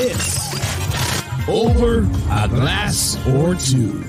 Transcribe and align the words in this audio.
Is 0.00 0.38
Over 1.48 2.06
a 2.30 2.46
Glass 2.48 3.16
or 3.26 3.56
Two. 3.56 4.04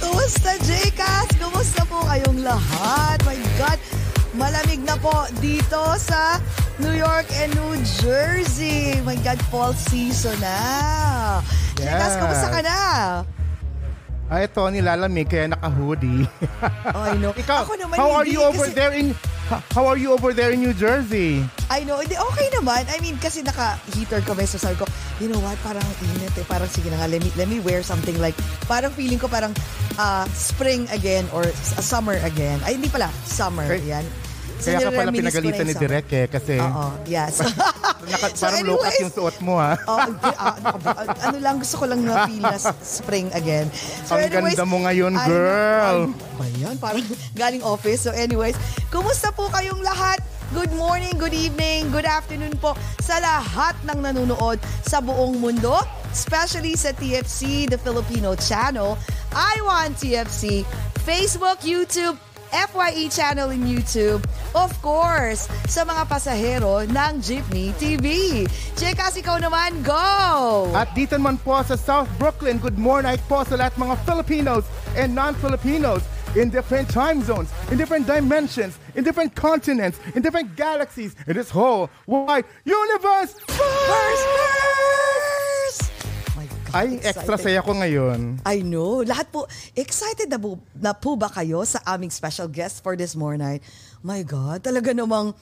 Kumusta, 0.00 0.52
Jcas? 0.64 1.28
Kumusta 1.38 1.82
po 1.88 2.02
kayong 2.06 2.40
lahat? 2.42 3.18
My 3.26 3.38
God, 3.58 3.78
malamig 4.38 4.82
na 4.86 4.94
po 4.98 5.26
dito 5.42 5.80
sa 5.98 6.38
New 6.78 6.94
York 6.94 7.26
and 7.42 7.50
New 7.58 7.74
Jersey. 7.98 9.02
My 9.02 9.18
God, 9.20 9.40
fall 9.50 9.74
season 9.74 10.36
na. 10.38 11.42
Jcas, 11.74 12.14
Yes. 12.14 12.14
kumusta 12.18 12.48
ka 12.50 12.60
na? 12.62 12.80
Ah, 14.28 14.44
ito, 14.44 14.60
nilalamig 14.68 15.24
kaya 15.24 15.48
naka-hoodie. 15.48 16.28
Oh, 16.92 17.00
I 17.00 17.16
know. 17.16 17.32
Ikaw, 17.32 17.64
Ako 17.64 17.80
naman 17.80 17.96
how 17.96 18.12
are 18.12 18.28
hindi, 18.28 18.36
you 18.36 18.44
over 18.44 18.68
kasi- 18.68 18.76
there 18.76 18.92
in 18.92 19.16
How 19.72 19.88
are 19.88 19.96
you 19.96 20.12
over 20.12 20.36
there 20.36 20.52
in 20.52 20.60
New 20.60 20.76
Jersey? 20.76 21.40
I 21.72 21.80
know, 21.80 21.96
hindi, 22.04 22.12
okay 22.12 22.52
naman. 22.52 22.84
I 22.92 23.00
mean, 23.00 23.16
kasi 23.16 23.40
naka-heater 23.40 24.20
kami, 24.20 24.44
so 24.44 24.60
sabi 24.60 24.76
ko, 24.76 24.84
you 25.16 25.32
know 25.32 25.40
what, 25.40 25.56
parang 25.64 25.80
init 26.12 26.36
eh. 26.36 26.44
Parang 26.44 26.68
sige 26.68 26.92
na 26.92 27.00
nga, 27.00 27.08
let 27.08 27.24
me, 27.24 27.32
let 27.32 27.48
me 27.48 27.56
wear 27.64 27.80
something 27.80 28.12
like, 28.20 28.36
parang 28.68 28.92
feeling 28.92 29.16
ko 29.16 29.24
parang 29.24 29.56
ah, 29.96 30.28
spring 30.36 30.84
again 30.92 31.24
or 31.32 31.48
summer 31.80 32.20
again. 32.20 32.60
Ay, 32.68 32.76
hindi 32.76 32.92
pala, 32.92 33.08
summer. 33.24 33.64
Kaya- 33.64 34.04
yan. 34.04 34.04
Kaya 34.58 34.78
ka 34.80 34.90
pala 34.90 35.08
na 35.08 35.14
pinagalitan 35.14 35.64
ni. 35.64 35.74
Direk 35.74 36.08
eh 36.10 36.26
kasi 36.26 36.56
Oo, 36.58 36.86
yes. 37.04 37.38
naka- 38.10 38.34
So 38.34 38.44
parang 38.44 38.66
low 38.66 38.76
cut 38.76 38.88
anyways, 38.88 39.00
yung 39.00 39.14
suot 39.14 39.36
mo 39.38 39.54
ha. 39.56 39.72
Oh, 39.84 39.98
ah, 40.34 40.54
naku, 40.58 40.78
ba- 40.80 40.98
ano 41.06 41.38
lang, 41.38 41.56
gusto 41.60 41.76
ko 41.78 41.84
lang 41.86 42.00
na 42.02 42.26
s- 42.52 42.66
spring 42.80 43.30
again. 43.32 43.70
So 44.02 44.16
Ang 44.16 44.26
anyways, 44.26 44.56
ganda 44.56 44.64
mo 44.64 44.78
ngayon, 44.82 45.12
ay, 45.14 45.26
girl. 45.26 45.98
Ba 46.34 46.44
yan? 46.56 46.74
Parang 46.76 47.04
galing 47.40 47.62
office. 47.62 48.02
So 48.02 48.10
anyways, 48.10 48.58
kumusta 48.88 49.30
po 49.30 49.46
kayong 49.48 49.80
lahat? 49.80 50.18
Good 50.48 50.72
morning, 50.72 51.12
good 51.20 51.36
evening, 51.36 51.92
good 51.92 52.08
afternoon 52.08 52.56
po 52.56 52.72
sa 52.98 53.20
lahat 53.20 53.76
ng 53.84 54.00
nanonood 54.00 54.56
sa 54.80 54.96
buong 54.98 55.36
mundo, 55.36 55.76
especially 56.08 56.72
sa 56.72 56.88
TFC, 56.90 57.68
the 57.68 57.76
Filipino 57.76 58.32
channel. 58.32 58.96
I 59.28 59.60
want 59.60 60.00
TFC, 60.00 60.64
Facebook, 61.04 61.60
YouTube, 61.60 62.16
FYE 62.50 63.08
channel 63.12 63.50
in 63.50 63.64
YouTube. 63.64 64.24
Of 64.56 64.72
course, 64.80 65.48
sa 65.68 65.84
mga 65.84 66.08
pasahero 66.08 66.84
ng 66.88 67.12
Jeepney 67.20 67.76
TV. 67.76 68.44
Chekas, 68.74 69.20
ikaw 69.20 69.36
naman, 69.40 69.84
go! 69.84 70.68
At 70.72 70.92
dito 70.96 71.20
naman 71.20 71.36
po 71.44 71.60
sa 71.64 71.76
South 71.76 72.08
Brooklyn, 72.16 72.56
good 72.56 72.80
morning 72.80 73.20
po 73.28 73.44
sa 73.44 73.60
lahat 73.60 73.76
mga 73.76 73.94
Filipinos 74.08 74.64
and 74.96 75.12
non-Filipinos 75.12 76.02
in 76.36 76.50
different 76.50 76.88
time 76.88 77.22
zones, 77.22 77.52
in 77.70 77.76
different 77.76 78.06
dimensions, 78.06 78.78
in 78.94 79.04
different 79.04 79.34
continents, 79.34 80.00
in 80.14 80.22
different 80.22 80.56
galaxies, 80.56 81.16
in 81.26 81.36
this 81.36 81.50
whole 81.50 81.90
wide 82.06 82.44
universe. 82.64 83.32
First, 83.48 84.24
first! 84.24 85.27
Ay, 86.68 87.00
extra 87.00 87.32
excited. 87.32 87.44
saya 87.48 87.60
ko 87.64 87.72
ngayon. 87.72 88.44
I 88.44 88.60
know. 88.60 89.00
Lahat 89.00 89.32
po, 89.32 89.48
excited 89.72 90.28
na 90.28 90.36
po, 90.36 90.60
na 90.76 90.92
po 90.92 91.16
ba 91.16 91.32
kayo 91.32 91.64
sa 91.64 91.80
aming 91.88 92.12
special 92.12 92.44
guest 92.44 92.84
for 92.84 92.92
this 92.92 93.16
morning? 93.16 93.60
My 94.04 94.20
God, 94.20 94.60
talaga 94.60 94.92
namang 94.92 95.32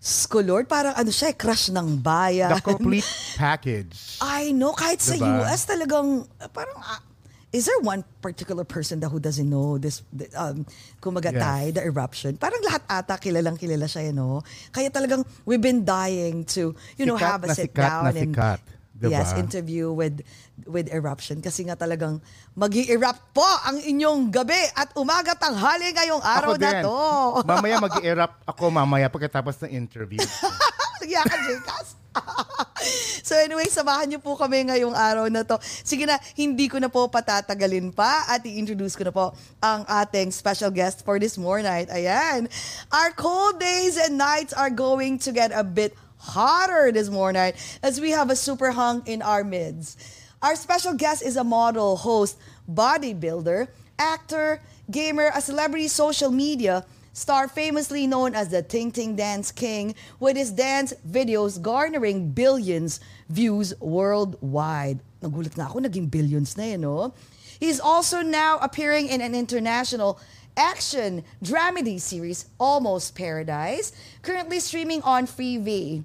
skulord. 0.00 0.66
Parang 0.66 0.96
ano 0.96 1.12
siya, 1.12 1.30
eh, 1.30 1.36
crush 1.36 1.68
ng 1.68 2.00
bayan. 2.00 2.56
The 2.56 2.64
complete 2.64 3.04
package. 3.36 4.16
I 4.24 4.56
know. 4.56 4.72
Kahit 4.72 5.04
sa 5.04 5.14
Diba? 5.14 5.44
US 5.44 5.68
talagang, 5.68 6.24
uh, 6.40 6.48
parang, 6.48 6.74
ah, 6.80 7.04
is 7.52 7.68
there 7.68 7.78
one 7.84 8.00
particular 8.24 8.64
person 8.64 8.96
that 9.04 9.12
who 9.12 9.20
doesn't 9.20 9.44
know 9.44 9.76
this, 9.76 10.00
um, 10.34 10.64
kumagatay, 11.04 11.68
Yes. 11.68 11.76
the 11.76 11.82
eruption? 11.84 12.40
Parang 12.40 12.64
lahat 12.64 12.80
ata 12.88 13.20
kilalang 13.20 13.60
kilala 13.60 13.84
siya, 13.84 14.08
you 14.08 14.16
know? 14.16 14.40
Kaya 14.72 14.88
talagang 14.88 15.20
we've 15.44 15.60
been 15.60 15.84
dying 15.84 16.48
to, 16.56 16.72
you 16.96 17.04
know, 17.04 17.20
Sikat 17.20 17.28
have 17.28 17.42
a 17.44 17.48
sit 17.52 17.68
sikat 17.70 17.76
down 17.76 18.16
and 18.16 18.32
sikat. 18.32 18.58
Diba? 19.02 19.18
yes, 19.18 19.34
interview 19.34 19.90
with 19.90 20.22
with 20.70 20.86
eruption 20.94 21.42
kasi 21.42 21.66
nga 21.66 21.74
talagang 21.74 22.22
mag 22.54 22.70
erupt 22.70 23.34
po 23.34 23.44
ang 23.66 23.82
inyong 23.82 24.30
gabi 24.30 24.62
at 24.78 24.94
umaga 24.94 25.34
tanghali 25.34 25.90
ngayong 25.90 26.22
araw 26.22 26.54
ako 26.54 26.62
na 26.62 26.70
din. 26.70 26.82
to. 26.86 26.98
mamaya 27.50 27.76
mag-erupt 27.82 28.38
ako 28.46 28.64
mamaya 28.70 29.06
pagkatapos 29.10 29.58
ng 29.66 29.74
interview. 29.74 30.22
Sige 31.02 31.18
ka, 31.18 31.34
Jcas. 31.34 31.88
so 33.26 33.34
anyway, 33.34 33.66
samahan 33.66 34.06
niyo 34.06 34.20
po 34.22 34.38
kami 34.38 34.70
ngayong 34.70 34.94
araw 34.94 35.26
na 35.26 35.42
to. 35.42 35.58
Sige 35.62 36.06
na, 36.06 36.20
hindi 36.38 36.70
ko 36.70 36.78
na 36.78 36.86
po 36.86 37.08
patatagalin 37.10 37.90
pa 37.90 38.28
at 38.30 38.46
i-introduce 38.46 38.94
ko 38.94 39.02
na 39.02 39.10
po 39.10 39.34
ang 39.58 39.82
ating 39.88 40.30
special 40.30 40.70
guest 40.70 41.02
for 41.02 41.18
this 41.18 41.34
morning. 41.34 41.90
Ayan. 41.90 42.46
Our 42.94 43.10
cold 43.18 43.58
days 43.58 43.98
and 43.98 44.14
nights 44.14 44.54
are 44.54 44.70
going 44.70 45.18
to 45.26 45.34
get 45.34 45.50
a 45.50 45.66
bit 45.66 45.96
hotter 46.22 46.92
this 46.92 47.10
morning 47.10 47.52
as 47.82 48.00
we 48.00 48.10
have 48.14 48.30
a 48.30 48.36
super 48.36 48.70
hung 48.70 49.02
in 49.06 49.20
our 49.22 49.42
midst. 49.42 50.00
Our 50.40 50.54
special 50.54 50.94
guest 50.94 51.22
is 51.22 51.36
a 51.36 51.44
model, 51.44 51.96
host, 51.96 52.38
bodybuilder, 52.70 53.68
actor, 53.98 54.62
gamer, 54.90 55.30
a 55.34 55.40
celebrity 55.40 55.88
social 55.88 56.30
media 56.30 56.86
star 57.12 57.48
famously 57.48 58.06
known 58.06 58.34
as 58.34 58.48
the 58.48 58.62
Ting 58.62 58.90
Ting 58.90 59.16
Dance 59.16 59.52
King, 59.52 59.94
with 60.18 60.36
his 60.36 60.50
dance 60.50 60.94
videos 61.06 61.60
garnering 61.60 62.30
billions 62.30 63.00
views 63.28 63.74
worldwide. 63.80 65.00
Nagulat 65.20 65.52
nga 65.52 65.68
ako, 65.68 65.80
naging 65.80 66.10
billions 66.10 66.56
na 66.56 66.72
yun, 66.72 66.80
no? 66.80 67.14
He's 67.60 67.78
also 67.78 68.22
now 68.22 68.58
appearing 68.58 69.08
in 69.08 69.20
an 69.20 69.34
international 69.34 70.18
action 70.56 71.22
dramedy 71.44 72.00
series, 72.00 72.48
Almost 72.58 73.14
Paradise, 73.14 73.92
currently 74.22 74.58
streaming 74.60 75.02
on 75.02 75.26
Freevee. 75.26 76.02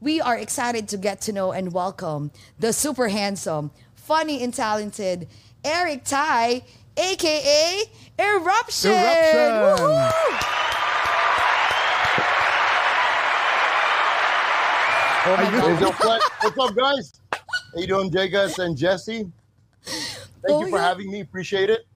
We 0.00 0.20
are 0.20 0.36
excited 0.36 0.88
to 0.88 0.96
get 0.96 1.20
to 1.22 1.32
know 1.32 1.52
and 1.52 1.72
welcome 1.72 2.30
the 2.58 2.72
super 2.72 3.08
handsome, 3.08 3.72
funny, 3.94 4.42
and 4.44 4.54
talented 4.54 5.28
Eric 5.64 6.04
Tai, 6.04 6.62
aka 6.96 7.82
Eruption. 8.18 8.92
Eruption! 8.92 9.52
Woohoo! 9.78 10.38
Oh 15.26 15.36
my 15.36 15.50
God. 15.50 16.20
What's 16.42 16.58
up, 16.58 16.74
guys? 16.76 17.12
How 17.32 17.40
you 17.80 17.86
doing, 17.86 18.10
Jagas 18.10 18.58
and 18.64 18.76
Jesse? 18.76 19.30
Thank 19.82 20.14
Oh, 20.48 20.60
you 20.64 20.70
for 20.70 20.76
yeah. 20.78 20.88
having 20.88 21.10
me. 21.10 21.20
Appreciate 21.20 21.70
it. 21.70 21.86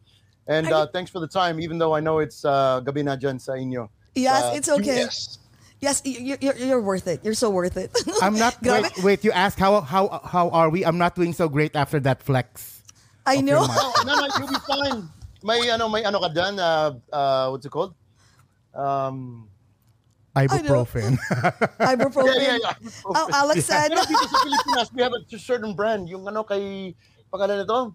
And 0.49 0.67
Are 0.67 0.83
uh, 0.83 0.87
thanks 0.93 1.11
for 1.11 1.21
the 1.21 1.29
time, 1.29 1.61
even 1.61 1.79
though 1.79 1.95
I 1.95 2.01
know 2.01 2.19
it's 2.19 2.45
uh, 2.45 2.81
gabi 2.85 3.05
na 3.05 3.15
dyan 3.17 3.41
sa 3.41 3.53
inyo. 3.53 3.89
Yes, 4.15 4.43
Uh, 4.43 4.53
it's 4.57 4.69
okay. 4.69 5.07
Yes. 5.07 5.39
Yes, 5.83 5.99
y- 6.07 6.39
you're, 6.39 6.55
you're 6.55 6.81
worth 6.81 7.11
it. 7.11 7.27
You're 7.27 7.35
so 7.35 7.51
worth 7.51 7.77
it. 7.77 7.91
I'm 8.23 8.39
not 8.39 8.55
wait, 8.63 8.87
wait, 9.03 9.25
you 9.27 9.35
asked 9.35 9.59
how 9.59 9.83
how 9.83 10.23
how 10.23 10.49
are 10.55 10.71
we? 10.71 10.87
I'm 10.87 10.97
not 10.97 11.19
doing 11.19 11.35
so 11.35 11.51
great 11.51 11.75
after 11.75 11.99
that 12.07 12.23
flex. 12.23 12.87
I 13.27 13.43
know. 13.43 13.67
No, 13.67 13.93
no, 14.07 14.13
no, 14.15 14.27
you'll 14.39 14.47
be 14.47 14.63
fine. 14.63 15.11
May 15.43 15.67
ano, 15.75 15.91
may 15.91 16.07
ano 16.07 16.23
ka 16.23 16.31
dyan, 16.31 16.55
uh, 16.63 16.95
uh, 17.11 17.51
what's 17.51 17.67
it 17.67 17.75
called? 17.75 17.99
Um, 18.71 19.51
Ibuprofen. 20.39 21.19
Ibuprofen. 21.83 22.31
yeah, 22.39 22.57
yeah, 22.57 22.59
yeah. 22.63 23.03
Oh, 23.05 23.27
Alex 23.35 23.67
said. 23.67 23.91
Pero 23.91 24.07
dito 24.07 24.27
sa 24.31 24.39
Pilipinas, 24.39 24.87
we 24.95 25.03
have 25.03 25.13
a 25.13 25.21
certain 25.37 25.75
brand. 25.75 26.07
Yung 26.09 26.25
ano 26.31 26.47
kay, 26.47 26.95
pangalan 27.29 27.67
nito? 27.67 27.93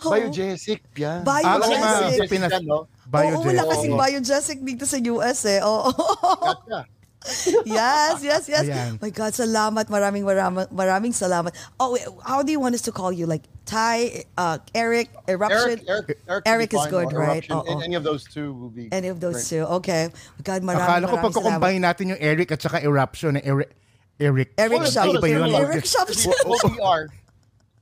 Oh. 0.00 0.10
Biogesic. 0.10 0.82
Yan. 0.96 1.20
Biogesic. 1.22 1.76
Nga, 1.78 1.92
Biogesic 2.00 2.28
Pinas, 2.32 2.52
no? 2.64 2.88
Oo, 2.88 2.88
wala 3.12 3.20
Biogesic. 3.44 3.68
kasing 3.68 3.94
biogesic 3.94 4.58
dito 4.64 4.84
sa 4.88 4.98
US 5.14 5.40
eh. 5.46 5.60
Oo. 5.60 5.92
Gotcha. 5.92 6.80
yes, 7.68 8.24
yes, 8.24 8.48
yes. 8.48 8.64
Ayan. 8.64 8.96
My 9.02 9.10
God, 9.10 9.32
salamat. 9.36 9.92
Maraming, 9.92 10.24
maraming, 10.24 10.68
maraming 10.72 11.12
salamat. 11.12 11.52
Oh, 11.78 11.92
wait, 11.92 12.08
how 12.24 12.42
do 12.42 12.50
you 12.50 12.60
want 12.60 12.74
us 12.74 12.80
to 12.88 12.92
call 12.92 13.12
you? 13.12 13.26
Like 13.26 13.44
Ty, 13.66 14.24
uh, 14.38 14.56
Eric, 14.74 15.10
Eruption? 15.28 15.84
Eric, 15.84 15.84
Eric, 15.86 16.18
Eric, 16.26 16.42
Eric 16.48 16.70
is 16.74 16.86
good, 16.88 17.12
right? 17.12 17.44
Eruption. 17.44 17.76
Oo. 17.76 17.80
Any 17.84 17.94
of 17.94 18.04
those 18.04 18.24
two 18.24 18.52
will 18.56 18.72
be. 18.72 18.88
Any 18.90 19.08
of 19.08 19.20
those 19.20 19.44
great. 19.44 19.60
two. 19.60 19.64
Okay. 19.84 20.08
My 20.38 20.42
God, 20.42 20.60
maraming, 20.64 20.80
Akala 20.80 21.04
ko 21.04 21.16
maraming 21.16 21.20
salamat. 21.20 21.60
pagkukumbine 21.60 21.80
natin 21.84 22.04
yung 22.16 22.20
Eric 22.24 22.48
at 22.56 22.60
saka 22.64 22.80
Eruption 22.80 23.36
na 23.36 23.44
Eric. 23.44 23.76
Eric. 24.20 24.52
Eric 24.56 24.80
Oh, 24.80 24.84
Shop. 24.84 25.08
Eric 25.24 25.84
Shop. 25.84 26.08
Well, 26.44 27.08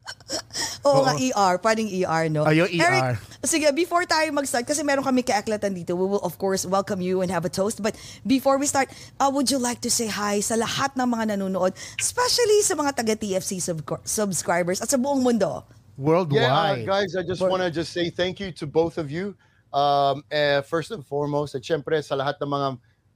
ER. 0.08 0.84
Oo 0.88 1.00
nga, 1.04 1.14
ER. 1.16 1.54
Pwedeng 1.60 1.88
ER, 1.88 2.24
no? 2.32 2.44
Oh, 2.44 2.54
yung 2.54 2.68
ER. 2.68 2.84
Eric, 2.84 3.02
sige, 3.44 3.68
before 3.72 4.04
tayo 4.04 4.28
mag-start, 4.32 4.66
kasi 4.66 4.84
meron 4.84 5.04
kami 5.04 5.22
kaaklatan 5.24 5.72
dito, 5.72 5.94
we 5.94 6.06
will 6.06 6.22
of 6.24 6.36
course 6.36 6.64
welcome 6.64 7.00
you 7.00 7.20
and 7.20 7.30
have 7.30 7.44
a 7.44 7.52
toast. 7.52 7.80
But 7.82 7.96
before 8.24 8.58
we 8.58 8.66
start, 8.66 8.88
uh, 9.20 9.30
would 9.32 9.50
you 9.50 9.58
like 9.60 9.80
to 9.84 9.90
say 9.90 10.08
hi 10.08 10.40
sa 10.40 10.56
lahat 10.56 10.96
ng 10.96 11.08
mga 11.08 11.36
nanonood, 11.36 11.72
especially 12.00 12.60
sa 12.64 12.74
mga 12.76 12.96
taga-TFC 12.96 13.60
sub- 13.60 14.02
subscribers 14.04 14.80
at 14.80 14.88
sa 14.88 14.96
buong 14.96 15.22
mundo? 15.22 15.64
Worldwide. 15.98 16.46
Yeah, 16.46 16.54
uh, 16.54 16.76
guys, 16.86 17.18
I 17.18 17.26
just 17.26 17.42
want 17.42 17.62
to 17.62 17.70
just 17.74 17.90
say 17.90 18.08
thank 18.08 18.38
you 18.38 18.54
to 18.62 18.66
both 18.70 18.98
of 18.98 19.10
you. 19.10 19.34
Um, 19.68 20.24
eh, 20.30 20.62
first 20.62 20.94
and 20.94 21.04
foremost, 21.04 21.58
at 21.58 21.60
syempre 21.60 22.00
sa 22.00 22.16
lahat 22.16 22.40
ng 22.40 22.48
mga 22.48 22.68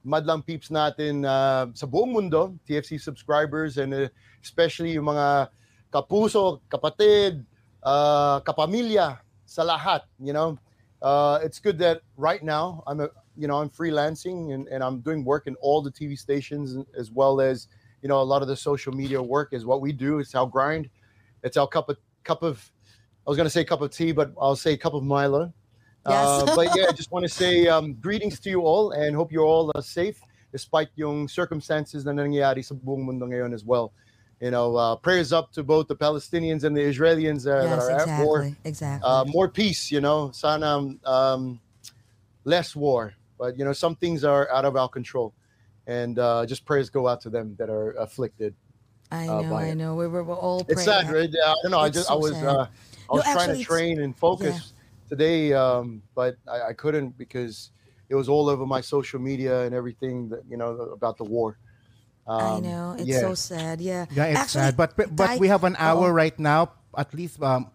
madlang 0.03 0.43
peeps 0.43 0.69
natin 0.69 1.23
uh, 1.23 1.71
sa 1.73 1.87
buong 1.87 2.11
mundo, 2.11 2.59
TFC 2.67 3.01
subscribers, 3.01 3.79
and 3.79 3.95
uh, 3.95 4.11
especially 4.43 4.99
yung 4.99 5.07
mga 5.07 5.49
kapuso, 5.93 6.61
kapatid, 6.73 7.45
uh, 7.83 8.41
kapamilya, 8.41 9.19
sa 9.53 9.63
lahat, 9.63 10.01
you 10.19 10.33
know. 10.33 10.59
Uh, 11.03 11.39
it's 11.43 11.59
good 11.59 11.79
that 11.79 12.01
right 12.17 12.43
now 12.43 12.83
I'm 12.87 13.01
a, 13.01 13.09
you 13.37 13.47
know, 13.47 13.61
I'm 13.61 13.69
freelancing 13.69 14.55
and, 14.55 14.69
and 14.69 14.83
I'm 14.83 15.01
doing 15.01 15.25
work 15.25 15.47
in 15.47 15.55
all 15.57 15.83
the 15.83 15.91
TV 15.91 16.19
stations 16.19 16.77
as 16.97 17.11
well 17.11 17.41
as, 17.41 17.69
you 18.03 18.09
know, 18.09 18.21
a 18.21 18.25
lot 18.25 18.41
of 18.41 18.49
the 18.49 18.57
social 18.57 18.93
media 18.93 19.21
work 19.21 19.53
is 19.53 19.67
what 19.67 19.81
we 19.81 19.93
do. 19.93 20.21
It's 20.21 20.35
our 20.35 20.47
grind. 20.47 20.89
It's 21.43 21.57
our 21.57 21.67
cup 21.67 21.89
of 21.89 21.99
cup 22.25 22.43
of 22.43 22.63
I 23.27 23.31
was 23.31 23.37
gonna 23.37 23.51
say 23.51 23.65
cup 23.65 23.83
of 23.83 23.91
tea, 23.91 24.13
but 24.13 24.33
I'll 24.41 24.57
say 24.57 24.77
cup 24.77 24.95
of 24.95 25.03
Milo. 25.03 25.53
Yes. 26.09 26.27
Uh, 26.27 26.57
but 26.57 26.77
yeah, 26.77 26.87
I 26.89 26.93
just 26.93 27.11
want 27.11 27.25
to 27.25 27.29
say 27.43 27.67
um, 27.69 27.95
greetings 27.95 28.41
to 28.41 28.51
you 28.51 28.63
all 28.63 28.93
and 28.93 29.15
hope 29.15 29.31
you're 29.31 29.45
all 29.45 29.71
uh, 29.75 29.81
safe 29.81 30.21
despite 30.51 30.89
yung 30.95 31.27
circumstances 31.27 32.05
na 32.05 32.13
nangyayari 32.13 32.63
sa 32.63 32.75
buong 32.75 33.03
mundo 33.07 33.27
ngayon 33.27 33.55
as 33.55 33.65
well. 33.65 33.93
You 34.43 34.51
know, 34.51 34.75
uh, 34.75 34.97
prayers 34.97 35.33
up 35.33 35.53
to 35.53 35.63
both 35.63 35.87
the 35.87 35.95
Palestinians 35.95 36.65
and 36.65 36.77
the 36.77 36.81
Israelis 36.81 37.47
uh, 37.47 37.63
that 37.63 37.79
yes, 37.79 37.89
are 37.89 37.91
at 37.93 38.27
war. 38.27 38.43
exactly. 38.43 38.57
Exactly. 38.65 39.09
Uh, 39.09 39.25
more 39.29 39.49
peace, 39.49 39.93
you 39.93 40.01
know, 40.01 40.33
sana 40.33 40.97
um, 41.05 41.61
less 42.45 42.75
war. 42.75 43.15
But 43.39 43.57
you 43.57 43.65
know, 43.65 43.73
some 43.73 43.95
things 43.95 44.25
are 44.25 44.51
out 44.51 44.65
of 44.65 44.75
our 44.75 44.89
control, 44.89 45.33
and 45.87 46.19
uh, 46.19 46.45
just 46.45 46.65
prayers 46.65 46.91
go 46.91 47.07
out 47.07 47.21
to 47.21 47.31
them 47.31 47.55
that 47.57 47.71
are 47.71 47.93
afflicted. 47.93 48.53
I 49.13 49.29
uh, 49.29 49.43
know, 49.43 49.55
I 49.55 49.71
it. 49.71 49.77
know. 49.77 49.95
We 49.95 50.09
were, 50.09 50.25
we're 50.25 50.35
all 50.35 50.67
It's 50.69 50.83
sad, 50.83 51.09
right? 51.09 51.31
Yeah, 51.31 51.53
I 51.53 51.55
don't 51.63 51.71
know. 51.71 51.79
I 51.79 51.89
just 51.89 52.09
so 52.09 52.15
I 52.15 52.17
was 52.17 52.33
uh, 52.33 52.67
I 53.11 53.15
No, 53.15 53.15
was 53.15 53.23
trying 53.23 53.47
actually, 53.47 53.63
to 53.63 53.65
train 53.65 54.01
and 54.01 54.17
focus 54.19 54.73
today, 55.09 55.53
um, 55.53 56.03
but 56.17 56.35
I, 56.49 56.71
I 56.71 56.73
couldn't 56.73 57.17
because 57.17 57.71
it 58.09 58.17
was 58.17 58.29
all 58.29 58.49
over 58.49 58.67
my 58.67 58.81
social 58.81 59.21
media 59.21 59.63
and 59.63 59.73
everything 59.73 60.29
that 60.31 60.43
you 60.51 60.57
know 60.57 60.71
about 60.91 61.17
the 61.17 61.25
war. 61.25 61.59
I 62.27 62.57
Um, 62.57 62.63
know. 62.63 62.87
It's 62.99 63.09
yeah. 63.09 63.21
so 63.21 63.35
sad. 63.35 63.81
Yeah. 63.81 64.07
Yeah, 64.15 64.31
it's 64.31 64.41
Actually, 64.41 64.71
sad. 64.71 64.77
But 64.77 64.95
but 64.95 65.27
Tay- 65.37 65.39
we 65.43 65.49
have 65.51 65.65
an 65.65 65.75
hour 65.79 66.11
Oo. 66.11 66.15
right 66.15 66.39
now. 66.39 66.71
At 66.95 67.11
least 67.15 67.43
um, 67.43 67.67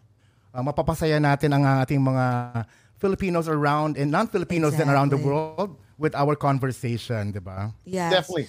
uh, 0.54 0.64
mapapasaya 0.64 1.20
natin 1.20 1.52
ang 1.52 1.68
ating 1.84 2.00
mga 2.00 2.64
Filipinos 2.98 3.48
around 3.48 3.98
and 3.98 4.10
non-Filipinos 4.10 4.74
then 4.78 4.90
around 4.90 5.10
the 5.12 5.20
world 5.20 5.76
with 5.98 6.16
our 6.16 6.34
conversation, 6.38 7.34
di 7.34 7.42
ba? 7.42 7.74
Yes. 7.86 8.14
Definitely. 8.14 8.48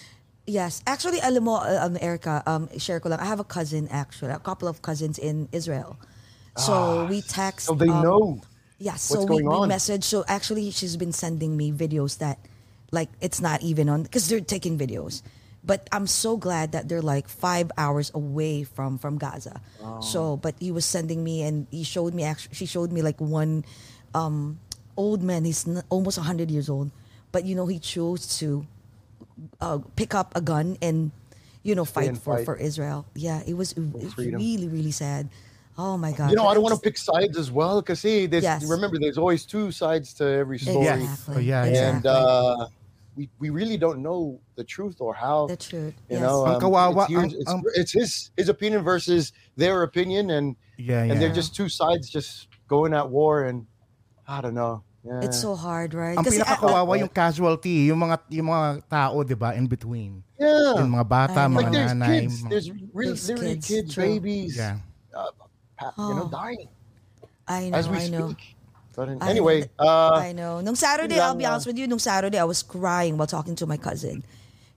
Yes. 0.48 0.80
Actually, 0.86 1.20
alam 1.20 1.44
mo, 1.44 1.60
uh, 1.60 1.84
um, 1.84 1.96
Erica, 2.00 2.40
um, 2.48 2.68
share 2.80 3.00
ko 3.00 3.08
lang. 3.12 3.20
I 3.20 3.28
have 3.28 3.40
a 3.40 3.44
cousin, 3.44 3.88
actually, 3.92 4.32
a 4.32 4.40
couple 4.40 4.68
of 4.68 4.80
cousins 4.80 5.18
in 5.18 5.48
Israel. 5.52 5.96
So 6.56 7.06
we 7.06 7.22
text. 7.22 7.66
So 7.70 7.74
they 7.74 7.88
um, 7.88 8.02
know. 8.02 8.40
Yes. 8.78 9.02
So 9.02 9.20
what's 9.20 9.30
we, 9.30 9.44
going 9.44 9.68
we 9.68 9.68
message. 9.68 10.04
So 10.04 10.24
actually, 10.26 10.70
she's 10.72 10.96
been 10.96 11.12
sending 11.12 11.56
me 11.56 11.70
videos 11.70 12.18
that, 12.18 12.38
like, 12.90 13.08
it's 13.20 13.40
not 13.40 13.62
even 13.62 13.88
on 13.88 14.02
because 14.04 14.26
they're 14.28 14.40
taking 14.40 14.78
videos. 14.78 15.22
But 15.64 15.88
I'm 15.92 16.06
so 16.06 16.36
glad 16.36 16.72
that 16.72 16.88
they're 16.88 17.02
like 17.02 17.28
five 17.28 17.70
hours 17.76 18.10
away 18.14 18.64
from 18.64 18.96
from 18.96 19.18
Gaza. 19.18 19.60
Oh. 19.82 20.00
So, 20.00 20.36
but 20.36 20.54
he 20.60 20.70
was 20.72 20.84
sending 20.86 21.22
me, 21.22 21.42
and 21.42 21.66
he 21.70 21.82
showed 21.84 22.14
me. 22.14 22.24
Actually, 22.24 22.54
she 22.54 22.64
showed 22.66 22.92
me 22.92 23.02
like 23.02 23.20
one 23.20 23.64
um, 24.14 24.60
old 24.96 25.22
man. 25.22 25.44
He's 25.44 25.66
n- 25.68 25.82
almost 25.90 26.16
hundred 26.18 26.50
years 26.50 26.68
old, 26.70 26.90
but 27.32 27.44
you 27.44 27.54
know 27.54 27.66
he 27.66 27.78
chose 27.78 28.38
to 28.38 28.66
uh, 29.60 29.78
pick 29.96 30.14
up 30.14 30.32
a 30.36 30.40
gun 30.40 30.78
and 30.80 31.10
you 31.62 31.74
know 31.74 31.84
fight 31.84 32.16
for 32.16 32.36
fight. 32.36 32.44
for 32.44 32.56
Israel. 32.56 33.04
Yeah, 33.14 33.42
it 33.46 33.54
was, 33.54 33.72
it 33.72 33.92
was 33.92 34.16
really 34.16 34.68
really 34.68 34.92
sad. 34.92 35.28
Oh 35.76 35.96
my 35.96 36.10
god. 36.10 36.30
You 36.30 36.36
know, 36.36 36.46
I 36.46 36.54
don't 36.54 36.62
want 36.62 36.74
to 36.74 36.80
pick 36.80 36.98
sides 36.98 37.38
as 37.38 37.52
well 37.52 37.80
because 37.80 38.00
see, 38.00 38.26
there's, 38.26 38.42
Yes. 38.42 38.64
remember, 38.64 38.98
there's 38.98 39.16
always 39.18 39.46
two 39.46 39.70
sides 39.70 40.12
to 40.14 40.24
every 40.26 40.58
story, 40.58 40.86
Exactly. 40.86 41.34
Oh, 41.36 41.38
yeah, 41.38 41.64
yeah. 41.66 41.96
and 41.96 42.06
uh, 42.06 42.66
we 43.18 43.26
we 43.42 43.50
really 43.50 43.74
don't 43.74 43.98
know 43.98 44.38
the 44.54 44.62
truth 44.62 45.02
or 45.02 45.10
how. 45.10 45.50
the 45.50 45.58
truth. 45.58 45.98
you 46.06 46.14
yes. 46.16 46.22
know, 46.22 46.46
Ang 46.46 46.54
um, 46.54 46.60
kawawa, 46.62 47.02
it's, 47.02 47.10
yours- 47.10 47.34
ang- 47.34 47.40
it's, 47.42 47.50
ang- 47.50 47.72
it's 47.74 47.92
his 47.92 48.10
his 48.38 48.46
opinion 48.48 48.86
versus 48.86 49.34
their 49.58 49.82
opinion, 49.82 50.30
and 50.30 50.54
Yeah, 50.78 51.02
yeah. 51.02 51.10
and 51.10 51.18
they're 51.18 51.34
just 51.34 51.58
two 51.58 51.66
sides 51.66 52.06
just 52.06 52.46
going 52.70 52.94
at 52.94 53.10
war, 53.10 53.42
and 53.50 53.66
I 54.30 54.38
don't 54.38 54.54
know. 54.54 54.86
Yeah. 55.02 55.26
It's 55.26 55.40
so 55.40 55.58
hard, 55.58 55.94
right? 55.98 56.14
Ang 56.14 56.22
Kasi, 56.22 56.38
pinakakawawa 56.38 56.94
yung 57.02 57.10
casualty, 57.10 57.90
yung 57.90 57.98
mga 58.06 58.22
yung 58.30 58.46
mga 58.54 58.68
tao, 58.86 59.18
'di 59.26 59.34
ba, 59.34 59.58
in 59.58 59.66
between. 59.66 60.22
yeah. 60.38 60.78
Yung 60.78 60.94
mga 60.94 61.06
bata, 61.10 61.50
mga 61.50 61.58
like 61.58 61.70
there's 61.74 61.94
nanay. 61.98 62.06
kids, 62.22 62.34
mga- 62.38 62.50
there's 62.54 62.68
really 62.94 63.10
There's 63.18 63.26
literally 63.26 63.58
kids, 63.58 63.66
kids, 63.66 63.92
babies, 63.98 64.54
yeah. 64.54 64.78
uh, 65.10 65.34
you 66.06 66.14
know, 66.14 66.26
Oh. 66.26 66.30
dying 66.30 66.70
I 67.50 67.72
know, 67.72 67.78
as 67.82 67.88
we 67.90 67.98
I 67.98 68.06
know. 68.12 68.30
I 68.98 69.30
anyway, 69.30 69.70
know. 69.78 69.86
uh, 69.86 70.18
I 70.18 70.32
know. 70.32 70.60
Nung 70.60 70.74
Saturday, 70.74 71.20
I'll 71.20 71.34
be 71.38 71.46
honest 71.46 71.66
with 71.66 71.78
you, 71.78 71.86
nung 71.86 71.98
Saturday, 72.02 72.38
I 72.38 72.44
was 72.44 72.62
crying 72.62 73.16
while 73.16 73.26
talking 73.30 73.54
to 73.56 73.66
my 73.66 73.76
cousin. 73.76 74.24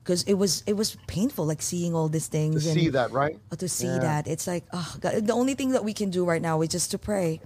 Because 0.04 0.24
it 0.26 0.34
was 0.34 0.64
it 0.66 0.74
was 0.74 0.98
painful, 1.06 1.46
like 1.46 1.62
seeing 1.62 1.94
all 1.94 2.10
these 2.10 2.26
to 2.26 2.32
things. 2.34 2.66
and, 2.66 2.74
see 2.74 2.90
that, 2.90 3.12
right? 3.12 3.38
uh, 3.52 3.56
To 3.56 3.70
see 3.70 3.86
Yeah. 4.02 4.22
that. 4.22 4.28
It's 4.28 4.46
like, 4.50 4.66
oh, 4.74 4.98
God, 5.00 5.26
the 5.26 5.34
only 5.34 5.54
thing 5.54 5.72
that 5.78 5.86
we 5.86 5.94
can 5.94 6.10
do 6.10 6.26
right 6.26 6.42
now 6.42 6.62
is 6.62 6.70
just 6.70 6.90
to 6.92 6.98
pray. 6.98 7.42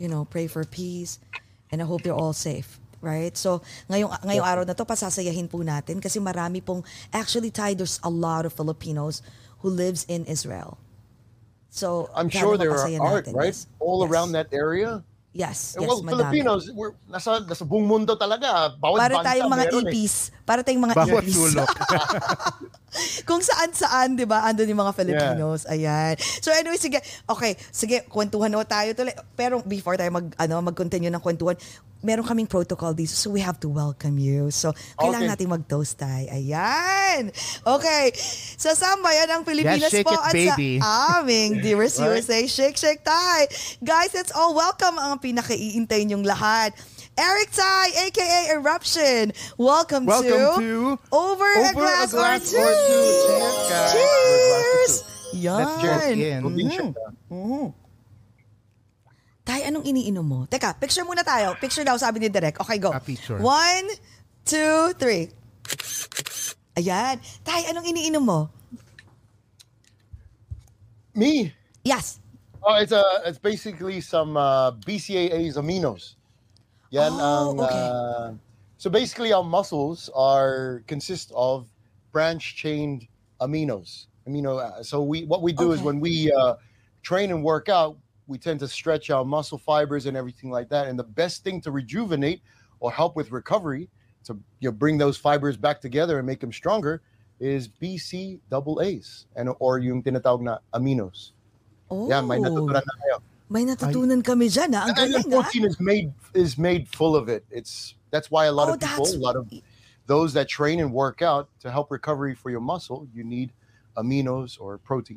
You 0.00 0.08
know, 0.08 0.24
pray 0.24 0.46
for 0.48 0.64
peace. 0.64 1.20
And 1.70 1.82
I 1.82 1.84
hope 1.84 2.02
they're 2.04 2.16
all 2.16 2.32
safe. 2.32 2.80
Right? 3.00 3.36
So, 3.36 3.62
ngayong, 3.92 4.10
ngayong 4.26 4.42
araw 4.42 4.64
na 4.66 4.72
to, 4.74 4.82
pasasayahin 4.88 5.46
po 5.52 5.62
natin 5.62 6.02
kasi 6.02 6.18
marami 6.18 6.64
pong, 6.64 6.82
actually, 7.12 7.52
Tai, 7.52 7.74
there's 7.78 8.00
a 8.02 8.10
lot 8.10 8.42
of 8.42 8.50
Filipinos 8.56 9.22
who 9.62 9.70
lives 9.70 10.02
in 10.08 10.24
Israel. 10.26 10.80
So, 11.70 12.10
I'm 12.16 12.28
sure 12.32 12.56
there 12.56 12.72
are 12.72 12.88
art, 12.98 13.26
natin. 13.26 13.34
right? 13.36 13.54
Yes. 13.54 13.68
All 13.78 14.02
Yes. 14.02 14.10
around 14.10 14.32
that 14.32 14.48
area. 14.50 15.04
Yes, 15.36 15.76
Eh, 15.76 15.84
yes, 15.84 15.88
well, 15.92 16.00
madami. 16.00 16.40
Filipinos, 16.40 16.72
we're 16.72 16.96
nasa 17.04 17.44
nasa 17.44 17.60
buong 17.60 17.84
mundo 17.84 18.16
talaga. 18.16 18.72
Bawat 18.80 18.96
Para 18.96 19.14
bansa 19.20 19.28
tayong 19.28 19.50
mga 19.52 19.64
meron 19.68 19.86
eh. 19.92 20.20
Para 20.48 20.60
tayong 20.64 20.84
mga 20.88 20.96
Bawat 20.96 21.24
ipis. 21.28 21.36
sulok. 21.36 21.68
Kung 23.28 23.44
saan-saan, 23.44 24.16
di 24.16 24.24
ba? 24.24 24.48
Andun 24.48 24.72
yung 24.72 24.80
mga 24.80 24.96
Filipinos. 24.96 25.68
Ayan. 25.68 26.16
So 26.40 26.48
anyway, 26.48 26.80
sige. 26.80 27.04
Okay, 27.28 27.60
sige, 27.68 28.08
kwentuhan 28.08 28.48
na 28.48 28.64
tayo 28.64 28.96
tuloy. 28.96 29.12
Pero 29.36 29.60
before 29.68 30.00
tayo 30.00 30.08
mag, 30.08 30.32
ano, 30.40 30.64
mag-continue 30.64 31.12
ng 31.12 31.20
kwentuhan, 31.20 31.60
meron 32.00 32.22
kaming 32.22 32.46
protocol 32.46 32.92
dito. 32.92 33.10
So 33.10 33.30
we 33.30 33.40
have 33.40 33.58
to 33.60 33.68
welcome 33.68 34.16
you. 34.16 34.50
So 34.50 34.70
kailangan 34.96 35.26
Okay. 35.26 35.32
natin 35.34 35.46
mag-toast 35.50 35.96
tayo. 35.96 36.26
Ayan. 36.30 37.30
Okay. 37.64 38.12
Sa 38.54 38.72
sambayan 38.72 39.28
ng 39.30 39.42
Pilipinas 39.42 39.90
shake 39.90 40.06
po 40.06 40.14
it, 40.14 40.22
at 40.22 40.32
baby. 40.32 40.78
sa 40.78 41.18
aming 41.18 41.58
Dearest 41.64 41.98
Right. 41.98 42.20
USA 42.20 42.46
Shake 42.46 42.76
Shake 42.76 43.02
Tay. 43.02 43.50
Guys, 43.80 44.14
let's 44.14 44.30
all 44.30 44.54
welcome 44.54 44.94
ang 44.96 45.18
pinakaiintay 45.18 46.06
niyong 46.06 46.22
lahat. 46.22 46.70
Eric 47.14 47.50
Ty, 47.50 47.90
aka 48.06 48.54
Eruption. 48.54 49.34
Welcome, 49.58 50.06
Welcome 50.06 50.38
to, 50.62 50.62
to 50.62 50.70
Over, 51.10 51.50
a 51.50 51.60
Over 51.66 51.74
Glass, 51.74 52.14
a 52.14 52.14
Glass 52.14 52.46
or 52.46 52.54
Two. 52.54 52.62
or 52.62 52.74
Two. 52.78 53.02
Cheers, 53.26 53.58
guys. 53.66 53.90
Cheers! 53.90 54.92
Yan. 55.34 55.58
Let's 55.58 55.74
cheers 55.82 56.04
in. 56.14 56.40
Mhm. 56.46 56.94
Mhm. 57.28 57.66
Tay, 59.48 59.64
anong 59.64 59.88
iniinom 59.88 60.20
mo? 60.28 60.40
Teka, 60.44 60.76
picture 60.76 61.08
muna 61.08 61.24
tayo. 61.24 61.56
Picture 61.56 61.80
daw, 61.80 61.96
sabi 61.96 62.20
ni 62.20 62.28
Direk. 62.28 62.60
Okay, 62.60 62.76
go. 62.76 62.92
Ah, 62.92 63.00
picture. 63.00 63.40
One, 63.40 63.88
two, 64.44 64.92
three. 65.00 65.32
Ayan. 66.76 67.16
Tay, 67.48 67.64
anong 67.72 67.88
iniinom 67.88 68.20
mo? 68.20 68.52
Me, 71.16 71.48
Yes. 71.82 72.20
oh, 72.60 72.76
it's 72.76 72.92
a 72.92 73.00
it's 73.24 73.40
basically 73.40 74.04
some 74.04 74.36
uh, 74.36 74.76
BCAAs 74.84 75.56
aminos. 75.56 76.20
Yan 76.92 77.16
Oh, 77.16 77.56
ang, 77.56 77.56
okay. 77.64 77.72
uh, 77.72 78.28
so 78.76 78.92
basically 78.92 79.32
our 79.32 79.42
muscles 79.42 80.12
are 80.12 80.84
consist 80.86 81.32
of 81.32 81.64
branch 82.12 82.54
chained 82.60 83.08
aminos. 83.40 84.12
Amino. 84.28 84.60
uh, 84.60 84.84
So 84.84 85.00
we 85.00 85.24
what 85.24 85.40
we 85.40 85.56
do 85.56 85.72
is 85.72 85.80
Okay. 85.80 85.88
when 85.88 85.98
we 86.04 86.28
uh, 86.30 86.60
train 87.00 87.32
and 87.32 87.40
work 87.42 87.72
out, 87.72 87.96
we 88.28 88.38
tend 88.38 88.60
to 88.60 88.68
stretch 88.68 89.10
our 89.10 89.24
muscle 89.24 89.58
fibers 89.58 90.06
and 90.06 90.16
everything 90.16 90.50
like 90.50 90.68
that. 90.68 90.86
And 90.86 90.98
the 90.98 91.04
best 91.04 91.42
thing 91.42 91.60
to 91.62 91.72
rejuvenate 91.72 92.42
or 92.78 92.92
help 92.92 93.16
with 93.16 93.32
recovery 93.32 93.88
to 94.24 94.38
you 94.60 94.68
know, 94.68 94.72
bring 94.72 94.98
those 94.98 95.16
fibers 95.16 95.56
back 95.56 95.80
together 95.80 96.18
and 96.18 96.26
make 96.26 96.38
them 96.38 96.52
stronger 96.52 97.00
is 97.40 97.68
BC 97.68 98.38
double 98.50 98.80
A's 98.82 99.26
and 99.34 99.48
or 99.58 99.78
yung 99.78 100.02
tinatawag 100.02 100.42
na 100.42 100.58
aminos. 100.74 101.32
Oh, 101.90 102.06
Yeah, 102.08 102.20
may 102.20 102.36
oh. 102.38 102.42
natutunan 102.42 102.84
na 102.84 102.94
kayo. 103.00 103.16
may 103.48 103.64
natutunan 103.64 104.20
kami 104.22 104.52
dyan, 104.52 104.76
ha? 104.76 104.84
Ang 104.84 104.88
And, 104.92 104.98
and 104.98 105.08
galing, 105.24 105.32
ah. 105.32 105.42
protein 105.42 105.64
is 105.64 105.80
made 105.80 106.12
is 106.34 106.58
made 106.58 106.84
full 106.88 107.16
of 107.16 107.28
it. 107.32 107.46
It's 107.50 107.94
that's 108.12 108.30
why 108.30 108.44
a 108.46 108.52
lot 108.52 108.68
Oh, 108.68 108.74
of 108.76 108.80
people, 108.80 109.08
a 109.08 109.16
lot 109.24 109.36
of 109.36 109.48
those 110.04 110.32
that 110.36 110.48
train 110.52 110.80
and 110.80 110.92
work 110.92 111.22
out 111.22 111.48
to 111.64 111.70
help 111.70 111.88
recovery 111.90 112.34
for 112.34 112.50
your 112.50 112.60
muscle, 112.60 113.08
you 113.14 113.24
need 113.24 113.52
aminos 113.96 114.60
or 114.60 114.76
protein. 114.76 115.16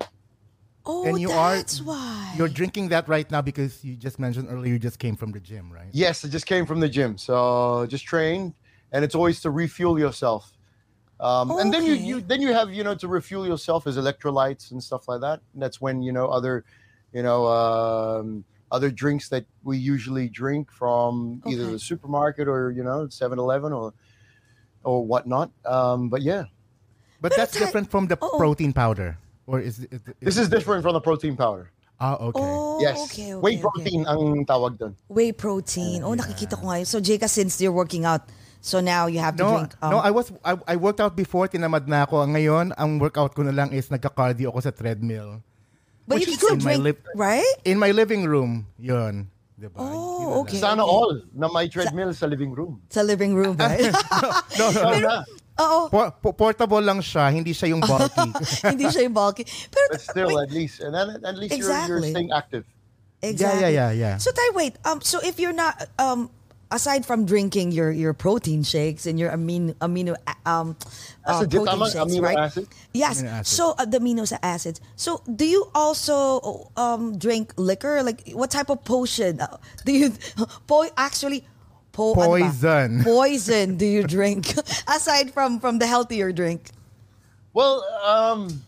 Oh, 0.85 1.05
And 1.05 1.19
you 1.19 1.31
are- 1.31 1.61
why. 1.83 2.33
You're 2.37 2.47
drinking 2.49 2.89
that 2.89 3.07
right 3.07 3.29
now 3.29 3.41
because 3.41 3.83
you 3.83 3.95
just 3.95 4.17
mentioned 4.19 4.47
earlier 4.49 4.73
you 4.73 4.79
just 4.79 4.97
came 4.99 5.15
from 5.15 5.31
the 5.31 5.39
gym, 5.39 5.71
right? 5.71 5.89
Yes, 5.91 6.23
it 6.23 6.29
just 6.29 6.45
came 6.45 6.65
from 6.65 6.79
the 6.79 6.89
gym. 6.89 7.17
So 7.17 7.85
just 7.87 8.05
train, 8.05 8.53
and 8.91 9.03
it's 9.05 9.13
always 9.15 9.41
to 9.41 9.51
refuel 9.51 9.99
yourself. 9.99 10.51
Um, 11.19 11.51
And 11.59 11.71
then 11.71 11.85
you, 11.85 11.93
you 11.93 12.21
then 12.21 12.41
you 12.41 12.51
have 12.53 12.73
you 12.73 12.83
know 12.83 12.95
to 12.95 13.07
refuel 13.07 13.45
yourself 13.45 13.85
as 13.85 13.95
electrolytes 13.97 14.71
and 14.71 14.81
stuff 14.81 15.07
like 15.07 15.21
that. 15.21 15.41
And 15.53 15.61
that's 15.61 15.79
when 15.79 16.01
you 16.01 16.11
know 16.11 16.25
other, 16.27 16.65
you 17.13 17.21
know, 17.21 17.45
um, 17.45 18.43
other 18.71 18.89
drinks 18.89 19.29
that 19.29 19.45
we 19.63 19.77
usually 19.77 20.27
drink 20.29 20.71
from 20.71 21.43
either 21.45 21.67
the 21.69 21.77
supermarket 21.77 22.47
or 22.47 22.71
you 22.71 22.81
know 22.83 23.05
7-Eleven 23.05 23.71
or 23.71 23.93
or 24.83 25.05
whatnot. 25.05 25.51
Um, 25.63 26.09
but 26.09 26.23
yeah, 26.23 26.45
But 27.21 27.33
Pero 27.33 27.37
that's 27.45 27.53
ta- 27.53 27.59
different 27.65 27.91
from 27.91 28.07
the 28.07 28.17
Oo. 28.17 28.37
protein 28.41 28.73
powder, 28.73 29.19
or 29.51 29.59
is, 29.59 29.83
it- 29.83 29.91
is, 29.91 30.01
this 30.23 30.37
is 30.39 30.47
different 30.47 30.79
from 30.81 30.95
the 30.95 31.03
protein 31.03 31.35
powder. 31.35 31.67
Ah, 31.99 32.15
okay. 32.17 32.41
Oh, 32.41 32.79
yes, 32.81 32.97
okay, 33.05 33.29
okay, 33.29 33.37
whey 33.37 33.55
okay. 33.59 33.61
protein 33.61 34.01
ang 34.09 34.41
tawag 34.47 34.79
doon. 34.79 34.95
Whey 35.05 35.29
protein. 35.35 36.01
Oh, 36.01 36.15
nakikita 36.17 36.57
ko 36.57 36.65
ngayon. 36.65 36.87
So, 36.89 36.97
Jeka, 36.97 37.29
since 37.29 37.61
you're 37.61 37.75
working 37.75 38.09
out, 38.09 38.25
so 38.57 38.81
now 38.81 39.05
you 39.05 39.21
have 39.21 39.37
to 39.37 39.43
No, 39.45 39.51
drink. 39.53 39.77
um, 39.85 39.91
no, 39.93 39.97
I 40.01 40.09
was 40.09 40.33
I, 40.41 40.57
I 40.65 40.75
worked 40.81 40.97
out 40.97 41.13
before, 41.13 41.45
tinamad 41.45 41.85
na 41.85 42.09
ako. 42.09 42.25
Ngayon, 42.25 42.73
ang 42.73 42.97
workout 42.97 43.37
ko 43.37 43.45
na 43.45 43.53
lang 43.53 43.69
is 43.69 43.85
nagka-cardio 43.93 44.49
ako 44.49 44.65
sa 44.65 44.73
treadmill. 44.73 45.45
but 46.09 46.17
you 46.17 46.25
can 46.25 46.41
still 46.41 46.57
drink, 46.57 46.81
lip- 46.81 47.05
right? 47.13 47.45
In 47.69 47.77
my 47.77 47.93
living 47.93 48.25
room, 48.25 48.65
'yun, 48.81 49.29
'di 49.61 49.69
ba? 49.69 49.85
Yun 49.85 49.93
na 49.93 50.25
Oh, 50.25 50.41
okay. 50.41 50.57
Sana 50.57 50.81
okay. 50.81 50.89
all 50.89 51.11
na 51.37 51.45
may 51.53 51.69
treadmill 51.69 52.17
sa 52.17 52.25
living 52.25 52.49
room. 52.49 52.81
Sa 52.89 53.05
living 53.05 53.37
room, 53.37 53.53
right? 53.61 53.93
No, 54.57 54.73
no, 54.73 54.81
Sana. 54.89 55.21
Oo. 55.61 55.79
po- 55.89 56.11
po- 56.17 56.33
portable 56.33 56.81
lang 56.81 56.99
siya, 56.99 57.29
hindi 57.29 57.53
siya 57.53 57.69
yung 57.69 57.81
bulky. 57.85 58.29
Hindi 58.73 58.89
siya 58.89 59.05
yung 59.05 59.13
bulky. 59.13 59.45
Pero, 59.45 59.87
But 59.93 60.01
still, 60.01 60.33
at 60.41 60.49
least, 60.49 60.81
and 60.81 60.93
then 60.93 61.21
at 61.21 61.37
least 61.37 61.53
you're, 61.53 61.69
you're 61.69 62.01
Exactly. 62.01 62.11
staying 62.11 62.31
active. 62.33 62.63
exactly. 63.21 63.61
Yeah, 63.61 63.69
yeah, 63.69 63.91
yeah, 63.93 64.15
yeah. 64.15 64.15
So, 64.17 64.31
Tay, 64.33 64.49
wait. 64.57 64.73
Um, 64.81 65.01
so, 65.01 65.21
if 65.21 65.37
you're 65.37 65.53
not, 65.53 65.77
um, 66.01 66.29
aside 66.71 67.03
from 67.05 67.25
drinking 67.27 67.71
your 67.75 67.91
your 67.91 68.15
protein 68.15 68.63
shakes 68.63 69.05
and 69.05 69.19
your 69.19 69.29
amino 69.29 69.75
amino 69.83 70.15
um 70.47 70.71
uh, 71.27 71.43
Acid, 71.43 71.51
protein 71.51 71.79
shakes, 71.83 71.95
amino 71.99 72.23
right? 72.23 72.37
acid? 72.39 72.65
Yes. 72.95 73.21
Amino 73.21 73.27
acid. 73.27 73.47
So 73.51 73.63
uh, 73.77 73.85
the 73.85 73.99
amino 73.99 74.23
acids. 74.41 74.79
So 74.95 75.19
do 75.27 75.43
you 75.45 75.67
also 75.75 76.71
um 76.79 77.19
drink 77.19 77.51
liquor? 77.59 78.01
Like 78.03 78.31
what 78.31 78.49
type 78.51 78.71
of 78.71 78.83
potion 78.87 79.41
uh, 79.43 79.59
do 79.83 79.91
you? 79.91 80.13
Po 80.67 80.87
actually. 80.95 81.43
Po, 81.91 82.13
ano 82.13 82.21
ba? 82.21 82.27
Poison. 82.49 83.03
Poison 83.03 83.75
do 83.77 83.85
you 83.85 84.03
drink 84.03 84.53
aside 84.87 85.31
from 85.33 85.59
from 85.59 85.79
the 85.79 85.87
healthier 85.87 86.31
drink? 86.31 86.71
Well, 87.53 87.83
um, 88.03 88.61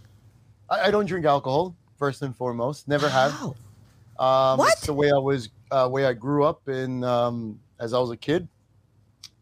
I, 0.69 0.87
I 0.87 0.91
don't 0.91 1.05
drink 1.05 1.25
alcohol 1.25 1.75
first 1.97 2.21
and 2.21 2.35
foremost. 2.35 2.87
Never 2.87 3.07
have. 3.07 3.31
Wow. 3.39 3.55
Um, 4.19 4.57
What? 4.59 4.73
It's 4.73 4.85
the 4.85 4.93
way 4.93 5.09
I 5.11 5.17
was, 5.17 5.49
uh, 5.71 5.87
way 5.89 6.05
I 6.05 6.13
grew 6.13 6.43
up 6.43 6.67
in 6.67 7.03
um, 7.03 7.59
as 7.79 7.93
I 7.93 7.99
was 7.99 8.11
a 8.11 8.17
kid, 8.17 8.47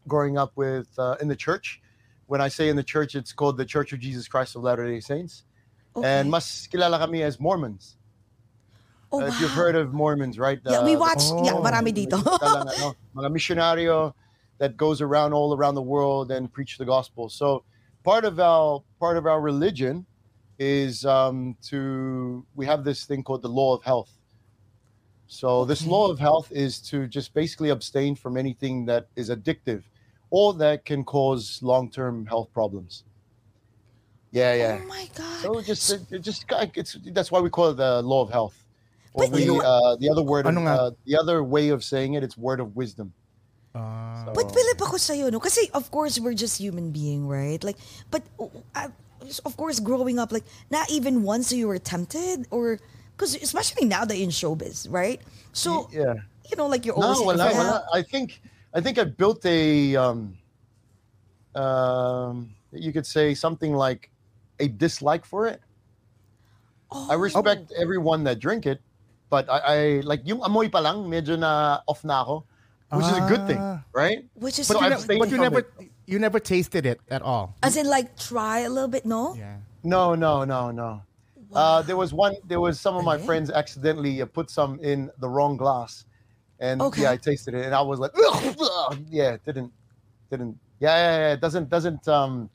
growing 0.06 0.38
up 0.38 0.52
with 0.54 0.88
uh, 0.98 1.16
in 1.20 1.28
the 1.28 1.36
church. 1.36 1.80
When 2.26 2.40
I 2.40 2.48
say 2.48 2.68
in 2.70 2.76
the 2.76 2.82
church, 2.86 3.14
it's 3.14 3.32
called 3.32 3.58
the 3.58 3.66
Church 3.66 3.92
of 3.92 3.98
Jesus 4.00 4.28
Christ 4.28 4.56
of 4.56 4.62
Latter 4.62 4.86
Day 4.86 5.00
Saints, 5.00 5.42
Okay. 5.94 6.08
and 6.08 6.30
mas 6.30 6.66
kilala 6.72 6.98
kami 6.98 7.22
as 7.22 7.38
Mormons. 7.38 7.96
Oh, 9.12 9.22
Uh, 9.22 9.26
if 9.26 9.40
you've 9.40 9.50
heard 9.50 9.74
of 9.76 9.92
Mormons, 9.92 10.38
right? 10.38 10.60
Yeah, 10.64 10.78
Uh, 10.80 10.84
we 10.84 10.94
the- 10.94 11.00
watch. 11.00 11.22
Yeah, 11.44 11.54
Oh. 11.54 11.62
marami 11.62 11.92
dito. 11.92 12.18
Kailangan, 12.22 12.68
ano, 12.78 12.94
mga 13.14 13.28
missionaryo 13.30 14.14
that 14.58 14.76
goes 14.76 15.00
around 15.00 15.32
all 15.32 15.54
around 15.54 15.74
the 15.74 15.82
world 15.82 16.30
and 16.30 16.52
preach 16.52 16.78
the 16.78 16.84
gospel. 16.84 17.28
So 17.28 17.64
part 18.04 18.24
of 18.24 18.38
our 18.40 18.82
part 18.98 19.16
of 19.16 19.26
our 19.26 19.40
religion 19.40 20.06
is 20.58 21.04
um, 21.04 21.56
to 21.70 22.44
we 22.54 22.66
have 22.66 22.84
this 22.84 23.04
thing 23.04 23.22
called 23.22 23.42
the 23.42 23.48
law 23.50 23.74
of 23.74 23.82
health. 23.82 24.10
So 25.26 25.64
this 25.64 25.86
law 25.86 26.10
of 26.10 26.18
health 26.18 26.52
is 26.52 26.78
to 26.92 27.08
just 27.08 27.32
basically 27.32 27.70
abstain 27.70 28.14
from 28.16 28.36
anything 28.36 28.84
that 28.86 29.08
is 29.16 29.30
addictive 29.30 29.82
or 30.30 30.52
that 30.54 30.84
can 30.84 31.04
cause 31.04 31.58
long-term 31.62 32.26
health 32.26 32.52
problems. 32.52 33.04
Yeah, 34.30 34.54
yeah. 34.54 34.78
Oh 34.82 34.86
my 34.86 35.08
god. 35.16 35.40
So 35.42 35.60
just 35.60 35.90
it, 35.90 36.00
it 36.10 36.18
just 36.20 36.44
it's 36.76 36.96
that's 37.12 37.30
why 37.32 37.40
we 37.40 37.50
call 37.50 37.70
it 37.70 37.76
the 37.76 38.02
law 38.02 38.22
of 38.22 38.30
health. 38.30 38.61
Or 39.14 39.28
But 39.28 39.40
you 39.40 39.52
we, 39.52 39.58
know 39.58 39.64
uh, 39.64 39.96
the 39.96 40.08
other 40.08 40.22
word, 40.22 40.46
of, 40.46 40.56
Ano 40.56 40.62
nga? 40.64 40.72
uh, 40.72 40.90
the 41.04 41.16
other 41.18 41.44
way 41.44 41.68
of 41.68 41.84
saying 41.84 42.14
it, 42.14 42.24
it's 42.24 42.36
word 42.36 42.60
of 42.60 42.74
wisdom. 42.76 43.12
Ah. 43.74 44.24
So- 44.24 44.32
But 44.32 44.52
Philip, 44.52 44.80
ako 44.80 44.96
sa'yo, 44.96 45.28
no? 45.30 45.40
Kasi, 45.40 45.68
of 45.74 45.90
course, 45.90 46.18
we're 46.18 46.34
just 46.36 46.56
human 46.56 46.90
being, 46.90 47.28
right? 47.28 47.62
Like, 47.62 47.76
but, 48.10 48.22
uh, 48.74 48.88
of 49.44 49.56
course, 49.56 49.80
growing 49.80 50.18
up, 50.18 50.32
like, 50.32 50.44
not 50.70 50.90
even 50.90 51.22
once 51.22 51.52
you 51.52 51.68
were 51.68 51.78
tempted? 51.78 52.48
Or, 52.50 52.80
because 53.16 53.36
especially 53.36 53.84
now 53.84 54.04
that 54.04 54.16
you're 54.16 54.24
in 54.24 54.32
showbiz, 54.32 54.88
right? 54.88 55.20
So, 55.52 55.88
yeah. 55.92 56.14
you 56.48 56.56
know, 56.56 56.66
like, 56.66 56.86
you're 56.88 56.96
No, 56.96 57.12
always... 57.12 57.36
wala, 57.38 57.52
Yeah. 57.52 57.58
wala. 57.58 57.84
I 57.92 58.00
think 58.02 58.40
I 58.74 58.80
think 58.80 58.96
I 58.96 59.04
built 59.04 59.44
a 59.44 59.94
um, 59.96 60.32
um, 61.54 62.54
you 62.72 62.92
could 62.92 63.04
say 63.04 63.34
something 63.34 63.74
like 63.76 64.08
a 64.58 64.68
dislike 64.68 65.24
for 65.28 65.46
it. 65.46 65.60
I 66.90 67.14
Oh, 67.14 67.16
respect 67.16 67.72
everyone 67.76 68.24
that 68.24 68.38
drink 68.40 68.64
it, 68.64 68.80
but 69.32 69.48
I, 69.48 69.58
I 69.64 69.78
like 70.04 70.28
yung 70.28 70.44
amoy 70.44 70.68
pa 70.68 70.84
lang 70.84 71.08
medyo 71.08 71.40
na 71.40 71.80
off 71.88 72.04
na 72.04 72.20
ako, 72.20 72.44
which 72.92 73.08
is 73.08 73.16
a 73.16 73.24
good 73.24 73.48
thing, 73.48 73.56
Ah. 73.56 73.80
right? 73.96 74.28
Which 74.36 74.60
is 74.60 74.68
But 74.68 74.84
good. 74.84 74.92
I've 74.92 75.08
But 75.08 75.32
you 75.32 75.40
never 75.40 75.64
it. 75.64 75.88
you 76.04 76.20
never 76.20 76.36
tasted 76.36 76.84
it 76.84 77.00
at 77.08 77.24
all. 77.24 77.56
As 77.64 77.80
in, 77.80 77.88
like, 77.88 78.12
try 78.20 78.68
a 78.68 78.70
little 78.70 78.92
bit, 78.92 79.08
no? 79.08 79.32
Yeah. 79.32 79.56
No, 79.80 80.12
no, 80.12 80.44
no, 80.44 80.68
no. 80.68 81.00
Uh, 81.56 81.80
there 81.80 81.96
was 81.96 82.12
one. 82.12 82.36
There 82.44 82.60
was 82.60 82.76
some 82.76 82.92
of 82.96 83.08
my 83.08 83.16
Okay. 83.16 83.24
friends 83.24 83.48
accidentally 83.48 84.20
uh, 84.20 84.28
put 84.28 84.52
some 84.52 84.76
in 84.84 85.08
the 85.24 85.28
wrong 85.28 85.56
glass, 85.56 86.04
and 86.60 86.84
Okay. 86.84 87.08
yeah, 87.08 87.16
I 87.16 87.16
tasted 87.16 87.56
it, 87.56 87.64
and 87.64 87.72
I 87.72 87.80
was 87.80 87.96
like, 88.00 88.12
"Ugh, 88.12 89.00
yeah, 89.08 89.36
it 89.36 89.44
didn't, 89.48 89.72
didn't, 90.28 90.56
yeah, 90.80 90.92
yeah, 90.96 91.12
yeah, 91.16 91.32
it 91.36 91.40
doesn't, 91.40 91.68
doesn't 91.72 92.04
um, 92.08 92.48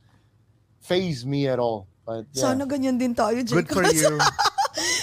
phase 0.82 1.26
me 1.26 1.46
at 1.50 1.58
all. 1.58 1.86
But 2.06 2.26
yeah. 2.34 2.54
Sana 2.54 2.66
ganyan 2.66 2.98
din 2.98 3.14
tayo, 3.14 3.42
Good 3.46 3.70
for 3.70 3.86
you. 3.86 4.18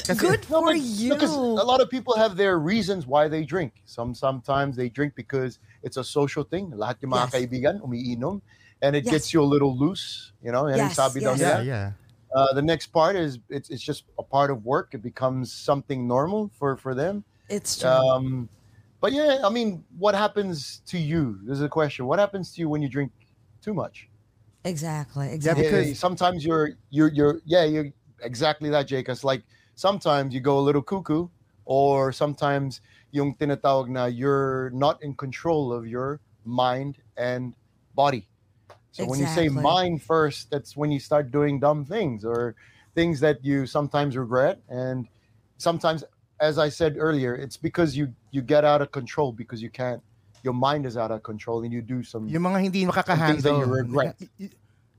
Kasi- 0.04 0.20
Good 0.20 0.50
No, 0.50 0.60
for 0.60 0.66
but 0.72 0.80
you. 0.80 1.12
Because 1.14 1.32
a 1.32 1.64
lot 1.64 1.80
of 1.80 1.88
people 1.88 2.14
have 2.16 2.36
their 2.36 2.58
reasons 2.58 3.06
why 3.06 3.28
they 3.28 3.44
drink. 3.44 3.82
Some 3.86 4.14
sometimes 4.14 4.76
they 4.76 4.88
drink 4.88 5.14
because 5.16 5.58
it's 5.82 5.96
a 5.96 6.04
social 6.04 6.44
thing. 6.44 6.70
Lahat 6.72 7.00
yung 7.02 7.12
mga 7.12 7.32
Yes. 7.32 7.34
kaibigan 7.34 7.80
umiinom, 7.80 8.42
and 8.82 8.94
it 8.96 9.04
Yes. 9.04 9.12
gets 9.12 9.26
you 9.32 9.42
a 9.42 9.48
little 9.48 9.76
loose. 9.76 10.32
You 10.42 10.52
know, 10.52 10.68
Yes, 10.68 10.96
sabi 10.96 11.20
yes. 11.20 11.40
Yeah, 11.40 11.48
nila. 11.48 11.64
yeah. 11.64 11.92
Uh, 12.36 12.52
the 12.52 12.62
next 12.62 12.88
part 12.88 13.16
is 13.16 13.38
it's, 13.48 13.70
it's 13.70 13.82
just 13.82 14.04
a 14.18 14.22
part 14.22 14.50
of 14.50 14.64
work. 14.64 14.92
It 14.92 15.02
becomes 15.02 15.52
something 15.52 16.06
normal 16.06 16.50
for 16.58 16.76
for 16.76 16.94
them. 16.94 17.24
It's 17.48 17.78
true. 17.78 17.88
Um, 17.88 18.48
but 19.00 19.12
yeah, 19.12 19.40
I 19.44 19.50
mean, 19.50 19.84
what 19.98 20.14
happens 20.14 20.82
to 20.92 20.98
you? 20.98 21.38
There's 21.44 21.60
a 21.62 21.68
question. 21.68 22.06
What 22.06 22.18
happens 22.18 22.52
to 22.54 22.60
you 22.60 22.68
when 22.68 22.82
you 22.82 22.88
drink 22.88 23.12
too 23.62 23.72
much? 23.72 24.08
exactly, 24.66 25.26
Yeah, 25.28 25.32
exactly. 25.36 25.64
because- 25.64 25.98
sometimes 25.98 26.44
you're 26.44 26.70
you're 26.90 27.12
you're 27.12 27.40
yeah 27.44 27.64
you're 27.64 27.88
exactly 28.20 28.70
that, 28.70 28.86
Jake. 28.88 29.08
It's 29.08 29.22
like 29.24 29.44
sometimes 29.74 30.34
you 30.34 30.40
go 30.40 30.58
a 30.58 30.64
little 30.64 30.82
cuckoo, 30.82 31.28
or 31.64 32.12
sometimes 32.12 32.80
yung 33.10 33.34
tinatawag 33.34 33.88
na 33.88 34.06
you're 34.06 34.70
not 34.70 35.02
in 35.02 35.14
control 35.14 35.72
of 35.72 35.86
your 35.86 36.20
mind 36.44 36.98
and 37.16 37.54
body. 37.94 38.26
So 38.92 39.06
when 39.06 39.18
you 39.18 39.26
say 39.26 39.48
mind 39.48 40.02
first, 40.02 40.50
that's 40.50 40.76
when 40.76 40.92
you 40.92 41.00
start 41.00 41.32
doing 41.32 41.58
dumb 41.58 41.84
things 41.84 42.24
or 42.24 42.54
things 42.94 43.18
that 43.20 43.44
you 43.44 43.66
sometimes 43.66 44.16
regret, 44.16 44.62
and 44.68 45.08
sometimes, 45.58 46.04
as 46.38 46.58
I 46.58 46.68
said 46.68 46.94
earlier, 46.98 47.34
it's 47.34 47.56
because 47.56 47.96
you 47.96 48.14
you 48.30 48.40
get 48.40 48.64
out 48.64 48.82
of 48.82 48.92
control 48.92 49.32
because 49.32 49.60
you 49.60 49.70
can't. 49.70 50.02
Your 50.44 50.54
mind 50.54 50.86
is 50.86 50.96
out 50.96 51.10
of 51.10 51.22
control, 51.24 51.64
and 51.64 51.72
you 51.72 51.82
do 51.82 52.04
some. 52.04 52.28
Yung 52.28 52.44
mga 52.44 52.60
hindi 52.60 52.84
things 52.84 52.94
that 52.94 53.50
makakahandle. 53.50 53.58
you 53.58 53.66
regret. 53.66 54.14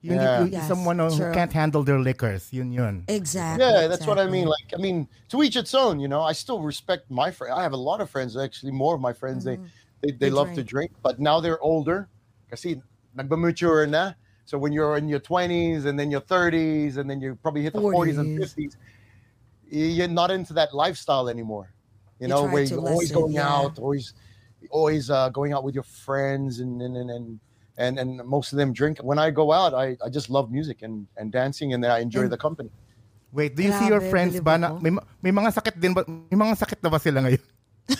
Y- 0.05 0.15
y- 0.15 0.21
Yung, 0.21 0.51
Yeah. 0.53 0.59
Yes, 0.61 0.67
someone 0.67 0.99
who 0.99 1.09
true. 1.09 1.33
can't 1.33 1.51
handle 1.51 1.83
their 1.83 1.99
liquors. 1.99 2.53
Yun 2.53 2.71
yun. 2.71 3.03
exactly. 3.07 3.65
yeah 3.65 3.87
that's 3.89 4.05
what 4.05 4.19
i 4.19 4.25
mean 4.29 4.45
like 4.45 4.69
i 4.77 4.77
mean 4.77 5.07
to 5.29 5.41
each 5.41 5.55
its 5.57 5.73
own 5.73 5.99
you 5.99 6.07
know 6.07 6.21
i 6.21 6.33
still 6.33 6.61
respect 6.61 7.09
my 7.09 7.31
friend 7.31 7.53
i 7.53 7.63
have 7.63 7.73
a 7.73 7.83
lot 7.89 8.01
of 8.01 8.09
friends 8.09 8.37
actually 8.37 8.71
more 8.71 8.93
of 8.93 9.01
my 9.01 9.13
friends 9.13 9.43
they 9.43 9.57
they, 10.01 10.11
they, 10.11 10.11
They 10.11 10.29
love 10.29 10.53
to 10.53 10.63
drink 10.63 10.91
but 11.01 11.17
now 11.19 11.39
they're 11.41 11.59
older 11.61 12.07
kasi 12.51 12.77
nagmamature 13.17 13.89
na 13.89 14.13
so 14.45 14.57
when 14.61 14.71
you're 14.75 14.95
in 15.01 15.09
your 15.09 15.19
20s 15.19 15.89
and 15.89 15.97
then 15.97 16.11
your 16.13 16.21
30s 16.21 16.97
and 17.01 17.09
then 17.09 17.17
you 17.23 17.33
probably 17.41 17.63
hit 17.65 17.73
the 17.73 17.81
40s, 17.81 18.19
and 18.21 18.37
50s 18.37 18.77
you're 19.71 20.07
not 20.07 20.29
into 20.29 20.53
that 20.53 20.73
lifestyle 20.73 21.27
anymore 21.29 21.73
you 22.21 22.27
You 22.27 22.27
know 22.29 22.45
where 22.45 22.63
you're 22.63 22.79
always 22.79 23.11
going 23.11 23.33
yeah. 23.33 23.49
out 23.49 23.79
always 23.81 24.13
always 24.69 25.09
uh, 25.09 25.29
going 25.33 25.51
out 25.55 25.63
with 25.65 25.73
your 25.75 25.87
friends 26.05 26.59
and 26.63 26.81
and 26.85 26.93
and. 26.97 27.09
and 27.09 27.27
and, 27.77 27.99
and 27.99 28.23
most 28.25 28.53
of 28.53 28.57
them 28.57 28.71
drink. 28.73 28.99
When 28.99 29.19
I 29.19 29.31
go 29.31 29.51
out, 29.51 29.73
I, 29.73 29.97
I 30.03 30.09
just 30.09 30.29
love 30.29 30.51
music 30.51 30.81
and, 30.81 31.07
and 31.17 31.31
dancing, 31.31 31.73
and 31.73 31.83
then 31.83 31.91
I 31.91 31.99
enjoy 31.99 32.21
And- 32.27 32.31
the 32.31 32.37
company. 32.37 32.69
Wait, 33.35 33.53
do 33.55 33.63
you 33.63 33.73
see 33.73 33.87
your 33.91 33.99
friends 33.99 34.39
ba 34.39 34.57
na, 34.57 34.79
may, 34.79 34.91
may 35.21 35.31
mga 35.31 35.51
sakit 35.51 35.75
din 35.75 35.91
ba, 35.93 36.07
may 36.07 36.39
mga 36.39 36.55
sakit 36.55 36.79
na 36.79 36.87
ba 36.89 36.99
sila 36.99 37.19
ngayon? 37.19 37.43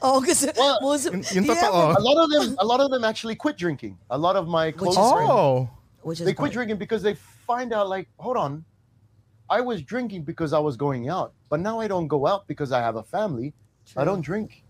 Oh, 0.00 0.22
kasi 0.22 0.46
Well, 0.56 0.78
most 0.80 1.06
of, 1.06 1.14
Yun, 1.14 1.24
yun 1.34 1.44
Yeah, 1.44 1.54
totoo. 1.58 1.98
A 1.98 2.02
lot 2.02 2.18
of 2.22 2.30
them, 2.30 2.54
a 2.58 2.64
lot 2.64 2.78
of 2.78 2.90
them 2.94 3.02
actually 3.02 3.34
quit 3.34 3.56
drinking. 3.58 3.98
A 4.10 4.18
lot 4.18 4.36
of 4.36 4.46
my 4.46 4.70
close 4.70 4.94
is 4.94 5.10
friends, 5.10 5.26
Oh. 5.30 5.68
which 6.06 6.20
is 6.20 6.26
they 6.26 6.34
quit 6.34 6.50
good. 6.50 6.54
drinking 6.62 6.78
because 6.78 7.02
they 7.02 7.14
find 7.50 7.72
out 7.74 7.88
like, 7.90 8.06
hold 8.18 8.36
on, 8.38 8.62
I 9.50 9.60
was 9.60 9.82
drinking 9.82 10.22
because 10.22 10.52
I 10.54 10.60
was 10.62 10.76
going 10.78 11.08
out, 11.10 11.34
but 11.50 11.58
now 11.58 11.80
I 11.80 11.88
don't 11.88 12.06
go 12.06 12.26
out 12.30 12.46
because 12.46 12.70
I 12.70 12.78
have 12.78 12.94
a 12.94 13.02
family. 13.02 13.54
I 13.96 14.04
don't 14.04 14.20
drink. 14.22 14.62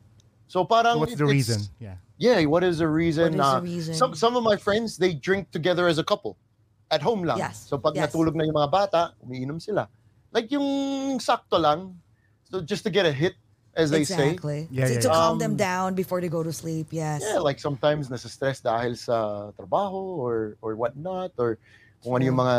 So 0.49 0.65
parang 0.65 0.95
So 0.97 0.99
what's 1.05 1.13
it- 1.13 1.19
the 1.21 1.27
reason? 1.29 1.61
Yeah. 1.79 1.97
Yeah, 2.19 2.43
what 2.51 2.67
is 2.67 2.79
the 2.83 2.91
reason? 2.91 3.39
What 3.39 3.47
is 3.47 3.51
the 3.55 3.59
Uh, 3.59 3.61
reason? 3.63 3.93
Some 3.95 4.13
some 4.15 4.35
of 4.35 4.43
my 4.43 4.59
friends 4.59 4.99
they 4.99 5.15
drink 5.15 5.51
together 5.55 5.87
as 5.87 5.99
a 5.99 6.05
couple 6.05 6.35
at 6.91 6.99
home 7.01 7.23
lang. 7.23 7.39
Yes, 7.39 7.63
So 7.71 7.79
pag 7.79 7.95
yes. 7.95 8.11
natulog 8.11 8.35
na 8.35 8.43
yung 8.43 8.59
mga 8.59 8.71
bata, 8.71 9.01
umiinom 9.23 9.63
sila. 9.63 9.87
Like 10.35 10.51
yung 10.51 10.67
sakto 11.23 11.57
lang. 11.63 11.95
So 12.51 12.59
just 12.61 12.83
to 12.85 12.91
get 12.91 13.07
a 13.07 13.13
hit 13.15 13.39
as 13.79 13.95
they 13.95 14.03
say. 14.03 14.35
exactly. 14.35 14.67
Yeah, 14.75 14.91
to, 14.91 14.93
yeah, 14.99 15.01
to 15.07 15.09
yeah. 15.09 15.15
calm 15.15 15.39
them 15.39 15.55
Um, 15.55 15.63
down 15.63 15.89
before 15.95 16.19
they 16.19 16.27
go 16.29 16.43
to 16.43 16.51
sleep. 16.51 16.91
Yes. 16.91 17.23
Yeah, 17.23 17.39
like 17.39 17.63
sometimes 17.63 18.11
nasa 18.11 18.27
stress 18.27 18.59
dahil 18.59 18.99
sa 18.99 19.53
trabaho 19.55 20.19
or 20.19 20.59
or 20.59 20.75
whatnot 20.75 21.39
or 21.39 21.55
kung 22.03 22.19
ano 22.19 22.27
True. 22.27 22.31
yung 22.35 22.39
mga 22.43 22.57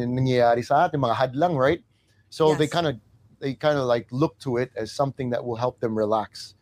n- 0.00 0.12
nangyayari 0.16 0.62
sa 0.64 0.88
atin, 0.88 0.96
mga 1.04 1.16
hadlang, 1.18 1.52
right? 1.60 1.84
So 2.32 2.56
they 2.56 2.66
kind 2.70 2.88
of 2.88 2.96
they 3.42 3.52
kind 3.52 3.76
of 3.76 3.84
like 3.84 4.08
look 4.08 4.40
to 4.48 4.56
it 4.56 4.72
as 4.78 4.88
something 4.94 5.28
that 5.36 5.44
will 5.44 5.60
help 5.60 5.76
them 5.84 5.92
relax. 5.92 6.56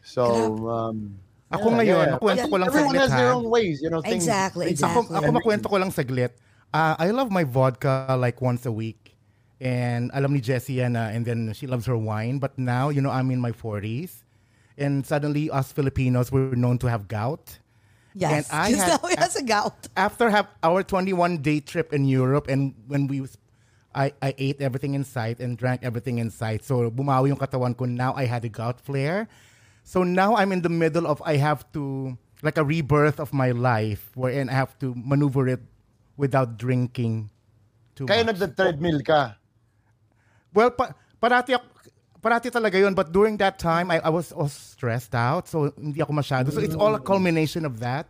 So 0.00 0.24
um 0.70 1.20
Ako 1.56 1.66
yeah, 1.70 1.78
ngayon, 1.78 2.06
yeah. 2.06 2.18
kwento 2.20 2.46
ko 2.50 2.56
lang 2.56 2.68
Everyone 2.68 2.94
saglit 2.94 3.00
has 3.00 3.12
their 3.14 3.32
own 3.32 3.46
ways, 3.50 3.76
you 3.82 3.90
know, 3.90 4.02
things. 4.02 4.24
Exactly, 4.24 4.66
things 4.72 4.82
Ako, 4.82 5.00
exactly. 5.06 5.16
ako 5.18 5.28
makwento 5.34 5.66
ko 5.70 5.76
lang 5.78 5.90
saglit. 5.90 6.32
Uh, 6.74 6.94
I 6.98 7.10
love 7.14 7.30
my 7.30 7.44
vodka 7.46 8.16
like 8.18 8.42
once 8.42 8.66
a 8.66 8.72
week. 8.72 9.14
And 9.62 10.10
alam 10.12 10.34
ni 10.34 10.42
Jessie 10.42 10.82
yan 10.82 10.98
na, 10.98 11.14
and 11.14 11.22
then 11.24 11.54
she 11.54 11.70
loves 11.70 11.86
her 11.86 11.96
wine. 11.96 12.42
But 12.42 12.58
now, 12.58 12.90
you 12.90 13.00
know, 13.00 13.14
I'm 13.14 13.30
in 13.30 13.38
my 13.38 13.54
40s. 13.54 14.26
And 14.76 15.06
suddenly, 15.06 15.48
us 15.48 15.70
Filipinos, 15.70 16.34
we're 16.34 16.58
known 16.58 16.78
to 16.82 16.90
have 16.90 17.06
gout. 17.06 17.62
Yes. 18.14 18.30
And 18.30 18.44
I 18.50 18.70
Because 18.70 18.82
had- 18.82 19.02
now 19.02 19.08
he 19.08 19.16
has 19.16 19.36
a 19.36 19.44
gout. 19.46 19.78
After 19.96 20.30
have 20.30 20.50
our 20.62 20.82
21 20.82 21.38
day 21.38 21.60
trip 21.60 21.94
in 21.94 22.04
Europe, 22.04 22.50
and 22.50 22.74
when 22.86 23.06
we 23.06 23.22
I, 23.94 24.12
I 24.20 24.34
ate 24.36 24.60
everything 24.60 24.94
in 24.94 25.04
sight 25.04 25.38
and 25.38 25.56
drank 25.56 25.86
everything 25.86 26.18
in 26.18 26.30
sight. 26.30 26.64
So 26.64 26.90
bumawi 26.90 27.30
yung 27.30 27.38
katawan 27.38 27.78
ko. 27.78 27.86
Now 27.86 28.12
I 28.14 28.26
had 28.26 28.44
a 28.44 28.50
gout 28.50 28.82
flare. 28.82 29.30
So 29.84 30.00
now 30.02 30.34
I'm 30.34 30.50
in 30.50 30.64
the 30.64 30.72
middle 30.72 31.04
of 31.06 31.20
I 31.24 31.36
have 31.36 31.62
to 31.76 32.16
like 32.40 32.56
a 32.56 32.64
rebirth 32.64 33.20
of 33.20 33.32
my 33.32 33.52
life 33.52 34.10
wherein 34.16 34.48
I 34.48 34.56
have 34.56 34.72
to 34.80 34.96
maneuver 34.96 35.46
it 35.48 35.60
without 36.16 36.56
drinking 36.56 37.28
too 37.94 38.08
Kaya 38.08 38.24
much. 38.24 38.40
nagda-treadmill 38.40 39.04
ka. 39.04 39.36
Well, 40.54 40.70
pa, 40.70 40.94
parati 41.20 41.54
ako, 41.54 41.66
parati 42.22 42.48
talaga 42.50 42.78
yun. 42.78 42.94
But 42.94 43.12
during 43.12 43.36
that 43.38 43.58
time, 43.58 43.90
I, 43.90 43.98
I 44.00 44.10
was 44.10 44.30
all 44.32 44.48
stressed 44.48 45.14
out. 45.14 45.46
So, 45.48 45.70
hindi 45.76 46.00
ako 46.00 46.12
masyado. 46.14 46.50
So, 46.50 46.60
it's 46.62 46.74
all 46.78 46.94
a 46.94 47.02
culmination 47.02 47.64
of 47.66 47.78
that. 47.82 48.06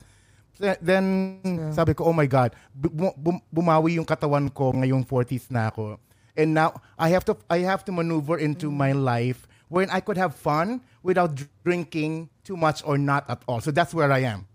Th- 0.61 0.79
Then, 0.81 1.41
sabi 1.73 1.95
ko, 1.95 2.05
oh 2.05 2.13
my 2.17 2.27
God, 2.29 2.53
bu- 2.77 3.17
bum- 3.17 3.43
bumawi 3.53 3.97
yung 3.97 4.05
katawan 4.07 4.53
ko 4.53 4.73
ngayong 4.73 5.05
40s 5.09 5.51
na 5.51 5.69
ako. 5.73 5.99
And 6.37 6.53
now, 6.53 6.77
I 7.01 7.09
have 7.11 7.25
to 7.31 7.35
I 7.49 7.65
have 7.65 7.85
to 7.89 7.93
maneuver 7.93 8.37
into 8.39 8.69
my 8.71 8.93
life 8.93 9.47
wherein 9.73 9.89
I 9.91 10.01
could 10.01 10.19
have 10.21 10.35
fun 10.37 10.83
without 11.05 11.37
drinking 11.63 12.33
too 12.43 12.57
much 12.57 12.83
or 12.85 12.97
not 12.99 13.29
at 13.29 13.45
all. 13.47 13.61
So, 13.61 13.71
that's 13.71 13.93
where 13.95 14.11
I 14.11 14.27
am. 14.27 14.49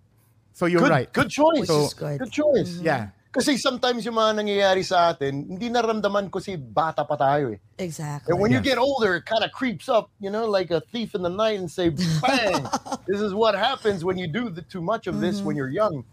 So, 0.52 0.66
you're 0.66 0.82
Good, 0.82 0.92
right. 0.92 1.14
good 1.14 1.30
choice. 1.30 1.64
Which 1.64 1.70
is 1.70 1.94
good. 1.94 2.20
Good 2.20 2.32
choice. 2.34 2.82
Yeah. 2.84 3.16
Kasi 3.30 3.62
sometimes 3.62 4.02
yung 4.10 4.18
mga 4.18 4.42
nangyayari 4.42 4.82
sa 4.82 5.14
atin, 5.14 5.46
hindi 5.46 5.70
naramdaman 5.70 6.34
ko 6.34 6.42
si 6.42 6.58
bata 6.58 7.06
pa 7.06 7.14
tayo 7.14 7.54
eh. 7.54 7.62
Exactly. 7.78 8.34
And 8.34 8.42
when 8.42 8.50
you 8.50 8.58
get 8.60 8.82
older, 8.82 9.22
it 9.22 9.30
kind 9.30 9.46
of 9.46 9.54
creeps 9.54 9.86
up, 9.88 10.10
you 10.18 10.34
know, 10.34 10.50
like 10.50 10.74
a 10.74 10.82
thief 10.82 11.14
in 11.14 11.22
the 11.22 11.30
night 11.30 11.62
and 11.62 11.70
say, 11.70 11.94
bang, 12.26 12.66
this 13.06 13.22
is 13.22 13.32
what 13.38 13.54
happens 13.54 14.02
when 14.04 14.18
you 14.18 14.26
do 14.26 14.50
the, 14.50 14.66
too 14.66 14.82
much 14.82 15.06
of 15.06 15.22
this 15.22 15.46
when 15.46 15.54
Mm-hmm. 15.54 15.58
you're 15.62 15.70
young. 15.70 16.04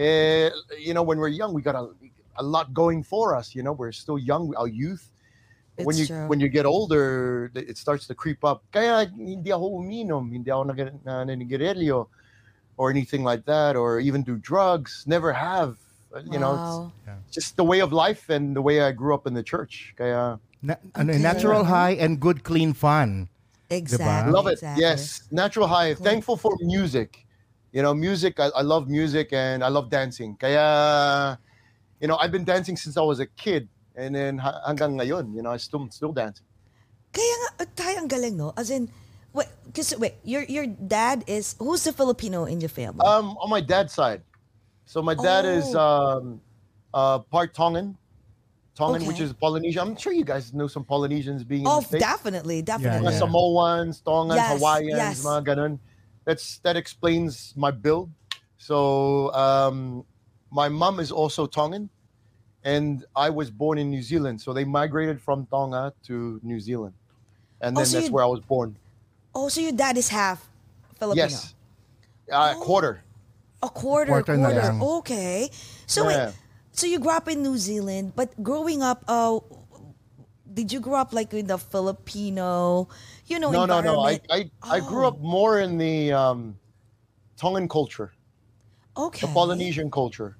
Eh, 0.00 0.48
you 0.80 0.96
know, 0.96 1.04
when 1.04 1.20
we're 1.20 1.28
young, 1.28 1.52
we 1.52 1.60
got 1.60 1.76
a, 1.76 1.92
a 2.40 2.42
lot 2.42 2.72
going 2.72 3.04
for 3.04 3.36
us, 3.36 3.52
you 3.54 3.62
know, 3.62 3.76
we're 3.76 3.92
still 3.92 4.16
young, 4.16 4.56
our 4.56 4.66
youth. 4.66 5.11
When 5.76 5.96
you 5.96 6.06
true. 6.06 6.26
when 6.28 6.40
you 6.40 6.48
get 6.48 6.66
older, 6.66 7.50
it 7.54 7.78
starts 7.78 8.06
to 8.08 8.14
creep 8.14 8.44
up. 8.44 8.62
Kaya 8.72 9.08
hindi 9.08 9.50
ako 9.52 9.80
uminom, 9.80 10.32
hindi 10.32 10.50
ako 10.50 10.64
nag- 10.72 11.04
na- 11.04 11.24
naninigarilyo 11.24 12.06
or 12.76 12.90
anything 12.90 13.24
like 13.24 13.44
that, 13.46 13.76
or 13.76 14.00
even 14.00 14.22
do 14.22 14.36
drugs. 14.36 15.04
Never 15.06 15.32
have. 15.32 15.76
You 16.28 16.36
know, 16.38 16.52
Wow. 16.52 16.92
it's 17.24 17.32
just 17.32 17.56
the 17.56 17.64
way 17.64 17.80
of 17.80 17.88
life 17.90 18.28
and 18.28 18.52
the 18.54 18.60
way 18.60 18.84
I 18.84 18.92
grew 18.92 19.14
up 19.16 19.26
in 19.26 19.32
the 19.32 19.42
church. 19.42 19.94
Kaya 19.96 20.36
Na, 20.62 20.76
Okay. 20.94 21.16
Eh, 21.16 21.18
natural 21.18 21.64
high 21.64 21.96
and 21.98 22.20
good 22.20 22.44
clean 22.44 22.70
fun. 22.76 23.26
Exactly. 23.72 24.30
love 24.30 24.46
it. 24.46 24.60
exactly. 24.60 24.78
Yes, 24.84 25.26
natural 25.32 25.66
high. 25.66 25.96
Thankful 25.96 26.36
for 26.36 26.52
music. 26.60 27.24
You 27.72 27.80
know, 27.80 27.96
music. 27.96 28.38
I, 28.38 28.52
I 28.52 28.60
love 28.60 28.86
music 28.92 29.32
and 29.32 29.64
I 29.64 29.72
love 29.72 29.88
dancing. 29.88 30.36
Kaya, 30.36 31.40
you 31.98 32.06
know, 32.06 32.20
I've 32.20 32.30
been 32.30 32.44
dancing 32.44 32.76
since 32.76 33.00
I 33.00 33.02
was 33.02 33.18
a 33.18 33.26
kid, 33.26 33.71
and 33.96 34.14
then 34.14 34.38
ha- 34.38 34.60
hanggang 34.66 34.98
ngayon, 34.98 35.34
you 35.34 35.42
know, 35.42 35.50
I 35.50 35.56
still 35.58 35.86
still 35.90 36.12
dancing. 36.12 36.46
Kaya 37.12 37.34
nga, 37.44 37.48
uh, 37.64 37.68
tayo 37.76 37.96
ang 38.00 38.08
galing, 38.08 38.36
no? 38.36 38.52
As 38.56 38.70
in, 38.72 38.88
wait, 39.32 39.48
kasi 39.74 39.96
wait, 39.96 40.16
your 40.24 40.42
your 40.48 40.64
dad 40.66 41.24
is, 41.26 41.56
who's 41.60 41.84
the 41.84 41.92
Filipino 41.92 42.44
in 42.48 42.60
your 42.60 42.72
family? 42.72 43.04
Um, 43.04 43.36
on 43.36 43.50
my 43.52 43.60
dad's 43.60 43.92
side. 43.92 44.24
So 44.88 45.00
my 45.00 45.14
dad 45.14 45.44
is 45.44 45.76
Oh. 45.76 45.80
um, 45.80 46.40
uh, 46.92 47.18
part 47.28 47.52
Tongan, 47.54 47.96
Tongan, 48.74 49.04
which 49.04 49.20
Okay. 49.20 49.28
is 49.28 49.32
Polynesian. 49.36 49.80
I'm 49.84 49.96
sure 49.96 50.12
you 50.12 50.24
guys 50.24 50.52
know 50.52 50.66
some 50.66 50.84
Polynesians 50.84 51.44
being 51.44 51.62
in 51.62 51.68
oh, 51.68 51.80
the 51.80 51.96
States. 51.96 52.04
definitely, 52.04 52.60
definitely. 52.64 53.04
Mga 53.04 53.12
Yeah. 53.12 53.20
Samoans, 53.20 54.00
Tongans, 54.00 54.40
Yes, 54.40 54.50
Hawaiians, 54.56 54.96
yes. 55.20 55.24
mga 55.24 55.40
ganun. 55.44 55.72
That's 56.24 56.58
that 56.64 56.76
explains 56.76 57.52
my 57.56 57.70
build. 57.70 58.08
So 58.56 59.28
um, 59.36 60.04
my 60.48 60.68
mom 60.72 61.00
is 61.00 61.12
also 61.12 61.44
Tongan, 61.46 61.90
and 62.64 63.04
I 63.16 63.30
was 63.30 63.50
born 63.50 63.78
in 63.78 63.90
New 63.90 64.02
Zealand. 64.02 64.40
So 64.40 64.52
they 64.52 64.64
migrated 64.64 65.20
from 65.20 65.46
Tonga 65.46 65.92
to 66.06 66.40
New 66.42 66.60
Zealand, 66.60 66.94
and 67.60 67.76
Oh, 67.76 67.80
then 67.80 67.86
so 67.86 67.96
that's 67.98 68.08
you- 68.08 68.14
where 68.14 68.24
I 68.24 68.28
was 68.28 68.40
born. 68.40 68.76
Oh, 69.34 69.48
so 69.48 69.60
your 69.60 69.72
dad 69.72 69.96
is 69.96 70.08
half 70.08 70.48
Filipino? 70.98 71.24
Yes, 71.24 71.54
uh, 72.30 72.54
quarter. 72.60 73.02
A 73.62 73.68
quarter, 73.70 74.10
Quarter 74.10 74.36
quarter. 74.36 74.36
na 74.36 74.48
lang. 74.74 74.82
Okay. 75.00 75.48
So 75.86 76.02
Yeah. 76.08 76.26
wait, 76.26 76.34
so 76.72 76.86
you 76.86 76.98
grew 76.98 77.14
up 77.14 77.28
in 77.28 77.42
New 77.42 77.56
Zealand, 77.56 78.12
but 78.18 78.34
growing 78.42 78.82
up, 78.82 79.04
uh, 79.06 79.38
did 80.52 80.72
you 80.72 80.80
grow 80.80 80.98
up 80.98 81.12
like 81.14 81.32
in 81.32 81.46
the 81.46 81.56
Filipino, 81.56 82.88
you 83.26 83.38
know, 83.38 83.50
no, 83.50 83.64
no, 83.64 83.80
no. 83.80 84.00
I, 84.02 84.18
environment? 84.20 84.52
I, 84.62 84.76
I 84.76 84.80
grew 84.82 85.06
up 85.06 85.16
Oh. 85.16 85.24
more 85.24 85.60
in 85.62 85.78
the 85.78 86.12
um, 86.12 86.58
Tongan 87.38 87.68
culture, 87.70 88.12
okay. 88.96 89.24
the 89.26 89.32
Polynesian 89.32 89.90
culture, 89.90 90.36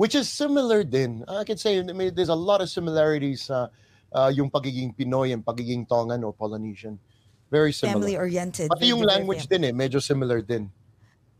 which 0.00 0.16
is 0.16 0.32
similar 0.32 0.80
din. 0.80 1.20
I 1.28 1.44
can 1.44 1.60
say 1.60 1.76
I 1.76 1.92
mean, 1.92 2.16
there's 2.16 2.32
a 2.32 2.34
lot 2.34 2.64
of 2.64 2.72
similarities 2.72 3.52
uh, 3.52 3.68
uh, 4.08 4.32
yung 4.32 4.48
pagiging 4.48 4.96
Pinoy 4.96 5.36
and 5.36 5.44
pagiging 5.44 5.84
Tongan 5.84 6.24
or 6.24 6.32
Polynesian. 6.32 6.96
Very 7.52 7.76
similar. 7.76 8.00
family 8.00 8.16
oriented. 8.16 8.72
Pati 8.72 8.88
yung 8.88 9.04
language 9.04 9.44
din 9.44 9.68
eh, 9.68 9.72
medyo 9.76 10.00
similar 10.00 10.40
din. 10.40 10.72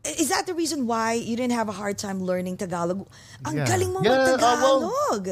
Is 0.05 0.29
that 0.29 0.45
the 0.45 0.53
reason 0.53 0.85
why 0.85 1.13
you 1.13 1.33
didn't 1.33 1.57
have 1.57 1.69
a 1.69 1.77
hard 1.81 1.97
time 1.97 2.21
learning 2.21 2.57
Tagalog? 2.57 3.09
Ang 3.49 3.57
Yeah. 3.57 3.65
galing 3.65 3.89
mo 3.89 4.05
Yeah, 4.05 4.13
uh, 4.13 4.37
mag-Tagalog. 4.37 5.23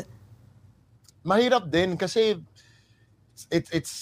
Mahirap 1.22 1.70
din 1.70 1.98
kasi 2.02 2.42
it, 3.54 3.70
it's, 3.70 3.94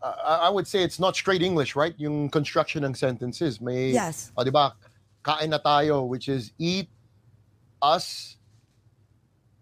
uh, 0.00 0.48
I 0.48 0.48
would 0.48 0.64
say 0.64 0.80
it's 0.80 0.96
not 0.96 1.16
straight 1.20 1.44
English, 1.44 1.76
right? 1.76 1.92
Yung 2.00 2.32
construction 2.32 2.80
ng 2.88 2.96
sentences. 2.96 3.60
May, 3.60 3.92
Yes. 3.92 4.32
O, 4.32 4.40
di 4.40 4.54
ba? 4.54 4.72
Kain 5.20 5.52
na 5.52 5.60
tayo, 5.60 6.08
which 6.08 6.32
is 6.32 6.56
eat 6.56 6.88
us. 7.84 8.37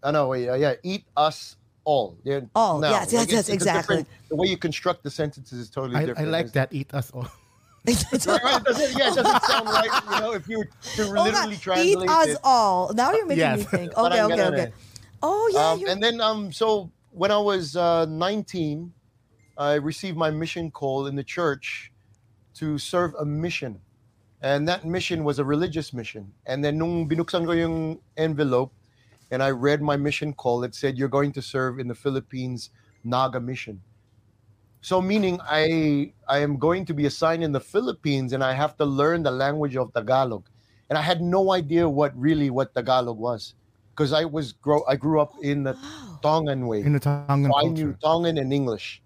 Ano, 0.07 0.29
wait, 0.31 0.47
uh, 0.47 0.55
yeah, 0.55 0.75
eat 0.83 1.03
us 1.17 1.57
all. 1.83 2.15
Yeah, 2.23 2.39
All, 2.55 2.79
now, 2.79 2.91
yes, 2.91 3.11
yes, 3.11 3.23
it's- 3.23 3.31
yes, 3.31 3.39
it's 3.39 3.49
a 3.49 3.53
exactly. 3.53 4.05
The 4.29 4.35
way 4.37 4.47
you 4.47 4.55
construct 4.55 5.03
the 5.03 5.11
sentences 5.11 5.59
is 5.59 5.69
totally 5.69 5.97
I, 5.97 6.01
I 6.01 6.05
different. 6.05 6.31
like 6.31 6.53
that. 6.53 6.71
Eat 6.71 6.93
us 6.93 7.11
all. 7.11 7.27
Right, 7.87 8.25
right, 8.43 8.59
it 8.59 8.63
doesn't, 8.65 8.97
yeah, 8.99 9.11
it 9.11 9.15
doesn't 9.15 9.43
sound 9.43 9.67
right, 9.67 9.91
you 10.11 10.19
know, 10.19 10.31
if 10.33 10.47
you 10.47 10.57
were 10.59 10.65
to 10.95 11.03
Oh, 11.03 11.11
nga, 11.11 11.23
literally 11.23 11.55
eat 11.55 11.61
translate 11.61 12.09
us 12.09 12.27
it. 12.27 12.37
all. 12.43 12.91
Now 12.93 13.11
you're 13.13 13.25
making 13.25 13.39
Yes. 13.47 13.59
me 13.59 13.63
think. 13.63 13.91
Okay, 13.97 14.15
Parang 14.19 14.31
okay, 14.31 14.43
okay. 14.47 14.71
Oh, 15.23 15.49
yeah. 15.53 15.71
Um, 15.71 15.79
you're- 15.79 15.91
and 15.91 16.03
then, 16.03 16.19
um, 16.19 16.51
so 16.51 16.91
when 17.11 17.31
I 17.31 17.37
was 17.37 17.75
uh, 17.75 18.05
19, 18.07 18.91
I 19.57 19.73
received 19.75 20.15
my 20.17 20.31
mission 20.31 20.71
call 20.71 21.07
in 21.07 21.15
the 21.15 21.23
church 21.23 21.91
to 22.55 22.77
serve 22.77 23.13
a 23.19 23.25
mission. 23.25 23.79
And 24.41 24.67
that 24.67 24.83
mission 24.85 25.23
was 25.23 25.39
a 25.39 25.45
religious 25.45 25.93
mission. 25.93 26.31
And 26.45 26.63
then 26.63 26.77
nung 26.77 27.07
binuksan 27.07 27.45
ko 27.47 27.51
yung 27.55 27.99
envelope 28.17 28.71
and 29.31 29.43
I 29.43 29.51
read 29.51 29.81
my 29.81 29.97
mission 29.97 30.33
call, 30.33 30.63
it 30.63 30.73
said, 30.75 30.97
you're 30.97 31.11
going 31.11 31.31
to 31.33 31.41
serve 31.41 31.79
in 31.79 31.87
the 31.87 31.95
Philippines 31.95 32.69
Naga 33.03 33.39
mission. 33.39 33.81
So 34.81 35.01
meaning 35.01 35.39
I 35.43 36.13
I 36.29 36.39
am 36.39 36.55
going 36.57 36.85
to 36.85 36.93
be 36.93 37.05
assigned 37.07 37.43
in 37.43 37.51
the 37.51 37.59
Philippines 37.59 38.31
and 38.31 38.43
I 38.43 38.53
have 38.53 38.77
to 38.77 38.85
learn 38.85 39.23
the 39.23 39.31
language 39.33 39.75
of 39.75 39.91
Tagalog. 39.91 40.47
And 40.87 40.95
I 40.95 41.01
had 41.03 41.19
no 41.19 41.51
idea 41.51 41.83
what 41.89 42.15
really 42.15 42.47
what 42.49 42.71
Tagalog 42.73 43.17
was. 43.19 43.55
Because 43.91 44.13
I 44.13 44.23
was 44.23 44.53
grow 44.53 44.85
I 44.87 44.95
grew 44.95 45.19
up 45.19 45.33
in 45.41 45.63
the 45.67 45.73
Wow. 45.73 46.19
Tongan 46.23 46.65
way. 46.69 46.81
In 46.81 46.93
the 46.93 47.01
Tongan 47.03 47.51
So 47.51 47.57
I 47.57 47.63
knew. 47.67 47.91
Tongan 47.99 48.37
and 48.37 48.53
English. 48.53 49.01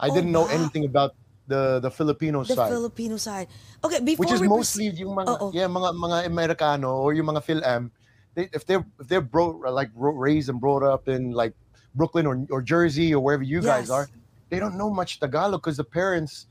I 0.00 0.08
Oh, 0.08 0.14
didn't 0.14 0.32
know 0.32 0.46
wow. 0.48 0.56
anything 0.56 0.86
about 0.86 1.14
the 1.50 1.82
the 1.82 1.90
Filipino 1.90 2.46
The 2.46 2.54
side. 2.56 2.70
Filipino 2.70 3.16
side. 3.18 3.48
Okay, 3.84 4.00
before 4.00 4.24
which 4.24 4.32
is 4.32 4.40
we 4.40 4.48
mostly 4.48 4.88
proceed- 4.88 5.02
yung 5.04 5.12
mga 5.18 5.30
Oo. 5.36 5.46
yeah 5.52 5.68
mga 5.68 5.90
mga 5.98 6.16
Americano 6.24 6.96
or 7.02 7.12
yung 7.12 7.28
mga 7.28 7.42
Phil-Am 7.42 7.90
they, 8.34 8.48
if 8.52 8.64
they're 8.66 8.84
if 9.00 9.08
they're 9.08 9.20
bro, 9.24 9.48
like 9.70 9.90
raised 9.96 10.48
and 10.48 10.60
brought 10.60 10.82
up 10.82 11.08
in 11.08 11.32
like 11.32 11.52
Brooklyn 11.94 12.26
or, 12.26 12.46
or 12.50 12.62
Jersey 12.62 13.12
or 13.14 13.20
wherever 13.20 13.42
you 13.42 13.60
guys 13.60 13.90
are 13.90 14.08
they 14.48 14.58
don't 14.58 14.76
know 14.76 14.90
much 14.90 15.20
Tagalog 15.20 15.60
because 15.62 15.76
the 15.76 15.84
parents 15.84 16.46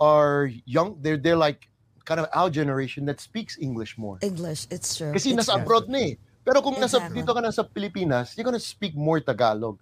are 0.00 0.50
young 0.66 0.96
they're 1.00 1.16
they're 1.16 1.36
like 1.38 1.68
kind 2.04 2.20
of 2.20 2.26
our 2.34 2.50
generation 2.50 3.04
that 3.06 3.20
speaks 3.20 3.56
English 3.60 3.96
more 3.96 4.18
English, 4.22 4.66
it's 4.70 4.96
true. 4.96 5.12
kasi 5.12 5.32
It's 5.32 5.46
nasa 5.48 5.54
true. 5.56 5.62
abroad 5.62 5.86
na 5.88 5.98
eh 5.98 6.14
pero 6.44 6.60
kung 6.60 6.76
nasa 6.76 7.00
Exactly. 7.00 7.22
dito 7.24 7.30
ka 7.32 7.40
na 7.40 7.50
sa 7.50 7.62
Pilipinas 7.64 8.36
you're 8.36 8.44
gonna 8.44 8.60
speak 8.60 8.92
more 8.94 9.18
Tagalog 9.22 9.78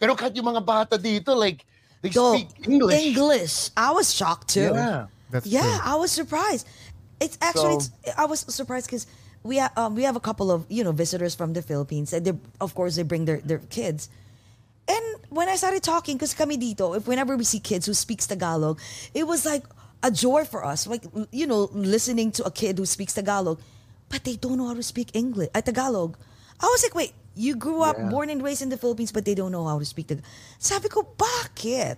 pero 0.00 0.16
kahit 0.18 0.34
yung 0.34 0.48
mga 0.50 0.64
bata 0.64 0.94
dito 0.98 1.32
like 1.36 1.62
they 2.02 2.10
Go. 2.10 2.32
speak 2.34 2.50
English 2.66 2.96
English. 2.96 3.54
I 3.76 3.92
was 3.92 4.08
shocked 4.12 4.52
too. 4.56 4.72
yeah 4.74 5.06
That's 5.30 5.46
Yeah, 5.46 5.62
true. 5.62 5.92
I 5.92 5.94
was 5.94 6.10
surprised. 6.10 6.66
It's 7.22 7.38
actually, 7.38 7.78
So- 7.78 7.94
it's, 8.02 8.18
I 8.18 8.26
was 8.26 8.42
surprised 8.50 8.90
because 8.90 9.06
we 9.42 9.58
ha- 9.58 9.72
um, 9.76 9.94
we 9.94 10.02
have 10.04 10.16
a 10.16 10.20
couple 10.20 10.50
of 10.50 10.66
you 10.68 10.84
know 10.84 10.92
visitors 10.92 11.34
from 11.34 11.52
the 11.54 11.62
Philippines, 11.62 12.12
and 12.12 12.24
they 12.26 12.32
of 12.60 12.74
course 12.74 12.96
they 12.96 13.02
bring 13.04 13.24
their 13.24 13.40
their 13.40 13.58
kids. 13.72 14.08
And 14.88 15.04
when 15.30 15.48
I 15.48 15.54
started 15.56 15.82
talking, 15.82 16.16
because 16.16 16.34
kami 16.34 16.58
dito, 16.58 16.96
if 16.96 17.06
whenever 17.06 17.36
we 17.36 17.44
see 17.44 17.60
kids 17.60 17.86
who 17.86 17.94
speaks 17.94 18.26
Tagalog, 18.26 18.80
it 19.14 19.22
was 19.26 19.46
like 19.46 19.62
a 20.02 20.10
joy 20.10 20.44
for 20.44 20.64
us. 20.64 20.86
Like 20.86 21.04
you 21.30 21.46
know, 21.46 21.70
listening 21.72 22.32
to 22.40 22.44
a 22.44 22.50
kid 22.50 22.78
who 22.78 22.86
speaks 22.86 23.14
Tagalog, 23.14 23.60
but 24.08 24.24
they 24.24 24.34
don't 24.36 24.58
know 24.58 24.66
how 24.66 24.74
to 24.74 24.82
speak 24.82 25.14
English. 25.14 25.48
Uh, 25.54 25.60
Tagalog. 25.62 26.18
I 26.60 26.66
was 26.66 26.82
like, 26.84 26.94
wait, 26.94 27.12
you 27.36 27.56
grew 27.56 27.80
up, 27.80 27.96
Yeah. 27.96 28.10
born 28.12 28.28
and 28.28 28.42
raised 28.42 28.60
in 28.60 28.68
the 28.68 28.76
Philippines, 28.76 29.12
but 29.12 29.24
they 29.24 29.32
don't 29.34 29.48
know 29.52 29.64
how 29.64 29.78
to 29.78 29.86
speak 29.86 30.08
Tagalog. 30.12 30.28
Sabi 30.58 30.88
ko, 30.92 31.06
bakit? 31.16 31.96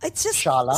It's 0.00 0.22
just 0.24 0.38
Shala? 0.40 0.72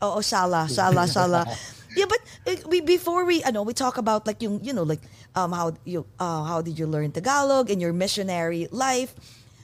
Oh, 0.00 0.22
shala, 0.22 0.70
shala, 0.70 1.04
shala. 1.10 1.42
yeah, 1.96 2.06
but 2.08 2.20
uh, 2.46 2.56
we 2.68 2.80
before 2.80 3.24
we, 3.24 3.42
I 3.44 3.50
know, 3.50 3.62
we 3.62 3.74
talk 3.74 3.98
about 3.98 4.26
like 4.26 4.42
yung, 4.42 4.62
you 4.62 4.72
know, 4.72 4.82
like 4.84 5.00
um 5.34 5.52
how 5.52 5.74
you 5.84 6.06
uh, 6.18 6.44
how 6.44 6.62
did 6.62 6.78
you 6.78 6.86
learn 6.86 7.12
Tagalog 7.12 7.70
in 7.70 7.80
your 7.80 7.92
missionary 7.92 8.68
life? 8.70 9.14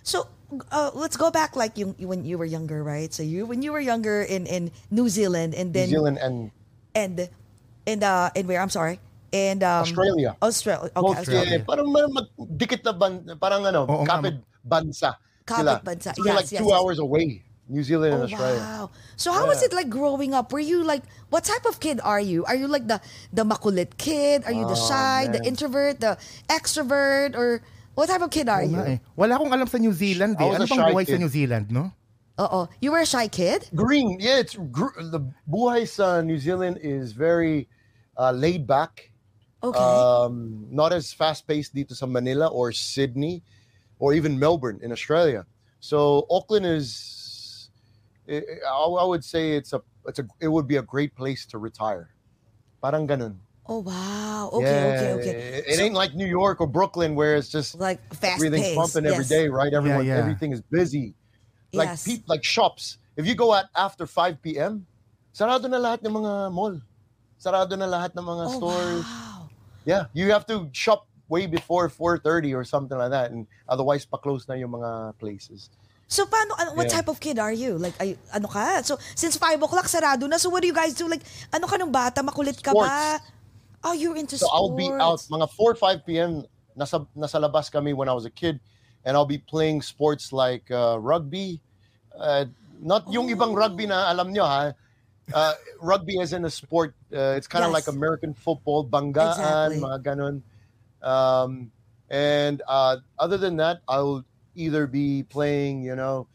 So 0.03 0.29
uh, 0.71 0.91
let's 0.95 1.17
go 1.17 1.31
back 1.31 1.57
like 1.57 1.77
yung 1.79 1.95
when 1.99 2.25
you 2.25 2.39
were 2.39 2.47
younger, 2.49 2.83
right? 2.83 3.13
So 3.13 3.23
you 3.23 3.47
when 3.47 3.63
you 3.63 3.73
were 3.73 3.83
younger 3.83 4.23
in 4.23 4.47
in 4.47 4.71
New 4.91 5.09
Zealand 5.09 5.55
and 5.55 5.75
then 5.75 5.91
New 5.91 5.99
Zealand 5.99 6.19
and 6.23 6.51
and 6.95 7.29
and 7.87 8.01
uh 8.03 8.31
and 8.35 8.47
where 8.47 8.61
I'm 8.63 8.71
sorry 8.71 8.99
and 9.35 9.63
um, 9.67 9.83
Australia. 9.83 10.37
Australia. 10.41 10.91
Okay, 10.95 11.03
Both, 11.03 11.19
Australia. 11.19 11.59
eh, 11.59 11.63
parang 11.67 11.91
ma- 11.91 12.07
magdikit 12.09 12.81
na 12.87 12.93
ban, 12.95 13.13
parang 13.43 13.67
ano, 13.67 13.85
Oo 13.91 14.07
kapit 14.07 14.39
bansa. 14.63 15.19
Kapit 15.43 15.61
sila. 15.67 15.75
bansa. 15.83 16.11
It's 16.15 16.21
only 16.23 16.31
Yes, 16.31 16.39
like 16.39 16.51
yes, 16.55 16.61
two 16.63 16.71
yes. 16.71 16.79
hours 16.79 16.99
away, 17.03 17.43
New 17.69 17.83
Zealand 17.83 18.15
and 18.15 18.23
Oh, 18.23 18.27
Australia. 18.31 18.61
wow. 18.63 18.85
So 19.17 19.33
how 19.33 19.47
was 19.47 19.63
it 19.63 19.73
like 19.75 19.91
growing 19.91 20.35
up? 20.35 20.53
Were 20.53 20.63
you 20.63 20.85
like 20.87 21.03
what 21.31 21.43
type 21.45 21.67
of 21.67 21.81
kid 21.81 21.99
are 22.03 22.21
you? 22.21 22.45
Are 22.47 22.55
you 22.55 22.69
like 22.71 22.87
the 22.87 23.01
the 23.35 23.43
makulit 23.43 23.99
kid? 23.99 24.47
Are 24.47 24.55
you 24.55 24.63
the 24.71 24.79
Oh, 24.79 24.89
shy, 24.89 25.27
the 25.27 25.43
man. 25.43 25.51
introvert, 25.51 25.99
the 25.99 26.15
extrovert 26.47 27.35
or 27.35 27.63
what 27.99 28.07
type 28.07 28.23
of 28.23 28.31
kid 28.31 28.47
are 28.49 28.63
Oo 28.63 28.71
nga 28.71 28.83
you? 28.87 28.93
eh. 28.95 28.99
Wala 29.19 29.35
akong 29.41 29.51
alam 29.51 29.67
sa 29.67 29.79
New 29.83 29.91
Zealand 29.93 30.37
I 30.39 30.45
eh. 30.45 30.47
was 30.47 30.57
Ano 30.61 30.65
a 30.65 30.69
bang 30.71 30.79
shy 30.79 30.91
buhay 30.95 31.05
sa 31.07 31.13
kid. 31.17 31.21
New 31.27 31.33
Zealand, 31.33 31.67
no? 31.73 31.85
Uh-oh. 32.37 32.69
You 32.85 32.93
were 32.93 33.01
a 33.01 33.09
shy 33.09 33.27
kid? 33.33 33.65
Green, 33.73 34.21
yeah, 34.21 34.37
it's 34.37 34.53
gr- 34.69 34.93
the 35.01 35.25
buhay 35.49 35.89
sa 35.89 36.21
New 36.21 36.37
Zealand 36.37 36.77
is 36.85 37.17
very 37.17 37.65
uh, 38.21 38.29
laid 38.31 38.69
back. 38.69 39.09
Okay. 39.65 39.81
Um, 39.81 40.69
not 40.69 40.93
as 40.93 41.17
fast 41.17 41.49
paced 41.49 41.73
dito 41.73 41.97
sa 41.97 42.05
Manila 42.05 42.53
or 42.53 42.71
Sydney 42.77 43.41
or 43.99 44.13
even 44.13 44.37
Melbourne 44.37 44.79
in 44.85 44.93
Australia. 44.93 45.49
So 45.81 46.29
Auckland 46.29 46.69
is, 46.69 46.93
I, 48.29 48.43
I 48.67 48.75
I 48.75 49.05
would 49.05 49.25
say 49.25 49.57
it's 49.57 49.73
a 49.73 49.83
it's 50.07 50.19
a 50.19 50.27
it 50.41 50.49
would 50.49 50.67
be 50.67 50.77
a 50.77 50.83
great 50.83 51.15
place 51.15 51.47
to 51.47 51.59
retire. 51.59 52.11
Parang 52.83 53.07
ganun. 53.07 53.37
oh 53.67 53.83
wow. 53.83 54.51
Okay, 54.55 54.63
Yeah, 54.63 54.95
okay, 54.95 55.11
okay. 55.19 55.35
It, 55.59 55.65
it 55.75 55.79
ain't 55.83 55.95
like 55.99 56.15
New 56.15 56.27
York 56.29 56.61
or 56.63 56.67
Brooklyn 56.71 57.15
where 57.19 57.35
it's 57.35 57.51
just 57.51 57.75
Like 57.75 57.99
fast 58.15 58.39
everything's 58.39 58.71
paced. 58.71 58.79
pumping 58.79 59.05
every 59.11 59.27
yes. 59.27 59.33
day, 59.33 59.49
right? 59.51 59.73
Everyone, 59.75 60.07
yeah. 60.07 60.23
everything 60.23 60.53
is 60.55 60.63
busy. 60.71 61.15
Like 61.75 61.99
Yes. 61.99 62.05
peop, 62.07 62.23
like 62.31 62.45
shops. 62.47 62.99
If 63.19 63.27
you 63.27 63.35
go 63.35 63.51
out 63.53 63.67
after 63.75 64.07
5 64.07 64.39
p.m., 64.39 64.87
sarado 65.35 65.67
na 65.67 65.83
lahat 65.83 66.07
ng 66.07 66.15
mga 66.15 66.33
mall. 66.55 66.79
Sarado 67.43 67.75
na 67.75 67.91
lahat 67.91 68.15
ng 68.15 68.23
mga 68.23 68.45
Oh, 68.47 68.55
stores. 68.55 69.03
wow. 69.03 69.51
Yeah, 69.83 70.07
you 70.15 70.31
have 70.31 70.47
to 70.47 70.71
shop 70.71 71.11
way 71.27 71.51
before 71.51 71.91
4:30 71.91 72.55
or 72.55 72.63
something 72.63 72.95
like 72.97 73.11
that, 73.11 73.35
and 73.35 73.51
otherwise 73.67 74.07
pa-close 74.07 74.47
na 74.47 74.55
yung 74.55 74.79
mga 74.79 75.19
places. 75.19 75.71
So 76.07 76.23
paano, 76.27 76.55
ano, 76.55 76.71
what 76.79 76.87
Yeah. 76.87 77.03
type 77.03 77.09
of 77.11 77.19
kid 77.19 77.39
are 77.39 77.53
you? 77.53 77.75
Like, 77.79 77.95
ay, 77.99 78.15
ano 78.31 78.47
ka? 78.47 78.83
So, 78.87 78.95
since 79.19 79.35
5 79.37 79.59
o'clock, 79.59 79.91
sarado 79.91 80.31
na. 80.31 80.39
So, 80.39 80.51
what 80.55 80.63
do 80.63 80.71
you 80.71 80.75
guys 80.77 80.95
do? 80.95 81.11
Like, 81.11 81.23
ano 81.51 81.67
ka 81.67 81.75
nung 81.77 81.91
bata? 81.91 82.23
Makulit 82.23 82.63
ka 82.63 82.71
ba? 82.79 83.19
Oh, 83.83 83.91
you're 83.93 84.15
into 84.15 84.39
So 84.39 84.47
sports. 84.47 84.55
I'll 84.55 84.75
be 84.79 84.87
out 85.03 85.19
mga 85.31 85.47
4 85.51 85.75
5 85.75 86.07
p.m. 86.07 86.47
Nasa 86.79 87.07
nasa 87.17 87.43
labas 87.43 87.71
kami 87.73 87.91
when 87.93 88.07
I 88.09 88.15
was 88.15 88.23
a 88.25 88.31
kid, 88.31 88.61
and 89.03 89.17
I'll 89.17 89.27
be 89.27 89.39
playing 89.39 89.83
sports 89.83 90.31
like 90.33 90.71
uh, 90.71 90.95
rugby. 91.01 91.59
Uh, 92.15 92.47
not 92.79 93.11
yung 93.11 93.27
ibang 93.27 93.57
rugby 93.57 93.87
na 93.87 94.07
alam 94.11 94.31
nyo 94.31 94.45
ha. 94.47 94.73
Uh, 95.35 95.55
rugby 95.83 96.21
as 96.23 96.31
in 96.33 96.45
a 96.47 96.51
sport, 96.51 96.95
uh, 97.11 97.35
it's 97.35 97.51
kind 97.51 97.65
of 97.67 97.75
Yes. 97.75 97.83
like 97.83 97.89
American 97.91 98.31
football, 98.31 98.87
banggaan, 98.87 99.75
Exactly. 99.75 99.81
mga 99.83 99.99
ganon. 100.07 100.37
Um, 101.03 101.73
and 102.11 102.63
uh, 102.69 102.99
other 103.19 103.37
than 103.37 103.57
that, 103.59 103.83
I'll 103.89 104.23
either 104.57 104.87
be 104.87 105.23
playing, 105.23 105.83
you 105.83 105.95
know, 105.95 106.27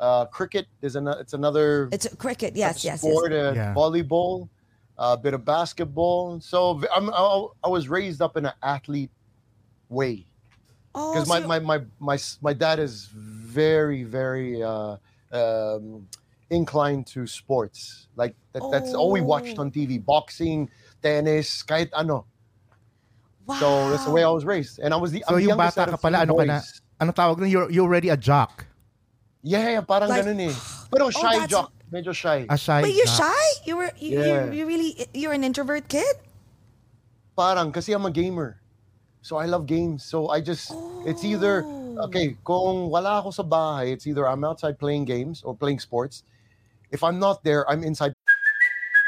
uh, 0.00 0.24
cricket. 0.26 0.66
There's 0.80 0.96
another. 0.96 1.20
It's 1.20 1.34
another 1.34 1.88
It's 1.92 2.06
a 2.06 2.16
cricket. 2.16 2.56
Yes, 2.56 2.84
yes, 2.84 3.02
yes. 3.02 3.12
sport, 3.12 3.32
uh, 3.32 3.52
Yeah. 3.54 3.74
volleyball, 3.74 4.48
a 4.96 5.16
bit 5.18 5.34
of 5.34 5.44
basketball. 5.44 6.40
So 6.40 6.74
v- 6.74 6.88
I'm, 6.94 7.10
I, 7.10 7.46
I 7.64 7.68
was 7.68 7.88
raised 7.88 8.22
up 8.22 8.36
in 8.36 8.46
an 8.46 8.54
athlete 8.62 9.10
way 9.88 10.26
Oh, 10.94 11.12
because 11.12 11.26
so 11.28 11.34
my, 11.34 11.38
you- 11.40 11.46
my, 11.46 11.58
my 11.58 11.78
my 11.98 12.18
my 12.40 12.52
dad 12.54 12.78
is 12.78 13.06
very 13.12 14.04
very 14.04 14.62
uh, 14.62 14.96
um, 15.32 16.06
inclined 16.50 17.06
to 17.08 17.26
sports. 17.26 18.08
Like 18.16 18.34
that, 18.54 18.62
that's 18.70 18.94
all 18.94 19.10
we 19.12 19.20
watched 19.20 19.58
Oh. 19.58 19.62
on 19.62 19.70
TV: 19.70 19.98
boxing, 20.02 20.70
tennis, 21.02 21.62
kahit 21.62 21.90
ano. 21.92 22.24
So 23.58 23.88
that's 23.90 24.04
the 24.04 24.10
way 24.12 24.22
I 24.24 24.28
was 24.28 24.44
raised, 24.44 24.78
and 24.78 24.92
I 24.92 24.96
was 24.96 25.10
the 25.10 25.24
So 25.26 25.34
I'm 25.34 25.40
the 25.40 25.48
youngest 25.48 25.76
bata 25.76 25.80
out 25.80 25.88
ka 25.88 25.94
of 25.96 26.02
pala, 26.02 26.18
three 26.18 26.22
ano 26.28 26.34
ka 26.36 26.44
na? 26.44 26.60
Ano 27.00 27.12
tawag 27.12 27.38
nun? 27.38 27.48
You're, 27.50 27.70
you're 27.70 27.86
already 27.86 28.08
a 28.10 28.16
jock. 28.16 28.66
Yeah, 29.42 29.78
yeah, 29.78 29.80
parang 29.86 30.10
Like- 30.10 30.24
ganun 30.26 30.50
eh. 30.50 30.54
Pero 30.90 31.10
shy 31.10 31.38
that's- 31.46 31.50
jock, 31.50 31.70
medyo 31.92 32.10
shy. 32.12 32.46
A 32.50 32.58
shy 32.58 32.82
But 32.82 32.92
you're 32.92 33.06
jock. 33.06 33.22
shy? 33.30 33.44
You 33.64 33.74
were 33.76 33.92
you, 33.98 34.18
Yeah. 34.18 34.44
you, 34.50 34.52
you 34.52 34.64
really 34.66 34.90
you're 35.14 35.32
an 35.32 35.44
introvert 35.44 35.86
kid? 35.88 36.16
parang 37.38 37.70
kasi 37.70 37.94
I'm 37.94 38.02
a 38.02 38.10
gamer. 38.10 38.58
So 39.22 39.36
I 39.38 39.46
love 39.46 39.66
games. 39.66 40.02
So 40.02 40.26
I 40.28 40.40
just 40.42 40.74
it's 41.06 41.22
either 41.22 41.62
Oh. 41.62 42.06
okay, 42.10 42.34
kung 42.42 42.90
wala 42.90 43.22
ako 43.22 43.30
sa 43.30 43.42
bahay, 43.46 43.94
it's 43.94 44.06
either 44.10 44.26
I'm 44.26 44.42
outside 44.42 44.78
playing 44.78 45.06
games 45.06 45.42
or 45.46 45.54
playing 45.54 45.78
sports. 45.78 46.22
If 46.90 47.02
I'm 47.06 47.18
not 47.22 47.44
there, 47.46 47.62
I'm 47.70 47.82
inside 47.86 48.14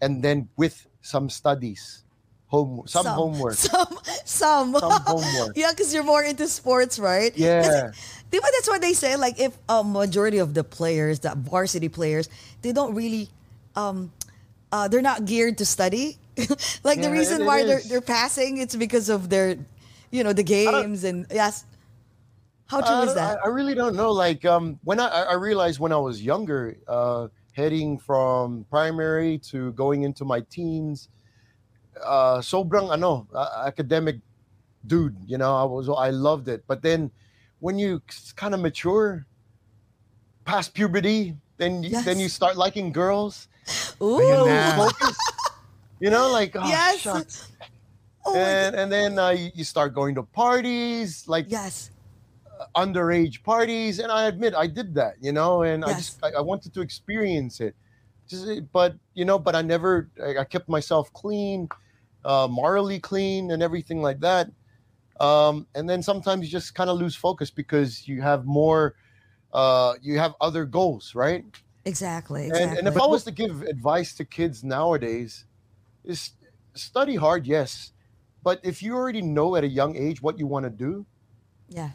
And 0.00 0.22
then 0.22 0.48
with 0.56 0.86
some 1.02 1.28
studies. 1.30 2.04
Home 2.48 2.82
some, 2.86 3.06
homework. 3.06 3.54
Some 3.70 3.96
some. 4.24 4.74
Some 4.74 5.02
homework. 5.06 5.52
yeah, 5.56 5.70
because 5.70 5.94
you're 5.94 6.02
more 6.02 6.24
into 6.24 6.48
sports, 6.48 6.98
right? 6.98 7.30
Yeah. 7.38 7.92
Di 8.32 8.38
ba 8.40 8.46
that's 8.50 8.66
what 8.66 8.82
they 8.82 8.92
say? 8.92 9.14
Like 9.14 9.38
if 9.38 9.56
a 9.68 9.84
majority 9.84 10.38
of 10.38 10.54
the 10.54 10.64
players, 10.64 11.20
the 11.20 11.30
varsity 11.38 11.88
players, 11.88 12.28
they 12.62 12.72
don't 12.72 12.94
really 12.94 13.30
um 13.76 14.10
uh 14.72 14.88
they're 14.88 15.00
not 15.00 15.26
geared 15.26 15.58
to 15.58 15.64
study. 15.64 16.18
like 16.82 16.98
the 17.00 17.10
reason 17.10 17.46
why 17.46 17.62
they're 17.62 17.86
they're 17.86 18.02
passing, 18.02 18.58
it's 18.58 18.74
because 18.74 19.08
of 19.08 19.30
their 19.30 19.54
you 20.10 20.24
know, 20.24 20.32
the 20.32 20.42
games 20.42 21.04
and 21.04 21.26
yes. 21.30 21.64
How 22.66 22.80
true 22.80 23.02
Uh, 23.02 23.02
is 23.06 23.14
that? 23.14 23.38
I, 23.42 23.46
I 23.46 23.48
really 23.50 23.74
don't 23.74 23.94
know. 23.94 24.10
Like 24.10 24.44
um, 24.44 24.78
when 24.82 24.98
I, 25.00 25.06
I 25.06 25.34
realized 25.34 25.78
when 25.78 25.92
I 25.92 25.98
was 25.98 26.22
younger, 26.22 26.78
uh, 26.86 27.28
heading 27.52 27.98
from 27.98 28.64
primary 28.70 29.38
to 29.50 29.72
going 29.72 30.02
into 30.02 30.24
my 30.24 30.40
teens, 30.50 31.08
uh, 32.04 32.38
sobrang 32.38 32.92
ano, 32.92 33.26
uh, 33.34 33.64
academic 33.66 34.20
dude. 34.86 35.16
You 35.26 35.38
know, 35.38 35.56
I 35.56 35.64
was 35.64 35.88
I 35.88 36.10
loved 36.10 36.48
it. 36.48 36.64
But 36.66 36.82
then 36.82 37.10
when 37.60 37.78
you 37.78 38.02
kind 38.36 38.54
of 38.54 38.60
mature, 38.60 39.26
past 40.44 40.74
puberty, 40.74 41.36
then 41.56 41.82
you, 41.82 42.02
then 42.02 42.18
you 42.18 42.28
start 42.28 42.56
liking 42.56 42.92
girls. 42.92 43.48
Ooh. 44.00 44.18
Ayun 44.18 44.48
na. 44.48 44.88
Focus. 44.88 45.16
you 46.00 46.10
know, 46.10 46.32
like 46.32 46.56
oh, 46.56 46.66
yes. 46.66 47.00
shucks. 47.00 47.52
Oh, 48.24 48.36
and 48.36 48.76
and 48.76 48.92
then 48.92 49.18
uh, 49.18 49.32
you 49.32 49.64
start 49.64 49.94
going 49.94 50.14
to 50.16 50.22
parties 50.22 51.24
like 51.28 51.46
yes. 51.48 51.90
Underage 52.76 53.42
parties 53.42 53.98
and 53.98 54.12
i 54.12 54.26
admit 54.26 54.54
i 54.54 54.66
did 54.66 54.94
that 54.94 55.14
you 55.20 55.32
know 55.32 55.62
and 55.62 55.84
i 55.84 55.92
just 55.94 56.18
I, 56.22 56.30
I 56.38 56.40
wanted 56.40 56.74
to 56.74 56.80
experience 56.80 57.60
it 57.60 57.74
just 58.28 58.72
but 58.72 58.96
you 59.14 59.24
know 59.24 59.38
but 59.38 59.56
i 59.56 59.62
never 59.62 60.10
i, 60.22 60.38
I 60.38 60.44
kept 60.44 60.68
myself 60.68 61.12
clean 61.12 61.68
uh 62.24 62.48
morally 62.50 63.00
clean 63.00 63.50
and 63.50 63.62
everything 63.62 64.02
like 64.02 64.20
that 64.20 64.50
um 65.20 65.66
and 65.74 65.88
then 65.88 66.02
sometimes 66.02 66.44
you 66.44 66.50
just 66.50 66.74
kind 66.74 66.90
of 66.90 66.98
lose 66.98 67.16
focus 67.16 67.50
because 67.50 68.08
you 68.08 68.22
have 68.22 68.46
more 68.46 68.96
uh 69.52 69.94
you 70.02 70.18
have 70.18 70.34
other 70.40 70.64
goals 70.64 71.14
right 71.14 71.44
Exactly. 71.84 72.44
and, 72.44 72.50
Exactly. 72.52 72.78
and 72.78 72.88
if 72.88 72.96
I 72.96 73.06
was 73.06 73.24
to 73.24 73.30
give 73.30 73.62
advice 73.62 74.14
to 74.16 74.24
kids 74.24 74.62
nowadays, 74.62 75.46
is 76.04 76.32
study 76.74 77.16
hard, 77.16 77.46
yes, 77.46 77.92
but 78.42 78.60
if 78.64 78.82
you 78.82 78.94
already 78.94 79.22
know 79.22 79.56
at 79.56 79.64
a 79.64 79.68
young 79.68 79.96
age 79.96 80.22
what 80.22 80.38
you 80.38 80.46
want 80.46 80.64
to 80.64 80.70
do, 80.70 81.06
yeah. 81.68 81.90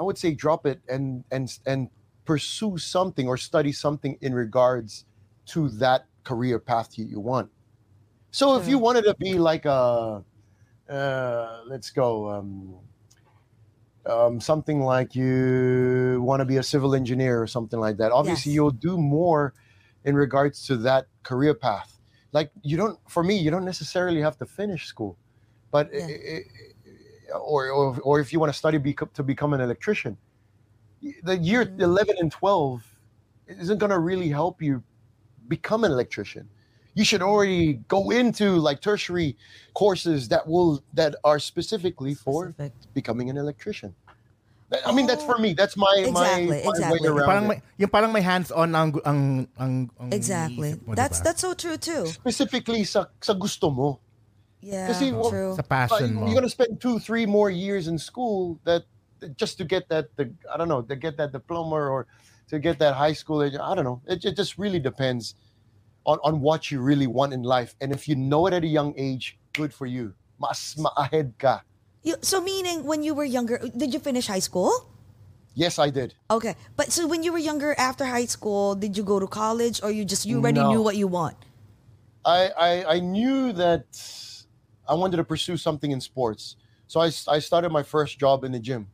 I 0.00 0.02
would 0.02 0.16
say 0.18 0.32
drop 0.34 0.64
it 0.66 0.80
and 0.88 1.24
and 1.30 1.46
and 1.66 1.90
pursue 2.24 2.78
something 2.78 3.28
or 3.28 3.36
study 3.36 3.72
something 3.72 4.16
in 4.20 4.32
regards 4.34 5.04
to 5.46 5.68
that 5.68 6.06
career 6.24 6.58
path 6.58 6.96
you, 6.98 7.04
you 7.04 7.20
want. 7.20 7.50
So 8.30 8.56
if 8.56 8.68
you 8.68 8.78
wanted 8.78 9.04
to 9.04 9.14
be 9.18 9.34
like 9.38 9.64
a, 9.64 10.24
uh, 10.88 11.62
let's 11.66 11.90
go, 11.90 12.30
um, 12.30 12.78
um, 14.06 14.40
something 14.40 14.80
like 14.80 15.14
you 15.14 16.20
want 16.22 16.40
to 16.40 16.44
be 16.44 16.56
a 16.56 16.62
civil 16.62 16.94
engineer 16.94 17.42
or 17.42 17.46
something 17.46 17.80
like 17.80 17.96
that. 17.98 18.12
Obviously, 18.12 18.52
Yes. 18.52 18.54
you'll 18.56 18.70
do 18.70 18.96
more 18.96 19.54
in 20.04 20.14
regards 20.14 20.64
to 20.66 20.76
that 20.78 21.06
career 21.22 21.54
path. 21.54 21.98
Like 22.32 22.52
you 22.62 22.76
don't, 22.76 22.98
for 23.08 23.22
me, 23.24 23.36
you 23.36 23.50
don't 23.50 23.64
necessarily 23.64 24.20
have 24.20 24.38
to 24.38 24.46
finish 24.46 24.86
school, 24.86 25.18
but 25.70 25.90
Yeah. 25.92 26.06
i- 26.06 26.10
i- 26.36 26.46
or, 27.34 27.70
or 27.70 27.98
or 28.00 28.20
if 28.20 28.32
you 28.32 28.40
want 28.40 28.52
to 28.52 28.58
study 28.58 28.78
beco- 28.78 29.12
to 29.14 29.22
become 29.22 29.52
an 29.52 29.60
electrician, 29.60 30.16
the 31.22 31.36
year 31.38 31.66
Mhm. 31.66 31.80
11 31.80 32.16
and 32.20 32.30
12 32.32 32.82
isn't 33.46 33.78
going 33.78 33.90
to 33.90 33.98
really 33.98 34.28
help 34.28 34.62
you 34.62 34.82
become 35.48 35.82
an 35.84 35.90
electrician 35.90 36.48
you 36.94 37.04
should 37.04 37.22
already 37.22 37.74
go 37.88 38.10
into 38.10 38.56
like 38.58 38.80
tertiary 38.80 39.36
courses 39.74 40.28
that 40.28 40.46
will 40.46 40.82
that 40.92 41.14
are 41.24 41.38
specifically 41.38 42.14
for 42.14 42.50
Specific. 42.54 42.72
becoming 42.94 43.30
an 43.30 43.36
electrician 43.36 43.94
i 44.86 44.92
mean 44.92 45.06
that's 45.06 45.24
for 45.24 45.38
me 45.38 45.52
that's 45.52 45.76
my 45.76 45.90
Exactly, 45.98 46.46
my, 46.46 46.62
my 46.62 46.68
exactly. 46.70 47.00
way 47.00 47.08
around 47.08 47.26
parang 47.26 47.44
it. 47.44 47.48
may, 47.48 47.58
yung 47.78 47.90
parang 47.90 48.12
may 48.12 48.20
hands-on 48.22 48.74
ang, 48.74 48.94
ang, 49.04 49.48
ang, 49.58 49.90
ang 49.98 50.08
Exactly. 50.12 50.78
mo, 50.86 50.94
That's 50.94 51.18
diba? 51.18 51.24
that's 51.24 51.40
so 51.42 51.54
true 51.54 51.76
too. 51.76 52.06
specifically 52.06 52.84
sa 52.84 53.06
sa 53.18 53.34
gusto 53.34 53.70
mo 53.70 53.98
Yeah. 54.60 54.86
Kasi, 54.88 55.12
well, 55.12 55.30
true. 55.30 55.52
sa 55.56 55.62
passion 55.62 56.14
mo. 56.14 56.26
you're 56.28 56.36
going 56.36 56.44
to 56.44 56.52
spend 56.52 56.80
two 56.80 56.98
three 57.00 57.24
more 57.24 57.48
years 57.48 57.88
in 57.88 57.96
school 57.96 58.60
that 58.64 58.84
just 59.36 59.56
to 59.60 59.64
get 59.64 59.84
that 59.92 60.08
the 60.16 60.32
i 60.48 60.56
don't 60.56 60.68
know 60.68 60.80
to 60.80 60.96
get 60.96 61.16
that 61.20 61.28
diploma 61.32 61.76
or 61.76 62.08
to 62.48 62.56
get 62.58 62.78
that 62.80 62.96
high 62.96 63.12
school 63.12 63.44
edu- 63.44 63.60
i 63.60 63.74
don't 63.76 63.84
know 63.84 64.00
it, 64.08 64.24
it 64.24 64.32
just 64.36 64.56
really 64.56 64.80
depends 64.80 65.36
on 66.08 66.16
on 66.24 66.40
what 66.40 66.72
you 66.72 66.80
really 66.80 67.04
want 67.08 67.32
in 67.36 67.44
life 67.44 67.76
and 67.84 67.92
if 67.92 68.08
you 68.08 68.16
know 68.16 68.48
it 68.48 68.56
at 68.56 68.64
a 68.64 68.72
young 68.72 68.96
age 68.96 69.36
good 69.52 69.72
for 69.76 69.84
you 69.84 70.16
mas 70.40 70.72
maahead 70.80 71.36
ka 71.36 71.60
You, 72.00 72.16
so 72.24 72.40
meaning 72.40 72.88
when 72.88 73.04
you 73.04 73.12
were 73.12 73.28
younger, 73.28 73.60
did 73.76 73.92
you 73.92 74.00
finish 74.00 74.24
high 74.24 74.40
school? 74.40 74.72
yes 75.52 75.76
i 75.76 75.92
did 75.92 76.16
Okay, 76.32 76.56
but 76.80 76.88
so 76.88 77.04
when 77.04 77.20
you 77.20 77.28
were 77.28 77.42
younger 77.44 77.76
after 77.76 78.08
high 78.08 78.24
school, 78.24 78.72
did 78.72 78.96
you 78.96 79.04
go 79.04 79.20
to 79.20 79.28
college 79.28 79.84
or 79.84 79.92
you 79.92 80.08
just 80.08 80.24
you 80.24 80.40
already 80.40 80.64
No. 80.64 80.72
knew 80.72 80.80
what 80.80 80.96
you 80.96 81.04
want? 81.12 81.36
I, 82.24 82.48
I 82.56 82.72
I 82.86 82.98
knew 83.04 83.52
that 83.60 83.84
I 84.88 84.94
wanted 84.94 85.18
to 85.18 85.24
pursue 85.24 85.56
something 85.56 85.90
in 85.90 86.00
sports. 86.00 86.56
So 86.86 87.00
I, 87.00 87.06
I 87.28 87.38
started 87.38 87.70
my 87.70 87.82
first 87.82 88.18
job 88.18 88.44
in 88.44 88.52
the 88.52 88.58
gym. 88.58 88.88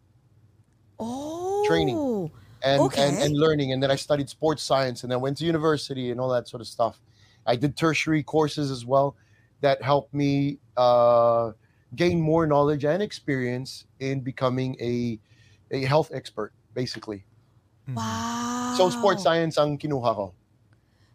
Oh, 0.98 1.64
Training. 1.66 2.30
and, 2.62 2.80
Okay. 2.82 3.02
and 3.08 3.20
and 3.20 3.36
learning 3.36 3.72
and 3.72 3.82
then 3.82 3.90
i 3.90 3.96
studied 3.96 4.28
sports 4.30 4.62
science 4.62 5.02
and 5.04 5.12
then 5.12 5.20
went 5.20 5.36
to 5.36 5.44
university 5.44 6.10
and 6.10 6.18
all 6.18 6.30
that 6.30 6.48
sort 6.48 6.62
of 6.62 6.66
stuff 6.66 6.98
i 7.44 7.54
did 7.54 7.76
tertiary 7.76 8.22
courses 8.22 8.70
as 8.70 8.84
well 8.86 9.14
that 9.60 9.82
helped 9.82 10.12
me 10.14 10.58
uh, 10.76 11.52
gain 11.94 12.18
more 12.20 12.46
knowledge 12.46 12.84
and 12.84 13.02
experience 13.02 13.84
in 14.00 14.20
becoming 14.20 14.74
a 14.80 15.20
a 15.70 15.84
health 15.84 16.10
expert 16.14 16.52
basically 16.72 17.24
Wow. 17.92 18.74
so 18.76 18.88
sports 18.88 19.22
science 19.22 19.58
ang 19.60 19.76
kinuha 19.78 20.16
ko 20.16 20.26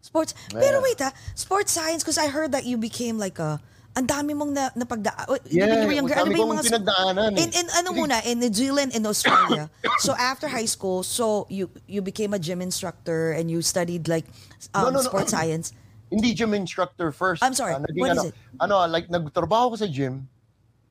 Sports. 0.02 0.34
Pero 0.50 0.82
wait 0.82 0.98
ah, 0.98 1.14
sports 1.38 1.70
science 1.70 2.02
because 2.02 2.18
I 2.18 2.26
heard 2.26 2.50
that 2.50 2.66
you 2.66 2.74
became 2.76 3.18
like 3.22 3.38
a 3.38 3.62
ang 3.92 4.06
dami 4.08 4.32
mong 4.32 4.52
na, 4.56 4.72
napagda 4.72 5.12
oh, 5.28 5.36
yeah 5.52 5.84
younger, 5.84 6.16
ano 6.16 6.32
ba 6.32 6.38
yung 6.40 6.52
mga 6.56 6.64
pinagdaanan 6.64 7.30
eh. 7.36 7.42
in, 7.44 7.48
in 7.52 7.66
ano 7.76 7.92
muna 7.92 8.24
in 8.24 8.40
New 8.40 8.52
Zealand 8.52 8.96
in 8.96 9.04
Australia. 9.04 9.68
so 10.04 10.16
after 10.16 10.48
high 10.48 10.68
school, 10.68 11.04
so 11.04 11.44
you 11.52 11.68
you 11.84 12.00
became 12.00 12.32
a 12.32 12.40
gym 12.40 12.64
instructor 12.64 13.36
and 13.36 13.52
you 13.52 13.60
studied 13.60 14.08
like 14.08 14.24
um, 14.72 14.88
No, 14.88 14.96
no, 14.96 15.04
no. 15.04 15.08
sports 15.08 15.32
science. 15.36 15.76
hindi 16.12 16.32
gym 16.32 16.52
instructor 16.52 17.12
first. 17.12 17.44
I'm 17.44 17.56
sorry, 17.56 17.72
Ah, 17.76 17.84
naging 17.84 18.00
what 18.00 18.12
is 18.12 18.18
ano, 18.20 18.28
it? 18.28 18.34
Ano, 18.60 18.74
like 18.88 19.08
nagtrabaho 19.08 19.72
ko 19.72 19.76
sa 19.76 19.88
gym 19.88 20.28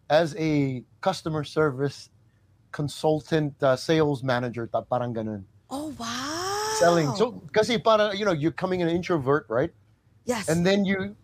as 0.09 0.37
a 0.37 0.81
customer 1.01 1.45
service 1.45 2.09
consultant 2.69 3.53
uh, 3.61 3.75
sales 3.75 4.21
manager, 4.21 4.69
ta, 4.69 4.81
parang 4.81 5.13
ganun. 5.13 5.41
Oh 5.69 5.93
wow. 5.97 6.77
Selling. 6.77 7.09
So 7.17 7.41
kasi 7.49 7.81
para 7.81 8.13
you 8.13 8.25
know, 8.25 8.33
you're 8.33 8.53
coming 8.53 8.81
an 8.85 8.89
introvert, 8.89 9.49
right? 9.49 9.73
yes. 10.25 10.49
And 10.49 10.65
then 10.65 10.85
you 10.85 11.15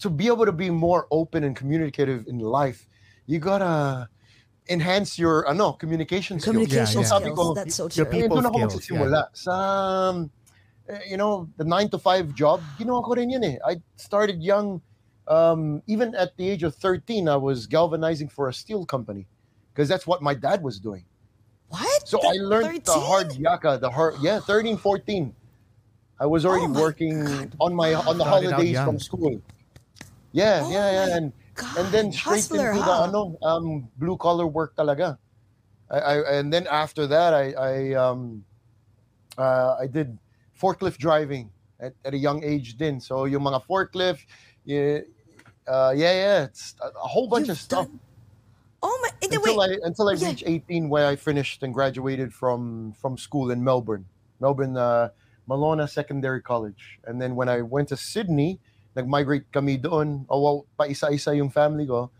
to 0.00 0.10
be 0.10 0.26
able 0.26 0.46
to 0.46 0.52
be 0.52 0.70
more 0.70 1.06
open 1.10 1.44
and 1.44 1.54
communicative 1.54 2.26
in 2.26 2.38
life, 2.38 2.88
you 3.26 3.38
gotta 3.38 4.08
enhance 4.68 5.18
your 5.18 5.48
ano, 5.48 5.72
communication 5.72 6.40
skills. 6.40 6.56
communication 6.56 7.02
Yeah, 7.02 7.06
yeah. 7.06 7.08
Sabi 7.08 7.24
skills. 7.24 7.38
ko, 7.38 7.54
That's 7.54 7.76
so 7.76 7.88
true. 7.88 8.04
eh, 8.04 8.10
people 8.10 8.40
doon 8.40 8.46
ako 8.46 8.56
skills, 8.56 8.74
magsisimula. 8.80 9.20
Sa, 9.36 9.52
um, 9.52 10.30
eh, 10.88 11.04
you 11.06 11.16
know, 11.16 11.48
the 11.56 11.64
9 11.64 11.88
to 11.90 11.98
5 11.98 12.34
job, 12.34 12.60
ginawa 12.78 13.04
ko 13.04 13.14
rin 13.14 13.30
yun 13.30 13.44
eh. 13.44 13.56
I 13.64 13.80
started 13.96 14.42
young. 14.42 14.80
Um, 15.28 15.82
even 15.86 16.14
at 16.16 16.34
the 16.36 16.48
age 16.48 16.64
of 16.64 16.74
13, 16.74 17.28
I 17.28 17.36
was 17.36 17.68
galvanizing 17.68 18.28
for 18.28 18.48
a 18.48 18.54
steel 18.54 18.82
company 18.82 19.28
because 19.70 19.86
that's 19.86 20.06
what 20.06 20.22
my 20.22 20.34
dad 20.34 20.58
was 20.62 20.80
doing. 20.80 21.04
What? 21.70 22.08
So 22.08 22.18
I 22.26 22.34
learned 22.42 22.82
the 22.82 22.98
hard 22.98 23.30
yaka, 23.38 23.78
the 23.78 23.90
hard, 23.90 24.18
yeah, 24.18 24.40
13, 24.40 24.76
14. 24.76 25.30
I 26.18 26.26
was 26.26 26.44
already 26.44 26.66
Oh 26.66 26.74
my 26.74 26.80
working 26.80 27.52
on 27.60 27.74
my 27.74 27.94
on 27.94 28.18
the 28.18 28.26
Started 28.26 28.52
holidays 28.52 28.76
from 28.82 28.98
school. 28.98 29.40
Yeah, 30.32 30.62
Oh 30.64 30.70
yeah, 30.70 30.90
yeah, 30.90 31.16
and 31.16 31.32
and 31.76 31.86
then 31.90 32.12
straight 32.12 32.46
hustler, 32.46 32.70
into 32.70 32.82
huh? 32.82 32.86
the 32.86 33.08
ano, 33.10 33.36
um, 33.42 33.88
blue 33.98 34.16
collar 34.16 34.46
work 34.46 34.76
talaga. 34.76 35.18
I, 35.90 35.98
I 35.98 36.14
and 36.38 36.52
then 36.52 36.66
after 36.70 37.06
that, 37.08 37.34
I 37.34 37.52
I 37.58 37.74
um, 37.94 38.44
uh, 39.38 39.76
I 39.80 39.86
did 39.86 40.16
forklift 40.54 40.98
driving 40.98 41.50
at, 41.80 41.94
at 42.04 42.14
a 42.14 42.18
young 42.18 42.44
age. 42.44 42.78
Then 42.78 43.00
so 43.00 43.24
yung 43.26 43.42
mga 43.42 43.64
forklift, 43.66 44.22
yeah, 44.64 45.02
uh, 45.66 45.92
yeah, 45.96 46.12
yeah, 46.14 46.44
it's 46.44 46.74
a, 46.80 46.88
a 46.94 47.08
whole 47.10 47.26
bunch 47.26 47.48
You've 47.48 47.58
of 47.58 47.62
stuff 47.62 47.86
done- 47.86 48.00
Oh 48.82 48.96
my! 49.02 49.10
And 49.22 49.34
until 49.34 49.58
wait. 49.58 49.76
I 49.82 49.86
until 49.86 50.08
I 50.08 50.14
Yeah. 50.14 50.28
reached 50.30 50.44
18 50.46 50.88
where 50.88 51.06
I 51.06 51.16
finished 51.16 51.62
and 51.62 51.74
graduated 51.74 52.32
from 52.32 52.92
from 52.96 53.18
school 53.18 53.50
in 53.50 53.62
Melbourne. 53.62 54.06
Melbourne 54.40 54.76
uh, 54.78 55.10
Malona 55.48 55.84
Secondary 55.90 56.40
College. 56.40 56.98
And 57.04 57.20
then 57.20 57.34
when 57.36 57.48
I 57.50 57.60
went 57.60 57.88
to 57.90 57.96
Sydney, 57.98 58.58
nag-migrate 58.96 59.46
kami 59.52 59.78
doon. 59.78 60.26
Well, 60.26 60.66
pa 60.76 60.86
isa-isa 60.90 61.34
yung 61.36 61.50
family 61.50 61.86
ko. 61.86 62.10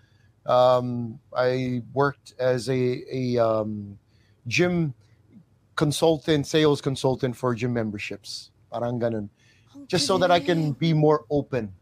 Um, 0.46 1.18
I 1.36 1.82
worked 1.92 2.34
as 2.40 2.68
a 2.70 3.04
a 3.10 3.22
um, 3.38 3.98
gym 4.46 4.94
consultant, 5.76 6.46
sales 6.46 6.80
consultant 6.80 7.36
for 7.36 7.54
gym 7.54 7.72
memberships. 7.74 8.50
Parang 8.72 9.00
ganun. 9.00 9.28
Just 9.86 10.06
so 10.06 10.18
that 10.18 10.30
I 10.30 10.40
can 10.40 10.72
be 10.72 10.92
more 10.92 11.24
open. 11.30 11.72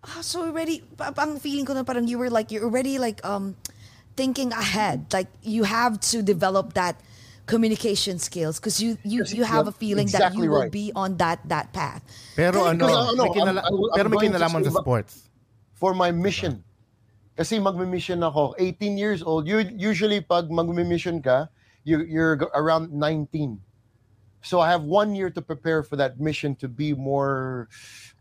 Ah, 0.00 0.22
so 0.24 0.48
already, 0.48 0.82
ang 0.98 1.38
feeling 1.38 1.66
ko 1.66 1.74
na 1.74 1.84
parang 1.84 2.08
you 2.08 2.16
were 2.16 2.30
like, 2.30 2.50
you're 2.50 2.64
already 2.64 2.98
like 2.98 3.20
um 3.26 3.54
thinking 4.16 4.52
ahead. 4.52 5.12
Like 5.12 5.28
you 5.42 5.64
have 5.64 6.00
to 6.12 6.22
develop 6.22 6.72
that 6.74 6.96
communication 7.50 8.16
skills 8.18 8.62
because 8.62 8.78
you 8.78 8.94
you 9.02 9.26
Yes, 9.26 9.34
you 9.34 9.42
have 9.42 9.66
a 9.66 9.74
feeling 9.74 10.06
that 10.14 10.30
exactly 10.30 10.46
you 10.46 10.54
will 10.54 10.70
right. 10.70 10.72
be 10.72 10.94
on 10.94 11.18
that 11.18 11.42
that 11.50 11.74
path. 11.74 12.00
Pero 12.38 12.64
ano, 12.64 12.86
ano, 12.86 13.26
may 13.26 13.30
kinala- 13.34 13.66
I'm- 13.66 13.74
I'm 13.74 13.96
pero 13.98 14.06
may 14.08 14.22
kinalaman 14.22 14.62
sa 14.64 14.72
sports. 14.78 15.26
for 15.74 15.92
my 15.92 16.14
mission. 16.14 16.62
Kasi 17.34 17.56
magmi-mission 17.56 18.20
ako. 18.20 18.52
18 18.60 19.00
years 19.00 19.24
old. 19.24 19.48
U- 19.48 19.72
Usually, 19.72 20.20
pag 20.20 20.52
magmi-mission 20.52 21.24
ka, 21.24 21.48
you, 21.88 22.04
you're 22.04 22.36
around 22.52 22.92
19. 22.92 23.56
So 24.42 24.60
I 24.60 24.70
have 24.70 24.82
one 24.82 25.14
year 25.14 25.28
to 25.30 25.42
prepare 25.42 25.82
for 25.82 25.96
that 25.96 26.18
mission 26.20 26.54
to 26.64 26.68
be 26.68 26.94
more 26.94 27.68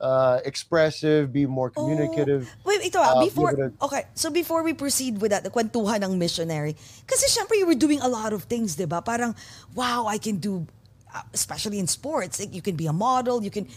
uh, 0.01 0.39
expressive, 0.43 1.31
be 1.31 1.45
more 1.45 1.69
communicative. 1.69 2.47
Oh, 2.65 2.69
wait, 2.71 2.83
ito 2.83 2.99
ah, 2.99 3.19
Uh, 3.19 3.23
before, 3.23 3.55
be 3.55 3.71
to- 3.71 3.73
okay, 3.87 4.03
so 4.15 4.29
before 4.29 4.63
we 4.63 4.73
proceed 4.73 5.19
with 5.21 5.31
that, 5.31 5.43
the 5.43 5.51
kwentuhan 5.51 6.03
ng 6.03 6.19
missionary, 6.19 6.75
kasi 7.07 7.27
syempre 7.31 7.55
you 7.55 7.67
were 7.67 7.77
doing 7.77 7.99
a 8.03 8.07
lot 8.07 8.31
of 8.35 8.43
things, 8.51 8.75
di 8.75 8.83
ba? 8.85 9.01
Parang, 9.01 9.35
wow, 9.75 10.07
I 10.07 10.19
can 10.19 10.39
do, 10.39 10.67
uh, 11.15 11.23
especially 11.33 11.79
in 11.79 11.87
sports, 11.87 12.39
like, 12.39 12.51
you 12.55 12.61
can 12.61 12.75
be 12.75 12.87
a 12.87 12.95
model, 12.95 13.43
you 13.43 13.51
can, 13.51 13.67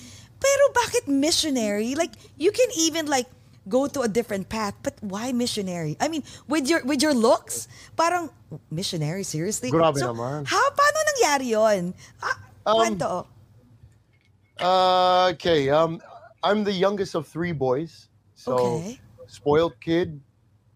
pero 0.43 0.65
bakit 0.75 1.07
missionary? 1.07 1.95
Like, 1.95 2.11
you 2.39 2.51
can 2.51 2.71
even 2.75 3.07
like, 3.07 3.31
go 3.69 3.87
to 3.87 4.03
a 4.03 4.09
different 4.09 4.49
path, 4.49 4.75
but 4.83 4.95
why 5.01 5.33
missionary? 5.33 5.97
I 6.01 6.09
mean, 6.09 6.23
with 6.49 6.69
your 6.69 6.83
with 6.85 7.03
your 7.03 7.15
looks, 7.15 7.69
parang 7.97 8.31
missionary 8.71 9.23
seriously. 9.23 9.71
Grabe 9.71 9.99
so, 9.99 10.13
naman. 10.13 10.47
How 10.47 10.63
paano 10.75 10.99
nangyari 11.15 11.55
'yon? 11.55 11.95
Ah, 12.23 12.39
Um, 12.67 12.77
kwento. 12.79 13.27
Uh, 14.63 15.31
okay. 15.35 15.71
Um, 15.71 16.01
I'm 16.43 16.63
the 16.65 16.73
youngest 16.73 17.15
of 17.15 17.27
three 17.27 17.53
boys, 17.53 18.09
so 18.35 18.55
Okay. 18.55 19.01
spoiled 19.27 19.75
kid. 19.81 20.21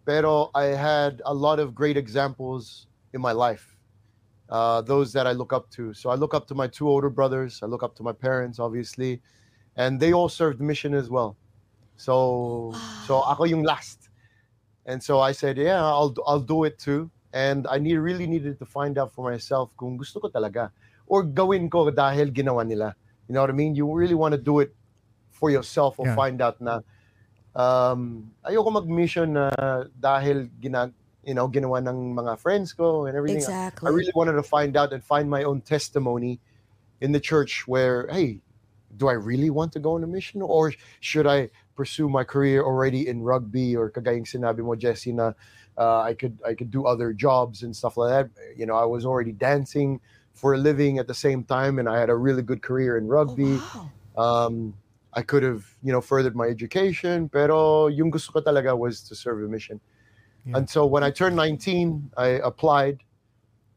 Pero 0.06 0.50
I 0.54 0.70
had 0.70 1.18
a 1.26 1.34
lot 1.34 1.58
of 1.58 1.74
great 1.74 1.96
examples 1.98 2.86
in 3.12 3.20
my 3.20 3.32
life. 3.32 3.74
Uh, 4.48 4.78
those 4.80 5.10
that 5.18 5.26
I 5.26 5.32
look 5.34 5.52
up 5.52 5.66
to. 5.74 5.90
So 5.94 6.10
I 6.10 6.14
look 6.14 6.32
up 6.34 6.46
to 6.46 6.54
my 6.54 6.70
two 6.70 6.86
older 6.88 7.10
brothers. 7.10 7.58
I 7.62 7.66
look 7.66 7.82
up 7.82 7.98
to 7.98 8.04
my 8.06 8.14
parents, 8.14 8.62
obviously, 8.62 9.18
and 9.74 9.98
they 9.98 10.14
all 10.14 10.28
served 10.30 10.62
mission 10.62 10.94
as 10.94 11.10
well. 11.10 11.34
So 11.96 12.82
so 13.00 13.20
ako 13.24 13.44
yung 13.44 13.64
last, 13.64 14.10
and 14.86 15.02
so 15.02 15.20
I 15.20 15.32
said, 15.32 15.58
yeah, 15.58 15.82
I'll 15.82 16.14
I'll 16.26 16.42
do 16.44 16.64
it 16.64 16.78
too. 16.78 17.10
And 17.32 17.66
I 17.68 17.78
need 17.78 17.96
really 17.98 18.26
needed 18.26 18.58
to 18.60 18.66
find 18.66 18.96
out 18.98 19.12
for 19.12 19.28
myself 19.28 19.72
kung 19.76 19.96
gusto 19.98 20.20
ko 20.20 20.28
talaga 20.32 20.72
or 21.06 21.22
gawin 21.24 21.68
ko 21.70 21.90
dahil 21.92 22.32
ginawa 22.32 22.64
nila. 22.66 22.96
You 23.28 23.34
know 23.34 23.42
what 23.42 23.50
I 23.50 23.56
mean? 23.58 23.74
You 23.76 23.90
really 23.92 24.14
want 24.16 24.32
to 24.32 24.40
do 24.40 24.60
it 24.60 24.74
for 25.30 25.50
yourself 25.50 26.00
or 26.00 26.06
Yeah. 26.06 26.16
find 26.16 26.40
out 26.42 26.60
na 26.60 26.80
um, 27.54 28.32
ayoko 28.44 28.70
mag-mission 28.72 29.34
na 29.34 29.50
dahil 29.98 30.50
gina, 30.60 30.92
you 31.24 31.34
know, 31.34 31.48
ginawa 31.48 31.80
ng 31.82 32.14
mga 32.14 32.38
friends 32.38 32.72
ko 32.72 33.06
and 33.06 33.16
everything. 33.16 33.44
Exactly. 33.44 33.86
I 33.86 33.90
really 33.90 34.12
wanted 34.14 34.34
to 34.34 34.42
find 34.46 34.76
out 34.76 34.92
and 34.92 35.04
find 35.04 35.30
my 35.30 35.42
own 35.44 35.60
testimony 35.62 36.40
in 37.00 37.12
the 37.12 37.20
church 37.20 37.68
where, 37.68 38.08
hey, 38.08 38.42
do 38.96 39.08
I 39.08 39.14
really 39.14 39.50
want 39.50 39.72
to 39.74 39.80
go 39.80 39.94
on 39.94 40.04
a 40.04 40.08
mission 40.08 40.42
or 40.42 40.72
should 41.00 41.26
I 41.26 41.50
pursue 41.76 42.08
my 42.08 42.24
career 42.24 42.64
already 42.64 43.06
in 43.06 43.22
rugby 43.22 43.76
or 43.76 43.90
kagayang 43.90 44.24
sinabi 44.24 44.64
mo 44.64 44.74
Jesse 44.74 45.12
na 45.12 45.32
uh, 45.76 46.00
I 46.00 46.14
could 46.14 46.40
I 46.40 46.54
could 46.54 46.70
do 46.72 46.86
other 46.88 47.12
jobs 47.12 47.62
and 47.62 47.76
stuff 47.76 47.96
like 48.00 48.10
that. 48.10 48.26
You 48.56 48.64
know, 48.64 48.74
I 48.74 48.88
was 48.88 49.04
already 49.04 49.32
dancing 49.32 50.00
for 50.32 50.54
a 50.54 50.58
living 50.58 50.98
at 50.98 51.06
the 51.06 51.14
same 51.14 51.44
time 51.44 51.78
and 51.78 51.88
I 51.88 52.00
had 52.00 52.08
a 52.08 52.16
really 52.16 52.42
good 52.42 52.62
career 52.64 52.96
in 52.96 53.04
Oh, 53.04 53.08
rugby. 53.20 53.60
wow. 53.60 53.90
Um, 54.16 54.74
I 55.12 55.22
could 55.22 55.42
have, 55.42 55.64
you 55.82 55.92
know, 55.92 56.00
furthered 56.00 56.36
my 56.36 56.44
education, 56.44 57.28
pero 57.28 57.86
yung 57.88 58.10
gusto 58.10 58.32
ko 58.32 58.40
talaga 58.44 58.76
was 58.76 59.00
to 59.08 59.14
serve 59.16 59.40
a 59.44 59.48
mission. 59.48 59.80
Yeah. 60.44 60.58
And 60.60 60.68
so 60.68 60.84
when 60.84 61.00
I 61.02 61.10
turned 61.10 61.36
19, 61.36 62.12
I 62.20 62.36
applied, 62.44 63.00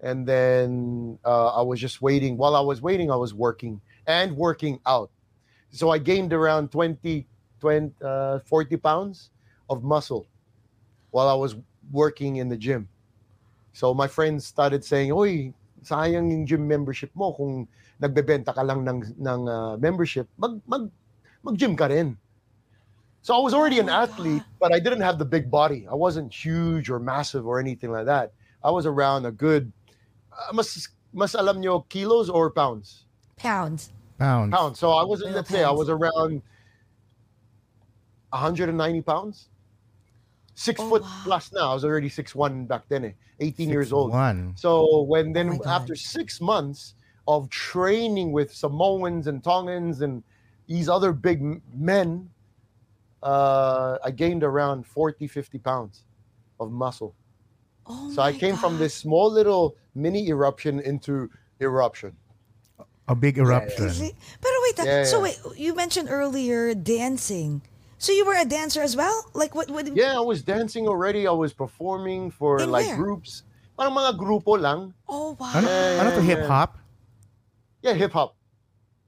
and 0.04 0.28
then 0.28 1.18
uh, 1.24 1.56
I 1.56 1.64
was 1.64 1.80
just 1.80 2.02
waiting. 2.02 2.36
While 2.36 2.56
I 2.56 2.64
was 2.64 2.82
waiting, 2.84 3.08
I 3.12 3.16
was 3.16 3.34
working 3.34 3.80
and 4.06 4.36
working 4.36 4.80
out. 4.86 5.12
So 5.72 5.92
I 5.92 5.98
gained 5.98 6.34
around 6.34 6.72
20, 6.72 7.24
20 7.60 7.94
uh, 8.04 8.40
40 8.40 8.78
pounds 8.78 9.30
of 9.70 9.84
muscle 9.84 10.26
while 11.12 11.28
I 11.28 11.34
was 11.34 11.56
working 11.92 12.38
in 12.38 12.50
the 12.50 12.58
gym. 12.58 12.88
So 13.74 13.94
my 13.94 14.08
friends 14.08 14.46
started 14.46 14.84
saying, 14.84 15.12
"Oy, 15.12 15.54
sayang 15.84 16.32
yung 16.32 16.46
gym 16.46 16.68
membership 16.68 17.12
mo 17.16 17.34
kung 17.34 17.68
nagbebenta 18.02 18.54
ka 18.54 18.62
lang 18.62 18.84
ng 18.84 19.16
ng 19.20 19.42
uh, 19.48 19.78
membership, 19.78 20.28
mag 20.38 20.60
mag 20.66 20.90
mag-gym 21.44 21.78
ka 21.78 21.88
rin." 21.88 22.18
So 23.22 23.36
I 23.36 23.42
was 23.44 23.54
already 23.54 23.80
an 23.80 23.90
Oh 23.90 24.04
athlete, 24.04 24.44
but 24.60 24.74
I 24.74 24.80
didn't 24.80 25.02
have 25.02 25.20
the 25.20 25.28
big 25.28 25.52
body. 25.52 25.86
I 25.86 25.94
wasn't 25.94 26.34
huge 26.34 26.90
or 26.90 27.00
massive 27.00 27.46
or 27.46 27.60
anything 27.60 27.92
like 27.92 28.08
that. 28.08 28.32
I 28.64 28.72
was 28.72 28.86
around 28.86 29.26
a 29.26 29.32
good 29.32 29.72
uh, 30.32 30.54
mas 30.54 30.90
mas 31.14 31.36
alam 31.36 31.60
nyo 31.60 31.86
kilos 31.90 32.30
or 32.30 32.50
pounds? 32.50 33.06
Pounds. 33.36 33.92
Pounds. 34.18 34.52
Pounds. 34.52 34.80
So 34.80 34.92
I 34.92 35.04
was 35.04 35.20
Little 35.20 35.36
let's 35.36 35.50
say 35.50 35.64
I 35.64 35.72
was 35.72 35.90
around 35.90 36.42
190 38.32 39.02
pounds. 39.02 39.50
Six 40.56 40.80
Oh, 40.82 40.90
foot 40.90 41.02
wow. 41.04 41.22
plus 41.24 41.52
now. 41.54 41.72
I 41.72 41.74
was 41.74 41.86
already 41.86 42.10
six 42.10 42.36
one 42.36 42.66
back 42.66 42.84
then, 42.90 43.06
eh, 43.06 43.12
18 43.40 43.70
years 43.70 43.94
old. 43.94 44.12
One. 44.12 44.54
So 44.58 45.04
when 45.04 45.32
then 45.34 45.48
Oh 45.48 45.52
my 45.54 45.58
God. 45.58 45.82
after 45.82 45.96
six 45.96 46.42
months 46.42 46.96
of 47.28 47.50
training 47.50 48.32
with 48.34 48.54
Samoans 48.54 49.28
and 49.28 49.44
Tongans 49.44 50.02
and 50.02 50.24
these 50.68 50.90
other 50.90 51.14
big 51.14 51.62
men, 51.74 52.30
uh, 53.24 53.98
I 54.04 54.12
gained 54.12 54.44
around 54.44 54.86
40, 54.86 55.28
50 55.28 55.60
pounds 55.60 56.04
of 56.60 56.72
muscle. 56.72 57.16
Oh 57.88 58.12
So 58.12 58.22
I 58.22 58.32
my 58.32 58.38
came 58.38 58.56
from 58.58 58.78
this 58.78 58.94
small 58.94 59.32
little 59.32 59.76
mini 59.96 60.28
eruption 60.30 60.80
into 60.80 61.30
eruption. 61.62 62.16
A 63.08 63.16
big 63.16 63.38
eruption. 63.38 63.86
Is 63.88 64.02
it- 64.02 64.16
Pero 64.42 64.54
wait, 64.62 64.80
ah, 64.80 64.84
Yeah, 64.84 65.04
so 65.04 65.22
wait, 65.22 65.40
you 65.58 65.74
mentioned 65.74 66.10
earlier 66.12 66.76
dancing. 66.76 67.62
So 68.00 68.16
you 68.16 68.24
were 68.24 68.40
a 68.40 68.48
dancer 68.48 68.80
as 68.82 68.96
well? 68.96 69.28
Like 69.36 69.54
what? 69.54 69.68
what 69.70 69.84
Yeah, 69.92 70.16
I 70.16 70.24
was 70.24 70.40
dancing 70.42 70.88
already. 70.88 71.28
I 71.28 71.36
was 71.36 71.52
performing 71.52 72.32
for 72.32 72.64
In 72.64 72.72
like 72.72 72.88
where? 72.88 72.96
groups. 72.96 73.44
Parang 73.76 73.92
mga 73.92 74.16
grupo 74.16 74.56
lang. 74.56 74.96
Oh 75.08 75.36
wow. 75.36 75.52
Ano, 75.54 75.68
Yeah, 75.68 76.00
ano 76.00 76.10
to, 76.16 76.22
hip 76.24 76.48
hop? 76.48 76.80
Yeah, 77.84 77.94
hip 78.00 78.16
hop. 78.16 78.40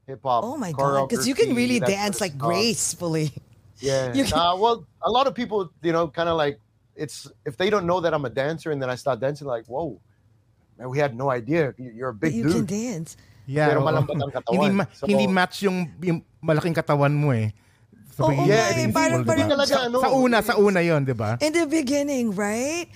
Hip 0.04 0.20
hop. 0.20 0.44
Oh 0.44 0.60
my 0.60 0.72
god, 0.76 1.08
because 1.08 1.24
you 1.24 1.32
can 1.32 1.56
really 1.56 1.80
dance 1.80 2.20
like 2.20 2.36
stuff. 2.36 2.44
gracefully. 2.52 3.32
Yeah. 3.80 4.12
You 4.16 4.28
can- 4.28 4.36
Uh, 4.36 4.56
well, 4.60 4.84
a 5.00 5.08
lot 5.10 5.24
of 5.26 5.32
people, 5.32 5.72
you 5.80 5.92
know, 5.96 6.06
kind 6.08 6.28
of 6.28 6.36
like 6.36 6.60
it's 6.92 7.32
if 7.48 7.56
they 7.56 7.72
don't 7.72 7.88
know 7.88 8.04
that 8.04 8.12
I'm 8.12 8.28
a 8.28 8.32
dancer 8.32 8.70
and 8.70 8.76
then 8.76 8.92
I 8.92 8.96
start 9.00 9.20
dancing, 9.24 9.48
like, 9.48 9.64
whoa, 9.72 9.96
man, 10.76 10.92
we 10.92 11.00
had 11.00 11.16
no 11.16 11.32
idea. 11.32 11.72
You- 11.80 11.96
You're 11.96 12.12
a 12.12 12.16
big 12.16 12.36
you 12.36 12.44
can 12.44 12.68
dance. 12.68 13.16
Yeah. 13.48 13.72
Pero 13.72 13.80
oo. 13.80 13.88
malambot 13.88 14.20
ang 14.20 14.28
katawan. 14.36 14.52
hindi, 14.52 14.68
ma- 14.76 14.90
So- 14.92 15.08
hindi 15.08 15.26
match 15.26 15.64
yung, 15.64 15.88
yung 16.04 16.18
malaking 16.44 16.76
katawan 16.76 17.16
mo 17.16 17.32
eh. 17.32 17.56
Sa 18.12 18.28
Oo 18.28 18.32
nga 18.36 18.44
Yeah, 18.44 18.68
eh, 18.68 18.92
graceful, 18.92 18.92
parang- 18.92 19.22
di 19.22 19.24
ba? 19.24 19.32
parang- 19.32 19.50
Talaga, 19.56 19.72
sa, 19.72 19.80
ano, 19.88 19.96
sa 19.98 20.08
una, 20.12 20.36
sa 20.44 20.54
una 20.60 20.80
yon 20.84 21.02
di 21.02 21.16
ba? 21.16 21.40
In 21.40 21.52
the 21.52 21.64
beginning, 21.64 22.36
right? 22.36 22.86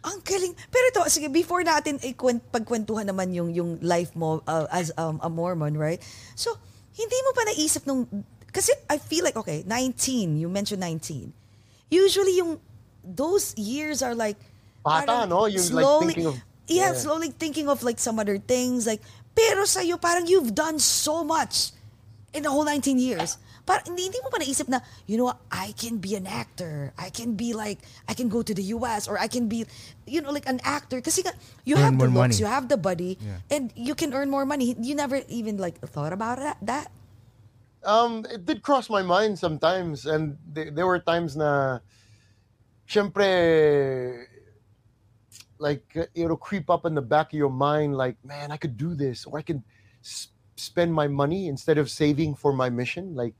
Ang 0.00 0.22
galing. 0.22 0.54
Pero 0.70 0.84
ito, 0.88 1.02
sige, 1.10 1.26
before 1.28 1.60
natin 1.60 1.98
ikwent, 2.00 2.40
pagkwentuhan 2.48 3.04
naman 3.04 3.34
yung, 3.34 3.50
yung 3.52 3.70
life 3.82 4.14
mo 4.14 4.40
uh, 4.46 4.64
as 4.70 4.94
um, 4.96 5.18
a 5.20 5.28
Mormon, 5.28 5.74
right? 5.76 5.98
So, 6.38 6.54
hindi 6.94 7.18
mo 7.26 7.30
pa 7.34 7.42
naisip 7.50 7.84
nung, 7.84 8.06
kasi 8.48 8.70
I 8.88 8.96
feel 8.96 9.26
like, 9.26 9.36
okay, 9.36 9.66
19, 9.66 10.38
you 10.38 10.48
mentioned 10.48 10.80
19. 10.80 11.34
Usually 11.90 12.38
yung, 12.38 12.56
those 13.02 13.52
years 13.58 14.00
are 14.00 14.14
like, 14.14 14.38
Bata, 14.80 15.04
parang 15.04 15.28
no? 15.28 15.44
Yung, 15.50 15.66
like, 15.74 15.84
thinking 16.06 16.26
of- 16.30 16.40
yeah, 16.70 16.94
yeah. 16.94 16.94
slowly 16.94 17.34
thinking 17.34 17.66
of 17.68 17.82
like 17.82 17.98
some 17.98 18.16
other 18.16 18.38
things, 18.38 18.86
like, 18.86 19.02
pero 19.34 19.66
sa'yo, 19.66 19.98
parang 20.00 20.24
you've 20.30 20.54
done 20.54 20.78
so 20.78 21.26
much 21.26 21.74
in 22.32 22.46
the 22.46 22.50
whole 22.50 22.64
19 22.64 22.96
years. 22.96 23.36
Parang 23.70 23.86
hindi, 23.86 24.10
hindi 24.10 24.18
mo 24.18 24.34
pa 24.34 24.42
naisip 24.42 24.66
na, 24.66 24.82
you 25.06 25.14
know 25.14 25.30
what, 25.30 25.38
I 25.46 25.70
can 25.78 26.02
be 26.02 26.18
an 26.18 26.26
actor. 26.26 26.90
I 26.98 27.06
can 27.06 27.38
be 27.38 27.54
like, 27.54 27.78
I 28.10 28.18
can 28.18 28.26
go 28.26 28.42
to 28.42 28.50
the 28.50 28.74
US 28.74 29.06
or 29.06 29.14
I 29.14 29.30
can 29.30 29.46
be, 29.46 29.62
you 30.10 30.18
know, 30.18 30.34
like 30.34 30.50
an 30.50 30.58
actor. 30.66 30.98
Kasi 30.98 31.22
nga, 31.22 31.30
you 31.62 31.78
Earn 31.78 31.82
have 31.86 31.94
the 31.94 32.10
more 32.10 32.26
looks, 32.26 32.34
money. 32.34 32.42
you 32.42 32.50
have 32.50 32.66
the 32.66 32.74
body, 32.74 33.14
Yeah. 33.22 33.38
and 33.54 33.70
you 33.78 33.94
can 33.94 34.10
earn 34.10 34.26
more 34.26 34.42
money. 34.42 34.74
You 34.74 34.98
never 34.98 35.22
even 35.30 35.54
like 35.62 35.78
thought 35.86 36.10
about 36.10 36.42
that? 36.42 36.58
that? 36.66 36.90
Um, 37.86 38.26
it 38.26 38.42
did 38.42 38.66
cross 38.66 38.90
my 38.90 39.06
mind 39.06 39.38
sometimes, 39.38 40.02
and 40.02 40.34
th- 40.50 40.74
there 40.74 40.90
were 40.90 40.98
times 40.98 41.38
na, 41.38 41.78
syempre, 42.90 44.26
like 45.62 45.86
it'll 46.18 46.36
creep 46.42 46.66
up 46.74 46.84
in 46.90 46.98
the 46.98 47.06
back 47.06 47.30
of 47.32 47.38
your 47.38 47.54
mind, 47.54 47.94
like, 47.94 48.18
man, 48.26 48.50
I 48.50 48.58
could 48.58 48.74
do 48.74 48.98
this, 48.98 49.30
or 49.30 49.38
I 49.38 49.46
could 49.46 49.62
s- 50.02 50.34
spend 50.58 50.90
my 50.92 51.06
money 51.06 51.46
instead 51.46 51.78
of 51.78 51.86
saving 51.86 52.34
for 52.34 52.50
my 52.52 52.66
mission. 52.68 53.14
Like, 53.14 53.38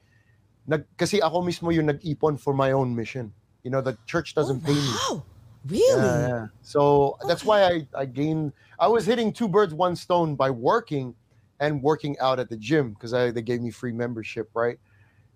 nag, 0.71 0.87
kasi 0.95 1.19
ako 1.19 1.43
mismo 1.43 1.75
yung 1.75 1.91
nag-ipon 1.91 2.39
for 2.39 2.55
my 2.55 2.71
own 2.71 2.95
mission. 2.95 3.35
You 3.67 3.75
know, 3.75 3.83
the 3.83 3.99
church 4.07 4.39
doesn't 4.39 4.63
oh, 4.63 4.67
pay 4.67 4.79
me. 4.79 4.95
wow. 4.95 5.25
Really? 5.67 5.83
Yeah, 5.99 6.29
yeah. 6.29 6.47
So 6.63 7.19
that's 7.27 7.45
why 7.45 7.65
I, 7.65 7.87
I 7.93 8.07
gained, 8.07 8.55
I 8.79 8.87
was 8.87 9.05
hitting 9.05 9.35
two 9.35 9.49
birds, 9.49 9.75
one 9.75 9.97
stone 9.97 10.37
by 10.37 10.49
working 10.49 11.15
and 11.59 11.83
working 11.83 12.17
out 12.21 12.39
at 12.39 12.49
the 12.49 12.57
gym 12.57 12.95
because 12.95 13.11
they 13.11 13.43
gave 13.43 13.61
me 13.61 13.71
free 13.71 13.93
membership, 13.93 14.49
right? 14.55 14.79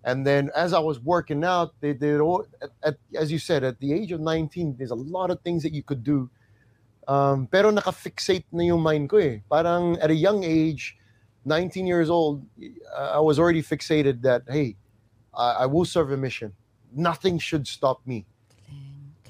And 0.05 0.25
then 0.25 0.49
as 0.55 0.73
I 0.73 0.79
was 0.79 0.99
working 0.99 1.43
out, 1.43 1.73
they 1.81 1.93
did, 1.93 2.21
all, 2.21 2.47
at, 2.61 2.69
at, 2.81 2.95
as 3.13 3.31
you 3.31 3.37
said, 3.37 3.63
at 3.63 3.79
the 3.79 3.93
age 3.93 4.11
of 4.11 4.21
19, 4.21 4.75
there's 4.77 4.91
a 4.91 4.95
lot 4.95 5.29
of 5.29 5.41
things 5.41 5.61
that 5.63 5.73
you 5.73 5.83
could 5.83 6.03
do. 6.03 6.29
Um, 7.07 7.47
pero 7.51 7.69
naka-fixate 7.69 8.45
na 8.51 8.63
yung 8.63 8.81
mind 8.81 9.09
ko 9.09 9.17
eh. 9.17 9.41
Parang 9.49 9.97
at 9.99 10.09
a 10.09 10.15
young 10.15 10.43
age, 10.43 10.97
19 11.45 11.85
years 11.85 12.09
old, 12.09 12.41
I 12.97 13.19
was 13.19 13.37
already 13.37 13.61
fixated 13.61 14.23
that, 14.23 14.41
hey, 14.47 14.75
I, 15.35 15.63
I 15.63 15.65
will 15.65 15.85
serve 15.85 16.11
a 16.11 16.17
mission. 16.17 16.53
Nothing 16.93 17.37
should 17.39 17.67
stop 17.67 18.01
me. 18.05 18.25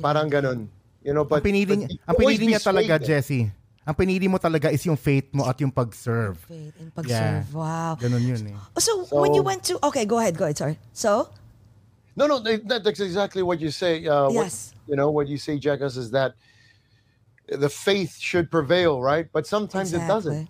Parang 0.02 0.30
ganun. 0.30 0.68
You 1.04 1.14
know, 1.14 1.24
but, 1.24 1.46
ang 1.46 1.54
pinili, 1.54 1.68
but 1.68 1.92
you 1.92 2.00
ang 2.08 2.16
always 2.18 2.40
pinili 2.40 2.48
be 2.48 2.54
niya 2.54 2.62
talaga, 2.62 2.94
swayed 2.98 3.02
eh. 3.02 3.08
Jesse. 3.08 3.42
ang 3.86 3.94
pinili 3.94 4.26
mo 4.26 4.38
talaga 4.42 4.74
is 4.74 4.82
yung 4.86 4.98
faith 4.98 5.30
mo 5.30 5.46
at 5.46 5.62
yung 5.62 5.70
pag-serve. 5.70 6.42
Faith 6.50 6.74
and 6.82 6.90
pag-serve. 6.90 7.46
Wow. 7.54 7.94
Ganun 8.02 8.26
yun 8.26 8.42
eh. 8.50 8.58
So, 8.82 9.06
when 9.14 9.38
you 9.38 9.46
went 9.46 9.62
to, 9.70 9.78
okay, 9.86 10.06
go 10.06 10.18
ahead, 10.18 10.34
go 10.38 10.46
ahead, 10.46 10.58
sorry. 10.58 10.78
So, 10.92 11.30
No, 12.16 12.28
no, 12.28 12.40
that, 12.40 12.84
that's 12.84 13.00
exactly 13.00 13.44
what 13.44 13.60
you 13.60 13.70
say. 13.72 14.08
Uh, 14.08 14.30
Yes. 14.30 14.74
What, 14.74 14.90
you 14.90 14.96
know, 14.96 15.12
what 15.12 15.28
you 15.28 15.38
say, 15.38 15.60
Jackass, 15.60 15.98
is 15.98 16.12
that 16.12 16.34
the 17.48 17.70
faith 17.70 18.18
should 18.18 18.50
prevail, 18.50 19.02
right? 19.02 19.28
But 19.32 19.46
sometimes 19.46 19.94
it 19.94 20.08
doesn't 20.08 20.48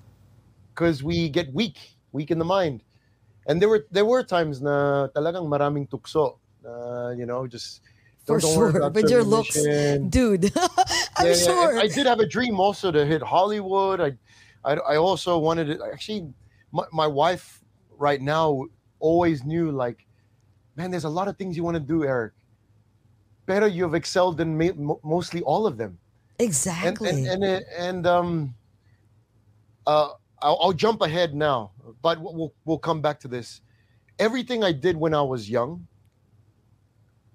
because 0.73 1.03
we 1.03 1.29
get 1.29 1.53
weak, 1.53 1.77
weak 2.11 2.31
in 2.31 2.39
the 2.39 2.45
mind. 2.45 2.83
And 3.45 3.61
there 3.61 3.69
were 3.69 3.85
there 3.91 4.05
were 4.05 4.23
times 4.23 4.61
na 4.61 5.07
talagang 5.13 5.45
maraming 5.47 5.87
tukso. 5.89 6.37
Uh, 6.65 7.13
you 7.13 7.25
know, 7.25 7.45
just 7.45 7.81
For 8.25 8.39
don't- 8.39 8.49
don't 8.49 8.57
worry 8.57 8.71
sure. 8.73 8.81
about 8.81 8.93
With 8.97 9.09
your 9.13 9.21
looks, 9.23 9.53
dude. 10.09 10.49
I'm 11.17 11.27
Yeah, 11.29 11.37
sure. 11.37 11.69
and 11.71 11.79
I 11.79 11.85
did 11.87 12.09
have 12.09 12.19
a 12.19 12.25
dream 12.25 12.57
also 12.59 12.89
to 12.89 13.05
hit 13.05 13.21
Hollywood. 13.21 14.01
I, 14.01 14.17
I, 14.65 14.73
I 14.73 14.95
also 14.97 15.37
wanted 15.37 15.77
to 15.77 15.85
actually. 15.85 16.33
My, 16.73 16.83
my 16.91 17.07
wife 17.07 17.61
right 18.01 18.19
now 18.19 18.65
always 18.99 19.45
knew 19.45 19.69
like, 19.71 20.03
man, 20.75 20.89
there's 20.89 21.05
a 21.05 21.13
lot 21.13 21.29
of 21.29 21.37
things 21.37 21.55
you 21.55 21.63
want 21.63 21.77
to 21.77 21.85
do, 21.85 22.03
Eric. 22.03 22.33
Better 23.45 23.69
you've 23.69 23.93
excelled 23.93 24.41
in 24.41 24.57
ma- 24.57 24.97
mostly 25.05 25.45
all 25.45 25.69
of 25.69 25.77
them. 25.77 26.01
Exactly. 26.41 27.07
and 27.29 27.29
and, 27.29 27.41
uh, 27.45 27.59
and 27.77 28.01
um, 28.09 28.55
uh, 29.87 30.09
I'll, 30.41 30.57
I'll 30.59 30.73
jump 30.73 31.01
ahead 31.01 31.33
now, 31.37 31.71
but 32.01 32.19
we'll- 32.21 32.53
we'll 32.65 32.79
come 32.79 33.01
back 33.01 33.19
to 33.21 33.27
this. 33.27 33.61
Everything 34.17 34.63
I 34.63 34.71
did 34.71 34.95
when 34.97 35.13
I 35.13 35.21
was 35.21 35.49
young, 35.49 35.88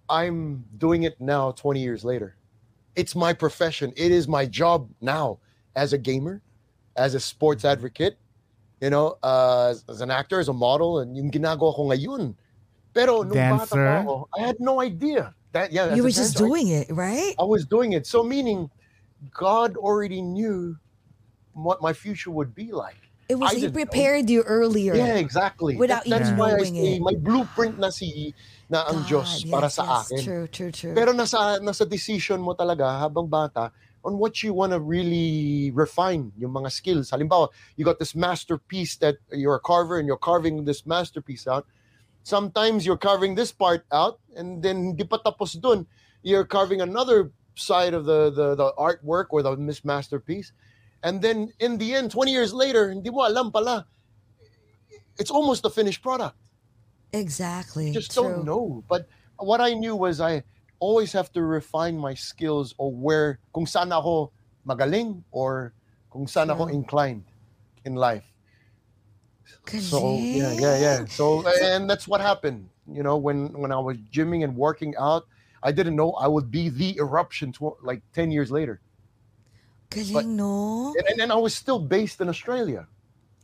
I'm 0.08 0.64
doing 0.76 1.04
it 1.04 1.20
now, 1.20 1.52
20 1.52 1.80
years 1.80 2.04
later. 2.04 2.36
It's 2.96 3.14
my 3.14 3.32
profession. 3.32 3.92
It 3.96 4.10
is 4.10 4.26
my 4.26 4.46
job 4.46 4.90
now 5.00 5.38
as 5.76 5.92
a 5.92 5.98
gamer, 5.98 6.42
as 6.96 7.14
a 7.14 7.20
sports 7.20 7.64
advocate, 7.64 8.18
you 8.80 8.90
know, 8.90 9.16
uh, 9.22 9.68
as, 9.70 9.84
as 9.88 10.00
an 10.00 10.10
actor, 10.10 10.40
as 10.40 10.48
a 10.48 10.52
model, 10.52 10.98
and 10.98 11.16
yung 11.16 11.30
ginagawa 11.30 11.74
ko 11.74 11.88
ngayon. 11.88 12.34
Pero 12.92 13.22
nung 13.22 13.38
bata 13.38 13.70
Dancer. 13.70 13.86
pa 13.86 14.00
ako, 14.02 14.28
I 14.36 14.40
had 14.42 14.58
no 14.58 14.80
idea. 14.80 15.34
That 15.52 15.72
yeah, 15.72 15.94
you 15.94 16.02
were 16.02 16.10
just 16.10 16.34
dancer, 16.38 16.46
doing 16.46 16.68
it, 16.68 16.90
right? 16.90 17.34
I 17.38 17.42
was 17.44 17.66
doing 17.66 17.92
it. 17.92 18.06
So 18.06 18.22
meaning 18.22 18.70
God 19.34 19.76
already 19.76 20.22
knew 20.22 20.76
what 21.52 21.82
my 21.82 21.92
future 21.92 22.30
would 22.30 22.54
be 22.54 22.70
like. 22.70 23.09
It 23.30 23.38
was 23.38 23.52
I 23.52 23.54
he 23.54 23.66
know. 23.66 23.72
prepared 23.72 24.26
you 24.28 24.42
earlier. 24.42 24.94
Yeah, 24.98 25.22
exactly. 25.22 25.78
Without 25.78 26.02
That- 26.04 26.26
that's 26.26 26.30
why 26.34 26.58
I 26.58 26.66
say 26.66 26.98
it. 26.98 27.02
may 27.02 27.14
blueprint 27.14 27.78
na 27.78 27.94
si 27.94 28.34
na 28.66 28.90
ang 28.90 29.06
God, 29.06 29.06
Diyos 29.06 29.46
para 29.46 29.70
yes, 29.70 29.74
sa 29.78 29.82
yes. 29.86 29.98
akin. 30.10 30.22
True, 30.26 30.46
true, 30.50 30.72
true. 30.74 30.94
Pero 30.94 31.14
nasa 31.14 31.62
nasa 31.62 31.86
decision 31.86 32.42
mo 32.42 32.58
talaga 32.58 32.90
habang 32.98 33.30
bata 33.30 33.70
on 34.04 34.18
what 34.18 34.42
you 34.42 34.54
want 34.54 34.72
to 34.72 34.80
really 34.80 35.70
refine 35.70 36.32
yung 36.38 36.52
mga 36.52 36.72
skills. 36.72 37.10
Halimbawa, 37.10 37.48
you 37.76 37.84
got 37.84 37.98
this 37.98 38.14
masterpiece 38.14 38.96
that 38.96 39.16
you're 39.30 39.56
a 39.56 39.60
carver 39.60 39.98
and 39.98 40.06
you're 40.06 40.20
carving 40.20 40.64
this 40.64 40.86
masterpiece 40.86 41.46
out. 41.46 41.66
Sometimes 42.22 42.84
you're 42.84 43.00
carving 43.00 43.34
this 43.34 43.52
part 43.52 43.84
out 43.92 44.18
and 44.36 44.62
then 44.62 44.96
hindi 44.96 45.04
pa 45.04 45.18
tapos 45.18 45.60
dun. 45.60 45.86
You're 46.22 46.44
carving 46.48 46.80
another 46.80 47.30
side 47.54 47.92
of 47.92 48.04
the, 48.04 48.30
the, 48.30 48.54
the 48.54 48.72
artwork 48.78 49.26
or 49.30 49.42
the 49.42 49.56
masterpiece. 49.84 50.52
And 51.02 51.22
then 51.22 51.52
in 51.58 51.78
the 51.78 51.94
end, 51.94 52.10
20 52.10 52.30
years 52.30 52.52
later, 52.52 52.90
hindi 52.90 53.10
mo 53.10 53.26
alam 53.26 53.50
pala. 53.50 53.86
It's 55.18 55.30
almost 55.30 55.64
a 55.64 55.70
finished 55.70 56.02
product 56.02 56.36
exactly. 57.12 57.88
you 57.88 57.92
just 57.92 58.12
true. 58.12 58.24
don't 58.24 58.44
know. 58.44 58.84
But 58.88 59.08
what 59.38 59.60
I 59.60 59.74
knew 59.74 59.96
was 59.96 60.20
I 60.20 60.42
always 60.78 61.12
have 61.12 61.32
to 61.32 61.42
refine 61.42 61.98
my 61.98 62.14
skills 62.14 62.74
or 62.78 62.92
where 62.92 63.38
kung 63.54 63.66
saan 63.66 63.92
ako 63.92 64.32
magaling 64.66 65.22
or 65.30 65.74
kung 66.10 66.26
saan 66.26 66.50
ako 66.50 66.66
inclined 66.66 67.24
in 67.84 67.94
life. 67.94 68.24
So 69.80 70.16
yeah, 70.16 70.52
yeah, 70.52 70.78
yeah. 70.78 71.04
So 71.06 71.44
and 71.46 71.90
that's 71.90 72.06
what 72.06 72.20
happened. 72.20 72.68
You 72.90 73.02
know, 73.02 73.16
when 73.16 73.52
when 73.54 73.72
I 73.72 73.78
was 73.78 73.98
gymming 74.10 74.42
and 74.42 74.56
working 74.56 74.94
out, 74.96 75.26
I 75.62 75.72
didn't 75.72 75.96
know 75.96 76.12
I 76.12 76.26
would 76.26 76.50
be 76.50 76.70
the 76.70 76.96
eruption 76.98 77.52
tw- 77.52 77.78
like 77.82 78.02
ten 78.14 78.30
years 78.30 78.50
later. 78.50 78.80
Galing, 79.90 80.14
But- 80.14 80.26
no? 80.26 80.94
And, 80.96 81.20
and, 81.20 81.32
I 81.32 81.36
was 81.36 81.54
still 81.54 81.78
based 81.78 82.20
in 82.20 82.28
Australia. 82.28 82.86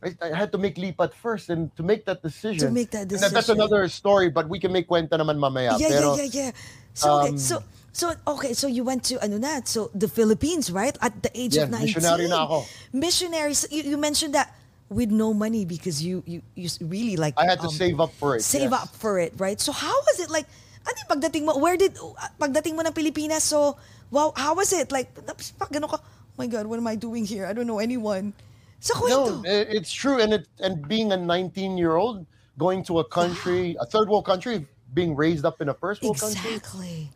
I, 0.03 0.15
I 0.21 0.29
had 0.31 0.51
to 0.53 0.57
make 0.57 0.75
lipat 0.75 1.13
first, 1.13 1.49
and 1.49 1.75
to 1.75 1.83
make 1.83 2.05
that 2.05 2.23
decision. 2.23 2.69
To 2.69 2.73
make 2.73 2.91
that 2.91 3.01
and 3.01 3.09
decision. 3.09 3.33
that- 3.33 3.35
that's 3.35 3.49
another 3.49 3.87
story, 3.89 4.29
but 4.29 4.47
we 4.47 4.59
can 4.59 4.71
make 4.71 4.87
kwenta 4.87 5.19
naman 5.19 5.37
mamaya. 5.37 5.75
yeah, 5.79 5.89
Pero, 5.89 6.15
yeah, 6.15 6.23
yeah, 6.23 6.41
yeah. 6.43 6.51
So, 6.93 7.19
okay, 7.19 7.29
um, 7.29 7.37
so, 7.37 7.63
so, 7.91 8.13
okay, 8.27 8.53
so 8.53 8.67
you 8.67 8.83
went 8.83 9.03
to, 9.05 9.19
ano 9.23 9.37
na, 9.37 9.61
so 9.65 9.91
the 9.93 10.07
Philippines, 10.07 10.71
right? 10.71 10.95
At 11.01 11.21
the 11.21 11.31
age 11.33 11.55
Yeah, 11.57 11.63
of 11.63 11.71
19. 11.71 11.85
missionary 11.85 12.27
na 12.29 12.45
ako. 12.45 12.65
Missionary. 12.93 13.53
So 13.53 13.67
you, 13.69 13.83
you 13.83 13.97
mentioned 13.97 14.33
that 14.33 14.55
with 14.89 15.11
no 15.11 15.33
money 15.33 15.65
because 15.65 16.01
you, 16.01 16.23
you, 16.25 16.41
you 16.55 16.69
really 16.81 17.17
like. 17.17 17.33
I 17.37 17.45
had 17.45 17.59
to 17.59 17.67
um, 17.67 17.73
save 17.73 17.99
up 17.99 18.13
for 18.13 18.37
it. 18.37 18.41
Save 18.41 18.71
yes. 18.71 18.81
up 18.83 18.89
for 18.95 19.19
it, 19.19 19.33
right? 19.37 19.59
So 19.59 19.71
how 19.71 19.93
was 19.93 20.19
it 20.19 20.29
like? 20.29 20.45
Ano 20.87 21.19
pagdating 21.19 21.43
mo? 21.43 21.57
Where 21.59 21.75
did 21.75 21.99
pagdating 22.39 22.79
mo 22.79 22.81
ng 22.81 22.93
Pilipinas? 22.95 23.43
So 23.43 23.75
wow, 24.11 24.31
how 24.35 24.55
was 24.55 24.71
it 24.71 24.91
like? 24.91 25.11
Pag 25.59 25.67
gano'n 25.67 25.89
ka, 25.91 25.99
my 26.37 26.47
God, 26.47 26.67
what 26.67 26.77
am 26.77 26.87
I 26.87 26.95
doing 26.95 27.25
here? 27.25 27.45
I 27.45 27.53
don't 27.53 27.67
know 27.67 27.79
anyone. 27.79 28.33
Sa 28.79 28.93
kwento. 28.93 29.41
No, 29.41 29.49
it's 29.49 29.91
true, 29.91 30.21
and 30.21 30.33
it 30.33 30.47
and 30.61 30.87
being 30.87 31.11
a 31.11 31.17
19 31.17 31.77
year 31.77 31.97
old 31.97 32.25
going 32.57 32.83
to 32.85 32.99
a 32.99 33.05
country, 33.05 33.75
a 33.81 33.85
third 33.85 34.09
world 34.09 34.25
country, 34.25 34.65
being 34.93 35.15
raised 35.15 35.45
up 35.45 35.61
in 35.61 35.69
a 35.69 35.73
first 35.73 36.01
world 36.01 36.19
country, 36.19 36.55
exactly. 36.57 37.09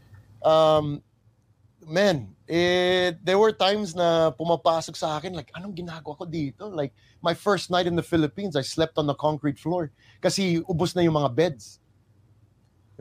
um, 0.43 1.01
man, 1.85 2.29
it, 2.47 3.17
there 3.25 3.37
were 3.37 3.51
times 3.51 3.95
na 3.95 4.31
pumapasok 4.31 4.95
sa 4.95 5.17
akin, 5.17 5.33
like, 5.33 5.51
anong 5.57 5.73
ginagawa 5.73 6.17
ko 6.17 6.25
dito? 6.25 6.69
Like, 6.69 6.93
my 7.21 7.33
first 7.33 7.69
night 7.69 7.87
in 7.87 7.95
the 7.95 8.03
Philippines, 8.03 8.55
I 8.55 8.61
slept 8.61 8.97
on 8.97 9.07
the 9.07 9.15
concrete 9.15 9.57
floor 9.57 9.91
kasi 10.21 10.61
ubos 10.65 10.95
na 10.95 11.01
yung 11.01 11.15
mga 11.15 11.33
beds. 11.33 11.79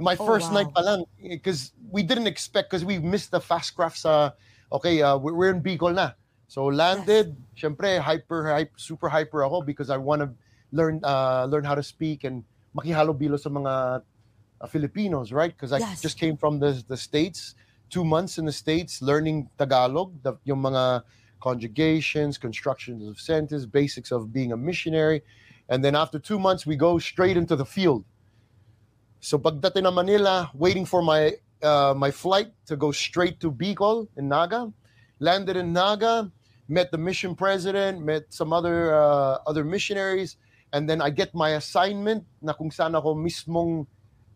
My 0.00 0.16
Oh, 0.16 0.24
first 0.24 0.48
wow. 0.48 0.64
night 0.64 0.72
pa 0.72 0.80
lang, 0.80 1.04
because 1.20 1.72
we 1.92 2.02
didn't 2.02 2.26
expect, 2.26 2.70
because 2.70 2.84
we 2.84 2.98
missed 2.98 3.30
the 3.32 3.40
fast 3.40 3.76
craft 3.76 4.00
sa, 4.00 4.32
okay, 4.72 5.02
uh, 5.02 5.16
we're, 5.16 5.50
in 5.50 5.62
Bicol 5.62 5.94
na. 5.94 6.12
So 6.48 6.66
landed, 6.66 7.36
syempre, 7.56 8.00
hyper, 8.00 8.50
hype, 8.50 8.72
super 8.76 9.08
hyper 9.08 9.44
ako 9.44 9.62
because 9.62 9.90
I 9.90 9.96
want 9.96 10.22
to 10.22 10.30
learn 10.72 11.00
uh, 11.04 11.46
learn 11.46 11.64
how 11.64 11.74
to 11.74 11.82
speak 11.82 12.24
and 12.24 12.44
makihalo-bilo 12.76 13.38
sa 13.38 13.50
mga 13.50 14.02
uh, 14.60 14.66
Filipinos, 14.66 15.32
right? 15.32 15.50
Because 15.50 15.72
I 15.72 15.78
Yes. 15.78 16.02
just 16.02 16.18
came 16.18 16.36
from 16.36 16.58
the, 16.58 16.82
the 16.88 16.96
States, 16.96 17.54
two 17.88 18.04
months 18.04 18.38
in 18.38 18.46
the 18.46 18.52
States 18.52 19.02
learning 19.02 19.48
Tagalog, 19.58 20.14
the, 20.22 20.34
yung 20.44 20.62
mga 20.62 21.02
conjugations, 21.40 22.38
constructions 22.38 23.06
of 23.06 23.18
sentences, 23.18 23.66
basics 23.66 24.10
of 24.10 24.32
being 24.32 24.52
a 24.52 24.56
missionary. 24.56 25.22
And 25.68 25.84
then 25.84 25.94
after 25.94 26.18
two 26.18 26.38
months, 26.38 26.66
we 26.66 26.76
go 26.76 26.98
straight 26.98 27.36
into 27.36 27.56
the 27.56 27.64
field. 27.64 28.04
So 29.20 29.38
pagdating 29.38 29.84
na 29.84 29.90
Manila, 29.90 30.50
waiting 30.54 30.84
for 30.84 31.02
my 31.02 31.34
uh, 31.62 31.94
my 31.96 32.10
flight 32.10 32.48
to 32.66 32.76
go 32.76 32.92
straight 32.92 33.40
to 33.40 33.50
Bicol 33.50 34.08
in 34.16 34.28
Naga, 34.28 34.72
landed 35.18 35.56
in 35.56 35.72
Naga, 35.72 36.30
met 36.68 36.90
the 36.90 36.98
mission 36.98 37.34
president, 37.34 38.00
met 38.04 38.24
some 38.30 38.52
other 38.52 38.94
uh, 38.94 39.38
other 39.46 39.64
missionaries, 39.64 40.36
and 40.72 40.88
then 40.88 41.00
I 41.02 41.10
get 41.10 41.34
my 41.34 41.50
assignment 41.58 42.24
na 42.40 42.52
kung 42.52 42.70
saan 42.70 42.94
ako 42.94 43.14
mismong 43.14 43.86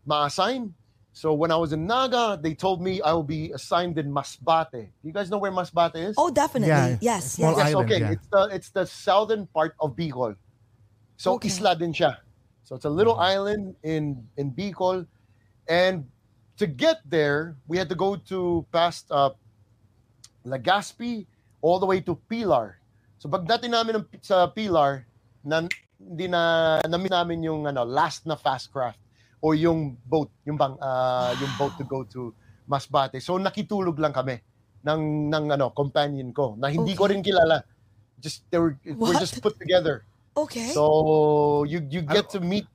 ma-assign. 0.05 0.75
So 1.15 1.33
when 1.33 1.55
I 1.55 1.57
was 1.57 1.73
in 1.73 1.87
Naga, 1.87 2.37
they 2.43 2.55
told 2.59 2.83
me 2.83 2.99
I 3.01 3.15
will 3.15 3.23
be 3.23 3.53
assigned 3.55 3.97
in 4.03 4.11
Masbate. 4.11 4.91
You 5.07 5.13
guys 5.15 5.31
know 5.31 5.39
where 5.39 5.53
Masbate 5.55 6.11
is? 6.11 6.19
Oh, 6.19 6.29
definitely. 6.29 6.75
Yeah, 6.75 6.99
yes, 7.01 7.39
small 7.39 7.55
yes. 7.55 7.59
Yes, 7.59 7.67
island, 7.71 7.87
okay. 7.87 8.01
yeah. 8.03 8.13
It's 8.19 8.27
the 8.27 8.43
it's 8.51 8.71
the 8.75 8.85
southern 8.85 9.47
part 9.55 9.79
of 9.79 9.95
Bicol. 9.95 10.35
So 11.17 11.39
Okay. 11.39 11.49
isla 11.49 11.79
din 11.79 11.95
siya. 11.95 12.19
So 12.67 12.75
it's 12.75 12.85
a 12.85 12.91
little 12.91 13.15
Mm-hmm. 13.15 13.31
island 13.39 13.65
in 13.87 14.27
in 14.35 14.51
Bicol, 14.51 15.07
and 15.71 16.11
to 16.57 16.67
get 16.67 17.03
there, 17.07 17.57
we 17.67 17.79
had 17.79 17.89
to 17.89 17.99
go 17.99 18.17
to 18.31 18.67
past 18.71 19.11
uh, 19.11 19.31
Legazpi 20.47 21.27
all 21.61 21.79
the 21.81 21.87
way 21.87 22.01
to 22.01 22.15
Pilar. 22.29 22.79
So 23.19 23.29
pagdating 23.29 23.73
namin 23.73 24.03
ng, 24.03 24.07
sa 24.21 24.47
Pilar, 24.47 25.07
nan, 25.43 25.69
hindi 25.99 26.29
na 26.29 26.79
namin 26.85 27.11
namin 27.11 27.39
yung 27.43 27.67
ano 27.67 27.83
last 27.83 28.27
na 28.29 28.37
fast 28.37 28.69
craft 28.69 29.01
or 29.41 29.57
yung 29.57 29.97
boat, 30.05 30.29
yung 30.45 30.61
bang 30.61 30.77
uh, 30.79 31.33
yung 31.41 31.53
boat 31.57 31.73
to 31.81 31.85
go 31.85 32.05
to 32.05 32.35
Masbate. 32.69 33.21
So 33.21 33.41
nakitulog 33.41 33.97
lang 33.97 34.13
kami 34.13 34.41
ng 34.85 35.33
ng 35.33 35.45
ano 35.57 35.73
companion 35.73 36.29
ko 36.33 36.57
na 36.61 36.69
hindi 36.69 36.93
ko 36.93 37.09
Okay. 37.09 37.17
rin 37.17 37.23
kilala. 37.25 37.65
Just 38.21 38.45
they 38.53 38.61
were 38.61 38.77
we're 38.85 39.17
just 39.17 39.41
put 39.41 39.57
together. 39.57 40.05
Okay. 40.37 40.73
So 40.77 41.65
you 41.65 41.81
you 41.89 42.05
get 42.05 42.29
to 42.37 42.41
meet 42.41 42.69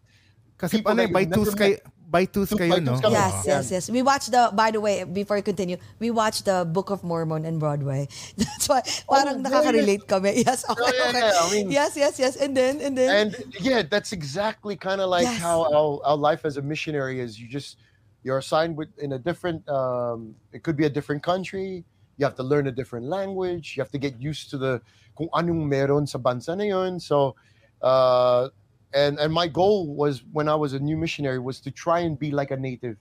Kasi 0.59 0.84
People 0.84 0.91
ano, 0.91 1.07
that 1.07 1.15
by 1.15 1.23
never 1.23 1.55
kayo, 1.55 1.80
by 2.10 2.26
twos 2.26 2.49
Two- 2.49 2.57
kayo, 2.57 2.74
by 2.74 2.80
no? 2.82 2.97
twos 2.97 3.01
kami. 3.05 3.14
Yes, 3.14 3.34
Oo. 3.34 3.47
yes, 3.47 3.66
yes. 3.72 3.84
We 3.89 4.01
watched 4.01 4.32
the, 4.34 4.49
by 4.51 4.74
the 4.74 4.82
way, 4.82 5.05
before 5.05 5.38
I 5.38 5.41
continue, 5.45 5.78
we 6.01 6.10
watched 6.10 6.45
the 6.49 6.66
Book 6.66 6.89
of 6.89 7.05
Mormon 7.05 7.45
and 7.45 7.60
Broadway. 7.62 8.10
That's 8.38 8.66
why, 8.68 8.82
parang 9.05 9.39
Oh, 9.39 9.45
nakaka-relate 9.45 10.10
kami. 10.10 10.41
Yes, 10.41 10.66
okay, 10.66 10.89
yeah, 10.89 11.10
okay. 11.14 11.20
yeah, 11.22 11.38
I 11.38 11.45
mean- 11.53 11.70
yes, 11.70 11.93
yes, 11.95 12.18
yes. 12.18 12.34
And 12.36 12.57
then, 12.57 12.82
and 12.82 12.97
then. 12.97 13.10
and 13.14 13.30
yeah 13.62 13.86
that's 13.86 14.10
exactly 14.12 14.74
kind 14.76 14.99
of 15.01 15.10
like 15.14 15.30
Yes. 15.30 15.38
how 15.38 15.70
our, 15.70 16.01
our 16.03 16.18
life 16.18 16.45
as 16.49 16.57
a 16.57 16.62
missionary 16.66 17.22
is 17.22 17.38
you 17.38 17.45
just 17.47 17.78
you're 18.26 18.41
assigned 18.41 18.74
with 18.76 18.89
in 18.97 19.14
a 19.14 19.20
different 19.22 19.62
um 19.70 20.34
it 20.51 20.64
could 20.66 20.76
be 20.76 20.86
a 20.86 20.89
different 20.91 21.22
country 21.24 21.86
you 22.20 22.26
have 22.26 22.36
to 22.36 22.43
learn 22.43 22.68
a 22.68 22.72
different 22.76 23.07
language, 23.07 23.78
you 23.78 23.82
have 23.82 23.91
to 23.95 23.97
get 24.01 24.20
used 24.20 24.49
to 24.51 24.57
the 24.60 24.82
kung 25.16 25.30
anong 25.32 25.64
meron 25.72 26.03
sa 26.03 26.20
bansa 26.20 26.51
na 26.51 26.68
yun. 26.68 26.99
So, 26.99 27.36
uh, 27.80 28.51
and 28.93 29.19
and 29.19 29.33
my 29.33 29.47
goal 29.47 29.95
was 29.95 30.23
when 30.31 30.49
I 30.49 30.55
was 30.55 30.73
a 30.73 30.79
new 30.79 30.97
missionary 30.97 31.39
was 31.39 31.61
to 31.61 31.71
try 31.71 31.99
and 32.01 32.17
be 32.17 32.31
like 32.31 32.51
a 32.51 32.57
native. 32.57 32.97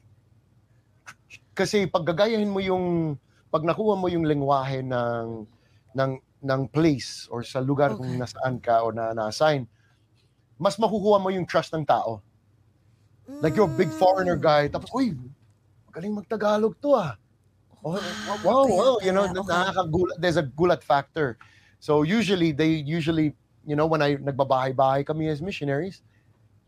Kasi 1.57 1.89
pag 1.89 2.05
gagayahin 2.09 2.49
mo 2.53 2.61
yung 2.61 3.17
pag 3.53 3.65
nakuha 3.65 3.97
mo 3.97 4.07
yung 4.13 4.25
lengwahe 4.29 4.85
ng 4.85 5.49
ng 5.97 6.13
ng 6.45 6.63
place 6.71 7.27
or 7.33 7.43
sa 7.43 7.59
lugar 7.59 7.97
kung 7.97 8.15
Okay. 8.15 8.21
nasaan 8.21 8.61
ka 8.63 8.85
o 8.85 8.93
na 8.95 9.11
na-assign, 9.17 9.67
mas 10.61 10.77
makukuha 10.79 11.19
mo 11.23 11.31
yung 11.35 11.47
trust 11.49 11.73
ng 11.75 11.87
tao. 11.87 12.23
Like 13.41 13.55
you're 13.55 13.71
a 13.71 13.71
big 13.71 13.95
foreigner 13.95 14.35
Mm. 14.35 14.43
guy, 14.43 14.67
tapos, 14.69 14.91
uy, 14.91 15.15
magaling 15.89 16.15
mag-Tagalog 16.15 16.75
to 16.83 16.95
ah. 16.99 17.15
Oh, 17.85 18.03
wow, 18.25 18.39
wow, 18.43 18.65
kaya 18.65 18.83
wow, 18.83 18.99
you 19.03 19.13
know, 19.13 19.29
okay. 19.39 19.43
nakakagulat. 19.47 20.19
There's 20.21 20.37
a 20.37 20.43
gulat 20.45 20.83
factor. 20.83 21.39
So 21.81 22.03
usually, 22.03 22.53
they 22.53 22.75
usually, 22.83 23.37
you 23.69 23.77
know, 23.77 23.85
when 23.85 24.01
I 24.01 24.17
nagbabahay-bahay 24.17 25.05
kami 25.05 25.29
as 25.29 25.45
missionaries, 25.45 26.01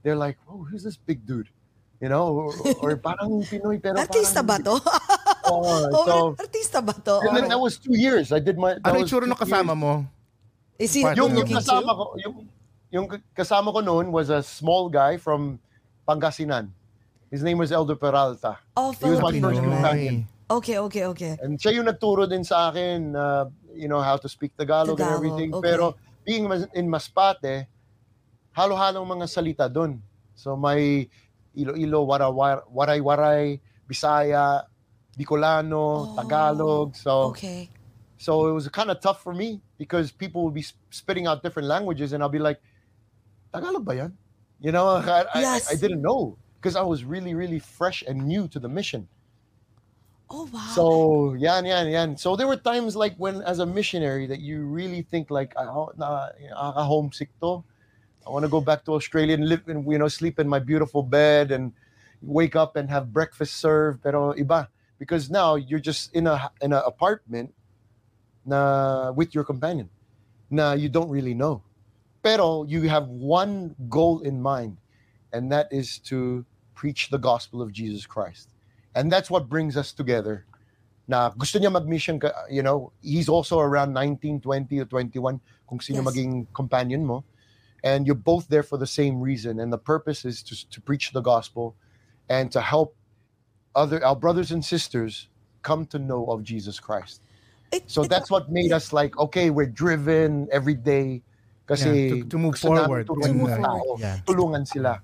they're 0.05 0.21
like, 0.21 0.37
oh, 0.45 0.69
who's 0.69 0.85
this 0.85 1.01
big 1.01 1.25
dude? 1.25 1.49
You 1.97 2.13
know, 2.13 2.29
or, 2.29 2.53
or 2.85 2.97
parang 3.01 3.41
Pinoy, 3.49 3.81
pero 3.81 3.97
Artista 3.97 4.45
ba 4.45 4.61
to? 4.61 4.77
Oh, 5.51 6.07
so, 6.07 6.15
artista 6.39 6.79
ba 6.79 6.95
to? 6.95 7.27
and 7.27 7.35
then 7.35 7.49
that 7.49 7.59
was 7.59 7.75
two 7.75 7.97
years. 7.99 8.31
I 8.31 8.39
did 8.39 8.55
my... 8.55 8.79
Ano 8.87 9.03
itsura 9.03 9.27
ng 9.27 9.35
kasama 9.35 9.75
years. 9.75 9.83
mo? 9.83 9.93
Is 10.79 10.95
he 10.95 11.03
Yung, 11.03 11.35
yung 11.35 11.49
kasama 11.49 11.91
ko, 11.91 12.05
yung, 12.23 12.35
yung 12.93 13.07
kasama 13.35 13.75
ko 13.75 13.81
noon 13.83 14.13
was 14.13 14.31
a 14.31 14.45
small 14.45 14.87
guy 14.87 15.17
from 15.17 15.59
Pangasinan. 16.07 16.71
His 17.33 17.43
name 17.43 17.59
was 17.59 17.73
Elder 17.73 17.97
Peralta. 17.97 18.63
Oh, 18.77 18.93
He 18.93 19.11
was 19.11 19.19
my 19.19 19.35
Filipino 19.35 19.49
first 19.49 19.61
companion. 19.65 20.17
Okay, 20.51 20.79
okay, 20.79 21.05
okay. 21.11 21.33
And 21.43 21.59
siya 21.59 21.79
yung 21.79 21.87
nagturo 21.91 22.31
din 22.31 22.43
sa 22.47 22.71
akin, 22.71 23.15
uh, 23.15 23.51
you 23.75 23.87
know, 23.87 24.03
how 24.03 24.19
to 24.19 24.29
speak 24.29 24.55
Tagalog, 24.55 24.99
and 24.99 25.03
Tagalog, 25.03 25.19
everything. 25.19 25.51
okay. 25.55 25.67
Pero 25.67 25.95
being 26.31 26.47
in 26.79 26.87
Masbate, 26.87 27.67
halo-halong 28.55 29.03
mga 29.19 29.27
salita 29.27 29.67
doon. 29.67 29.99
So 30.39 30.55
may 30.55 31.11
Iloilo, 31.59 32.07
Waray, 32.07 33.03
Waray, 33.03 33.59
Bisaya, 33.91 34.63
Bicolano, 35.19 36.07
Oh, 36.07 36.15
Tagalog. 36.15 36.95
So 36.95 37.35
Okay. 37.35 37.67
so 38.15 38.47
it 38.47 38.55
was 38.55 38.71
kind 38.71 38.95
of 38.95 39.03
tough 39.03 39.27
for 39.27 39.35
me 39.35 39.59
because 39.75 40.15
people 40.15 40.47
would 40.47 40.55
be 40.55 40.63
sp- 40.63 40.79
spitting 40.95 41.27
out 41.27 41.43
different 41.43 41.67
languages 41.67 42.15
and 42.15 42.23
I'll 42.23 42.31
be 42.31 42.39
like, 42.39 42.63
Tagalog 43.51 43.83
ba 43.83 44.07
yan? 44.07 44.13
You 44.63 44.71
know, 44.71 45.03
I, 45.03 45.27
I- 45.35 45.43
Yes. 45.43 45.67
I, 45.67 45.75
didn't 45.75 45.99
know 46.01 46.39
because 46.63 46.79
I 46.79 46.87
was 46.87 47.03
really, 47.03 47.35
really 47.35 47.59
fresh 47.59 48.07
and 48.07 48.23
new 48.23 48.47
to 48.55 48.63
the 48.63 48.71
mission. 48.71 49.11
Oh, 50.31 50.49
wow. 50.53 50.73
So 50.75 51.35
yan, 51.35 51.67
yan, 51.67 51.89
yan. 51.89 52.17
So 52.17 52.37
there 52.37 52.47
were 52.47 52.57
times 52.57 52.95
like 52.95 53.17
when, 53.19 53.43
as 53.43 53.59
a 53.59 53.67
missionary, 53.67 54.27
that 54.27 54.39
you 54.41 54.63
really 54.63 55.03
think 55.03 55.31
like, 55.31 55.55
na, 55.59 56.31
homesick 56.87 57.31
to. 57.41 57.65
I 58.27 58.31
want 58.31 58.45
to 58.45 58.49
go 58.49 58.61
back 58.61 58.85
to 58.85 58.95
Australia 58.95 59.35
and 59.35 59.49
live 59.49 59.67
and 59.67 59.85
you 59.91 59.99
know 59.99 60.07
sleep 60.07 60.39
in 60.39 60.47
my 60.47 60.61
beautiful 60.61 61.03
bed 61.03 61.51
and 61.51 61.73
wake 62.23 62.55
up 62.55 62.77
and 62.77 62.89
have 62.89 63.13
breakfast 63.13 63.57
served. 63.57 64.03
Pero 64.03 64.35
iba 64.35 64.69
because 64.99 65.31
now 65.31 65.57
you're 65.57 65.83
just 65.83 66.15
in 66.15 66.29
a 66.29 66.53
in 66.61 66.73
an 66.73 66.83
apartment 66.87 67.53
na 68.45 69.11
with 69.13 69.35
your 69.35 69.43
companion 69.43 69.89
na 70.51 70.75
you 70.75 70.89
don't 70.89 71.11
really 71.11 71.35
know. 71.35 71.63
Pero 72.23 72.65
you 72.65 72.87
have 72.87 73.09
one 73.09 73.75
goal 73.89 74.21
in 74.21 74.41
mind, 74.41 74.77
and 75.33 75.51
that 75.51 75.67
is 75.73 75.99
to 76.13 76.45
preach 76.75 77.09
the 77.09 77.19
gospel 77.19 77.63
of 77.63 77.73
Jesus 77.73 78.07
Christ. 78.07 78.53
And 78.95 79.11
that's 79.11 79.31
what 79.31 79.49
brings 79.49 79.77
us 79.77 79.93
together. 79.93 80.45
Na 81.07 81.31
gusto 81.31 81.59
niya 81.59 81.73
mag-mission 81.73 82.21
ka, 82.21 82.31
you 82.51 82.63
know, 82.63 82.93
he's 83.03 83.29
also 83.29 83.59
around 83.59 83.93
19, 83.93 84.41
20 84.41 84.79
or 84.81 84.85
21 84.85 85.41
kung 85.69 85.81
sino 85.81 86.03
Yes. 86.03 86.07
maging 86.15 86.47
companion 86.55 87.05
mo. 87.05 87.25
And 87.83 88.07
you're 88.07 88.19
both 88.19 88.49
there 88.49 88.63
for 88.63 88.77
the 88.79 88.87
same 88.87 89.21
reason. 89.21 89.59
And 89.59 89.73
the 89.73 89.79
purpose 89.79 90.25
is 90.25 90.43
to, 90.45 90.55
to 90.71 90.81
preach 90.81 91.13
the 91.13 91.21
gospel 91.23 91.75
and 92.29 92.51
to 92.53 92.61
help 92.61 92.95
other 93.75 94.05
our 94.05 94.17
brothers 94.17 94.51
and 94.51 94.65
sisters 94.65 95.29
come 95.63 95.87
to 95.87 95.99
know 95.99 96.27
of 96.27 96.43
Jesus 96.43 96.79
Christ. 96.81 97.23
It- 97.73 97.89
So 97.91 98.03
it- 98.03 98.11
that's 98.11 98.31
what 98.31 98.51
made 98.51 98.73
us 98.73 98.93
like, 98.93 99.17
okay, 99.19 99.51
we're 99.51 99.71
driven 99.71 100.49
every 100.53 100.75
day 100.75 101.23
kasi 101.67 101.87
Yeah, 101.87 102.15
to- 102.23 102.29
to 102.35 102.39
move 102.39 102.59
forward 102.59 103.07
tulungan 103.07 103.31
in 103.31 103.39
yung 103.39 103.47
life. 103.47 103.63
tao, 103.63 103.83
Yeah. 103.99 104.17
tulungan 104.27 104.67
sila. 104.67 104.99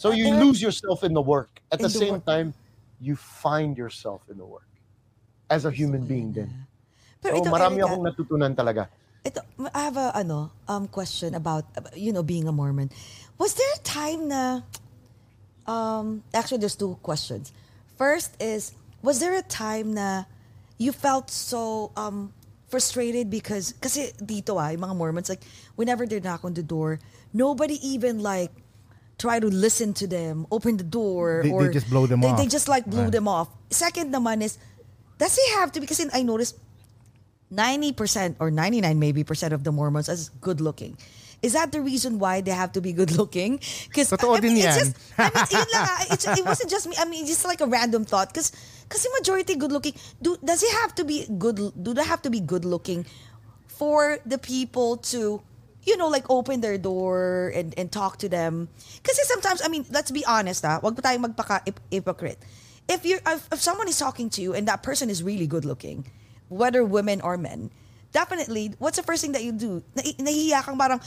So 0.00 0.10
you 0.10 0.32
lose 0.34 0.60
yourself 0.60 1.04
in 1.04 1.12
the 1.12 1.22
work. 1.22 1.60
At 1.70 1.78
in 1.80 1.86
the 1.86 1.92
the 1.92 1.98
same 2.00 2.14
work. 2.18 2.26
time, 2.26 2.52
you 3.00 3.16
find 3.16 3.76
yourself 3.76 4.22
in 4.30 4.38
the 4.38 4.44
work 4.46 4.68
as 5.50 5.64
a 5.64 5.70
human 5.70 6.06
being 6.06 6.32
din. 6.32 6.50
Pero 7.20 7.38
So 7.38 7.44
ito, 7.44 7.50
marami 7.50 7.80
Erica, 7.80 7.88
akong 7.88 8.04
natutunan 8.04 8.52
talaga. 8.52 8.82
Ito, 9.24 9.40
I 9.72 9.80
have 9.88 9.96
a 9.96 10.12
ano 10.12 10.52
um 10.68 10.84
question 10.88 11.32
about 11.34 11.64
about, 11.76 11.96
you 11.96 12.12
know 12.12 12.22
being 12.22 12.44
a 12.48 12.52
Mormon. 12.52 12.92
Was 13.40 13.56
there 13.56 13.72
a 13.72 13.80
time 13.80 14.28
na 14.28 14.60
um 15.64 16.22
actually 16.36 16.60
there's 16.60 16.76
two 16.76 17.00
questions. 17.00 17.52
First 17.96 18.36
is 18.40 18.76
was 19.00 19.20
there 19.20 19.32
a 19.36 19.44
time 19.44 19.96
na 19.96 20.28
you 20.76 20.92
felt 20.92 21.32
so 21.32 21.92
um 21.96 22.32
frustrated 22.68 23.30
because 23.30 23.72
kasi 23.78 24.12
dito 24.18 24.58
ah, 24.58 24.74
yung 24.74 24.82
mga 24.84 24.96
Mormons 24.96 25.28
like 25.30 25.44
whenever 25.78 26.04
they 26.04 26.20
knock 26.20 26.44
on 26.44 26.52
the 26.52 26.64
door, 26.64 27.00
nobody 27.32 27.80
even 27.80 28.20
like 28.20 28.52
try 29.18 29.38
to 29.38 29.46
listen 29.46 29.94
to 29.94 30.06
them, 30.06 30.46
open 30.50 30.76
the 30.76 30.84
door 30.84 31.42
They- 31.44 31.50
or 31.50 31.66
they 31.66 31.72
just 31.72 31.88
blow 31.88 32.06
them 32.06 32.20
they, 32.20 32.28
off. 32.28 32.38
They 32.38 32.46
just 32.46 32.68
like 32.68 32.84
blew 32.86 33.06
Right. 33.08 33.12
them 33.12 33.28
off. 33.28 33.48
Second 33.70 34.12
naman 34.12 34.42
is 34.42 34.58
does 35.18 35.36
he 35.38 35.46
have 35.54 35.70
to 35.72 35.80
because 35.80 36.02
I 36.12 36.22
noticed 36.22 36.58
90% 37.52 38.36
or 38.40 38.50
99 38.50 38.98
maybe 38.98 39.22
percent 39.22 39.52
of 39.54 39.62
the 39.64 39.70
Mormons 39.72 40.08
as 40.08 40.30
good 40.40 40.60
looking. 40.60 40.98
Is 41.42 41.52
that 41.52 41.72
the 41.72 41.80
reason 41.80 42.18
why 42.18 42.40
they 42.40 42.50
have 42.56 42.72
to 42.72 42.80
be 42.80 42.92
good 42.92 43.12
looking? 43.12 43.60
Because 43.86 44.08
Totoo 44.10 44.40
din 44.40 44.56
it's 44.56 44.64
yan. 44.64 44.78
just, 44.80 44.96
I 45.18 45.28
mean, 45.28 45.46
yun 45.52 45.66
lang, 45.76 45.84
ah, 45.86 46.04
it's, 46.16 46.24
it 46.26 46.44
wasn't 46.44 46.70
just 46.72 46.88
me. 46.88 46.96
I 46.98 47.04
mean, 47.04 47.26
just 47.28 47.44
like 47.44 47.60
a 47.60 47.66
random 47.68 48.04
thought. 48.08 48.32
Because 48.32 48.50
kasi 48.88 49.08
majority 49.12 49.54
good 49.54 49.70
looking. 49.70 49.92
Do 50.24 50.40
does 50.42 50.62
it 50.64 50.72
have 50.80 50.94
to 50.96 51.04
be 51.04 51.28
good? 51.28 51.60
Do 51.76 51.92
they 51.92 52.02
have 52.04 52.22
to 52.24 52.30
be 52.32 52.40
good 52.40 52.64
looking 52.64 53.04
for 53.68 54.18
the 54.24 54.38
people 54.40 54.96
to, 55.12 55.42
you 55.86 55.96
know, 55.96 56.08
like 56.08 56.24
open 56.28 56.60
their 56.60 56.78
door 56.78 57.52
and 57.54 57.72
and 57.76 57.92
talk 57.92 58.18
to 58.24 58.28
them? 58.28 58.68
Kasi 59.02 59.22
sometimes, 59.24 59.60
I 59.64 59.68
mean, 59.68 59.84
let's 59.90 60.10
be 60.10 60.24
honest, 60.26 60.64
ah, 60.64 60.80
wag 60.82 60.96
pa 60.96 61.02
tayong 61.02 61.24
magpaka 61.32 61.64
hypocrite. 61.90 62.38
If 62.88 63.04
you 63.04 63.20
if, 63.24 63.48
if 63.52 63.60
someone 63.60 63.88
is 63.88 63.96
talking 63.98 64.28
to 64.36 64.40
you 64.42 64.52
and 64.52 64.68
that 64.68 64.82
person 64.82 65.08
is 65.08 65.22
really 65.22 65.46
good 65.46 65.64
looking, 65.64 66.04
whether 66.48 66.84
women 66.84 67.20
or 67.20 67.36
men, 67.36 67.70
definitely, 68.12 68.74
what's 68.78 68.96
the 68.96 69.06
first 69.06 69.22
thing 69.24 69.32
that 69.32 69.44
you 69.44 69.52
do? 69.52 69.82
Na, 69.96 70.02
nahihiya 70.02 70.60
kang 70.64 70.76
parang, 70.76 71.00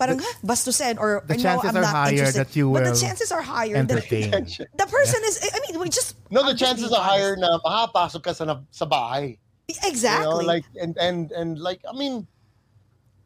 parang, 0.00 0.18
"Huh, 0.20 0.34
bastusin, 0.40 0.96
or 0.96 1.20
The 1.28 1.36
no, 1.36 1.42
chances 1.42 1.68
I'm 1.70 1.76
are 1.76 1.84
not 1.84 1.92
higher 1.92 2.24
interested. 2.24 2.48
that 2.48 2.56
you 2.56 2.72
But 2.72 2.84
the 2.88 2.96
chances 2.96 3.28
are 3.28 3.42
higher 3.44 3.76
that 3.76 3.92
entertain. 3.92 4.30
the 4.80 4.88
person 4.88 5.20
is, 5.28 5.36
I 5.52 5.60
mean, 5.68 5.80
we 5.80 5.88
just. 5.92 6.16
No, 6.32 6.44
the 6.44 6.56
I'm 6.56 6.56
chances 6.56 6.88
are 6.92 7.02
higher 7.02 7.36
honest. 7.36 7.44
na 7.44 7.60
makapasok 7.60 8.20
ka 8.24 8.32
sa, 8.32 8.44
na- 8.48 8.64
sa 8.72 8.86
bahay. 8.88 9.36
Exactly. 9.84 10.24
You 10.24 10.32
know, 10.32 10.40
like 10.48 10.64
and 10.80 10.96
and 10.96 11.28
and 11.32 11.60
like 11.60 11.84
I 11.84 11.92
mean, 11.92 12.24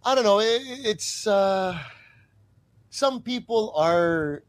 I 0.04 0.14
don't 0.14 0.24
know. 0.24 0.40
It, 0.40 0.62
it's 0.64 1.26
uh, 1.26 1.78
some 2.90 3.22
people 3.22 3.72
are 3.76 4.42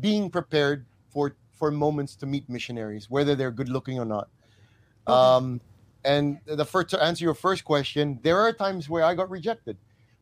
being 0.00 0.30
prepared 0.30 0.86
for 1.10 1.34
for 1.52 1.70
moments 1.70 2.16
to 2.16 2.26
meet 2.26 2.48
missionaries, 2.48 3.10
whether 3.10 3.34
they're 3.34 3.50
good 3.50 3.68
looking 3.68 3.98
or 3.98 4.04
not. 4.04 4.28
Um, 5.06 5.60
and 6.04 6.38
the 6.46 6.64
first 6.64 6.88
to 6.90 7.02
answer 7.02 7.24
your 7.24 7.34
first 7.34 7.64
question, 7.64 8.18
there 8.22 8.38
are 8.38 8.52
times 8.52 8.88
where 8.88 9.04
I 9.04 9.14
got 9.14 9.28
rejected, 9.28 9.76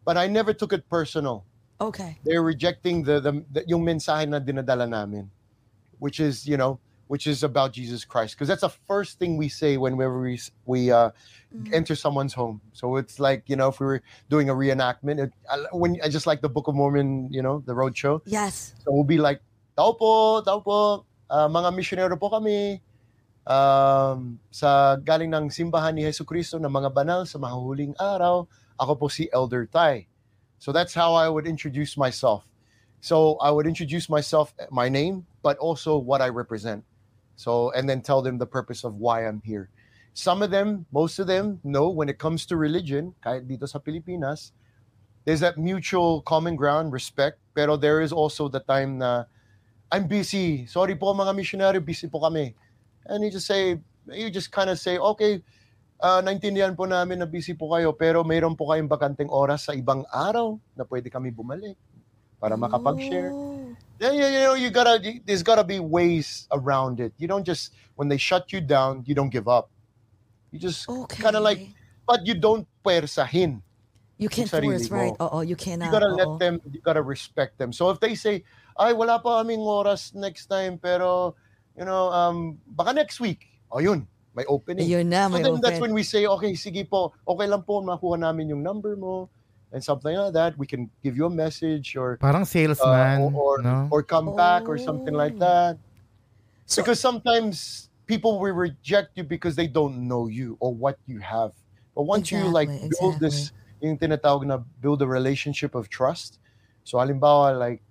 but 0.04 0.16
I 0.16 0.26
never 0.26 0.52
took 0.52 0.72
it 0.72 0.88
personal. 0.88 1.44
okay. 1.80 2.18
They're 2.24 2.42
rejecting 2.42 3.02
the, 3.02 3.20
the, 3.20 3.44
the 3.52 3.64
yung 3.66 3.84
mensahe 3.84 4.28
na 4.28 4.40
dinadala 4.40 4.88
namin, 4.88 5.30
which 5.98 6.20
is 6.20 6.46
you 6.46 6.56
know 6.56 6.80
which 7.06 7.26
is 7.26 7.42
about 7.42 7.72
Jesus 7.72 8.04
Christ, 8.04 8.34
because 8.34 8.48
that's 8.48 8.60
the 8.60 8.74
first 8.86 9.18
thing 9.18 9.36
we 9.36 9.48
say 9.48 9.76
whenever 9.76 10.20
we 10.20 10.40
we 10.66 10.90
uh, 10.90 11.10
enter 11.72 11.96
someone's 11.96 12.34
home. 12.34 12.60
So 12.72 12.96
it's 12.96 13.18
like 13.18 13.44
you 13.48 13.56
know 13.56 13.68
if 13.68 13.80
we 13.80 13.86
were 13.86 14.02
doing 14.28 14.48
a 14.50 14.54
reenactment, 14.54 15.18
it, 15.24 15.32
I- 15.50 15.68
when 15.72 15.96
I 16.04 16.08
just 16.08 16.26
like 16.26 16.40
the 16.40 16.48
Book 16.48 16.68
of 16.68 16.74
Mormon, 16.74 17.32
you 17.32 17.42
know, 17.42 17.62
the 17.64 17.74
road 17.74 17.96
show. 17.96 18.20
Yes. 18.26 18.74
So 18.84 18.92
we'll 18.92 19.08
be 19.08 19.18
like, 19.18 19.40
tao 19.76 19.92
po, 19.92 20.40
tao 20.42 20.60
po, 20.60 21.04
ah, 21.30 21.48
mga 21.48 21.72
misyonero 21.72 22.18
po 22.20 22.28
kami. 22.30 22.80
Um, 23.48 24.36
sa 24.52 24.96
galing 25.00 25.32
ng 25.32 25.48
simbahan 25.48 25.96
ni 25.96 26.04
Yesu 26.04 26.20
Cristo 26.28 26.60
ng 26.60 26.68
mga 26.68 26.92
banal 26.92 27.24
sa 27.24 27.40
mahuhuling 27.40 27.96
araw, 27.96 28.44
ako 28.76 28.92
po 28.94 29.06
si 29.08 29.24
Elder 29.32 29.64
Tai. 29.64 30.04
So 30.60 30.68
that's 30.68 30.92
how 30.92 31.16
I 31.16 31.32
would 31.32 31.48
introduce 31.48 31.96
myself. 31.96 32.44
So 33.00 33.40
I 33.40 33.48
would 33.48 33.64
introduce 33.64 34.10
myself, 34.10 34.52
my 34.68 34.90
name, 34.92 35.24
but 35.40 35.56
also 35.64 35.96
what 35.96 36.20
I 36.20 36.28
represent. 36.28 36.84
So 37.40 37.72
and 37.72 37.88
then 37.88 38.02
tell 38.02 38.20
them 38.20 38.36
the 38.36 38.44
purpose 38.46 38.84
of 38.84 39.00
why 39.00 39.24
I'm 39.24 39.40
here. 39.40 39.70
Some 40.14 40.42
of 40.42 40.50
them, 40.50 40.86
most 40.90 41.18
of 41.18 41.26
them 41.26 41.60
know 41.62 41.88
when 41.90 42.08
it 42.08 42.18
comes 42.18 42.46
to 42.46 42.56
religion, 42.56 43.14
kahit 43.22 43.46
dito 43.46 43.68
sa 43.68 43.78
Pilipinas, 43.78 44.52
there's 45.24 45.40
that 45.40 45.58
mutual 45.58 46.22
common 46.22 46.56
ground, 46.56 46.92
respect, 46.92 47.38
pero 47.54 47.76
there 47.76 48.00
is 48.00 48.10
also 48.10 48.48
the 48.48 48.60
time 48.64 48.98
na 48.98 49.24
I'm 49.92 50.08
busy. 50.08 50.66
Sorry 50.66 50.96
po 50.96 51.14
mga 51.14 51.32
missionary, 51.36 51.80
busy 51.80 52.08
po 52.08 52.20
kami. 52.20 52.52
And 53.06 53.24
you 53.24 53.30
just 53.30 53.46
say, 53.46 53.80
you 54.10 54.28
just 54.28 54.52
kind 54.52 54.68
of 54.68 54.76
say, 54.76 54.98
okay, 54.98 55.40
ah, 56.00 56.20
naintindihan 56.20 56.76
po 56.76 56.84
namin 56.84 57.20
na 57.20 57.26
busy 57.26 57.54
po 57.54 57.72
kayo, 57.72 57.96
pero 57.96 58.20
mayroon 58.24 58.56
po 58.56 58.68
kayong 58.68 58.88
bakanteng 58.88 59.32
oras 59.32 59.64
sa 59.64 59.72
ibang 59.72 60.04
araw 60.12 60.60
na 60.76 60.84
pwede 60.84 61.08
kami 61.08 61.32
bumalik 61.32 61.76
para 62.36 62.54
makapag-share. 62.54 63.32
Oh. 63.32 63.72
Yeah, 63.98 64.14
yeah, 64.14 64.30
you 64.30 64.40
know, 64.46 64.54
you 64.54 64.70
gotta, 64.70 65.02
there's 65.26 65.42
gotta 65.42 65.64
be 65.64 65.80
ways 65.80 66.46
around 66.54 67.00
it. 67.00 67.12
You 67.18 67.26
don't 67.26 67.42
just, 67.42 67.74
when 67.96 68.06
they 68.06 68.16
shut 68.16 68.52
you 68.52 68.60
down, 68.60 69.02
you 69.06 69.14
don't 69.14 69.30
give 69.30 69.48
up. 69.48 69.70
You 70.50 70.58
just 70.58 70.88
Okay. 70.88 71.22
kind 71.22 71.36
of 71.36 71.42
like, 71.42 71.60
but 72.06 72.24
you 72.26 72.34
don't 72.34 72.66
puwersahin. 72.84 73.60
You 74.18 74.28
can't 74.28 74.50
force, 74.50 74.90
mo. 74.90 74.96
right? 74.96 75.16
Oo, 75.20 75.40
you 75.46 75.54
You 75.54 75.56
cannot. 75.56 75.92
gotta 75.94 76.10
let 76.10 76.26
oo. 76.26 76.38
them, 76.42 76.58
you 76.72 76.80
gotta 76.82 77.02
respect 77.02 77.54
them. 77.58 77.70
So 77.70 77.90
if 77.90 78.00
they 78.00 78.14
say, 78.18 78.42
ay, 78.74 78.92
wala 78.92 79.22
pa 79.22 79.42
kaming 79.44 79.62
oras 79.62 80.10
next 80.14 80.46
time, 80.50 80.74
pero, 80.78 81.36
you 81.78 81.84
know, 81.86 82.10
um, 82.10 82.58
baka 82.66 82.90
next 82.92 83.20
week. 83.22 83.46
O 83.70 83.78
yun, 83.78 84.08
may 84.34 84.42
opening. 84.50 84.88
Ayun 84.90 85.06
na, 85.06 85.28
so 85.30 85.38
may 85.38 85.42
then 85.46 85.60
that's 85.62 85.78
open. 85.78 85.82
when 85.90 85.94
we 85.94 86.02
say, 86.02 86.26
okay, 86.26 86.54
sige 86.58 86.82
po, 86.90 87.14
okay 87.28 87.46
lang 87.46 87.62
po, 87.62 87.78
makuha 87.78 88.18
namin 88.18 88.48
yung 88.50 88.62
number 88.62 88.96
mo, 88.98 89.30
and 89.70 89.84
something 89.84 90.16
like 90.16 90.32
that. 90.34 90.58
We 90.58 90.66
can 90.66 90.90
give 91.04 91.14
you 91.14 91.26
a 91.26 91.30
message 91.30 91.94
or 91.94 92.16
Parang 92.18 92.42
uh, 92.42 92.48
salesman, 92.48 93.36
or, 93.38 93.62
no? 93.62 93.86
or 93.92 94.02
come 94.02 94.34
back 94.34 94.66
or 94.66 94.78
something 94.82 95.14
like 95.14 95.36
Oh. 95.38 95.46
that. 95.46 95.74
So- 96.66 96.82
because 96.82 96.98
sometimes 96.98 97.87
people 98.08 98.40
will 98.40 98.56
reject 98.56 99.14
you 99.14 99.22
because 99.22 99.54
they 99.54 99.68
don't 99.68 100.08
know 100.08 100.26
you 100.26 100.56
or 100.58 100.74
what 100.74 100.96
you 101.06 101.20
have. 101.20 101.52
But 101.94 102.08
once 102.08 102.32
you 102.32 102.48
like 102.48 102.72
Exactly, 102.72 102.96
build 102.96 103.20
this, 103.20 103.52
yung 103.84 103.98
tinatawag 104.00 104.48
na 104.48 104.58
build 104.80 105.04
a 105.04 105.06
relationship 105.06 105.76
of 105.76 105.92
trust. 105.92 106.40
So 106.82 106.98
halimbawa 106.98 107.54
like 107.54 107.84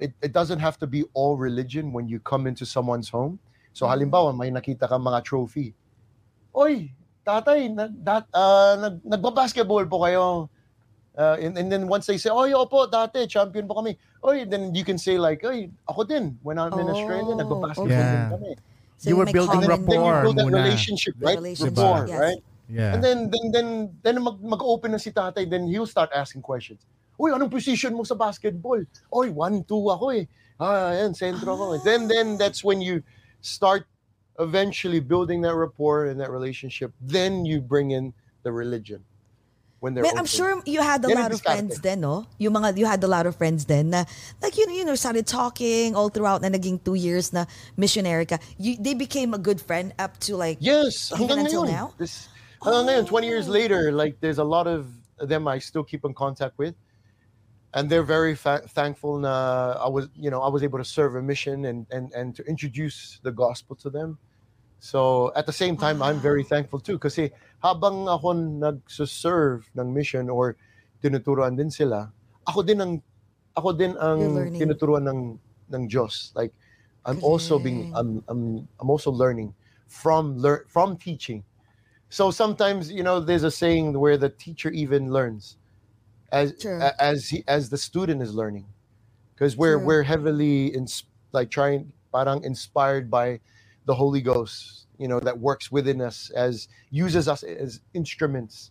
it, 0.00 0.16
it 0.24 0.32
doesn't 0.32 0.58
have 0.58 0.80
to 0.80 0.88
be 0.88 1.04
all 1.12 1.36
religion 1.36 1.92
when 1.92 2.08
you 2.08 2.18
come 2.18 2.48
into 2.48 2.66
someone's 2.66 3.12
home. 3.12 3.38
So 3.76 3.86
Mm-hmm. 3.86 4.10
halimbawa 4.10 4.32
may 4.34 4.50
nakita 4.50 4.88
kang 4.88 5.04
mga 5.04 5.22
trophy. 5.22 5.74
Oy, 6.56 6.90
tatay, 7.26 7.68
na, 7.74 7.90
dat, 7.90 8.24
ah, 8.32 8.78
nag, 8.80 9.02
nagbabasketball 9.04 9.84
po 9.90 10.06
kayo. 10.06 10.48
Uh, 11.14 11.38
and, 11.38 11.54
and 11.58 11.70
then 11.70 11.86
once 11.86 12.06
they 12.06 12.18
say, 12.18 12.30
oh, 12.30 12.46
opo, 12.46 12.90
dati, 12.90 13.26
champion 13.28 13.66
po 13.66 13.74
kami. 13.74 13.98
Oy, 14.24 14.46
then 14.46 14.74
you 14.74 14.82
can 14.82 14.98
say 14.98 15.18
like, 15.18 15.42
oy, 15.44 15.70
ako 15.86 16.02
din. 16.06 16.38
When 16.42 16.58
I'm 16.58 16.74
in 16.74 16.90
Australia, 16.90 17.34
Oh, 17.34 17.38
nagbabasketball 17.38 17.86
okay. 17.86 18.10
din 18.10 18.24
kami. 18.30 18.50
So 18.98 19.10
You 19.10 19.16
were 19.16 19.26
building 19.26 19.62
And 19.62 19.70
then, 19.70 19.84
then 19.84 19.90
you 19.90 20.00
rapport 20.00 20.22
build 20.22 20.36
that 20.38 20.46
muna. 20.46 20.64
relationship, 20.64 21.14
right? 21.20 21.36
Relationship, 21.36 21.76
Rapport, 21.76 22.06
yes. 22.08 22.20
right? 22.20 22.40
Yeah. 22.68 22.94
And 22.94 23.04
then, 23.04 23.18
then, 23.30 23.46
then, 23.52 23.68
then 24.02 24.14
mag, 24.24 24.40
mag-open 24.40 24.92
na 24.92 24.98
si 24.98 25.10
tatay, 25.10 25.48
then 25.50 25.66
he'll 25.68 25.86
start 25.86 26.10
asking 26.14 26.40
questions. 26.42 26.80
Uy, 27.20 27.30
anong 27.34 27.50
position 27.50 27.94
mo 27.94 28.02
sa 28.02 28.14
basketball? 28.14 28.80
Oy, 29.12 29.30
one, 29.30 29.62
two 29.64 29.90
ako 29.90 30.10
eh. 30.10 30.24
Ah, 30.58 30.94
yan, 30.94 31.12
sentro 31.12 31.54
ako. 31.54 31.64
eh. 31.76 31.80
Then, 31.84 32.08
then, 32.08 32.38
that's 32.38 32.64
when 32.64 32.80
you 32.80 33.02
start 33.42 33.84
eventually 34.40 34.98
building 34.98 35.42
that 35.42 35.54
rapport 35.54 36.06
and 36.06 36.18
that 36.18 36.30
relationship. 36.30 36.90
Then 37.00 37.44
you 37.44 37.60
bring 37.60 37.90
in 37.92 38.14
the 38.42 38.50
religion. 38.50 39.04
When 39.84 39.92
they're 39.92 40.02
But 40.02 40.16
I'm 40.16 40.24
sure 40.24 40.62
you 40.64 40.80
had 40.80 41.04
a 41.04 41.08
Yan 41.12 41.20
lot 41.20 41.32
of 41.32 41.42
friends 41.42 41.78
then, 41.84 42.00
no? 42.00 42.24
Yung 42.38 42.54
mga, 42.54 42.78
you 42.78 42.86
had 42.86 43.04
a 43.04 43.06
lot 43.06 43.26
of 43.26 43.36
friends 43.36 43.66
then 43.66 43.90
na, 43.90 44.08
like, 44.40 44.56
you 44.56 44.66
know, 44.66 44.72
you 44.72 44.82
know, 44.82 44.94
started 44.94 45.26
talking 45.26 45.94
all 45.94 46.08
throughout 46.08 46.40
na 46.40 46.48
naging 46.48 46.82
two 46.82 46.94
years 46.94 47.34
na 47.34 47.44
missionary 47.76 48.24
ka. 48.24 48.38
You, 48.56 48.80
they 48.80 48.94
became 48.94 49.34
a 49.34 49.38
good 49.38 49.60
friend 49.60 49.92
up 49.98 50.16
to 50.24 50.40
like, 50.40 50.56
Yes, 50.58 51.12
Even 51.20 51.38
until 51.38 51.68
ngayon. 51.68 51.68
now? 51.68 51.86
Oh. 51.92 52.00
This, 52.00 52.32
hanggang 52.64 52.88
ngayon, 52.88 53.04
20 53.12 53.28
years 53.28 53.46
oh. 53.46 53.52
later, 53.52 53.92
like 53.92 54.16
there's 54.24 54.40
a 54.40 54.48
lot 54.48 54.64
of 54.66 54.88
them 55.20 55.44
I 55.46 55.60
still 55.60 55.84
keep 55.84 56.08
in 56.08 56.14
contact 56.16 56.56
with. 56.56 56.72
And 57.76 57.90
they're 57.90 58.08
very 58.08 58.34
fa- 58.34 58.64
thankful 58.64 59.18
na 59.20 59.76
I 59.76 59.88
was, 59.92 60.08
you 60.16 60.32
know, 60.32 60.40
I 60.40 60.48
was 60.48 60.64
able 60.64 60.80
to 60.80 60.88
serve 60.88 61.12
a 61.16 61.20
mission 61.20 61.68
and, 61.68 61.84
and, 61.92 62.08
and 62.16 62.32
to 62.36 62.42
introduce 62.48 63.20
the 63.20 63.32
gospel 63.32 63.76
to 63.84 63.90
them. 63.90 64.16
So 64.84 65.32
at 65.34 65.46
the 65.46 65.52
same 65.56 65.78
time, 65.80 66.02
I'm 66.02 66.20
very 66.20 66.44
thankful 66.44 66.76
too 66.76 67.00
kasi 67.00 67.32
habang 67.64 68.04
ako 68.04 68.36
nagsuserve 68.36 69.64
ng 69.72 69.88
mission 69.88 70.28
or 70.28 70.60
tinuturuan 71.00 71.56
din 71.56 71.72
sila, 71.72 72.12
ako 72.44 72.60
din 72.60 72.84
ang 72.84 72.92
ako 73.56 73.72
din 73.72 73.96
ang 73.96 74.52
tinuturuan 74.52 75.08
ng 75.08 75.20
ng 75.72 75.82
Diyos. 75.88 76.36
Like 76.36 76.52
I'm 77.08 77.16
also 77.24 77.56
being 77.56 77.96
I'm, 77.96 78.20
I'm 78.28 78.68
I'm 78.76 78.92
also 78.92 79.08
learning 79.08 79.56
from 79.88 80.36
learn 80.36 80.68
from 80.68 81.00
teaching. 81.00 81.48
So 82.12 82.28
sometimes 82.28 82.92
you 82.92 83.00
know 83.00 83.24
there's 83.24 83.48
a 83.48 83.50
saying 83.50 83.96
where 83.96 84.20
the 84.20 84.28
teacher 84.28 84.68
even 84.68 85.08
learns 85.08 85.56
as 86.28 86.52
True. 86.60 86.84
as 87.00 87.32
he 87.32 87.40
as 87.48 87.72
the 87.72 87.80
student 87.80 88.20
is 88.20 88.36
learning 88.36 88.68
because 89.32 89.56
we're 89.56 89.80
True. 89.80 89.88
we're 89.88 90.04
heavily 90.04 90.76
in 90.76 90.84
like 91.32 91.48
trying 91.48 91.96
parang 92.12 92.44
inspired 92.44 93.08
by 93.08 93.40
the 93.86 93.94
Holy 93.94 94.20
Ghost 94.22 94.86
you 94.98 95.08
know 95.08 95.20
that 95.20 95.38
works 95.38 95.72
within 95.72 96.00
us 96.00 96.30
as 96.36 96.68
uses 96.90 97.28
us 97.28 97.42
as 97.42 97.80
instruments 97.94 98.70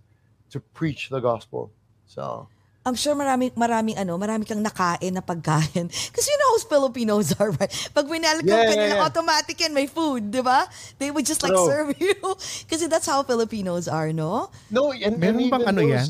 to 0.50 0.60
preach 0.60 1.10
the 1.10 1.20
gospel 1.20 1.72
so 2.06 2.48
I'm 2.86 2.96
sure 3.00 3.16
marami, 3.16 3.48
maraming 3.56 3.96
ano, 3.96 4.20
marami 4.20 4.44
kang 4.44 4.60
nakain 4.60 5.16
na 5.16 5.24
pagkain. 5.24 5.88
Because 6.12 6.28
you 6.28 6.36
know 6.36 6.52
how 6.52 6.60
Filipinos 6.68 7.32
are, 7.40 7.52
right? 7.56 7.72
Pag 7.96 8.12
winelcome 8.12 8.44
Yeah, 8.44 8.68
ka 8.68 8.76
yeah, 8.76 8.82
nila, 8.84 8.96
yeah. 9.00 9.06
automatic 9.08 9.56
yan, 9.56 9.72
may 9.72 9.88
food, 9.88 10.32
di 10.36 10.44
ba? 10.44 10.68
They 11.00 11.08
would 11.08 11.24
just 11.26 11.44
like 11.48 11.56
True. 11.56 11.64
serve 11.64 11.96
you. 12.04 12.20
Kasi 12.68 12.92
that's 12.92 13.08
how 13.08 13.24
Filipinos 13.24 13.88
are, 13.88 14.12
no? 14.12 14.52
no 14.70 14.92
and, 14.92 15.16
and 15.24 15.40
Meron 15.40 15.48
bang 15.48 15.64
even 15.64 15.68
ano 15.68 15.82
those, 15.82 15.90
yan? 15.90 16.10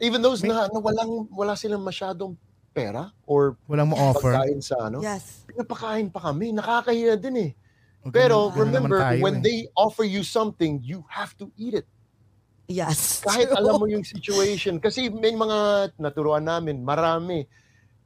even 0.00 0.22
those 0.22 0.42
na, 0.42 0.66
na 0.70 0.78
walang 0.80 1.26
wala 1.30 1.54
silang 1.54 1.82
masyadong 1.86 2.34
pera 2.78 3.10
or 3.26 3.58
Walang 3.66 3.90
mo-offer. 3.90 4.38
pagkain 4.38 4.62
sa 4.62 4.86
ano 4.86 5.02
Yes. 5.02 5.42
pinapakain 5.50 6.06
pa 6.08 6.30
kami 6.30 6.54
nakakahiya 6.54 7.18
din 7.18 7.50
eh 7.50 7.52
Okay, 7.98 8.14
Pero 8.24 8.48
ganun 8.54 8.54
naman 8.54 8.94
remember, 8.94 8.98
tayo 9.02 9.20
when 9.20 9.36
eh. 9.36 9.42
they 9.42 9.58
offer 9.74 10.06
you 10.06 10.22
something, 10.22 10.78
you 10.86 11.02
have 11.10 11.34
to 11.36 11.50
eat 11.58 11.74
it. 11.74 11.84
Yes. 12.70 13.20
Kahit 13.26 13.50
true. 13.50 13.58
alam 13.58 13.82
mo 13.82 13.90
yung 13.90 14.06
situation. 14.06 14.78
Kasi 14.78 15.10
may 15.10 15.34
mga 15.34 15.92
naturuan 15.98 16.46
namin, 16.46 16.80
marami. 16.86 17.50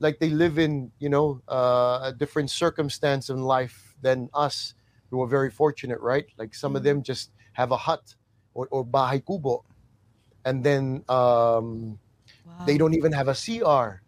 Like 0.00 0.18
they 0.18 0.32
live 0.32 0.58
in, 0.58 0.90
you 0.98 1.12
know, 1.12 1.44
uh, 1.46 2.08
a 2.08 2.10
different 2.16 2.50
circumstance 2.50 3.28
in 3.30 3.44
life 3.44 3.94
than 4.02 4.32
us. 4.34 4.74
We 5.12 5.20
were 5.20 5.28
very 5.30 5.52
fortunate, 5.52 6.00
right? 6.00 6.26
Like 6.40 6.56
some 6.56 6.74
of 6.74 6.82
them 6.82 7.04
just 7.04 7.30
have 7.52 7.70
a 7.70 7.78
hut 7.78 8.16
or, 8.56 8.66
or 8.72 8.82
bahay 8.82 9.22
kubo. 9.22 9.62
And 10.42 10.64
then 10.64 11.04
um, 11.06 12.00
Wow. 12.42 12.66
they 12.66 12.74
don't 12.74 12.96
even 12.96 13.12
have 13.14 13.28
a 13.30 13.36
CR. 13.38 14.01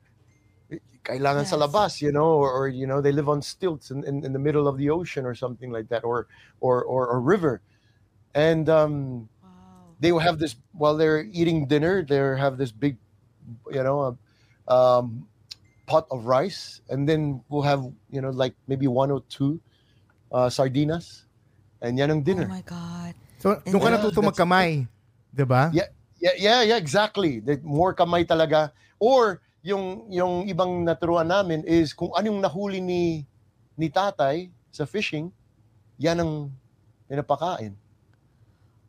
Kailangan 1.04 1.44
sa 1.44 1.56
Yes. 1.56 1.62
labas, 1.68 1.92
you 2.00 2.10
know, 2.10 2.40
or, 2.40 2.48
or 2.50 2.64
you 2.68 2.88
know, 2.88 3.00
they 3.04 3.12
live 3.12 3.28
on 3.28 3.44
stilts 3.44 3.92
in, 3.92 4.02
in, 4.08 4.24
in 4.24 4.32
the 4.32 4.40
middle 4.40 4.64
of 4.66 4.80
the 4.80 4.88
ocean 4.88 5.24
or 5.28 5.34
something 5.36 5.68
like 5.70 5.88
that, 5.92 6.00
or 6.02 6.26
or 6.64 6.80
or 6.82 7.12
a 7.12 7.18
river. 7.20 7.60
And 8.34 8.66
um, 8.72 9.28
Wow. 9.44 9.92
they 10.00 10.10
will 10.16 10.24
have 10.24 10.40
this 10.40 10.56
while 10.72 10.96
they're 10.96 11.28
eating 11.28 11.68
dinner. 11.68 12.00
They 12.02 12.16
have 12.16 12.56
this 12.56 12.72
big, 12.72 12.96
you 13.70 13.84
know, 13.84 14.16
um, 14.66 15.28
pot 15.84 16.08
of 16.10 16.24
rice, 16.24 16.80
and 16.88 17.04
then 17.04 17.44
we'll 17.52 17.68
have 17.68 17.84
you 18.08 18.24
know 18.24 18.32
like 18.32 18.56
maybe 18.66 18.88
one 18.88 19.12
or 19.12 19.20
two 19.28 19.60
uh, 20.32 20.48
sardinas, 20.48 21.28
and 21.84 22.00
yan 22.00 22.10
ang 22.10 22.24
dinner. 22.24 22.48
Oh 22.48 22.48
dinner. 22.48 22.56
my 22.56 22.64
God. 22.64 23.12
So, 23.44 23.60
doon 23.60 23.76
ka 23.76 23.92
Yeah, 23.92 23.96
natuto 24.00 24.24
that's- 24.24 24.28
magkamay. 24.32 24.88
Di 25.28 25.44
ba? 25.44 25.68
Yeah, 25.68 25.92
yeah, 26.16 26.32
yeah, 26.40 26.60
yeah, 26.64 26.78
exactly. 26.80 27.44
The 27.44 27.60
more 27.60 27.92
kamay 27.92 28.24
talaga. 28.24 28.72
Or 28.96 29.43
yung 29.64 30.04
yung 30.12 30.44
ibang 30.44 30.84
naturuan 30.84 31.24
namin 31.24 31.64
is 31.64 31.96
kung 31.96 32.12
anong 32.12 32.44
nahuli 32.44 32.84
ni 32.84 33.24
ni 33.80 33.88
tatay 33.88 34.52
sa 34.68 34.84
fishing, 34.84 35.32
yan 35.96 36.20
ang 36.20 36.32
pinapakain. 37.08 37.72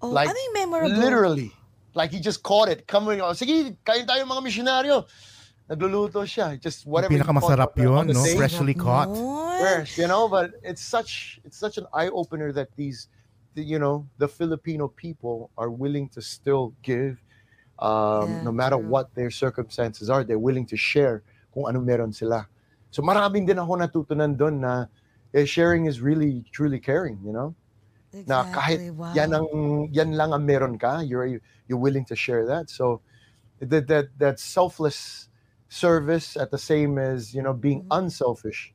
Oh, 0.03 0.11
Like, 0.11 0.27
ano 0.29 0.37
yung 0.37 0.55
memorable? 0.59 0.99
Literally. 0.99 1.49
Like 1.95 2.11
he 2.11 2.19
just 2.19 2.43
caught 2.43 2.67
it. 2.67 2.83
Coming, 2.85 3.23
oh, 3.23 3.31
sige, 3.31 3.79
kain 3.87 4.03
tayo 4.03 4.27
mga 4.27 4.43
misyonaryo. 4.43 5.07
Nagluluto 5.65 6.21
siya. 6.27 6.59
Just 6.59 6.85
whatever. 6.85 7.15
he 7.15 7.17
Pinakamasarap 7.17 7.73
yun, 7.79 8.11
no? 8.11 8.21
day. 8.21 8.35
Freshly 8.35 8.75
caught. 8.75 9.15
Fresh, 9.57 9.97
you 9.97 10.05
know. 10.05 10.27
But 10.27 10.59
it's 10.61 10.83
such 10.83 11.39
it's 11.47 11.57
such 11.57 11.79
an 11.79 11.87
eye 11.95 12.11
opener 12.11 12.51
that 12.51 12.69
these, 12.75 13.07
the, 13.55 13.63
you 13.63 13.79
know, 13.79 14.05
the 14.19 14.27
Filipino 14.27 14.91
people 14.91 15.49
are 15.57 15.71
willing 15.71 16.11
to 16.13 16.21
still 16.21 16.75
give, 16.83 17.17
um, 17.79 18.37
Yeah, 18.37 18.41
no 18.41 18.51
matter 18.51 18.77
true. 18.77 18.79
what 18.79 19.13
their 19.15 19.31
circumstances 19.31 20.09
are. 20.09 20.23
They're 20.23 20.39
willing 20.39 20.65
to 20.67 20.77
share 20.77 21.23
kung 21.53 21.67
ano 21.67 21.79
meron 21.81 22.13
sila. 22.13 22.47
So 22.91 23.01
maraming 23.03 23.47
din 23.47 23.59
ako 23.59 23.75
natutunan 23.79 24.37
doon 24.37 24.61
na 24.63 24.87
eh, 25.35 25.43
sharing 25.45 25.85
is 25.85 25.99
really 25.99 26.45
truly 26.51 26.79
caring, 26.79 27.19
you 27.23 27.33
know. 27.33 27.55
Na 28.25 28.45
kahit 28.45 28.81
Exactly, 28.81 28.89
wow. 28.89 29.15
yan 29.15 29.33
ang 29.35 29.47
yan 29.93 30.13
lang 30.17 30.33
ang 30.33 30.45
meron 30.45 30.77
ka, 30.79 31.01
you're 31.01 31.39
you're 31.67 31.79
willing 31.81 32.05
to 32.05 32.15
share 32.15 32.45
that. 32.47 32.69
So 32.69 33.01
that 33.59 33.87
that 33.87 34.07
that 34.19 34.37
selfless 34.39 35.29
service 35.69 36.37
at 36.37 36.51
the 36.51 36.59
same 36.61 36.97
as 36.99 37.33
you 37.35 37.41
know 37.43 37.53
being 37.53 37.83
Mm-hmm. 37.83 37.91
unselfish. 37.91 38.73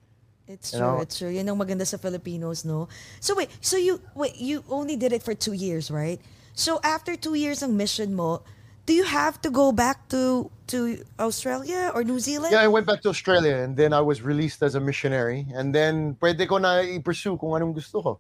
It's 0.49 0.73
You 0.73 0.79
true, 0.79 0.99
know? 0.99 0.99
it's 0.99 1.19
true. 1.19 1.31
Yan 1.31 1.47
ang 1.49 1.59
maganda 1.63 1.87
sa 1.87 1.95
Filipinos, 1.97 2.65
no? 2.67 2.91
So 3.23 3.39
wait, 3.39 3.51
so 3.63 3.79
you 3.79 4.03
wait, 4.19 4.35
you 4.37 4.65
only 4.69 4.97
did 4.99 5.13
it 5.15 5.23
for 5.23 5.35
two 5.35 5.55
years, 5.55 5.91
right? 5.95 6.19
So 6.59 6.81
after 6.83 7.15
two 7.15 7.39
years 7.39 7.63
ng 7.63 7.77
mission 7.79 8.15
mo, 8.19 8.43
do 8.87 8.93
you 8.93 9.05
have 9.05 9.41
to 9.43 9.51
go 9.51 9.73
back 9.73 10.09
to 10.09 10.51
to 10.69 11.03
Australia 11.19 11.91
or 11.95 12.05
New 12.05 12.19
Zealand? 12.19 12.53
Yeah, 12.53 12.63
I 12.63 12.69
went 12.69 12.87
back 12.87 13.03
to 13.03 13.09
Australia 13.11 13.57
and 13.57 13.77
then 13.77 13.93
I 13.93 14.01
was 14.01 14.23
released 14.23 14.63
as 14.63 14.75
a 14.75 14.81
missionary 14.81 15.47
and 15.55 15.75
then 15.75 16.15
pwede 16.23 16.47
ko 16.49 16.59
na 16.59 16.81
i-pursue 16.83 17.37
kung 17.39 17.51
anong 17.59 17.75
gusto 17.75 18.03
ko. 18.03 18.13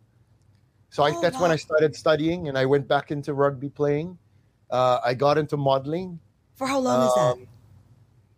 So 0.90 1.02
I, 1.06 1.14
Oh, 1.14 1.20
that's 1.22 1.38
when. 1.38 1.54
I 1.54 1.56
started 1.56 1.94
studying, 1.94 2.50
and 2.50 2.58
I 2.58 2.66
went 2.66 2.90
back 2.90 3.14
into 3.14 3.30
rugby 3.30 3.70
playing. 3.70 4.18
Uh, 4.66 4.98
I 5.04 5.14
got 5.14 5.38
into 5.38 5.54
modeling. 5.56 6.18
For 6.58 6.66
how 6.66 6.82
long 6.82 7.06
is 7.06 7.14
that? 7.14 7.34
Um, 7.38 7.46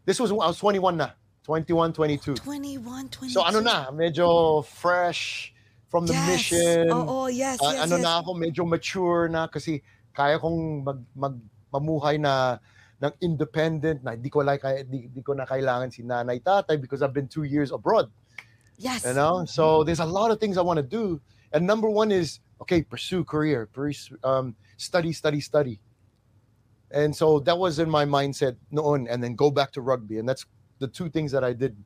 This 0.05 0.21
was 0.21 0.29
I 0.33 0.51
was 0.51 0.59
21 0.59 0.97
na, 0.99 1.17
21, 1.45 1.93
22. 1.95 2.35
21, 2.35 3.09
22. 3.09 3.33
So 3.33 3.41
ano 3.41 3.61
na, 3.65 3.89
medyo 3.89 4.61
fresh 4.67 5.55
from 5.89 6.05
the 6.05 6.13
yes. 6.13 6.29
mission. 6.29 6.91
Oo, 6.93 7.33
yes, 7.33 7.57
Ah, 7.63 7.73
yes, 7.73 7.81
ano 7.87 7.97
yes. 7.97 8.05
na 8.05 8.11
ako, 8.21 8.31
medyo 8.37 8.63
mature 8.69 9.31
na 9.33 9.47
kasi 9.49 9.81
kaya 10.13 10.37
kong 10.43 10.85
mag, 10.85 11.01
mag 11.17 11.35
mamuhay 11.73 12.21
na 12.21 12.59
ng 13.03 13.13
independent 13.21 14.05
na 14.05 14.15
hindi 14.15 14.31
ko 14.31 14.47
like 14.47 14.63
di, 14.87 15.11
di 15.11 15.23
ko 15.23 15.35
na 15.35 15.43
kailangan 15.43 15.91
si 15.91 16.07
nanay 16.07 16.39
tatay 16.39 16.79
because 16.79 17.03
I've 17.03 17.13
been 17.13 17.27
two 17.27 17.43
years 17.43 17.73
abroad. 17.73 18.11
Yes. 18.79 19.05
You 19.05 19.15
know, 19.15 19.45
so 19.45 19.85
there's 19.85 20.01
a 20.01 20.07
lot 20.07 20.31
of 20.31 20.39
things 20.39 20.57
I 20.59 20.63
want 20.63 20.79
to 20.79 20.87
do, 20.87 21.21
and 21.53 21.67
number 21.67 21.91
one 21.91 22.11
is 22.11 22.41
okay, 22.63 22.83
pursue 22.83 23.25
career, 23.25 23.67
pursue, 23.67 24.17
um, 24.23 24.55
study, 24.77 25.13
study, 25.13 25.41
study. 25.41 25.81
And 26.93 27.15
so 27.15 27.41
that 27.41 27.57
was 27.59 27.79
in 27.79 27.91
my 27.91 28.05
mindset 28.05 28.57
noon, 28.71 29.09
and 29.09 29.23
then 29.23 29.35
go 29.35 29.51
back 29.51 29.73
to 29.73 29.81
rugby, 29.81 30.19
and 30.19 30.29
that's 30.29 30.47
the 30.79 30.89
two 30.89 31.09
things 31.09 31.33
that 31.33 31.43
I 31.43 31.53
did. 31.53 31.77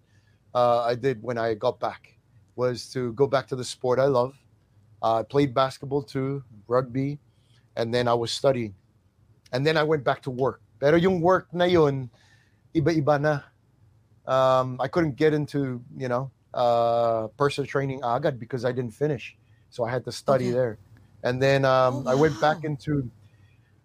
Uh, 0.54 0.82
I 0.82 0.94
did 0.94 1.22
when 1.22 1.36
I 1.36 1.54
got 1.54 1.80
back 1.80 2.16
was 2.56 2.88
to 2.92 3.12
go 3.12 3.26
back 3.26 3.46
to 3.48 3.56
the 3.56 3.64
sport 3.64 3.98
I 3.98 4.06
love. 4.06 4.34
Uh, 5.02 5.20
I 5.20 5.22
played 5.22 5.54
basketball 5.54 6.02
too, 6.02 6.42
rugby, 6.66 7.20
and 7.76 7.92
then 7.92 8.08
I 8.08 8.14
was 8.14 8.32
studying, 8.32 8.74
and 9.52 9.66
then 9.66 9.76
I 9.76 9.82
went 9.82 10.04
back 10.04 10.22
to 10.22 10.30
work. 10.30 10.60
Pero 10.78 10.96
yung 10.96 11.20
work 11.20 11.48
na 11.52 11.64
yun, 11.64 12.10
iba-iba 12.74 13.20
na. 13.20 13.34
Um, 14.26 14.76
I 14.80 14.88
couldn't 14.88 15.16
get 15.16 15.32
into 15.32 15.80
you 15.96 16.08
know 16.08 16.30
uh, 16.54 17.28
personal 17.38 17.66
training 17.66 18.02
agad 18.02 18.38
because 18.40 18.64
I 18.64 18.72
didn't 18.72 18.92
finish, 18.92 19.36
so 19.70 19.84
I 19.84 19.90
had 19.90 20.04
to 20.04 20.12
study 20.12 20.50
Okay. 20.50 20.54
there, 20.54 20.74
and 21.22 21.40
then 21.40 21.64
um, 21.64 22.02
Oh, 22.06 22.10
I 22.10 22.14
went 22.14 22.40
back 22.40 22.64
into 22.64 23.08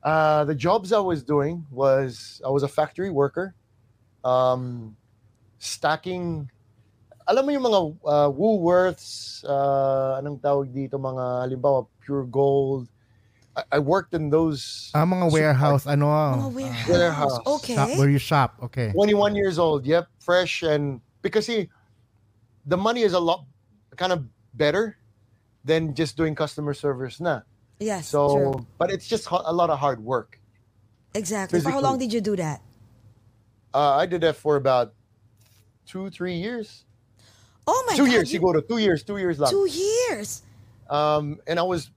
uh, 0.04 0.44
the 0.46 0.56
jobs 0.56 0.92
I 0.92 1.00
was 1.00 1.22
doing 1.24 1.66
was 1.70 2.42
I 2.46 2.50
was 2.50 2.64
a 2.64 2.68
factory 2.68 3.10
worker, 3.10 3.54
um, 4.24 4.98
stacking. 5.60 6.50
Alam 7.30 7.46
mo 7.46 7.52
yung 7.54 7.66
mga 7.70 7.82
uh, 8.04 8.30
Woolworths, 8.34 9.46
uh, 9.46 10.18
anong 10.20 10.42
tawag 10.42 10.74
dito, 10.74 10.98
mga 10.98 11.46
halimbawa 11.46 11.86
Puregold. 12.02 12.90
I, 13.72 13.76
I 13.78 13.80
worked 13.80 14.14
in 14.14 14.30
those. 14.30 14.92
Ah, 14.94 15.06
mga 15.06 15.32
warehouse, 15.32 15.86
ano? 15.88 16.06
Mga 16.08 16.54
warehouse. 16.54 16.90
Warehouse. 16.90 17.40
Okay. 17.46 17.76
Shop, 17.76 17.90
where 17.98 18.10
you 18.10 18.18
shop. 18.18 18.56
Okay. 18.64 18.92
21 18.92 19.36
years 19.36 19.60
old. 19.60 19.86
Yep, 19.86 20.08
fresh 20.20 20.64
and 20.64 21.02
because 21.22 21.46
see, 21.46 21.70
the 22.66 22.78
money 22.78 23.02
is 23.02 23.14
a 23.14 23.20
lot 23.20 23.46
kind 23.96 24.12
of 24.12 24.26
better 24.54 24.98
than 25.64 25.94
just 25.94 26.18
doing 26.18 26.34
customer 26.36 26.74
service 26.74 27.20
na. 27.20 27.42
Yes, 27.80 28.08
So, 28.08 28.36
true. 28.54 28.66
but 28.78 28.92
it's 28.92 29.08
just 29.08 29.28
a 29.32 29.54
lot 29.54 29.70
of 29.70 29.80
hard 29.80 30.04
work. 30.04 30.40
Exactly. 31.14 31.60
For 31.62 31.72
how 31.72 31.82
long 31.82 31.98
did 31.98 32.14
you 32.14 32.22
do 32.22 32.36
that? 32.36 32.62
Uh, 33.74 33.98
I 33.98 34.06
did 34.06 34.22
that 34.22 34.36
for 34.36 34.56
about 34.56 34.94
two, 35.86 36.10
three 36.10 36.36
years. 36.36 36.86
Oh 37.66 37.84
my 37.88 37.96
two 37.96 38.06
God. 38.06 38.12
years, 38.14 38.34
you- 38.34 38.40
siguro. 38.40 38.62
Two 38.68 38.78
years, 38.78 39.04
two 39.04 39.18
years 39.18 39.40
lang. 39.40 39.50
Two 39.52 39.66
years. 39.66 40.44
Um, 40.90 41.40
and 41.48 41.58
I 41.58 41.64
was 41.64 41.90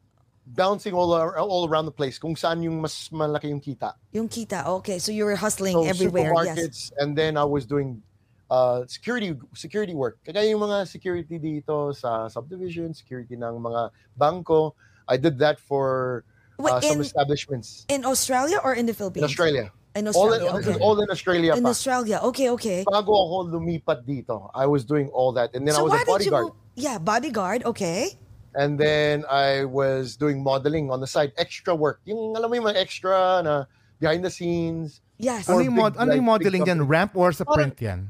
bouncing 0.47 0.92
all, 0.92 1.12
ar- 1.12 1.38
all 1.38 1.68
around 1.68 1.86
the 1.86 1.92
place 1.92 2.18
kung 2.18 2.36
saan 2.36 2.62
yung 2.62 2.80
mas 2.80 3.09
malaki 3.11 3.49
yung 3.49 3.61
kita. 3.61 3.95
Yung 4.12 4.28
kita. 4.28 4.66
Okay, 4.80 4.99
so 4.99 5.11
you 5.12 5.24
were 5.24 5.36
hustling 5.36 5.72
So, 5.74 5.84
everywhere. 5.84 6.32
Yes. 6.45 6.59
supermarkets, 6.59 6.80
and 6.99 7.16
then 7.16 7.36
I 7.36 7.45
was 7.45 7.64
doing 7.64 8.03
uh, 8.51 8.84
security 8.86 9.34
security 9.55 9.95
work. 9.95 10.18
Kaya 10.24 10.45
yung 10.51 10.61
mga 10.61 10.86
security 10.86 11.38
dito 11.38 11.97
sa 11.97 12.28
subdivision, 12.28 12.92
security 12.92 13.36
ng 13.36 13.57
mga 13.57 13.90
bangko, 14.20 14.72
I 15.09 15.16
did 15.16 15.38
that 15.40 15.59
for 15.59 16.24
Wait, 16.59 16.72
uh, 16.72 16.80
some 16.80 17.01
in, 17.01 17.09
establishments 17.09 17.84
in 17.88 18.05
Australia 18.05 18.61
or 18.62 18.74
in 18.74 18.86
the 18.86 18.92
in 18.92 18.97
Philippines? 18.97 19.24
Australia. 19.24 19.72
In 19.95 20.11
All 20.11 20.26
in, 20.34 20.42
Australia. 20.42 20.59
this 20.59 20.66
is 20.66 20.74
okay. 20.74 20.82
all 20.84 20.97
in 21.01 21.09
Australia 21.11 21.53
In 21.55 21.62
pa. 21.62 21.70
Australia. 21.70 22.18
Okay, 22.34 22.51
okay. 22.51 22.82
Bago 22.82 23.14
ako 23.14 23.36
lumipat 23.55 24.03
dito, 24.03 24.51
I 24.51 24.66
was 24.66 24.82
doing 24.82 25.07
all 25.14 25.30
that. 25.38 25.55
And 25.55 25.62
then 25.62 25.78
I 25.78 25.78
so 25.78 25.86
was 25.86 25.95
why 25.95 26.03
a 26.03 26.07
bodyguard. 26.07 26.47
you? 26.51 26.82
Yeah, 26.82 26.99
bodyguard. 26.99 27.62
Okay. 27.62 28.18
And 28.55 28.78
then 28.78 29.24
I 29.28 29.64
was 29.66 30.16
doing 30.16 30.42
modeling 30.42 30.90
on 30.90 31.00
the 31.00 31.07
side, 31.11 31.32
extra 31.36 31.74
work. 31.74 32.00
Yung 32.07 32.36
alam 32.38 32.50
mo 32.50 32.55
yung 32.55 32.70
mga 32.70 32.78
extra 32.78 33.42
na 33.42 33.64
behind 33.98 34.24
the 34.24 34.30
scenes. 34.30 35.02
Yes. 35.18 35.48
Ano 35.48 35.59
Or 35.59 35.62
yung, 35.62 35.74
mod, 35.74 35.96
ano 35.98 36.14
yung 36.14 36.22
like, 36.22 36.42
modeling 36.46 36.62
dyan? 36.62 36.78
company. 36.78 36.90
Ramp 36.94 37.12
or 37.16 37.32
sa 37.32 37.42
Parang- 37.44 37.74
print 37.74 37.76
yan? 37.82 38.00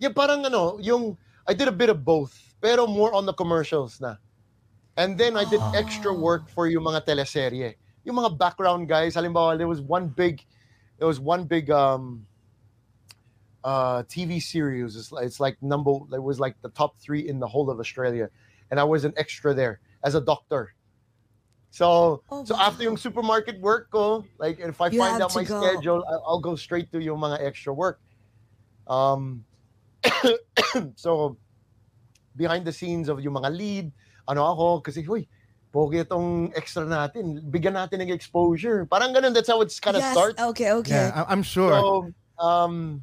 Yeah, 0.00 0.16
parang 0.16 0.40
ano, 0.48 0.80
yung 0.80 1.18
I 1.46 1.52
did 1.52 1.68
a 1.68 1.76
bit 1.76 1.90
of 1.92 2.00
both, 2.04 2.32
pero 2.60 2.86
more 2.86 3.12
on 3.12 3.26
the 3.26 3.36
commercials 3.36 4.00
na. 4.00 4.16
And 4.96 5.16
then 5.16 5.36
I 5.36 5.44
did 5.44 5.60
extra 5.76 6.12
work 6.12 6.48
for 6.48 6.68
yung 6.68 6.84
mga 6.84 7.04
teleserye. 7.04 7.76
Yung 8.04 8.16
mga 8.16 8.36
background 8.38 8.88
guys, 8.88 9.14
halimbawa, 9.14 9.56
there 9.60 9.68
was 9.68 9.80
one 9.80 10.08
big 10.08 10.40
there 10.96 11.08
was 11.08 11.20
one 11.20 11.44
big 11.44 11.68
um 11.70 12.24
uh 13.64 14.02
TV 14.08 14.40
series. 14.40 14.96
It's, 14.96 15.12
it's 15.20 15.40
like 15.40 15.60
number 15.60 15.92
it 16.12 16.22
was 16.22 16.40
like 16.40 16.56
the 16.62 16.70
top 16.70 16.96
3 17.00 17.28
in 17.28 17.40
the 17.40 17.48
whole 17.48 17.68
of 17.68 17.78
Australia. 17.78 18.30
And 18.70 18.78
I 18.78 18.84
was 18.84 19.04
an 19.04 19.14
extra 19.16 19.54
there 19.54 19.80
as 20.04 20.14
a 20.14 20.20
doctor. 20.20 20.74
So 21.70 22.22
Oh, 22.30 22.44
so 22.44 22.54
wow. 22.54 22.66
after 22.66 22.82
yung 22.82 22.96
supermarket 22.96 23.60
work 23.60 23.90
ko, 23.90 24.24
like 24.38 24.58
if 24.58 24.80
I 24.80 24.88
You 24.88 24.98
find 24.98 25.22
out 25.22 25.34
my 25.34 25.44
go. 25.44 25.62
schedule, 25.62 26.04
I'll, 26.08 26.22
I'll 26.26 26.42
go 26.42 26.56
straight 26.56 26.90
to 26.92 26.98
yung 26.98 27.20
mga 27.20 27.42
extra 27.42 27.72
work. 27.72 28.00
Um 28.86 29.44
so 30.96 31.36
behind 32.36 32.64
the 32.64 32.72
scenes 32.72 33.08
of 33.08 33.20
yung 33.20 33.34
mga 33.34 33.50
lead, 33.54 33.92
ano 34.28 34.46
ako, 34.46 34.80
kasi, 34.80 35.02
huy, 35.02 35.28
pogi 35.74 36.02
itong 36.02 36.50
extra 36.54 36.86
natin. 36.86 37.42
Bigyan 37.50 37.74
natin 37.74 38.02
ng 38.02 38.10
exposure. 38.10 38.86
Parang 38.86 39.14
ganun, 39.14 39.34
that's 39.34 39.48
how 39.48 39.60
it's 39.60 39.78
kind 39.78 39.96
of 39.96 40.02
yes. 40.02 40.14
starts. 40.14 40.40
Okay, 40.40 40.72
okay. 40.72 41.10
Yeah, 41.10 41.24
I'm 41.28 41.42
sure. 41.42 41.70
So, 41.70 41.84
um, 42.42 43.02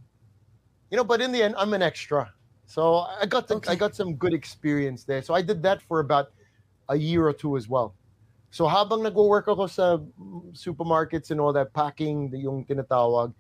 you 0.91 0.97
know, 0.97 1.03
but 1.03 1.22
in 1.22 1.32
the 1.32 1.43
end, 1.43 1.55
I'm 1.57 1.74
an 1.74 1.82
extra. 1.82 2.34
So 2.68 3.07
I 3.07 3.26
got 3.26 3.47
the, 3.47 3.55
Okay. 3.55 3.72
I 3.72 3.76
got 3.76 3.95
some 3.95 4.13
good 4.13 4.36
experience 4.36 5.07
there. 5.07 5.24
So 5.24 5.34
I 5.34 5.41
did 5.41 5.63
that 5.63 5.82
for 5.82 6.03
about 6.03 6.36
a 6.89 6.95
year 6.95 7.26
or 7.26 7.34
two 7.34 7.55
as 7.55 7.68
well. 7.68 7.95
So 8.51 8.68
habang 8.68 9.03
nagwo-work 9.07 9.47
ako 9.47 9.68
sa 9.68 9.97
mm, 9.97 10.51
supermarkets 10.51 11.32
and 11.32 11.39
all 11.39 11.55
that, 11.55 11.72
packing 11.72 12.30
the 12.30 12.43
yung 12.43 12.68
tinatawag, 12.68 13.32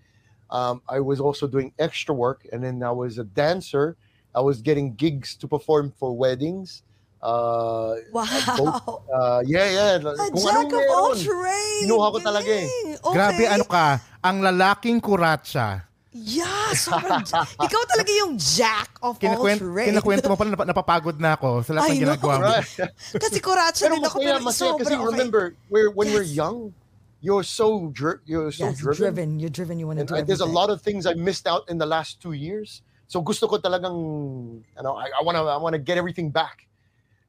um, 0.49 0.81
I 0.87 1.03
was 1.03 1.19
also 1.19 1.45
doing 1.45 1.75
extra 1.77 2.15
work. 2.15 2.47
And 2.51 2.63
then 2.63 2.79
I 2.83 2.91
was 2.91 3.19
a 3.19 3.27
dancer. 3.27 3.99
I 4.31 4.39
was 4.39 4.63
getting 4.63 4.95
gigs 4.95 5.35
to 5.43 5.47
perform 5.47 5.91
for 5.91 6.15
weddings. 6.15 6.83
Uh, 7.19 7.95
wow. 8.13 9.03
uh, 9.11 9.41
yeah, 9.43 9.67
yeah. 9.67 9.99
A 9.99 10.31
Kung 10.31 10.39
jack 10.39 10.71
anong 10.71 10.71
of 10.71 10.95
all 10.95 11.15
trades. 11.17 11.83
Kinuha 11.83 12.05
ko 12.15 12.19
talaga 12.23 12.51
eh. 12.51 12.67
Okay. 12.95 13.11
Grabe, 13.11 13.43
ano 13.49 13.65
ka? 13.67 13.99
Ang 14.23 14.39
lalaking 14.39 15.01
kuratsa. 15.03 15.83
Yeah, 16.17 16.73
sobrang 16.73 17.21
Ikaw 17.61 17.81
talaga 17.85 18.11
yung 18.11 18.41
jack 18.41 18.89
of 19.05 19.15
all 19.15 19.21
Kinakwent, 19.21 19.61
trades. 19.61 19.87
kinakwento 19.93 20.25
mo 20.27 20.35
pala, 20.35 20.49
nap- 20.57 20.65
napapagod 20.65 21.17
na 21.21 21.37
ako 21.37 21.61
sa 21.61 21.77
lahat 21.77 21.93
ng 21.93 22.01
ginagawa 22.09 22.33
mo. 22.41 22.49
Kasi 23.23 23.37
kuratsa 23.37 23.85
din 23.85 24.01
ako. 24.01 24.17
Pero 24.17 24.41
masaya 24.41 24.73
kasi 24.73 24.97
sobrang 24.97 25.01
okay. 25.05 25.11
remember, 25.13 25.43
we're, 25.69 25.93
when 25.93 26.09
we're 26.09 26.25
Yes. 26.25 26.33
young, 26.33 26.73
you're 27.21 27.45
so 27.45 27.93
dri- 27.93 28.17
you're 28.25 28.49
so 28.49 28.73
yes, 28.73 28.81
driven. 28.81 28.97
driven. 28.97 29.27
You're 29.39 29.53
driven. 29.53 29.75
You 29.77 29.85
want 29.85 30.01
to 30.01 30.05
And 30.05 30.09
do 30.09 30.15
I- 30.17 30.25
there's 30.25 30.41
a 30.41 30.49
lot 30.49 30.73
of 30.73 30.81
things 30.81 31.05
I 31.05 31.13
missed 31.13 31.45
out 31.45 31.69
in 31.69 31.77
the 31.77 31.85
last 31.85 32.17
two 32.17 32.33
years. 32.33 32.81
So 33.07 33.21
gusto 33.21 33.47
ko 33.47 33.55
talagang, 33.61 33.95
you 34.65 34.83
know, 34.83 34.97
I, 34.97 35.07
I 35.13 35.21
want 35.23 35.37
to 35.37 35.43
I 35.47 35.55
want 35.61 35.73
to 35.77 35.81
get 35.81 35.95
everything 35.95 36.27
back 36.33 36.67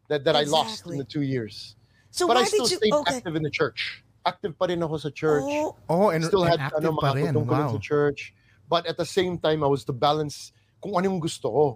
that, 0.09 0.25
that 0.25 0.35
I 0.35 0.43
lost 0.43 0.83
Exactly. 0.83 0.97
in 0.97 0.99
the 0.99 1.07
two 1.07 1.23
years. 1.23 1.77
So 2.11 2.27
but 2.27 2.35
why 2.35 2.43
I 2.43 2.51
still 2.51 2.65
did 2.67 2.73
you... 2.73 2.79
stayed 2.83 2.95
Okay. 3.05 3.17
active 3.23 3.37
in 3.37 3.45
the 3.45 3.53
church. 3.53 4.03
Active 4.27 4.59
pa 4.59 4.67
rin 4.67 4.83
ako 4.83 4.97
sa 4.99 5.11
church. 5.15 5.47
Oh, 5.47 5.77
Oh, 5.89 6.09
and, 6.11 6.25
Still 6.25 6.45
and 6.45 6.59
had 6.59 6.73
active 6.75 6.85
ano, 6.91 6.99
pa 7.01 7.15
mga 7.15 7.31
rin. 7.31 7.33
Wow. 7.47 7.73
sa 7.73 7.81
church. 7.81 8.35
But 8.69 8.87
at 8.87 8.97
the 8.97 9.07
same 9.07 9.39
time, 9.39 9.65
I 9.65 9.67
was 9.67 9.85
to 9.85 9.93
balance 9.93 10.53
kung 10.83 10.95
ano 10.95 11.11
yung 11.11 11.21
gusto 11.21 11.51
ko. 11.51 11.67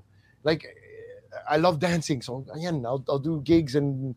Like, 0.44 0.66
I 1.48 1.56
love 1.56 1.78
dancing. 1.78 2.20
So, 2.22 2.44
ayan, 2.54 2.84
I'll, 2.84 3.02
I'll 3.08 3.18
do 3.18 3.40
gigs 3.40 3.74
and 3.74 4.14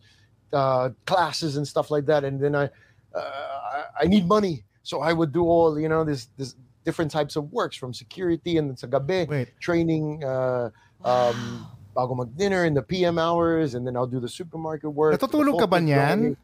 uh, 0.52 0.90
classes 1.06 1.58
and 1.58 1.68
stuff 1.68 1.92
like 1.92 2.06
that. 2.08 2.24
And 2.24 2.40
then 2.42 2.56
I, 2.56 2.70
uh, 3.14 3.20
I, 3.20 3.84
I 4.02 4.06
need 4.08 4.28
money. 4.28 4.64
So 4.84 5.02
I 5.02 5.14
would 5.14 5.32
do 5.32 5.44
all, 5.44 5.80
you 5.80 5.90
know, 5.90 6.04
this, 6.04 6.28
this 6.38 6.56
different 6.84 7.10
types 7.12 7.36
of 7.36 7.52
works 7.52 7.76
from 7.76 7.94
security 7.94 8.58
and 8.58 8.78
sa 8.78 8.88
gabi, 8.88 9.28
Wait. 9.28 9.50
training, 9.60 10.24
uh, 10.24 10.70
um, 11.04 11.68
bago 11.96 12.16
mag-dinner 12.16 12.66
in 12.66 12.74
the 12.74 12.82
PM 12.84 13.18
hours. 13.18 13.74
And 13.74 13.88
then 13.88 13.96
I'll 13.96 14.08
do 14.08 14.20
the 14.20 14.30
supermarket 14.30 14.92
work. 14.92 15.20
Natutulog 15.20 15.60
ka 15.60 15.66
ba 15.66 15.80
niyan? 15.80 16.36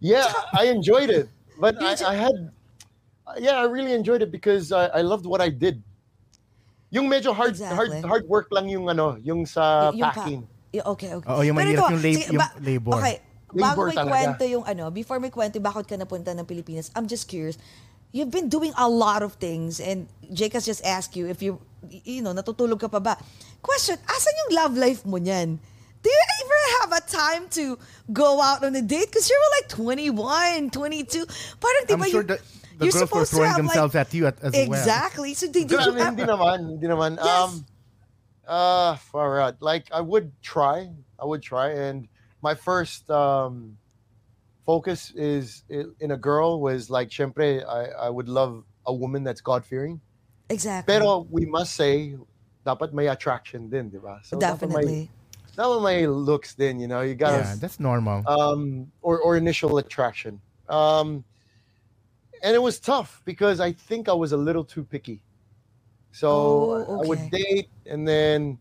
Yeah, 0.00 0.26
I 0.52 0.66
enjoyed 0.66 1.10
it. 1.10 1.28
But 1.60 1.80
I, 1.80 1.94
I 2.06 2.14
had, 2.14 2.50
yeah, 3.38 3.58
I 3.58 3.64
really 3.64 3.92
enjoyed 3.92 4.22
it 4.22 4.30
because 4.30 4.72
I, 4.72 4.86
I 4.88 5.02
loved 5.02 5.26
what 5.26 5.40
I 5.40 5.48
did. 5.48 5.82
Yung 6.90 7.08
medyo 7.08 7.32
hard, 7.32 7.56
Exactly. 7.56 7.76
hard, 7.76 7.90
hard 8.04 8.24
work 8.28 8.48
lang 8.50 8.68
yung 8.68 8.88
ano, 8.88 9.16
yung 9.18 9.46
sa 9.46 9.88
Y- 9.90 9.98
yung 9.98 10.04
pa- 10.04 10.14
packing. 10.14 10.42
Yeah, 10.72 10.88
okay, 10.88 11.12
okay. 11.14 11.28
Oo, 11.28 11.40
yung 11.40 11.56
Pero 11.56 11.68
mahirap 11.68 11.84
ito, 11.84 11.92
yung 11.92 12.02
lab- 12.02 12.16
sige, 12.16 12.32
yung 12.32 12.64
labor. 12.64 12.92
Okay, 12.96 13.14
bago 13.52 13.60
Labor 13.60 13.86
may 13.86 13.96
talaga. 13.96 14.12
kwento 14.12 14.42
yung 14.48 14.64
ano, 14.64 14.84
before 14.88 15.18
may 15.20 15.28
kwento 15.28 15.56
bakit 15.58 15.84
ka 15.86 15.96
napunta 15.96 16.32
ng 16.32 16.44
Pilipinas, 16.44 16.88
I'm 16.92 17.04
just 17.04 17.28
curious. 17.28 17.56
You've 18.12 18.28
been 18.28 18.48
doing 18.48 18.72
a 18.76 18.84
lot 18.84 19.24
of 19.24 19.36
things 19.36 19.80
and 19.80 20.04
Jake 20.28 20.52
has 20.52 20.64
just 20.64 20.84
asked 20.84 21.16
you 21.16 21.28
if 21.28 21.40
you, 21.40 21.60
you 21.88 22.20
know, 22.20 22.32
natutulog 22.32 22.76
ka 22.76 22.88
pa 22.88 23.00
ba? 23.00 23.16
Question, 23.60 23.96
asan 24.04 24.32
yung 24.36 24.50
love 24.52 24.72
life 24.76 25.04
mo 25.04 25.16
niyan? 25.16 25.56
Do 26.02 26.08
you 26.08 26.22
ever 26.44 26.60
have 26.82 26.90
a 26.92 27.02
time 27.04 27.48
to 27.56 27.78
go 28.12 28.36
out 28.36 28.64
on 28.64 28.76
a 28.76 28.84
date? 28.84 29.08
Because 29.08 29.28
you 29.28 29.36
were 29.36 29.52
like 29.56 29.68
21, 29.72 30.68
22. 30.68 31.24
Parang, 31.56 31.82
di 31.86 31.94
I'm 31.94 32.00
ba, 32.00 32.08
sure 32.10 32.20
you- 32.20 32.32
the, 32.32 32.38
the 32.82 32.86
you're 32.90 32.92
girls 32.92 33.02
were 33.02 33.06
supposed 33.06 33.30
to 33.30 33.36
throwing 33.36 33.50
have, 33.50 33.58
like- 33.58 33.66
themselves 33.70 33.94
at 33.94 34.08
you 34.14 34.26
at, 34.26 34.36
as 34.42 34.52
well. 34.52 34.62
Exactly. 34.66 35.30
So 35.34 35.46
did, 35.46 35.68
did 35.70 35.78
I 35.78 35.86
you 35.86 35.92
mean, 35.94 36.04
hindi 36.04 36.22
ever? 36.26 36.32
naman, 36.34 36.58
hindi 36.76 36.86
naman. 36.90 37.10
Yes. 37.16 37.30
Um, 37.30 37.50
uh, 38.46 38.96
far 38.96 39.40
out. 39.40 39.62
Like 39.62 39.86
I 39.94 40.00
would 40.02 40.34
try, 40.42 40.90
I 41.18 41.24
would 41.24 41.42
try, 41.42 41.70
and 41.70 42.08
my 42.42 42.54
first 42.54 43.08
um, 43.10 43.78
focus 44.66 45.12
is 45.14 45.62
in 45.70 46.10
a 46.10 46.16
girl 46.16 46.60
was 46.60 46.90
like, 46.90 47.10
siempre, 47.12 47.62
I, 47.64 48.06
I 48.06 48.10
would 48.10 48.28
love 48.28 48.64
a 48.86 48.92
woman 48.92 49.22
that's 49.22 49.40
God 49.40 49.64
fearing. 49.64 50.00
Exactly. 50.50 50.92
Pero 50.92 51.26
we 51.30 51.46
must 51.46 51.74
say, 51.74 52.18
dapat 52.66 52.92
may 52.92 53.06
attraction 53.08 53.70
din, 53.70 53.88
di 53.88 53.98
ba? 53.98 54.18
So 54.22 54.36
dapat 54.38 54.68
may, 54.70 54.82
Definitely. 54.82 55.10
dapat 55.56 55.78
may 55.82 56.06
looks 56.06 56.54
din, 56.54 56.78
you 56.78 56.88
know. 56.88 57.00
You 57.00 57.14
gotta 57.14 57.46
Yeah, 57.46 57.54
that's 57.58 57.78
normal. 57.78 58.22
um, 58.26 58.90
or, 59.02 59.18
or 59.22 59.36
initial 59.36 59.78
attraction. 59.78 60.40
Um, 60.68 61.24
and 62.42 62.54
it 62.54 62.62
was 62.62 62.78
tough 62.78 63.22
because 63.24 63.60
I 63.60 63.72
think 63.72 64.08
I 64.08 64.12
was 64.12 64.32
a 64.32 64.36
little 64.36 64.64
too 64.64 64.84
picky. 64.84 65.22
So 66.10 66.28
Oh, 66.86 67.02
I 67.02 67.06
would 67.06 67.30
date 67.30 67.68
and 67.86 68.06
then 68.06 68.58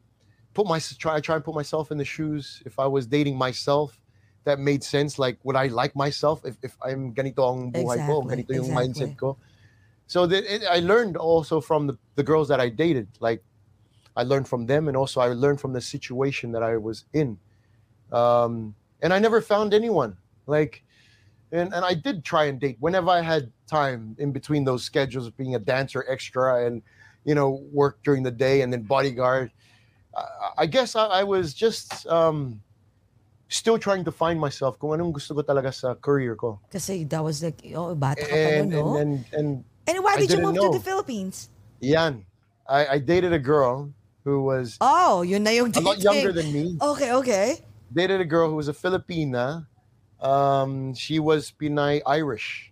put 0.54 0.68
my 0.68 0.80
try 0.80 1.20
try 1.20 1.36
and 1.36 1.44
put 1.44 1.56
myself 1.56 1.92
in 1.92 1.98
the 1.98 2.06
shoes. 2.06 2.62
If 2.66 2.80
I 2.80 2.88
was 2.88 3.08
dating 3.08 3.38
myself, 3.38 4.00
that 4.44 4.60
made 4.60 4.84
sense. 4.84 5.20
Like, 5.20 5.38
would 5.44 5.56
I 5.56 5.68
like 5.68 5.96
myself 5.96 6.46
if, 6.46 6.56
if 6.62 6.78
I'm 6.82 7.14
ganito 7.14 7.42
ang 7.52 7.72
buhay 7.72 8.06
ko, 8.08 8.22
ganito 8.24 8.54
yung 8.54 8.72
exactly. 8.72 8.76
mindset 8.76 9.18
ko? 9.18 9.38
So 10.08 10.26
that 10.28 10.44
it, 10.44 10.64
I 10.70 10.80
learned 10.80 11.18
also 11.18 11.62
from 11.62 11.88
the, 11.88 11.98
the 12.16 12.24
girls 12.24 12.48
that 12.50 12.60
I 12.60 12.70
dated. 12.70 13.08
Like, 13.20 13.44
I 14.16 14.24
learned 14.24 14.48
from 14.48 14.66
them, 14.66 14.88
and 14.88 14.98
also 14.98 15.22
I 15.22 15.28
learned 15.28 15.62
from 15.62 15.74
the 15.74 15.82
situation 15.82 16.52
that 16.52 16.64
I 16.64 16.78
was 16.78 17.06
in. 17.14 17.38
Um, 18.12 18.76
and 19.02 19.14
I 19.14 19.20
never 19.20 19.42
found 19.42 19.74
anyone. 19.74 20.18
Like, 20.48 20.84
and, 21.52 21.74
and 21.74 21.84
I 21.86 21.93
did 21.93 22.24
try 22.24 22.45
and 22.45 22.60
date 22.60 22.78
whenever 22.80 23.10
I 23.10 23.22
had 23.22 23.52
time 23.68 24.16
in 24.20 24.32
between 24.32 24.64
those 24.64 24.84
schedules 24.84 25.28
of 25.28 25.36
being 25.38 25.56
a 25.56 25.60
dancer 25.60 26.06
extra 26.10 26.66
and, 26.66 26.82
you 27.26 27.36
know, 27.36 27.62
work 27.72 27.99
during 28.04 28.24
the 28.24 28.32
day 28.32 28.62
and 28.62 28.72
then 28.72 28.84
bodyguard. 28.84 29.52
I, 30.16 30.24
I 30.60 30.66
guess 30.66 30.95
I, 30.95 31.06
I 31.06 31.24
was 31.24 31.54
just 31.54 32.08
um, 32.08 32.62
still 33.49 33.78
trying 33.78 34.04
to 34.06 34.12
find 34.12 34.39
myself 34.39 34.80
kung 34.80 34.91
anong 34.91 35.14
gusto 35.14 35.36
ko 35.36 35.41
talaga 35.43 35.74
sa 35.74 35.95
career 35.95 36.36
ko. 36.36 36.60
Kasi 36.72 37.04
that 37.06 37.24
was 37.24 37.43
like, 37.43 37.60
oh, 37.76 37.95
bata 37.95 38.24
ka 38.24 38.32
pa 38.32 38.36
And, 38.36 38.72
no? 38.72 38.95
and, 38.95 38.97
and, 38.97 39.26
and 39.34 39.49
And 39.88 40.04
why 40.04 40.16
did 40.16 40.32
you 40.32 40.39
move 40.39 40.56
to 40.56 40.70
the 40.72 40.84
Philippines? 40.84 41.49
yan, 41.82 42.24
I, 42.70 42.88
I 42.88 42.97
dated 42.99 43.34
a 43.34 43.39
girl 43.41 43.91
who 44.24 44.43
was 44.43 44.78
Oh, 44.80 45.24
yun 45.24 45.43
na 45.43 45.49
yung 45.49 45.74
a 45.76 45.82
lot 45.82 45.99
younger 45.99 46.32
than 46.32 46.54
me. 46.54 46.78
Okay, 46.80 47.12
okay. 47.14 47.60
dated 47.91 48.22
a 48.22 48.26
girl 48.26 48.49
who 48.49 48.56
was 48.56 48.70
a 48.70 48.74
Filipina. 48.74 49.66
Um, 50.22 50.94
she 50.94 51.20
was 51.20 51.52
Pinay 51.60 52.02
Irish. 52.06 52.72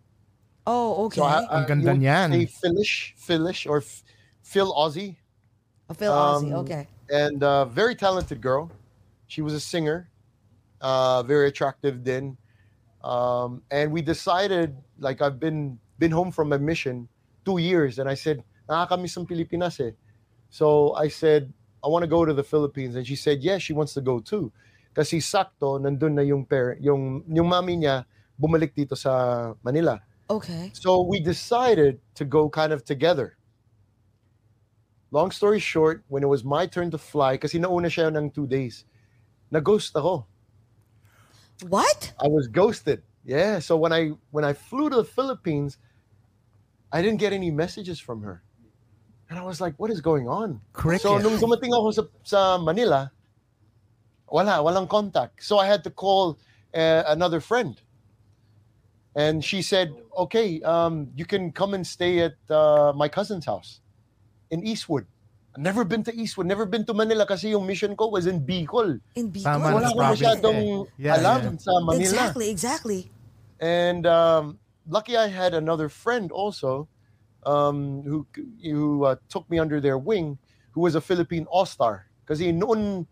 Oh, 0.67 1.05
okay. 1.05 1.17
So 1.17 1.23
I, 1.23 1.41
I, 1.41 1.61
Ang 1.61 1.67
ganda 1.67 1.93
niyan. 1.97 2.29
Say 2.29 2.45
Philish, 2.45 3.13
Philish, 3.17 3.69
or 3.69 3.77
F- 3.77 4.03
Phil 4.43 4.71
Aussie, 4.73 5.17
I 5.89 5.93
feel 5.93 6.13
Aussie, 6.13 6.53
um, 6.53 6.61
okay. 6.61 6.87
and 7.09 7.41
uh, 7.41 7.65
very 7.65 7.95
talented 7.95 8.39
girl. 8.39 8.69
She 9.25 9.41
was 9.41 9.53
a 9.53 9.59
singer, 9.59 10.09
uh, 10.81 11.23
very 11.23 11.47
attractive 11.47 12.03
then. 12.03 12.37
Um, 13.03 13.61
and 13.71 13.91
we 13.91 14.01
decided, 14.01 14.77
like 14.99 15.21
I've 15.21 15.39
been 15.39 15.79
been 15.97 16.11
home 16.11 16.31
from 16.31 16.53
a 16.53 16.59
mission 16.59 17.07
two 17.45 17.57
years, 17.57 17.97
and 17.97 18.09
I 18.09 18.13
said, 18.13 18.43
nakakamiss 18.69 19.17
ang 19.17 19.25
Pilipinas 19.25 19.79
eh. 19.79 19.91
So 20.49 20.93
I 20.93 21.07
said, 21.07 21.51
I 21.83 21.87
want 21.87 22.03
to 22.03 22.07
go 22.07 22.25
to 22.25 22.33
the 22.33 22.43
Philippines, 22.43 22.95
and 22.95 23.07
she 23.07 23.15
said, 23.15 23.41
yes, 23.41 23.61
she 23.61 23.73
wants 23.73 23.93
to 23.93 24.01
go 24.01 24.19
too. 24.19 24.51
Kasi 24.99 25.23
sakto, 25.23 25.79
nandun 25.79 26.19
na 26.19 26.27
yung 26.27 26.43
parent, 26.43 26.83
yung, 26.83 27.23
yung 27.23 27.47
mami 27.47 27.79
niya, 27.79 28.03
bumalik 28.35 28.75
dito 28.75 28.99
sa 28.99 29.55
Manila. 29.63 29.95
Okay. 30.27 30.75
So 30.75 31.07
we 31.07 31.23
decided 31.23 32.03
to 32.19 32.27
go 32.27 32.51
kind 32.51 32.75
of 32.75 32.83
together. 32.83 33.39
Long 35.15 35.31
story 35.31 35.63
short, 35.63 36.03
when 36.11 36.19
it 36.19 36.27
was 36.27 36.43
my 36.43 36.67
turn 36.67 36.91
to 36.91 36.99
fly, 36.99 37.39
kasi 37.39 37.63
nauna 37.63 37.87
siya 37.87 38.11
ng 38.11 38.27
two 38.27 38.43
days, 38.43 38.83
na-ghost 39.47 39.95
ako. 39.95 40.27
What? 41.71 42.11
I 42.19 42.27
was 42.27 42.51
ghosted. 42.51 42.99
Yeah. 43.23 43.63
So 43.63 43.79
when 43.79 43.95
I 43.95 44.11
when 44.35 44.43
I 44.43 44.51
flew 44.51 44.91
to 44.91 44.99
the 44.99 45.07
Philippines, 45.07 45.79
I 46.91 46.99
didn't 46.99 47.23
get 47.23 47.31
any 47.31 47.55
messages 47.55 48.03
from 48.03 48.19
her. 48.27 48.43
And 49.31 49.39
I 49.39 49.47
was 49.47 49.63
like, 49.63 49.79
what 49.79 49.91
is 49.91 50.03
going 50.03 50.27
on? 50.27 50.59
Cricket. 50.75 51.07
So 51.07 51.15
nung 51.23 51.39
dumating 51.39 51.71
ako 51.71 51.87
sa, 51.95 52.03
sa 52.27 52.39
Manila, 52.59 53.15
wala, 54.31 54.63
walang 54.63 54.89
contact. 54.89 55.43
So 55.43 55.57
I 55.57 55.67
had 55.67 55.83
to 55.83 55.89
call 55.89 56.37
uh, 56.73 57.03
another 57.07 57.39
friend. 57.39 57.79
And 59.15 59.43
she 59.43 59.61
said, 59.61 59.93
okay, 60.17 60.61
um, 60.61 61.09
you 61.15 61.25
can 61.25 61.51
come 61.51 61.73
and 61.73 61.85
stay 61.85 62.19
at 62.19 62.35
uh, 62.49 62.93
my 62.95 63.09
cousin's 63.09 63.45
house 63.45 63.81
in 64.49 64.63
Eastwood. 64.65 65.05
I've 65.55 65.63
never 65.63 65.83
been 65.83 66.03
to 66.03 66.15
Eastwood, 66.15 66.45
never 66.45 66.65
been 66.65 66.85
to 66.85 66.93
Manila 66.93 67.25
kasi 67.25 67.49
yung 67.49 67.65
mission 67.65 67.95
ko 67.95 68.07
was 68.07 68.27
in 68.27 68.45
Bicol. 68.45 69.01
In 69.15 69.31
Bicol? 69.31 69.43
Tama 69.43 69.73
Wala 69.73 69.81
Sa 69.81 69.89
akong 69.89 69.97
province 69.97 70.21
masyadong 70.21 70.59
eh. 70.61 71.03
Yeah, 71.03 71.17
alam 71.17 71.41
yeah. 71.41 71.57
sa 71.57 71.71
Manila. 71.81 72.01
Exactly, 72.01 72.47
exactly. 72.49 73.11
And 73.59 74.05
um, 74.05 74.59
lucky 74.87 75.17
I 75.17 75.27
had 75.27 75.53
another 75.53 75.89
friend 75.89 76.31
also 76.31 76.87
um, 77.45 78.03
who 78.03 78.27
who 78.61 79.03
uh, 79.03 79.15
took 79.27 79.49
me 79.49 79.57
under 79.57 79.81
their 79.81 79.97
wing, 79.97 80.37
who 80.71 80.81
was 80.81 80.93
a 80.93 81.01
Philippine 81.01 81.49
All-Star. 81.49 82.05
Kasi 82.29 82.53
noon, 82.53 83.07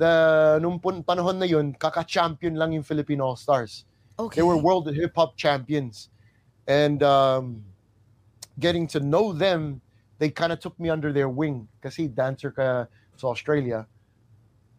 the, 0.00 0.58
nung 0.64 0.80
panahon 0.80 1.36
na 1.36 1.44
yun, 1.44 1.76
kaka-champion 1.76 2.56
lang 2.56 2.72
yung 2.72 2.82
Philippine 2.82 3.20
All-Stars. 3.20 3.84
Okay. 4.18 4.40
They 4.40 4.42
were 4.42 4.56
world 4.56 4.88
hip-hop 4.88 5.36
champions. 5.36 6.08
And 6.64 7.04
um, 7.04 7.60
getting 8.58 8.88
to 8.96 9.00
know 9.00 9.36
them, 9.36 9.84
they 10.16 10.32
kind 10.32 10.52
of 10.52 10.60
took 10.60 10.78
me 10.80 10.88
under 10.88 11.12
their 11.12 11.28
wing. 11.28 11.68
Kasi 11.84 12.08
dancer 12.08 12.50
ka 12.50 12.88
sa 13.16 13.26
Australia. 13.28 13.84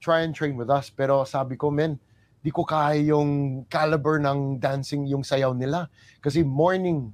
Try 0.02 0.26
and 0.26 0.34
train 0.34 0.58
with 0.58 0.74
us. 0.74 0.90
Pero 0.90 1.22
sabi 1.24 1.54
ko, 1.54 1.70
men, 1.70 2.02
di 2.42 2.50
ko 2.50 2.66
kaya 2.66 2.98
yung 2.98 3.64
caliber 3.70 4.18
ng 4.18 4.58
dancing, 4.58 5.06
yung 5.06 5.22
sayaw 5.22 5.54
nila. 5.54 5.86
Kasi 6.26 6.42
morning, 6.42 7.14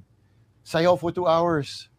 sayaw 0.63 0.95
for 0.95 1.11
two 1.11 1.27
hours, 1.27 1.91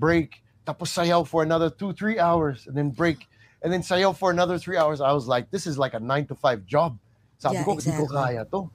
break, 0.00 0.40
tapos 0.64 0.88
sayaw 0.88 1.20
for 1.24 1.44
another 1.44 1.68
two, 1.68 1.92
three 1.92 2.16
hours, 2.16 2.64
and 2.64 2.76
then 2.76 2.88
break, 2.88 3.28
and 3.62 3.72
then 3.72 3.82
sayaw 3.82 4.16
for 4.16 4.30
another 4.30 4.58
three 4.58 4.76
hours. 4.76 5.00
I 5.00 5.12
was 5.12 5.26
like, 5.28 5.50
this 5.50 5.66
is 5.66 5.78
like 5.78 5.94
a 5.94 6.00
nine 6.00 6.26
to 6.28 6.34
five 6.34 6.66
job. 6.66 6.98
Sabi 7.38 7.56
Yeah, 7.56 7.64
ko, 7.64 7.72
exactly. 7.72 8.06
kaya 8.06 8.44
to. 8.52 8.70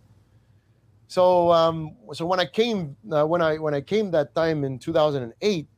So, 1.07 1.51
um, 1.51 1.95
so 2.13 2.25
when 2.25 2.39
I 2.39 2.45
came, 2.45 2.97
uh, 3.11 3.25
when 3.25 3.41
I 3.41 3.57
when 3.57 3.73
I 3.73 3.81
came 3.81 4.11
that 4.11 4.33
time 4.33 4.63
in 4.63 4.79
2008, 4.79 5.69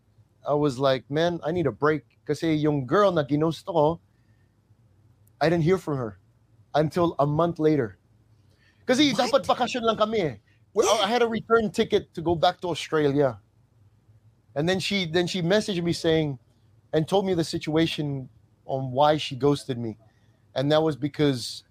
I 0.47 0.53
was 0.53 0.80
like, 0.80 1.10
man, 1.12 1.39
I 1.43 1.51
need 1.51 1.68
a 1.68 1.72
break. 1.72 2.03
Kasi 2.26 2.55
yung 2.55 2.86
girl 2.88 3.12
na 3.12 3.24
ginusto 3.24 3.72
ko, 3.74 4.01
I 5.41 5.49
didn't 5.49 5.64
hear 5.64 5.78
from 5.78 5.97
her 5.97 6.20
until 6.76 7.16
a 7.20 7.26
month 7.28 7.60
later. 7.60 7.97
Kasi 8.88 9.14
What? 9.14 9.32
dapat 9.32 9.47
bakasyon 9.47 9.84
lang 9.84 9.97
kami 9.97 10.20
eh. 10.22 10.36
Well, 10.74 11.01
I 11.01 11.08
had 11.08 11.22
a 11.22 11.28
return 11.28 11.72
ticket 11.72 12.14
to 12.16 12.22
go 12.22 12.36
back 12.36 12.62
to 12.62 12.70
Australia. 12.70 13.41
And 14.55 14.68
then 14.68 14.80
she 14.80 15.05
then 15.05 15.28
she 15.28 15.41
messaged 15.41 15.84
me 15.84 15.93
saying 15.93 16.39
and 16.93 17.08
told 17.08 17.26
me 17.26 17.34
the 17.34 17.43
situation 17.43 18.30
on 18.68 18.91
why 18.91 19.18
she 19.18 19.36
ghosted 19.36 19.78
me. 19.78 19.97
And 20.55 20.72
that 20.72 20.82
was 20.82 20.95
because 20.95 21.63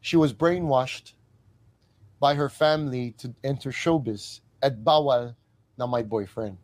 she 0.00 0.16
was 0.16 0.32
brainwashed 0.32 1.12
by 2.20 2.34
her 2.34 2.48
family 2.48 3.12
to 3.18 3.34
enter 3.44 3.70
showbiz 3.70 4.40
at 4.62 4.84
bawal 4.84 5.34
na 5.76 5.86
my 5.86 6.02
boyfriend. 6.02 6.58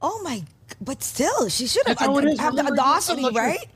Oh 0.00 0.20
my, 0.22 0.44
but 0.80 1.02
still, 1.02 1.48
she 1.48 1.66
should 1.66 1.86
have, 1.86 1.98
That's 1.98 2.06
how 2.06 2.44
have 2.44 2.54
the 2.54 2.66
audacity, 2.66 3.22
sure. 3.22 3.32
right? 3.32 3.66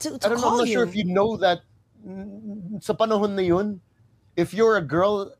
To, 0.00 0.18
to 0.18 0.26
I 0.26 0.28
don't 0.30 0.40
know. 0.40 0.48
I'm 0.48 0.56
not 0.58 0.66
you. 0.68 0.74
sure 0.74 0.84
if 0.84 0.94
you 0.94 1.04
know 1.04 1.36
that 1.38 1.60
sa 2.80 2.94
panahon 2.94 3.34
na 3.34 3.42
yun, 3.42 3.80
if 4.36 4.54
you're 4.54 4.76
a 4.76 4.84
girl 4.84 5.34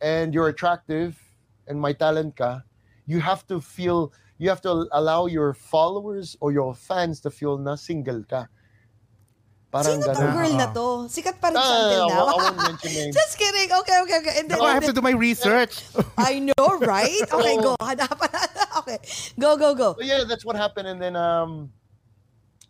and 0.00 0.34
you're 0.34 0.48
attractive 0.48 1.20
and 1.68 1.78
my 1.78 1.92
talent 1.92 2.36
ka, 2.36 2.62
you 3.06 3.20
have 3.20 3.46
to 3.48 3.60
feel, 3.60 4.12
you 4.38 4.48
have 4.48 4.60
to 4.62 4.88
allow 4.92 5.26
your 5.26 5.54
followers 5.54 6.36
or 6.40 6.52
your 6.52 6.74
fans 6.74 7.20
to 7.20 7.30
feel 7.30 7.58
na 7.58 7.74
single 7.76 8.24
ka. 8.24 8.48
Parang 9.72 10.04
Sino 10.04 10.12
tong 10.12 10.28
ganun. 10.28 10.36
girl 10.36 10.52
na 10.52 10.66
to? 10.68 10.86
Sikat 11.08 11.40
pa 11.40 11.48
rin 11.48 11.56
siya 11.56 11.64
Ah, 11.64 11.84
until 11.88 12.04
now. 12.12 12.24
I 12.28 12.34
won't 12.36 12.60
mention 12.68 12.92
names. 12.92 13.14
Just 13.16 13.40
kidding. 13.40 13.72
Okay, 13.72 13.96
okay, 14.04 14.16
okay. 14.20 14.34
And 14.44 14.46
then, 14.52 14.60
Ako, 14.60 14.68
I 14.68 14.76
and 14.76 14.84
have 14.84 14.90
to 14.92 14.92
do 14.92 15.00
my 15.00 15.16
research. 15.16 15.80
I 16.20 16.44
know, 16.44 16.68
right? 16.84 17.24
Okay, 17.32 17.56
go. 17.56 17.72
Hanapan. 17.80 18.28
Okay. 18.84 18.98
Go, 19.40 19.56
go, 19.56 19.72
go. 19.72 19.94
But 19.96 20.04
yeah, 20.04 20.28
that's 20.28 20.44
what 20.44 20.56
happened. 20.60 20.88
And 20.92 21.00
then, 21.00 21.16
um, 21.16 21.72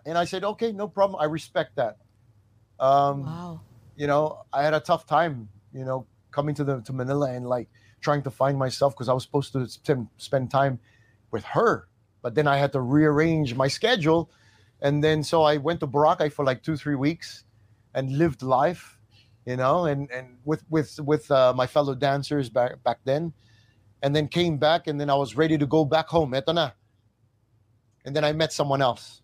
and 0.07 0.15
I 0.15 0.23
said, 0.31 0.45
okay, 0.55 0.71
no 0.71 0.87
problem. 0.87 1.19
I 1.19 1.27
respect 1.27 1.75
that. 1.75 1.99
Um, 2.79 3.27
Wow. 3.27 3.61
you 3.99 4.07
know, 4.07 4.47
I 4.55 4.63
had 4.63 4.75
a 4.75 4.81
tough 4.81 5.03
time, 5.07 5.51
you 5.75 5.83
know, 5.85 6.07
coming 6.31 6.55
to 6.55 6.63
the 6.65 6.81
to 6.87 6.93
Manila 6.95 7.31
and 7.35 7.47
like 7.51 7.67
trying 8.01 8.23
to 8.23 8.31
find 8.31 8.55
myself 8.59 8.95
because 8.95 9.11
I 9.11 9.13
was 9.13 9.23
supposed 9.27 9.53
to 9.59 9.67
spend, 9.67 10.07
spend 10.23 10.51
time 10.55 10.79
with 11.33 11.45
her, 11.45 11.89
but 12.23 12.35
then 12.35 12.47
I 12.47 12.59
had 12.59 12.73
to 12.73 12.81
rearrange 12.81 13.55
my 13.55 13.69
schedule, 13.69 14.31
and 14.81 15.03
then 15.03 15.23
so 15.25 15.43
I 15.43 15.57
went 15.57 15.81
to 15.81 15.87
Boracay 15.87 16.33
for 16.33 16.45
like 16.45 16.63
two 16.63 16.77
three 16.77 16.95
weeks, 16.95 17.45
and 17.95 18.17
lived 18.17 18.43
life, 18.43 18.99
you 19.47 19.57
know, 19.57 19.87
and 19.87 20.11
and 20.11 20.39
with 20.45 20.63
with 20.71 21.01
with 21.01 21.31
uh, 21.31 21.53
my 21.57 21.67
fellow 21.67 21.95
dancers 21.95 22.49
back 22.51 22.83
back 22.85 22.99
then, 23.05 23.33
and 24.03 24.15
then 24.15 24.29
came 24.29 24.59
back, 24.59 24.87
and 24.87 25.01
then 25.01 25.11
I 25.11 25.15
was 25.15 25.37
ready 25.37 25.59
to 25.59 25.67
go 25.67 25.85
back 25.85 26.09
home. 26.09 26.33
Eto 26.33 26.55
na. 26.55 26.71
And 28.05 28.17
then 28.17 28.25
I 28.25 28.33
met 28.33 28.53
someone 28.53 28.83
else, 28.83 29.23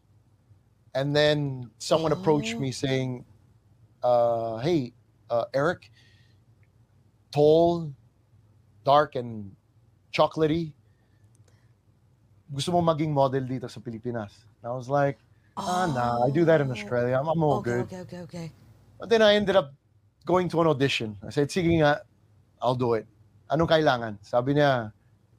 and 0.94 1.14
then 1.14 1.70
someone 1.78 2.12
approached 2.12 2.54
Oh. 2.54 2.60
me 2.60 2.70
saying, 2.70 3.24
uh, 4.02 4.58
"Hey, 4.58 4.94
uh, 5.28 5.46
Eric, 5.52 5.90
tall, 7.32 7.92
dark, 8.84 9.16
and 9.16 9.56
chocolatey. 10.14 10.72
Gusto 12.48 12.72
mo 12.72 12.80
maging 12.80 13.12
model 13.12 13.44
dito 13.44 13.68
sa 13.68 13.80
Pilipinas?" 13.80 14.32
And 14.64 14.72
I 14.72 14.74
was 14.74 14.88
like, 14.88 15.20
"Ah, 15.56 15.86
nah, 15.86 16.24
I 16.24 16.32
do 16.32 16.44
that 16.48 16.60
in 16.64 16.70
Australia. 16.72 17.16
I'm, 17.20 17.28
I'm 17.28 17.42
all 17.44 17.58
Oh. 17.58 17.60
Okay, 17.60 17.70
good." 17.70 17.84
okay, 17.86 18.00
okay, 18.02 18.20
okay. 18.24 18.46
But 18.98 19.08
then 19.08 19.22
I 19.22 19.34
ended 19.38 19.54
up 19.54 19.70
going 20.26 20.48
to 20.50 20.60
an 20.60 20.66
audition. 20.66 21.16
I 21.24 21.30
said, 21.30 21.48
sige 21.48 21.70
nga, 21.80 22.02
I'll 22.60 22.74
do 22.74 22.94
it. 22.94 23.06
Anong 23.48 23.70
kailangan? 23.70 24.18
Sabi 24.20 24.54
niya, 24.54 24.92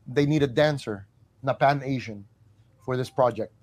they 0.08 0.26
need 0.26 0.42
a 0.42 0.48
dancer 0.50 1.06
na 1.44 1.54
Pan-Asian 1.54 2.26
for 2.82 2.98
this 2.98 3.10
project. 3.12 3.54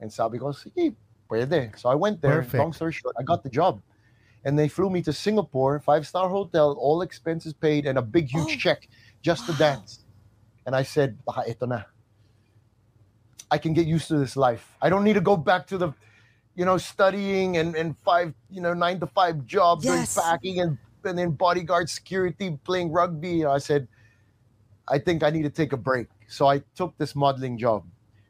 And 0.00 0.08
sabi 0.08 0.38
ko, 0.38 0.54
sige, 0.56 0.94
pwede. 1.28 1.76
So 1.76 1.90
I 1.90 1.94
went 1.94 2.22
there. 2.22 2.40
Perfect. 2.40 2.62
Long 2.62 2.72
story 2.72 2.92
short, 2.92 3.16
I 3.18 3.22
got 3.22 3.42
the 3.42 3.50
job. 3.50 3.82
And 4.46 4.56
they 4.56 4.68
flew 4.68 4.88
me 4.88 5.02
to 5.02 5.12
Singapore, 5.12 5.80
five-star 5.80 6.30
hotel, 6.30 6.78
all 6.78 7.02
expenses 7.02 7.52
paid, 7.52 7.84
and 7.84 7.98
a 7.98 8.02
big, 8.02 8.30
huge 8.30 8.56
Oh, 8.56 8.62
check 8.70 8.88
just 9.20 9.44
to 9.46 9.52
wow. 9.58 9.58
dance. 9.58 10.06
And 10.64 10.72
I 10.78 10.86
said, 10.86 11.18
baka 11.26 11.50
ito 11.50 11.66
na. 11.66 11.82
I 13.50 13.58
can 13.58 13.72
get 13.74 13.86
used 13.86 14.08
to 14.08 14.18
this 14.18 14.36
life. 14.36 14.76
I 14.82 14.90
don't 14.90 15.04
need 15.04 15.14
to 15.14 15.20
go 15.20 15.36
back 15.36 15.66
to 15.68 15.78
the, 15.78 15.92
you 16.54 16.64
know, 16.64 16.78
studying 16.78 17.56
and, 17.56 17.74
and 17.76 17.96
five, 17.98 18.34
you 18.50 18.60
know, 18.60 18.74
nine 18.74 18.98
to 19.00 19.06
five 19.06 19.46
jobs 19.46 19.84
Yes. 19.84 20.16
and 20.16 20.24
packing 20.24 20.60
and, 20.60 20.78
and 21.04 21.18
then 21.18 21.30
bodyguard 21.30 21.88
security 21.88 22.58
playing 22.64 22.90
rugby. 22.90 23.44
I 23.44 23.58
said, 23.58 23.86
I 24.88 24.98
think 24.98 25.22
I 25.22 25.30
need 25.30 25.42
to 25.42 25.50
take 25.50 25.72
a 25.72 25.76
break. 25.76 26.08
So 26.26 26.46
I 26.48 26.62
took 26.74 26.96
this 26.98 27.14
modeling 27.14 27.58
job. 27.58 27.84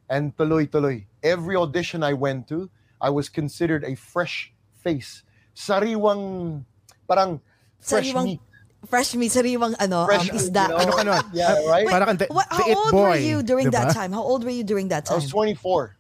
And 0.09 0.37
tuloy 0.37 0.69
tuloy. 0.69 1.07
Every 1.23 1.57
audition 1.57 2.03
I 2.03 2.13
went 2.13 2.47
to, 2.49 2.71
I 3.01 3.11
was 3.11 3.29
considered 3.29 3.83
a 3.85 3.97
fresh 3.97 4.53
face. 4.79 5.25
Sariwang, 5.55 6.65
parang 7.09 7.41
fresh 7.81 8.13
Sariwang 8.13 8.25
meat. 8.25 8.41
Fresh 8.85 9.17
meat, 9.17 9.33
sariwang 9.33 9.73
ano, 9.81 10.05
Fresh, 10.05 10.31
um, 10.31 10.37
isda. 10.37 10.69
you 10.69 10.69
know? 10.69 10.79
Ano 10.85 10.93
ka 10.93 11.03
nun? 11.03 11.25
Yeah, 11.33 11.57
right? 11.67 11.89
Parang 11.89 12.17
the, 12.17 12.27
What, 12.29 12.47
the 12.53 12.61
how 12.61 12.69
it 12.69 12.77
old 12.77 12.93
boy, 12.93 13.09
were 13.09 13.17
you 13.17 13.43
during 13.43 13.67
diba? 13.73 13.83
that 13.89 13.95
time? 13.97 14.13
How 14.13 14.23
old 14.23 14.45
were 14.45 14.53
you 14.55 14.63
during 14.63 14.89
that 14.93 15.09
I 15.09 15.17
time? 15.17 15.25
was 15.25 15.31
24. 15.33 15.97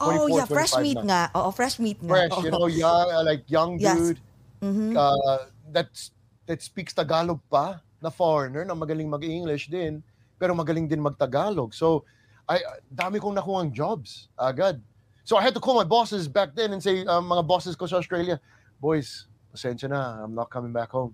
oh, 0.00 0.26
24, 0.28 0.36
yeah, 0.36 0.44
fresh 0.44 0.72
25 0.76 0.82
meat 0.84 0.98
na. 0.98 1.02
nga. 1.06 1.22
Oo, 1.38 1.48
fresh 1.54 1.76
meat 1.78 1.98
nga. 2.02 2.10
fresh, 2.10 2.32
Oo. 2.34 2.42
you 2.44 2.50
know, 2.50 2.66
young, 2.66 3.06
uh, 3.14 3.22
like 3.22 3.42
young 3.48 3.78
Yes. 3.78 3.96
dude 3.96 4.20
Mhm. 4.58 4.98
uh, 4.98 5.46
that's 5.70 6.10
that 6.50 6.58
speaks 6.58 6.90
Tagalog 6.90 7.38
pa, 7.46 7.78
na 8.02 8.10
foreigner 8.10 8.66
na 8.66 8.74
magaling 8.74 9.06
mag-English 9.06 9.70
din, 9.70 10.02
pero 10.34 10.50
magaling 10.54 10.90
din 10.90 10.98
mag-Tagalog. 10.98 11.70
So, 11.70 12.02
I 12.48 12.58
dami 12.90 13.20
kong 13.22 13.38
nakuhang 13.38 13.70
jobs 13.70 14.26
agad. 14.34 14.82
So 15.22 15.36
I 15.36 15.44
had 15.44 15.52
to 15.54 15.60
call 15.60 15.76
my 15.76 15.84
bosses 15.86 16.26
back 16.26 16.56
then 16.56 16.72
and 16.72 16.80
say, 16.82 17.04
um, 17.04 17.28
mga 17.28 17.44
bosses 17.44 17.76
ko 17.76 17.84
sa 17.84 18.00
Australia, 18.00 18.40
boys, 18.80 19.28
pasensya 19.52 19.86
na, 19.86 20.24
I'm 20.24 20.32
not 20.34 20.48
coming 20.48 20.72
back 20.72 20.88
home. 20.90 21.12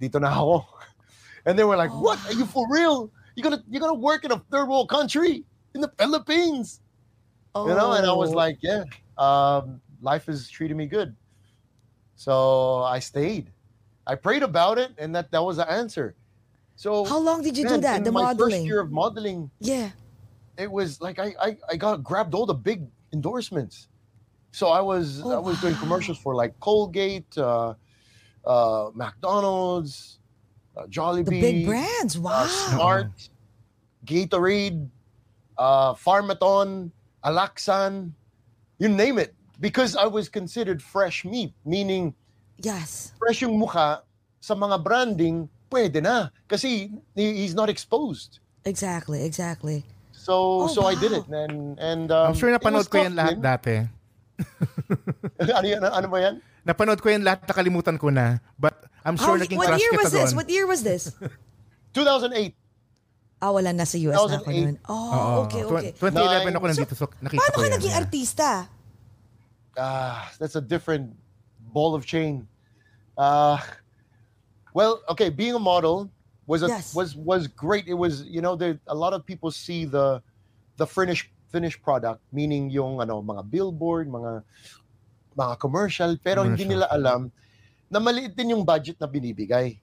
Dito 0.00 0.20
na 0.20 0.32
ako. 0.32 0.64
And 1.46 1.58
they 1.58 1.64
were 1.64 1.76
like, 1.76 1.92
what? 1.92 2.18
Are 2.28 2.32
you 2.36 2.44
for 2.44 2.64
real? 2.72 3.10
You're 3.36 3.44
gonna 3.44 3.62
you're 3.68 3.80
gonna 3.80 3.94
work 4.00 4.24
in 4.24 4.32
a 4.32 4.40
third 4.50 4.66
world 4.68 4.88
country 4.88 5.44
in 5.74 5.80
the 5.80 5.92
Philippines? 5.98 6.80
you 7.50 7.74
know 7.74 7.98
and 7.98 8.06
i 8.06 8.14
was 8.14 8.30
Oh. 8.30 8.38
like 8.46 8.62
yeah 8.62 8.86
um, 9.18 9.82
life 10.00 10.30
is 10.30 10.46
treating 10.46 10.76
me 10.78 10.86
good 10.86 11.18
so 12.14 12.82
i 12.86 13.02
stayed 13.02 13.50
i 14.06 14.14
prayed 14.14 14.42
about 14.46 14.78
it 14.78 14.94
and 15.02 15.10
that 15.18 15.30
that 15.34 15.42
was 15.42 15.56
the 15.58 15.66
answer 15.66 16.14
so 16.78 17.02
How 17.04 17.18
long 17.18 17.42
did 17.42 17.58
you 17.58 17.66
do 17.66 17.76
that? 17.82 18.04
The 18.06 18.12
my 18.14 18.22
modeling? 18.30 18.54
first 18.54 18.62
year 18.70 18.78
of 18.78 18.92
modeling 18.94 19.50
Yeah. 19.58 19.90
it 20.56 20.70
was 20.70 21.00
like 21.02 21.18
I, 21.18 21.34
I 21.42 21.50
i 21.70 21.74
got 21.74 22.06
grabbed 22.06 22.34
all 22.38 22.46
the 22.46 22.54
big 22.54 22.86
endorsements 23.12 23.88
so 24.54 24.68
i 24.70 24.78
was 24.80 25.18
Oh, 25.26 25.34
i 25.34 25.42
was 25.42 25.58
doing 25.60 25.74
commercials 25.82 26.22
for 26.22 26.38
like 26.38 26.54
colgate 26.62 27.34
uh 27.34 27.74
uh 28.46 28.90
mcdonald's 28.94 30.18
uh, 30.76 30.86
jollibee 30.86 31.28
The 31.28 31.40
big 31.40 31.66
brands. 31.66 32.16
uh, 32.16 32.20
Wow. 32.22 32.46
Smart, 32.46 33.10
Gatorade, 34.06 34.88
uh, 35.58 35.92
Pharmaton, 35.94 36.90
Alaxan, 37.24 38.12
you 38.78 38.88
name 38.88 39.18
it. 39.18 39.34
Because 39.60 39.92
I 39.96 40.06
was 40.06 40.28
considered 40.32 40.80
fresh 40.80 41.24
meat, 41.24 41.52
meaning 41.66 42.14
Yes. 42.56 43.12
fresh 43.20 43.42
yung 43.44 43.60
mukha 43.60 44.00
sa 44.40 44.54
mga 44.56 44.80
branding, 44.80 45.48
pwede 45.68 46.00
na. 46.00 46.30
Kasi 46.48 46.88
he- 47.12 47.36
he's 47.44 47.52
not 47.52 47.68
exposed. 47.68 48.40
Exactly, 48.64 49.20
exactly. 49.24 49.84
So 50.16 50.64
Oh, 50.64 50.68
so 50.68 50.84
I 50.88 50.94
did 50.96 51.12
wow. 51.12 51.20
it. 51.20 51.26
And, 51.28 51.56
and 51.80 52.06
um, 52.12 52.32
I'm 52.32 52.38
sure 52.38 52.48
napanood 52.48 52.88
ko 52.88 53.04
yan 53.04 53.16
lahat 53.16 53.36
dati. 53.40 53.84
ano, 55.56 55.66
yan? 55.68 55.84
ano 55.84 56.06
ba 56.08 56.18
yan? 56.24 56.34
Napanood 56.70 57.02
ko 57.02 57.10
yan 57.10 57.26
lahat, 57.26 57.42
nakalimutan 57.50 57.98
ko 57.98 58.14
na. 58.14 58.38
But 58.54 58.78
I'm 59.02 59.18
sure 59.18 59.34
How- 59.34 59.42
naging 59.42 59.58
what 59.58 59.74
crush 59.74 59.82
year 59.82 59.90
kita 59.90 59.98
was 59.98 60.12
this? 60.14 60.22
doon. 60.30 60.36
What 60.38 60.48
year 60.48 60.66
was 60.70 60.80
this? 60.86 61.02
2008. 61.98 62.54
Ah, 63.42 63.50
wala 63.50 63.72
na 63.74 63.82
sa 63.82 63.98
US 64.06 64.14
na 64.14 64.38
ako 64.38 64.46
2008. 64.46 64.62
nun. 64.62 64.76
Oh, 64.86 64.94
Oo. 64.94 65.32
okay, 65.48 65.62
Tw- 65.66 65.74
okay. 65.74 65.92
2011 65.98 66.54
ako 66.54 66.64
nandito, 66.70 66.92
so 66.94 67.04
nakita 67.18 67.40
Paano 67.42 67.50
ko 67.50 67.58
ka 67.58 67.66
yan. 67.66 67.74
naging 67.74 67.96
artista? 67.98 68.48
ah, 69.74 70.30
that's 70.38 70.54
a 70.54 70.62
different 70.62 71.10
ball 71.72 71.96
of 71.96 72.04
chain. 72.04 72.44
Uh, 73.16 73.56
well, 74.70 75.00
okay, 75.08 75.32
being 75.32 75.56
a 75.56 75.62
model 75.62 76.06
was 76.46 76.62
a, 76.62 76.68
Yes. 76.68 76.92
was 76.94 77.16
was 77.16 77.48
great. 77.48 77.88
It 77.88 77.96
was 77.96 78.22
you 78.28 78.44
know 78.44 78.54
there 78.54 78.78
a 78.86 78.94
lot 78.94 79.10
of 79.16 79.24
people 79.24 79.48
see 79.50 79.88
the 79.88 80.20
the 80.76 80.84
finished 80.86 81.32
finished 81.48 81.80
product, 81.80 82.20
meaning 82.30 82.68
yung 82.68 83.00
ano 83.00 83.18
mga 83.24 83.48
billboard, 83.48 84.06
mga 84.06 84.44
mga 85.40 85.54
commercial, 85.56 86.12
pero 86.20 86.44
hindi 86.44 86.68
Commercial. 86.68 86.84
nila 86.84 86.86
alam 86.92 87.20
na 87.88 87.98
maliit 87.98 88.36
din 88.36 88.52
yung 88.52 88.64
budget 88.64 89.00
na 89.00 89.08
binibigay. 89.08 89.80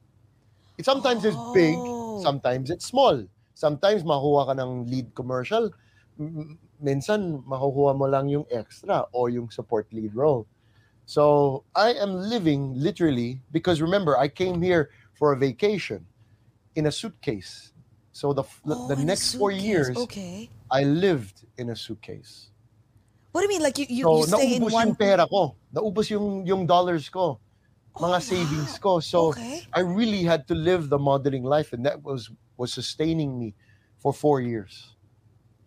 It 0.78 0.86
sometimes 0.86 1.26
it's 1.26 1.38
big, 1.52 1.74
Oh. 1.74 2.22
sometimes 2.22 2.70
it's 2.70 2.86
small. 2.86 3.26
Sometimes 3.58 4.06
makuha 4.06 4.46
ka 4.46 4.54
ng 4.54 4.86
lead 4.86 5.10
commercial, 5.18 5.74
minsan 6.78 7.42
makukuha 7.42 7.98
mo 7.98 8.06
lang 8.06 8.30
yung 8.30 8.46
extra 8.54 9.10
or 9.10 9.34
yung 9.34 9.50
support 9.50 9.90
lead 9.90 10.14
role. 10.14 10.46
So 11.10 11.64
I 11.74 11.98
am 11.98 12.30
living 12.30 12.78
literally 12.78 13.42
because 13.50 13.82
remember 13.82 14.14
I 14.14 14.28
came 14.30 14.62
here 14.62 14.94
for 15.18 15.34
a 15.34 15.38
vacation 15.40 16.06
in 16.78 16.86
a 16.86 16.94
suitcase. 16.94 17.74
So 18.14 18.34
the 18.34 18.46
f- 18.46 18.62
Oh, 18.66 18.86
the 18.86 18.98
next 18.98 19.34
four 19.34 19.50
years 19.50 19.98
Okay. 19.98 20.50
I 20.70 20.84
lived 20.86 21.46
in 21.58 21.74
a 21.74 21.78
suitcase. 21.78 22.54
What 23.38 23.46
do 23.46 23.54
you 23.54 23.60
mean? 23.62 23.62
Like 23.62 23.78
you, 23.78 23.86
you, 23.88 24.04
So 24.04 24.18
you 24.18 24.26
stay 24.26 24.56
in 24.58 24.64
naubos 24.66 24.74
one... 24.74 24.88
yung 24.88 24.96
pera 24.98 25.28
ko. 25.30 25.54
Naubos 25.70 26.10
yung 26.10 26.42
yung 26.42 26.66
dollars 26.66 27.06
ko. 27.06 27.38
Mga 27.94 28.18
Oh, 28.18 28.26
savings 28.34 28.74
wow. 28.82 28.82
ko. 28.82 28.92
So 29.00 29.18
Okay. 29.30 29.62
I 29.78 29.86
really 29.86 30.26
had 30.26 30.50
to 30.50 30.58
live 30.58 30.90
the 30.90 30.98
modeling 30.98 31.46
life 31.46 31.70
and 31.70 31.86
that 31.86 32.02
was 32.02 32.34
was 32.58 32.74
sustaining 32.74 33.38
me 33.38 33.54
for 34.02 34.10
4 34.10 34.42
years. 34.42 34.98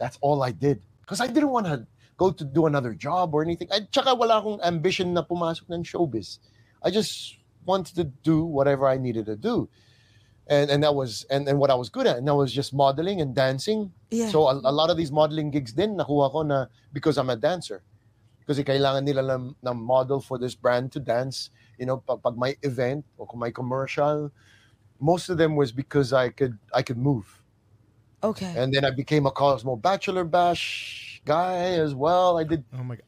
That's 0.03 0.19
all 0.19 0.43
I 0.43 0.51
did 0.51 0.83
because 1.07 1.23
I 1.23 1.31
didn't 1.31 1.55
want 1.55 1.71
to 1.71 1.87
go 2.19 2.35
to 2.35 2.43
do 2.43 2.67
another 2.67 2.91
job 2.91 3.39
or 3.39 3.47
anything. 3.47 3.71
At 3.71 3.95
tsaka 3.95 4.19
wala 4.19 4.43
akong 4.43 4.59
ambition 4.67 5.15
na 5.15 5.23
pumasok 5.23 5.71
ng 5.71 5.87
showbiz. 5.87 6.43
I 6.83 6.91
just 6.91 7.39
wanted 7.63 7.95
to 8.03 8.11
do 8.27 8.43
whatever 8.43 8.91
I 8.91 8.99
needed 8.99 9.31
to 9.31 9.39
do. 9.39 9.71
And 10.51 10.67
and 10.69 10.83
that 10.83 10.95
was 10.95 11.25
and, 11.31 11.47
and 11.47 11.63
what 11.63 11.71
I 11.71 11.79
was 11.79 11.89
good 11.89 12.11
at 12.11 12.19
and 12.19 12.27
that 12.27 12.35
was 12.35 12.51
just 12.53 12.75
modeling 12.75 13.23
and 13.23 13.35
dancing. 13.35 13.95
Yeah. 14.11 14.29
So 14.35 14.51
a, 14.51 14.59
a 14.59 14.75
lot 14.75 14.91
of 14.91 14.99
these 14.99 15.13
modeling 15.15 15.51
gigs 15.55 15.71
din 15.73 15.95
nakuha 15.95 16.27
ko 16.35 16.43
na 16.43 16.67
because 16.93 17.17
I'm 17.17 17.31
a 17.31 17.39
dancer. 17.39 17.87
Kasi 18.51 18.67
kailangan 18.67 19.07
nila 19.07 19.23
ng, 19.39 19.55
ng 19.63 19.79
model 19.79 20.19
for 20.19 20.35
this 20.43 20.59
brand 20.59 20.91
to 20.91 20.99
dance. 20.99 21.55
You 21.79 21.87
know, 21.87 22.03
pag, 22.03 22.19
pag 22.19 22.35
may 22.35 22.59
event 22.67 23.07
o 23.15 23.25
kung 23.31 23.39
may 23.39 23.55
commercial, 23.55 24.35
most 24.99 25.31
of 25.31 25.39
them 25.39 25.55
was 25.55 25.71
because 25.71 26.13
I 26.13 26.35
could 26.35 26.59
I 26.75 26.83
could 26.83 26.99
move. 26.99 27.41
okay. 28.23 28.53
And 28.57 28.73
then 28.73 28.85
I 28.85 28.91
became 28.91 29.27
a 29.27 29.31
Cosmo 29.31 29.77
Bachelor 29.77 30.25
Bash 30.25 31.23
guy 31.25 31.79
as 31.79 31.95
well. 31.95 32.39
I 32.39 32.45
did 32.45 32.65
Oh 32.75 32.85
my 32.85 32.97
God. 32.97 33.07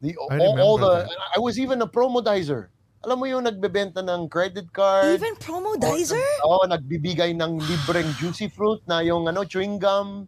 the 0.00 0.16
all, 0.16 0.28
all 0.30 0.78
remember 0.78 1.04
the 1.04 1.10
I 1.36 1.38
was 1.38 1.58
even 1.58 1.82
a 1.82 1.86
promodizer. 1.86 2.70
Alam 3.04 3.16
mo 3.20 3.26
yung 3.28 3.44
nagbebenta 3.44 4.00
ng 4.00 4.32
credit 4.32 4.72
card. 4.72 5.20
Even 5.20 5.36
promodizer? 5.36 6.24
Oo, 6.48 6.64
nagbibigay 6.64 7.36
ng 7.36 7.60
libreng 7.60 8.08
juicy 8.16 8.48
fruit 8.48 8.80
na 8.88 9.04
yung 9.04 9.28
ano, 9.28 9.44
chewing 9.44 9.76
gum. 9.76 10.24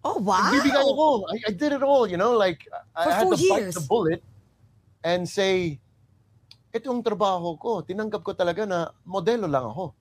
Oh, 0.00 0.16
wow. 0.16 0.48
Nagbibigay 0.48 0.80
ako. 0.80 1.28
I, 1.28 1.36
I 1.46 1.52
did 1.52 1.76
it 1.76 1.84
all, 1.84 2.08
you 2.08 2.16
know, 2.16 2.32
like 2.32 2.64
I 2.96 3.04
For 3.04 3.10
I 3.12 3.14
had 3.14 3.28
to 3.28 3.36
bite 3.36 3.68
years. 3.68 3.76
the 3.76 3.84
bullet 3.84 4.24
and 5.04 5.28
say, 5.28 5.76
ito 6.72 6.88
yung 6.88 7.04
trabaho 7.04 7.52
ko. 7.60 7.84
Tinanggap 7.84 8.24
ko 8.24 8.32
talaga 8.32 8.64
na 8.64 8.88
modelo 9.04 9.44
lang 9.44 9.68
ako. 9.68 9.92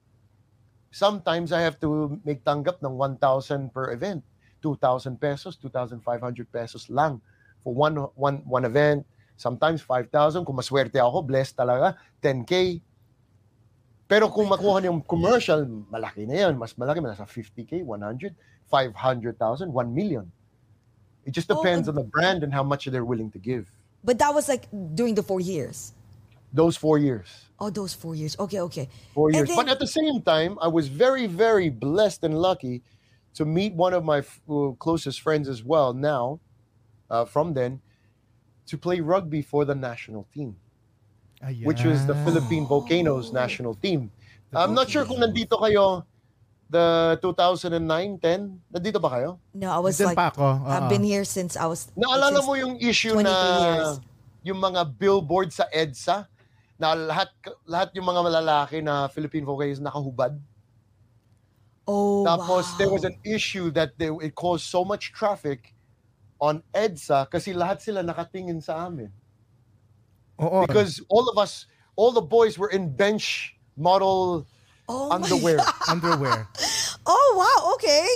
Sometimes 0.95 1.51
I 1.51 1.59
have 1.59 1.75
to 1.83 2.15
make 2.23 2.47
tanggap 2.47 2.79
ng 2.79 2.95
1,000 2.95 3.67
per 3.75 3.91
event. 3.91 4.23
2,000 4.63 5.19
pesos, 5.19 5.59
2,500 5.59 5.99
pesos 6.47 6.87
lang 6.87 7.19
for 7.65 7.73
one 7.75 7.97
one 8.15 8.39
one 8.45 8.65
event. 8.65 9.03
Sometimes 9.37 9.81
5,000. 9.81 10.45
Kung 10.45 10.55
maswerte 10.55 10.97
ako, 11.01 11.21
blessed 11.25 11.57
talaga, 11.57 11.95
10K. 12.21 12.81
Pero 14.07 14.27
kung 14.27 14.47
makuha 14.51 14.83
niyo 14.83 14.91
yung 14.91 15.01
commercial, 15.01 15.63
malaki 15.87 16.27
na 16.27 16.47
yan. 16.47 16.59
Mas 16.59 16.75
malaki, 16.75 16.99
nasa 16.99 17.23
50k, 17.23 17.81
100, 17.83 18.35
500,000, 18.67 19.71
1 19.71 19.93
million. 19.93 20.27
It 21.23 21.31
just 21.31 21.49
Oh, 21.51 21.55
depends 21.61 21.87
uh, 21.87 21.91
on 21.91 21.95
the 21.95 22.03
brand 22.03 22.43
and 22.43 22.51
how 22.53 22.63
much 22.63 22.85
they're 22.85 23.05
willing 23.05 23.31
to 23.31 23.39
give. 23.39 23.71
But 24.03 24.17
that 24.19 24.33
was 24.33 24.49
like 24.49 24.67
during 24.95 25.15
the 25.15 25.23
four 25.23 25.39
years. 25.39 25.93
Those 26.51 26.75
four 26.75 26.97
years. 26.97 27.29
Oh, 27.59 27.69
those 27.69 27.93
four 27.93 28.15
years. 28.15 28.35
Okay, 28.37 28.59
okay. 28.67 28.89
Four 29.13 29.31
years. 29.31 29.47
then- 29.47 29.55
but 29.55 29.69
at 29.69 29.79
the 29.79 29.87
same 29.87 30.21
time, 30.21 30.57
I 30.59 30.67
was 30.67 30.89
very, 30.89 31.27
very 31.27 31.69
blessed 31.69 32.23
and 32.25 32.35
lucky 32.35 32.81
to 33.35 33.45
meet 33.45 33.71
one 33.73 33.93
of 33.93 34.03
my 34.03 34.19
f- 34.19 34.41
closest 34.79 35.21
friends 35.21 35.47
as 35.47 35.63
well 35.63 35.93
now, 35.93 36.41
uh, 37.09 37.23
from 37.23 37.53
then, 37.53 37.79
to 38.71 38.79
play 38.79 39.03
rugby 39.03 39.43
for 39.43 39.67
the 39.67 39.75
national 39.75 40.23
team, 40.31 40.55
which 41.67 41.83
was 41.83 42.07
the 42.07 42.15
Ayan. 42.15 42.23
Philippine 42.23 42.65
Volcanoes 42.65 43.35
national 43.35 43.75
team. 43.75 44.07
I'm 44.55 44.71
not 44.71 44.87
sure 44.87 45.03
kung 45.03 45.19
nandito 45.19 45.59
kayo 45.59 46.07
the 46.71 47.19
2009, 47.19 47.83
10. 48.23 48.71
Nandito 48.71 48.97
ba 49.03 49.11
kayo? 49.11 49.29
No, 49.51 49.75
I 49.75 49.79
was 49.83 49.99
Dyan 49.99 50.15
like, 50.15 50.19
pa 50.19 50.31
ako. 50.31 50.63
I've 50.63 50.87
oo. 50.87 50.91
been 50.91 51.03
here 51.03 51.27
since 51.27 51.59
I 51.59 51.67
was. 51.67 51.91
Naalala 51.99 52.39
mo 52.47 52.55
yung 52.55 52.79
issue 52.79 53.11
23 53.11 53.27
na 53.27 53.35
years. 53.35 53.99
yung 54.47 54.59
mga 54.63 54.87
billboard 54.95 55.51
sa 55.51 55.67
EDSA 55.67 56.31
na 56.79 56.95
lahat 56.95 57.27
lahat 57.67 57.91
yung 57.91 58.07
mga 58.07 58.21
malalaki 58.23 58.79
na 58.79 59.11
Philippine 59.11 59.43
Volcanoes 59.43 59.83
nakahubad. 59.83 60.39
Oh, 61.83 62.23
Tapos 62.23 62.71
wow. 62.71 62.77
there 62.79 62.87
was 62.87 63.03
an 63.03 63.19
issue 63.27 63.67
that 63.75 63.91
they, 63.99 64.07
it 64.23 64.31
caused 64.31 64.63
so 64.63 64.87
much 64.87 65.11
traffic 65.11 65.75
on 66.41 66.65
EDSA 66.73 67.29
kasi 67.29 67.53
lahat 67.53 67.85
sila 67.85 68.01
nakatingin 68.01 68.57
sa 68.59 68.89
amin. 68.89 69.13
Oo. 70.41 70.65
Because 70.65 70.97
all 71.07 71.29
of 71.29 71.37
us, 71.37 71.69
all 71.95 72.09
the 72.11 72.25
boys 72.25 72.57
were 72.57 72.73
in 72.73 72.89
bench 72.89 73.53
model 73.77 74.49
Oh 74.89 75.13
underwear. 75.13 75.61
underwear. 75.87 76.49
Oh, 77.05 77.29
wow. 77.37 77.73
Okay. 77.77 78.09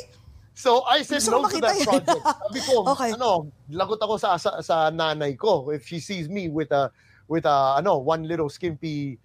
So 0.58 0.84
I 0.90 1.04
said 1.04 1.22
Gusto 1.22 1.32
no 1.32 1.48
to 1.48 1.62
that 1.62 1.78
project. 1.86 2.26
Sabi 2.26 2.60
ko, 2.66 2.90
Okay. 2.90 3.12
ano, 3.14 3.54
lagot 3.70 4.02
ako 4.02 4.18
sa, 4.18 4.36
sa 4.42 4.60
sa 4.66 4.90
nanay 4.90 5.38
ko 5.38 5.70
if 5.70 5.86
she 5.86 6.00
sees 6.00 6.28
me 6.32 6.50
with 6.50 6.72
a 6.72 6.90
with 7.30 7.46
a 7.46 7.78
ano, 7.78 8.02
one 8.02 8.26
little 8.26 8.50
skimpy 8.50 9.20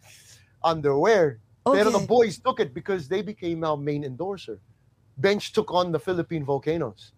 underwear. 0.61 1.41
Pero 1.65 1.89
the 1.89 2.03
Okay. 2.03 2.07
boys 2.11 2.37
took 2.43 2.59
it 2.61 2.75
because 2.75 3.07
they 3.07 3.23
became 3.23 3.63
our 3.65 3.79
main 3.79 4.03
endorser. 4.05 4.59
Bench 5.17 5.53
took 5.53 5.71
on 5.73 5.93
the 5.93 6.01
Philippine 6.03 6.45
Volcanoes. 6.45 7.13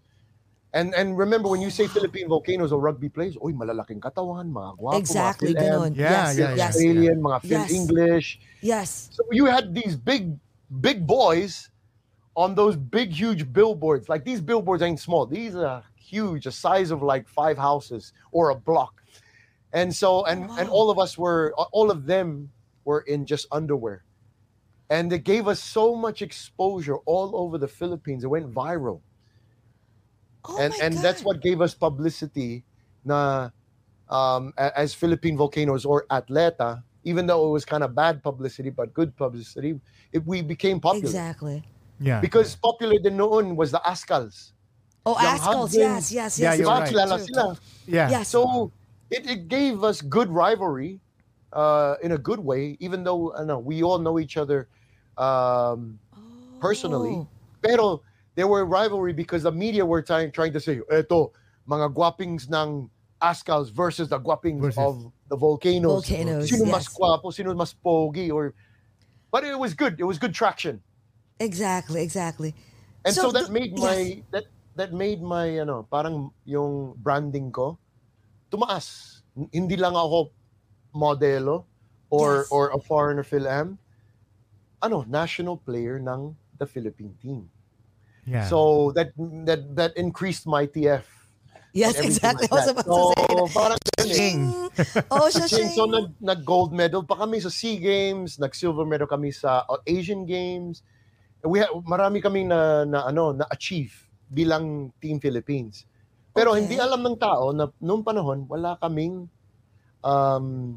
And 0.73 0.95
and 0.95 1.19
remember 1.19 1.49
when 1.53 1.61
you 1.61 1.69
say 1.69 1.87
Philippine 1.87 2.29
Volcanoes 2.29 2.73
or 2.73 2.81
rugby 2.81 3.09
players, 3.13 3.37
oy 3.37 3.53
malalaking 3.53 4.01
katawan, 4.01 4.49
mga 4.49 4.81
gwapo, 4.81 4.97
Exactly, 4.97 5.53
mga 5.53 5.61
Fil-Am, 5.61 5.73
ganun. 5.73 5.91
Yeah, 5.93 6.09
yes, 6.09 6.39
yeah, 6.39 6.55
yes, 6.57 6.73
Australian, 6.77 7.17
mga 7.21 7.39
Phil 7.45 7.61
Yes. 7.61 7.71
English. 7.71 8.27
yes. 8.65 8.91
So 9.13 9.21
you 9.31 9.45
had 9.45 9.75
these 9.77 9.97
big, 9.97 10.33
big 10.81 11.05
boys 11.07 11.69
on 12.35 12.55
those 12.57 12.77
big, 12.77 13.13
huge 13.13 13.45
billboards. 13.53 14.09
Like 14.09 14.25
these 14.25 14.41
billboards 14.41 14.81
ain't 14.81 14.97
small. 15.01 15.27
These 15.29 15.55
are 15.55 15.85
huge, 16.01 16.49
the 16.49 16.53
size 16.53 16.89
of 16.91 17.03
like 17.05 17.29
five 17.29 17.61
houses 17.61 18.17
or 18.33 18.49
a 18.49 18.57
block. 18.57 19.05
And 19.77 19.93
so, 19.93 20.25
and 20.25 20.49
and 20.57 20.69
all 20.73 20.89
of 20.89 20.97
us 20.99 21.17
were, 21.21 21.53
all 21.57 21.91
of 21.93 22.05
them 22.09 22.49
were 22.89 23.05
in 23.05 23.25
just 23.29 23.45
underwear, 23.53 24.05
and 24.89 25.13
it 25.13 25.25
gave 25.25 25.49
us 25.49 25.61
so 25.61 25.97
much 25.97 26.21
exposure 26.21 26.97
all 27.05 27.37
over 27.37 27.57
the 27.57 27.69
Philippines. 27.69 28.25
It 28.25 28.29
went 28.29 28.49
viral, 28.53 29.01
Oh 30.45 30.59
and 30.59 30.75
my 30.79 30.85
and 30.85 30.95
that's 30.99 31.23
what 31.23 31.41
gave 31.41 31.61
us 31.61 31.75
publicity. 31.75 32.65
Na 33.05 33.51
um, 34.09 34.53
as 34.57 34.95
Philippine 34.95 35.37
volcanoes 35.37 35.85
or 35.85 36.07
atleta, 36.11 36.83
even 37.05 37.27
though 37.27 37.47
it 37.47 37.51
was 37.51 37.65
kind 37.65 37.83
of 37.83 37.95
bad 37.95 38.23
publicity 38.23 38.71
but 38.71 38.93
good 38.95 39.17
publicity, 39.17 39.79
it, 40.13 40.25
we 40.27 40.43
became 40.43 40.81
popular 40.81 41.07
Exactly. 41.07 41.63
Yeah. 41.99 42.21
because 42.21 42.55
popular 42.57 42.99
din 42.99 43.17
noon 43.17 43.55
was 43.57 43.71
the 43.71 43.81
Azkals. 43.87 44.53
Oh, 45.07 45.21
Young 45.21 45.39
Azkals. 45.39 45.75
Husbands. 45.75 46.13
Yes, 46.13 46.39
yes, 46.39 46.39
Yeah, 46.39 46.55
you're 46.55 46.67
right. 46.69 46.89
Sila. 46.89 47.59
yeah. 47.87 48.11
Yes. 48.11 48.29
So 48.29 48.71
it, 49.11 49.29
it 49.29 49.49
gave 49.49 49.83
us 49.83 50.01
good 50.01 50.31
rivalry 50.31 51.01
uh, 51.53 51.97
in 52.03 52.13
a 52.13 52.19
good 52.19 52.39
way, 52.39 52.77
even 52.81 53.05
though 53.05 53.31
ano, 53.31 53.59
we 53.59 53.83
all 53.83 53.99
know 53.99 54.19
each 54.19 54.37
other 54.37 54.69
um, 55.19 55.99
personally. 56.61 57.15
Oh. 57.15 57.29
Pero 57.63 58.03
there 58.35 58.47
were 58.47 58.65
rivalry 58.65 59.13
because 59.13 59.43
the 59.43 59.53
media 59.53 59.85
were 59.85 60.03
trying, 60.03 60.33
trying 60.33 60.53
to 60.53 60.61
say, 60.61 60.81
eto, 60.91 61.33
mga 61.69 61.95
guwapings 61.95 62.49
ng 62.51 62.91
Ascals 63.23 63.71
versus 63.71 64.09
the 64.09 64.19
guwapings 64.19 64.61
Versus. 64.61 64.79
of 64.79 65.13
the 65.29 65.37
volcanoes. 65.37 66.03
Volcanoes, 66.03 66.51
Sino 66.51 66.65
mas 66.65 66.91
yes. 66.91 66.97
guwapo, 66.99 67.33
sino 67.33 67.55
mas 67.55 67.73
pogi, 67.73 68.33
or... 68.33 68.55
But 69.31 69.45
it 69.45 69.59
was 69.59 69.75
good. 69.75 70.01
It 70.01 70.05
was 70.05 70.19
good 70.19 70.35
traction. 70.35 70.83
Exactly, 71.39 72.03
exactly. 72.03 72.55
And 73.05 73.15
so, 73.15 73.31
that 73.31 73.47
do- 73.47 73.53
made 73.53 73.73
yes. 73.73 73.81
my 73.81 74.23
that 74.31 74.45
that 74.77 74.93
made 74.93 75.23
my 75.23 75.59
ano, 75.59 75.87
parang 75.91 76.31
yung 76.45 76.95
branding 76.97 77.51
ko 77.51 77.79
tumaas. 78.53 79.23
Hindi 79.51 79.77
lang 79.77 79.97
ako 79.97 80.31
modelo 80.95 81.65
or 82.13 82.45
Yes. 82.45 82.53
or 82.53 82.71
a 82.77 82.79
foreigner 82.79 83.25
film. 83.25 83.81
Ano, 84.85 85.05
national 85.09 85.57
player 85.57 85.97
ng 85.99 86.37
the 86.59 86.67
Philippine 86.69 87.17
team. 87.17 87.49
Yeah. 88.25 88.47
So 88.47 88.93
that 88.95 89.11
that 89.47 89.75
that 89.75 89.93
increased 89.99 90.47
my 90.47 90.67
TF. 90.67 91.03
Yes, 91.73 91.97
exactly. 91.99 92.47
like 92.47 92.53
I 92.53 92.57
was 92.61 92.69
about 92.69 92.85
to 92.85 92.93
say 92.93 93.25
So, 93.33 93.35
that. 93.35 93.51
parang 93.57 93.81
eh. 93.81 94.05
Ching. 94.13 94.41
Oh, 95.09 95.27
siya, 95.33 95.47
Ching. 95.49 95.73
So 95.73 95.89
nag, 95.89 96.13
nag 96.21 96.45
gold 96.45 96.71
medal 96.77 97.01
pa 97.01 97.17
kami 97.17 97.41
sa 97.41 97.49
SEA 97.49 97.81
Games, 97.81 98.37
nag 98.37 98.53
silver 98.53 98.85
medal 98.85 99.09
kami 99.09 99.33
sa 99.33 99.65
uh, 99.65 99.81
Asian 99.89 100.29
Games. 100.29 100.85
We 101.41 101.65
ha- 101.65 101.73
marami 101.83 102.21
kaming 102.21 102.53
na, 102.53 102.85
na 102.85 103.09
ano 103.09 103.33
na 103.33 103.49
achieve 103.49 103.91
bilang 104.29 104.93
Team 105.01 105.17
Philippines. 105.17 105.89
Pero 106.37 106.53
Okay. 106.53 106.61
hindi 106.61 106.77
alam 106.77 107.01
ng 107.01 107.17
tao 107.17 107.57
na 107.57 107.65
noong 107.81 108.05
panahon 108.05 108.45
wala 108.47 108.77
kaming 108.77 109.25
um 110.05 110.77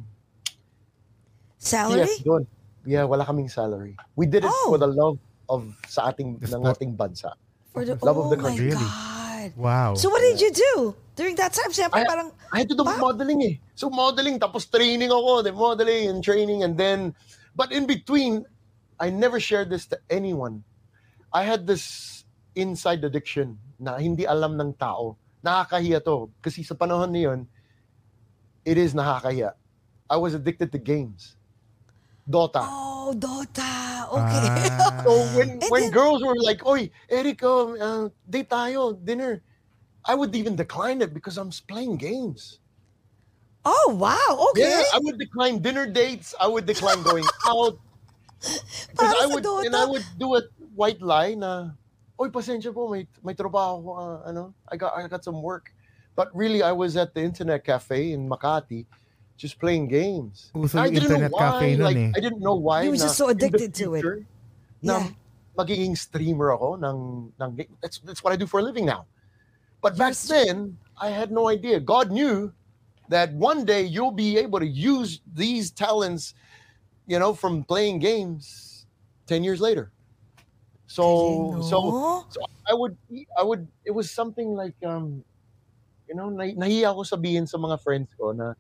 Salary? 1.60 2.08
TF 2.08 2.24
doon. 2.24 2.44
Yeah, 2.86 3.04
wala 3.04 3.26
kaming 3.26 3.50
salary. 3.52 3.98
We 4.16 4.30
did 4.30 4.46
it 4.46 4.52
Oh. 4.54 4.72
for 4.72 4.80
the 4.80 4.88
love 4.88 5.18
of 5.50 5.66
sa 5.88 6.12
ating 6.12 6.42
ng 6.42 6.64
ating 6.66 6.96
bansa. 6.96 7.34
For 7.74 7.84
the, 7.86 8.00
Love 8.02 8.18
of 8.18 8.26
oh 8.28 8.30
the 8.32 8.38
my 8.38 8.44
country. 8.50 8.72
Really? 8.72 8.80
God. 8.80 9.52
wow. 9.56 9.92
So 9.94 10.10
what 10.10 10.22
did 10.22 10.40
you 10.42 10.52
do 10.52 10.96
during 11.16 11.36
that 11.36 11.54
time? 11.54 11.72
Siyempre, 11.72 12.02
I- 12.02 12.08
parang, 12.08 12.32
I 12.52 12.64
had 12.64 12.70
to 12.70 12.76
do 12.76 12.84
Pa- 12.84 12.98
modeling 12.98 13.42
eh. 13.44 13.56
So 13.76 13.90
modeling, 13.90 14.40
tapos 14.40 14.70
training 14.70 15.12
ako, 15.12 15.44
then 15.44 15.56
modeling 15.56 16.10
and 16.10 16.24
training, 16.24 16.64
and 16.64 16.78
then, 16.78 17.14
but 17.54 17.72
in 17.72 17.86
between, 17.86 18.46
I 19.00 19.12
never 19.12 19.40
shared 19.40 19.70
this 19.70 19.86
to 19.92 20.00
anyone. 20.10 20.64
I 21.36 21.44
had 21.44 21.68
this 21.68 22.24
inside 22.56 23.04
addiction 23.04 23.60
na 23.76 24.00
hindi 24.00 24.24
alam 24.24 24.56
ng 24.56 24.72
tao. 24.80 25.20
Nakakahiya 25.44 26.00
to. 26.08 26.32
Kasi 26.40 26.64
sa 26.64 26.74
panahon 26.74 27.12
na 27.12 27.20
yun, 27.20 27.40
it 28.64 28.80
is 28.80 28.96
nakakahiya. 28.96 29.52
I 30.08 30.18
was 30.18 30.34
addicted 30.34 30.72
to 30.72 30.80
games. 30.80 31.36
Dota. 32.26 32.66
oh, 32.66 33.14
Dota. 33.16 34.10
Okay. 34.10 34.48
Ah. 34.50 35.02
So 35.06 35.14
when 35.38 35.50
And 35.62 35.64
when 35.70 35.82
then- 35.90 35.92
girls 35.94 36.22
were 36.26 36.38
like, 36.42 36.66
"Oy, 36.66 36.90
Eric, 37.10 37.42
um, 37.46 37.78
uh, 37.78 38.06
date 38.26 38.50
tayo, 38.50 38.98
dinner," 38.98 39.42
I 40.06 40.14
would 40.18 40.34
even 40.36 40.56
decline 40.58 41.02
it 41.02 41.14
because 41.14 41.38
I'm 41.38 41.50
playing 41.70 41.98
games. 41.98 42.60
oh, 43.66 43.98
wow. 43.98 44.50
Okay. 44.54 44.62
Yeah, 44.70 44.86
I 44.94 45.02
would 45.02 45.18
decline 45.18 45.58
dinner 45.58 45.90
dates. 45.90 46.38
I 46.38 46.46
would 46.46 46.70
decline 46.70 47.02
going 47.02 47.26
out. 47.50 47.82
Because 48.94 49.10
I 49.18 49.26
sa 49.26 49.34
would 49.34 49.46
and 49.66 49.74
I 49.74 49.86
would 49.90 50.06
do 50.22 50.38
a 50.38 50.46
white 50.78 51.02
lie 51.02 51.34
na, 51.34 51.74
Oy, 52.22 52.30
pasensya 52.30 52.70
po, 52.70 52.88
may, 52.94 53.10
may 53.26 53.34
trabaho 53.34 53.82
ko, 53.82 53.90
uh, 53.98 54.18
ano, 54.30 54.54
I 54.70 54.78
got, 54.78 54.94
I 54.94 55.02
got 55.10 55.26
some 55.26 55.42
work. 55.42 55.74
But 56.14 56.30
really, 56.38 56.62
I 56.62 56.72
was 56.72 56.94
at 56.96 57.18
the 57.18 57.26
internet 57.26 57.66
cafe 57.66 58.14
in 58.14 58.30
Makati 58.30 58.86
just 59.38 59.60
playing 59.60 59.88
games. 59.88 60.52
Uso 60.56 60.80
I 60.80 60.90
didn't 60.90 61.10
know 61.10 61.28
why, 61.30 61.52
cafe 61.52 61.76
nun 61.76 61.84
like, 61.84 61.98
eh. 61.98 62.12
I 62.16 62.20
didn't 62.20 62.40
know 62.42 62.56
why 62.56 62.84
You 62.84 62.92
were 62.92 62.98
na 62.98 63.04
just 63.12 63.18
so 63.18 63.30
in 63.30 63.38
the 63.38 63.48
addicted 63.48 63.74
to 63.76 63.96
it. 63.96 64.02
future, 64.02 64.28
Na 64.82 65.00
Yeah. 65.00 65.12
magiging 65.58 65.96
streamer 65.98 66.52
ako 66.52 66.76
ng, 66.80 67.00
ng 67.40 67.52
game. 67.56 67.78
That's, 67.82 68.00
that's 68.00 68.24
what 68.24 68.34
I 68.34 68.36
do 68.36 68.48
for 68.48 68.60
a 68.60 68.64
living 68.64 68.86
now. 68.86 69.08
But 69.82 69.98
back 69.98 70.12
Yes. 70.16 70.28
then, 70.28 70.78
I 71.00 71.10
had 71.12 71.32
no 71.32 71.48
idea. 71.48 71.80
God 71.80 72.12
knew 72.12 72.52
that 73.10 73.32
one 73.34 73.64
day 73.66 73.84
you'll 73.84 74.16
be 74.16 74.38
able 74.38 74.60
to 74.60 74.68
use 74.68 75.22
these 75.28 75.72
talents, 75.72 76.34
you 77.08 77.20
know, 77.20 77.34
from 77.34 77.64
playing 77.64 78.00
games 78.00 78.86
10 79.28 79.44
years 79.44 79.60
later. 79.62 79.92
So, 80.88 81.60
so, 81.64 81.78
Talino. 81.92 82.24
so 82.30 82.40
I 82.68 82.74
would, 82.74 82.98
I 83.38 83.44
would, 83.44 83.68
it 83.86 83.92
was 83.92 84.12
something 84.12 84.56
like, 84.56 84.76
um, 84.86 85.24
you 86.08 86.16
know, 86.16 86.30
nah, 86.30 86.46
nahiya 86.46 86.92
ako 86.94 87.04
sabihin 87.04 87.48
sa 87.48 87.58
mga 87.58 87.82
friends 87.82 88.10
ko 88.18 88.32
na 88.32 88.54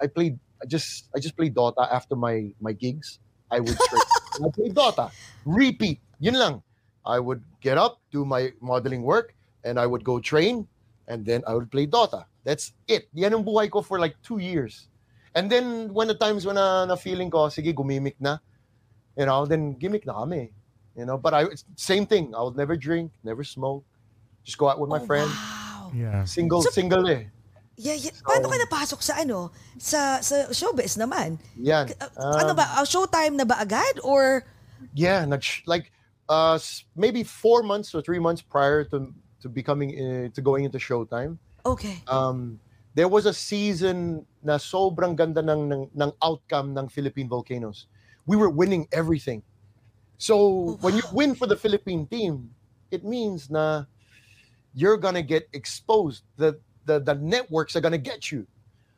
I 0.00 0.06
played, 0.06 0.38
I 0.62 0.66
just, 0.66 1.08
I 1.14 1.18
just 1.20 1.36
played 1.36 1.54
Dota 1.54 1.86
after 1.90 2.16
my, 2.16 2.52
my 2.60 2.72
gigs. 2.72 3.18
I 3.50 3.60
would 3.60 3.76
train. 3.76 4.02
I 4.44 4.48
played 4.50 4.74
Dota. 4.74 5.10
Repeat. 5.44 6.00
Yun 6.20 6.34
lang. 6.34 6.62
I 7.06 7.20
would 7.20 7.42
get 7.60 7.76
up, 7.78 8.00
do 8.10 8.24
my 8.24 8.52
modeling 8.60 9.02
work, 9.02 9.34
and 9.62 9.78
I 9.78 9.86
would 9.86 10.02
go 10.04 10.18
train, 10.20 10.66
and 11.06 11.24
then 11.24 11.42
I 11.46 11.54
would 11.54 11.70
play 11.70 11.86
Dota. 11.86 12.24
That's 12.44 12.72
it. 12.88 13.08
Yan 13.12 13.34
ang 13.34 13.44
buhay 13.44 13.70
ko 13.70 13.80
for 13.82 13.98
like 13.98 14.16
two 14.22 14.38
years. 14.38 14.88
And 15.34 15.50
then 15.50 15.92
when 15.92 16.08
the 16.08 16.14
times 16.14 16.46
when 16.46 16.56
na, 16.56 16.84
na 16.86 16.96
feeling 16.96 17.30
ko, 17.30 17.48
sige, 17.48 17.74
gumimik 17.74 18.14
na, 18.20 18.38
you 19.16 19.26
know, 19.26 19.44
then 19.46 19.74
gimmick 19.74 20.06
na 20.06 20.14
kami. 20.14 20.52
You 20.96 21.04
know, 21.04 21.18
but 21.18 21.34
I 21.34 21.46
same 21.76 22.06
thing. 22.06 22.34
I 22.34 22.42
would 22.42 22.56
never 22.56 22.76
drink, 22.76 23.12
never 23.24 23.42
smoke. 23.44 23.84
Just 24.44 24.58
go 24.58 24.68
out 24.68 24.78
with 24.78 24.88
my 24.88 25.00
Oh, 25.00 25.06
friend. 25.06 25.28
Wow. 25.28 25.92
Yeah. 25.94 26.24
Single, 26.24 26.62
So- 26.62 26.70
single 26.70 27.08
eh. 27.08 27.33
Yeah, 27.74 27.98
yeah. 27.98 28.14
Paano 28.22 28.46
ka 28.46 28.56
napasok 28.56 29.02
sa 29.02 29.18
ano? 29.18 29.50
Sa 29.78 30.22
sa 30.22 30.46
showbiz 30.54 30.94
naman? 30.94 31.42
Yan. 31.58 31.90
Uh, 31.98 32.38
ano 32.38 32.54
Um, 32.54 32.58
ba? 32.58 32.64
uh, 32.78 32.86
showtime 32.86 33.34
na 33.34 33.42
ba 33.44 33.58
agad? 33.58 33.98
Or 34.06 34.46
Yeah, 34.94 35.24
nag 35.24 35.42
like 35.66 35.90
uh 36.28 36.58
maybe 36.94 37.24
four 37.24 37.62
months 37.66 37.94
or 37.94 38.00
three 38.00 38.20
months 38.22 38.42
prior 38.42 38.84
to 38.94 39.10
to 39.42 39.48
becoming 39.50 39.90
uh, 39.96 40.26
to 40.32 40.40
going 40.40 40.64
into 40.64 40.78
Showtime. 40.78 41.36
okay. 41.66 42.00
Um, 42.06 42.60
there 42.94 43.08
was 43.10 43.26
a 43.26 43.34
season 43.34 44.22
na 44.38 44.54
sobrang 44.56 45.16
ganda 45.18 45.42
ng, 45.42 45.66
ng 45.66 45.82
ng 45.90 46.10
outcome 46.22 46.72
ng 46.78 46.86
Philippine 46.88 47.26
Volcanoes. 47.26 47.90
We 48.24 48.36
were 48.38 48.48
winning 48.52 48.86
everything. 48.94 49.42
So 50.16 50.78
when 50.80 50.94
you 50.94 51.02
win 51.12 51.34
for 51.34 51.50
the 51.50 51.56
Philippine 51.58 52.06
team, 52.06 52.54
it 52.94 53.02
means 53.04 53.50
na 53.50 53.84
you're 54.72 54.96
gonna 54.96 55.26
get 55.26 55.48
exposed. 55.52 56.22
The 56.38 56.56
the 56.84 57.00
the 57.00 57.14
networks 57.14 57.76
are 57.76 57.80
gonna 57.80 57.98
get 58.00 58.30
you. 58.32 58.46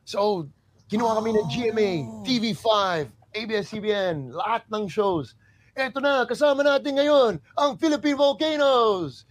So 0.05 0.47
ginawa 0.87 1.19
kami 1.19 1.35
ng 1.35 1.47
GMA, 1.51 1.91
Oh. 2.07 2.23
TV5, 2.23 3.07
ABS-CBN, 3.35 4.31
lahat 4.31 4.63
ng 4.71 4.87
shows. 4.87 5.35
Eto 5.75 5.99
na, 6.01 6.23
kasama 6.25 6.63
natin 6.63 6.95
ngayon, 6.97 7.37
ang 7.59 7.77
Philippine 7.77 8.15
Volcanoes. 8.17 9.27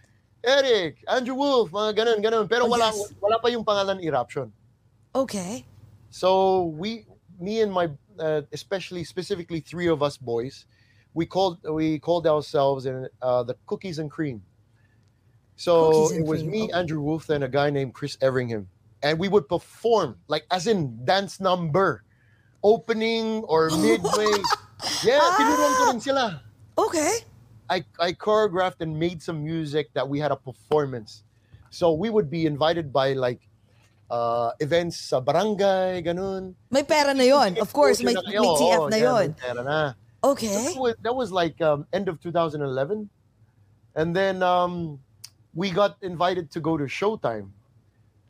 Eric, 0.46 1.02
Andrew 1.10 1.34
Wolf, 1.34 1.72
mga 1.74 1.96
ganun, 1.96 2.20
ganun. 2.22 2.46
Pero 2.46 2.68
Oh, 2.68 2.70
wala, 2.70 2.92
yes. 2.94 3.10
wala 3.18 3.40
pa 3.42 3.48
yung 3.50 3.64
pangalan 3.66 3.98
Eruption. 3.98 4.52
Okay. 5.16 5.66
So 6.12 6.70
we, 6.78 7.02
me 7.40 7.64
and 7.66 7.72
my, 7.72 7.90
uh, 8.20 8.42
especially 8.52 9.02
specifically 9.02 9.58
three 9.58 9.88
of 9.88 10.04
us 10.04 10.14
boys, 10.16 10.66
we 11.16 11.24
called 11.26 11.58
we 11.64 11.98
called 11.98 12.28
ourselves 12.28 12.84
in 12.84 13.08
uh, 13.24 13.42
the 13.42 13.56
Cookies 13.66 13.98
and 13.98 14.10
Cream. 14.12 14.44
So 15.56 16.12
it 16.12 16.24
was 16.24 16.44
me. 16.44 16.70
Andrew 16.72 17.00
Wolff, 17.00 17.28
and 17.32 17.42
a 17.44 17.48
guy 17.48 17.70
named 17.70 17.94
Chris 17.94 18.16
Everingham, 18.20 18.68
and 19.02 19.18
we 19.18 19.28
would 19.28 19.48
perform 19.48 20.16
like 20.28 20.44
as 20.50 20.66
in 20.68 21.04
dance 21.04 21.40
number, 21.40 22.04
opening 22.62 23.42
or 23.48 23.70
midway. 23.80 24.28
yeah, 25.02 25.16
Ah! 25.20 25.32
tinuruan 25.40 25.72
ko 25.80 25.82
rin 25.88 26.00
sila. 26.00 26.26
Okay. 26.76 27.24
I, 27.72 27.82
I 27.98 28.12
choreographed 28.12 28.78
and 28.80 28.94
made 29.00 29.22
some 29.22 29.42
music 29.42 29.90
that 29.94 30.06
we 30.06 30.20
had 30.20 30.30
a 30.30 30.36
performance. 30.36 31.24
So 31.70 31.92
we 31.92 32.10
would 32.10 32.30
be 32.30 32.46
invited 32.46 32.92
by 32.92 33.14
like 33.14 33.40
uh, 34.10 34.52
events 34.60 35.00
sa 35.00 35.18
barangay, 35.20 36.04
ganun. 36.04 36.54
May 36.70 36.84
pera 36.84 37.10
na 37.16 37.24
yon. 37.24 37.56
Of 37.64 37.72
course, 37.72 38.04
may, 38.04 38.14
may. 38.14 38.36
TF 38.38 38.90
na 38.92 38.96
yon. 39.00 39.34
na. 39.64 39.94
Okay. 40.22 40.52
That 40.52 40.78
was, 40.78 40.94
that 41.02 41.14
was 41.16 41.32
like 41.32 41.58
um, 41.64 41.86
end 41.92 42.08
of 42.08 42.20
2011. 42.20 43.08
And 43.96 44.14
then 44.14 44.42
um, 44.44 45.00
we 45.56 45.72
got 45.72 45.96
invited 46.02 46.52
to 46.52 46.60
go 46.60 46.76
to 46.76 46.84
Showtime 46.84 47.48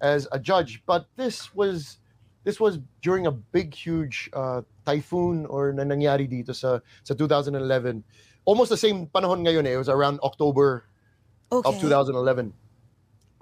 as 0.01 0.29
a 0.31 0.39
judge. 0.39 0.81
But 0.87 1.11
this 1.19 1.53
was 1.53 1.99
this 2.47 2.63
was 2.63 2.79
during 3.03 3.27
a 3.27 3.35
big, 3.35 3.75
huge 3.75 4.31
uh, 4.33 4.63
typhoon 4.87 5.45
or 5.51 5.75
na 5.75 5.83
nangyari 5.83 6.31
dito 6.31 6.55
sa, 6.55 6.79
sa 7.03 7.13
2011. 7.13 7.59
Almost 8.47 8.71
the 8.71 8.79
same 8.79 9.11
panahon 9.11 9.43
ngayon 9.43 9.67
eh. 9.67 9.75
It 9.75 9.83
was 9.83 9.91
around 9.91 10.23
October 10.23 10.87
Okay. 11.53 11.69
of 11.69 11.79
2011. 11.79 12.51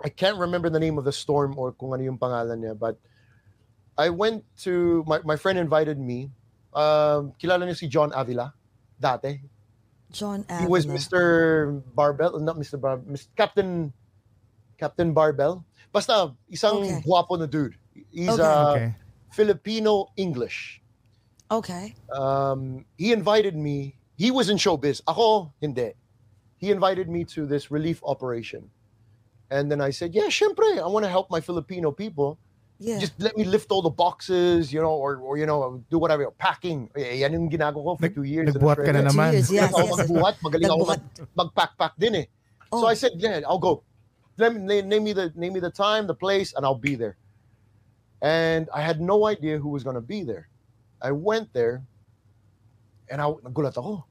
I 0.05 0.09
can't 0.09 0.37
remember 0.37 0.69
the 0.69 0.81
name 0.81 0.99
of 0.99 1.05
the 1.05 1.13
storm 1.13 1.57
or 1.57 1.73
kung 1.73 1.97
ano 1.97 2.05
yung 2.05 2.19
pangalan 2.19 2.61
niya, 2.61 2.77
but 2.77 3.01
I 3.97 4.11
went 4.11 4.45
to, 4.69 5.05
my, 5.07 5.21
my 5.25 5.37
friend 5.37 5.57
invited 5.57 5.97
me. 5.97 6.29
Um, 6.75 7.33
kilala 7.41 7.65
niyo 7.65 7.77
si 7.77 7.89
John 7.89 8.13
Avila, 8.13 8.53
dati. 9.01 9.41
John 10.15 10.47
He 10.63 10.67
was 10.71 10.87
Mr. 10.87 11.83
Barbell, 11.95 12.39
not 12.39 12.57
Mr. 12.57 12.81
Barbell, 12.81 13.11
Mr. 13.11 13.29
Captain, 13.37 13.93
Captain 14.79 15.13
Barbell. 15.13 15.67
Basta, 15.93 16.35
isang 16.51 16.83
Okay. 16.87 17.03
guwapo 17.03 17.35
na 17.39 17.47
dude. 17.47 17.75
He's 18.15 18.31
Okay. 18.31 18.43
uh, 18.43 18.71
Okay. 18.79 18.89
Filipino 19.35 20.07
English. 20.17 20.81
Okay. 21.51 21.95
um, 22.15 22.87
he 22.97 23.13
invited 23.13 23.55
me. 23.59 23.99
He 24.17 24.31
was 24.31 24.49
in 24.49 24.57
showbiz. 24.57 25.03
Ako, 25.07 25.53
hindi. 25.61 25.93
He 26.59 26.71
invited 26.71 27.11
me 27.11 27.27
to 27.35 27.47
this 27.47 27.71
relief 27.71 28.01
operation. 28.07 28.71
And 29.51 29.71
then 29.71 29.83
I 29.83 29.91
said, 29.91 30.15
yeah, 30.15 30.31
syempre, 30.31 30.79
I 30.81 30.87
want 30.87 31.05
to 31.05 31.11
help 31.11 31.31
my 31.31 31.41
Filipino 31.43 31.91
people. 31.93 32.39
Yeah. 32.79 32.99
Just 32.99 33.15
let 33.23 33.37
me 33.37 33.45
lift 33.45 33.71
all 33.71 33.83
the 33.83 33.91
boxes, 33.95 34.73
you 34.73 34.81
know, 34.83 34.91
or, 34.91 35.17
or 35.23 35.39
you 35.39 35.47
know, 35.47 35.83
do 35.91 35.99
whatever, 35.99 36.29
packing. 36.33 36.91
Eh, 36.97 37.23
yan 37.23 37.33
yung 37.33 37.49
ginagawa 37.49 37.95
ko 37.95 37.97
for 37.97 38.03
Nag- 38.11 38.15
two 38.19 38.25
years. 38.27 38.49
in 38.51 38.55
nagbuhat 38.55 38.83
ka 38.83 38.91
na 38.91 39.07
Australia. 39.07 39.11
naman. 39.15 39.31
Cheers. 39.31 39.51
Yes, 39.51 39.71
Magaling 39.71 39.71
ako 39.71 39.79
yes, 39.79 39.89
yes. 39.89 39.99
magbuhat, 40.03 40.35
magaling 40.43 40.71
ako 40.71 40.77
Nagbuhat. 40.83 41.01
mag, 41.01 41.29
mag-pack-pack 41.39 41.95
din 41.97 42.15
eh. 42.23 42.27
So 42.75 42.85
Oh. 42.85 42.91
I 42.91 42.95
said, 42.99 43.13
yeah, 43.17 43.41
I'll 43.47 43.63
go. 43.63 43.87
Let 44.37 44.51
me, 44.53 44.59
name, 44.67 44.89
name 44.91 45.05
me 45.07 45.13
the 45.15 45.31
name 45.39 45.55
me 45.55 45.61
the 45.63 45.71
time, 45.71 46.11
the 46.11 46.19
place, 46.19 46.51
and 46.59 46.67
I'll 46.67 46.75
be 46.75 46.99
there. 46.99 47.15
And 48.19 48.67
I 48.75 48.83
had 48.83 48.99
no 49.01 49.31
idea 49.31 49.63
who 49.63 49.71
was 49.71 49.87
going 49.87 49.95
to 49.95 50.03
be 50.03 50.27
there. 50.27 50.51
I 50.99 51.15
went 51.15 51.55
there, 51.55 51.87
and 53.07 53.23
I 53.23 53.31
nagulat 53.47 53.79
ako. 53.79 54.03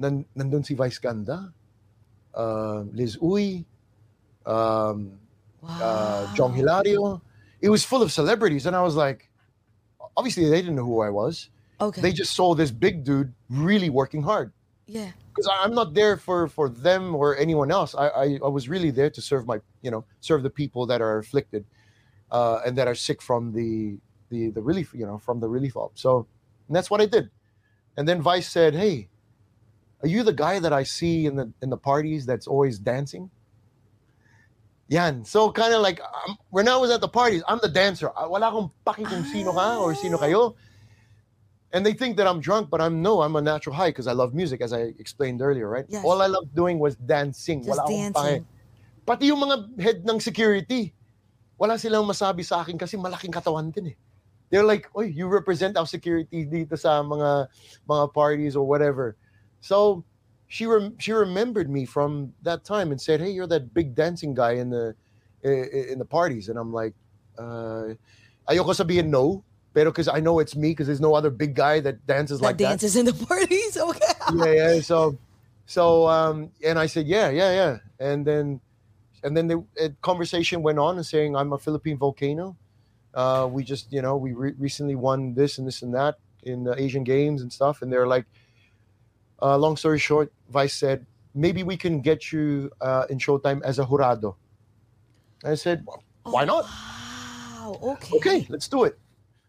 Nan, 0.00 0.24
nandun 0.32 0.64
si 0.64 0.72
Vice 0.72 0.96
Ganda, 0.96 1.52
uh, 2.32 2.88
Liz 2.96 3.20
Uy, 3.20 3.68
um, 4.48 5.12
uh, 5.60 6.24
Jhong 6.32 6.56
Hilario. 6.56 7.20
It 7.60 7.68
was 7.68 7.84
full 7.84 8.02
of 8.02 8.10
celebrities, 8.12 8.66
and 8.66 8.74
I 8.74 8.82
was 8.82 8.96
like, 8.96 9.30
obviously 10.16 10.48
they 10.48 10.60
didn't 10.60 10.76
know 10.76 10.84
who 10.84 11.00
I 11.00 11.10
was. 11.10 11.50
Okay. 11.80 12.00
They 12.00 12.12
just 12.12 12.34
saw 12.34 12.54
this 12.54 12.70
big 12.70 13.04
dude 13.04 13.32
really 13.48 13.90
working 13.90 14.22
hard 14.22 14.52
yeah. 14.90 15.10
because 15.28 15.48
I'm 15.50 15.74
not 15.74 15.94
there 15.94 16.16
for 16.16 16.48
for 16.48 16.68
them 16.68 17.14
or 17.14 17.36
anyone 17.38 17.70
else. 17.70 17.94
I, 17.94 18.08
I 18.08 18.38
I 18.44 18.48
was 18.48 18.68
really 18.68 18.90
there 18.90 19.10
to 19.10 19.22
serve 19.22 19.46
my 19.46 19.60
you 19.82 19.90
know 19.90 20.04
serve 20.20 20.42
the 20.42 20.50
people 20.50 20.86
that 20.86 21.00
are 21.00 21.18
afflicted 21.18 21.64
uh, 22.30 22.60
and 22.66 22.76
that 22.76 22.88
are 22.88 22.94
sick 22.94 23.22
from 23.22 23.52
the 23.52 23.98
the 24.30 24.50
the 24.50 24.60
relief 24.60 24.92
you 24.92 25.06
know 25.06 25.18
from 25.18 25.40
the 25.40 25.48
relief 25.48 25.76
op. 25.76 25.92
So 25.98 26.26
and 26.66 26.76
that's 26.76 26.90
what 26.90 27.00
I 27.00 27.06
did. 27.06 27.30
And 27.96 28.08
then 28.08 28.20
Vice 28.20 28.48
said, 28.48 28.74
"Hey, 28.74 29.08
are 30.02 30.08
you 30.08 30.22
the 30.22 30.32
guy 30.32 30.58
that 30.58 30.72
I 30.72 30.82
see 30.82 31.26
in 31.26 31.36
the 31.36 31.52
in 31.62 31.70
the 31.70 31.78
parties 31.78 32.26
that's 32.26 32.46
always 32.46 32.78
dancing?" 32.78 33.30
Yan. 34.90 35.24
So 35.24 35.54
kind 35.54 35.72
of 35.72 35.82
like 35.86 36.02
um, 36.02 36.36
when 36.50 36.66
I 36.66 36.76
was 36.76 36.90
at 36.90 37.00
the 37.00 37.08
parties, 37.08 37.46
I'm 37.46 37.62
the 37.62 37.70
dancer. 37.70 38.10
Ah, 38.10 38.26
Wala 38.26 38.50
akong 38.50 38.74
paki 38.82 39.06
kung 39.06 39.22
sino 39.22 39.54
ka 39.54 39.78
or 39.78 39.94
sino 39.94 40.18
kayo. 40.18 40.58
And 41.70 41.86
they 41.86 41.94
think 41.94 42.18
that 42.18 42.26
I'm 42.26 42.42
drunk, 42.42 42.68
but 42.68 42.82
I'm 42.82 42.98
no, 42.98 43.22
I'm 43.22 43.38
a 43.38 43.40
natural 43.40 43.70
high 43.78 43.94
because 43.94 44.10
I 44.10 44.12
love 44.18 44.34
music, 44.34 44.58
as 44.60 44.74
I 44.74 44.90
explained 44.98 45.38
earlier, 45.40 45.70
right? 45.70 45.86
Yes. 45.86 46.02
All 46.02 46.18
I 46.20 46.26
loved 46.26 46.50
doing 46.50 46.82
was 46.82 46.98
dancing. 46.98 47.62
Just 47.62 47.78
Wala 47.78 47.86
akong 47.86 48.10
dancing. 48.10 48.42
pake. 48.42 48.44
Pati 49.06 49.24
yung 49.30 49.38
mga 49.38 49.56
head 49.78 49.98
ng 50.02 50.18
security, 50.18 50.90
wala 51.54 51.78
silang 51.78 52.02
masabi 52.10 52.42
sa 52.42 52.66
akin 52.66 52.74
kasi 52.74 52.98
malaking 52.98 53.30
katawan 53.30 53.70
din 53.70 53.94
eh. 53.94 53.96
They're 54.50 54.66
like, 54.66 54.90
oy, 54.98 55.06
you 55.14 55.30
represent 55.30 55.78
our 55.78 55.86
security 55.86 56.42
dito 56.42 56.74
sa 56.74 56.98
mga 57.06 57.46
mga 57.86 58.04
parties 58.10 58.58
or 58.58 58.66
whatever. 58.66 59.14
So 59.62 60.02
she 60.50 60.66
rem- 60.66 60.98
she 60.98 61.12
remembered 61.12 61.70
me 61.70 61.86
from 61.86 62.34
that 62.42 62.64
time 62.64 62.90
and 62.90 63.00
said, 63.00 63.20
"Hey, 63.20 63.30
you're 63.30 63.46
that 63.46 63.72
big 63.72 63.94
dancing 63.94 64.34
guy 64.34 64.58
in 64.58 64.68
the 64.68 64.96
in 65.42 65.96
the 65.96 66.04
parties." 66.04 66.48
And 66.48 66.58
I'm 66.58 66.72
like, 66.74 66.92
uh, 67.38 67.94
ayoko 68.50 68.74
sabihin 68.74 69.14
no, 69.14 69.44
pero 69.72 69.94
because 69.94 70.08
I 70.08 70.18
know 70.18 70.40
it's 70.40 70.56
me 70.56 70.70
because 70.74 70.88
there's 70.88 71.00
no 71.00 71.14
other 71.14 71.30
big 71.30 71.54
guy 71.54 71.78
that 71.86 72.04
dances 72.04 72.40
That 72.40 72.46
like 72.46 72.58
that 72.58 72.82
dances 72.82 72.96
in 72.96 73.06
the 73.06 73.14
parties. 73.14 73.78
Okay. 73.90 74.12
yeah, 74.34 74.74
yeah. 74.74 74.80
So, 74.80 75.16
so, 75.66 76.08
um, 76.08 76.50
and 76.66 76.78
I 76.78 76.86
said, 76.86 77.06
yeah, 77.06 77.30
yeah, 77.30 77.52
yeah. 77.54 77.78
And 78.00 78.26
then, 78.26 78.60
and 79.22 79.36
then 79.36 79.46
the 79.46 79.64
uh, 79.80 79.88
conversation 80.02 80.62
went 80.62 80.80
on 80.80 80.96
and 80.96 81.06
saying, 81.06 81.36
I'm 81.36 81.52
a 81.52 81.58
Philippine 81.58 81.96
volcano. 81.96 82.56
Uh, 83.14 83.48
we 83.50 83.62
just, 83.62 83.92
you 83.92 84.02
know, 84.02 84.16
we 84.16 84.32
re- 84.32 84.54
recently 84.58 84.96
won 84.96 85.34
this 85.34 85.58
and 85.58 85.66
this 85.66 85.82
and 85.82 85.94
that 85.94 86.18
in 86.42 86.64
the 86.64 86.74
Asian 86.74 87.04
Games 87.04 87.40
and 87.40 87.52
stuff. 87.52 87.82
And 87.82 87.92
they're 87.92 88.06
like, 88.06 88.26
uh, 89.42 89.56
long 89.56 89.76
story 89.76 89.98
short, 89.98 90.32
Vice 90.50 90.74
said, 90.74 91.06
maybe 91.34 91.62
we 91.62 91.76
can 91.76 92.00
get 92.00 92.32
you 92.32 92.70
uh, 92.80 93.06
in 93.10 93.18
Showtime 93.18 93.62
as 93.62 93.78
a 93.78 93.84
jurado. 93.84 94.36
I 95.44 95.54
said, 95.54 95.84
well, 95.86 96.02
why 96.24 96.44
not? 96.44 96.64
Wow. 96.64 97.78
Okay. 97.82 98.16
okay, 98.16 98.46
let's 98.48 98.68
do 98.68 98.84
it. 98.84 98.98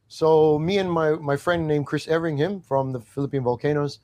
So 0.08 0.60
me 0.60 0.78
and 0.78 0.92
my 0.92 1.12
my 1.16 1.36
friend 1.36 1.68
named 1.68 1.88
Chris 1.88 2.08
Everingham 2.08 2.60
from 2.60 2.92
the 2.92 3.00
Philippine 3.00 3.44
Volcanoes 3.44 4.00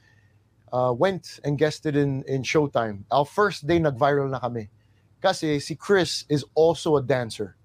uh, 0.72 0.95
went 0.95 1.39
and 1.43 1.57
guested 1.57 1.95
in 1.95 2.23
in 2.23 2.43
Showtime. 2.43 3.03
Our 3.11 3.26
first 3.26 3.68
day 3.68 3.80
nag-viral 3.80 4.31
na 4.31 4.39
kami. 4.39 4.72
Kasi 5.19 5.59
si 5.59 5.76
Chris 5.76 6.23
is 6.30 6.45
also 6.55 6.95
a 6.95 7.03
dancer 7.03 7.57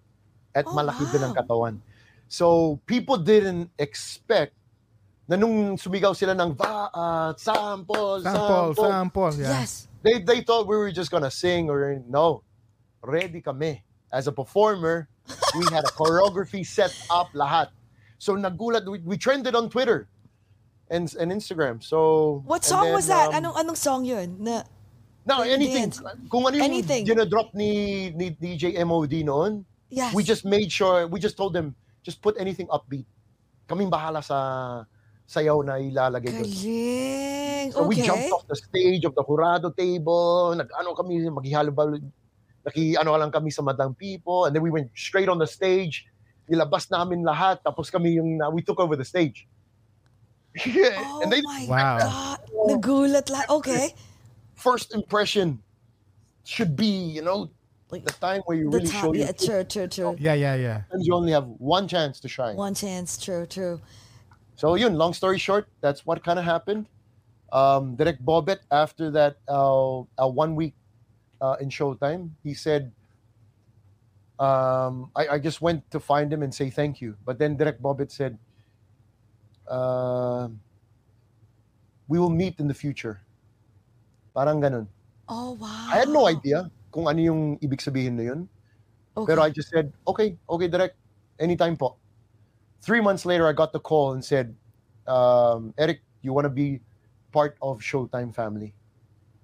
at 0.59 0.67
Oh, 0.67 0.75
malaki 0.75 1.07
din 1.13 1.23
ang 1.23 1.35
katawan. 1.35 1.79
So 2.27 2.81
people 2.87 3.17
didn't 3.17 3.71
expect 3.79 4.57
na 5.29 5.37
nung 5.37 5.79
sumigaw 5.79 6.15
sila 6.15 6.35
ng 6.35 6.55
va, 6.55 6.91
uh, 6.93 7.31
sample, 7.39 8.21
Sample, 8.23 8.75
sample, 8.75 8.85
sample. 8.91 9.31
Yeah. 9.39 9.63
Yes. 9.63 9.87
they 10.03 10.19
they 10.21 10.41
thought 10.43 10.67
we 10.67 10.77
were 10.77 10.91
just 10.91 11.11
gonna 11.11 11.31
sing 11.31 11.71
or 11.71 12.03
no. 12.09 12.43
Ready 13.03 13.41
kami. 13.41 13.83
As 14.13 14.27
a 14.29 14.33
performer, 14.33 15.09
we 15.59 15.65
had 15.73 15.83
a 15.87 15.93
choreography 15.97 16.67
set 16.67 16.93
up 17.11 17.33
lahat. 17.35 17.73
So 18.19 18.37
nagulat, 18.37 18.87
we, 18.87 19.01
we 19.03 19.17
trended 19.17 19.55
on 19.55 19.71
Twitter. 19.71 20.07
and 20.93 21.09
and 21.17 21.33
Instagram. 21.33 21.81
So 21.81 22.45
What 22.45 22.69
song 22.69 22.85
then, 22.85 22.93
was 22.93 23.09
that? 23.09 23.33
um, 23.33 23.41
Anong 23.41 23.57
anong 23.57 23.79
song 23.81 24.05
yun? 24.05 24.37
Na, 24.37 24.61
No, 25.25 25.41
Like 25.41 25.57
anything. 25.57 25.89
Kung 26.29 26.45
ano 26.45 26.59
yung 26.61 26.69
Anything. 26.69 27.07
dinadrop 27.09 27.55
ni, 27.57 28.11
ni 28.13 28.35
DJ 28.37 28.77
MOD 28.85 29.25
noon, 29.25 29.65
yes. 29.89 30.13
we 30.13 30.21
just 30.21 30.45
made 30.45 30.69
sure, 30.69 31.07
we 31.09 31.17
just 31.23 31.39
told 31.39 31.55
them, 31.57 31.73
just 32.05 32.21
put 32.21 32.35
anything 32.37 32.67
upbeat. 32.69 33.07
Kaming 33.71 33.89
bahala 33.89 34.21
sa 34.21 34.83
sayaw 35.33 35.65
na 35.65 35.81
ilalagay 35.81 36.29
doon. 36.29 36.45
Galing. 36.45 37.69
So 37.73 37.89
we 37.89 37.97
okay. 37.97 38.05
jumped 38.05 38.29
off 38.37 38.45
the 38.45 38.59
stage 38.61 39.09
of 39.09 39.17
the 39.17 39.25
Jurado 39.25 39.73
table, 39.73 40.53
nag-ano 40.53 40.93
kami, 40.93 41.25
maghihalo 41.33 41.73
naki 42.69 42.95
ano 43.01 43.17
lang 43.17 43.33
kami 43.33 43.49
sa 43.49 43.65
Madang 43.65 43.97
People, 43.97 44.45
and 44.45 44.53
then 44.55 44.61
we 44.63 44.69
went 44.71 44.93
straight 44.93 45.33
on 45.33 45.41
the 45.41 45.49
stage, 45.49 46.05
nilabas 46.47 46.93
namin 46.93 47.25
lahat, 47.25 47.65
tapos 47.65 47.89
kami 47.89 48.21
yung, 48.21 48.39
we 48.53 48.61
took 48.61 48.79
over 48.79 48.95
the 48.95 49.09
stage. 49.09 49.49
Oh 50.69 51.25
and 51.25 51.33
they, 51.33 51.41
my 51.41 51.65
Wow. 51.65 51.97
God. 51.97 52.39
Nagulat 52.69 53.27
lang. 53.33 53.49
Okay. 53.49 53.97
first 54.63 54.95
impression 54.95 55.59
should 56.45 56.77
be, 56.77 56.87
you 56.87 57.23
know, 57.23 57.51
Like, 57.93 58.05
the 58.05 58.13
time 58.13 58.41
where 58.47 58.57
you 58.57 58.71
the 58.71 58.79
really 58.79 58.89
top. 58.89 59.01
show 59.03 59.13
your 59.13 59.27
Yeah, 59.27 59.33
true, 59.33 59.65
true, 59.65 59.87
true. 59.87 60.17
Yeah, 60.19 60.33
yeah, 60.33 60.55
yeah. 60.55 60.79
Sometimes 60.89 61.07
you 61.07 61.15
only 61.15 61.33
have 61.33 61.45
one 61.59 61.87
chance 61.87 62.21
to 62.21 62.29
shine. 62.29 62.57
One 62.57 62.75
chance. 62.75 63.19
True, 63.21 63.45
true. 63.45 63.81
So 64.57 64.75
yun, 64.75 64.95
long 64.95 65.13
story 65.13 65.39
short, 65.39 65.69
that's 65.81 66.07
what 66.07 66.23
kind 66.23 66.39
of 66.39 66.45
happened. 66.45 66.87
Um, 67.53 67.97
Direct 67.97 68.25
Bobet, 68.25 68.61
after 68.71 69.11
that 69.11 69.37
uh, 69.49 70.01
uh, 70.01 70.29
one 70.29 70.55
week 70.55 70.75
uh, 71.41 71.57
in 71.61 71.69
Showtime, 71.69 72.31
he 72.43 72.55
said, 72.55 72.93
um, 74.39 75.11
I, 75.15 75.37
I 75.37 75.39
just 75.39 75.61
went 75.61 75.91
to 75.91 76.01
find 76.01 76.33
him 76.33 76.43
and 76.43 76.55
say 76.55 76.71
thank 76.71 77.01
you. 77.01 77.17
But 77.25 77.39
then 77.39 77.57
Direct 77.57 77.83
Bobet 77.83 78.11
said, 78.11 78.39
uh, 79.69 80.49
we 82.09 82.19
will 82.19 82.31
meet 82.31 82.59
in 82.59 82.69
the 82.69 82.75
future. 82.75 83.21
Parang 84.35 84.61
ganun. 84.61 84.87
Oh, 85.29 85.53
wow. 85.53 85.89
I 85.93 85.97
had 85.97 86.09
no 86.09 86.27
idea 86.27 86.71
kung 86.91 87.09
ano 87.09 87.21
yung 87.21 87.59
ibig 87.61 87.81
sabihin 87.81 88.17
na 88.17 88.23
yun. 88.23 88.49
Okay. 89.17 89.29
Pero 89.33 89.43
I 89.43 89.51
just 89.51 89.69
said, 89.69 89.93
okay, 90.09 90.37
okay, 90.49 90.69
direct, 90.69 90.97
anytime 91.39 91.77
po. 91.77 91.97
Three 92.83 93.01
months 93.01 93.25
later, 93.25 93.47
I 93.47 93.53
got 93.53 93.73
the 93.73 93.79
call 93.79 94.13
and 94.13 94.25
said, 94.25 94.55
um, 95.07 95.73
Eric, 95.79 96.03
you 96.23 96.33
want 96.33 96.47
to 96.47 96.51
be 96.51 96.81
part 97.31 97.57
of 97.63 97.79
Showtime 97.79 98.35
family? 98.35 98.75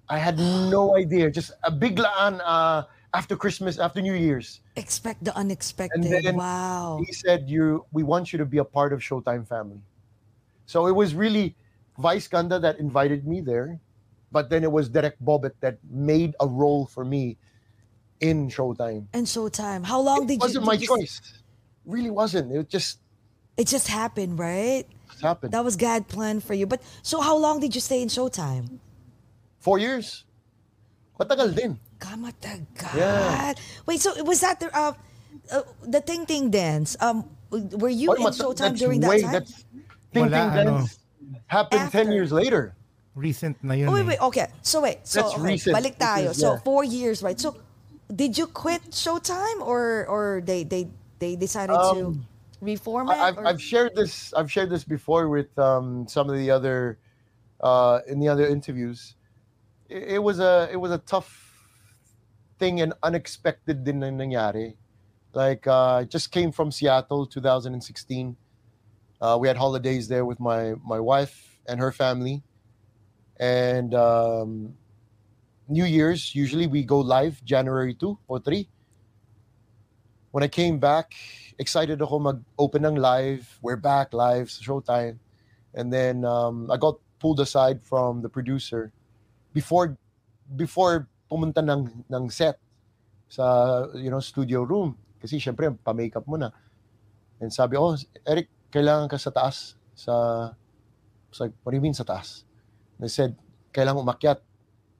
I 0.09 0.19
had 0.19 0.37
no 0.69 0.95
idea. 0.97 1.31
Just 1.31 1.51
a 1.63 1.71
biglaan 1.71 2.41
uh, 2.43 2.83
after 3.13 3.35
Christmas, 3.35 3.79
after 3.79 4.01
New 4.01 4.13
Year's. 4.13 4.59
Expect 4.75 5.23
the 5.23 5.35
unexpected. 5.35 6.03
And 6.03 6.25
then 6.25 6.35
wow. 6.35 6.99
He 7.05 7.13
said, 7.13 7.49
"You, 7.49 7.85
we 7.91 8.03
want 8.03 8.33
you 8.33 8.37
to 8.39 8.45
be 8.45 8.57
a 8.57 8.65
part 8.65 8.91
of 8.91 8.99
Showtime 8.99 9.47
family." 9.47 9.81
So 10.65 10.87
it 10.87 10.95
was 10.95 11.15
really 11.15 11.55
Vice 11.97 12.27
Ganda 12.27 12.59
that 12.59 12.77
invited 12.77 13.25
me 13.25 13.41
there, 13.41 13.79
but 14.31 14.49
then 14.49 14.63
it 14.63 14.71
was 14.71 14.89
Direk 14.89 15.13
Bobet 15.23 15.53
that 15.61 15.77
made 15.89 16.35
a 16.39 16.47
role 16.47 16.85
for 16.85 17.03
me 17.03 17.37
in 18.19 18.49
Showtime. 18.49 19.07
And 19.13 19.25
Showtime. 19.25 19.85
How 19.85 19.99
long 19.99 20.27
did 20.27 20.33
it 20.33 20.33
did 20.35 20.41
wasn't 20.41 20.63
you? 20.63 20.67
my 20.67 20.73
you- 20.73 20.87
choice. 20.87 21.21
Really 21.85 22.11
wasn't. 22.11 22.51
It 22.51 22.69
just 22.69 22.99
It 23.59 23.67
just 23.67 23.91
happened, 23.91 24.39
right? 24.39 24.87
It 24.87 25.19
happened. 25.21 25.51
That 25.51 25.65
was 25.67 25.75
God 25.75 26.07
plan 26.07 26.39
for 26.39 26.55
you. 26.55 26.63
But 26.65 26.79
so 27.03 27.19
how 27.19 27.35
long 27.35 27.59
did 27.59 27.75
you 27.75 27.81
stay 27.83 27.99
in 28.01 28.07
Showtime? 28.07 28.79
Four 29.59 29.77
years. 29.83 30.23
Matagal 31.19 31.55
din. 31.59 31.75
Kamatagal. 31.99 32.95
Yeah. 32.95 33.51
Wait, 33.85 33.99
so 33.99 34.15
was 34.23 34.39
that 34.39 34.63
the 34.63 34.71
uh, 34.71 34.93
uh, 35.51 35.61
the 35.83 35.99
Ting 35.99 36.23
Ting 36.25 36.47
dance? 36.49 36.95
Um, 37.03 37.27
were 37.51 37.91
you 37.91 38.11
Oy, 38.15 38.23
in 38.23 38.31
Showtime 38.31 38.71
that's 38.71 38.79
during 38.79 39.03
that 39.03 39.09
way- 39.09 39.21
time? 39.27 39.33
That's, 39.35 39.65
Ting 40.15 40.23
Wala, 40.31 40.31
Ting 40.31 40.49
ano. 40.63 40.71
Dance 40.79 40.99
happened 41.47 41.91
10 41.91 42.11
years 42.15 42.31
later. 42.31 42.73
Recent 43.13 43.59
na 43.61 43.73
yun 43.75 43.89
Oh, 43.89 43.93
wait, 43.99 44.07
eh. 44.07 44.15
wait. 44.15 44.21
Okay. 44.31 44.47
So 44.63 44.79
wait. 44.87 45.03
So 45.03 45.19
That's 45.21 45.33
okay, 45.35 45.43
recent. 45.43 45.75
balik 45.75 45.99
tayo. 45.99 46.31
is- 46.31 46.39
So 46.39 46.55
four 46.63 46.87
years, 46.87 47.19
right? 47.19 47.35
So 47.35 47.59
did 48.07 48.37
you 48.39 48.47
quit 48.47 48.95
Showtime 48.95 49.59
or 49.59 50.07
or 50.07 50.39
they 50.47 50.63
they 50.63 50.87
they 51.19 51.35
decided 51.35 51.75
to 51.75 52.15
Um, 52.15 52.23
reformat? 52.61 53.13
I, 53.13 53.27
I've, 53.27 53.37
or- 53.37 53.47
I've 53.47 53.61
shared 53.61 53.95
this. 53.95 54.33
I've 54.33 54.51
shared 54.51 54.69
this 54.69 54.83
before 54.83 55.29
with 55.29 55.57
um, 55.57 56.07
some 56.07 56.29
of 56.29 56.37
the 56.37 56.51
other 56.51 56.99
uh, 57.61 57.99
in 58.07 58.19
the 58.19 58.27
other 58.27 58.45
interviews. 58.47 59.15
It, 59.89 60.15
it 60.15 60.23
was 60.23 60.39
a 60.39 60.69
it 60.71 60.77
was 60.77 60.91
a 60.91 60.99
tough 60.99 61.49
thing 62.59 62.81
and 62.81 62.93
unexpected 63.01 63.83
din 63.83 63.99
nangyari. 63.99 64.75
Like 65.33 65.67
uh, 65.67 65.95
I 65.95 66.03
just 66.05 66.31
came 66.31 66.51
from 66.51 66.71
Seattle, 66.71 67.25
2016. 67.25 68.35
Uh, 69.21 69.37
we 69.39 69.47
had 69.47 69.57
holidays 69.57 70.07
there 70.07 70.25
with 70.25 70.39
my 70.39 70.73
my 70.83 70.99
wife 70.99 71.59
and 71.67 71.79
her 71.79 71.91
family, 71.91 72.41
and 73.39 73.93
um, 73.93 74.73
New 75.67 75.85
Year's 75.85 76.33
usually 76.33 76.67
we 76.67 76.83
go 76.83 76.99
live 76.99 77.43
January 77.45 77.93
two 77.93 78.17
or 78.27 78.39
three. 78.39 78.69
When 80.31 80.43
I 80.43 80.47
came 80.47 80.79
back, 80.79 81.13
excited 81.59 81.99
ako 81.99 82.19
mag-open 82.19 82.87
ng 82.87 82.95
live. 82.95 83.59
We're 83.59 83.77
back 83.77 84.15
live 84.15 84.47
sa 84.47 84.63
Showtime. 84.63 85.19
And 85.75 85.91
then 85.91 86.23
um, 86.23 86.71
I 86.71 86.79
got 86.79 86.97
pulled 87.19 87.43
aside 87.43 87.83
from 87.83 88.23
the 88.23 88.31
producer 88.31 88.95
before 89.51 89.99
before 90.55 91.11
pumunta 91.29 91.61
ng 91.61 92.07
ng 92.09 92.25
set 92.31 92.57
sa 93.29 93.85
you 93.93 94.09
know 94.09 94.23
studio 94.23 94.65
room 94.65 94.97
kasi 95.21 95.37
syempre 95.37 95.69
pa-makeup 95.83 96.25
mo 96.25 96.39
na. 96.39 96.49
And 97.43 97.53
sabi, 97.53 97.75
"Oh, 97.77 97.93
Eric, 98.25 98.49
kailangan 98.71 99.11
ka 99.11 99.19
sa 99.19 99.29
taas 99.29 99.75
sa 99.93 100.15
I 100.55 101.29
was 101.29 101.39
like, 101.45 101.53
what 101.61 101.71
do 101.71 101.77
you 101.77 101.85
mean 101.85 101.93
sa 101.93 102.01
taas? 102.01 102.41
And 102.97 103.05
they 103.05 103.13
said, 103.13 103.37
kailangan 103.69 104.01
umakyat 104.01 104.41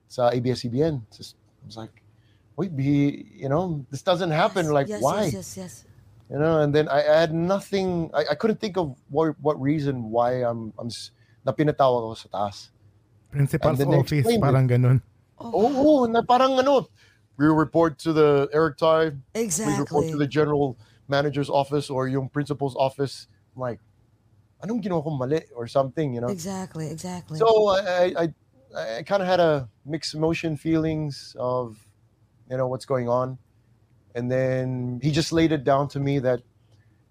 sa 0.05 0.29
ABS-CBN. 0.29 1.01
I 1.01 1.65
was 1.65 1.73
like, 1.73 2.05
wait, 2.53 2.69
be, 2.69 3.25
you 3.33 3.49
know, 3.49 3.81
this 3.89 4.05
doesn't 4.05 4.29
happen. 4.29 4.69
Yes, 4.69 4.73
Like, 4.77 4.87
yes, 4.93 5.01
why? 5.01 5.25
Yes, 5.25 5.33
yes, 5.33 5.57
yes. 5.57 5.88
You 6.29 6.37
know 6.37 6.61
and 6.61 6.69
then 6.69 6.85
i, 6.93 7.01
I 7.01 7.25
had 7.25 7.33
nothing 7.33 8.13
I, 8.13 8.31
I 8.31 8.35
couldn't 8.37 8.61
think 8.61 8.77
of 8.77 8.93
what, 9.09 9.33
what 9.41 9.57
reason 9.57 10.13
why 10.13 10.45
i'm 10.45 10.69
i'm 10.77 10.93
s- 10.93 11.09
na 11.41 11.49
pinatawag 11.51 12.05
ako 12.05 12.15
sa 12.21 12.29
taas 12.29 12.69
Principal's 13.33 13.81
office, 13.81 14.25
explain 14.25 14.37
it. 14.37 14.45
parang 14.45 14.65
ganun. 14.69 14.97
oh, 15.41 16.05
na 16.05 16.21
parang 16.21 16.57
ano 16.61 16.85
we 17.37 17.49
report 17.49 17.97
to 18.05 18.13
the 18.13 18.45
eric 18.53 18.77
Tai 18.77 19.17
we 19.65 19.73
report 19.81 20.05
to 20.13 20.17
the 20.21 20.29
general 20.29 20.77
manager's 21.09 21.49
office 21.49 21.89
or 21.89 22.05
yung 22.05 22.29
principal's 22.29 22.77
office 22.77 23.25
I'm 23.57 23.65
like 23.65 23.81
anong 24.61 24.85
ginawa 24.85 25.01
kong 25.01 25.17
mali 25.17 25.49
or 25.57 25.65
something 25.65 26.13
you 26.13 26.21
know 26.21 26.29
Exactly, 26.29 26.93
exactly. 26.93 27.41
so 27.41 27.73
i 27.73 27.81
i 27.81 28.05
i, 28.21 28.25
I 28.99 29.01
kind 29.01 29.25
of 29.25 29.27
had 29.29 29.41
a 29.41 29.65
mixed 29.81 30.13
emotion 30.13 30.53
feelings 30.61 31.33
of 31.41 31.81
you 32.45 32.57
know 32.57 32.69
what's 32.69 32.85
going 32.85 33.09
on 33.09 33.41
and 34.15 34.29
then 34.31 34.99
he 35.03 35.11
just 35.11 35.31
laid 35.31 35.51
it 35.51 35.63
down 35.63 35.87
to 35.87 35.99
me 35.99 36.19
that 36.19 36.41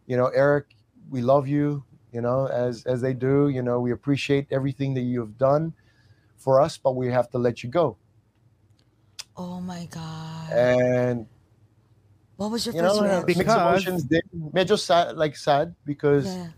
you 0.06 0.16
know 0.16 0.26
eric 0.34 0.66
we 1.10 1.20
love 1.22 1.46
you 1.46 1.82
you 2.12 2.20
know 2.20 2.46
as 2.48 2.84
as 2.86 3.00
they 3.00 3.12
do 3.14 3.48
you 3.48 3.62
know 3.62 3.78
we 3.80 3.92
appreciate 3.92 4.46
everything 4.50 4.94
that 4.94 5.02
you've 5.06 5.36
done 5.38 5.72
for 6.36 6.60
us 6.60 6.76
but 6.78 6.96
we 6.96 7.06
have 7.08 7.30
to 7.30 7.38
let 7.38 7.62
you 7.62 7.68
go 7.70 7.96
oh 9.36 9.60
my 9.60 9.86
God. 9.90 10.50
and 10.52 11.26
what 12.36 12.50
was 12.50 12.66
your 12.66 12.74
you 12.74 12.80
first 12.82 12.96
know 12.96 13.02
reaction? 13.02 13.26
mixed 13.26 13.38
Because- 13.38 13.60
emotions 13.62 14.02
din 14.04 14.22
medyo 14.54 14.78
sad 14.78 15.16
like 15.16 15.36
sad 15.36 15.74
because 15.84 16.26
Yeah. 16.26 16.50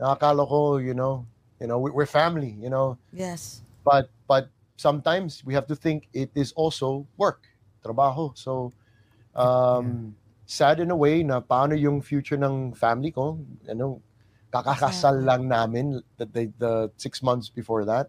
nakakala 0.00 0.46
ko 0.48 0.76
you 0.78 0.94
know 0.94 1.26
you 1.60 1.66
know 1.66 1.78
we, 1.78 1.90
we're 1.90 2.08
family 2.08 2.56
you 2.60 2.68
know 2.70 2.96
Yes. 3.12 3.62
but 3.84 4.08
but 4.28 4.48
sometimes 4.76 5.44
we 5.44 5.54
have 5.54 5.66
to 5.68 5.76
think 5.76 6.08
it 6.12 6.30
is 6.34 6.52
also 6.56 7.06
work 7.16 7.46
trabaho 7.84 8.32
so 8.36 8.72
um 9.36 10.14
sad 10.46 10.78
in 10.80 10.90
a 10.90 10.96
way 10.96 11.22
na 11.22 11.40
paano 11.40 11.74
yung 11.78 12.00
future 12.00 12.36
ng 12.36 12.72
family 12.74 13.10
ko 13.10 13.38
ano 13.68 14.00
kakakasal 14.52 15.18
lang 15.24 15.48
namin 15.48 15.98
the, 16.16 16.26
the, 16.26 16.42
the 16.58 16.72
six 16.96 17.22
months 17.22 17.48
before 17.48 17.84
that 17.84 18.08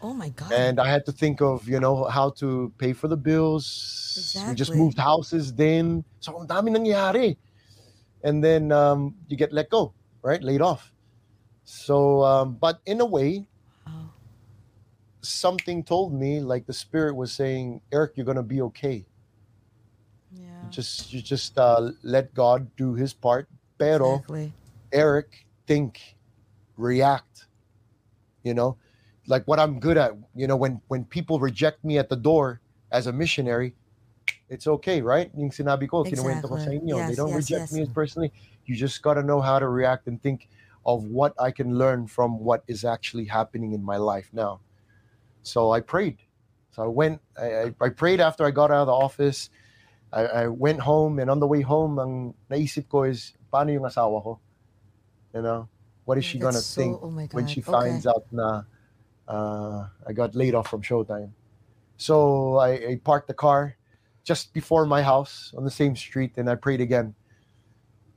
Oh 0.00 0.12
my 0.12 0.28
God. 0.28 0.52
and 0.52 0.76
I 0.80 0.88
had 0.88 1.04
to 1.06 1.12
think 1.12 1.40
of 1.40 1.68
you 1.68 1.80
know 1.80 2.04
how 2.04 2.30
to 2.40 2.72
pay 2.78 2.92
for 2.92 3.08
the 3.08 3.16
bills 3.16 3.64
Exactly. 4.16 4.50
we 4.52 4.56
just 4.56 4.74
moved 4.74 4.98
houses 4.98 5.52
then 5.52 6.04
so 6.20 6.36
ang 6.40 6.46
dami 6.48 6.72
nangyari 6.72 7.36
and 8.24 8.44
then 8.44 8.72
um, 8.72 9.14
you 9.28 9.36
get 9.36 9.52
let 9.52 9.68
go 9.68 9.92
right 10.22 10.42
laid 10.42 10.60
off 10.60 10.92
so 11.64 12.22
um, 12.24 12.54
but 12.60 12.80
in 12.86 13.00
a 13.00 13.06
way 13.08 13.44
Wow. 13.86 14.12
something 15.22 15.82
told 15.82 16.12
me 16.12 16.40
like 16.40 16.66
the 16.66 16.72
spirit 16.72 17.14
was 17.16 17.32
saying 17.32 17.80
eric 17.92 18.12
you're 18.16 18.26
gonna 18.26 18.42
be 18.42 18.60
okay. 18.62 19.04
Just 20.70 21.12
you 21.12 21.20
just 21.22 21.58
uh, 21.58 21.90
let 22.02 22.32
god 22.34 22.68
do 22.76 22.94
his 22.94 23.12
part 23.12 23.48
pero 23.78 24.16
Exactly. 24.16 24.52
eric 24.92 25.46
think 25.66 26.16
react 26.76 27.46
you 28.42 28.54
know 28.54 28.76
like 29.26 29.44
what 29.46 29.58
i'm 29.58 29.80
good 29.80 29.96
at 29.96 30.12
you 30.34 30.46
know 30.46 30.56
when 30.56 30.80
when 30.88 31.04
people 31.04 31.38
reject 31.40 31.84
me 31.84 31.98
at 31.98 32.08
the 32.08 32.16
door 32.16 32.60
as 32.92 33.06
a 33.06 33.12
missionary 33.12 33.74
it's 34.48 34.66
okay 34.66 35.02
right 35.02 35.30
yung 35.34 35.50
sinabi 35.50 35.88
ko 35.88 36.04
kinuwento 36.04 36.46
ko 36.46 36.56
sa 36.56 36.70
Exactly. 36.70 36.78
inyo 36.78 37.06
they 37.06 37.16
don't 37.16 37.34
yes, 37.34 37.42
reject 37.42 37.66
yes. 37.68 37.72
me 37.72 37.82
as 37.82 37.90
personally 37.90 38.30
you 38.66 38.74
just 38.74 39.02
got 39.02 39.14
to 39.14 39.22
know 39.22 39.40
how 39.40 39.58
to 39.58 39.68
react 39.68 40.06
and 40.06 40.22
think 40.22 40.48
of 40.86 41.04
what 41.04 41.34
I 41.38 41.50
can 41.50 41.76
learn 41.76 42.06
from 42.06 42.38
what 42.38 42.62
is 42.68 42.84
actually 42.84 43.24
happening 43.24 43.72
in 43.72 43.82
my 43.82 43.96
life 43.96 44.30
now. 44.32 44.60
So 45.42 45.72
I 45.72 45.80
prayed. 45.80 46.18
So 46.70 46.84
I 46.84 46.86
went, 46.86 47.20
I, 47.36 47.74
I 47.80 47.88
prayed 47.88 48.20
after 48.20 48.46
I 48.46 48.52
got 48.52 48.70
out 48.70 48.82
of 48.82 48.86
the 48.86 48.92
office. 48.92 49.50
I, 50.12 50.22
I 50.24 50.46
went 50.48 50.80
home 50.80 51.18
and 51.18 51.30
on 51.30 51.40
the 51.40 51.46
way 51.46 51.60
home, 51.60 51.98
ang 51.98 52.34
naisip 52.50 52.88
ko 52.88 53.02
is, 53.04 53.34
paano 53.52 53.72
yung 53.72 53.84
asawa 53.84 54.22
ko? 54.22 54.38
You 55.34 55.42
know, 55.42 55.68
what 56.04 56.18
is 56.18 56.24
she 56.24 56.38
That's 56.38 56.56
gonna 56.56 56.62
so- 56.62 56.80
think 56.80 56.98
oh 57.02 57.36
when 57.36 57.46
she 57.46 57.60
okay. 57.60 57.72
finds 57.72 58.06
out 58.06 58.24
na 58.30 58.62
uh, 59.28 59.88
I 60.06 60.12
got 60.12 60.34
laid 60.34 60.54
off 60.54 60.68
from 60.68 60.82
Showtime? 60.82 61.30
So 61.96 62.56
I, 62.56 62.70
I 62.70 63.00
parked 63.02 63.28
the 63.28 63.34
car 63.34 63.76
just 64.24 64.52
before 64.52 64.86
my 64.86 65.02
house 65.02 65.52
on 65.56 65.64
the 65.64 65.70
same 65.70 65.96
street 65.96 66.36
and 66.36 66.48
I 66.50 66.54
prayed 66.54 66.80
again. 66.80 67.14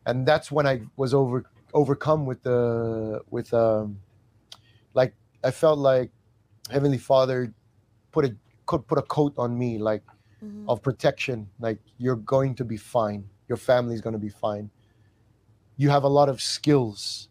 And 0.06 0.26
that's 0.26 0.52
when 0.52 0.66
I 0.68 0.82
was 0.98 1.14
over 1.14 1.46
overcome 1.74 2.26
with 2.26 2.42
the 2.44 3.22
with 3.30 3.54
um 3.54 4.00
like 4.94 5.14
I 5.44 5.52
felt 5.52 5.78
like 5.78 6.12
Heavenly 6.70 6.98
Father 6.98 7.54
put 8.12 8.26
a 8.26 8.36
could 8.66 8.88
put 8.88 8.98
a 8.98 9.04
coat 9.04 9.34
on 9.38 9.58
me 9.58 9.78
like 9.78 10.04
Mhm. 10.40 10.66
of 10.68 10.82
protection 10.82 11.50
like 11.60 11.80
you're 11.98 12.20
going 12.20 12.56
to 12.56 12.64
be 12.64 12.78
fine 12.78 13.28
your 13.48 13.58
family's 13.58 14.00
going 14.02 14.16
to 14.16 14.22
be 14.22 14.30
fine 14.32 14.70
you 15.78 15.90
have 15.90 16.04
a 16.04 16.10
lot 16.12 16.30
of 16.30 16.42
skills 16.42 17.28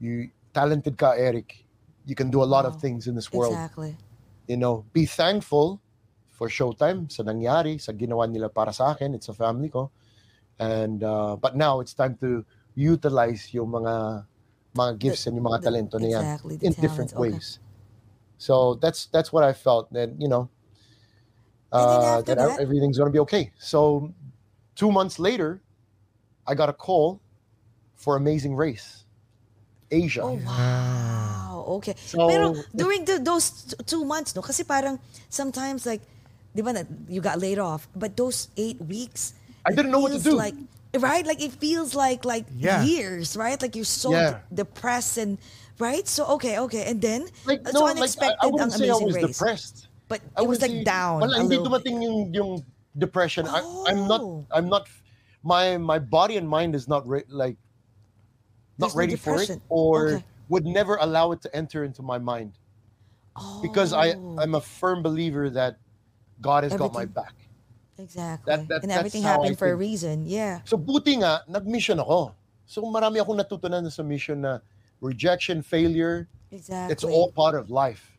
you 0.00 0.30
talented 0.52 0.96
ka 0.96 1.12
Eric 1.16 1.64
you 2.06 2.14
can 2.14 2.30
do 2.30 2.42
a 2.42 2.48
lot 2.48 2.64
Wow. 2.64 2.70
of 2.70 2.80
things 2.80 3.06
in 3.06 3.14
this 3.14 3.32
world 3.32 3.52
Exactly. 3.54 3.96
you 4.46 4.56
know, 4.56 4.86
be 4.94 5.04
thankful 5.10 5.82
for 6.30 6.46
Showtime 6.46 7.10
sa 7.10 7.24
nangyari, 7.26 7.80
sa 7.82 7.90
ginawa 7.90 8.30
nila 8.30 8.46
para 8.46 8.70
sa 8.70 8.94
akin, 8.94 9.10
it's 9.16 9.26
a 9.26 9.34
family 9.34 9.66
ko. 9.66 9.90
And 10.60 11.02
uh, 11.02 11.34
but 11.34 11.56
now 11.58 11.80
it's 11.82 11.96
time 11.96 12.14
to 12.22 12.44
utilize 12.78 13.50
yung 13.56 13.74
mga 13.74 14.22
mga 14.76 14.92
gifts 15.02 15.24
The- 15.24 15.32
and 15.32 15.40
yung 15.40 15.48
mga 15.50 15.60
the- 15.60 15.66
talento 15.66 15.96
na 15.98 16.06
yan 16.06 16.22
exactly, 16.22 16.54
the 16.60 16.66
in 16.70 16.72
different 16.78 17.10
talents, 17.10 17.18
okay. 17.18 17.32
ways. 17.34 17.48
So 18.38 18.78
that's 18.78 19.10
that's 19.10 19.32
what 19.34 19.42
I 19.42 19.50
felt 19.50 19.90
that 19.96 20.14
you 20.20 20.28
know 20.30 20.46
uh, 21.72 22.22
that, 22.22 22.38
that- 22.38 22.60
everything's 22.60 22.98
gonna 22.98 23.10
be 23.10 23.18
okay. 23.20 23.52
So 23.58 24.12
two 24.74 24.90
months 24.92 25.18
later, 25.18 25.60
I 26.46 26.54
got 26.54 26.68
a 26.68 26.72
call 26.72 27.20
for 27.96 28.16
Amazing 28.16 28.54
Race, 28.54 29.04
Asia. 29.90 30.22
Oh, 30.22 30.38
wow. 30.44 31.64
Okay. 31.82 31.94
So- 31.98 32.28
Pero 32.28 32.54
during 32.74 33.04
the, 33.04 33.18
those 33.18 33.74
two 33.86 34.04
months, 34.04 34.34
no? 34.36 34.42
Kasi 34.42 34.62
parang 34.64 34.98
sometimes 35.28 35.86
like, 35.86 36.00
di 36.54 36.62
ba, 36.62 36.72
na- 36.72 36.88
you 37.08 37.20
got 37.20 37.40
laid 37.40 37.58
off, 37.58 37.88
but 37.96 38.16
those 38.16 38.48
eight 38.56 38.80
weeks, 38.80 39.34
I 39.66 39.72
didn't 39.74 39.90
know 39.90 39.98
what 40.00 40.12
to 40.12 40.18
do. 40.22 40.32
Like, 40.38 40.54
right? 40.96 41.26
Like 41.26 41.42
it 41.42 41.52
feels 41.52 41.94
like 41.94 42.24
like 42.24 42.46
Yeah. 42.56 42.84
years, 42.84 43.36
right? 43.36 43.60
Like 43.60 43.74
you're 43.74 43.84
so 43.84 44.12
Yeah. 44.12 44.40
de- 44.48 44.62
depressed 44.64 45.18
and 45.18 45.36
right. 45.82 46.06
So 46.06 46.24
okay, 46.38 46.58
okay, 46.70 46.86
and 46.86 47.02
then 47.02 47.26
Like 47.44 47.66
uh, 47.66 47.72
no, 47.74 47.90
so 47.90 47.92
like 47.98 48.14
I, 48.22 48.32
I 48.40 48.46
wouldn't 48.46 48.72
ang 48.72 48.78
say 48.78 48.86
I 48.88 48.94
amazing 48.94 49.06
was 49.06 49.16
race. 49.16 49.26
depressed. 49.36 49.76
But 50.08 50.20
I 50.36 50.42
it 50.42 50.46
was 50.46 50.58
wouldn't 50.60 50.62
like 50.62 50.78
say- 50.80 50.84
down. 50.84 51.20
Wala, 51.20 51.36
hindi 51.38 51.56
dumating 51.58 52.02
yung, 52.02 52.18
yung 52.34 52.50
depression. 52.96 53.46
I, 53.48 53.58
I'm 53.88 54.06
not. 54.06 54.20
Oh. 54.22 54.46
I'm 54.54 54.68
not. 54.68 54.86
My 55.42 55.76
my 55.78 55.98
body 55.98 56.36
and 56.38 56.48
mind 56.48 56.74
is 56.74 56.86
not 56.88 57.06
re- 57.06 57.26
like 57.28 57.56
not 58.78 58.90
There's 58.90 58.94
no 58.94 58.98
ready 58.98 59.16
for 59.16 59.42
it, 59.42 59.60
or 59.68 60.18
Okay. 60.18 60.24
would 60.48 60.66
never 60.66 60.96
allow 61.00 61.32
it 61.32 61.42
to 61.42 61.50
enter 61.54 61.82
into 61.84 62.02
my 62.02 62.18
mind 62.18 62.54
because 63.62 63.92
I 63.92 64.14
Oh, 64.14 64.38
I'm 64.40 64.54
a 64.54 64.60
firm 64.60 65.02
believer 65.02 65.50
that 65.50 65.78
God 66.40 66.64
has 66.64 66.72
got 66.74 66.92
my 66.94 67.02
Everything- 67.06 67.14
back. 67.14 67.34
exactly. 67.98 68.46
that- 68.56 68.68
that- 68.68 68.82
and 68.82 68.92
everything 68.92 69.24
I 69.24 69.38
happened 69.38 69.58
for 69.58 69.70
a 69.70 69.76
reason. 69.76 70.26
Yeah. 70.26 70.60
So 70.64 70.76
buti 70.76 71.16
nga 71.22 71.42
nag-mission 71.48 72.00
ako. 72.00 72.34
So 72.66 72.82
marami 72.82 73.20
akong 73.22 73.38
natutunan 73.38 73.86
sa 73.92 74.02
mission 74.02 74.40
na 74.42 74.58
rejection, 75.00 75.62
failure, 75.62 76.28
Exactly. 76.50 76.92
it's 76.92 77.04
all 77.04 77.30
part 77.32 77.54
of 77.54 77.70
life. 77.70 78.15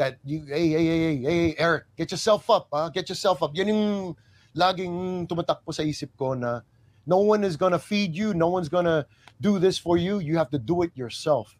That 0.00 0.16
you, 0.24 0.48
hey, 0.48 0.72
hey, 0.72 0.86
hey, 0.88 1.00
hey, 1.04 1.16
hey, 1.22 1.56
Eric, 1.60 1.84
get 2.00 2.10
yourself 2.10 2.48
up, 2.48 2.72
ah, 2.72 2.88
get 2.88 3.12
yourself 3.12 3.44
up. 3.44 3.52
Yan 3.52 3.68
yung 3.68 4.16
laging 4.56 5.28
tumatakbo 5.28 5.76
sa 5.76 5.84
isip 5.84 6.16
ko 6.16 6.32
na 6.32 6.64
no 7.04 7.20
one 7.20 7.44
is 7.44 7.60
gonna 7.60 7.78
feed 7.78 8.16
you, 8.16 8.32
no 8.32 8.48
one's 8.48 8.72
gonna 8.72 9.04
do 9.44 9.60
this 9.60 9.76
for 9.76 10.00
you. 10.00 10.18
You 10.24 10.40
have 10.40 10.48
to 10.56 10.58
do 10.58 10.82
it 10.88 10.96
yourself. 10.96 11.52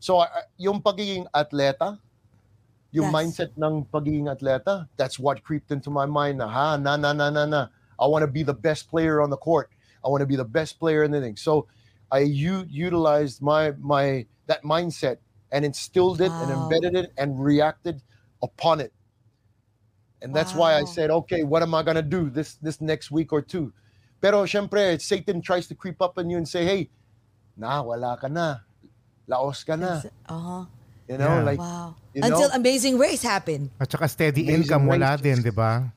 So 0.00 0.18
I- 0.20 0.50
yung 0.58 0.82
pagiging 0.82 1.30
atleta, 1.30 2.00
yung 2.92 3.08
Yes. 3.08 3.14
mindset 3.14 3.52
ng 3.56 3.86
pagiging 3.92 4.26
atleta, 4.32 4.88
that's 4.96 5.18
what 5.18 5.44
creeped 5.44 5.70
into 5.72 5.90
my 5.90 6.06
mind 6.06 6.38
na, 6.38 6.48
ha, 6.48 6.76
na, 6.76 6.96
na, 6.96 7.12
na, 7.12 7.30
na, 7.30 7.46
na. 7.46 7.62
I 8.00 8.06
want 8.06 8.22
to 8.24 8.30
be 8.30 8.42
the 8.42 8.54
best 8.56 8.90
player 8.90 9.22
on 9.22 9.30
the 9.30 9.38
court. 9.38 9.70
I 10.04 10.08
want 10.08 10.22
to 10.22 10.26
be 10.28 10.36
the 10.36 10.46
best 10.48 10.78
player 10.80 11.04
in 11.04 11.12
the 11.12 11.20
thing. 11.20 11.36
So 11.36 11.68
I 12.10 12.20
u- 12.26 12.66
utilized 12.68 13.42
my 13.42 13.72
my 13.78 14.26
that 14.46 14.62
mindset 14.64 15.18
and 15.52 15.64
instilled 15.64 16.20
it 16.20 16.32
and 16.32 16.50
embedded 16.50 16.94
it 16.96 17.12
and 17.16 17.38
reacted 17.38 18.02
upon 18.42 18.80
it. 18.80 18.92
And 20.22 20.34
that's 20.34 20.54
why 20.54 20.74
I 20.74 20.84
said, 20.84 21.10
okay, 21.10 21.42
what 21.44 21.62
am 21.62 21.74
I 21.74 21.82
gonna 21.82 22.02
do 22.02 22.30
this 22.30 22.54
this 22.60 22.80
next 22.80 23.10
week 23.10 23.32
or 23.32 23.42
two? 23.42 23.72
Pero 24.20 24.44
syempre, 24.44 25.00
Satan 25.00 25.40
tries 25.40 25.68
to 25.68 25.74
creep 25.74 26.00
up 26.00 26.18
on 26.18 26.30
you 26.30 26.36
and 26.36 26.48
say, 26.48 26.64
hey, 26.64 26.88
na, 27.56 27.82
wala 27.82 28.16
ka 28.20 28.26
na. 28.28 28.64
Laos 29.28 29.62
ka 29.62 29.76
na. 29.76 30.00
Uh 30.26 30.38
huh. 30.40 30.64
You 31.06 31.18
know, 31.18 31.38
Yeah. 31.38 31.42
like, 31.44 31.60
Wow. 31.60 31.94
you 32.14 32.22
Until 32.24 32.48
know? 32.48 32.56
Amazing 32.56 32.98
Race 32.98 33.22
happened. 33.22 33.70
At 33.78 33.92
saka 33.92 34.08
steady 34.08 34.42
Amazing 34.48 34.62
income 34.66 34.86
wala 34.88 35.14
race. 35.14 35.20
din, 35.22 35.42
di 35.42 35.50
ba? 35.54 35.92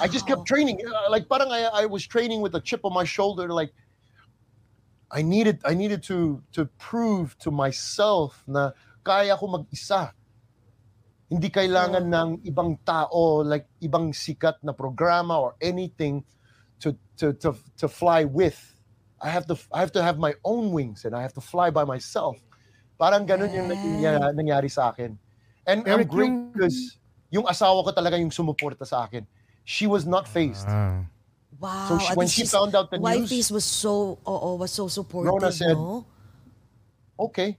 I 0.00 0.08
just 0.08 0.26
kept 0.26 0.44
training. 0.48 0.80
Uh, 0.82 1.08
Like 1.12 1.28
parang 1.28 1.52
I, 1.52 1.70
I 1.70 1.84
was 1.86 2.02
training 2.08 2.40
with 2.42 2.54
a 2.56 2.60
chip 2.60 2.82
on 2.84 2.92
my 2.92 3.04
shoulder. 3.04 3.48
Like 3.52 3.70
I 5.10 5.22
needed 5.22 5.62
I 5.62 5.74
needed 5.74 6.02
to 6.10 6.42
to 6.52 6.66
prove 6.78 7.38
to 7.46 7.50
myself 7.54 8.42
na 8.46 8.74
kaya 9.06 9.38
ko 9.38 9.46
mag-isa. 9.46 10.10
Hindi 11.30 11.50
kailangan 11.50 12.06
ng 12.06 12.28
ibang 12.46 12.78
tao 12.86 13.42
like 13.42 13.66
ibang 13.82 14.10
sikat 14.14 14.62
na 14.62 14.70
programa 14.74 15.38
or 15.38 15.54
anything 15.62 16.22
to 16.82 16.94
to 17.18 17.34
to 17.38 17.54
to 17.78 17.86
fly 17.86 18.26
with. 18.26 18.58
I 19.22 19.30
have 19.30 19.46
to 19.50 19.54
I 19.70 19.80
have 19.82 19.94
to 19.94 20.02
have 20.02 20.18
my 20.18 20.34
own 20.42 20.70
wings 20.74 21.06
and 21.06 21.14
I 21.14 21.22
have 21.22 21.34
to 21.38 21.42
fly 21.42 21.70
by 21.70 21.86
myself. 21.86 22.38
Parang 22.98 23.26
ganun 23.26 23.50
yung 23.50 23.68
Yeah. 24.02 24.30
nangyari 24.34 24.70
sa 24.70 24.90
akin. 24.90 25.18
And 25.66 25.82
I'm 25.86 26.02
Eric, 26.02 26.08
great 26.10 26.30
yung- 26.30 26.50
because 26.54 26.98
yung 27.30 27.46
asawa 27.46 27.82
ko 27.82 27.90
talaga 27.90 28.18
yung 28.18 28.30
sumuporta 28.30 28.86
sa 28.86 29.06
akin. 29.06 29.26
She 29.66 29.86
was 29.90 30.06
not 30.06 30.30
phased. 30.30 30.66
Ah. 30.70 31.02
Wow. 31.58 31.88
So 31.88 31.98
she- 31.98 32.14
when 32.14 32.28
she 32.28 32.44
found 32.44 32.74
out 32.74 32.90
the 32.90 32.98
Wifey's 32.98 33.50
news- 33.50 33.52
was 33.52 33.64
so, 33.64 34.18
oh, 34.26 34.56
was 34.56 34.72
so 34.72 34.88
supportive, 34.88 35.32
Rona 35.32 35.52
said, 35.52 35.72
no? 35.72 36.04
okay, 37.18 37.56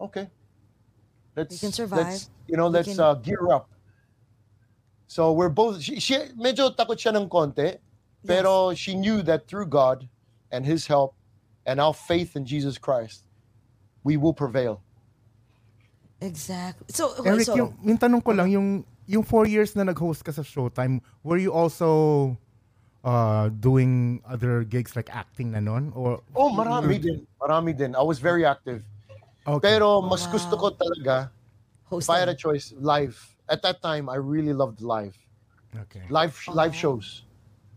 okay, 0.00 0.30
let's 1.36 1.60
can 1.60 1.72
survive. 1.72 2.06
Let's, 2.06 2.30
you 2.48 2.56
know, 2.56 2.66
We 2.68 2.80
let's 2.80 2.88
can- 2.88 3.00
uh, 3.00 3.14
gear 3.14 3.52
up. 3.52 3.68
So 5.06 5.32
we're 5.32 5.52
both. 5.52 5.82
She, 5.82 6.00
she 6.00 6.16
medyo 6.40 6.72
takot 6.74 6.96
siya 6.96 7.12
ng 7.20 7.28
konti, 7.28 7.76
pero 8.24 8.72
she 8.72 8.94
knew 8.94 9.20
that 9.22 9.46
through 9.46 9.66
God 9.66 10.08
and 10.50 10.64
His 10.64 10.86
help 10.86 11.14
and 11.66 11.80
our 11.80 11.92
faith 11.92 12.34
in 12.34 12.46
Jesus 12.46 12.78
Christ, 12.78 13.24
we 14.04 14.16
will 14.16 14.32
prevail. 14.32 14.80
Exactly. 16.22 16.86
So, 16.88 17.12
okay, 17.18 17.30
Eric, 17.30 17.46
so, 17.46 17.56
yung, 17.56 17.74
yung 17.82 17.98
tanong 17.98 18.22
ko 18.22 18.30
lang, 18.30 18.48
yung, 18.50 18.86
yung 19.06 19.22
four 19.22 19.46
years 19.46 19.74
na 19.76 19.82
nag-host 19.84 20.24
ka 20.24 20.32
sa 20.32 20.42
Showtime, 20.42 21.00
were 21.22 21.38
you 21.38 21.52
also 21.52 22.36
uh, 23.04 23.48
doing 23.48 24.22
other 24.24 24.62
gigs 24.64 24.94
like 24.94 25.10
acting 25.14 25.50
na 25.52 25.60
nun? 25.60 25.92
Or, 25.94 26.22
Oh, 26.34 26.50
marami 26.50 27.00
din, 27.02 27.26
marami 27.40 27.76
din. 27.76 27.94
I 27.96 28.02
was 28.02 28.18
very 28.18 28.44
active. 28.46 28.84
okay. 29.46 29.60
Pero 29.76 30.00
mas 30.02 30.26
Wow. 30.26 30.32
gusto 30.38 30.54
ko 30.56 30.70
talaga, 30.70 31.30
if 31.92 32.08
I 32.08 32.18
had 32.22 32.28
a 32.28 32.32
hosting. 32.32 32.38
choice, 32.38 32.66
live. 32.78 33.18
At 33.48 33.60
that 33.62 33.82
time, 33.82 34.08
I 34.08 34.16
really 34.16 34.52
loved 34.54 34.80
live. 34.80 35.18
okay. 35.72 36.04
live 36.12 36.36
live 36.52 36.76
Oh. 36.76 36.82
shows. 36.84 37.24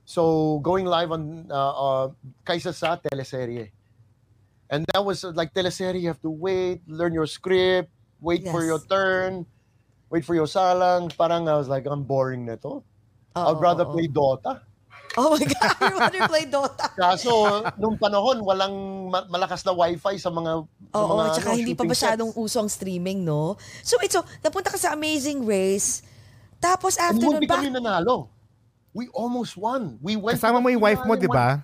So 0.05 0.59
going 0.61 0.85
live 0.85 1.09
on 1.11 1.49
uh, 1.49 1.73
uh, 1.73 2.05
kaysa 2.45 2.75
sa 2.75 2.99
teleserye. 3.01 3.71
And 4.69 4.85
that 4.93 5.01
was 5.01 5.23
uh, 5.23 5.31
like 5.33 5.53
teleserye, 5.53 6.01
you 6.01 6.07
have 6.11 6.21
to 6.21 6.29
wait, 6.29 6.83
learn 6.85 7.13
your 7.13 7.25
script, 7.25 7.89
wait 8.21 8.43
for 8.45 8.61
Yes. 8.61 8.69
your 8.69 8.81
turn, 8.85 9.45
wait 10.09 10.23
for 10.23 10.35
your 10.35 10.47
salang. 10.47 11.09
Parang 11.15 11.47
I 11.47 11.55
was 11.57 11.67
like, 11.67 11.85
I'm 11.85 12.03
boring 12.03 12.45
na 12.45 12.55
to. 12.61 12.83
I'd 13.35 13.55
Oo, 13.55 13.59
rather 13.59 13.85
play 13.85 14.07
Dota. 14.07 14.63
Oh 15.15 15.31
my 15.31 15.43
God, 15.47 15.75
you 15.79 15.95
want 15.95 16.11
to 16.11 16.27
play 16.27 16.43
Dota? 16.43 16.91
Kaso, 16.91 17.63
nung 17.79 17.95
panahon, 17.95 18.43
walang 18.43 19.07
ma- 19.07 19.27
malakas 19.31 19.63
na 19.63 19.71
wifi 19.71 20.19
sa 20.19 20.27
mga 20.27 20.67
sa 20.91 20.99
Oo, 20.99 21.15
mga 21.15 21.29
tsaka 21.39 21.49
ano, 21.51 21.59
hindi 21.59 21.75
pa 21.75 21.83
masyadong 21.87 22.31
sets. 22.35 22.43
uso 22.43 22.57
ang 22.59 22.71
streaming, 22.71 23.23
no? 23.23 23.55
So, 23.79 23.95
ito, 24.03 24.19
napunta 24.43 24.71
ka 24.71 24.79
sa 24.79 24.91
Amazing 24.91 25.47
Race, 25.47 26.03
tapos 26.59 26.99
after 26.99 27.19
nun, 27.31 27.39
hindi 27.39 27.47
kami 27.47 27.71
nanalo. 27.71 28.27
We 28.91 29.07
almost 29.15 29.55
won. 29.55 29.99
We 30.03 30.15
went 30.19 30.35
to 30.35 30.43
Kasama 30.43 30.59
the 30.59 30.63
mo 30.63 30.67
yung 30.71 30.83
wife 30.83 31.03
mo, 31.07 31.15
di 31.15 31.27
ba? 31.27 31.63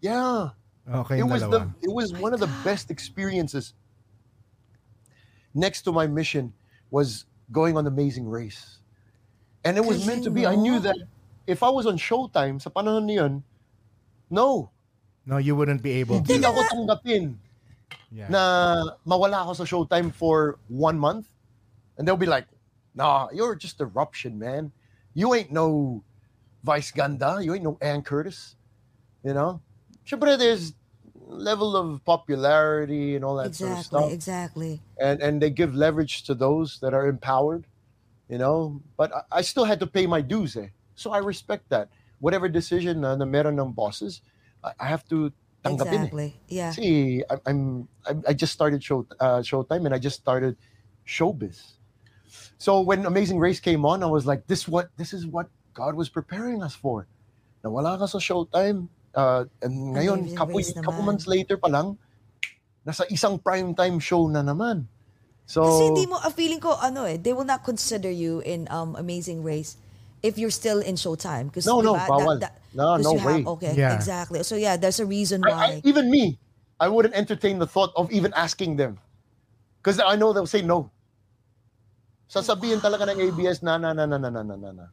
Yeah. 0.00 0.56
Okay, 0.84 1.20
it 1.20 1.28
was 1.28 1.44
the 1.44 1.68
dalawa. 1.68 1.76
it 1.84 1.92
was 1.92 2.10
one 2.16 2.32
of 2.32 2.40
the 2.40 2.50
best 2.66 2.88
experiences 2.90 3.76
next 5.54 5.82
to 5.86 5.92
my 5.92 6.06
mission 6.06 6.52
was 6.90 7.24
going 7.52 7.76
on 7.76 7.86
amazing 7.86 8.28
race 8.28 8.78
and 9.64 9.76
it 9.76 9.84
was 9.84 10.06
meant 10.06 10.22
to 10.24 10.30
be 10.30 10.46
i 10.46 10.54
knew 10.54 10.78
that 10.78 10.96
if 11.46 11.62
i 11.62 11.68
was 11.68 11.86
on 11.86 11.98
showtime 11.98 12.62
sa 12.62 12.70
panahon 12.70 13.04
na 13.06 13.14
yun 13.24 13.34
no 14.30 14.70
No, 15.28 15.36
you 15.36 15.54
wouldn't 15.54 15.84
be 15.84 16.00
able 16.00 16.18
to. 16.18 16.26
hindi 16.32 16.42
ako 16.42 16.60
tanggapin 16.72 17.36
Yeah. 18.10 18.26
na 18.26 18.42
mawala 19.06 19.46
ako 19.46 19.62
sa 19.62 19.64
Showtime 19.68 20.10
for 20.10 20.58
one 20.66 20.98
month. 20.98 21.30
And 21.94 22.02
they'll 22.02 22.18
be 22.18 22.26
like, 22.26 22.50
nah, 22.90 23.30
you're 23.30 23.54
just 23.54 23.78
a 23.78 23.86
Ruption, 23.86 24.34
man. 24.34 24.74
You 25.14 25.30
ain't 25.30 25.54
no 25.54 26.02
Vice 26.66 26.90
Ganda. 26.90 27.38
You 27.38 27.54
ain't 27.54 27.62
no 27.62 27.78
Ann 27.78 28.02
Curtis. 28.02 28.58
You 29.22 29.30
know? 29.30 29.62
Siyempre, 30.02 30.34
there's 30.34 30.74
level 31.30 31.76
of 31.76 32.04
popularity 32.04 33.16
and 33.16 33.24
all 33.24 33.36
that 33.36 33.54
sort 33.54 33.72
of 33.72 33.84
stuff. 33.84 34.12
exactly. 34.12 34.80
And, 35.00 35.22
and 35.22 35.40
they 35.40 35.50
give 35.50 35.74
leverage 35.74 36.24
to 36.24 36.34
those 36.34 36.78
that 36.80 36.94
are 36.94 37.06
empowered, 37.06 37.66
you 38.28 38.38
know? 38.38 38.82
But 38.96 39.14
I, 39.14 39.38
I 39.38 39.42
still 39.42 39.64
had 39.64 39.80
to 39.80 39.86
pay 39.86 40.06
my 40.06 40.20
dues, 40.20 40.56
eh? 40.56 40.68
So 40.94 41.12
I 41.12 41.18
respect 41.18 41.68
that. 41.70 41.88
Whatever 42.18 42.48
decision 42.48 43.00
na, 43.00 43.16
na 43.16 43.24
meron 43.24 43.58
ng 43.58 43.72
bosses, 43.72 44.20
I, 44.62 44.72
I 44.80 44.86
have 44.86 45.08
to 45.08 45.32
tanggapin 45.64 45.86
eh. 45.86 45.94
Exactly. 45.94 46.40
Yeah. 46.48 46.70
See, 46.72 47.22
I, 47.30 47.36
I'm 47.46 47.88
I, 48.06 48.14
I 48.28 48.32
just 48.32 48.52
started 48.52 48.82
show 48.82 49.06
uh, 49.18 49.40
Showtime 49.40 49.86
and 49.86 49.94
I 49.94 49.98
just 49.98 50.16
started 50.16 50.56
showbiz. 51.06 51.80
So 52.58 52.80
when 52.80 53.06
Amazing 53.06 53.38
Race 53.38 53.60
came 53.60 53.84
on, 53.84 54.02
I 54.02 54.06
was 54.06 54.26
like, 54.26 54.46
this 54.46 54.68
what 54.68 54.90
this 54.96 55.12
is 55.12 55.26
what 55.26 55.48
God 55.74 55.94
was 55.94 56.08
preparing 56.08 56.62
us 56.62 56.74
for. 56.74 57.06
Nawala 57.64 57.98
ka 57.98 58.06
sa 58.06 58.18
Showtime, 58.18 58.88
uh, 59.14 59.44
and 59.62 59.96
ngayon, 59.96 60.36
couple, 60.36 60.60
couple 60.82 61.02
months 61.02 61.26
later 61.26 61.56
pa 61.56 61.68
lang, 61.68 61.98
nasa 62.86 63.04
isang 63.10 63.38
primetime 63.38 64.00
show 64.00 64.28
na 64.28 64.42
naman. 64.42 64.86
So, 65.50 65.66
Kasi 65.66 65.82
hindi 65.90 66.06
mo, 66.06 66.16
a 66.22 66.30
feeling 66.30 66.62
ko, 66.62 66.78
ano 66.78 67.04
eh, 67.04 67.18
they 67.18 67.34
will 67.34 67.48
not 67.48 67.66
consider 67.66 68.10
you 68.10 68.38
in 68.46 68.70
um, 68.70 68.94
Amazing 68.94 69.42
Race 69.42 69.76
if 70.22 70.38
you're 70.38 70.54
still 70.54 70.78
in 70.78 70.94
Showtime. 70.94 71.50
Kasi, 71.50 71.66
no, 71.66 71.82
diba, 71.82 71.98
no, 71.98 72.06
bawal. 72.06 72.38
That, 72.38 72.54
that, 72.54 72.76
no, 72.76 72.96
no 72.96 73.12
way. 73.18 73.42
Have, 73.42 73.58
okay, 73.58 73.74
yeah. 73.74 73.94
exactly. 73.94 74.42
So 74.44 74.54
yeah, 74.54 74.76
there's 74.76 75.00
a 75.00 75.06
reason 75.06 75.42
why. 75.42 75.50
I, 75.50 75.66
I, 75.66 75.82
even 75.82 76.10
me, 76.10 76.38
I 76.78 76.86
wouldn't 76.86 77.14
entertain 77.14 77.58
the 77.58 77.66
thought 77.66 77.90
of 77.96 78.10
even 78.12 78.32
asking 78.34 78.76
them. 78.76 78.98
Because 79.82 79.98
I 79.98 80.14
know 80.14 80.32
they'll 80.32 80.46
say 80.46 80.62
no. 80.62 80.90
Sasabihin 82.30 82.78
wow. 82.78 82.86
talaga 82.86 83.10
ng 83.10 83.18
ABS 83.18 83.62
na, 83.62 83.76
na, 83.76 83.92
na, 83.92 84.06
na, 84.06 84.18
na, 84.18 84.30
na, 84.30 84.42
na, 84.42 84.70
na. 84.70 84.86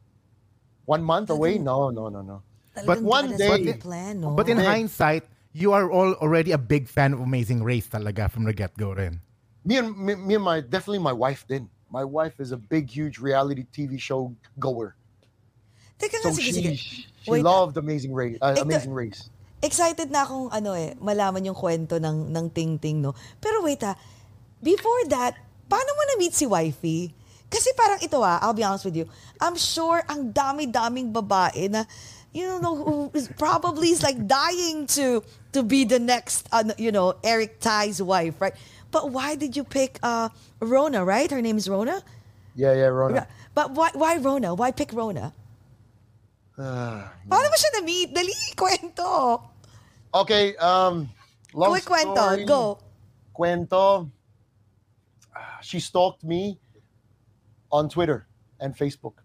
One 0.88 1.04
month 1.04 1.30
away? 1.30 1.58
No, 1.58 1.90
no, 1.90 2.08
no, 2.08 2.24
no. 2.24 2.42
Talagang 2.84 3.02
one 3.02 3.28
day- 3.36 3.62
yung 3.64 3.78
plan, 3.80 4.14
no? 4.20 4.30
But 4.32 4.48
in 4.48 4.58
hindsight, 4.58 5.24
you 5.52 5.72
are 5.72 5.90
all 5.90 6.14
already 6.20 6.52
a 6.52 6.58
big 6.60 6.86
fan 6.86 7.12
of 7.12 7.20
Amazing 7.20 7.62
Race 7.62 7.88
talaga 7.88 8.30
from 8.30 8.44
the 8.44 8.52
get-go 8.52 8.92
rin. 8.92 9.18
Me 9.64 9.76
and, 9.76 9.96
me, 9.96 10.14
me 10.14 10.34
and 10.36 10.44
my, 10.44 10.60
definitely 10.60 11.02
my 11.02 11.12
wife 11.12 11.44
then. 11.48 11.68
My 11.88 12.04
wife 12.04 12.38
is 12.38 12.52
a 12.52 12.56
big, 12.56 12.88
huge 12.88 13.18
reality 13.18 13.64
TV 13.64 13.96
show 13.98 14.30
goer. 14.60 14.94
Teka 15.98 16.20
So 16.22 16.30
nga, 16.30 16.36
sige, 16.36 16.44
she, 16.44 16.52
sige. 16.52 16.72
she 17.24 17.30
Wait, 17.30 17.42
loved 17.42 17.76
Amazing 17.76 18.12
Race. 18.12 18.38
Uh, 18.40 18.54
Amazing 18.60 18.92
Race. 18.92 19.28
excited 19.58 20.06
na 20.14 20.22
akong 20.22 20.46
ano 20.54 20.70
eh, 20.70 20.94
malaman 21.02 21.42
yung 21.42 21.58
kwento 21.58 21.98
ng, 21.98 22.30
ng 22.30 22.46
Ting 22.54 22.78
Ting, 22.78 23.02
no? 23.02 23.10
Pero 23.42 23.58
wait 23.66 23.82
ha, 23.82 23.98
before 24.62 25.02
that, 25.10 25.34
paano 25.66 25.90
mo 25.90 26.02
na-meet 26.14 26.30
si 26.30 26.46
Wifey? 26.46 27.10
Kasi 27.50 27.74
parang 27.74 27.98
ito 27.98 28.22
ah, 28.22 28.38
I'll 28.38 28.54
be 28.54 28.62
honest 28.62 28.86
with 28.86 28.94
you, 28.94 29.10
I'm 29.42 29.58
sure 29.58 30.04
ang 30.06 30.30
dami-daming 30.30 31.10
babae 31.10 31.66
na, 31.66 31.82
you 32.32 32.46
don't 32.46 32.62
know, 32.62 32.76
who 32.76 33.10
is 33.14 33.28
probably 33.38 33.90
is 33.90 34.02
like 34.02 34.26
dying 34.26 34.86
to 34.98 35.22
to 35.52 35.62
be 35.62 35.84
the 35.84 35.98
next, 35.98 36.48
ano, 36.52 36.74
you 36.78 36.92
know, 36.92 37.14
Eric 37.24 37.60
Tai's 37.60 38.00
wife, 38.02 38.40
right? 38.40 38.54
But 38.90 39.10
why 39.10 39.34
did 39.34 39.56
you 39.56 39.64
pick 39.64 39.98
uh, 40.02 40.28
Rona, 40.60 41.04
right? 41.04 41.30
Her 41.30 41.42
name 41.42 41.56
is 41.58 41.68
Rona? 41.68 42.02
Yeah, 42.54 42.72
yeah, 42.74 42.88
Rona. 42.92 43.26
But 43.54 43.72
why, 43.72 43.90
why 43.94 44.16
Rona? 44.16 44.54
Why 44.54 44.70
pick 44.72 44.92
Rona? 44.92 45.32
Ah, 46.58 47.14
Paano 47.22 47.46
mo 47.46 47.54
siya 47.54 47.70
na-meet? 47.78 48.10
Dali, 48.10 48.34
kwento. 48.58 49.38
okay, 50.10 50.56
um, 50.58 51.06
long 51.54 51.70
Quick 51.70 51.86
kwento, 51.86 52.34
go. 52.50 52.82
Kwento. 53.30 54.10
She 55.62 55.78
stalked 55.78 56.24
me 56.26 56.58
on 57.70 57.88
Twitter 57.88 58.26
and 58.58 58.74
Facebook. 58.74 59.22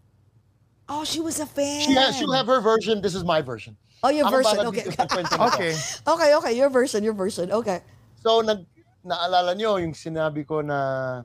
Oh, 0.88 1.04
she 1.04 1.20
was 1.20 1.40
a 1.40 1.46
fan. 1.46 1.80
She 1.80 1.94
has, 1.94 2.16
she'll 2.16 2.32
have 2.32 2.46
her 2.46 2.60
version. 2.60 3.00
This 3.00 3.14
is 3.14 3.24
my 3.24 3.40
version. 3.40 3.76
Oh, 4.04 4.12
your 4.12 4.26
Ako 4.28 4.36
version. 4.36 4.56
bahala 4.60 4.68
Okay. 4.68 4.84
dito 4.84 4.92
sa 5.00 5.06
kwento 5.08 5.32
na 5.32 5.48
to. 5.48 5.56
Okay. 5.56 5.72
okay, 6.04 6.30
okay. 6.36 6.52
Your 6.52 6.68
version, 6.68 7.00
your 7.00 7.16
version. 7.16 7.48
Okay. 7.48 7.80
So 8.20 8.44
nag 8.44 8.68
naalala 9.00 9.56
nyo 9.56 9.80
yung 9.80 9.96
sinabi 9.96 10.44
ko 10.44 10.60
na 10.60 11.24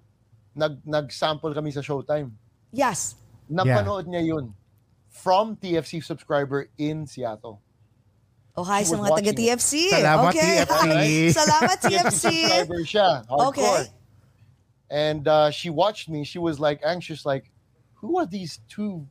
nag 0.56 0.80
nag-sample 0.88 1.52
kami 1.52 1.76
sa 1.76 1.84
Showtime. 1.84 2.32
Yes. 2.72 3.20
Napanood 3.52 4.08
niya 4.08 4.24
yun 4.24 4.56
from 5.12 5.60
TFC 5.60 6.00
subscriber 6.00 6.72
in 6.80 7.04
Seattle. 7.04 7.60
Oh, 8.56 8.64
hi 8.64 8.84
She 8.84 8.92
sa 8.92 9.00
was 9.00 9.12
mga 9.12 9.16
taga-TFC. 9.20 9.72
Salamat, 9.92 10.32
okay. 10.32 10.52
TFC. 10.64 11.04
Salamat, 11.40 11.78
TFC 11.80 11.92
TFC. 11.92 12.24
subscriber 12.24 12.82
siya. 12.88 13.08
Hardcore. 13.28 13.52
Okay. 13.52 13.80
And 14.90 15.24
uh, 15.28 15.52
she 15.52 15.70
watched 15.70 16.08
me. 16.10 16.24
She 16.24 16.40
was 16.40 16.60
like 16.60 16.80
anxious, 16.84 17.26
like, 17.26 17.52
who 17.96 18.20
are 18.20 18.26
these 18.26 18.60
two 18.68 19.08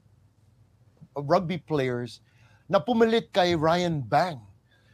rugby 1.22 1.58
players 1.58 2.20
na 2.68 2.78
pumilit 2.78 3.32
kay 3.32 3.54
Ryan 3.54 4.00
Bang? 4.02 4.40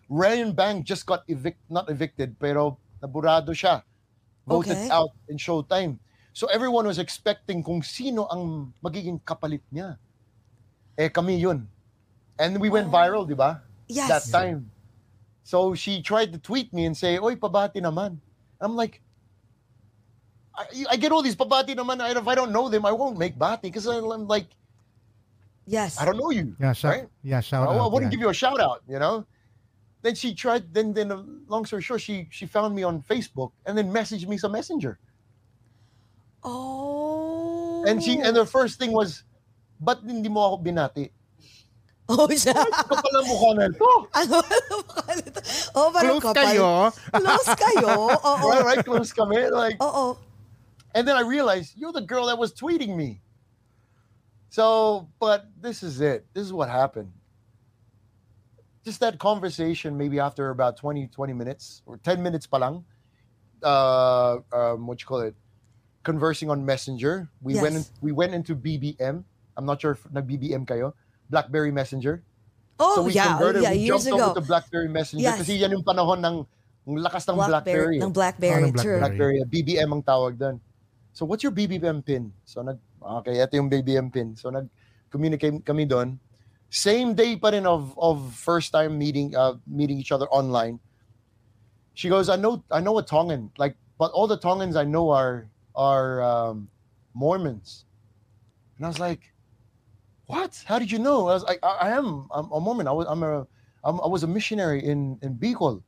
Ryan 0.08 0.52
Bang 0.52 0.84
just 0.84 1.06
got 1.06 1.24
evict 1.28 1.60
not 1.68 1.88
evicted, 1.88 2.36
pero 2.38 2.76
naburado 3.02 3.50
siya. 3.56 3.82
Voted 4.44 4.76
Okay. 4.76 4.88
out 4.92 5.10
in 5.28 5.40
Showtime. 5.40 5.96
So 6.36 6.46
everyone 6.52 6.84
was 6.84 6.98
expecting 7.00 7.62
kung 7.64 7.80
sino 7.80 8.28
ang 8.28 8.74
magiging 8.84 9.16
kapalit 9.24 9.64
niya. 9.72 9.96
Eh 10.98 11.08
kami 11.08 11.40
yun. 11.40 11.64
And 12.36 12.58
we 12.60 12.68
went 12.68 12.90
viral, 12.90 13.24
di 13.24 13.34
ba? 13.38 13.62
Yes. 13.88 14.10
That 14.10 14.26
time. 14.28 14.68
So 15.46 15.74
she 15.74 16.02
tried 16.02 16.32
to 16.34 16.38
tweet 16.38 16.72
me 16.74 16.84
and 16.84 16.96
say, 16.96 17.16
Oy, 17.18 17.36
pabati 17.36 17.78
naman. 17.78 18.18
I'm 18.60 18.74
like, 18.74 19.00
I, 20.56 20.94
I 20.94 20.96
get 20.96 21.12
all 21.12 21.22
these 21.22 21.36
pabati 21.36 21.74
naman. 21.76 22.00
and 22.02 22.18
If 22.18 22.26
I 22.26 22.34
don't 22.34 22.52
know 22.52 22.68
them, 22.68 22.84
I 22.86 22.92
won't 22.92 23.18
make 23.18 23.38
bati 23.38 23.68
because 23.68 23.86
I'm 23.86 24.26
like, 24.26 24.46
Yes. 25.66 26.00
I 26.00 26.04
don't 26.04 26.18
know 26.18 26.30
you. 26.30 26.54
Yeah, 26.60 26.72
shout, 26.72 26.92
right? 26.92 27.08
yeah, 27.22 27.40
shout 27.40 27.68
I, 27.68 27.72
I 27.72 27.86
wouldn't 27.86 28.10
yeah. 28.12 28.16
give 28.16 28.20
you 28.20 28.28
a 28.28 28.34
shout 28.34 28.60
out, 28.60 28.82
you 28.88 28.98
know? 28.98 29.26
Then 30.02 30.14
she 30.14 30.34
tried, 30.34 30.72
then, 30.74 30.92
then 30.92 31.10
uh, 31.10 31.22
long 31.48 31.64
story 31.64 31.80
short, 31.80 32.00
she, 32.00 32.28
she 32.30 32.44
found 32.44 32.74
me 32.74 32.82
on 32.82 33.00
Facebook 33.02 33.52
and 33.64 33.76
then 33.76 33.90
messaged 33.90 34.28
me 34.28 34.36
some 34.36 34.52
messenger. 34.52 34.98
Oh. 36.42 37.84
And 37.88 38.02
she, 38.02 38.18
and 38.18 38.36
the 38.36 38.44
first 38.44 38.78
thing 38.78 38.92
was, 38.92 39.24
ba't 39.80 40.04
hindi 40.04 40.28
mo 40.28 40.52
ako 40.52 40.64
binati? 40.64 41.10
Oh, 42.04 42.28
siya. 42.28 42.52
Kapal 42.52 43.12
ang 43.16 43.26
mukha 43.32 43.50
na 43.56 43.64
ito. 43.72 43.88
ano 44.20 44.36
ano 44.44 44.76
ba 44.84 45.08
nito? 45.16 45.40
Oh, 45.72 45.88
parang 45.88 46.20
Close 46.20 46.26
kapal. 46.28 46.44
kayo. 46.44 46.68
Close 47.24 47.52
kayo. 47.56 47.92
Oo. 48.12 48.44
Right, 48.52 48.64
right, 48.64 48.84
close 48.84 49.10
kami. 49.16 49.48
Like, 49.48 49.80
Oo. 49.80 50.20
And 50.92 51.08
then 51.08 51.16
I 51.16 51.24
realized 51.24 51.80
you're 51.80 51.96
the 51.96 52.04
girl 52.04 52.28
that 52.28 52.36
was 52.36 52.52
tweeting 52.52 52.92
me. 52.92 53.23
So, 54.54 55.08
but 55.18 55.50
this 55.60 55.82
is 55.82 56.00
it. 56.00 56.26
This 56.32 56.46
is 56.46 56.52
what 56.52 56.70
happened. 56.70 57.10
Just 58.84 59.00
that 59.00 59.18
conversation, 59.18 59.98
maybe 59.98 60.20
after 60.20 60.50
about 60.50 60.76
20, 60.76 61.08
20 61.08 61.32
minutes 61.32 61.82
or 61.86 61.98
10 61.98 62.22
minutes 62.22 62.46
palang, 62.46 62.84
uh, 63.64 64.38
um, 64.52 64.86
what 64.86 65.00
you 65.00 65.08
call 65.08 65.26
it, 65.26 65.34
conversing 66.04 66.50
on 66.50 66.64
Messenger. 66.64 67.28
We 67.42 67.60
went 67.60 67.74
in, 67.74 67.84
we 68.00 68.12
went 68.12 68.32
into 68.32 68.54
BBM. 68.54 69.24
I'm 69.56 69.66
not 69.66 69.80
sure 69.80 69.98
if 69.98 70.06
nag 70.12 70.22
BBM 70.22 70.70
kayo. 70.70 70.94
BlackBerry 71.30 71.72
Messenger. 71.72 72.22
Oh, 72.78 72.94
so 72.94 73.02
we 73.02 73.10
yeah. 73.10 73.34
converted, 73.34 73.62
yeah, 73.64 73.72
we 73.72 73.78
years 73.78 74.06
ago. 74.06 74.22
over 74.22 74.38
to 74.38 74.46
BlackBerry 74.46 74.86
Messenger 74.86 75.34
Yes. 75.34 75.38
kasi 75.42 75.58
yan 75.58 75.72
yung 75.74 75.82
panahon 75.82 76.22
ng 76.22 76.46
ng 76.86 77.02
lakas 77.02 77.26
ng 77.26 77.34
BlackBerry. 77.34 77.98
Ng 77.98 78.06
Oh, 78.06 78.14
Blackberry. 78.14 78.70
ng 78.70 78.78
True. 78.78 79.02
Blackberry. 79.02 79.42
BlackBerry, 79.42 79.50
BBM 79.50 79.90
ang 79.90 80.02
tawag 80.06 80.38
doon. 80.38 80.62
So 81.10 81.26
what's 81.26 81.42
your 81.42 81.50
BBM 81.50 82.06
pin? 82.06 82.30
So 82.46 82.62
nag 82.62 82.78
okay, 83.04 83.40
ito 83.40 83.56
yung 83.56 83.70
BBM 83.70 84.12
pin. 84.12 84.36
So 84.36 84.50
nag 84.50 84.68
communicate 85.12 85.64
kami 85.64 85.86
doon. 85.86 86.18
Same 86.72 87.14
day 87.14 87.36
pa 87.38 87.54
rin 87.54 87.66
of 87.68 87.94
of 88.00 88.34
first 88.34 88.74
time 88.74 88.98
meeting 88.98 89.36
uh 89.36 89.54
meeting 89.68 90.00
each 90.00 90.10
other 90.10 90.26
online. 90.32 90.80
She 91.94 92.08
goes, 92.10 92.28
I 92.28 92.34
know 92.34 92.64
I 92.70 92.80
know 92.80 92.98
a 92.98 93.04
Tongan, 93.04 93.54
like 93.58 93.76
but 93.98 94.10
all 94.10 94.26
the 94.26 94.38
Tongans 94.38 94.74
I 94.74 94.82
know 94.82 95.10
are 95.10 95.46
are 95.76 96.22
um 96.22 96.68
Mormons. 97.14 97.86
And 98.76 98.86
I 98.86 98.88
was 98.88 98.98
like, 98.98 99.30
What? 100.26 100.64
How 100.66 100.78
did 100.80 100.90
you 100.90 100.98
know? 100.98 101.28
I 101.28 101.34
was 101.38 101.44
like, 101.44 101.60
I, 101.62 101.86
I 101.86 101.88
am 101.94 102.26
I'm 102.34 102.50
a 102.50 102.58
Mormon. 102.58 102.88
I 102.88 102.92
was 102.92 103.06
I'm 103.06 103.22
a 103.22 103.46
I'm, 103.84 104.00
I 104.00 104.08
was 104.08 104.24
a 104.24 104.30
missionary 104.30 104.82
in 104.82 105.18
in 105.22 105.38
Bicol, 105.38 105.82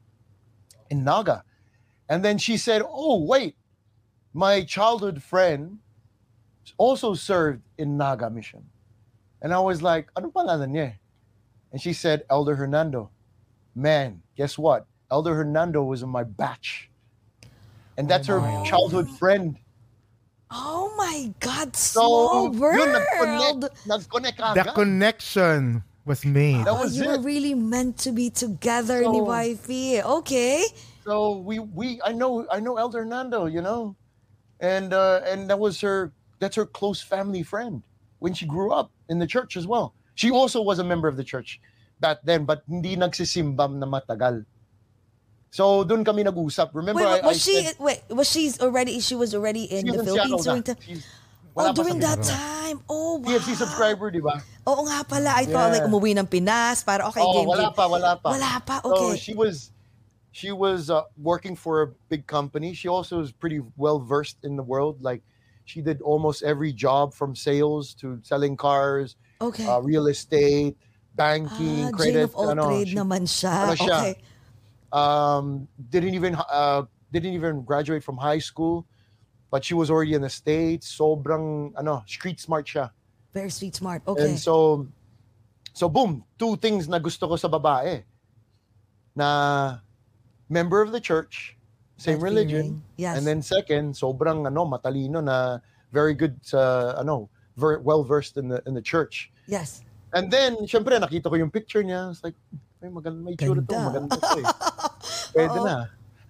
in 0.91 1.03
Naga. 1.03 1.43
And 2.09 2.23
then 2.23 2.39
she 2.39 2.57
said, 2.57 2.83
Oh, 2.87 3.25
wait, 3.25 3.57
my 4.33 4.63
childhood 4.63 5.23
friend 5.23 5.81
also 6.77 7.15
served 7.15 7.63
in 7.79 7.97
Naga 7.97 8.31
mission. 8.31 8.65
And 9.43 9.53
I 9.53 9.61
was 9.61 9.83
like, 9.83 10.09
Ano 10.17 10.31
pangalan 10.31 10.71
niya? 10.73 10.95
And 11.73 11.81
she 11.81 11.93
said, 11.93 12.25
Elder 12.31 12.57
Hernando. 12.57 13.11
Man, 13.75 14.23
guess 14.37 14.57
what? 14.57 14.87
Elder 15.11 15.35
Hernando 15.35 15.83
was 15.85 16.03
in 16.03 16.09
my 16.09 16.25
batch. 16.25 16.89
And 17.99 18.09
that's 18.09 18.27
her 18.29 18.41
childhood 18.65 19.09
friend. 19.19 19.57
Oh 20.51 20.95
my 20.97 21.33
God, 21.41 21.75
So, 21.75 22.01
small 22.01 22.51
world. 22.53 22.79
yun, 22.79 22.93
nag-connect, 22.93 23.77
nag-connect 24.39 24.39
The 24.55 24.73
connection 24.73 25.83
was 26.05 26.25
made. 26.25 26.65
That 26.65 26.79
Oh, 26.79 26.85
was 26.87 26.97
you 26.97 27.07
were 27.09 27.19
really 27.21 27.55
meant 27.55 27.99
to 28.07 28.13
be 28.13 28.31
together 28.31 29.01
ni 29.01 29.19
So- 29.21 29.25
wifey. 29.27 30.03
Okay. 30.03 30.65
So 31.05 31.39
we 31.39 31.59
we 31.59 32.01
I 32.03 32.13
know 32.13 32.47
I 32.51 32.59
know 32.59 32.79
Elder 32.79 33.03
Hernando, 33.07 33.47
you 33.47 33.63
know, 33.63 33.95
and 34.59 34.91
uh, 34.95 35.23
and 35.27 35.51
that 35.51 35.59
was 35.59 35.81
her 35.83 36.11
that's 36.39 36.57
her 36.57 36.67
close 36.67 37.01
family 37.03 37.43
friend 37.43 37.83
when 38.19 38.35
she 38.35 38.47
grew 38.47 38.73
up 38.73 38.91
in 39.09 39.19
the 39.19 39.27
church 39.27 39.57
as 39.57 39.67
well. 39.67 39.95
She 40.15 40.31
also 40.31 40.63
was 40.63 40.79
a 40.79 40.85
member 40.85 41.09
of 41.09 41.17
the 41.17 41.25
church 41.25 41.61
back 42.01 42.19
then, 42.25 42.45
but 42.45 42.63
hindi 42.69 42.97
nagsisimbam 42.97 43.77
na 43.77 43.87
matagal. 43.87 44.45
So 45.51 45.85
doon 45.85 46.05
kami 46.05 46.25
nag-usap. 46.25 46.73
Remember, 46.75 47.01
Wait, 47.01 47.23
I, 47.23 47.27
was 47.27 47.37
I 47.37 47.41
she 47.41 47.57
said, 47.65 47.77
wait, 47.79 48.01
was 48.11 48.29
she's 48.29 48.61
already 48.61 49.01
she 49.01 49.15
was 49.15 49.35
already 49.35 49.65
in 49.65 49.87
the 49.87 50.05
Philippines 50.05 50.45
during 50.45 50.63
the 50.63 50.77
Oh, 51.57 51.73
during 51.73 51.99
that 52.01 52.23
time. 52.23 52.85
Oh, 52.89 53.17
wow. 53.17 53.33
TFC 53.33 53.57
subscriber, 53.57 54.13
di 54.13 54.21
ba? 54.21 54.45
Oo 54.69 54.85
nga 54.85 55.01
pala. 55.09 55.33
I 55.41 55.49
thought 55.49 55.73
Yeah. 55.73 55.81
like 55.81 55.89
umuwi 55.89 56.13
ng 56.13 56.29
Pinas 56.29 56.85
para 56.85 57.09
okay, 57.09 57.25
oh, 57.25 57.33
game, 57.33 57.49
wala 57.49 57.73
game. 57.73 57.77
pa, 57.81 57.85
wala 57.89 58.13
pa. 58.21 58.29
Wala 58.37 58.61
pa, 58.61 58.77
So 58.85 58.93
okay. 58.93 59.17
she 59.17 59.33
was 59.33 59.73
she 60.37 60.53
was 60.53 60.93
uh, 60.93 61.09
working 61.17 61.57
for 61.57 61.81
a 61.81 61.89
big 62.13 62.29
company. 62.29 62.77
She 62.77 62.93
also 62.93 63.25
is 63.25 63.33
pretty 63.33 63.65
well 63.81 63.97
versed 63.97 64.37
in 64.45 64.61
the 64.61 64.67
world. 64.67 65.01
Like 65.01 65.25
she 65.67 65.83
did 65.83 66.01
almost 66.01 66.43
every 66.47 66.73
job 66.73 67.13
from 67.13 67.35
sales 67.35 67.93
to 67.99 68.19
selling 68.23 68.57
cars, 68.57 69.17
Okay. 69.43 69.67
uh, 69.67 69.83
real 69.83 70.07
estate, 70.07 70.79
banking, 71.19 71.85
ah, 71.85 71.91
credit. 71.91 72.13
Jane 72.15 72.23
of 72.23 72.35
all 72.39 72.49
ano, 72.55 72.71
trade 72.71 72.89
she- 72.89 72.95
naman 72.95 73.27
siya. 73.27 73.55
ano 73.67 73.75
siya? 73.75 73.99
Okay. 74.01 74.15
um, 74.95 75.67
didn't 75.91 76.15
even 76.15 76.39
uh, 76.39 76.87
didn't 77.11 77.35
even 77.35 77.67
graduate 77.67 78.01
from 78.07 78.17
high 78.17 78.39
school, 78.39 78.87
but 79.51 79.65
she 79.67 79.75
was 79.75 79.91
already 79.91 80.15
in 80.15 80.23
the 80.23 80.31
states. 80.31 80.87
Sobrang 80.87 81.75
ano, 81.77 82.07
street 82.07 82.39
smart 82.39 82.65
siya. 82.65 82.95
Very 83.35 83.51
street 83.51 83.75
smart. 83.75 84.01
Okay. 84.07 84.23
And 84.23 84.39
so, 84.39 84.87
so 85.75 85.91
boom, 85.91 86.23
two 86.39 86.57
things 86.57 86.87
na 86.89 87.03
gusto 87.03 87.27
ko 87.27 87.35
sa 87.37 87.51
babae. 87.51 88.07
Na 89.19 89.79
member 90.49 90.81
of 90.81 90.93
the 90.95 91.01
church, 91.03 91.56
same 91.97 92.21
religion. 92.21 92.81
fearing. 92.81 92.97
Yes. 92.97 93.17
And 93.19 93.27
then 93.27 93.41
second, 93.43 93.95
sobrang 93.97 94.47
ano, 94.47 94.65
matalino 94.69 95.25
na 95.25 95.59
very 95.93 96.15
good 96.15 96.37
sa 96.45 96.93
ano, 96.97 97.29
ver- 97.57 97.81
well 97.81 98.05
versed 98.05 98.37
in 98.37 98.49
the 98.49 98.61
in 98.69 98.75
the 98.75 98.83
church. 98.85 99.33
yes. 99.49 99.83
And 100.15 100.31
then, 100.33 100.57
syempre, 100.65 100.97
nakita 100.97 101.29
ko 101.29 101.37
yung 101.37 101.51
picture 101.51 101.83
niya. 101.85 102.09
It's 102.09 102.25
like, 102.25 102.33
ay, 102.81 102.89
maganda, 102.89 103.21
may 103.21 103.37
tsura 103.37 103.61
to, 103.61 103.69
Ganda. 103.69 103.91
maganda 103.91 104.17
to 104.17 104.39
eh. 104.41 104.47
Pwede 105.35 105.59
na. 105.61 105.77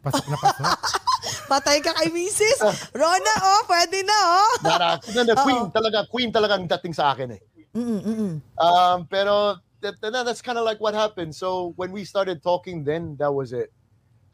Pasok 0.03 0.27
na 0.27 0.37
pasok. 0.43 0.65
Patay 1.55 1.79
ka 1.85 1.93
kay 1.95 2.11
Mrs. 2.11 2.59
Rona, 2.97 3.35
oh, 3.47 3.63
pwede 3.71 4.03
na, 4.03 4.17
oh. 4.17 4.53
Nara, 4.67 4.91
na, 4.99 5.21
na, 5.23 5.35
queen 5.39 5.65
talaga, 5.71 5.99
queen 6.11 6.31
talaga 6.35 6.59
ang 6.59 6.67
dating 6.67 6.95
sa 6.99 7.15
akin 7.15 7.39
eh. 7.39 7.41
Mm-mm, 7.79 8.01
mm-mm. 8.03 8.33
Um, 8.59 9.07
pero 9.07 9.61
that, 9.85 9.95
that- 10.03 10.25
that's 10.25 10.43
kind 10.43 10.59
of 10.59 10.65
like 10.67 10.81
what 10.83 10.95
happened. 10.97 11.31
So 11.37 11.71
when 11.79 11.93
we 11.93 12.03
started 12.03 12.43
talking, 12.43 12.83
then 12.83 13.15
that 13.23 13.31
was 13.31 13.53
it. 13.53 13.71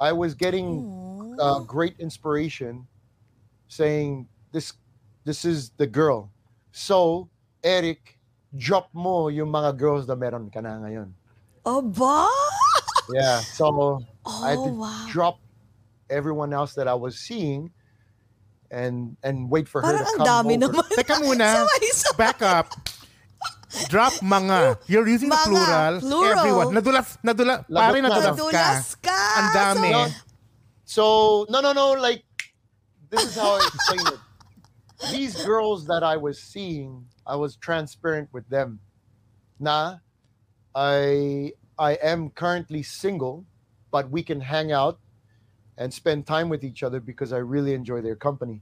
I 0.01 0.17
was 0.17 0.33
getting 0.33 0.81
uh, 1.43 1.59
great 1.67 1.99
inspiration, 1.99 2.87
saying 3.67 4.31
this, 4.55 4.73
this 5.27 5.45
is 5.45 5.75
the 5.77 5.87
girl. 5.87 6.31
So 6.71 7.29
Eric, 7.67 8.19
drop 8.55 8.89
mo 8.95 9.27
yung 9.29 9.51
mga 9.51 9.77
girls 9.77 10.07
na 10.07 10.15
meron 10.15 10.49
ka 10.51 10.61
na 10.63 10.79
ngayon. 10.79 11.11
Oh, 11.67 11.83
ba? 11.83 12.27
Yeah. 13.11 13.43
So 13.43 14.03
I 14.27 14.55
had 14.55 14.59
Oh, 14.59 14.67
to 14.67 14.73
wow. 14.79 15.07
drop 15.11 15.37
everyone 16.11 16.53
else 16.53 16.75
that 16.75 16.87
I 16.87 16.95
was 16.95 17.19
seeing, 17.19 17.71
and 18.71 19.15
and 19.23 19.51
wait 19.51 19.67
for 19.69 19.83
her 19.83 19.87
Parang 19.91 20.07
to 20.07 20.11
ang 20.11 20.19
come 20.23 20.27
dami 20.27 20.55
over. 20.59 20.71
naman. 20.81 20.85
Teka 20.95 21.17
muna. 21.23 21.47
Sabay-sabay. 21.63 22.17
Back 22.19 22.41
up. 22.43 22.67
Drop 23.89 24.13
mga. 24.21 24.77
You're 24.87 25.09
using 25.09 25.31
the 25.33 25.39
plural. 25.49 25.99
plural. 26.03 26.39
Everyone. 26.39 26.67
Nadulas, 26.77 27.17
nadula, 27.25 27.65
Lagot 27.73 27.79
pare 27.89 27.99
na. 28.03 28.09
nadulas 28.11 28.37
ka. 28.37 28.37
Nadulas 28.37 28.87
ka. 29.01 29.19
Ang 29.39 29.49
dami. 29.55 29.91
So, 29.91 29.97
No, 29.97 30.32
So 30.93 31.47
no, 31.49 31.63
no, 31.63 31.73
no. 31.73 31.93
Like 31.93 32.23
this 33.09 33.25
is 33.25 33.35
how 33.35 33.57
I 33.57 33.65
explain 33.65 34.13
it. 34.13 34.21
These 35.11 35.43
girls 35.43 35.87
that 35.87 36.05
I 36.05 36.19
was 36.19 36.37
seeing, 36.39 37.07
I 37.27 37.35
was 37.35 37.57
transparent 37.57 38.29
with 38.31 38.47
them. 38.53 38.79
Nah, 39.59 40.05
I 40.77 41.53
I 41.79 41.97
am 42.05 42.29
currently 42.29 42.83
single, 42.85 43.47
but 43.91 44.11
we 44.11 44.23
can 44.23 44.39
hang 44.45 44.71
out 44.71 45.01
and 45.79 45.89
spend 45.89 46.27
time 46.27 46.53
with 46.53 46.63
each 46.63 46.83
other 46.83 47.01
because 47.01 47.33
I 47.33 47.39
really 47.41 47.73
enjoy 47.73 48.03
their 48.03 48.15
company. 48.15 48.61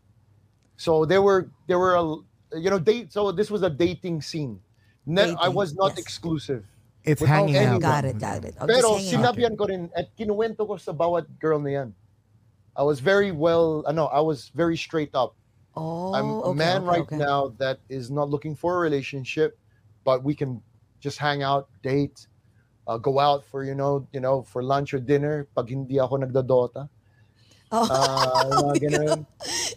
So 0.76 1.04
there 1.04 1.22
were 1.22 1.50
there 1.66 1.82
were 1.82 1.98
a 1.98 2.06
you 2.54 2.70
know 2.70 2.78
date. 2.78 3.10
So 3.12 3.34
this 3.34 3.50
was 3.50 3.66
a 3.66 3.70
dating 3.70 4.22
scene. 4.22 4.62
Ne- 5.04 5.34
I 5.34 5.48
was 5.48 5.74
not 5.74 5.98
yes. 5.98 6.06
exclusive. 6.06 6.62
It's 7.02 7.20
Without 7.20 7.50
hanging 7.50 7.74
out. 7.74 7.80
Got 7.80 8.04
it, 8.04 8.22
got 8.22 8.44
it. 8.44 8.54
Oh, 8.60 8.70
Pero 8.70 8.94
just 9.02 9.10
hanging 9.10 9.26
out. 9.26 9.34
sinabihan 9.34 9.58
ko 9.58 9.66
rin 9.66 9.90
at 9.98 10.14
kinuwento 10.14 10.62
ko 10.62 10.78
sa 10.78 10.94
bawat 10.94 11.26
girl 11.42 11.58
na 11.58 11.70
yan. 11.74 11.90
I 12.80 12.82
was 12.82 12.98
very 13.00 13.30
well, 13.30 13.84
ano, 13.86 14.06
I 14.06 14.20
was 14.24 14.48
very 14.56 14.74
straight 14.74 15.12
up. 15.12 15.36
Oh, 15.76 16.14
I'm 16.16 16.24
a 16.24 16.40
okay, 16.48 16.56
man 16.56 16.76
okay, 16.80 16.88
right 16.88 17.00
okay. 17.12 17.16
now 17.20 17.52
that 17.58 17.78
is 17.90 18.10
not 18.10 18.30
looking 18.30 18.56
for 18.56 18.78
a 18.78 18.80
relationship, 18.80 19.58
but 20.02 20.24
we 20.24 20.34
can 20.34 20.62
just 20.98 21.18
hang 21.18 21.42
out, 21.42 21.68
date, 21.82 22.26
uh, 22.88 22.96
go 22.96 23.20
out 23.20 23.44
for 23.44 23.64
you 23.64 23.74
know, 23.74 24.08
you 24.16 24.20
know, 24.24 24.40
for 24.48 24.62
lunch 24.64 24.94
or 24.94 24.98
dinner. 24.98 25.44
Pag 25.54 25.68
hindi 25.68 26.00
ako 26.00 26.24
nagdodota, 26.24 26.88
Oh, 27.72 27.84
uh, 27.84 28.62
mga 28.72 28.76
ganun. 28.88 29.26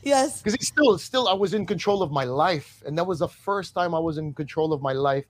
yes. 0.01 0.41
Because 0.41 0.55
still, 0.65 0.97
still, 0.97 1.27
I 1.27 1.35
was 1.35 1.53
in 1.53 1.67
control 1.67 2.01
of 2.07 2.09
my 2.09 2.23
life, 2.23 2.81
and 2.87 2.97
that 2.97 3.03
was 3.03 3.19
the 3.19 3.27
first 3.27 3.75
time 3.75 3.91
I 3.93 3.99
was 3.99 4.17
in 4.17 4.31
control 4.31 4.71
of 4.71 4.81
my 4.81 4.93
life. 4.95 5.25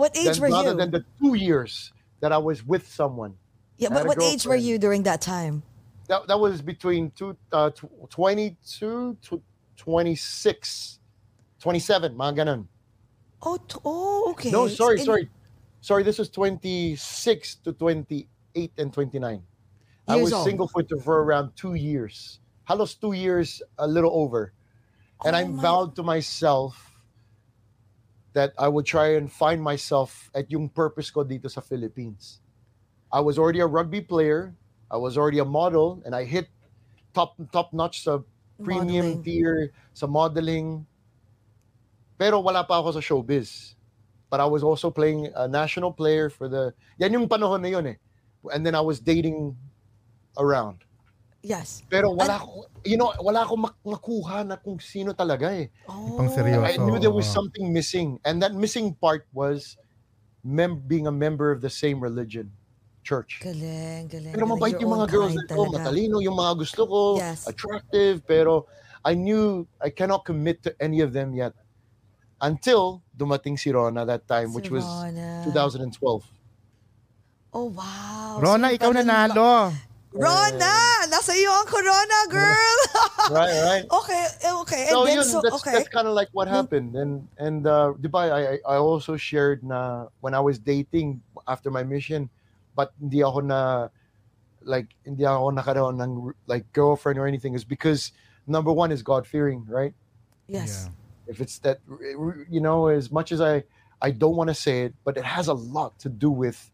What 0.00 0.16
age 0.16 0.40
Than, 0.40 0.48
were 0.48 0.48
rather 0.48 0.72
you? 0.72 0.78
Rather 0.80 0.80
than 0.80 0.90
the 0.96 1.04
two 1.20 1.36
years 1.36 1.92
that 2.24 2.32
I 2.32 2.38
was 2.40 2.64
with 2.64 2.88
someone. 2.88 3.36
yeah, 3.76 3.92
but 3.92 4.08
what 4.08 4.16
age 4.22 4.48
were 4.48 4.56
you 4.56 4.80
during 4.80 5.04
that 5.04 5.20
time? 5.20 5.62
That, 6.08 6.26
that 6.26 6.38
was 6.40 6.60
between 6.62 7.10
two, 7.12 7.36
uh, 7.52 7.70
tw- 7.70 8.08
22 8.10 9.16
to 9.22 9.42
26 9.76 10.98
27 11.60 12.14
mga 12.14 12.34
ganun. 12.44 12.66
Oh, 13.42 13.56
t- 13.56 13.78
oh 13.84 14.30
okay. 14.34 14.50
no 14.50 14.66
sorry 14.66 14.98
In- 14.98 15.04
sorry 15.06 15.24
sorry 15.80 16.02
this 16.02 16.18
was 16.18 16.28
26 16.30 16.98
to 17.62 17.72
28 17.72 18.72
and 18.78 18.92
29 18.92 19.42
i 20.08 20.16
was 20.16 20.32
old. 20.32 20.44
single 20.46 20.66
for, 20.66 20.82
for 21.04 21.22
around 21.22 21.54
two 21.54 21.74
years 21.74 22.40
halos 22.66 22.94
two 22.98 23.12
years 23.14 23.62
a 23.78 23.86
little 23.86 24.10
over 24.10 24.52
and 25.24 25.36
i 25.36 25.44
Oh 25.44 25.48
my- 25.54 25.62
vowed 25.62 25.94
to 25.96 26.02
myself 26.02 26.98
that 28.34 28.52
i 28.58 28.66
would 28.66 28.86
try 28.86 29.14
and 29.14 29.30
find 29.30 29.62
myself 29.62 30.30
at 30.34 30.50
yung 30.50 30.66
purpose 30.68 31.10
ko 31.10 31.22
dito 31.22 31.46
sa 31.50 31.60
philippines 31.62 32.40
i 33.14 33.20
was 33.22 33.38
already 33.38 33.60
a 33.62 33.66
rugby 33.70 34.00
player 34.02 34.54
i 34.90 34.96
was 34.96 35.16
already 35.16 35.38
a 35.38 35.44
model 35.44 36.02
and 36.04 36.14
i 36.14 36.24
hit 36.24 36.48
top 37.12 37.34
top 37.52 37.72
notch 37.72 38.04
sa 38.04 38.20
premium 38.58 39.20
Modeling. 39.20 39.22
tier 39.22 39.54
sa 39.94 40.06
modeling 40.06 40.82
pero 42.18 42.42
wala 42.42 42.66
pa 42.66 42.82
ako 42.82 42.98
sa 42.98 43.02
showbiz 43.02 43.74
but 44.28 44.40
I 44.40 44.44
was 44.44 44.60
also 44.60 44.90
playing 44.92 45.32
a 45.32 45.48
national 45.48 45.88
player 45.94 46.28
for 46.28 46.50
the 46.52 46.74
yan 47.00 47.14
yung 47.16 47.28
panahon 47.30 47.62
na 47.62 47.70
yun 47.72 47.86
eh 47.86 47.96
and 48.52 48.60
then 48.66 48.74
I 48.74 48.82
was 48.82 48.98
dating 49.00 49.54
around 50.36 50.82
Yes. 51.40 51.86
pero 51.86 52.10
wala 52.10 52.42
ko 52.42 52.66
you 52.82 52.98
know 52.98 53.14
wala 53.22 53.46
akong 53.46 53.62
mak- 53.70 53.80
makuha 53.86 54.42
na 54.42 54.58
kung 54.58 54.82
sino 54.82 55.14
talaga 55.14 55.54
eh 55.54 55.70
Oh. 55.86 56.18
Pang 56.18 56.28
seryoso. 56.28 56.66
I 56.66 56.76
knew 56.76 56.98
there 56.98 57.14
was 57.14 57.30
something 57.30 57.70
missing 57.70 58.18
and 58.26 58.42
that 58.42 58.52
missing 58.58 58.92
part 58.98 59.22
was 59.30 59.78
mem- 60.42 60.82
being 60.82 61.06
a 61.06 61.14
member 61.14 61.54
of 61.54 61.62
the 61.62 61.70
same 61.70 62.02
religion 62.02 62.50
church 63.08 63.40
Galing, 63.40 64.04
galing. 64.12 64.32
pero 64.36 64.44
mabait 64.44 64.76
Your 64.76 64.84
yung 64.84 64.92
mga 65.00 65.06
girls 65.08 65.32
na 65.32 65.44
ko, 65.48 65.64
matalino 65.72 66.20
yung 66.20 66.36
mga 66.36 66.52
gusto 66.60 66.82
ko, 66.84 67.00
Yes. 67.16 67.48
attractive, 67.48 68.20
pero 68.28 68.68
I 69.00 69.16
knew 69.16 69.64
I 69.80 69.88
cannot 69.88 70.28
commit 70.28 70.60
to 70.68 70.76
any 70.76 71.00
of 71.00 71.16
them 71.16 71.32
yet 71.32 71.56
until 72.44 73.00
dumating 73.16 73.56
si 73.56 73.72
Rona 73.72 74.04
that 74.04 74.28
time, 74.28 74.52
which 74.52 74.68
Si 74.68 74.74
was 74.76 74.84
Rona. 74.84 75.48
2012. 75.48 76.22
Oh, 77.56 77.72
wow. 77.72 78.38
Rona, 78.44 78.68
So, 78.68 78.74
ikaw 78.76 78.90
nanalo. 78.92 79.72
Rona! 80.12 80.74
Nasa 81.08 81.32
iyo 81.36 81.52
ang 81.52 81.68
corona, 81.68 82.18
girl! 82.28 82.76
right, 83.36 83.56
right. 83.64 83.84
okay, 83.88 84.24
eh, 84.44 84.52
okay. 84.64 84.82
And 84.88 84.94
So 84.96 85.04
then, 85.04 85.14
yun, 85.20 85.24
so, 85.24 85.40
that's, 85.40 85.56
okay. 85.60 85.72
that's 85.72 85.88
kind 85.88 86.08
of 86.08 86.12
like 86.16 86.28
what 86.32 86.48
happened. 86.48 86.96
And 86.96 87.28
and 87.36 87.64
uh, 87.68 87.92
di 87.96 88.08
ba, 88.08 88.28
I 88.32 88.40
I 88.64 88.76
also 88.80 89.16
shared 89.20 89.60
na 89.64 90.08
when 90.24 90.32
I 90.32 90.40
was 90.40 90.56
dating 90.58 91.20
after 91.44 91.68
my 91.70 91.84
mission, 91.84 92.28
but 92.78 92.94
hindi 93.02 93.26
ako 93.26 93.42
na 93.42 93.90
like 94.62 94.94
hindi 95.02 95.26
ako 95.26 95.50
nakaroon 95.50 95.98
ng 95.98 96.12
like 96.46 96.70
girlfriend 96.70 97.18
or 97.18 97.26
anything 97.26 97.58
is 97.58 97.66
because 97.66 98.14
number 98.46 98.70
one 98.70 98.94
is 98.94 99.02
God 99.02 99.26
fearing, 99.26 99.66
right? 99.66 99.94
Yes. 100.46 100.86
if 101.28 101.40
it's 101.40 101.58
that 101.58 101.78
you 102.48 102.60
know 102.60 102.88
as 102.88 103.12
much 103.12 103.30
as 103.30 103.40
i 103.40 103.62
i 104.00 104.10
don't 104.10 104.34
want 104.34 104.48
to 104.48 104.54
say 104.54 104.82
it 104.84 104.94
but 105.04 105.16
it 105.16 105.24
has 105.24 105.46
a 105.46 105.52
lot 105.52 105.96
to 106.00 106.08
do 106.08 106.30
with 106.30 106.70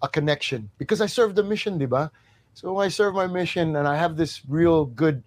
a 0.00 0.08
connection 0.08 0.70
because 0.78 1.00
i 1.00 1.06
serve 1.06 1.34
the 1.34 1.42
mission 1.42 1.78
diba 1.78 2.10
so 2.54 2.78
i 2.78 2.88
serve 2.88 3.14
my 3.14 3.26
mission 3.26 3.74
and 3.76 3.86
i 3.88 3.96
have 3.96 4.16
this 4.16 4.42
real 4.48 4.86
good 4.86 5.22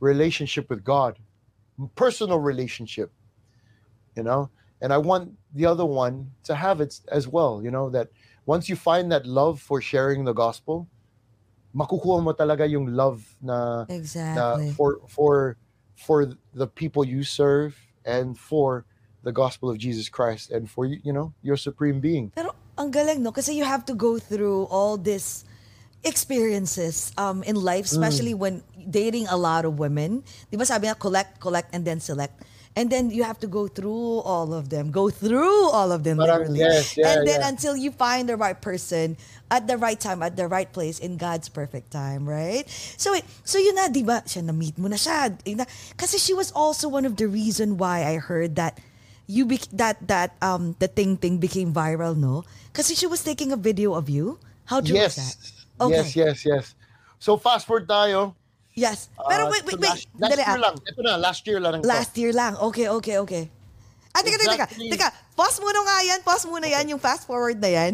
relationship 0.00 0.68
with 0.70 0.82
god 0.82 1.18
personal 1.94 2.38
relationship 2.38 3.12
you 4.16 4.22
know 4.22 4.48
and 4.80 4.92
i 4.92 4.98
want 4.98 5.30
the 5.54 5.66
other 5.66 5.84
one 5.84 6.30
to 6.42 6.54
have 6.54 6.80
it 6.80 7.00
as 7.08 7.28
well 7.28 7.60
you 7.62 7.70
know 7.70 7.90
that 7.90 8.08
once 8.46 8.68
you 8.68 8.76
find 8.76 9.10
that 9.12 9.24
love 9.26 9.60
for 9.60 9.80
sharing 9.80 10.24
the 10.24 10.32
gospel 10.34 10.86
makukuha 11.72 12.20
mo 12.22 12.32
talaga 12.36 12.68
yung 12.68 12.92
love 12.92 13.24
na, 13.40 13.84
na 13.88 13.94
Exactly. 13.94 14.70
for 14.76 15.00
for 15.08 15.56
for 15.96 16.18
the 16.52 16.66
people 16.68 17.00
you 17.06 17.24
serve 17.24 17.78
and 18.04 18.36
for 18.36 18.84
the 19.24 19.32
gospel 19.32 19.70
of 19.70 19.78
Jesus 19.78 20.10
Christ 20.12 20.50
and 20.52 20.68
for 20.68 20.84
you 20.84 21.00
you 21.00 21.12
know 21.14 21.32
your 21.40 21.56
supreme 21.56 21.96
being. 22.02 22.28
Pero 22.34 22.52
ang 22.76 22.90
galing, 22.92 23.22
no? 23.24 23.32
Kasi 23.32 23.54
you 23.56 23.64
have 23.64 23.86
to 23.88 23.94
go 23.94 24.18
through 24.18 24.66
all 24.68 24.98
this 25.00 25.46
experiences 26.04 27.14
um, 27.16 27.40
in 27.46 27.54
life, 27.56 27.86
Mm. 27.86 27.92
especially 27.94 28.34
when 28.34 28.60
dating 28.76 29.30
a 29.30 29.36
lot 29.38 29.64
of 29.64 29.78
women. 29.78 30.26
Di 30.50 30.58
ba 30.58 30.66
sabi 30.66 30.90
nga, 30.90 30.98
collect, 30.98 31.38
collect, 31.38 31.70
and 31.72 31.86
then 31.86 32.02
select. 32.02 32.34
And 32.74 32.88
then 32.88 33.10
you 33.10 33.22
have 33.24 33.38
to 33.40 33.46
go 33.46 33.68
through 33.68 34.24
all 34.24 34.54
of 34.54 34.70
them. 34.70 34.90
Go 34.90 35.10
through 35.10 35.68
all 35.68 35.92
of 35.92 36.04
them, 36.04 36.16
Parang, 36.16 36.48
literally. 36.48 36.60
yes, 36.60 36.96
yeah, 36.96 37.12
and 37.12 37.28
then 37.28 37.40
yeah. 37.40 37.48
until 37.48 37.76
you 37.76 37.92
find 37.92 38.28
the 38.28 38.36
right 38.36 38.56
person 38.56 39.18
at 39.50 39.68
the 39.68 39.76
right 39.76 40.00
time, 40.00 40.22
at 40.22 40.36
the 40.36 40.48
right 40.48 40.72
place, 40.72 40.98
in 40.98 41.18
God's 41.18 41.50
perfect 41.50 41.92
time, 41.92 42.26
right? 42.26 42.64
So, 42.96 43.12
wait, 43.12 43.24
so 43.44 43.58
yun 43.58 43.76
na, 43.76 43.88
di 43.88 44.02
ba? 44.02 44.24
Siya, 44.24 44.44
na-meet 44.44 44.78
mo 44.80 44.88
na 44.88 44.96
siya. 44.96 45.36
Yun 45.44 45.58
na. 45.58 45.66
Kasi 46.00 46.16
she 46.16 46.32
was 46.32 46.50
also 46.52 46.88
one 46.88 47.04
of 47.04 47.20
the 47.20 47.28
reason 47.28 47.76
why 47.76 48.08
I 48.08 48.16
heard 48.16 48.56
that 48.56 48.80
you 49.26 49.46
bec- 49.46 49.70
that 49.72 49.96
that 50.08 50.36
um 50.42 50.74
the 50.78 50.88
ting 50.88 51.16
ting 51.16 51.38
became 51.38 51.72
viral, 51.72 52.16
no? 52.16 52.44
Kasi 52.72 52.94
she 52.94 53.06
was 53.06 53.22
taking 53.22 53.52
a 53.52 53.60
video 53.60 53.94
of 53.94 54.08
you. 54.08 54.40
How 54.64 54.80
true 54.80 54.96
yes. 54.96 55.16
was 55.16 55.16
that? 55.16 55.36
Okay. 55.84 55.94
Yes, 55.96 56.16
yes, 56.16 56.38
yes. 56.46 56.64
So 57.18 57.36
fast 57.36 57.66
forward 57.66 57.88
tayo. 57.88 58.34
Yes. 58.74 59.12
Pero 59.16 59.46
uh, 59.46 59.50
wait, 59.52 59.62
to 59.68 59.76
wait, 59.76 59.80
wait. 59.80 59.90
Last, 59.90 60.08
last 60.16 60.32
Dali, 60.32 60.42
year 60.42 60.56
ah. 60.56 60.64
lang. 60.64 60.74
Ito 60.80 61.00
na, 61.04 61.12
last 61.20 61.42
year 61.46 61.60
lang. 61.60 61.72
to. 61.76 61.84
Last 61.84 62.12
year 62.16 62.32
lang. 62.32 62.52
Okay, 62.56 62.86
okay, 62.88 63.16
okay. 63.20 63.44
Ah, 64.12 64.20
teka, 64.20 64.36
teka, 64.40 64.52
teka. 64.56 64.66
Teka, 64.76 65.08
pause 65.36 65.60
muna 65.60 65.80
nga 65.84 65.96
yan. 66.04 66.20
Pause 66.24 66.44
muna 66.48 66.66
yan, 66.68 66.84
yung 66.88 67.00
fast 67.00 67.24
forward 67.28 67.60
na 67.60 67.68
yan. 67.68 67.92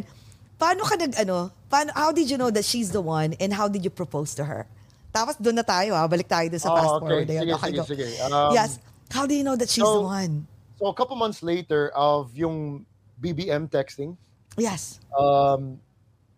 Paano 0.59 0.83
ka 0.83 0.99
nag, 0.99 1.15
ano, 1.19 1.51
paano, 1.71 1.91
how 1.95 2.11
did 2.11 2.27
you 2.31 2.39
know 2.39 2.51
that 2.51 2.67
she's 2.67 2.91
the 2.91 3.03
one 3.03 3.35
and 3.39 3.55
how 3.55 3.71
did 3.71 3.83
you 3.87 3.91
propose 3.91 4.35
to 4.35 4.43
her? 4.43 4.67
Tapos 5.15 5.39
doon 5.39 5.55
na 5.59 5.67
tayo, 5.67 5.95
ha? 5.95 6.07
Balik 6.11 6.27
tayo 6.27 6.51
doon 6.51 6.63
sa 6.63 6.71
Oh, 6.71 6.77
fast 6.79 6.91
okay. 6.91 7.03
forward 7.07 7.27
na 7.27 7.35
yan. 7.35 7.43
Sige, 7.43 7.55
Okay, 7.55 7.71
sige, 7.71 7.79
go. 7.79 7.85
sige. 7.87 8.07
Um, 8.31 8.51
yes. 8.55 8.71
How 9.11 9.25
do 9.27 9.35
you 9.35 9.43
know 9.47 9.57
that 9.57 9.71
she's 9.71 9.83
so- 9.87 10.03
the 10.03 10.07
one? 10.07 10.47
So 10.79 10.87
a 10.87 10.95
couple 10.95 11.19
months 11.19 11.43
later 11.43 11.91
of 11.99 12.31
yung 12.39 12.87
BBM 13.19 13.67
texting, 13.67 14.15
Yes. 14.55 15.03
um, 15.11 15.83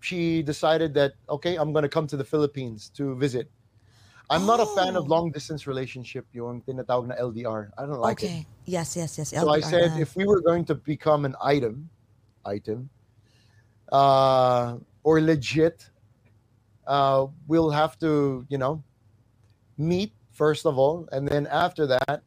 she 0.00 0.40
decided 0.40 0.96
that 0.96 1.12
okay, 1.28 1.56
I'm 1.60 1.72
gonna 1.76 1.92
come 1.92 2.08
to 2.08 2.16
the 2.16 2.24
Philippines 2.24 2.88
to 2.96 3.16
visit. 3.20 3.52
I'm 4.30 4.46
not 4.46 4.60
a 4.60 4.66
fan 4.78 4.94
of 4.94 5.04
Oh. 5.04 5.14
long 5.14 5.30
distance 5.32 5.66
relationship, 5.66 6.24
yung 6.32 6.62
tinatawag 6.62 7.08
na 7.10 7.16
LDR. 7.18 7.70
I 7.76 7.82
don't 7.82 7.98
like 7.98 8.22
okay. 8.22 8.46
it. 8.46 8.46
Yes, 8.64 8.94
yes, 8.94 9.18
yes. 9.18 9.30
So 9.34 9.50
I 9.50 9.58
said 9.58 9.98
na. 9.98 9.98
if 9.98 10.14
we 10.14 10.24
were 10.24 10.40
going 10.40 10.64
to 10.70 10.74
become 10.74 11.24
an 11.26 11.34
item, 11.42 11.90
item, 12.46 12.88
uh, 13.90 14.78
or 15.02 15.20
legit, 15.20 15.90
uh, 16.86 17.26
we'll 17.48 17.70
have 17.70 17.98
to, 17.98 18.46
you 18.48 18.58
know, 18.58 18.82
meet 19.76 20.14
first 20.30 20.64
of 20.64 20.78
all, 20.78 21.08
and 21.12 21.26
then 21.26 21.46
after 21.48 21.86
that, 21.86 22.22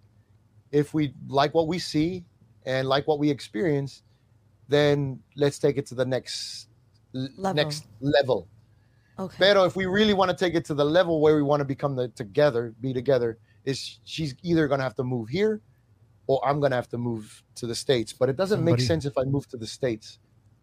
if 0.71 0.93
we 0.93 1.13
like 1.27 1.53
what 1.53 1.67
we 1.67 1.80
see 1.80 2.25
and 2.65 2.88
like 2.88 3.07
what 3.07 3.17
we 3.17 3.30
experience, 3.30 4.03
then 4.67 5.19
let's 5.35 5.57
take 5.57 5.77
it 5.77 5.85
to 5.88 5.95
the 5.95 6.05
next 6.05 6.67
Level. 7.13 7.53
next 7.53 7.88
level. 8.01 8.47
Okay. 9.19 9.35
Pero 9.40 9.64
if 9.65 9.76
we 9.76 9.85
really 9.85 10.14
want 10.14 10.30
to 10.31 10.35
take 10.38 10.56
it 10.56 10.65
to 10.65 10.73
the 10.73 10.85
level 10.85 11.22
where 11.22 11.35
we 11.35 11.44
want 11.44 11.60
to 11.61 11.65
become 11.65 11.95
the 11.95 12.07
together, 12.10 12.73
be 12.81 12.94
together, 12.94 13.38
is 13.65 13.99
she's 14.03 14.35
either 14.44 14.68
gonna 14.68 14.84
have 14.84 14.95
to 14.95 15.03
move 15.03 15.30
here 15.30 15.61
or 16.27 16.40
I'm 16.48 16.60
gonna 16.60 16.76
have 16.76 16.90
to 16.90 16.98
move 16.98 17.44
to 17.56 17.68
the 17.68 17.76
States. 17.76 18.14
But 18.14 18.30
it 18.30 18.35
doesn't 18.35 18.64
make 18.64 18.80
sense 18.80 19.06
if 19.06 19.18
I 19.18 19.23
move 19.23 19.48
to 19.49 19.57
the 19.57 19.68
States. 19.68 20.19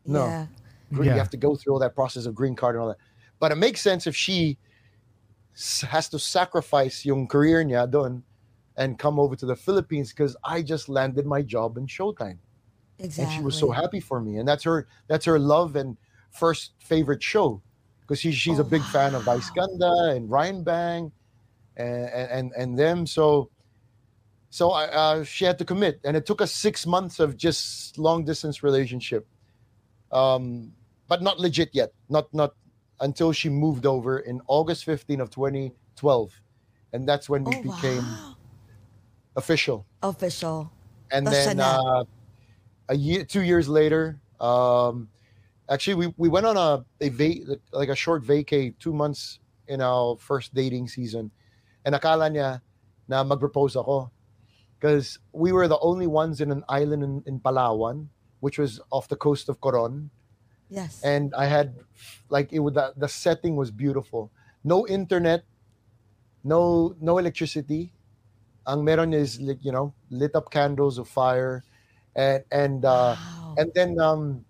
No. 0.06 0.24
Yeah. 0.26 0.46
Gre- 0.92 1.04
Yeah. 1.04 1.12
You 1.14 1.18
have 1.18 1.30
to 1.30 1.36
go 1.36 1.54
through 1.56 1.74
all 1.74 1.78
that 1.80 1.94
process 1.94 2.26
of 2.26 2.34
green 2.34 2.54
card 2.56 2.74
and 2.74 2.82
all 2.82 2.88
that. 2.88 2.98
But 3.38 3.52
it 3.52 3.56
makes 3.56 3.80
sense 3.80 4.06
if 4.06 4.16
she 4.16 4.58
has 5.88 6.08
to 6.08 6.18
sacrifice 6.18 7.04
yung 7.04 7.26
career 7.26 7.64
niya 7.64 7.90
doon 7.90 8.22
and 8.76 8.98
come 8.98 9.18
over 9.18 9.36
to 9.36 9.44
the 9.46 9.56
Philippines 9.56 10.10
because 10.10 10.36
I 10.44 10.62
just 10.62 10.88
landed 10.88 11.26
my 11.26 11.42
job 11.42 11.76
in 11.76 11.86
Showtime 11.86 12.38
Exactly. 12.98 13.24
and 13.24 13.32
she 13.32 13.42
was 13.44 13.56
so 13.58 13.70
happy 13.70 14.00
for 14.00 14.20
me 14.20 14.38
and 14.38 14.46
that's 14.48 14.62
her 14.64 14.86
that's 15.08 15.24
her 15.26 15.38
love 15.38 15.74
and 15.76 15.96
first 16.30 16.72
favorite 16.78 17.22
show 17.22 17.60
because 18.10 18.20
she, 18.20 18.32
she's 18.32 18.58
Oh, 18.58 18.62
a 18.62 18.64
big 18.64 18.82
fan 18.82 19.14
of 19.14 19.24
wow. 19.24 19.34
Vice 19.34 19.50
Ganda 19.54 20.10
and 20.16 20.28
Ryan 20.28 20.64
Bang 20.64 21.12
and 21.76 22.08
and 22.10 22.52
and 22.58 22.76
them. 22.76 23.06
So 23.06 23.50
so 24.50 24.72
I, 24.72 24.86
uh, 24.90 25.22
she 25.22 25.44
had 25.44 25.58
to 25.58 25.64
commit. 25.64 26.00
And 26.02 26.16
it 26.16 26.26
took 26.26 26.42
us 26.42 26.50
six 26.50 26.84
months 26.86 27.20
of 27.20 27.36
just 27.36 27.96
long 27.98 28.24
distance 28.24 28.64
relationship. 28.64 29.28
Um 30.10 30.72
but 31.06 31.22
not 31.22 31.38
legit 31.38 31.70
yet. 31.72 31.92
Not 32.08 32.26
not 32.34 32.50
until 32.98 33.30
she 33.30 33.48
moved 33.48 33.86
over 33.86 34.18
in 34.18 34.42
August 34.48 34.84
15 34.84 35.20
of 35.20 35.30
2012 35.30 36.32
and 36.92 37.08
that's 37.08 37.30
when 37.30 37.44
we 37.44 37.54
Oh, 37.54 37.62
became 37.62 38.02
wow. 38.02 38.36
official. 39.36 39.86
Official. 40.02 40.72
and 41.12 41.26
then 41.28 41.60
uh, 41.60 42.02
a 42.88 42.96
year, 42.96 43.24
two 43.24 43.42
years 43.42 43.68
later, 43.68 44.18
um, 44.40 45.08
actually 45.70 45.94
we, 45.94 46.14
we 46.16 46.28
went 46.28 46.46
on 46.46 46.56
a, 46.56 46.84
a 47.00 47.08
va- 47.08 47.56
like 47.72 47.88
a 47.88 47.96
short 47.96 48.24
vacay, 48.24 48.74
two 48.78 48.92
months 48.92 49.38
in 49.68 49.80
our 49.80 50.16
first 50.18 50.52
dating 50.54 50.88
season, 50.88 51.30
and 51.84 51.94
akala 51.94 52.28
niya 52.28 52.60
na 53.08 53.22
mag-propose 53.24 53.76
ako, 53.76 54.10
because 54.78 55.18
we 55.32 55.52
were 55.52 55.68
the 55.68 55.78
only 55.78 56.06
ones 56.06 56.40
in 56.40 56.50
an 56.50 56.64
island 56.68 57.02
in, 57.02 57.22
in 57.26 57.40
Palawan, 57.40 58.08
which 58.40 58.58
was 58.58 58.80
off 58.90 59.08
the 59.08 59.16
coast 59.16 59.48
of 59.48 59.60
Coron, 59.60 60.10
Yes. 60.70 61.02
and 61.02 61.34
I 61.34 61.46
had 61.46 61.74
like 62.28 62.52
it 62.52 62.60
would 62.60 62.74
the, 62.74 62.94
the 62.96 63.08
setting 63.08 63.56
was 63.56 63.70
beautiful, 63.70 64.30
no 64.62 64.86
internet, 64.86 65.44
no 66.44 66.94
no 67.00 67.18
electricity. 67.18 67.92
Ang 68.66 68.84
meron 68.84 69.12
is 69.12 69.40
like 69.40 69.64
you 69.64 69.72
know 69.72 69.94
lit 70.10 70.34
up 70.36 70.50
candles 70.50 70.98
of 70.98 71.08
fire, 71.08 71.64
and 72.14 72.44
and 72.52 72.84
uh, 72.84 73.16
wow. 73.18 73.54
and 73.58 73.72
then 73.74 73.98
um, 73.98 74.44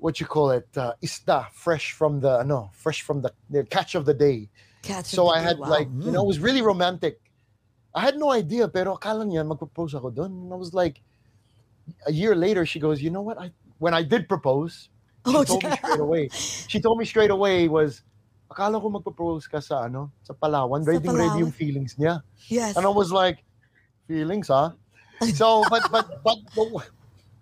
what 0.00 0.18
you 0.20 0.26
call 0.26 0.50
it 0.50 0.66
uh, 0.76 0.94
isda 1.04 1.48
fresh 1.52 1.92
from 1.92 2.20
the 2.20 2.42
no 2.42 2.70
fresh 2.72 3.02
from 3.02 3.20
the, 3.22 3.32
the 3.48 3.64
catch 3.64 3.94
of 3.94 4.04
the 4.04 4.14
day. 4.14 4.48
Catch 4.82 5.12
So 5.14 5.28
of 5.28 5.28
the 5.28 5.34
I 5.34 5.38
day. 5.40 5.46
had 5.46 5.58
Wow. 5.58 5.68
like 5.68 5.88
you 6.00 6.10
know 6.12 6.22
it 6.24 6.26
was 6.26 6.40
really 6.40 6.62
romantic. 6.62 7.20
I 7.94 8.00
had 8.00 8.16
no 8.16 8.30
idea, 8.30 8.68
pero 8.68 8.96
akala 8.96 9.26
niya 9.26 9.42
magpropose 9.44 9.94
ako 9.98 10.10
doon. 10.14 10.30
And 10.46 10.52
I 10.52 10.56
was 10.56 10.72
like, 10.72 11.02
a 12.06 12.12
year 12.12 12.34
later, 12.38 12.64
she 12.64 12.78
goes, 12.78 13.02
you 13.02 13.10
know 13.10 13.22
what? 13.22 13.38
I 13.38 13.50
when 13.78 13.94
I 13.94 14.02
did 14.02 14.28
propose, 14.28 14.88
she 15.26 15.32
Oh, 15.34 15.44
told 15.44 15.64
me 15.64 15.74
straight 15.76 16.00
away. 16.00 16.30
She 16.68 16.78
told 16.80 16.98
me 16.98 17.04
straight 17.04 17.30
away 17.30 17.66
was, 17.68 18.02
akala 18.46 18.80
ko 18.80 18.90
magpropose 18.94 19.50
ka 19.50 19.58
sa 19.60 19.84
ano, 19.90 20.12
sa 20.22 20.32
Palawan. 20.34 20.84
Sa 20.86 20.94
Ready 20.94 21.08
ready 21.10 21.38
yung 21.42 21.50
feelings 21.52 21.96
niya. 21.98 22.22
Yes. 22.48 22.76
And 22.76 22.86
I 22.86 22.90
was 22.94 23.10
like, 23.10 23.42
feelings, 24.06 24.48
huh? 24.48 24.72
So, 25.34 25.66
but 25.68 25.82
but 25.90 26.06
but, 26.24 26.38
but 26.54 26.68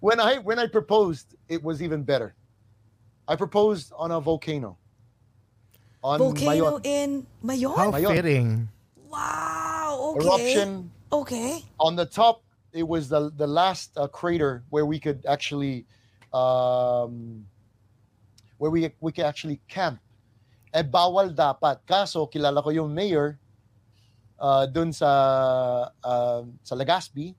when 0.00 0.18
I 0.18 0.38
when 0.38 0.58
I 0.58 0.66
proposed, 0.66 1.36
it 1.48 1.62
was 1.62 1.82
even 1.82 2.02
better. 2.02 2.34
I 3.28 3.36
proposed 3.36 3.92
on 3.96 4.10
a 4.10 4.20
volcano. 4.20 4.78
On 6.02 6.18
Volcano 6.18 6.78
Mayon. 6.78 6.86
in 6.86 7.26
Mayon? 7.44 7.76
How 7.76 7.92
Mayon. 7.92 8.14
fitting. 8.16 8.68
Wow. 9.08 10.14
Okay. 10.16 10.24
eruption 10.24 10.90
Okay. 11.12 11.64
on 11.80 11.96
the 11.96 12.06
top 12.06 12.42
it 12.72 12.86
was 12.86 13.08
the 13.08 13.30
the 13.36 13.46
last 13.46 13.96
uh, 13.96 14.06
crater 14.08 14.64
where 14.70 14.84
we 14.86 14.98
could 15.00 15.24
actually 15.26 15.86
um 16.32 17.44
where 18.58 18.70
we 18.70 18.92
we 19.00 19.12
could 19.12 19.24
actually 19.24 19.60
camp 19.68 20.00
eh 20.72 20.84
bawal 20.84 21.32
dapat 21.32 21.80
kaso 21.88 22.28
kilala 22.28 22.60
ko 22.60 22.68
yung 22.68 22.92
mayor 22.92 23.40
uh 24.36 24.68
dun 24.68 24.92
sa 24.92 25.88
uh, 26.04 26.44
sa 26.62 26.74
Legazpi 26.76 27.32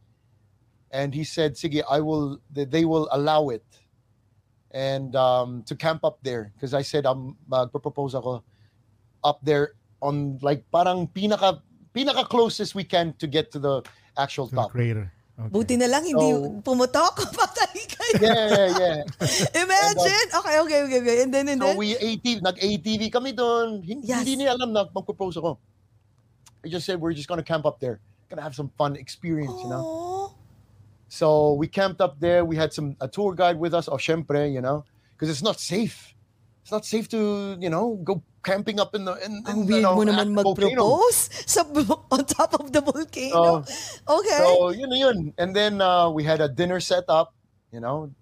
and 0.90 1.14
he 1.14 1.24
said 1.24 1.54
sige 1.54 1.86
I 1.86 2.02
will 2.02 2.42
they 2.50 2.66
they 2.66 2.86
will 2.86 3.06
allow 3.14 3.50
it 3.54 3.66
and 4.72 5.16
um 5.18 5.64
to 5.66 5.74
camp 5.76 6.06
up 6.06 6.22
there 6.22 6.54
because 6.56 6.74
I 6.74 6.82
said 6.82 7.06
I'm 7.06 7.34
magpo-propose 7.50 8.14
ako 8.14 8.44
up 9.24 9.42
there 9.42 9.74
on 10.00 10.38
like 10.42 10.64
parang 10.70 11.08
pinaka 11.10 11.60
pinaka 11.92 12.24
closest 12.30 12.76
we 12.76 12.86
can 12.86 13.14
to 13.18 13.26
get 13.28 13.52
to 13.52 13.60
the 13.60 13.82
actual 14.16 14.48
To 14.48 14.56
the 14.56 14.62
top. 14.62 14.72
crater. 14.72 15.10
Okay. 15.40 15.50
Buti 15.56 15.76
na 15.80 15.88
lang 15.88 16.04
hindi 16.04 16.30
So- 16.36 16.60
pumutok. 16.62 17.16
Patay 17.40 17.80
kayo. 17.88 18.14
Yeah, 18.20 18.46
yeah, 18.52 18.70
yeah. 18.76 18.98
Imagine. 19.64 20.28
Okay, 20.36 20.56
okay, 20.68 20.80
okay, 20.84 21.00
okay. 21.00 21.16
And 21.24 21.32
then, 21.32 21.48
and 21.48 21.64
So 21.64 21.72
then. 21.72 21.80
we 21.80 21.96
ATV, 21.96 22.44
nag-ATV 22.44 23.08
kami 23.08 23.32
doon. 23.32 23.80
Hin- 23.80 24.04
Yes. 24.04 24.28
Hindi 24.28 24.44
niya 24.44 24.60
alam 24.60 24.76
na 24.76 24.84
mag-propose 24.92 25.40
ako. 25.40 25.56
I 26.60 26.68
just 26.68 26.84
said 26.84 27.00
we're 27.00 27.16
just 27.16 27.32
gonna 27.32 27.40
camp 27.46 27.64
up 27.64 27.80
there. 27.80 28.04
Gonna 28.28 28.44
have 28.44 28.52
some 28.52 28.68
fun 28.76 29.00
experience, 29.00 29.56
you 29.64 29.72
know. 29.72 30.36
So 31.10 31.54
we 31.54 31.68
camped 31.68 32.02
up 32.02 32.20
there. 32.20 32.46
We 32.46 32.56
had 32.56 32.72
some 32.72 32.96
a 33.02 33.08
tour 33.08 33.34
guide 33.34 33.60
with 33.60 33.74
us. 33.74 33.90
Oh, 33.90 33.98
syempre, 33.98 34.52
you 34.52 34.62
know, 34.62 34.86
because 35.14 35.30
it's 35.30 35.42
not 35.44 35.60
safe. 35.60 36.14
It's 36.62 36.72
not 36.72 36.86
safe 36.86 37.10
to, 37.10 37.58
you 37.60 37.70
know, 37.70 38.00
go 38.04 38.22
camping 38.46 38.80
up 38.80 38.94
in 38.96 39.04
the 39.06 39.18
in, 39.26 39.44
Ang 39.48 39.66
in 39.66 39.68
weird 39.68 39.84
the, 39.86 39.92
mo 39.92 40.04
no, 40.06 40.14
naman 40.14 40.38
at 40.38 40.38
the 40.38 40.44
volcano. 40.44 40.70
mag-propose 40.70 41.20
sa, 41.50 41.66
on 42.14 42.22
top 42.26 42.54
of 42.54 42.72
the 42.72 42.82
volcano. 42.82 43.66
okay. 44.08 44.38
So 44.38 44.70
yun 44.70 44.94
yun. 44.94 45.34
And 45.38 45.56
then 45.56 45.82
uh, 45.82 46.10
we 46.14 46.24
had 46.24 46.40
a 46.42 46.48
dinner 46.48 46.80
set 46.80 47.06
up, 47.10 47.34
you 47.74 47.82
know, 47.82 48.14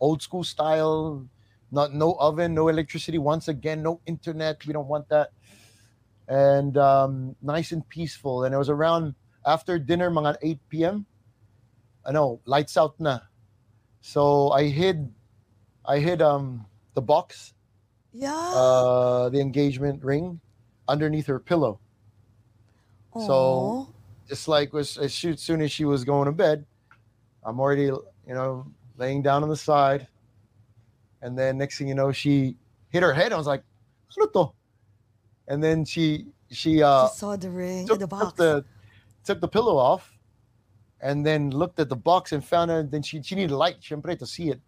old 0.00 0.22
school 0.22 0.44
style, 0.44 1.26
Not 1.70 1.92
no 1.92 2.16
oven, 2.16 2.54
no 2.54 2.68
electricity. 2.68 3.18
Once 3.18 3.48
again, 3.48 3.82
no 3.82 4.00
internet. 4.06 4.64
We 4.64 4.72
don't 4.72 4.88
want 4.88 5.08
that. 5.10 5.30
And 6.28 6.76
um, 6.78 7.36
nice 7.42 7.72
and 7.72 7.86
peaceful. 7.88 8.44
And 8.44 8.54
it 8.54 8.58
was 8.58 8.70
around 8.70 9.14
after 9.44 9.78
dinner, 9.78 10.10
mga 10.10 10.36
8 10.40 10.60
p.m. 10.68 11.06
I 12.08 12.12
know, 12.12 12.40
lights 12.46 12.76
out 12.80 12.98
na. 12.98 13.20
So 14.00 14.48
I 14.50 14.64
hid, 14.68 15.12
I 15.84 15.98
hid 15.98 16.22
um 16.22 16.64
the 16.94 17.02
box, 17.02 17.52
Yeah. 18.14 18.32
uh, 18.32 19.28
the 19.28 19.40
engagement 19.40 20.02
ring, 20.02 20.40
underneath 20.88 21.26
her 21.26 21.38
pillow. 21.38 21.78
so 23.12 23.34
Aw. 23.34 23.86
just 24.28 24.48
like 24.48 24.72
was 24.72 24.96
as 24.96 25.12
soon- 25.12 25.60
as 25.60 25.70
she 25.72 25.84
was 25.84 26.04
going 26.04 26.26
to 26.26 26.32
bed, 26.32 26.64
I'm 27.44 27.60
already 27.60 27.84
you 27.92 28.34
know 28.34 28.64
laying 28.96 29.22
down 29.22 29.42
on 29.42 29.48
the 29.48 29.56
side, 29.56 30.08
and 31.20 31.36
then 31.38 31.58
next 31.58 31.76
thing 31.78 31.88
you 31.88 31.94
know, 31.94 32.10
she 32.12 32.56
hit 32.90 33.02
her 33.02 33.12
head. 33.12 33.32
I 33.32 33.36
was 33.36 33.46
like, 33.46 33.62
"Ano 34.16 34.26
to?" 34.32 34.52
And 35.48 35.62
then 35.62 35.84
she 35.84 36.26
she 36.50 36.82
uh 36.82 37.08
She 37.08 37.16
saw 37.16 37.36
the 37.36 37.50
ring, 37.50 37.86
took, 37.86 37.98
the 38.00 38.06
took 38.08 38.36
the 38.36 38.64
took 39.24 39.40
the 39.40 39.48
pillow 39.48 39.76
off, 39.76 40.17
and 41.00 41.24
then 41.24 41.50
looked 41.50 41.78
at 41.80 41.88
the 41.88 41.96
box 41.96 42.32
and 42.32 42.44
found 42.44 42.70
it. 42.70 42.90
Then 42.90 43.02
she 43.02 43.22
she 43.22 43.34
needed 43.34 43.52
light, 43.52 43.80
syempre, 43.80 44.18
to 44.18 44.26
see 44.26 44.50
it. 44.50 44.60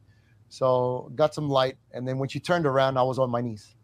So 0.48 1.11
got 1.15 1.35
some 1.35 1.48
light, 1.48 1.77
and 1.93 2.07
then 2.07 2.19
when 2.19 2.28
she 2.28 2.40
turned 2.40 2.66
around, 2.66 2.98
I 2.98 3.02
was 3.02 3.19
on 3.19 3.31
my 3.31 3.40
knees. 3.40 3.74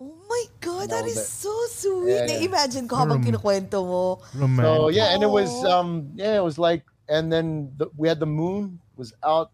Oh 0.00 0.16
my 0.28 0.44
God, 0.60 0.90
that 0.90 0.96
That 0.96 1.04
was 1.04 1.16
is 1.16 1.22
it. 1.22 1.28
so 1.28 1.54
sweet. 1.68 2.26
Yeah, 2.26 2.26
yeah. 2.26 2.38
Na-imagine 2.40 2.88
ko 2.88 2.96
habang 2.96 3.22
Rom- 3.22 3.24
kinukwento 3.24 3.78
mo. 3.86 4.18
Romantic. 4.34 4.66
So 4.66 4.88
yeah, 4.90 5.14
and 5.14 5.22
it 5.22 5.30
was 5.30 5.64
um 5.64 6.10
yeah, 6.14 6.36
it 6.36 6.42
was 6.42 6.58
like 6.58 6.82
and 7.08 7.30
then 7.32 7.72
the, 7.76 7.88
we 7.96 8.08
had 8.08 8.18
the 8.18 8.26
moon 8.26 8.80
was 8.96 9.12
out 9.22 9.52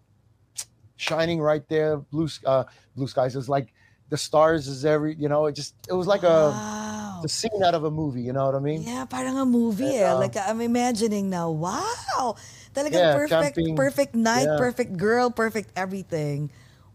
shining 0.96 1.40
right 1.40 1.66
there, 1.68 1.98
blue 1.98 2.28
uh 2.46 2.64
blue 2.96 3.06
skies. 3.06 3.34
It 3.34 3.38
was 3.38 3.48
like 3.48 3.72
the 4.08 4.16
stars 4.16 4.66
is 4.66 4.84
every 4.84 5.14
you 5.14 5.28
know, 5.28 5.46
it 5.46 5.52
just 5.52 5.74
it 5.88 5.94
was 5.94 6.06
like 6.06 6.22
a 6.22 6.56
wow. 6.56 6.99
The 7.22 7.28
scene 7.28 7.62
out 7.62 7.74
of 7.74 7.84
a 7.84 7.90
movie, 7.90 8.22
you 8.22 8.32
know 8.32 8.46
what 8.46 8.54
I 8.54 8.60
mean? 8.60 8.82
Yeah, 8.82 9.04
parang 9.04 9.36
a 9.38 9.44
movie 9.46 9.84
eh. 9.86 10.00
Yeah. 10.00 10.14
Like 10.14 10.36
I'm 10.36 10.60
imagining 10.60 11.30
now. 11.30 11.50
Wow. 11.50 12.36
Talagang 12.74 12.92
Yeah, 13.02 13.14
perfect 13.16 13.56
camping. 13.56 13.76
perfect 13.76 14.14
night, 14.14 14.46
Yeah. 14.46 14.56
perfect 14.58 14.96
girl, 14.96 15.30
perfect 15.30 15.70
everything. 15.76 16.50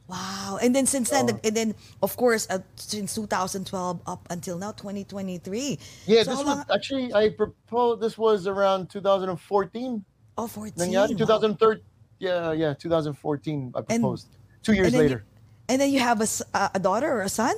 Wow. 0.08 0.60
And 0.62 0.76
then 0.76 0.86
since 0.86 1.10
then 1.10 1.28
So- 1.30 1.40
and 1.44 1.56
then 1.58 1.76
of 2.02 2.16
course 2.16 2.46
uh, 2.50 2.60
since 2.78 3.16
2012 3.16 3.66
up 4.06 4.22
until 4.30 4.58
now 4.58 4.72
2023. 4.72 5.80
Yeah, 6.06 6.24
So 6.24 6.30
this 6.32 6.40
was 6.40 6.46
long- 6.46 6.66
actually 6.74 7.14
I 7.14 7.30
proposed 7.30 8.02
this 8.02 8.18
was 8.18 8.46
around 8.48 8.90
2014. 8.90 10.06
oh 10.38 10.48
14. 10.48 10.78
Nangyari 10.78 11.12
wow. 11.18 11.58
2013. 11.58 11.84
Yeah, 12.20 12.52
yeah, 12.54 12.74
2014 12.74 13.74
I 13.76 13.80
And- 13.80 13.88
proposed. 14.02 14.28
2 14.64 14.74
years 14.74 14.88
and 14.94 14.98
later. 14.98 15.26
You, 15.26 15.42
and 15.70 15.82
then 15.82 15.90
you 15.92 16.00
have 16.00 16.22
a 16.22 16.80
daughter 16.80 17.12
or 17.12 17.22
a 17.22 17.30
son? 17.30 17.56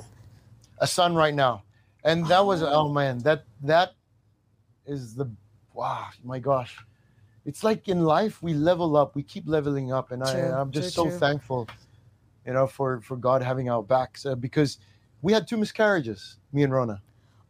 a 0.80 0.86
son 0.86 1.14
right 1.14 1.34
now 1.34 1.62
and 2.04 2.26
that 2.26 2.44
was 2.44 2.62
oh. 2.62 2.88
man 2.88 3.18
that 3.18 3.44
that 3.62 3.92
is 4.86 5.14
the 5.14 5.30
wow 5.74 6.08
my 6.24 6.38
gosh. 6.38 6.76
It's 7.44 7.64
like 7.64 7.88
in 7.88 8.04
life 8.04 8.42
we 8.42 8.52
level 8.52 8.96
up 8.96 9.16
we 9.16 9.22
keep 9.22 9.48
leveling 9.48 9.90
up 9.90 10.12
and 10.12 10.22
True, 10.22 10.52
I, 10.52 10.60
i'm 10.60 10.70
just 10.70 10.94
true, 10.94 11.04
so 11.04 11.08
true. 11.08 11.18
thankful 11.18 11.68
you 12.44 12.52
know 12.52 12.66
for 12.66 13.00
for 13.00 13.16
god 13.16 13.42
having 13.42 13.70
our 13.70 13.82
backs 13.82 14.26
uh, 14.26 14.34
because 14.34 14.76
we 15.22 15.32
had 15.32 15.48
two 15.48 15.56
miscarriages 15.56 16.36
me 16.52 16.62
and 16.62 16.72
rona. 16.72 17.00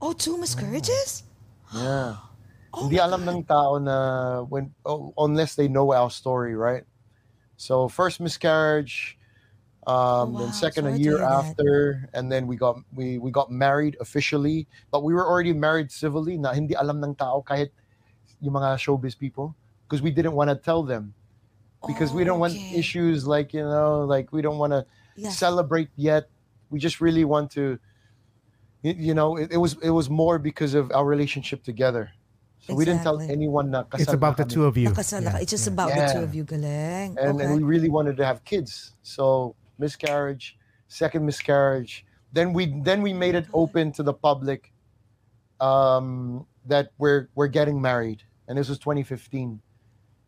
Oh, 0.01 0.13
two 0.13 0.39
miscarriages? 0.39 1.25
yeah. 1.75 2.17
Oh 2.71 2.83
hindi 2.85 3.01
alam 3.01 3.25
ng 3.25 3.43
tao 3.49 3.81
na 3.81 4.43
when 4.45 4.69
oh, 4.85 5.11
unless 5.17 5.57
they 5.57 5.69
know 5.69 5.91
our 5.97 6.11
story 6.11 6.55
right? 6.55 6.85
So 7.57 7.89
first 7.89 8.21
miscarriage 8.21 9.18
um 9.87 9.95
Oh, 9.95 10.25
wow. 10.35 10.39
then 10.43 10.53
second 10.53 10.85
a 10.87 10.97
year 10.97 11.19
hear 11.19 11.19
that. 11.19 11.45
after 11.55 12.09
and 12.13 12.31
then 12.33 12.47
we 12.47 12.57
got 12.57 12.77
we 12.95 13.19
we 13.19 13.31
got 13.31 13.51
married 13.51 13.97
officially 14.01 14.67
but 14.91 15.03
we 15.05 15.15
were 15.15 15.25
already 15.25 15.53
married 15.53 15.91
civilly 15.93 16.37
na 16.37 16.53
hindi 16.53 16.75
alam 16.75 16.99
ng 17.05 17.15
tao 17.15 17.41
kahit 17.47 17.71
yung 18.43 18.55
mga 18.55 18.77
showbiz 18.77 19.15
people 19.17 19.55
because 19.87 20.03
we 20.03 20.11
didn't 20.11 20.35
want 20.35 20.51
to 20.51 20.57
tell 20.59 20.83
them 20.83 21.15
because 21.87 22.13
we 22.13 22.23
Oh, 22.27 22.35
don't 22.35 22.41
want 22.43 22.55
issues 22.75 23.25
like 23.27 23.55
you 23.55 23.63
know 23.63 24.03
like 24.05 24.33
we 24.35 24.43
don't 24.43 24.59
want 24.59 24.73
to 24.75 24.85
Yes. 25.19 25.35
celebrate 25.39 25.91
yet 25.99 26.31
we 26.71 26.79
just 26.79 27.01
really 27.03 27.27
want 27.27 27.51
to 27.59 27.79
you, 28.87 28.95
you 29.11 29.15
know 29.15 29.35
it, 29.35 29.51
it 29.51 29.59
was 29.59 29.75
it 29.83 29.91
was 29.91 30.07
more 30.11 30.39
because 30.39 30.75
of 30.79 30.91
our 30.95 31.03
relationship 31.07 31.63
together 31.67 32.11
so 32.63 32.75
we 32.75 32.85
didn't 32.87 33.03
tell 33.03 33.19
Exactly. 33.19 33.35
anyone 33.35 33.71
na 33.71 33.83
It's 33.99 34.13
about 34.15 34.39
na 34.39 34.45
the 34.45 34.51
two 34.51 34.67
of 34.67 34.75
you. 34.79 34.91
Nakasal. 34.91 35.23
Yeah, 35.23 35.39
It's 35.43 35.51
just 35.55 35.67
yeah. 35.67 35.73
about 35.75 35.91
the 35.95 36.07
two 36.13 36.23
of 36.27 36.35
you. 36.35 36.43
Galing. 36.43 37.15
and, 37.19 37.39
okay. 37.39 37.47
and 37.47 37.55
we 37.55 37.63
really 37.63 37.89
wanted 37.91 38.19
to 38.19 38.27
have 38.27 38.43
kids 38.47 38.95
so 39.03 39.55
miscarriage 39.79 40.59
second 40.89 41.25
miscarriage 41.25 42.05
then 42.33 42.53
we 42.53 42.67
then 42.83 43.01
we 43.03 43.13
made 43.13 43.35
it 43.35 43.47
open 43.55 43.93
to 43.93 44.03
the 44.03 44.13
public 44.13 44.73
um 45.61 46.47
that 46.67 46.91
we're 46.99 47.29
we're 47.35 47.49
getting 47.49 47.81
married 47.81 48.23
and 48.49 48.59
this 48.59 48.69
was 48.69 48.79
2015 48.79 49.61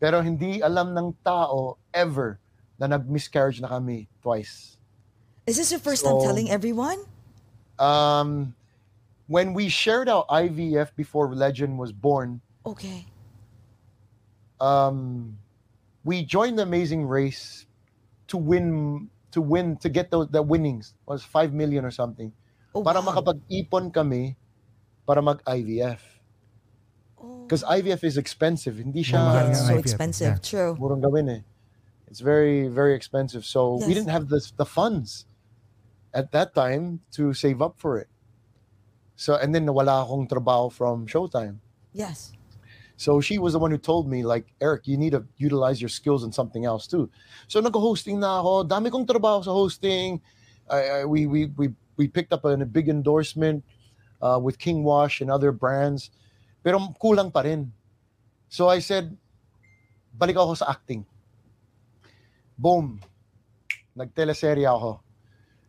pero 0.00 0.22
hindi 0.22 0.60
alam 0.60 0.96
ng 0.96 1.12
tao 1.24 1.76
ever 1.92 2.38
na 2.80 2.86
nag-miscarriage 2.86 3.60
na 3.60 3.68
kami 3.68 4.08
twice 4.22 4.76
Is 5.46 5.56
this 5.58 5.72
your 5.74 5.80
first 5.82 6.04
time 6.06 6.16
telling 6.22 6.48
everyone? 6.48 7.00
um 7.80 8.54
when 9.30 9.54
we 9.54 9.68
shared 9.70 10.08
our 10.08 10.26
IVF 10.28 10.90
before 10.96 11.32
legend 11.34 11.78
was 11.78 11.92
born 11.92 12.40
Okay. 12.66 13.06
um, 14.60 15.32
we 16.04 16.20
joined 16.24 16.58
the 16.58 16.62
Amazing 16.62 17.06
Race 17.08 17.64
to 18.28 18.36
win 18.36 19.08
to 19.30 19.40
win 19.40 19.76
to 19.78 19.88
get 19.88 20.10
those 20.10 20.28
the 20.30 20.42
winnings 20.42 20.94
was 21.06 21.22
five 21.24 21.52
million 21.52 21.84
or 21.84 21.90
something 21.94 22.32
Oh, 22.74 22.82
para 22.86 23.02
wow. 23.02 23.10
makapag-ipon 23.10 23.90
kami 23.90 24.38
para 25.06 25.22
mag 25.22 25.42
IVF 25.46 26.02
Oh. 27.20 27.44
because 27.44 27.62
IVF 27.68 28.00
is 28.04 28.16
expensive 28.16 28.78
hindi 28.80 29.02
siya 29.04 29.20
Yeah, 29.20 29.50
it's 29.52 29.60
so 29.66 29.74
IVF, 29.76 29.80
expensive. 29.84 30.34
yeah. 30.38 30.40
True. 30.40 30.72
murang 30.80 31.02
gawin 31.04 31.28
eh 31.28 31.42
it's 32.08 32.20
very 32.24 32.66
very 32.70 32.94
expensive 32.96 33.44
so 33.44 33.76
we 33.82 33.92
Yes. 33.92 34.02
didn't 34.02 34.12
have 34.14 34.26
the 34.32 34.40
the 34.56 34.64
funds 34.66 35.26
at 36.14 36.32
that 36.32 36.54
time 36.56 37.02
to 37.14 37.34
save 37.36 37.60
up 37.62 37.78
for 37.78 37.98
it 38.00 38.08
so 39.14 39.36
and 39.36 39.54
then 39.54 39.66
nawala 39.68 40.02
akong 40.06 40.26
trabaho 40.26 40.72
from 40.72 41.06
Showtime 41.06 41.60
Yes. 41.92 42.32
So 43.00 43.16
she 43.22 43.38
was 43.40 43.54
the 43.54 43.58
one 43.58 43.70
who 43.70 43.78
told 43.78 44.12
me, 44.12 44.22
like, 44.22 44.52
Eric, 44.60 44.84
you 44.84 44.98
need 44.98 45.16
to 45.16 45.24
utilize 45.38 45.80
your 45.80 45.88
skills 45.88 46.20
in 46.22 46.30
something 46.30 46.66
else 46.66 46.86
too. 46.86 47.08
So 47.48 47.58
nag-hosting 47.58 48.20
na 48.20 48.44
ako. 48.44 48.68
Dami 48.68 48.92
kong 48.92 49.08
trabaho 49.08 49.40
sa 49.40 49.56
hosting. 49.56 50.20
I, 50.68 51.00
I, 51.00 51.04
we, 51.08 51.24
we, 51.24 51.46
we, 51.56 51.72
we 51.96 52.12
picked 52.12 52.36
up 52.36 52.44
a, 52.44 52.52
a 52.52 52.68
big 52.68 52.92
endorsement 52.92 53.64
uh, 54.20 54.36
with 54.36 54.60
King 54.60 54.84
Wash 54.84 55.22
and 55.22 55.32
other 55.32 55.48
brands. 55.48 56.12
Pero 56.60 56.76
kulang 57.00 57.32
pa 57.32 57.40
rin. 57.40 57.72
So 58.52 58.68
I 58.68 58.84
said, 58.84 59.16
balik 60.12 60.36
ako 60.36 60.60
sa 60.60 60.68
acting. 60.68 61.08
Boom. 62.60 63.00
Nagteleserye 63.96 64.68
ako. 64.68 65.00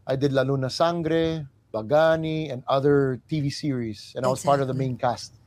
I 0.03 0.19
did 0.19 0.35
La 0.35 0.43
Luna 0.43 0.67
Sangre, 0.67 1.47
Bagani, 1.71 2.51
and 2.51 2.59
other 2.67 3.23
TV 3.31 3.47
series. 3.47 4.11
And 4.19 4.25
I 4.25 4.27
was 4.27 4.43
part 4.43 4.59
of 4.59 4.67
the 4.67 4.75
main 4.75 4.99
cast. 4.99 5.39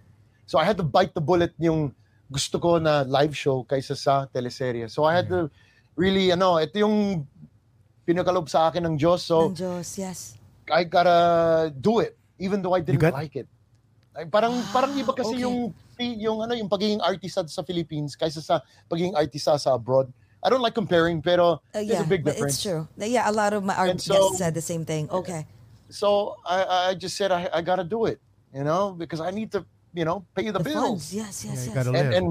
So 0.46 0.58
I 0.58 0.64
had 0.64 0.76
to 0.76 0.84
bite 0.84 1.14
the 1.14 1.20
bullet 1.24 1.52
yung 1.58 1.92
gusto 2.30 2.58
ko 2.58 2.76
na 2.78 3.02
live 3.04 3.32
show 3.36 3.64
kaysa 3.64 3.96
sa 3.96 4.26
teleserye. 4.28 4.88
So 4.90 5.04
I 5.04 5.14
had 5.16 5.28
to 5.28 5.48
really, 5.96 6.32
ano, 6.32 6.60
ito 6.60 6.78
yung 6.78 7.24
pinakalob 8.04 8.48
sa 8.48 8.68
akin 8.68 8.84
ng 8.84 8.94
Diyos. 9.00 9.24
So 9.24 9.48
Ng 9.52 9.56
Diyos, 9.56 9.88
yes. 9.96 10.18
I 10.68 10.84
gotta 10.84 11.72
do 11.72 12.00
it 12.00 12.16
even 12.40 12.60
though 12.60 12.74
I 12.74 12.80
didn't 12.80 13.00
got- 13.00 13.16
like 13.16 13.36
it. 13.36 13.48
Ay, 14.14 14.30
parang 14.30 14.54
parang 14.70 14.94
iba 14.94 15.10
kasi 15.10 15.34
okay. 15.34 15.42
yung 15.42 15.74
yung 15.98 16.38
ano 16.38 16.54
yung 16.54 16.70
pagiging 16.70 17.02
artista 17.02 17.42
sa 17.50 17.66
Philippines 17.66 18.14
kaysa 18.14 18.38
sa 18.38 18.62
pagiging 18.86 19.10
artista 19.18 19.58
sa 19.58 19.74
abroad. 19.74 20.06
I 20.38 20.52
don't 20.52 20.62
like 20.62 20.76
comparing 20.76 21.18
pero 21.18 21.58
Uh, 21.74 21.82
there's 21.82 22.04
a 22.04 22.06
big 22.06 22.22
but 22.22 22.36
difference. 22.38 22.60
it's 22.60 22.62
true. 22.62 22.86
Yeah, 22.94 23.26
a 23.26 23.34
lot 23.34 23.56
of 23.56 23.64
my 23.66 23.74
art 23.74 23.90
And 23.90 23.98
so- 23.98 24.14
guests 24.14 24.38
said 24.38 24.54
the 24.54 24.62
same 24.62 24.86
thing. 24.86 25.10
Okay. 25.10 25.48
So 25.90 26.38
I 26.46 26.90
I 26.90 26.94
just 26.94 27.18
said 27.18 27.34
I 27.34 27.50
I 27.50 27.58
gotta 27.64 27.82
do 27.82 28.06
it, 28.06 28.22
you 28.54 28.62
know, 28.62 28.94
because 28.94 29.18
I 29.18 29.34
need 29.34 29.50
to, 29.58 29.66
you 29.94 30.04
know, 30.04 30.26
pay 30.34 30.50
the, 30.50 30.58
The 30.58 30.64
bills. 30.64 31.08
funds. 31.08 31.14
Yes, 31.14 31.44
yes, 31.44 31.66
Yeah, 31.70 31.74
yes. 31.74 31.86
and 31.86 32.10
and 32.14 32.28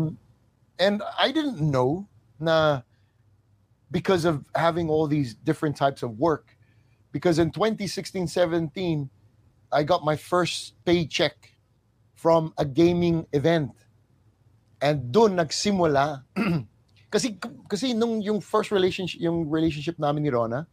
and 0.80 0.95
I 1.18 1.31
didn't 1.31 1.64
know 1.64 2.07
na 2.40 2.81
because 3.90 4.26
of 4.26 4.44
having 4.56 4.90
all 4.90 5.07
these 5.07 5.34
different 5.34 5.77
types 5.77 6.03
of 6.03 6.19
work 6.19 6.57
because 7.14 7.38
in 7.40 7.52
2016 7.52 8.27
17 8.27 9.10
I 9.72 9.81
got 9.84 10.03
my 10.03 10.15
first 10.15 10.73
paycheck 10.85 11.56
from 12.14 12.53
a 12.57 12.65
gaming 12.65 13.26
event 13.34 13.72
and 14.81 15.11
doon 15.14 15.38
nagsimula 15.38 16.26
kasi 17.14 17.38
kasi 17.69 17.94
nung 17.94 18.19
yung 18.22 18.41
first 18.41 18.72
relationship 18.73 19.22
yung 19.22 19.45
relationship 19.48 19.95
namin 20.02 20.23
ni 20.26 20.31
Rona 20.34 20.65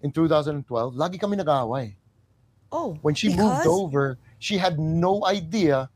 in 0.00 0.08
2012 0.14 0.62
lagi 0.96 1.18
kami 1.20 1.36
nag-aaway 1.36 1.94
Oh, 2.70 2.94
when 3.02 3.18
she 3.18 3.34
because? 3.34 3.42
moved 3.42 3.66
over, 3.66 4.14
she 4.38 4.54
had 4.54 4.78
no 4.78 5.26
idea, 5.26 5.90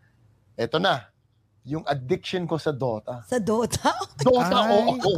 eto 0.55 0.79
na, 0.79 1.09
yung 1.65 1.83
addiction 1.87 2.47
ko 2.47 2.57
sa 2.57 2.71
Dota. 2.71 3.25
Sa 3.27 3.39
Dota? 3.39 3.91
Dota, 4.25 4.59
Ay. 4.69 4.85
oo. 5.01 5.13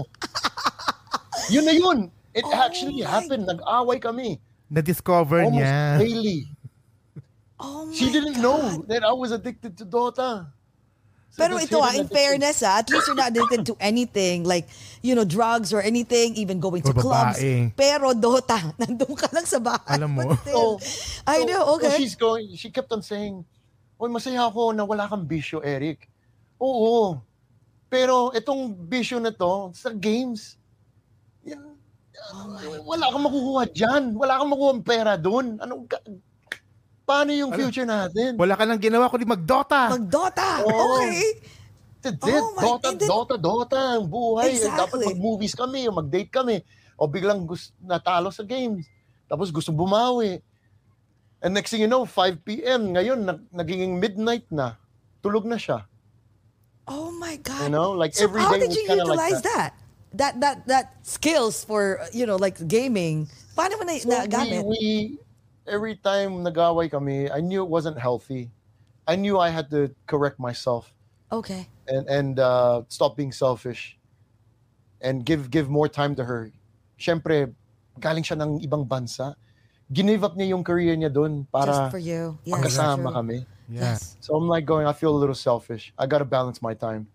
yun 1.53 1.65
na 1.65 1.75
yun. 1.75 1.99
It 2.37 2.45
Oh 2.45 2.53
actually 2.53 3.01
happened. 3.01 3.49
Nag-away 3.49 3.99
kami. 3.99 4.37
Na-discover 4.69 5.47
Almost 5.49 5.57
niya. 5.63 5.99
daily. 5.99 6.41
Oh 7.57 7.89
She 7.89 8.07
my 8.07 8.13
didn't 8.13 8.37
God. 8.37 8.43
know 8.45 8.61
that 8.93 9.01
I 9.01 9.13
was 9.17 9.33
addicted 9.33 9.73
to 9.81 9.85
Dota. 9.87 10.53
So 11.33 11.45
Pero 11.45 11.57
ito 11.61 11.81
ah, 11.81 11.93
in 11.93 12.09
fairness 12.09 12.61
ah, 12.61 12.81
at 12.81 12.89
least 12.89 13.09
you're 13.09 13.17
not 13.17 13.29
addicted 13.33 13.65
to 13.69 13.75
anything 13.81 14.45
like, 14.45 14.69
you 15.01 15.13
know, 15.17 15.25
drugs 15.25 15.73
or 15.73 15.81
anything, 15.81 16.33
even 16.37 16.61
going 16.61 16.81
to 16.85 16.93
Or 16.93 17.01
clubs. 17.01 17.41
babae. 17.41 17.73
Pero 17.73 18.13
Dota, 18.13 18.57
nandun 18.81 19.17
ka 19.17 19.29
lang 19.33 19.45
sa 19.45 19.57
bahay. 19.61 19.97
Alam 19.97 20.11
mo. 20.17 20.33
But 20.33 20.41
still, 20.45 20.77
I 21.25 21.41
So- 21.41 21.49
know, 21.49 21.63
so 21.65 21.73
okay. 21.81 21.97
she's 21.97 22.17
going, 22.17 22.53
she 22.57 22.69
kept 22.69 22.93
on 22.93 23.01
saying, 23.01 23.45
Oy, 23.97 24.09
masaya 24.13 24.45
ako 24.45 24.77
na 24.77 24.85
wala 24.85 25.09
kang 25.09 25.25
bisyo, 25.25 25.65
Eric. 25.65 26.05
Oo. 26.61 27.17
Pero 27.89 28.29
itong 28.31 28.77
bisyo 28.77 29.17
na 29.17 29.33
to, 29.33 29.73
sa 29.73 29.89
games, 29.89 30.61
yan, 31.41 31.63
wala 32.85 33.09
kang 33.09 33.25
makukuha 33.25 33.63
dyan. 33.71 34.13
Wala 34.13 34.37
kang 34.37 34.51
makukuha 34.53 34.75
pera 34.83 35.13
doon. 35.17 35.57
Anong, 35.57 35.89
ka- 35.89 36.03
paano 37.07 37.31
yung 37.33 37.55
Ano? 37.55 37.59
future 37.63 37.87
natin? 37.87 38.37
Wala 38.37 38.53
ka 38.53 38.65
nang 38.67 38.83
ginawa 38.83 39.09
kundi 39.09 39.25
mag-Dota. 39.25 39.95
Mag-Dota, 39.97 40.67
Oo. 40.67 41.01
okay. 41.01 41.41
That's 42.03 42.21
it. 42.21 42.37
Oh 42.43 42.53
my- 42.53 42.65
Dota, 42.67 42.87
and 42.93 42.99
then- 43.01 43.09
Dota, 43.11 43.35
Dota, 43.39 43.81
ang 43.97 44.07
buhay. 44.07 44.51
Exactly. 44.53 44.77
Dapat 44.77 44.99
mag-movies 45.15 45.55
kami, 45.55 45.89
o 45.89 45.95
mag-date 45.95 46.29
kami. 46.29 46.57
O 46.99 47.09
biglang 47.09 47.47
gusto, 47.47 47.73
natalo 47.81 48.29
sa 48.29 48.43
games. 48.43 48.85
Tapos 49.25 49.49
gusto 49.49 49.71
bumawi. 49.71 50.43
And 51.47 51.55
next 51.55 51.71
thing 51.71 51.81
you 51.81 51.87
know, 51.87 52.03
5 52.03 52.43
p.m. 52.43 52.91
Ngayon, 52.91 53.23
nag, 53.23 53.39
naging 53.55 54.03
midnight 54.03 54.51
na. 54.51 54.75
Tulog 55.23 55.47
na 55.47 55.55
siya. 55.55 55.87
Oh 56.91 57.15
my 57.15 57.39
God. 57.39 57.63
You 57.63 57.71
know, 57.71 57.95
like 57.95 58.19
so 58.19 58.27
every 58.27 58.43
how 58.43 58.51
day 58.51 58.67
did 58.67 58.75
you 58.75 58.83
kinda 58.83 59.07
like 59.07 59.31
utilize 59.31 59.43
that. 59.47 59.55
that? 59.55 59.71
That, 60.11 60.41
that, 60.41 60.67
that 60.67 60.87
skills 61.07 61.63
for, 61.63 62.03
you 62.11 62.27
know, 62.27 62.35
like 62.35 62.59
gaming. 62.67 63.31
Paano 63.55 63.79
mo 63.79 63.87
na, 63.87 63.95
So 63.95 64.11
nagamit? 64.11 64.67
we, 64.67 64.75
we, 64.75 65.19
every 65.71 65.95
time 66.03 66.43
nag-away 66.43 66.89
kami, 66.91 67.31
I 67.31 67.39
knew 67.39 67.63
it 67.63 67.71
wasn't 67.71 67.99
healthy. 67.99 68.51
I 69.07 69.15
knew 69.15 69.39
I 69.39 69.51
had 69.51 69.71
to 69.71 69.95
correct 70.11 70.43
myself 70.43 70.91
Okay. 71.31 71.71
and 71.87 72.11
and 72.11 72.43
uh, 72.43 72.83
stop 72.91 73.15
being 73.15 73.31
selfish 73.31 73.95
and 74.99 75.23
give 75.23 75.47
give 75.47 75.71
more 75.71 75.87
time 75.87 76.19
to 76.19 76.27
her. 76.27 76.51
Siyempre, 76.99 77.55
galing 78.03 78.27
siya 78.27 78.35
ng 78.43 78.67
ibang 78.67 78.83
bansa. 78.83 79.39
Ginive 79.87 80.27
up 80.27 80.35
niya 80.35 80.51
yung 80.51 80.65
career 80.67 80.99
niya 80.99 81.13
doon 81.13 81.47
Just 81.47 81.53
para 81.55 81.91
for 81.91 82.03
you. 82.03 82.35
Yes, 82.43 82.53
magkasama 82.59 83.07
true. 83.07 83.15
kami. 83.15 83.37
Yeah. 83.71 83.95
Yes. 83.95 84.17
So 84.19 84.35
I'm 84.35 84.51
like 84.51 84.67
going, 84.67 84.87
I 84.87 84.93
feel 84.93 85.15
a 85.15 85.19
little 85.19 85.35
selfish. 85.39 85.95
I 85.99 86.07
got 86.07 86.19
to 86.19 86.29
balance 86.29 86.63
my 86.63 86.75
time. 86.75 87.07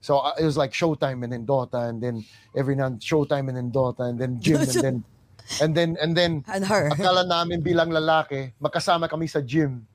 So 0.00 0.18
I, 0.22 0.34
it 0.38 0.46
was 0.46 0.56
like 0.58 0.70
showtime 0.74 1.22
and 1.26 1.30
then 1.30 1.46
Dota 1.46 1.90
and 1.90 2.02
then 2.02 2.22
every 2.54 2.74
now 2.74 2.86
and 2.86 2.98
showtime 3.02 3.46
and 3.50 3.56
then 3.58 3.70
Dota 3.70 4.10
and 4.10 4.18
then 4.18 4.38
gym 4.38 4.62
and 4.62 4.70
then 4.70 4.96
and 5.62 5.70
then 5.74 5.90
and 6.02 6.12
then 6.14 6.32
And 6.46 6.62
her. 6.66 6.90
akala 6.90 7.26
namin 7.26 7.62
bilang 7.62 7.90
lalaki, 7.90 8.54
magkasama 8.62 9.10
kami 9.10 9.26
sa 9.26 9.42
gym. 9.42 9.86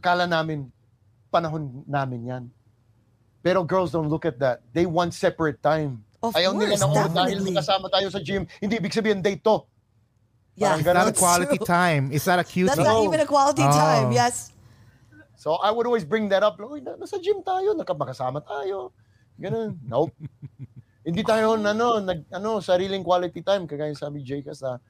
Akala 0.00 0.28
namin 0.28 0.68
panahon 1.32 1.84
namin 1.88 2.20
'yan. 2.28 2.44
Pero 3.44 3.64
girls 3.64 3.92
don't 3.92 4.08
look 4.08 4.24
at 4.24 4.40
that. 4.40 4.60
They 4.72 4.84
want 4.84 5.12
separate 5.12 5.60
time. 5.60 6.04
Of 6.24 6.32
Ayaw 6.36 6.56
nila 6.56 6.80
course, 6.80 6.80
na, 6.80 7.04
oh, 7.04 7.08
dahil 7.12 7.38
magkasama 7.44 7.92
tayo 7.92 8.08
sa 8.08 8.20
gym, 8.20 8.48
hindi 8.56 8.80
ibig 8.80 8.92
sabihin 8.96 9.20
date 9.20 9.44
to. 9.44 9.60
Yeah, 10.54 10.78
Parang 10.78 10.80
It's 10.80 10.86
not 10.86 10.96
a 10.96 11.04
that's 11.10 11.18
quality 11.18 11.58
true. 11.58 11.66
time. 11.66 12.02
It's 12.12 12.26
not 12.26 12.38
a 12.38 12.44
cute 12.46 12.68
That's 12.70 12.78
No. 12.78 12.84
not 12.84 13.04
even 13.10 13.20
a 13.20 13.26
quality 13.26 13.62
Oh. 13.62 13.70
time. 13.74 14.12
Yes. 14.12 14.52
So 15.34 15.54
I 15.58 15.70
would 15.70 15.86
always 15.86 16.04
bring 16.06 16.28
that 16.30 16.42
up. 16.42 16.58
Uy, 16.62 16.80
na- 16.80 16.94
nasa 16.96 17.18
gym 17.20 17.42
tayo, 17.42 17.74
nakapagkasama 17.74 18.40
tayo. 18.46 18.92
Ganun. 19.40 19.76
Nope. 19.90 20.14
Hindi 21.04 21.20
tayo 21.26 21.58
ano, 21.58 21.98
nag 22.00 22.24
ano, 22.32 22.60
sariling 22.62 23.02
quality 23.04 23.42
time 23.42 23.66
kagaya 23.66 23.92
sabi 23.98 24.22
Jay 24.22 24.40
Casa. 24.40 24.80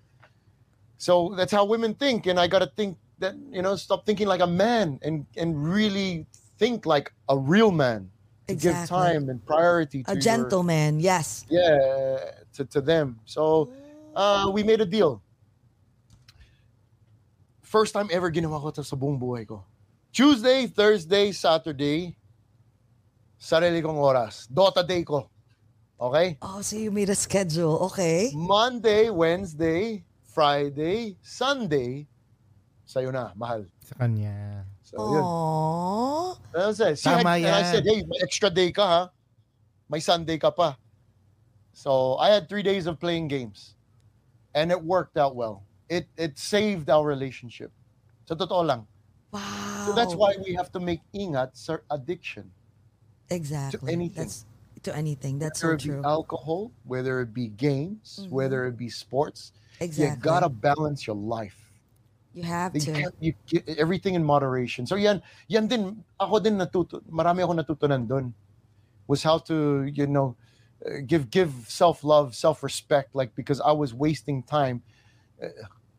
So 1.00 1.32
that's 1.34 1.50
how 1.50 1.64
women 1.64 1.94
think 1.96 2.28
and 2.28 2.38
I 2.38 2.46
got 2.46 2.60
to 2.60 2.70
think 2.76 3.00
that, 3.18 3.34
you 3.50 3.62
know, 3.62 3.74
stop 3.74 4.06
thinking 4.06 4.28
like 4.28 4.44
a 4.44 4.46
man 4.46 5.00
and 5.02 5.24
and 5.34 5.56
really 5.56 6.28
think 6.60 6.84
like 6.86 7.10
a 7.26 7.34
real 7.40 7.72
man. 7.72 8.12
To 8.46 8.54
give 8.54 8.76
time 8.84 9.32
and 9.32 9.40
priority 9.40 10.04
to 10.04 10.12
A 10.12 10.14
your- 10.14 10.20
gentleman. 10.20 11.00
Yes. 11.00 11.48
yeah, 11.48 12.36
to, 12.60 12.68
to 12.76 12.84
them. 12.84 13.16
So 13.24 13.72
uh, 14.14 14.52
we 14.52 14.60
made 14.62 14.84
a 14.84 14.86
deal. 14.86 15.23
First 17.74 17.90
time 17.90 18.06
ever 18.14 18.30
ginawa 18.30 18.62
ko 18.62 18.70
to 18.70 18.86
sa 18.86 18.94
buong 18.94 19.18
buhay 19.18 19.42
ko. 19.50 19.66
Tuesday, 20.14 20.70
Thursday, 20.70 21.34
Saturday, 21.34 22.14
sarili 23.34 23.82
kong 23.82 23.98
oras. 23.98 24.46
Dota 24.46 24.86
day 24.86 25.02
ko. 25.02 25.26
Okay? 25.98 26.38
Oh, 26.38 26.62
so 26.62 26.78
you 26.78 26.94
made 26.94 27.10
a 27.10 27.18
schedule. 27.18 27.82
Okay. 27.90 28.30
Monday, 28.30 29.10
Wednesday, 29.10 30.06
Friday, 30.22 31.18
Sunday, 31.18 32.06
sa'yo 32.86 33.10
na, 33.10 33.34
mahal. 33.34 33.66
sa 33.82 33.98
kanya. 33.98 34.62
So, 34.86 34.94
yun. 34.94 35.24
Aww. 35.26 36.30
And 36.54 36.62
I 36.62 36.72
said, 36.78 36.94
see, 36.94 37.10
Tama 37.10 37.26
I, 37.26 37.36
and 37.42 37.54
I 37.58 37.62
said, 37.74 37.82
hey, 37.82 38.06
may 38.06 38.22
extra 38.22 38.54
day 38.54 38.70
ka 38.70 38.86
ha. 38.86 39.02
May 39.90 39.98
Sunday 39.98 40.38
ka 40.38 40.54
pa. 40.54 40.78
So 41.74 42.22
I 42.22 42.30
had 42.30 42.46
three 42.46 42.62
days 42.62 42.86
of 42.86 43.02
playing 43.02 43.26
games. 43.26 43.74
And 44.54 44.70
it 44.70 44.78
worked 44.78 45.18
out 45.18 45.34
well. 45.34 45.66
It 45.94 46.06
it 46.18 46.34
saved 46.38 46.90
our 46.90 47.06
relationship. 47.06 47.70
Sa 48.26 48.34
totoo 48.34 48.66
lang. 48.66 48.82
Wow. 49.32 49.84
So 49.86 49.92
that's 49.94 50.14
why 50.16 50.34
we 50.42 50.54
have 50.58 50.72
to 50.72 50.80
make 50.80 51.02
ingat 51.14 51.54
sa 51.56 51.78
addiction. 51.90 52.50
exactly 53.30 53.92
To 53.92 53.92
anything. 53.92 54.14
That's 54.14 54.46
to 54.82 54.96
anything. 54.96 55.38
That's 55.38 55.62
whether 55.62 55.72
so 55.72 55.74
it 55.74 55.82
be 55.82 55.90
true. 55.92 56.02
alcohol, 56.04 56.72
whether 56.84 57.20
it 57.20 57.32
be 57.34 57.48
games, 57.48 58.26
Mhm. 58.26 58.30
whether 58.30 58.66
it 58.66 58.76
be 58.76 58.88
sports. 58.88 59.52
Exactly. 59.80 60.04
You 60.04 60.10
gotta 60.10 60.48
balance 60.48 61.06
your 61.06 61.16
life. 61.16 61.72
You 62.34 62.42
have 62.44 62.72
You 62.72 62.80
to. 62.80 63.12
you 63.20 63.34
get 63.46 63.68
everything 63.78 64.14
in 64.14 64.24
moderation. 64.24 64.86
So 64.86 64.96
yan, 64.96 65.22
yan 65.48 65.68
din, 65.68 66.04
ako 66.18 66.40
din 66.40 66.58
natuto, 66.58 67.00
marami 67.06 67.44
ako 67.46 67.52
natutunan 67.54 68.08
doon. 68.08 68.34
Was 69.06 69.22
how 69.22 69.38
to, 69.50 69.84
you 69.84 70.06
know, 70.06 70.36
uh, 70.86 71.00
give 71.06 71.30
give 71.30 71.52
self-love, 71.68 72.34
self-respect, 72.34 73.14
like 73.14 73.34
because 73.36 73.60
I 73.60 73.72
was 73.72 73.94
wasting 73.94 74.42
time 74.42 74.82
uh, 75.42 75.48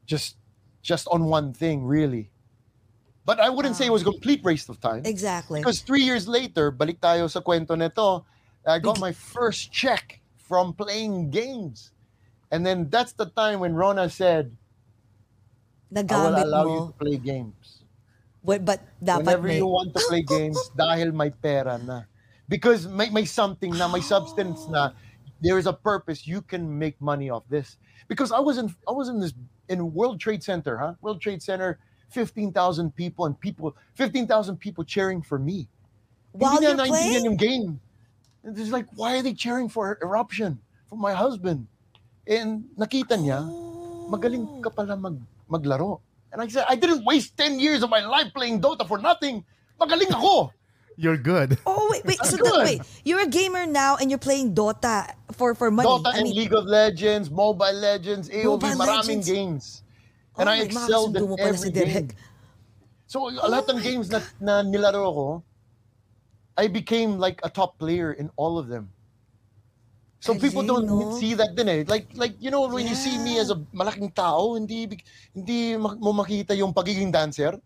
just 0.06 0.38
just 0.82 1.08
on 1.10 1.26
one 1.26 1.54
thing, 1.54 1.84
really. 1.84 2.30
But 3.26 3.40
I 3.40 3.50
wouldn't 3.50 3.76
say 3.76 3.88
it 3.88 3.92
was 3.92 4.04
a 4.04 4.12
complete 4.14 4.44
waste 4.44 4.70
of 4.70 4.80
time. 4.80 5.02
Exactly. 5.04 5.60
Because 5.60 5.82
three 5.82 6.06
years 6.06 6.28
later, 6.28 6.72
balik 6.72 7.02
tayo 7.02 7.26
sa 7.26 7.42
kwento 7.42 7.74
nito, 7.74 8.24
I 8.66 8.78
got 8.78 9.02
my 9.02 9.12
first 9.12 9.74
check 9.74 10.22
from 10.38 10.74
playing 10.74 11.34
games. 11.34 11.92
And 12.54 12.62
then 12.62 12.90
that's 12.90 13.14
the 13.14 13.26
time 13.26 13.60
when 13.60 13.74
Rona 13.74 14.10
said, 14.10 14.54
I 15.96 16.02
will 16.02 16.38
allow 16.38 16.64
mo. 16.66 16.74
you 16.74 16.82
to 16.88 16.94
play 16.94 17.18
games. 17.18 17.82
Wait, 18.46 18.62
but 18.64 18.86
dapat 19.02 19.26
Whenever 19.26 19.48
may... 19.48 19.58
you 19.58 19.66
want 19.66 19.90
to 19.98 20.02
play 20.06 20.22
games, 20.22 20.58
dahil 20.78 21.10
may 21.10 21.34
pera 21.34 21.82
na. 21.82 22.06
Because 22.48 22.86
may, 22.86 23.10
may 23.10 23.26
something 23.26 23.74
na, 23.74 23.90
may 23.90 24.02
substance 24.02 24.70
na, 24.70 24.94
there 25.42 25.58
is 25.58 25.66
a 25.66 25.74
purpose, 25.74 26.28
you 26.28 26.42
can 26.42 26.70
make 26.70 26.94
money 27.02 27.30
off 27.30 27.42
this. 27.50 27.78
Because 28.08 28.32
I 28.32 28.40
was 28.40 28.62
in, 28.62 28.70
I 28.88 28.94
was 28.94 29.10
in 29.10 29.20
this, 29.20 29.34
in 29.70 29.94
World 29.94 30.20
Trade 30.20 30.44
Center, 30.44 30.78
huh? 30.78 30.94
World 31.02 31.22
Trade 31.22 31.42
Center, 31.42 31.80
15,000 32.10 32.96
people 32.96 33.26
and 33.26 33.40
people, 33.40 33.76
15,000 33.96 34.58
people 34.58 34.84
cheering 34.84 35.22
for 35.22 35.40
me. 35.40 35.68
While 36.32 36.60
Hindi 36.60 36.66
you're 36.68 36.76
na 36.76 36.86
playing? 36.86 37.26
yung 37.26 37.38
game. 37.38 37.80
And 38.44 38.58
it's 38.58 38.70
like, 38.70 38.86
why 38.96 39.18
are 39.18 39.24
they 39.24 39.34
cheering 39.34 39.70
for 39.70 39.98
eruption? 40.02 40.60
For 40.90 40.98
my 40.98 41.14
husband. 41.14 41.68
And 42.28 42.66
nakita 42.78 43.18
niya, 43.18 43.42
magaling 44.10 44.62
ka 44.62 44.70
pala 44.70 44.98
mag, 44.98 45.18
maglaro. 45.50 46.02
And 46.32 46.42
I 46.42 46.48
said, 46.48 46.66
I 46.68 46.76
didn't 46.76 47.06
waste 47.06 47.38
10 47.38 47.60
years 47.60 47.82
of 47.82 47.90
my 47.90 48.06
life 48.06 48.34
playing 48.36 48.62
Dota 48.62 48.88
for 48.88 49.00
nothing. 49.00 49.44
Magaling 49.80 50.12
ako. 50.12 50.52
You're 50.98 51.18
good. 51.18 51.60
Oh 51.68 51.88
wait, 51.92 52.06
wait. 52.06 52.20
So 52.24 52.38
good. 52.38 52.46
the, 52.46 52.60
wait, 52.64 52.82
you're 53.04 53.22
a 53.22 53.28
gamer 53.28 53.66
now 53.66 53.98
and 53.98 54.10
you're 54.10 54.22
playing 54.22 54.56
Dota 54.56 55.12
for 55.34 55.54
for 55.54 55.70
money. 55.70 55.88
Dota 55.88 56.14
I 56.14 56.18
and 56.20 56.24
mean, 56.24 56.36
League 56.36 56.54
of 56.56 56.66
Legends, 56.66 57.30
Mobile 57.30 57.74
Legends, 57.74 58.30
AOV, 58.30 58.44
Mobile 58.46 58.76
maraming 58.80 59.22
Legends. 59.22 59.30
games. 59.30 59.66
oh 60.36 60.42
And 60.42 60.50
I 60.50 60.58
my, 60.60 60.64
excelled 60.64 61.14
pala 61.16 61.36
every 61.40 61.58
si 61.58 61.72
game. 61.72 62.10
So 63.08 63.30
a 63.30 63.48
lot 63.48 63.70
Oh 63.70 63.76
of 63.76 63.84
games 63.84 64.10
na, 64.10 64.20
na 64.40 64.64
nilaro 64.64 65.14
ko, 65.14 65.28
I 66.58 66.68
became 66.68 67.20
like 67.20 67.40
a 67.44 67.50
top 67.50 67.78
player 67.78 68.14
in 68.14 68.32
all 68.36 68.58
of 68.58 68.68
them. 68.68 68.90
So 70.20 70.34
people 70.34 70.64
Galing, 70.64 70.88
don't 70.88 70.88
no? 70.88 71.20
see 71.20 71.36
that 71.38 71.54
din 71.54 71.70
eh. 71.70 71.84
Like 71.86 72.10
like 72.18 72.34
you 72.42 72.50
know 72.50 72.66
when 72.66 72.88
you 72.88 72.96
see 72.96 73.20
me 73.22 73.38
as 73.38 73.54
a 73.54 73.62
malaking 73.76 74.10
tao, 74.16 74.56
hindi 74.58 74.90
hindi 75.36 75.78
mo 75.78 75.94
makita 76.18 76.58
yung 76.58 76.74
pagiging 76.74 77.12
dancer. 77.14 77.62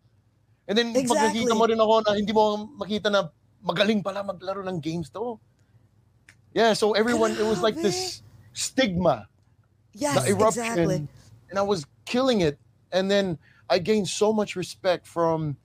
And 0.69 0.77
then 0.77 0.93
pag 0.93 1.09
Exactly. 1.09 1.41
nakita 1.41 1.53
mo 1.57 1.65
rin 1.65 1.79
ako 1.81 1.93
na 2.05 2.11
hindi 2.13 2.29
mo 2.29 2.69
makita 2.77 3.09
na 3.09 3.33
magaling 3.65 4.05
pala 4.05 4.21
maglaro 4.21 4.61
ng 4.69 4.77
games 4.77 5.09
to. 5.09 5.41
Yeah, 6.53 6.77
so 6.77 6.93
everyone 6.93 7.33
it 7.33 7.45
was 7.45 7.61
like 7.65 7.73
this 7.73 8.21
stigma 8.53 9.25
Yes, 9.93 10.23
the 10.23 10.33
eruption 10.33 10.65
exactly. 10.65 11.07
and 11.49 11.57
I 11.57 11.65
was 11.65 11.85
killing 12.05 12.41
it. 12.41 12.57
And 12.93 13.09
then 13.09 13.37
I 13.69 13.77
gained 13.77 14.07
so 14.07 14.33
much 14.33 14.55
respect 14.55 15.05
from 15.05 15.57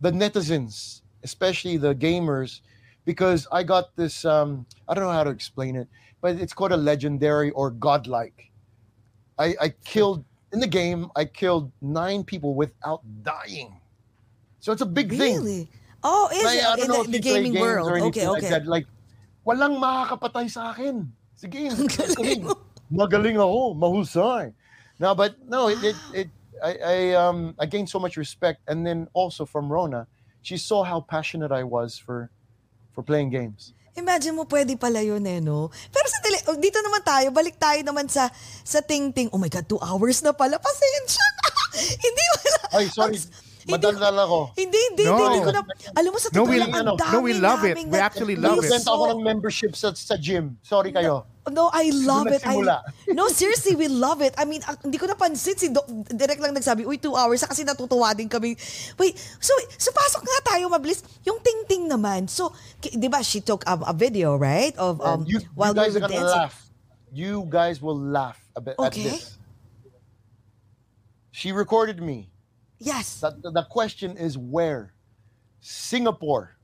the 0.00 0.12
netizens, 0.12 1.00
especially 1.22 1.76
the 1.76 1.94
gamers, 1.94 2.60
because 3.04 3.46
I 3.52 3.62
got 3.62 3.96
this 3.96 4.24
um, 4.24 4.64
I 4.88 4.94
don't 4.94 5.04
know 5.04 5.12
how 5.12 5.24
to 5.24 5.30
explain 5.30 5.76
it, 5.76 5.88
but 6.20 6.36
it's 6.36 6.52
called 6.52 6.72
a 6.72 6.80
legendary 6.80 7.52
or 7.52 7.70
godlike. 7.70 8.50
I, 9.38 9.54
I 9.60 9.68
killed 9.84 10.24
in 10.52 10.60
the 10.60 10.66
game. 10.66 11.12
I 11.14 11.24
killed 11.24 11.70
nine 11.80 12.24
people 12.24 12.54
without 12.54 13.04
dying. 13.22 13.75
So 14.60 14.72
it's 14.72 14.82
a 14.82 14.88
big 14.88 15.10
thing. 15.10 15.42
Really? 15.42 15.68
Oh, 16.02 16.28
is 16.32 16.44
Like, 16.44 16.58
it? 16.58 16.66
I 16.66 16.76
don't 16.76 16.84
In 16.84 16.88
know 16.90 17.02
the, 17.04 17.12
the 17.12 17.18
gaming 17.18 17.54
world. 17.58 17.88
or 17.88 17.96
Okay, 17.98 18.22
anything 18.22 18.28
like 18.30 18.42
okay. 18.42 18.52
that. 18.54 18.66
Like, 18.66 18.86
walang 19.46 19.78
makakapatay 19.78 20.46
sa 20.50 20.70
akin. 20.70 21.10
Sige, 21.36 21.68
Galing 22.16 22.44
mo. 22.44 22.54
magaling 22.88 23.36
ako, 23.36 23.74
mahusay. 23.74 24.54
No, 24.96 25.14
but 25.14 25.36
no, 25.44 25.68
it, 25.68 25.82
it, 25.84 25.96
it 26.14 26.28
I, 26.64 26.72
I 26.80 26.96
um 27.12 27.52
I 27.60 27.66
gained 27.68 27.92
so 27.92 28.00
much 28.00 28.16
respect, 28.16 28.64
and 28.64 28.80
then 28.86 29.12
also 29.12 29.44
from 29.44 29.68
Rona, 29.68 30.08
she 30.40 30.56
saw 30.56 30.80
how 30.88 31.04
passionate 31.04 31.52
I 31.52 31.68
was 31.68 32.00
for 32.00 32.32
for 32.96 33.04
playing 33.04 33.28
games. 33.28 33.76
Imagine 33.96 34.36
mo, 34.36 34.44
pwede 34.48 34.76
pala 34.80 35.00
yun 35.04 35.24
eh, 35.28 35.40
no? 35.40 35.68
Pero 35.92 36.06
sa 36.08 36.20
tele, 36.24 36.36
oh, 36.48 36.56
dito 36.56 36.80
naman 36.80 37.00
tayo, 37.04 37.28
balik 37.32 37.56
tayo 37.60 37.80
naman 37.84 38.08
sa 38.08 38.28
sa 38.64 38.80
ting-ting. 38.80 39.28
Oh 39.32 39.40
my 39.40 39.48
God, 39.48 39.68
two 39.68 39.80
hours 39.80 40.20
na 40.24 40.32
pala. 40.32 40.56
Pasensya 40.56 41.20
na. 41.36 41.48
hindi 42.04 42.24
wala. 42.32 42.58
Ay, 42.76 42.86
sorry, 42.88 43.16
Hindi- 43.20 43.32
madaldal 43.66 44.16
ako. 44.16 44.38
Hindi, 44.54 44.78
hindi, 44.90 45.04
No. 45.04 45.18
hindi, 45.18 45.26
hindi 45.26 45.40
ko 45.42 45.52
na, 45.52 45.62
alam 45.92 46.10
mo 46.14 46.18
sa 46.18 46.28
No, 46.30 46.34
totoo 46.42 46.50
we- 46.50 46.60
lang, 46.62 46.70
ang 46.72 46.86
no, 46.86 46.94
dami 46.94 47.12
no, 47.12 47.20
we 47.20 47.32
love 47.34 47.62
it. 47.66 47.74
We 47.82 47.98
actually 47.98 48.36
love 48.38 48.62
it. 48.62 48.70
Benta 48.70 48.90
ako 48.90 49.04
ng 49.12 49.20
membership 49.22 49.74
sa, 49.74 49.90
sa 49.92 50.14
gym. 50.14 50.54
Sorry 50.62 50.90
kayo. 50.90 51.26
No, 51.46 51.70
I 51.70 51.94
love 51.94 52.26
it. 52.26 52.42
I, 52.42 52.58
no, 53.14 53.30
seriously, 53.30 53.78
we 53.78 53.86
love 53.86 54.18
it. 54.18 54.34
I 54.34 54.42
mean, 54.42 54.66
ang- 54.66 54.82
hindi 54.82 54.98
ko 54.98 55.06
napansin 55.06 55.54
si 55.54 55.70
Doc, 55.70 55.86
direct 56.10 56.42
lang 56.42 56.50
nagsabi, 56.50 56.82
uy, 56.82 56.98
two 56.98 57.14
hours, 57.14 57.46
kasi 57.46 57.62
natutuwa 57.62 58.10
din 58.18 58.26
kami. 58.26 58.58
Wait, 58.98 59.14
so, 59.38 59.54
so 59.78 59.94
pasok 59.94 60.26
nga 60.26 60.54
tayo 60.54 60.66
mabilis. 60.66 61.06
Yung 61.22 61.38
ting-ting 61.38 61.86
naman, 61.86 62.26
so, 62.26 62.50
di 62.82 63.06
ba, 63.06 63.22
she 63.22 63.38
took 63.38 63.62
um, 63.70 63.86
a 63.86 63.94
video, 63.94 64.34
right? 64.34 64.74
Of, 64.74 64.98
um, 64.98 65.22
you, 65.22 65.38
while 65.54 65.70
you 65.70 65.78
guys 65.78 65.94
we 65.94 66.02
are 66.02 66.02
were 66.02 66.10
gonna 66.10 66.18
dancing. 66.26 66.42
laugh. 66.50 66.56
You 67.14 67.46
guys 67.46 67.78
will 67.78 67.96
laugh 67.98 68.42
a 68.54 68.60
bit 68.60 68.74
Okay. 68.76 68.86
at 68.86 68.94
this. 69.14 69.38
She 71.30 71.52
recorded 71.52 72.02
me. 72.02 72.32
Yes, 72.78 73.20
The, 73.20 73.30
the, 73.42 73.50
the 73.50 73.62
question 73.64 74.16
is 74.16 74.36
where? 74.36 74.92
Singapore. 75.60 76.56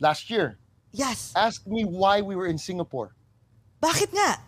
Last 0.00 0.28
year. 0.30 0.58
yes. 0.92 1.32
Ask 1.36 1.66
me 1.66 1.84
why 1.84 2.20
we 2.20 2.34
were 2.36 2.46
in 2.46 2.58
Singapore. 2.58 3.14
Bakit 3.82 4.12
nga? 4.12 4.40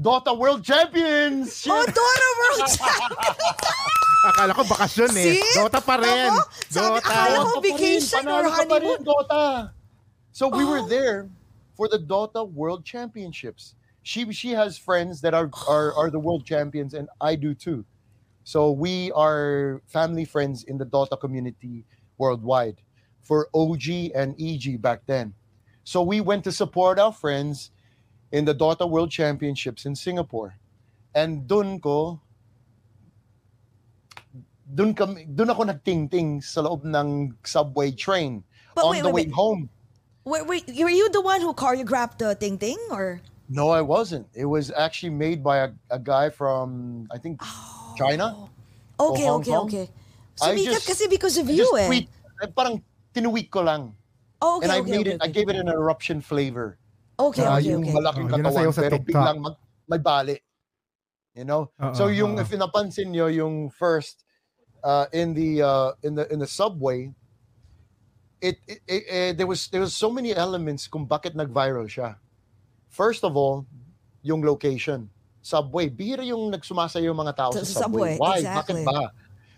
Dota 0.00 0.36
World 0.36 0.64
Champions! 0.64 1.66
Oh, 1.68 1.84
Dota 1.84 2.28
World 2.40 2.68
Champions! 2.72 3.60
Akala 4.24 4.54
ko 4.54 4.62
bakasyon 4.64 5.10
eh. 5.18 5.34
See? 5.36 5.42
Dota 5.58 5.82
pa 5.84 5.98
rin. 6.00 6.30
Ako, 6.32 6.40
sabi- 6.70 6.80
Dota. 6.80 7.02
akala 7.02 7.36
ko- 7.36 7.42
Dota 7.42 7.42
pa 7.42 7.52
rin, 7.52 7.62
vacation 7.62 8.22
or 8.24 8.42
panalo 8.42 8.46
rin, 8.46 8.70
honeymoon. 8.72 9.00
Dota. 9.04 9.42
So 10.32 10.48
we 10.48 10.64
were 10.64 10.80
Oh. 10.82 10.88
there 10.88 11.28
for 11.76 11.86
the 11.92 11.98
Dota 11.98 12.40
World 12.48 12.84
Championships. 12.86 13.74
She 14.02 14.26
she 14.32 14.50
has 14.56 14.74
friends 14.78 15.20
that 15.22 15.34
are 15.34 15.50
are, 15.68 15.92
are 15.94 16.10
the 16.10 16.18
world 16.18 16.42
champions, 16.42 16.94
and 16.94 17.06
I 17.20 17.36
do 17.38 17.54
too. 17.54 17.84
So 18.44 18.70
we 18.70 19.12
are 19.12 19.82
family 19.86 20.24
friends 20.24 20.64
in 20.64 20.78
the 20.78 20.86
Dota 20.86 21.18
community 21.18 21.84
worldwide 22.18 22.82
for 23.22 23.48
OG 23.54 24.14
and 24.14 24.34
EG 24.40 24.80
back 24.82 25.06
then. 25.06 25.34
So 25.84 26.02
we 26.02 26.20
went 26.20 26.44
to 26.44 26.52
support 26.52 26.98
our 26.98 27.12
friends 27.12 27.70
in 28.30 28.44
the 28.44 28.54
Dota 28.54 28.88
World 28.88 29.10
Championships 29.10 29.86
in 29.86 29.94
Singapore. 29.94 30.58
And 31.14 31.46
dun 31.46 31.78
ko 31.78 32.20
dun 34.72 34.94
kami 34.94 35.28
dun 35.28 35.52
ako 35.52 35.68
nagtingting 35.68 36.40
sa 36.40 36.64
loob 36.64 36.88
ng 36.88 37.36
subway 37.44 37.92
train 37.92 38.40
But 38.74 38.84
on 38.88 38.90
wait, 38.90 39.02
the 39.02 39.08
wait, 39.08 39.12
way 39.12 39.26
wait. 39.28 39.34
home. 39.34 39.68
Wait, 40.24 40.46
wait, 40.46 40.64
were 40.78 40.88
you 40.88 41.10
the 41.10 41.20
one 41.20 41.40
who 41.40 41.52
choreographed 41.52 42.18
the 42.18 42.34
ting-ting, 42.34 42.78
or? 42.90 43.20
No, 43.50 43.70
I 43.70 43.82
wasn't. 43.82 44.28
It 44.32 44.46
was 44.46 44.70
actually 44.70 45.10
made 45.10 45.42
by 45.42 45.58
a, 45.58 45.70
a 45.90 45.98
guy 45.98 46.30
from 46.30 47.08
I 47.10 47.18
think 47.18 47.42
oh. 47.42 47.81
China. 47.96 48.48
Okay, 48.98 49.26
Hong 49.26 49.40
okay, 49.40 49.50
Kong? 49.52 49.66
okay. 49.68 49.86
I 50.40 50.54
Sumikat 50.54 50.72
just- 50.80 50.88
kasi 50.88 51.04
because 51.08 51.36
of 51.36 51.46
I 51.48 51.52
you 51.52 51.64
just 51.66 51.74
eh. 51.76 51.86
tweet, 51.86 52.08
eh, 52.42 52.48
parang 52.50 52.80
tinuwik 53.12 53.50
ko 53.50 53.60
lang. 53.62 53.92
Oh, 54.42 54.58
okay, 54.58 54.66
and 54.66 54.72
I 54.72 54.80
okay, 54.80 54.90
made 54.90 55.06
okay, 55.06 55.14
it, 55.14 55.22
I 55.22 55.28
okay. 55.30 55.36
gave 55.38 55.48
it 55.50 55.56
an 55.56 55.68
eruption 55.68 56.18
flavor. 56.20 56.78
Okay, 57.18 57.44
Ah, 57.46 57.60
okay, 57.60 57.70
yung 57.70 57.84
okay. 57.86 57.94
malaking 57.94 58.26
Oh, 58.26 58.34
yun 58.34 58.42
katawan, 58.42 58.72
sa 58.74 58.82
pero 58.82 58.96
biglang 58.98 59.38
mag, 59.38 59.56
may 59.86 60.00
bali. 60.02 60.36
You 61.36 61.44
know? 61.44 61.70
Oo, 61.78 61.94
so 61.94 62.08
yung, 62.10 62.34
oo. 62.34 62.42
if 62.42 62.50
napansin 62.50 63.14
nyo, 63.14 63.30
yung 63.30 63.70
first, 63.70 64.24
uh, 64.82 65.06
in 65.12 65.32
the, 65.32 65.62
uh, 65.62 65.92
in 66.02 66.16
the, 66.18 66.26
in 66.32 66.38
the 66.42 66.48
subway, 66.50 67.12
it, 68.42 68.58
it, 68.66 68.80
it, 68.88 69.02
eh, 69.06 69.32
there 69.32 69.46
was, 69.46 69.68
there 69.68 69.80
was 69.80 69.94
so 69.94 70.10
many 70.10 70.34
elements 70.34 70.88
kung 70.88 71.06
bakit 71.06 71.36
nag-viral 71.38 71.86
siya. 71.86 72.16
First 72.90 73.22
of 73.22 73.36
all, 73.38 73.64
yung 74.22 74.42
location. 74.42 75.08
Subway. 75.42 75.90
Bihira 75.90 76.22
yung 76.24 76.54
nagsumasayo 76.54 77.10
yung 77.10 77.18
mga 77.18 77.34
tao 77.36 77.50
Sa- 77.52 77.66
sa, 77.66 77.84
subway. 77.84 78.14
subway, 78.14 78.22
Why? 78.22 78.36
exactly. 78.38 78.86
Bakit 78.86 79.10
ba? 79.10 79.10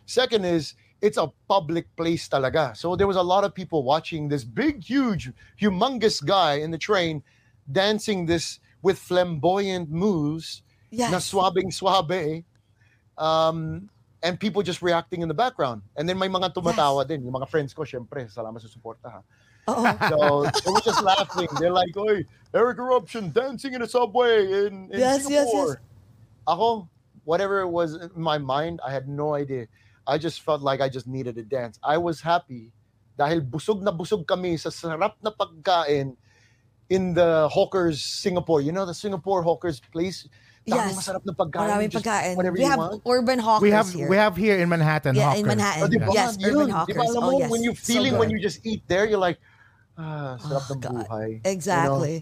Second 0.09 0.43
is, 0.48 0.74
it's 1.05 1.20
a 1.20 1.28
public 1.47 1.85
place 1.94 2.24
talaga. 2.28 2.73
So 2.77 2.97
there 2.97 3.06
was 3.06 3.20
a 3.20 3.23
lot 3.23 3.44
of 3.44 3.52
people 3.52 3.85
watching 3.85 4.28
this 4.28 4.44
big, 4.44 4.81
huge, 4.82 5.28
humongous 5.61 6.24
guy 6.24 6.65
in 6.65 6.73
the 6.73 6.81
train 6.81 7.20
dancing 7.69 8.24
this 8.24 8.61
with 8.81 8.97
flamboyant 8.98 9.89
moves 9.93 10.65
Yes. 10.94 11.11
na 11.11 11.19
swabing 11.19 11.73
swabe 11.74 12.44
um, 13.19 13.90
and 14.23 14.39
people 14.39 14.62
just 14.62 14.81
reacting 14.81 15.20
in 15.23 15.28
the 15.28 15.35
background. 15.36 15.82
And 15.97 16.09
then 16.09 16.16
may 16.19 16.28
mga 16.28 16.55
tumatawa 16.55 17.06
din. 17.06 17.24
Yung 17.24 17.35
mga 17.35 17.48
friends 17.51 17.74
ko, 17.74 17.82
syempre, 17.82 18.24
salamat 18.31 18.61
sa 18.62 18.69
suporta 18.70 19.11
ha. 19.11 19.20
Oo. 19.69 19.85
So 20.12 20.45
they 20.65 20.70
were 20.70 20.85
just 20.85 21.03
laughing. 21.03 21.49
They're 21.59 21.73
like, 21.73 21.97
"Oy, 21.97 22.24
Eric 22.53 22.78
Eruption 22.78 23.32
dancing 23.32 23.74
in 23.74 23.82
a 23.82 23.89
subway 23.89 24.45
in, 24.66 24.93
in 24.93 24.99
Yes, 25.01 25.24
yes, 25.28 25.49
Singapore." 25.49 25.81
Ako, 26.47 26.89
whatever 27.24 27.61
it 27.65 27.69
was 27.73 27.95
in 27.97 28.11
my 28.20 28.36
mind, 28.36 28.81
I 28.85 28.93
had 28.93 29.09
no 29.09 29.32
idea. 29.35 29.66
I 30.07 30.19
just 30.20 30.45
felt 30.45 30.61
like 30.61 30.81
I 30.85 30.89
just 30.93 31.07
needed 31.09 31.36
to 31.41 31.45
dance. 31.45 31.81
I 31.81 31.97
was 31.97 32.20
happy 32.20 32.73
dahil 33.16 33.41
busog 33.41 33.81
na 33.81 33.89
busog 33.89 34.27
kami 34.28 34.61
sa 34.61 34.69
sarap 34.69 35.16
na 35.24 35.32
pagkain 35.32 36.12
in 36.93 37.15
the 37.16 37.49
Hawkers 37.49 38.05
Singapore. 38.05 38.61
You 38.61 38.73
know 38.77 38.85
the 38.85 38.93
Singapore 38.93 39.41
Hawkers 39.41 39.81
place? 39.81 40.28
Daming 40.69 40.93
Yes. 40.93 40.97
masarap 41.01 41.24
na 41.24 41.32
pagkain. 41.32 41.65
Maraming 41.73 41.93
pagkain. 41.93 42.36
Whatever 42.36 42.57
We 42.57 42.65
you 42.65 42.69
have 42.69 42.81
want. 42.81 43.01
urban 43.09 43.39
hawkers 43.41 43.65
We 43.65 43.73
have 43.73 43.89
here. 43.89 44.09
we 44.09 44.16
have 44.20 44.36
here 44.36 44.57
in 44.61 44.69
Manhattan. 44.69 45.16
Yeah, 45.16 45.32
in 45.41 45.49
Manhattan. 45.49 45.85
Oh, 45.85 45.89
di? 45.89 45.97
Yes, 46.12 46.36
Yun. 46.36 46.53
urban 46.53 46.66
Di 46.69 46.73
ba 46.73 46.77
hawkers. 46.85 47.09
alam 47.16 47.23
Oh, 47.24 47.32
yes. 47.41 47.49
when 47.49 47.61
you 47.65 47.73
So 47.73 47.81
feeling 47.89 48.20
when 48.20 48.28
good. 48.28 48.36
you 48.36 48.45
just 48.45 48.61
eat 48.69 48.85
there, 48.89 49.09
you're 49.09 49.20
like, 49.20 49.41
ah, 49.99 50.37
sarap 50.41 50.66
Oh, 50.71 50.75
ng 50.75 50.81
God. 50.81 50.93
buhay. 51.07 51.29
You 51.31 51.37
know? 51.39 51.51
Exactly. 51.51 52.16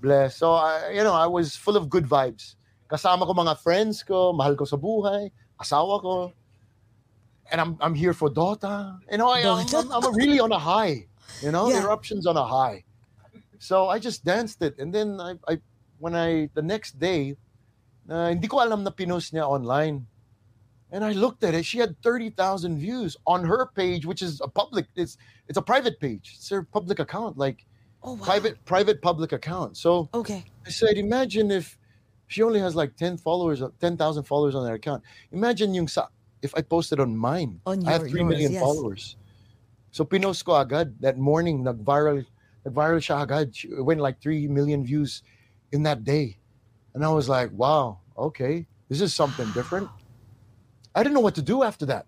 Bless. 0.00 0.36
So, 0.38 0.54
I, 0.54 0.94
you 0.94 1.02
know, 1.02 1.12
I 1.14 1.26
was 1.26 1.56
full 1.56 1.76
of 1.76 1.90
good 1.90 2.06
vibes. 2.06 2.54
Kasama 2.88 3.26
ko 3.26 3.34
mga 3.34 3.58
friends 3.60 4.02
ko, 4.06 4.32
mahal 4.32 4.54
ko 4.56 4.64
sa 4.64 4.78
buhay, 4.78 5.30
asawa 5.60 6.00
ko. 6.00 6.32
And 7.50 7.60
I'm 7.60 7.76
I'm 7.80 7.96
here 7.96 8.12
for 8.12 8.28
Dota. 8.28 9.00
You 9.10 9.16
know, 9.18 9.28
I, 9.32 9.40
I'm, 9.40 9.64
Dota. 9.66 9.88
I'm, 9.88 10.04
I'm 10.04 10.16
really 10.16 10.38
on 10.38 10.52
a 10.52 10.60
high. 10.60 11.08
You 11.40 11.50
know, 11.50 11.68
Yeah. 11.68 11.80
eruptions 11.80 12.26
on 12.28 12.36
a 12.36 12.44
high. 12.44 12.84
So 13.58 13.88
I 13.88 13.98
just 13.98 14.22
danced 14.22 14.62
it, 14.62 14.78
and 14.78 14.92
then 14.94 15.18
I, 15.18 15.34
I 15.48 15.58
when 15.98 16.14
I 16.14 16.46
the 16.54 16.62
next 16.62 17.00
day, 17.00 17.34
uh, 18.06 18.28
hindi 18.30 18.46
ko 18.46 18.62
alam 18.62 18.84
na 18.86 18.90
pinost 18.94 19.34
niya 19.34 19.48
online. 19.48 20.06
And 20.90 21.04
I 21.04 21.12
looked 21.12 21.44
at 21.44 21.54
it. 21.54 21.64
She 21.64 21.78
had 21.78 22.00
30,000 22.02 22.78
views 22.78 23.16
on 23.26 23.44
her 23.44 23.66
page, 23.74 24.06
which 24.06 24.22
is 24.22 24.40
a 24.40 24.48
public, 24.48 24.86
it's 24.96 25.18
it's 25.48 25.58
a 25.58 25.62
private 25.62 26.00
page. 26.00 26.34
It's 26.36 26.48
her 26.48 26.62
public 26.62 26.98
account, 26.98 27.36
like 27.36 27.64
Oh, 28.02 28.14
wow. 28.14 28.24
private 28.24 28.64
private 28.64 29.02
public 29.02 29.32
account. 29.32 29.76
So 29.76 30.08
Okay. 30.14 30.44
I 30.66 30.70
said, 30.70 30.96
imagine 30.96 31.50
if 31.50 31.76
she 32.28 32.42
only 32.42 32.60
has 32.60 32.76
like 32.76 32.96
10 32.96 33.18
followers, 33.18 33.60
10,000 33.80 34.22
followers 34.24 34.54
on 34.54 34.66
her 34.68 34.74
account. 34.74 35.02
Imagine 35.32 35.74
yung 35.74 35.88
sa, 35.88 36.06
if 36.40 36.54
I 36.56 36.62
posted 36.62 37.00
on 37.00 37.16
mine. 37.16 37.60
On 37.66 37.84
I 37.86 37.92
have 37.92 38.02
your- 38.02 38.10
3 38.10 38.24
million 38.24 38.52
yours, 38.52 38.60
yes. 38.60 38.62
followers. 38.62 39.16
So 39.90 40.04
pinost 40.04 40.44
ko 40.44 40.54
agad. 40.60 40.94
That 41.00 41.18
morning, 41.18 41.64
nag-viral, 41.64 42.24
nag-viral 42.64 43.00
siya 43.02 43.22
agad. 43.24 43.56
She 43.56 43.68
went 43.80 44.00
like 44.00 44.20
3 44.22 44.46
million 44.48 44.84
views 44.84 45.22
in 45.72 45.82
that 45.84 46.04
day. 46.04 46.38
And 46.94 47.04
I 47.04 47.08
was 47.12 47.28
like, 47.28 47.50
wow, 47.52 47.98
okay, 48.16 48.66
this 48.88 49.00
is 49.00 49.12
something 49.12 49.50
different. 49.52 49.88
I 50.98 51.04
didn't 51.04 51.14
know 51.14 51.20
what 51.20 51.36
to 51.36 51.42
do 51.42 51.62
after 51.62 51.86
that. 51.86 52.06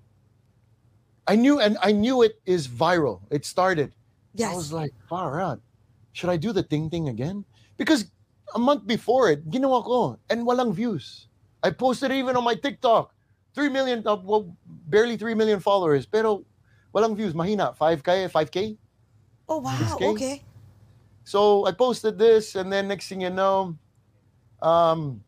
I 1.28 1.36
knew, 1.36 1.60
and 1.60 1.78
I 1.80 1.92
knew 1.92 2.22
it 2.22 2.40
is 2.44 2.66
viral. 2.66 3.20
It 3.30 3.46
started. 3.46 3.94
Yes. 4.34 4.50
I 4.50 4.56
was 4.56 4.72
like, 4.72 4.90
far 5.08 5.40
out. 5.40 5.60
Should 6.10 6.28
I 6.28 6.36
do 6.36 6.50
the 6.50 6.64
ting 6.64 6.90
ting 6.90 7.08
again? 7.08 7.44
Because 7.76 8.10
a 8.52 8.58
month 8.58 8.88
before 8.88 9.30
it, 9.30 9.48
ginawa 9.48 9.84
ko, 9.84 10.18
and 10.28 10.42
walang 10.42 10.74
views. 10.74 11.28
I 11.62 11.70
posted 11.70 12.10
even 12.10 12.34
on 12.34 12.42
my 12.42 12.56
TikTok. 12.56 13.14
3 13.54 13.68
million, 13.68 14.02
uh, 14.04 14.16
well, 14.16 14.56
barely 14.66 15.16
3 15.16 15.34
million 15.34 15.60
followers, 15.60 16.04
pero 16.04 16.44
walang 16.92 17.14
views. 17.14 17.32
Mahina, 17.32 17.76
5K, 17.78 18.26
5K. 18.26 18.76
Oh, 19.48 19.58
wow. 19.58 19.70
6K? 19.70 20.02
Okay. 20.02 20.42
So 21.22 21.64
I 21.64 21.70
posted 21.70 22.18
this, 22.18 22.56
and 22.56 22.72
then 22.72 22.88
next 22.88 23.06
thing 23.06 23.20
you 23.20 23.30
know, 23.30 23.78
um, 24.62 25.22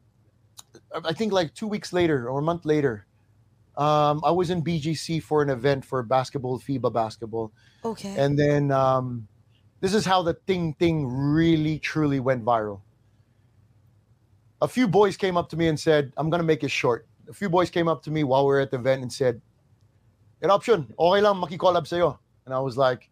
I 0.93 1.13
think 1.13 1.33
like 1.33 1.55
two 1.55 1.69
weeks 1.69 1.93
later 1.93 2.29
or 2.29 2.41
a 2.41 2.43
month 2.43 2.65
later, 2.65 3.07
um, 3.77 4.21
I 4.25 4.31
was 4.31 4.51
in 4.51 4.63
BGC 4.63 5.23
for 5.23 5.43
an 5.43 5.51
event 5.51 5.85
for 5.85 6.03
basketball, 6.03 6.59
FIBA 6.59 6.93
basketball. 6.93 7.53
Okay. 7.85 8.15
And 8.17 8.39
then 8.39 8.71
um, 8.71 9.29
this 9.81 9.95
is 9.95 10.05
how 10.05 10.23
the 10.23 10.35
Ting 10.47 10.75
Ting 10.79 11.07
really 11.07 11.79
truly 11.79 12.21
went 12.21 12.45
viral. 12.45 12.81
A 14.61 14.69
few 14.69 14.87
boys 14.87 15.17
came 15.17 15.37
up 15.37 15.49
to 15.51 15.57
me 15.57 15.69
and 15.69 15.79
said, 15.79 16.13
I'm 16.17 16.31
going 16.31 16.41
to 16.41 16.47
make 16.47 16.63
it 16.63 16.71
short. 16.71 17.07
a 17.29 17.33
few 17.33 17.49
boys 17.49 17.71
came 17.71 17.89
up 17.89 18.03
to 18.03 18.11
me 18.11 18.25
while 18.25 18.45
we 18.45 18.53
were 18.53 18.61
at 18.61 18.71
the 18.71 18.79
event 18.79 19.03
and 19.03 19.13
said, 19.13 19.41
Eruption, 20.43 20.93
okay 20.99 21.21
lang 21.23 21.37
makikollab 21.37 21.87
sa'yo. 21.87 22.19
And 22.45 22.55
I 22.55 22.59
was 22.59 22.77
like, 22.77 23.09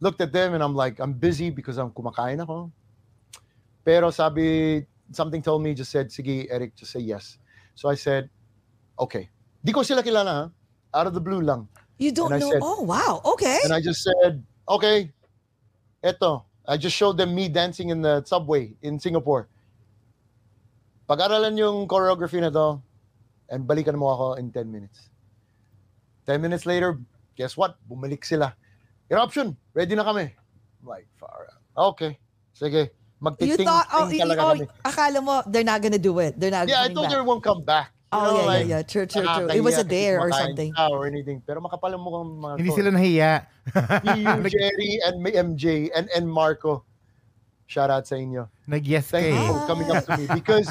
looked 0.00 0.20
at 0.20 0.32
them 0.32 0.54
and 0.54 0.62
I'm 0.62 0.74
like, 0.74 0.98
I'm 0.98 1.12
busy 1.12 1.50
because 1.50 1.76
I'm 1.76 1.90
kumakain 1.90 2.42
ako. 2.42 2.72
Pero 3.84 4.10
sabi, 4.10 4.86
something 5.12 5.42
told 5.42 5.62
me, 5.62 5.74
just 5.74 5.90
said, 5.90 6.08
sige, 6.08 6.48
Eric, 6.50 6.74
just 6.74 6.92
say 6.92 7.00
yes. 7.00 7.38
So 7.74 7.88
I 7.88 7.94
said, 7.94 8.30
okay. 8.98 9.28
Di 9.62 9.70
ko 9.72 9.82
sila 9.82 10.02
kilala, 10.02 10.32
ha? 10.32 10.44
Out 10.92 11.06
of 11.06 11.14
the 11.14 11.22
blue 11.22 11.40
lang. 11.40 11.68
You 11.98 12.10
don't 12.10 12.32
And 12.34 12.42
I 12.42 12.44
know. 12.44 12.50
said- 12.50 12.62
oh, 12.62 12.82
wow. 12.82 13.22
Okay. 13.36 13.58
And 13.64 13.72
I 13.72 13.80
just 13.80 14.02
said, 14.02 14.42
okay, 14.68 15.10
eto. 16.02 16.44
I 16.66 16.76
just 16.76 16.94
showed 16.94 17.16
them 17.18 17.34
me 17.34 17.48
dancing 17.48 17.90
in 17.90 18.02
the 18.02 18.22
subway 18.26 18.74
in 18.82 18.98
Singapore. 18.98 19.48
Pag-aralan 21.10 21.58
yung 21.58 21.86
choreography 21.90 22.38
na 22.38 22.50
to, 22.50 22.78
and 23.50 23.66
balikan 23.66 23.98
mo 23.98 24.14
ako 24.14 24.26
in 24.38 24.50
10 24.54 24.70
minutes. 24.70 25.10
10 26.26 26.38
minutes 26.38 26.64
later, 26.64 26.98
guess 27.34 27.56
what? 27.58 27.74
Bumalik 27.84 28.22
sila. 28.22 28.54
Eruption, 29.10 29.58
ready 29.74 29.94
na 29.98 30.06
kami. 30.06 30.30
I'm 30.30 30.86
like, 30.86 31.06
far 31.18 31.50
out. 31.50 31.94
Okay, 31.98 32.18
sige. 32.54 32.90
you 32.90 32.94
Magtiting 33.22 33.66
thought, 33.66 33.86
oh, 33.94 34.06
ting 34.10 34.18
y- 34.18 34.24
talaga 34.26 34.40
oh, 34.42 34.50
kami. 34.54 34.64
akala 34.82 35.18
mo, 35.22 35.34
they're 35.46 35.66
not 35.66 35.82
gonna 35.82 35.98
do 35.98 36.14
it. 36.18 36.38
They're 36.38 36.50
not 36.54 36.66
Yeah, 36.70 36.82
I 36.86 36.90
told 36.94 37.10
back. 37.10 37.18
it 37.18 37.26
won't 37.26 37.42
come 37.44 37.62
back. 37.62 37.90
You 38.12 38.18
Oh, 38.20 38.24
know, 38.28 38.36
yeah, 38.36 38.44
like, 38.44 38.66
yeah, 38.68 38.76
yeah. 38.76 38.82
True, 38.84 39.06
true, 39.08 39.24
true. 39.24 39.48
It 39.48 39.64
was 39.64 39.80
a 39.80 39.80
nakakahiya 39.80 39.88
kasi 39.88 39.96
dare 39.96 40.16
or 40.20 40.28
kumakain 40.28 40.44
something. 40.52 40.70
ka 40.76 40.84
Or 40.92 41.02
anything. 41.08 41.38
Pero 41.48 41.58
makapal 41.64 41.96
mo 41.96 42.08
kang 42.12 42.28
mga 42.36 42.54
Hindi 42.60 42.68
to. 42.68 42.76
sila 42.76 42.90
nahiya. 42.92 43.32
you, 44.04 44.28
Jerry, 44.52 44.92
and 45.08 45.16
may 45.24 45.32
MJ, 45.32 45.88
and, 45.96 46.12
and 46.12 46.28
Marco. 46.28 46.84
Shout 47.64 47.88
out 47.88 48.04
sa 48.04 48.20
inyo. 48.20 48.52
Nag-yes 48.68 49.08
ka 49.08 49.16
Thank 49.16 49.32
you 49.32 49.40
eh. 49.40 49.48
for 49.48 49.64
coming 49.64 49.88
up 49.88 50.04
to 50.04 50.12
me 50.20 50.28
because 50.36 50.68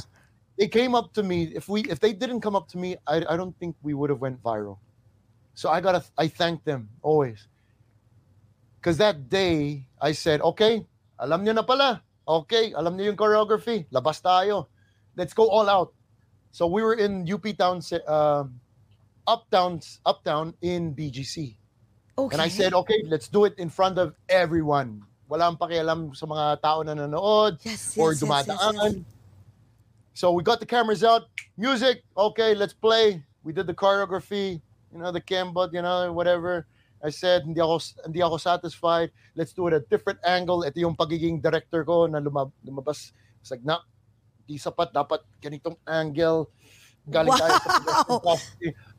they 0.53 0.69
came 0.69 0.93
up 0.93 1.09
to 1.17 1.25
me. 1.25 1.49
If 1.49 1.65
we 1.65 1.81
if 1.89 1.97
they 1.97 2.13
didn't 2.13 2.45
come 2.45 2.53
up 2.53 2.69
to 2.73 2.77
me, 2.77 2.93
I, 3.09 3.25
I 3.25 3.33
don't 3.33 3.57
think 3.57 3.73
we 3.81 3.97
would 3.97 4.13
have 4.13 4.21
went 4.21 4.37
viral. 4.45 4.77
So 5.57 5.73
I 5.73 5.81
gotta 5.81 6.05
I 6.13 6.29
thank 6.29 6.61
them 6.61 6.93
always. 7.01 7.49
Because 8.77 9.01
that 9.01 9.33
day 9.33 9.89
I 9.97 10.13
said, 10.13 10.45
okay, 10.53 10.85
alam 11.17 11.41
niyo 11.41 11.57
na 11.57 11.65
pala. 11.65 12.05
Okay, 12.21 12.69
alam 12.77 12.93
niyo 12.93 13.09
yung 13.09 13.17
choreography. 13.17 13.89
Labas 13.89 14.21
tayo. 14.21 14.69
Let's 15.17 15.33
go 15.33 15.49
all 15.49 15.65
out. 15.65 15.97
So 16.51 16.67
we 16.67 16.83
were 16.83 16.93
in 16.93 17.25
UP 17.31 17.45
Town, 17.57 17.81
um, 18.07 18.59
Uptown, 19.25 19.79
Uptown 20.05 20.53
in 20.61 20.93
BGC. 20.93 21.55
Okay. 22.17 22.33
And 22.35 22.41
I 22.41 22.49
said, 22.49 22.73
okay, 22.73 23.01
let's 23.07 23.27
do 23.27 23.45
it 23.45 23.55
in 23.57 23.69
front 23.69 23.97
of 23.97 24.13
everyone. 24.27 25.03
Walang 25.29 25.57
pakialam 25.57 26.11
sa 26.15 26.27
mga 26.27 26.61
tao 26.61 26.83
na 26.83 26.93
nanonood 26.93 27.55
yes, 27.63 27.95
yes, 27.95 27.97
or 27.97 28.11
yes, 28.11 28.21
yes, 28.21 28.29
dumadaan. 28.29 28.75
yes. 28.75 28.95
So 30.13 30.35
we 30.35 30.43
got 30.43 30.59
the 30.59 30.67
cameras 30.67 31.03
out, 31.07 31.31
music, 31.55 32.03
okay, 32.17 32.53
let's 32.53 32.73
play. 32.73 33.23
We 33.43 33.53
did 33.53 33.65
the 33.65 33.73
choreography, 33.73 34.59
you 34.91 34.99
know, 34.99 35.11
the 35.11 35.21
cambot, 35.21 35.71
you 35.71 35.81
know, 35.81 36.11
whatever. 36.11 36.67
I 37.01 37.09
said, 37.09 37.43
hindi 37.47 37.61
ako, 37.61 37.79
hindi 38.05 38.21
ako 38.21 38.37
satisfied. 38.37 39.09
Let's 39.33 39.53
do 39.53 39.65
it 39.67 39.73
at 39.73 39.81
a 39.81 39.85
different 39.89 40.19
angle. 40.27 40.67
Ito 40.67 40.77
yung 40.77 40.95
pagiging 40.95 41.41
director 41.41 41.83
ko 41.87 42.05
na 42.05 42.19
lumab, 42.19 42.51
lumabas. 42.61 43.15
It's 43.39 43.49
like, 43.49 43.63
na, 43.63 43.79
di 44.51 44.59
sapat, 44.59 44.91
dapat 44.91 45.23
ganitong 45.39 45.79
angle. 45.87 46.51
Galing 47.07 47.33
tayo 47.33 47.51
sa 47.55 47.69
production 47.79 48.19
Wow! 48.21 48.37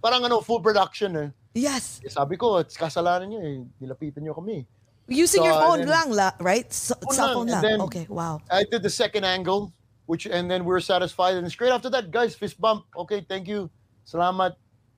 Parang 0.03 0.23
ano, 0.25 0.41
full 0.41 0.59
production 0.59 1.11
eh. 1.15 1.29
Yes. 1.53 2.01
Eh, 2.03 2.09
Sabi 2.11 2.35
ko, 2.35 2.59
it's 2.59 2.75
kasalanan 2.75 3.29
niyo 3.29 3.41
eh. 3.45 3.61
Nilapitan 3.79 4.25
niyo 4.25 4.33
kami. 4.35 4.65
Using 5.07 5.45
So, 5.45 5.47
your 5.47 5.59
phone 5.61 5.85
then- 5.85 5.93
lang, 5.93 6.09
la, 6.11 6.33
right? 6.41 6.67
So, 6.73 6.97
Phone 6.97 7.13
cell 7.15 7.27
lang, 7.29 7.37
phone 7.37 7.47
and 7.47 7.55
lang. 7.61 7.63
then- 7.63 7.81
okay, 7.85 8.05
wow. 8.09 8.41
I 8.49 8.65
did 8.65 8.81
the 8.81 8.91
second 8.91 9.23
angle, 9.23 9.71
which 10.09 10.25
and 10.25 10.49
then 10.49 10.65
we 10.65 10.73
were 10.73 10.83
satisfied. 10.83 11.37
And 11.37 11.47
straight 11.53 11.71
after 11.71 11.93
that, 11.93 12.09
guys, 12.11 12.33
fist 12.35 12.57
bump. 12.59 12.89
Okay, 12.97 13.21
thank 13.23 13.45
you. 13.47 13.69
Salamat. 14.03 14.57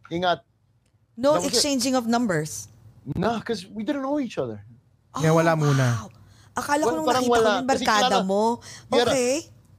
Ingat. 0.08 0.46
No 1.18 1.36
was 1.36 1.44
it. 1.44 1.52
exchanging 1.52 1.98
of 1.98 2.06
numbers. 2.06 2.70
Nah, 3.04 3.42
because 3.42 3.66
we 3.68 3.84
didn't 3.84 4.00
know 4.00 4.16
each 4.16 4.38
other. 4.40 4.64
Kaya 5.12 5.34
wala 5.34 5.52
muna. 5.58 6.08
Oh, 6.08 6.08
Wow. 6.08 6.22
Akala 6.54 6.82
ko 6.86 6.90
nung 6.94 7.02
parang 7.04 7.26
nakita 7.26 7.28
ko 7.28 7.34
wala. 7.34 7.50
yung 7.50 7.66
Kasi 7.66 7.84
barkada 7.84 8.18
mo. 8.22 8.42
Okay. 8.88 9.32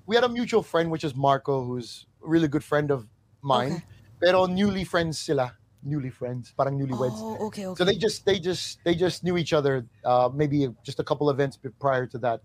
We 0.05 0.15
had 0.15 0.23
a 0.23 0.29
mutual 0.29 0.63
friend, 0.63 0.91
which 0.91 1.03
is 1.03 1.15
Marco, 1.15 1.63
who's 1.63 2.05
a 2.23 2.27
really 2.27 2.47
good 2.47 2.63
friend 2.63 2.91
of 2.91 3.07
mine. 3.41 3.73
Okay. 3.73 3.83
Pero 4.21 4.45
newly 4.45 4.83
friends 4.83 5.19
sila. 5.19 5.53
Newly 5.83 6.09
friends. 6.09 6.53
Parang 6.57 6.79
newlyweds. 6.79 7.17
Oh, 7.17 7.47
okay, 7.47 7.67
okay. 7.67 7.77
So 7.77 7.85
they 7.85 7.95
just 7.95 8.25
they 8.25 8.39
just 8.39 8.79
they 8.83 8.95
just 8.95 9.23
knew 9.23 9.37
each 9.37 9.53
other 9.53 9.85
uh, 10.03 10.29
maybe 10.33 10.67
just 10.83 10.99
a 10.99 11.03
couple 11.03 11.29
events 11.29 11.59
prior 11.79 12.07
to 12.07 12.17
that. 12.19 12.41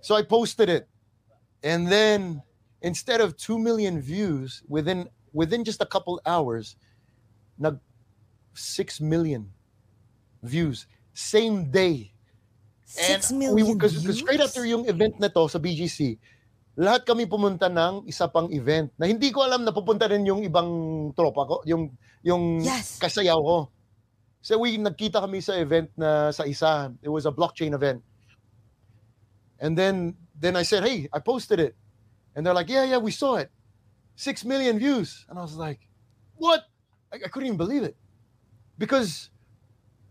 So 0.00 0.14
I 0.14 0.22
posted 0.22 0.68
it, 0.68 0.86
and 1.64 1.88
then 1.90 2.42
instead 2.82 3.20
of 3.20 3.36
two 3.36 3.58
million 3.58 4.00
views 4.00 4.62
within 4.68 5.08
within 5.32 5.64
just 5.64 5.82
a 5.82 5.86
couple 5.86 6.20
hours, 6.24 6.76
nag 7.58 7.78
six 8.54 9.00
million 9.00 9.50
views 10.42 10.86
same 11.16 11.70
day. 11.70 12.12
Six 12.84 13.32
we- 13.32 13.38
million 13.38 13.74
Because 13.74 13.94
views? 13.94 14.20
straight 14.20 14.40
after 14.40 14.64
yung 14.64 14.86
event 14.86 15.18
na 15.18 15.26
to 15.32 15.48
sa 15.48 15.58
BGC, 15.58 16.18
lahat 16.76 17.08
kami 17.08 17.24
pumunta 17.24 17.72
ng 17.72 18.04
isa 18.04 18.28
pang 18.28 18.52
event 18.52 18.92
na 19.00 19.08
hindi 19.08 19.32
ko 19.32 19.40
alam 19.40 19.64
na 19.64 19.72
pupunta 19.72 20.04
rin 20.04 20.28
yung 20.28 20.44
ibang 20.44 20.68
tropa 21.16 21.48
ko, 21.48 21.56
yung 21.64 21.88
yung 22.20 22.60
Yes. 22.60 23.00
kasayaw 23.00 23.40
ko. 23.40 23.72
So 24.44 24.60
we 24.60 24.76
nagkita 24.76 25.24
kami 25.24 25.40
sa 25.40 25.56
event 25.56 25.88
na 25.96 26.30
sa 26.36 26.44
isa. 26.44 26.92
It 27.00 27.08
was 27.08 27.24
a 27.24 27.32
blockchain 27.32 27.72
event. 27.72 28.04
And 29.56 29.72
then 29.72 30.20
then 30.36 30.52
I 30.52 30.62
said, 30.68 30.84
"Hey, 30.84 31.08
I 31.10 31.18
posted 31.18 31.58
it." 31.58 31.72
And 32.36 32.44
they're 32.44 32.54
like, 32.54 32.68
"Yeah, 32.68 32.84
yeah, 32.84 33.00
we 33.00 33.10
saw 33.10 33.40
it. 33.40 33.48
6 34.20 34.44
million 34.44 34.76
views." 34.76 35.24
And 35.32 35.40
I 35.40 35.42
was 35.42 35.56
like, 35.56 35.80
"What?" 36.36 36.68
I, 37.08 37.24
I 37.24 37.28
couldn't 37.32 37.48
even 37.48 37.56
believe 37.56 37.82
it. 37.88 37.96
Because 38.76 39.32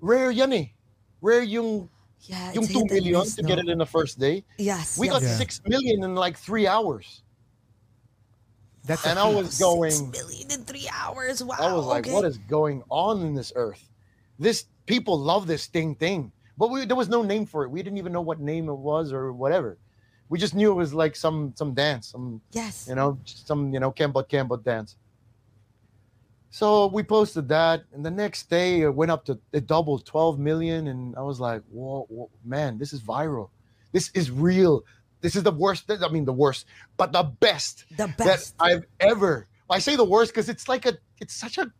rare 0.02 0.34
yan 0.34 0.50
eh. 0.50 0.74
Rare 1.22 1.46
yung 1.46 1.94
Yeah, 2.22 2.54
yung 2.54 2.64
it's 2.64 2.74
2 2.74 2.80
hit 2.80 2.82
and 2.82 2.92
million 2.92 3.20
miss, 3.20 3.36
to 3.36 3.42
no? 3.44 3.48
get 3.48 3.60
it 3.60 3.70
in 3.70 3.78
the 3.78 3.86
first 3.86 4.20
day. 4.20 4.44
Yes. 4.58 4.98
We 4.98 5.08
yes. 5.08 5.14
got 5.14 5.22
Yeah. 5.24 5.38
6 5.38 5.62
million 5.68 6.04
in 6.04 6.16
like 6.16 6.38
3 6.38 6.68
hours. 6.68 7.22
That's 8.86 9.06
And 9.06 9.18
I 9.18 9.28
was 9.28 9.58
going 9.60 10.12
million 10.12 10.52
in 10.52 10.64
three 10.64 10.88
hours. 10.94 11.44
Wow. 11.44 11.56
I 11.60 11.74
was 11.74 11.86
like, 11.86 12.06
okay. 12.06 12.14
what 12.14 12.24
is 12.24 12.38
going 12.38 12.84
on 12.90 13.22
in 13.22 13.34
this 13.34 13.52
earth? 13.56 13.90
This 14.38 14.66
people 14.86 15.18
love 15.20 15.48
this 15.48 15.68
ting 15.68 15.96
ting. 15.96 16.32
But 16.58 16.70
we, 16.70 16.86
there 16.86 16.96
was 16.96 17.10
no 17.10 17.22
name 17.22 17.46
for 17.46 17.64
it. 17.64 17.70
We 17.70 17.82
didn't 17.82 17.98
even 17.98 18.14
know 18.14 18.22
what 18.22 18.40
name 18.40 18.70
it 18.70 18.76
was 18.76 19.12
or 19.12 19.34
whatever. 19.34 19.78
We 20.30 20.40
just 20.40 20.56
knew 20.56 20.72
it 20.72 20.76
was 20.76 20.94
like 20.94 21.16
some 21.16 21.54
some 21.56 21.74
dance, 21.74 22.12
some 22.12 22.42
Yes. 22.52 22.86
you 22.88 22.96
know, 22.96 23.20
some 23.26 23.74
you 23.74 23.80
know, 23.80 23.92
Kembot 23.92 24.30
Kembot 24.30 24.64
dance. 24.64 24.96
So 26.56 26.88
we 26.88 27.04
posted 27.04 27.50
that, 27.50 27.84
and 27.92 28.00
the 28.00 28.10
next 28.10 28.50
day 28.50 28.80
it 28.88 28.96
went 28.96 29.12
up 29.12 29.26
to 29.26 29.38
it 29.52 29.68
doubled 29.68 30.06
12 30.06 30.40
million, 30.40 30.88
and 30.88 31.14
I 31.18 31.22
was 31.22 31.38
like, 31.38 31.62
whoa, 31.68 32.08
whoa 32.08 32.30
man, 32.46 32.78
this 32.78 32.94
is 32.94 33.02
viral. 33.04 33.50
This 33.92 34.10
is 34.16 34.32
real. 34.32 34.86
This 35.20 35.36
is 35.36 35.44
the 35.44 35.52
worst. 35.52 35.92
I 35.92 36.08
mean, 36.08 36.24
the 36.24 36.32
worst, 36.32 36.64
but 36.96 37.12
the 37.12 37.24
best 37.24 37.84
The 38.00 38.08
that 38.08 38.18
best. 38.18 38.56
I've 38.58 38.86
ever. 39.02 39.48
I 39.70 39.80
say 39.80 39.98
the 39.98 40.06
worst 40.08 40.32
because 40.32 40.48
it's 40.48 40.70
like 40.70 40.86
a, 40.86 40.96
it's 41.20 41.36
such 41.36 41.58
a, 41.58 41.74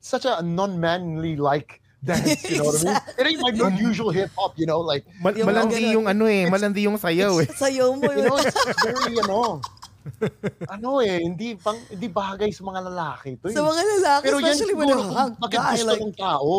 such 0.00 0.26
a 0.26 0.42
non-manly 0.42 1.36
like 1.36 1.80
dance. 2.04 2.44
You 2.50 2.58
know 2.58 2.64
what 2.64 2.84
I 2.84 2.92
mean? 2.92 3.00
It 3.18 3.26
ain't 3.32 3.40
like 3.40 3.54
no 3.54 3.68
usual 3.68 4.10
hip 4.10 4.28
hop. 4.36 4.58
You 4.60 4.66
know, 4.66 4.80
like 4.80 5.06
Mal- 5.24 5.38
Yung 5.38 5.48
malandi 5.48 5.92
yung 5.96 6.06
ano 6.06 6.28
eh, 6.28 6.44
malandi 6.44 6.84
yung 6.84 7.00
sayaw 7.00 7.40
eh. 7.40 7.48
Sa'yo 7.48 7.96
mo 7.96 8.12
you 8.12 8.28
know, 8.28 8.36
it's 8.36 8.60
very 8.84 9.16
ano, 9.24 9.64
ano 10.74 11.00
eh, 11.00 11.18
hindi 11.20 11.54
pang 11.56 11.76
hindi 11.90 12.08
bagay 12.08 12.50
sa 12.52 12.62
mga 12.64 12.80
lalaki 12.90 13.30
to. 13.40 13.50
Sa 13.50 13.60
eh. 13.62 13.68
mga 13.68 13.82
lalaki, 13.98 14.22
Pero 14.24 14.36
yan 14.38 14.44
especially 14.46 14.74
when 14.74 14.88
a 14.90 14.94
kung 14.96 15.10
hunk 15.12 15.34
bakit 15.40 15.58
guy, 15.60 15.72
gusto 15.76 15.86
like, 15.86 16.02
ng 16.02 16.14
tao. 16.14 16.50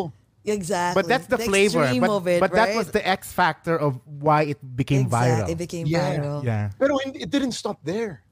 exactly. 0.47 0.95
But 1.01 1.05
that's 1.07 1.27
the, 1.27 1.37
flavor. 1.37 1.83
extreme 1.83 2.01
But, 2.01 2.09
of 2.11 2.23
it, 2.27 2.39
but 2.39 2.51
that 2.53 2.69
right? 2.71 2.77
was 2.79 2.91
the 2.91 3.03
X 3.03 3.31
factor 3.31 3.75
of 3.75 3.99
why 4.05 4.43
it 4.51 4.59
became 4.75 5.07
Exact- 5.07 5.47
viral. 5.47 5.47
It 5.51 5.57
became 5.57 5.85
Yeah. 5.87 6.15
viral. 6.15 6.39
yeah. 6.43 6.71
Pero 6.79 6.97
hindi, 7.03 7.19
it 7.23 7.29
didn't 7.29 7.53
stop 7.53 7.79
there. 7.83 8.23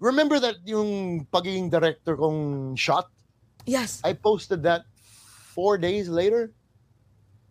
Remember 0.00 0.38
that 0.38 0.62
yung 0.64 1.26
pagiging 1.32 1.70
director 1.70 2.16
kong 2.16 2.76
shot? 2.76 3.10
Yes. 3.66 4.00
I 4.04 4.14
posted 4.14 4.62
that 4.62 4.86
four 5.52 5.76
days 5.76 6.08
later, 6.08 6.52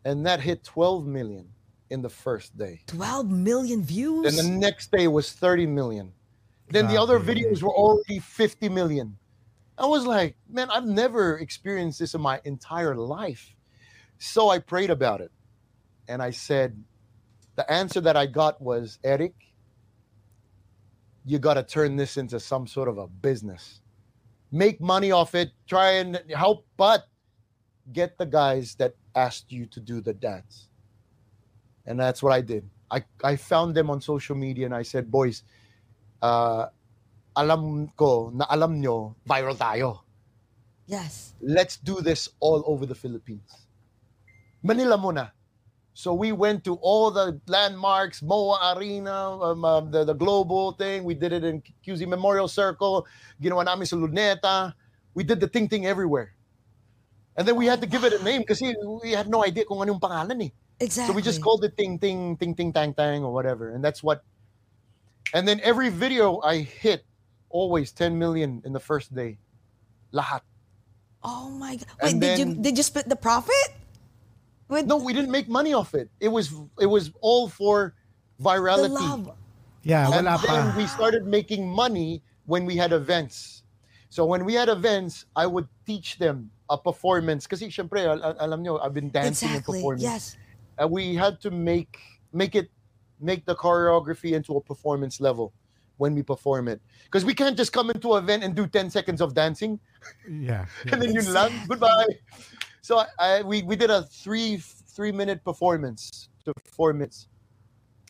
and 0.06 0.26
that 0.26 0.40
hit 0.40 0.64
12 0.64 1.06
million 1.06 1.46
in 1.92 2.02
the 2.02 2.10
first 2.10 2.58
day. 2.58 2.82
12 2.88 3.30
million 3.30 3.84
views. 3.84 4.24
Then 4.24 4.40
the 4.40 4.50
next 4.58 4.92
day 4.92 5.08
was 5.08 5.32
30 5.32 5.68
million. 5.68 6.12
Then 6.70 6.88
the 6.88 7.02
other 7.02 7.20
Grabe. 7.20 7.38
videos 7.38 7.62
were 7.62 7.74
already 7.74 8.20
50 8.20 8.70
million. 8.70 9.18
I 9.78 9.86
was 9.86 10.06
like, 10.06 10.36
man, 10.50 10.70
I've 10.70 10.86
never 10.86 11.38
experienced 11.38 12.00
this 12.00 12.14
in 12.14 12.22
my 12.22 12.42
entire 12.44 12.96
life. 12.96 13.56
So 14.18 14.50
I 14.50 14.60
prayed 14.60 14.90
about 14.90 15.22
it. 15.22 15.32
And 16.08 16.22
I 16.22 16.32
said, 16.32 16.84
the 17.56 17.70
answer 17.72 18.02
that 18.02 18.18
I 18.18 18.26
got 18.26 18.62
was, 18.62 19.00
Eric, 19.04 19.34
you 21.26 21.40
got 21.40 21.56
to 21.56 21.64
turn 21.64 21.96
this 21.96 22.18
into 22.18 22.40
some 22.40 22.66
sort 22.68 22.88
of 22.88 22.98
a 22.98 23.08
business. 23.08 23.82
Make 24.52 24.80
money 24.80 25.12
off 25.12 25.36
it, 25.36 25.52
try 25.68 25.92
and 25.92 26.22
help, 26.34 26.66
but 26.78 27.06
get 27.92 28.18
the 28.18 28.26
guys 28.26 28.76
that 28.76 28.96
asked 29.16 29.52
you 29.52 29.66
to 29.68 29.80
do 29.80 30.02
the 30.02 30.14
dance. 30.14 30.70
And 31.86 32.00
that's 32.00 32.24
what 32.24 32.34
I 32.34 32.42
did. 32.42 32.70
I, 32.90 33.04
I 33.24 33.36
found 33.36 33.76
them 33.76 33.90
on 33.90 34.00
social 34.02 34.36
media 34.36 34.66
and 34.66 34.76
I 34.76 34.84
said, 34.84 35.12
boys, 35.12 35.44
uh, 36.22 36.68
alam 37.38 37.88
ko 37.94 38.34
na 38.34 38.46
alam 38.50 38.82
nyo, 38.82 39.16
viral 39.26 39.58
tayo. 39.58 40.02
Yes. 40.88 41.36
Let's 41.44 41.78
do 41.78 42.02
this 42.02 42.30
all 42.40 42.64
over 42.66 42.86
the 42.86 42.96
Philippines. 42.96 43.68
Manila 44.64 44.98
muna. 44.98 45.32
So 45.98 46.14
we 46.14 46.32
went 46.32 46.64
to 46.66 46.78
all 46.78 47.10
the 47.10 47.42
landmarks, 47.48 48.22
MOA 48.22 48.78
Arena, 48.78 49.34
um, 49.42 49.66
um, 49.66 49.92
the, 49.92 50.06
the 50.06 50.14
global 50.14 50.72
thing. 50.74 51.04
We 51.04 51.16
did 51.16 51.34
it 51.34 51.44
in 51.44 51.62
QC 51.86 52.08
Memorial 52.08 52.48
Circle. 52.48 53.06
Ginawa 53.42 53.66
namin 53.66 53.86
sa 53.86 53.98
Luneta. 53.98 54.74
We 55.14 55.24
did 55.24 55.40
the 55.40 55.48
ting 55.48 55.68
ting 55.68 55.86
everywhere. 55.86 56.38
And 57.36 57.48
then 57.48 57.56
we 57.56 57.66
had 57.66 57.82
to 57.82 57.88
give 57.88 58.04
it 58.04 58.14
a 58.14 58.24
name 58.24 58.42
because 58.42 58.62
we 58.62 59.12
had 59.12 59.28
no 59.28 59.44
idea 59.44 59.66
kung 59.66 59.78
anong 59.78 60.00
pangalan 60.00 60.46
eh. 60.46 60.52
Exactly. 60.80 61.14
So 61.14 61.16
we 61.18 61.22
just 61.22 61.42
called 61.42 61.66
it 61.66 61.76
ting 61.78 61.98
ting 61.98 62.38
ting 62.38 62.54
ting 62.54 62.74
tang 62.74 62.94
tang 62.94 63.26
or 63.26 63.34
whatever. 63.34 63.74
And 63.74 63.84
that's 63.84 64.02
what 64.02 64.22
and 65.34 65.48
then 65.48 65.60
every 65.64 65.90
video 65.90 66.40
I 66.42 66.60
hit 66.60 67.06
always 67.50 67.92
10 67.92 68.18
million 68.18 68.62
in 68.66 68.74
the 68.74 68.80
first 68.80 69.14
day. 69.16 69.38
Lahat. 70.14 70.42
Oh 71.24 71.50
my 71.50 71.76
god. 71.76 71.88
Wait, 72.02 72.12
And 72.12 72.22
did 72.22 72.40
you 72.40 72.48
did 72.56 72.78
you 72.78 72.84
split 72.84 73.10
the 73.10 73.16
profit? 73.16 73.76
With 74.70 74.86
No, 74.86 74.98
we 74.98 75.14
didn't 75.14 75.32
make 75.32 75.48
money 75.48 75.74
off 75.74 75.96
it. 75.96 76.10
It 76.20 76.28
was 76.30 76.52
it 76.80 76.86
was 76.88 77.12
all 77.22 77.48
for 77.48 77.96
virality. 78.42 78.88
the 78.92 79.00
virality. 79.00 79.26
love. 79.28 79.32
Yeah, 79.84 80.06
And 80.12 80.26
wala 80.28 80.38
then 80.44 80.72
pa. 80.72 80.76
we 80.76 80.86
started 80.88 81.26
making 81.26 81.68
money 81.70 82.22
when 82.46 82.66
we 82.66 82.76
had 82.76 82.92
events. 82.92 83.64
So 84.10 84.26
when 84.26 84.44
we 84.44 84.54
had 84.54 84.68
events, 84.70 85.26
I 85.36 85.48
would 85.48 85.68
teach 85.86 86.18
them 86.20 86.52
a 86.70 86.78
performance. 86.78 87.48
Kasi 87.48 87.68
syempre, 87.72 88.04
al- 88.04 88.20
al- 88.24 88.40
alam 88.40 88.64
nyo, 88.64 88.80
I've 88.80 88.94
been 88.94 89.08
dancing 89.12 89.48
and 89.48 89.60
Exactly. 89.64 89.80
performing. 89.80 90.04
Yes. 90.04 90.36
And 90.78 90.92
we 90.92 91.16
had 91.16 91.40
to 91.44 91.52
make 91.52 92.00
make 92.36 92.56
it 92.56 92.68
make 93.20 93.46
the 93.46 93.56
choreography 93.56 94.34
into 94.34 94.56
a 94.58 94.62
performance 94.62 95.20
level 95.20 95.54
when 95.98 96.14
we 96.14 96.22
perform 96.22 96.68
it. 96.68 96.80
Because 97.06 97.26
we 97.26 97.34
can't 97.34 97.58
just 97.58 97.74
come 97.74 97.90
into 97.90 98.14
an 98.16 98.24
event 98.24 98.44
and 98.44 98.54
do 98.54 98.68
10 98.68 98.90
seconds 98.90 99.22
of 99.22 99.34
dancing 99.34 99.80
Yeah. 100.30 100.66
and 100.92 101.02
then 101.02 101.14
you 101.14 101.22
lang, 101.34 101.52
goodbye. 101.68 102.06
So 102.82 103.00
I, 103.00 103.08
I 103.20 103.42
we, 103.42 103.64
we 103.64 103.76
did 103.76 103.90
a 103.90 104.04
three 104.04 104.58
three 104.94 105.12
minute 105.12 105.44
performance 105.44 106.30
to 106.46 106.54
four 106.70 106.94
minutes. 106.94 107.28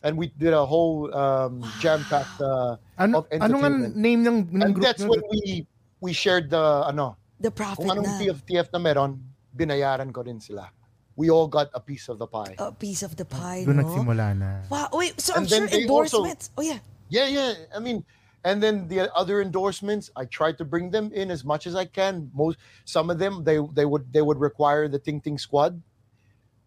And 0.04 0.14
we 0.16 0.30
did 0.38 0.52
a 0.54 0.62
whole 0.64 1.10
um, 1.12 1.64
jam-packed 1.80 2.38
uh, 2.40 2.76
Ano, 3.02 3.18
of 3.18 3.26
ano 3.34 3.58
nga 3.58 3.66
entertainment. 3.66 3.96
name 3.96 4.20
ng, 4.22 4.38
ng 4.54 4.62
And 4.62 4.72
that's 4.78 5.02
nyo? 5.02 5.10
when 5.10 5.22
we 5.32 5.66
we 6.00 6.12
shared 6.14 6.50
the 6.50 6.86
ano, 6.86 7.16
The 7.40 7.50
profit 7.50 7.82
kung 7.82 7.90
anong 7.98 8.06
na. 8.06 8.18
TF, 8.22 8.38
TF 8.46 8.68
na 8.74 8.78
meron, 8.78 9.18
binayaran 9.54 10.12
ko 10.14 10.22
rin 10.22 10.38
sila. 10.38 10.70
We 11.18 11.34
all 11.34 11.50
got 11.50 11.66
a 11.74 11.82
piece 11.82 12.06
of 12.06 12.22
the 12.22 12.30
pie. 12.30 12.54
A 12.62 12.70
piece 12.70 13.02
of 13.02 13.18
the 13.18 13.26
pie, 13.26 13.66
Doon 13.66 13.82
no? 13.82 13.82
nagsimula 13.82 14.38
na. 14.38 14.62
Wow. 14.70 14.86
Wait, 14.94 15.18
so 15.18 15.34
I'm 15.34 15.50
sure 15.50 15.58
then 15.58 15.66
they 15.66 15.82
also- 15.90 16.22
endorsements. 16.22 16.54
oh 16.54 16.62
yeah. 16.62 16.78
Yeah, 17.10 17.26
yeah. 17.26 17.50
I 17.74 17.82
mean, 17.82 18.06
and 18.46 18.62
then 18.62 18.86
the 18.86 19.10
other 19.18 19.42
endorsements, 19.42 20.14
I 20.14 20.30
try 20.30 20.54
to 20.54 20.62
bring 20.64 20.94
them 20.94 21.10
in 21.10 21.34
as 21.34 21.42
much 21.42 21.66
as 21.66 21.74
I 21.74 21.90
can. 21.90 22.30
Most 22.30 22.62
some 22.86 23.10
of 23.10 23.18
them 23.18 23.42
they 23.42 23.58
they 23.74 23.82
would 23.82 24.06
they 24.14 24.22
would 24.22 24.38
require 24.38 24.86
the 24.86 25.02
Ting 25.02 25.18
Ting 25.18 25.42
squad, 25.42 25.74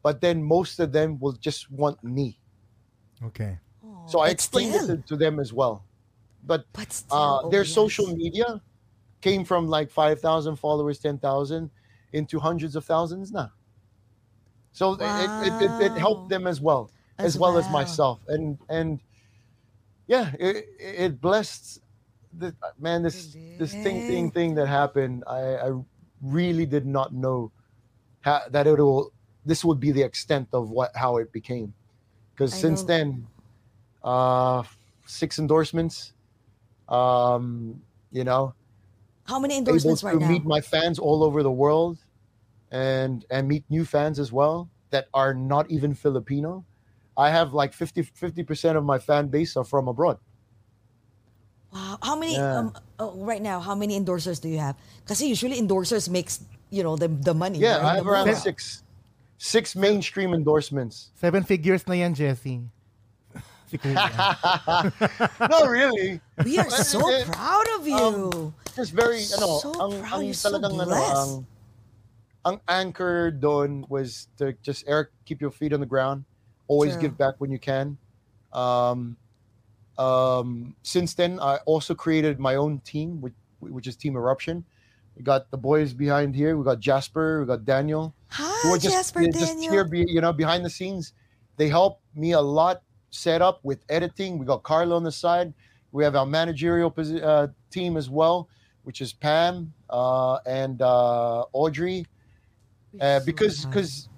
but 0.03 0.19
then 0.19 0.43
most 0.43 0.83
of 0.83 0.91
them 0.91 1.15
will 1.23 1.39
just 1.39 1.71
want 1.71 2.03
me. 2.03 2.35
Okay. 3.31 3.55
So 4.11 4.19
I 4.19 4.27
but 4.27 4.31
explained 4.35 4.75
still, 4.75 4.99
it 4.99 5.07
to, 5.07 5.15
to 5.15 5.15
them 5.15 5.39
as 5.39 5.55
well. 5.55 5.87
But 6.43 6.67
But 6.75 6.91
still, 6.91 7.15
uh, 7.15 7.47
oh, 7.47 7.49
their 7.53 7.63
yes. 7.63 7.71
social 7.71 8.11
media 8.11 8.59
came 9.23 9.47
from 9.47 9.71
like 9.71 9.87
five 9.87 10.19
thousand 10.19 10.59
followers, 10.59 10.99
ten 10.99 11.15
thousand, 11.23 11.71
into 12.11 12.35
hundreds 12.35 12.75
of 12.75 12.83
thousands 12.83 13.31
now. 13.31 13.55
So 14.71 14.93
it, 14.93 15.33
it, 15.39 15.61
it, 15.61 15.79
it 15.79 15.97
helped 15.97 16.29
them 16.29 16.47
as 16.47 16.61
well, 16.61 16.91
as, 17.17 17.35
As 17.35 17.37
well 17.37 17.57
as 17.57 17.69
myself, 17.69 18.21
and 18.27 18.57
and 18.69 18.99
yeah, 20.07 20.33
it, 20.39 20.65
it 20.79 21.21
blessed. 21.21 21.79
The, 22.33 22.55
man, 22.79 23.03
this 23.03 23.37
this 23.57 23.75
thing 23.75 24.03
thing 24.03 24.31
thing 24.31 24.55
that 24.55 24.67
happened, 24.67 25.23
I, 25.27 25.57
I 25.57 25.71
really 26.21 26.65
did 26.65 26.85
not 26.85 27.13
know 27.13 27.51
how, 28.21 28.41
that 28.49 28.67
it 28.67 28.77
will. 28.79 29.13
This 29.45 29.65
would 29.65 29.79
be 29.79 29.91
the 29.91 30.03
extent 30.03 30.49
of 30.53 30.69
what 30.69 30.95
how 30.95 31.17
it 31.17 31.31
became, 31.31 31.73
because 32.33 32.53
I 32.53 32.57
since 32.57 32.83
know. 32.83 32.87
then, 32.87 33.27
uh, 34.03 34.63
six 35.05 35.39
endorsements. 35.39 36.13
Um, 36.89 37.83
you 38.11 38.23
know, 38.23 38.55
How 39.23 39.39
many 39.39 39.57
able 39.67 39.95
endorsements 39.95 40.01
to 40.01 40.05
right 40.05 40.19
now? 40.19 40.27
To 40.27 40.33
meet 40.33 40.45
my 40.45 40.61
fans 40.61 40.99
all 40.99 41.23
over 41.23 41.43
the 41.43 41.51
world, 41.51 41.97
and 42.71 43.25
and 43.29 43.47
meet 43.47 43.63
new 43.69 43.85
fans 43.85 44.19
as 44.19 44.31
well 44.31 44.69
that 44.89 45.07
are 45.13 45.33
not 45.33 45.69
even 45.69 45.93
Filipino. 45.93 46.65
I 47.17 47.29
have 47.29 47.53
like 47.53 47.73
50 47.73 48.03
percent 48.43 48.77
of 48.77 48.83
my 48.83 48.97
fan 48.97 49.27
base 49.27 49.55
are 49.55 49.63
from 49.63 49.87
abroad. 49.87 50.17
Wow. 51.71 51.97
How 52.03 52.15
many 52.15 52.35
Yeah. 52.35 52.57
um 52.59 52.73
oh, 52.99 53.15
right 53.23 53.41
now, 53.41 53.59
how 53.59 53.75
many 53.75 53.99
endorsers 53.99 54.41
do 54.41 54.49
you 54.49 54.59
have? 54.59 54.75
Because 55.03 55.21
usually 55.21 55.59
endorsers 55.59 56.09
makes, 56.09 56.43
you 56.69 56.83
know, 56.83 56.95
the 56.95 57.07
the 57.07 57.33
money. 57.33 57.59
Yeah, 57.59 57.77
right? 57.79 57.85
I 57.85 57.95
have 57.99 58.07
around 58.07 58.27
more. 58.27 58.35
six 58.35 58.83
six 59.37 59.75
mainstream 59.75 60.33
endorsements. 60.33 61.11
Seven 61.15 61.43
figures 61.43 61.87
na 61.87 61.95
yan, 61.95 62.13
Jesse. 62.13 62.61
Si 63.71 63.79
no, 65.47 65.63
really. 65.65 66.19
We 66.43 66.59
are 66.59 66.69
so 66.69 66.99
proud 67.23 67.67
of 67.79 67.87
you. 67.87 68.51
Just 68.75 68.91
very, 68.91 69.23
ano, 69.39 69.63
So 69.63 69.71
ang, 69.79 69.95
proud. 70.03 70.11
ang 70.11 70.21
You're 70.27 70.35
so 70.35 70.51
talagang, 70.51 70.75
ano, 70.75 70.91
ang, 70.91 71.31
ang 72.45 72.59
anchor 72.67 73.31
doon 73.31 73.85
was 73.89 74.27
to 74.37 74.53
just, 74.61 74.83
Eric, 74.87 75.09
keep 75.25 75.41
your 75.41 75.51
feet 75.51 75.73
on 75.73 75.79
the 75.79 75.85
ground. 75.85 76.25
Always 76.67 76.93
True. 76.93 77.01
give 77.01 77.17
back 77.17 77.35
when 77.39 77.51
you 77.51 77.59
can. 77.59 77.97
Um, 78.53 79.17
um, 79.97 80.75
since 80.83 81.13
then, 81.13 81.39
I 81.39 81.57
also 81.65 81.93
created 81.93 82.39
my 82.39 82.55
own 82.55 82.79
team, 82.79 83.21
which, 83.21 83.33
which 83.59 83.87
is 83.87 83.95
Team 83.95 84.15
Eruption. 84.15 84.63
We 85.15 85.23
got 85.23 85.51
the 85.51 85.57
boys 85.57 85.93
behind 85.93 86.35
here. 86.35 86.57
We 86.57 86.63
got 86.63 86.79
Jasper. 86.79 87.41
We 87.41 87.47
got 87.47 87.65
Daniel. 87.65 88.15
Hi, 88.29 88.49
who 88.63 88.73
are 88.73 88.77
just, 88.77 88.95
Jasper 88.95 89.21
they're 89.21 89.31
just 89.31 89.53
Daniel. 89.53 89.73
here, 89.73 89.83
be, 89.83 90.05
you 90.07 90.21
know, 90.21 90.33
behind 90.33 90.63
the 90.63 90.69
scenes. 90.69 91.13
They 91.57 91.67
help 91.67 91.99
me 92.15 92.31
a 92.31 92.41
lot 92.41 92.81
set 93.09 93.41
up 93.41 93.59
with 93.63 93.83
editing. 93.89 94.39
We 94.39 94.45
got 94.45 94.63
Carlo 94.63 94.95
on 94.95 95.03
the 95.03 95.11
side. 95.11 95.53
We 95.91 96.03
have 96.05 96.15
our 96.15 96.25
managerial 96.25 96.93
uh, 96.97 97.47
team 97.69 97.97
as 97.97 98.09
well, 98.09 98.47
which 98.83 99.01
is 99.01 99.11
Pam 99.11 99.73
uh, 99.89 100.37
and 100.45 100.81
uh, 100.81 101.43
Audrey. 101.51 102.05
Uh, 102.99 103.19
because 103.25 103.65
because 103.65 104.09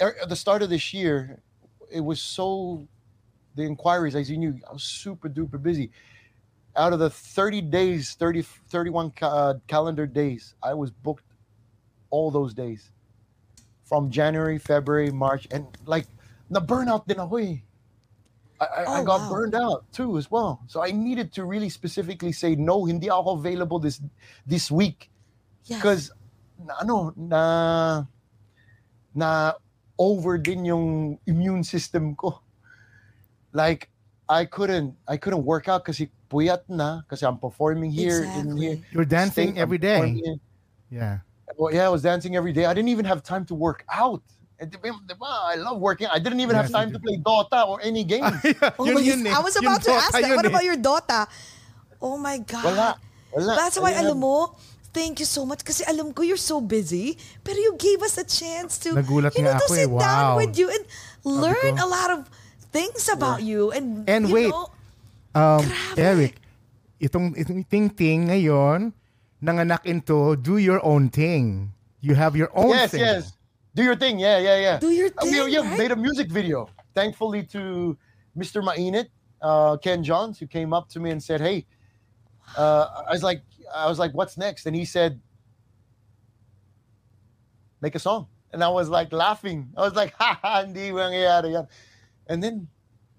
at 0.00 0.28
the 0.28 0.36
start 0.36 0.62
of 0.62 0.70
this 0.70 0.92
year, 0.92 1.40
it 1.90 2.00
was 2.00 2.20
so 2.20 2.86
the 3.54 3.62
inquiries, 3.62 4.14
as 4.14 4.30
you 4.30 4.36
knew, 4.36 4.58
I 4.68 4.72
was 4.72 4.82
super 4.82 5.28
duper 5.28 5.62
busy. 5.62 5.90
Out 6.76 6.92
of 6.92 6.98
the 6.98 7.08
30 7.08 7.62
days, 7.62 8.14
30, 8.14 8.42
31 8.42 9.12
ca- 9.12 9.28
uh, 9.28 9.54
calendar 9.68 10.06
days, 10.06 10.54
I 10.62 10.74
was 10.74 10.90
booked 10.90 11.24
all 12.10 12.30
those 12.30 12.52
days 12.52 12.90
from 13.84 14.10
January, 14.10 14.58
February, 14.58 15.10
March, 15.10 15.46
and 15.50 15.66
like 15.86 16.06
the 16.50 16.60
burnout 16.60 17.08
ako 17.10 17.36
eh. 17.36 17.56
I, 18.60 18.64
I, 18.64 18.82
I 18.82 18.86
Oh, 18.86 19.04
got 19.04 19.20
wow. 19.20 19.28
burned 19.30 19.54
out 19.54 19.92
too 19.92 20.18
as 20.18 20.30
well. 20.30 20.62
So 20.66 20.82
I 20.82 20.90
needed 20.90 21.32
to 21.34 21.44
really 21.44 21.68
specifically 21.68 22.32
say 22.32 22.54
no, 22.54 22.84
hindi 22.84 23.08
ako 23.10 23.38
available 23.38 23.78
this 23.78 24.00
this 24.46 24.70
week 24.70 25.10
Yes. 25.66 26.10
Na, 26.58 26.72
ano 26.80 27.12
na 27.16 27.42
na 29.14 29.54
over 29.98 30.38
din 30.38 30.64
yung 30.64 31.18
immune 31.26 31.62
system 31.62 32.14
ko. 32.14 32.40
Like 33.52 33.90
I 34.28 34.44
couldn't 34.44 34.94
I 35.06 35.16
couldn't 35.16 35.44
work 35.44 35.68
out 35.68 35.84
kasi 35.84 36.10
puyat 36.30 36.66
na 36.68 37.02
kasi 37.06 37.26
I'm 37.26 37.38
performing 37.38 37.90
here 37.90 38.24
in 38.24 38.56
here. 38.56 38.78
Exactly. 38.78 38.90
You're 38.92 39.08
dancing 39.08 39.54
state, 39.54 39.60
I'm 39.60 39.62
every 39.62 39.78
day. 39.78 40.18
Yeah. 40.90 41.22
Well, 41.56 41.72
yeah, 41.72 41.86
I 41.86 41.92
was 41.92 42.02
dancing 42.02 42.34
every 42.34 42.52
day. 42.52 42.66
I 42.66 42.74
didn't 42.74 42.90
even 42.90 43.04
have 43.04 43.22
time 43.22 43.44
to 43.46 43.54
work 43.54 43.84
out. 43.92 44.22
Ba, 44.58 45.28
I 45.28 45.56
love 45.56 45.78
working. 45.78 46.08
I 46.08 46.18
didn't 46.18 46.40
even 46.40 46.56
Yes, 46.56 46.66
have 46.66 46.72
time 46.72 46.90
to 46.92 46.98
play 46.98 47.18
Dota 47.18 47.68
or 47.68 47.82
any 47.82 48.02
games. 48.02 48.32
Oh 48.78 48.86
Yun 48.86 49.26
eh. 49.26 49.34
I 49.34 49.40
was 49.40 49.56
about 49.56 49.82
to 49.82 49.92
ask 49.92 50.12
that. 50.12 50.34
What 50.34 50.46
eh. 50.46 50.48
about 50.48 50.64
your 50.64 50.78
Dota? 50.78 51.26
Oh 52.00 52.16
my 52.16 52.38
God. 52.38 52.64
Wala. 52.64 52.88
Wala. 53.34 53.54
That's 53.56 53.78
why, 53.78 53.92
alam 53.92 54.18
mo, 54.18 54.56
thank 54.94 55.18
you 55.18 55.26
so 55.26 55.42
much. 55.44 55.66
Kasi 55.66 55.82
alam 55.84 56.14
ko 56.14 56.22
you're 56.22 56.40
so 56.40 56.62
busy, 56.62 57.18
pero 57.42 57.58
you 57.58 57.74
gave 57.76 58.00
us 58.00 58.16
a 58.16 58.24
chance 58.24 58.78
to, 58.78 58.94
Nagulat 58.94 59.34
you 59.36 59.42
know, 59.42 59.58
to 59.58 59.66
ako 59.66 59.74
sit 59.74 59.90
eh. 59.90 59.98
down 59.98 60.38
with 60.38 60.54
you 60.54 60.70
and 60.70 60.86
learn 61.26 61.74
ko. 61.76 61.84
a 61.84 61.88
lot 61.90 62.10
of 62.14 62.30
things 62.70 63.10
about 63.10 63.42
you. 63.42 63.74
And, 63.74 64.06
And 64.08 64.30
you 64.30 64.34
wait. 64.34 64.50
know, 64.54 64.70
Um, 65.34 65.66
Grabe. 65.66 65.98
Eric, 65.98 66.34
itong, 67.02 67.34
itong 67.34 67.66
ting-ting 67.66 68.30
ngayon, 68.30 68.94
nanganak 69.42 69.82
into 69.82 70.38
do 70.38 70.62
your 70.62 70.78
own 70.86 71.10
thing. 71.10 71.74
You 71.98 72.14
have 72.14 72.38
your 72.38 72.54
own 72.54 72.70
yes, 72.70 72.94
thing. 72.94 73.02
yes. 73.02 73.34
Do 73.74 73.82
your 73.82 73.98
thing. 73.98 74.22
Yeah, 74.22 74.38
yeah, 74.38 74.58
yeah. 74.62 74.76
Do 74.78 74.94
your 74.94 75.10
Uh, 75.18 75.26
we, 75.26 75.34
thing, 75.34 75.50
yeah, 75.50 75.66
right? 75.66 75.74
made 75.78 75.90
a 75.90 75.98
music 75.98 76.30
video. 76.30 76.70
Thankfully 76.94 77.42
to 77.50 77.98
Mr. 78.38 78.62
Mainit, 78.62 79.10
uh, 79.42 79.74
Ken 79.82 80.06
Johns, 80.06 80.38
who 80.38 80.46
came 80.46 80.70
up 80.70 80.86
to 80.94 81.02
me 81.02 81.10
and 81.10 81.18
said, 81.18 81.42
"Hey," 81.42 81.66
uh, 82.54 83.02
I 83.10 83.10
was 83.10 83.26
like, 83.26 83.42
I 83.72 83.86
was 83.88 83.98
like, 83.98 84.12
"What's 84.12 84.36
next?" 84.36 84.66
And 84.66 84.74
he 84.76 84.84
said, 84.84 85.20
"Make 87.80 87.94
a 87.94 87.98
song." 87.98 88.28
And 88.52 88.62
I 88.62 88.68
was 88.68 88.88
like 88.88 89.12
laughing. 89.12 89.70
I 89.76 89.80
was 89.82 89.94
like, 89.94 90.14
"Ha 90.18 90.38
ha, 90.42 90.62
hindi 90.62 90.90
mangyayari 90.90 91.52
yan." 91.52 91.66
And 92.26 92.42
then 92.42 92.68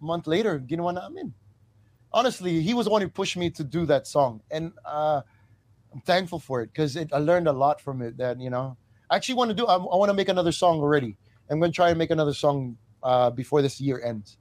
a 0.01 0.05
month 0.05 0.27
later, 0.27 0.59
ginawa 0.59 0.93
namin. 0.93 1.33
honestly, 2.15 2.61
he 2.61 2.73
was 2.73 2.85
the 2.87 2.91
one 2.91 3.01
who 3.03 3.09
pushed 3.09 3.35
me 3.35 3.49
to 3.51 3.63
do 3.63 3.85
that 3.85 4.07
song, 4.07 4.39
and 4.49 4.71
uh, 4.87 5.19
I'm 5.93 6.01
thankful 6.07 6.39
for 6.39 6.61
it 6.63 6.71
because 6.71 6.95
I 6.95 7.19
learned 7.19 7.47
a 7.47 7.53
lot 7.53 7.81
from 7.81 8.01
it. 8.01 8.17
That 8.17 8.39
you 8.39 8.49
know, 8.49 8.77
I 9.11 9.17
actually 9.17 9.35
want 9.35 9.51
to 9.51 9.55
do. 9.55 9.65
I, 9.67 9.75
I 9.75 9.95
want 9.99 10.09
to 10.09 10.15
make 10.15 10.29
another 10.29 10.51
song 10.55 10.79
already. 10.79 11.17
I'm 11.49 11.59
going 11.59 11.71
to 11.71 11.75
try 11.75 11.89
and 11.89 11.99
make 11.99 12.09
another 12.11 12.33
song 12.33 12.77
uh, 13.03 13.29
before 13.29 13.61
this 13.61 13.79
year 13.79 14.01
ends. 14.01 14.37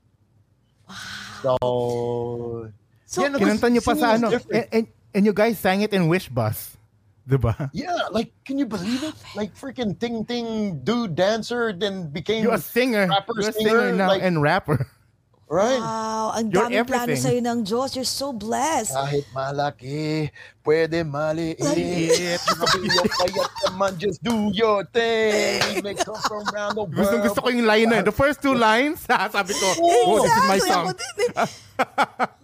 So, 1.42 2.70
So, 3.04 3.22
Yeah, 3.22 3.28
no, 3.28 3.38
'cause 3.38 3.60
Kinanta 3.60 3.68
niyo 3.68 3.82
pa 3.84 3.94
sa 3.94 4.14
is 4.16 4.20
ano. 4.22 4.28
different. 4.30 4.54
And, 4.54 4.66
and, 4.72 4.86
and 5.14 5.24
you 5.24 5.32
guys 5.32 5.58
sang 5.58 5.80
it 5.80 5.92
in 5.94 6.08
Wish 6.08 6.28
Bus. 6.28 6.76
Diba? 7.24 7.56
Yeah, 7.72 8.12
like, 8.12 8.32
can 8.44 8.58
you 8.58 8.66
believe 8.66 9.00
it? 9.02 9.14
Like, 9.34 9.56
freaking 9.56 9.96
Ting 9.98 10.26
Ting 10.28 10.80
dude 10.84 11.14
dancer, 11.16 11.72
then 11.72 12.12
became 12.12 12.44
You're 12.44 12.60
a 12.60 12.60
singer. 12.60 13.06
rapper, 13.08 13.32
You're 13.40 13.48
a 13.48 13.52
singer, 13.52 13.70
singer 13.88 13.92
now 13.96 14.08
like- 14.12 14.20
and 14.22 14.42
rapper. 14.42 14.84
right. 15.48 15.80
Wow, 15.80 16.32
ang 16.36 16.50
You're 16.52 16.68
daming 16.68 16.84
plano 16.84 17.14
sa'yo 17.16 17.40
ng 17.40 17.64
Diyos. 17.64 17.96
You're 17.96 18.04
so 18.08 18.32
blessed. 18.36 18.92
Kahit 18.92 19.24
malaki, 19.32 20.28
pwede 20.68 21.00
maliit. 21.00 21.64
Sabihin 21.64 22.92
mo 22.92 23.04
payat 23.08 23.52
naman, 23.72 23.90
just 23.96 24.20
do 24.20 24.52
your 24.52 24.84
thing. 24.92 25.80
May 25.80 25.96
come 25.96 26.20
from 26.28 26.44
around 26.52 26.76
the 26.76 26.84
world. 26.88 26.92
Gusto, 26.92 27.14
gusto 27.24 27.40
ko 27.40 27.48
yung 27.48 27.64
line 27.64 27.88
na. 27.88 28.04
The 28.04 28.12
first 28.12 28.44
two 28.44 28.52
lines, 28.56 29.00
sabi 29.08 29.56
ko, 29.56 29.66
oh, 29.80 30.20
this 30.20 30.32
is 30.32 30.44
my 30.44 30.60
song. 30.60 30.84
ako 30.90 30.96
din 31.00 31.08
eh. 31.40 31.48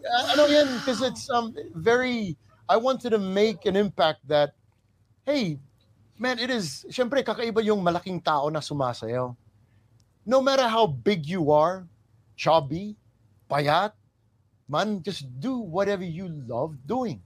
I 0.08 0.32
know 0.40 0.48
yan, 0.48 0.68
because 0.80 1.04
it's 1.04 1.28
um 1.28 1.52
very, 1.76 2.36
I 2.70 2.78
wanted 2.78 3.10
to 3.10 3.18
make 3.18 3.66
an 3.66 3.74
impact 3.74 4.22
that, 4.30 4.54
hey, 5.26 5.58
man, 6.14 6.38
it 6.38 6.54
is, 6.54 6.86
syempre, 6.86 7.18
kakaiba 7.26 7.66
yung 7.66 7.82
malaking 7.82 8.22
tao 8.22 8.46
na 8.46 8.62
sumasayaw. 8.62 9.34
No 10.22 10.38
matter 10.38 10.70
how 10.70 10.86
big 10.86 11.26
you 11.26 11.50
are, 11.50 11.82
chubby, 12.38 12.94
payat, 13.50 13.90
man, 14.70 15.02
just 15.02 15.26
do 15.42 15.58
whatever 15.58 16.06
you 16.06 16.30
love 16.46 16.78
doing. 16.86 17.18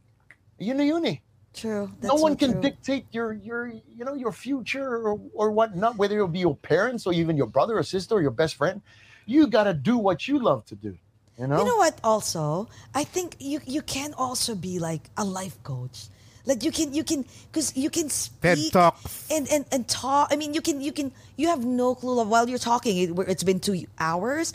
Yun 0.57 0.81
na 0.81 0.85
yun 0.89 1.05
eh. 1.13 1.21
True. 1.53 1.93
That's 2.01 2.09
no 2.09 2.17
so 2.17 2.23
one 2.25 2.37
can 2.41 2.53
true. 2.53 2.63
dictate 2.63 3.07
your 3.13 3.33
your 3.33 3.69
you 3.69 4.03
know 4.03 4.15
your 4.15 4.33
future 4.33 4.99
or 4.99 5.21
or 5.35 5.53
whatnot 5.53 5.95
whether 5.95 6.17
it'll 6.19 6.27
be 6.27 6.43
your 6.43 6.59
parents 6.59 7.07
or 7.07 7.15
even 7.15 7.37
your 7.37 7.47
brother 7.47 7.79
or 7.79 7.85
sister 7.87 8.19
or 8.19 8.23
your 8.23 8.35
best 8.35 8.59
friend 8.59 8.83
you 9.23 9.47
got 9.47 9.71
to 9.71 9.73
do 9.73 9.95
what 9.95 10.27
you 10.27 10.43
love 10.43 10.67
to 10.67 10.75
do 10.75 10.99
you 11.39 11.47
know, 11.47 11.59
You 11.59 11.65
know 11.65 11.77
what? 11.77 11.99
Also, 12.05 12.69
I 12.95 13.05
think 13.05 13.37
you 13.41 13.61
you 13.67 13.83
can 13.83 14.15
also 14.15 14.55
be 14.55 14.79
like 14.79 15.11
a 15.17 15.25
life 15.25 15.59
coach. 15.63 16.07
Like 16.47 16.63
you 16.63 16.71
can 16.71 16.93
you 16.95 17.03
can 17.03 17.25
because 17.51 17.75
you 17.77 17.89
can 17.91 18.09
TED 18.09 18.59
speak 18.59 18.73
Talks. 18.73 19.27
and 19.31 19.49
and 19.51 19.65
and 19.73 19.89
talk. 19.89 20.29
I 20.31 20.37
mean, 20.37 20.55
you 20.55 20.61
can 20.61 20.81
you 20.81 20.93
can 20.93 21.11
you 21.37 21.49
have 21.49 21.65
no 21.65 21.95
clue 21.95 22.21
of 22.21 22.29
while 22.29 22.49
you're 22.49 22.63
talking. 22.63 22.97
It, 22.99 23.29
it's 23.29 23.43
been 23.43 23.59
two 23.59 23.87
hours. 23.99 24.53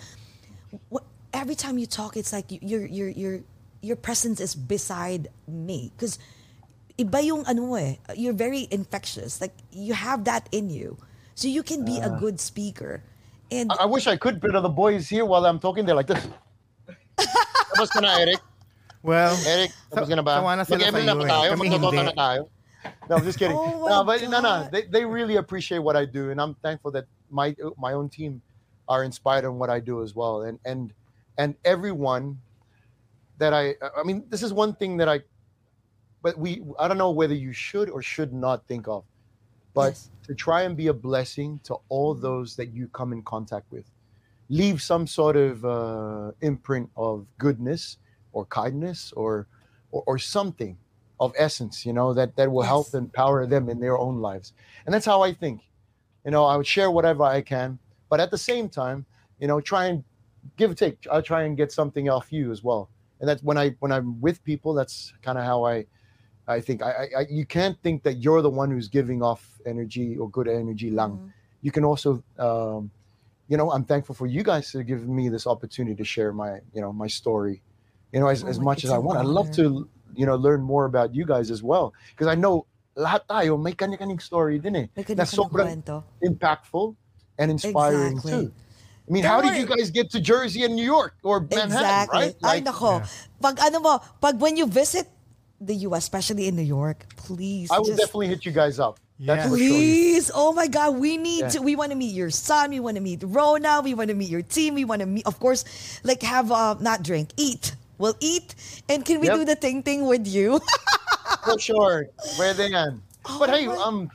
What, 0.89 1.03
every 1.33 1.55
time 1.55 1.77
you 1.77 1.87
talk, 1.87 2.15
it's 2.15 2.31
like 2.31 2.45
your 2.47 2.85
your 2.85 3.09
your 3.09 3.39
your 3.81 3.95
presence 3.95 4.39
is 4.39 4.53
beside 4.55 5.27
me 5.47 5.91
because 5.97 6.19
iba 6.95 7.25
yung 7.25 7.43
ano 7.43 7.73
eh. 7.75 7.97
You're 8.15 8.37
very 8.37 8.67
infectious. 8.69 9.41
Like 9.41 9.57
you 9.73 9.97
have 9.97 10.25
that 10.25 10.47
in 10.51 10.69
you, 10.69 10.95
so 11.33 11.49
you 11.49 11.63
can 11.63 11.83
be 11.83 11.97
a 11.99 12.09
good 12.21 12.39
speaker. 12.39 13.01
And 13.51 13.71
I, 13.73 13.83
I 13.83 13.85
wish 13.89 14.05
I 14.05 14.15
could 14.15 14.39
but 14.39 14.53
the 14.53 14.69
boys 14.69 15.09
here 15.09 15.25
while 15.25 15.43
I'm 15.45 15.57
talking 15.57 15.85
they're 15.85 15.97
like 15.97 16.05
this 16.05 16.21
tapos 17.73 17.89
ka 17.89 17.99
na 18.01 18.19
Eric. 18.19 18.41
Well, 19.03 19.35
Eric 19.47 19.71
tapos 19.91 20.07
ka 20.09 20.15
na 20.15 20.23
ba? 20.25 20.43
tawa 20.43 20.57
na 20.57 20.63
sila 20.63 20.91
Mag-ML 20.91 20.91
sa 20.91 20.99
na 20.99 21.03
iyo 21.03 21.15
ba 21.15 21.23
eh. 21.23 21.29
tayo? 21.29 21.49
Kami 21.55 21.67
na 22.03 22.15
tayo? 22.15 22.41
No 23.09 23.15
I'm 23.19 23.25
just 23.27 23.39
kidding. 23.39 23.57
Oh 23.57 23.83
my 23.83 23.89
no 23.89 23.97
but 24.03 24.17
no 24.27 24.39
no. 24.39 24.55
they, 24.71 24.83
they 24.87 25.03
really 25.03 25.35
appreciate 25.35 25.79
what 25.79 25.95
I 25.95 26.05
do 26.05 26.31
and 26.31 26.39
I'm 26.39 26.55
thankful 26.63 26.91
that 26.95 27.05
my 27.29 27.55
my 27.77 27.93
own 27.93 28.07
team 28.07 28.41
are 28.87 29.03
inspired 29.03 29.45
on 29.45 29.59
what 29.59 29.69
I 29.69 29.79
do 29.79 30.01
as 30.01 30.15
well. 30.15 30.43
And 30.47 30.59
and 30.65 30.93
and 31.37 31.55
everyone 31.63 32.39
that 33.37 33.53
I 33.53 33.75
I 33.95 34.03
mean 34.03 34.23
this 34.29 34.43
is 34.43 34.51
one 34.53 34.75
thing 34.75 34.97
that 34.97 35.07
I 35.07 35.21
but 36.21 36.37
we 36.37 36.61
I 36.79 36.87
don't 36.87 36.97
know 36.97 37.11
whether 37.11 37.35
you 37.35 37.51
should 37.53 37.89
or 37.89 38.01
should 38.01 38.33
not 38.33 38.67
think 38.67 38.87
of 38.87 39.03
but 39.73 39.93
Yes. 39.93 40.09
to 40.27 40.35
try 40.35 40.63
and 40.63 40.75
be 40.75 40.87
a 40.87 40.93
blessing 40.93 41.59
to 41.63 41.77
all 41.89 42.13
those 42.13 42.55
that 42.55 42.73
you 42.73 42.87
come 42.89 43.13
in 43.13 43.21
contact 43.23 43.71
with 43.71 43.85
leave 44.49 44.81
some 44.81 45.05
sort 45.07 45.35
of 45.35 45.63
uh, 45.63 46.31
imprint 46.41 46.89
of 46.97 47.25
goodness 47.37 47.97
or 48.33 48.45
kindness 48.45 49.13
or, 49.15 49.47
or 49.91 50.03
or 50.07 50.17
something 50.17 50.77
of 51.19 51.33
essence 51.37 51.85
you 51.85 51.93
know 51.93 52.13
that 52.13 52.35
that 52.35 52.49
will 52.51 52.63
help 52.63 52.87
Yes. 52.87 52.93
empower 52.95 53.45
them 53.45 53.69
in 53.69 53.79
their 53.79 53.97
own 53.97 54.21
lives. 54.21 54.53
And 54.85 54.93
that's 54.93 55.05
how 55.05 55.21
i 55.21 55.33
think. 55.33 55.61
You 56.25 56.31
know 56.31 56.45
i 56.45 56.55
would 56.57 56.67
share 56.67 56.91
whatever 56.91 57.23
i 57.23 57.41
can 57.41 57.79
but 58.09 58.19
at 58.19 58.29
the 58.31 58.37
same 58.37 58.69
time 58.69 59.05
you 59.39 59.47
know 59.47 59.59
try 59.61 59.85
and 59.91 60.03
give 60.57 60.71
or 60.71 60.75
take 60.75 60.97
i'll 61.11 61.21
try 61.21 61.43
and 61.43 61.55
get 61.57 61.71
something 61.71 62.09
off 62.09 62.31
you 62.31 62.51
as 62.51 62.63
well. 62.63 62.89
And 63.19 63.27
that's 63.29 63.43
when 63.43 63.57
i 63.57 63.75
when 63.79 63.91
i'm 63.91 64.19
with 64.21 64.43
people 64.43 64.73
that's 64.73 65.13
kind 65.21 65.37
of 65.37 65.43
how 65.45 65.65
i 65.65 65.85
i 66.47 66.59
think. 66.61 66.81
I, 66.81 66.91
I 67.19 67.21
you 67.29 67.45
can't 67.45 67.77
think 67.83 68.03
that 68.03 68.15
you're 68.23 68.41
the 68.41 68.49
one 68.61 68.69
who's 68.71 68.87
giving 68.87 69.21
off 69.21 69.41
energy 69.65 70.17
or 70.17 70.29
good 70.29 70.47
energy 70.47 70.89
lang. 70.89 71.19
You 71.61 71.71
can 71.71 71.83
also 71.85 72.23
um 72.37 72.91
you 73.49 73.57
know 73.57 73.71
i'm 73.73 73.83
thankful 73.83 74.15
for 74.15 74.27
you 74.27 74.43
guys 74.43 74.71
to 74.71 74.83
give 74.85 75.09
me 75.09 75.27
this 75.27 75.45
opportunity 75.49 75.95
to 75.97 76.05
share 76.05 76.31
my 76.31 76.61
you 76.71 76.79
know 76.79 76.93
my 76.93 77.07
story 77.07 77.61
you 78.13 78.19
know 78.21 78.29
as, 78.29 78.45
Oh 78.45 78.47
as 78.47 78.59
much 78.61 78.85
as 78.85 78.91
i 78.93 78.97
want. 78.97 79.17
I 79.19 79.23
love 79.25 79.51
to 79.59 79.89
you 80.15 80.25
know 80.25 80.35
learn 80.37 80.61
more 80.61 80.85
about 80.85 81.13
you 81.13 81.25
guys 81.25 81.51
as 81.51 81.61
well 81.61 81.91
because 82.13 82.27
i 82.29 82.35
know 82.35 82.65
lahat 82.95 83.25
tayo 83.27 83.57
may 83.57 83.73
kanya-kanyang 83.73 84.21
story 84.21 84.61
din 84.61 84.75
eh 84.75 84.87
May 84.93 85.03
na 85.17 85.25
kanya-kanyang 85.25 85.27
sobrang 85.27 85.69
impactful 86.21 86.95
and 87.39 87.47
inspiring 87.51 88.19
Exactly. 88.19 88.31
too. 88.31 88.45
I 89.07 89.09
mean 89.09 89.23
Don't 89.23 89.31
how 89.31 89.39
did 89.41 89.55
you 89.57 89.65
guys 89.65 89.89
get 89.89 90.11
to 90.13 90.19
jersey 90.19 90.67
and 90.67 90.75
new 90.75 90.85
york 90.85 91.17
or 91.23 91.41
manhattan 91.41 91.71
Exactly. 91.71 92.19
right? 92.19 92.35
Ay, 92.43 92.59
Like, 92.61 92.65
nako. 92.69 92.93
Pag 93.41 93.55
ano 93.63 93.77
mo, 93.79 93.93
pag 94.21 94.37
when 94.37 94.59
you 94.59 94.67
visit 94.67 95.07
the 95.59 95.75
US, 95.89 96.03
especially 96.07 96.47
in 96.47 96.55
New 96.55 96.67
York, 96.67 97.03
please 97.15 97.67
i 97.71 97.79
will 97.79 97.91
just 97.91 97.99
definitely 97.99 98.27
hit 98.27 98.45
you 98.45 98.51
guys 98.51 98.79
up. 98.79 98.95
that's 98.95 99.08
Yeah. 99.19 99.43
for 99.49 99.57
sure 99.57 99.67
Please, 99.67 100.31
oh 100.33 100.53
my 100.53 100.67
God, 100.67 100.95
we 100.95 101.17
need 101.17 101.49
to. 101.51 101.59
We 101.61 101.75
want 101.75 101.91
to 101.91 101.97
meet 101.97 102.15
your 102.15 102.29
son. 102.31 102.71
We 102.71 102.79
want 102.79 102.95
to 102.95 103.03
meet 103.03 103.19
Rona. 103.21 103.81
We 103.83 103.93
want 103.93 104.07
to 104.09 104.15
meet 104.15 104.29
your 104.29 104.41
team. 104.41 104.75
We 104.75 104.85
want 104.85 105.01
to 105.01 105.05
meet, 105.05 105.27
of 105.27 105.39
course, 105.43 105.65
like 106.07 106.23
have 106.23 106.51
uh, 106.51 106.75
not 106.79 107.03
drink, 107.03 107.31
eat. 107.35 107.75
We'll 107.99 108.15
eat, 108.23 108.55
and 108.87 109.03
can 109.03 109.19
we 109.19 109.27
Yep. 109.27 109.35
do 109.35 109.43
the 109.43 109.55
thing 109.59 109.83
thing 109.83 110.07
with 110.07 110.23
you? 110.25 110.61
for 111.43 111.59
sure 111.59 112.07
Pwede 112.39 112.71
yan. 112.71 113.03
but 113.37 113.49
Oh 113.51 113.53
hey 113.53 113.67
my- 113.67 113.75
um 113.75 114.09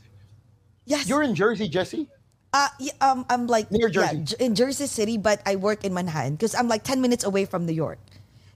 yes. 0.88 1.04
you're 1.08 1.22
in 1.22 1.34
jersey 1.36 1.68
jesse 1.68 2.08
Uh, 2.54 2.68
yeah, 2.78 2.92
um, 3.02 3.26
I'm 3.28 3.46
like 3.50 3.68
Near 3.74 3.90
Jersey. 3.90 4.22
J- 4.24 4.36
in 4.40 4.54
Jersey 4.54 4.86
City, 4.86 5.18
but 5.18 5.42
I 5.44 5.56
work 5.58 5.82
in 5.84 5.92
Manhattan 5.92 6.38
because 6.38 6.54
I'm 6.54 6.68
like 6.70 6.80
ten 6.86 7.02
minutes 7.02 7.24
away 7.26 7.44
from 7.44 7.66
New 7.66 7.74
York. 7.76 7.98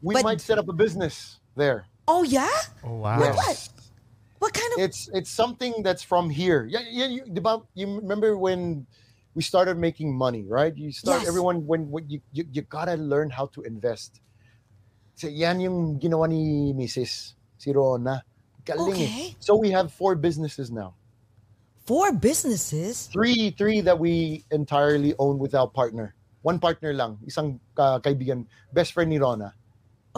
we 0.02 0.14
But- 0.14 0.22
might 0.24 0.40
set 0.40 0.56
up 0.56 0.68
a 0.70 0.72
business 0.72 1.36
there 1.58 1.84
Oh 2.08 2.22
yeah, 2.24 2.48
Oh, 2.86 2.96
wow. 3.04 3.18
Yes. 3.20 3.68
What 4.39 4.55
kind 4.55 4.70
of? 4.74 4.78
it's 4.81 5.09
it's 5.12 5.31
something 5.31 5.82
that's 5.82 6.02
from 6.02 6.31
here. 6.31 6.66
Yeah, 6.70 6.82
yeah. 6.89 7.06
You, 7.06 7.23
you 7.74 7.86
remember 7.98 8.36
when 8.39 8.86
we 9.35 9.43
started 9.43 9.78
making 9.78 10.15
money, 10.16 10.43
right? 10.47 10.74
You 10.77 10.90
start 10.93 11.23
Yes. 11.23 11.28
everyone 11.28 11.66
when, 11.66 11.90
when 11.90 12.09
you, 12.10 12.20
you 12.32 12.44
you 12.51 12.62
gotta 12.62 12.94
learn 12.94 13.31
how 13.31 13.47
to 13.55 13.62
invest. 13.62 14.20
So 15.15 15.27
yan 15.27 15.60
yung 15.60 15.98
ginawa 15.98 16.28
ni 16.31 16.73
Mrs. 16.74 17.35
Si 17.59 17.73
Rona. 17.74 18.23
Galing 18.62 18.94
eh. 18.94 19.02
Okay. 19.02 19.36
So 19.43 19.56
we 19.59 19.70
have 19.74 19.90
four 19.90 20.15
businesses 20.15 20.70
now. 20.70 20.94
Four 21.86 22.12
businesses. 22.12 23.09
Three 23.10 23.51
three 23.51 23.81
that 23.82 23.98
we 23.98 24.44
entirely 24.52 25.15
own 25.19 25.39
without 25.40 25.74
partner. 25.74 26.15
One 26.47 26.62
partner 26.62 26.94
lang, 26.94 27.19
isang 27.27 27.59
uh, 27.74 27.98
kaibigan, 27.98 28.47
best 28.70 28.94
friend 28.94 29.10
ni 29.10 29.19
Rona. 29.19 29.57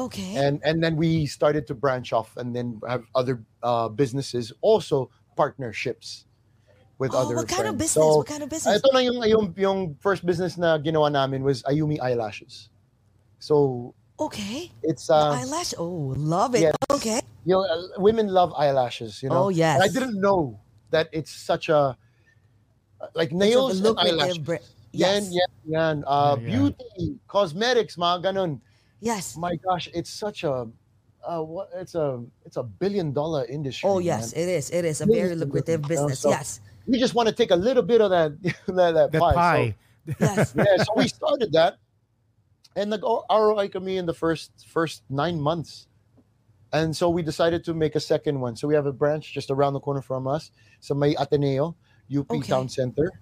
Okay. 0.01 0.37
and 0.37 0.61
and 0.65 0.81
then 0.81 0.97
we 0.97 1.27
started 1.27 1.67
to 1.69 1.75
branch 1.75 2.13
off 2.13 2.37
and 2.41 2.57
then 2.57 2.81
have 2.89 3.05
other 3.15 3.45
uh, 3.63 3.89
businesses 3.93 4.53
also 4.65 5.11
partnerships 5.37 6.25
with 6.97 7.13
oh, 7.13 7.25
other 7.25 7.37
what 7.37 7.49
kind 7.49 7.69
of 7.69 7.77
business? 7.77 8.01
So, 8.01 8.19
what 8.19 8.29
kind 8.29 8.43
of 8.43 8.49
business? 8.49 8.81
ito 8.81 8.89
na 8.93 9.01
yung, 9.01 9.21
yung 9.25 9.47
yung 9.57 9.79
first 10.01 10.25
business 10.25 10.57
na 10.57 10.77
ginawa 10.81 11.13
namin 11.13 11.45
was 11.45 11.63
Ayumi 11.65 12.01
Eyelashes. 12.01 12.69
So 13.41 13.95
okay. 14.21 14.71
it's 14.85 15.09
uh 15.09 15.33
eyelash. 15.33 15.73
Oh, 15.81 16.13
love 16.17 16.55
it. 16.55 16.69
yes. 16.69 16.77
Okay. 16.93 17.21
you 17.45 17.57
know 17.57 17.65
uh, 17.65 17.97
women 17.97 18.29
love 18.29 18.53
eyelashes, 18.53 19.23
you 19.25 19.29
know. 19.29 19.45
Oh, 19.45 19.49
yes. 19.49 19.81
And 19.81 19.85
I 19.85 19.89
didn't 19.89 20.21
know 20.21 20.61
that 20.93 21.09
it's 21.13 21.33
such 21.33 21.69
a 21.69 21.97
like 23.15 23.33
nails 23.33 23.81
and 23.81 23.89
lucrative 23.89 24.21
eyelashes. 24.21 24.39
bra- 24.39 24.65
Yan, 24.93 25.23
yes. 25.23 25.33
yan, 25.33 25.49
yan. 25.65 25.97
Uh, 26.05 26.35
Yeah, 26.37 26.43
yeah. 26.43 26.51
beauty, 26.51 27.19
cosmetics, 27.31 27.95
mga 27.97 28.35
ganun. 28.35 28.61
Yes. 29.01 29.37
my 29.37 29.57
gosh, 29.57 29.89
it's 29.95 30.11
such 30.11 30.45
a 30.45 30.69
uh, 31.23 31.41
what 31.43 31.69
it's 31.75 31.95
a 31.95 32.23
it's 32.45 32.57
a 32.57 32.63
billion 32.63 33.13
dollar 33.13 33.45
industry. 33.47 33.89
Oh 33.89 33.99
yes, 33.99 34.35
man. 34.35 34.45
it 34.45 34.49
is. 34.51 34.71
It 34.71 34.85
is 34.85 35.01
a 35.01 35.07
very 35.07 35.19
Millions 35.21 35.41
lucrative 35.43 35.83
different 35.83 35.89
business. 35.89 36.19
stuff. 36.21 36.33
So- 36.33 36.39
Yes. 36.39 36.61
We 36.87 36.99
just 36.99 37.15
want 37.15 37.29
to 37.29 37.35
take 37.35 37.51
a 37.53 37.57
little 37.57 37.83
bit 37.85 38.01
of 38.01 38.11
that 38.11 38.43
that, 38.67 38.93
that, 38.95 39.13
That 39.13 39.21
pie. 39.21 39.35
pie. 39.35 39.77
Yes. 40.19 40.53
So, 40.53 40.65
yeah, 40.65 40.83
so 40.83 40.93
we 40.97 41.07
started 41.09 41.53
that, 41.53 41.77
and 42.75 42.91
the 42.91 42.99
ROI 43.31 43.69
kami 43.69 43.99
in 43.99 44.07
the 44.07 44.15
first 44.15 44.51
first 44.67 45.03
nine 45.11 45.39
months, 45.41 45.87
and 46.73 46.97
so 46.97 47.11
we 47.11 47.23
decided 47.23 47.65
to 47.65 47.75
make 47.75 47.95
a 47.95 48.01
second 48.01 48.41
one. 48.41 48.57
So 48.57 48.67
we 48.67 48.75
have 48.75 48.87
a 48.87 48.93
branch 48.93 49.33
just 49.33 49.51
around 49.51 49.75
the 49.75 49.81
corner 49.81 50.01
from 50.03 50.27
us, 50.27 50.51
so 50.81 50.95
may 50.95 51.15
Ateneo, 51.15 51.77
UP 52.11 52.31
Okay. 52.31 52.49
Town 52.49 52.69
Center, 52.69 53.13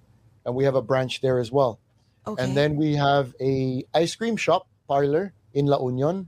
and 0.45 0.55
we 0.55 0.63
have 0.63 0.75
a 0.75 0.81
branch 0.81 1.19
there 1.21 1.37
as 1.37 1.51
well. 1.51 1.79
Okay. 2.25 2.41
And 2.43 2.55
then 2.55 2.75
we 2.77 2.95
have 2.95 3.35
a 3.41 3.83
ice 3.93 4.15
cream 4.15 4.37
shop 4.37 4.65
parlor 4.87 5.33
in 5.53 5.65
La 5.65 5.79
Union. 5.79 6.27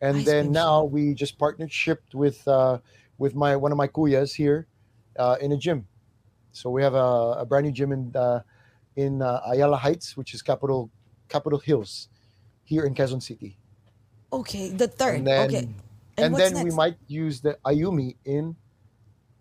and 0.00 0.18
Ice 0.18 0.26
then 0.26 0.52
now 0.52 0.84
we 0.84 1.14
just 1.14 1.38
partnershipped 1.38 2.14
with 2.14 2.46
uh, 2.46 2.78
with 3.18 3.34
my 3.34 3.56
one 3.56 3.72
of 3.72 3.78
my 3.78 3.88
kuyas 3.88 4.34
here 4.34 4.66
uh, 5.18 5.36
in 5.40 5.52
a 5.52 5.56
gym. 5.56 5.86
So 6.52 6.70
we 6.70 6.82
have 6.82 6.94
a, 6.94 7.42
a 7.42 7.44
brand 7.46 7.66
new 7.66 7.72
gym 7.72 7.92
in 7.92 8.12
uh, 8.14 8.40
in 8.96 9.22
uh, 9.22 9.40
Ayala 9.48 9.76
Heights, 9.76 10.16
which 10.16 10.34
is 10.34 10.42
capital 10.42 10.90
Capitol 11.28 11.58
Hills, 11.58 12.08
here 12.64 12.84
in 12.84 12.94
Quezon 12.94 13.22
City. 13.22 13.56
Okay, 14.32 14.70
the 14.70 14.88
third. 14.88 15.18
And 15.18 15.26
then, 15.26 15.46
okay. 15.48 15.68
And, 16.16 16.32
what's 16.32 16.52
then 16.52 16.62
we 16.62 16.70
might 16.70 16.96
use 17.08 17.40
the 17.40 17.58
Ayumi 17.66 18.14
in 18.24 18.54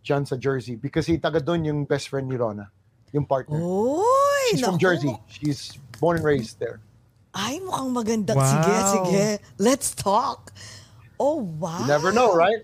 sa 0.03 0.35
Jersey 0.35 0.75
because 0.75 1.05
he 1.05 1.17
taga 1.17 1.43
doon 1.43 1.65
yung 1.65 1.85
best 1.85 2.09
friend 2.09 2.27
ni 2.27 2.35
Rona, 2.35 2.71
yung 3.11 3.25
partner. 3.25 3.59
Oy, 3.61 4.03
She's 4.51 4.61
from. 4.61 4.77
Jersey. 4.77 5.15
She's 5.27 5.77
born 5.99 6.17
and 6.17 6.25
raised 6.25 6.59
there. 6.59 6.81
Ay, 7.33 7.59
mukhang 7.65 7.89
maganda. 7.89 8.37
Wow. 8.37 8.45
Sige, 8.45 8.73
sige. 8.93 9.25
Let's 9.57 9.93
talk. 9.97 10.53
Oh, 11.19 11.41
wow. 11.41 11.81
You 11.81 11.87
never 11.87 12.11
know, 12.13 12.33
right? 12.35 12.61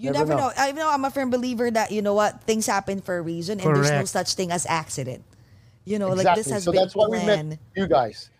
You 0.00 0.12
never, 0.12 0.32
know. 0.34 0.52
I 0.56 0.72
know 0.72 0.88
I'm 0.88 1.04
a 1.04 1.10
firm 1.10 1.28
believer 1.28 1.70
that 1.70 1.92
you 1.92 2.00
know 2.00 2.14
what 2.14 2.40
things 2.44 2.64
happen 2.64 3.00
for 3.04 3.18
a 3.18 3.22
reason, 3.22 3.60
and 3.60 3.68
there's 3.76 3.92
no 3.92 4.00
Correct. 4.00 4.08
such 4.08 4.32
thing 4.32 4.48
as 4.50 4.64
accident. 4.64 5.24
You 5.84 5.98
know, 6.00 6.12
exactly. 6.12 6.24
like 6.24 6.36
this 6.40 6.48
has 6.52 6.64
so 6.64 6.72
been 6.72 6.80
that's 6.80 6.96
why 6.96 7.06
we 7.08 7.20
planned, 7.20 7.48
met 7.50 7.58
you 7.76 7.84
guys, 7.86 8.30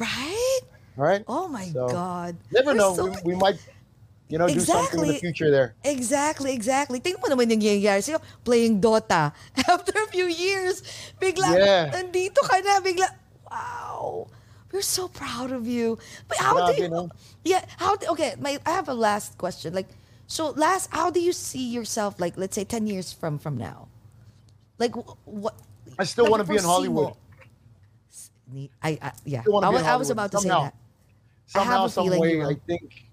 right? 0.00 0.60
right? 0.96 1.24
Oh 1.28 1.48
my 1.48 1.68
So, 1.68 1.88
God! 1.88 2.36
Never 2.52 2.72
know. 2.72 2.96
so- 2.96 3.04
we, 3.04 3.32
we 3.32 3.34
might, 3.36 3.60
you 4.32 4.38
know, 4.40 4.48
do 4.48 4.60
something 4.60 5.00
in 5.00 5.12
the 5.12 5.12
Exactly. 5.12 5.18
future 5.20 5.50
there. 5.52 5.74
Exactly, 5.84 6.52
exactly. 6.56 7.00
Tingnan 7.04 7.20
mo 7.20 7.28
naman 7.36 7.52
yung 7.52 7.60
nangyayari 7.60 8.00
sa'yo. 8.00 8.20
Playing 8.44 8.80
Dota. 8.80 9.32
After 9.68 9.92
a 9.92 10.08
few 10.08 10.24
years, 10.24 10.80
bigla, 11.20 11.52
Yeah. 11.52 11.92
nandito 11.92 12.40
ka 12.48 12.64
na, 12.64 12.80
bigla, 12.80 13.08
wow. 13.44 14.24
We're 14.72 14.82
so 14.82 15.08
proud 15.08 15.50
of 15.52 15.66
you. 15.66 15.98
But 16.28 16.38
how 16.38 16.70
do 16.72 16.82
you, 16.82 16.88
no? 16.88 17.08
yeah, 17.44 17.64
how, 17.78 17.96
do- 17.96 18.08
okay, 18.08 18.34
my, 18.38 18.58
I 18.66 18.70
have 18.70 18.88
a 18.88 18.94
last 18.94 19.38
question. 19.38 19.72
Like, 19.74 19.88
so 20.26 20.50
last, 20.50 20.90
how 20.92 21.10
do 21.10 21.20
you 21.20 21.32
see 21.32 21.68
yourself, 21.68 22.20
like, 22.20 22.36
let's 22.36 22.54
say 22.54 22.64
10 22.64 22.86
years 22.86 23.12
from, 23.12 23.38
from 23.38 23.56
now? 23.56 23.88
Like, 24.78 24.94
what? 25.24 25.54
I 25.98 26.04
still 26.04 26.24
like, 26.24 26.30
want 26.32 26.42
to 26.46 26.48
be 26.52 26.58
in 26.58 26.64
Hollywood. 26.64 27.14
mo? 28.52 28.68
I, 28.82 28.98
I, 29.02 29.12
yeah, 29.24 29.42
I 29.46 29.92
I 29.92 29.96
was 29.96 30.10
about 30.10 30.32
to 30.32 30.38
Somehow. 30.38 30.60
say 30.60 30.64
that. 30.64 30.74
I 30.74 31.58
Somehow, 31.58 31.72
have 31.72 31.84
a 31.84 31.88
some 31.90 32.04
feeling 32.04 32.20
way. 32.20 32.42
I 32.44 32.54
think, 32.66 33.04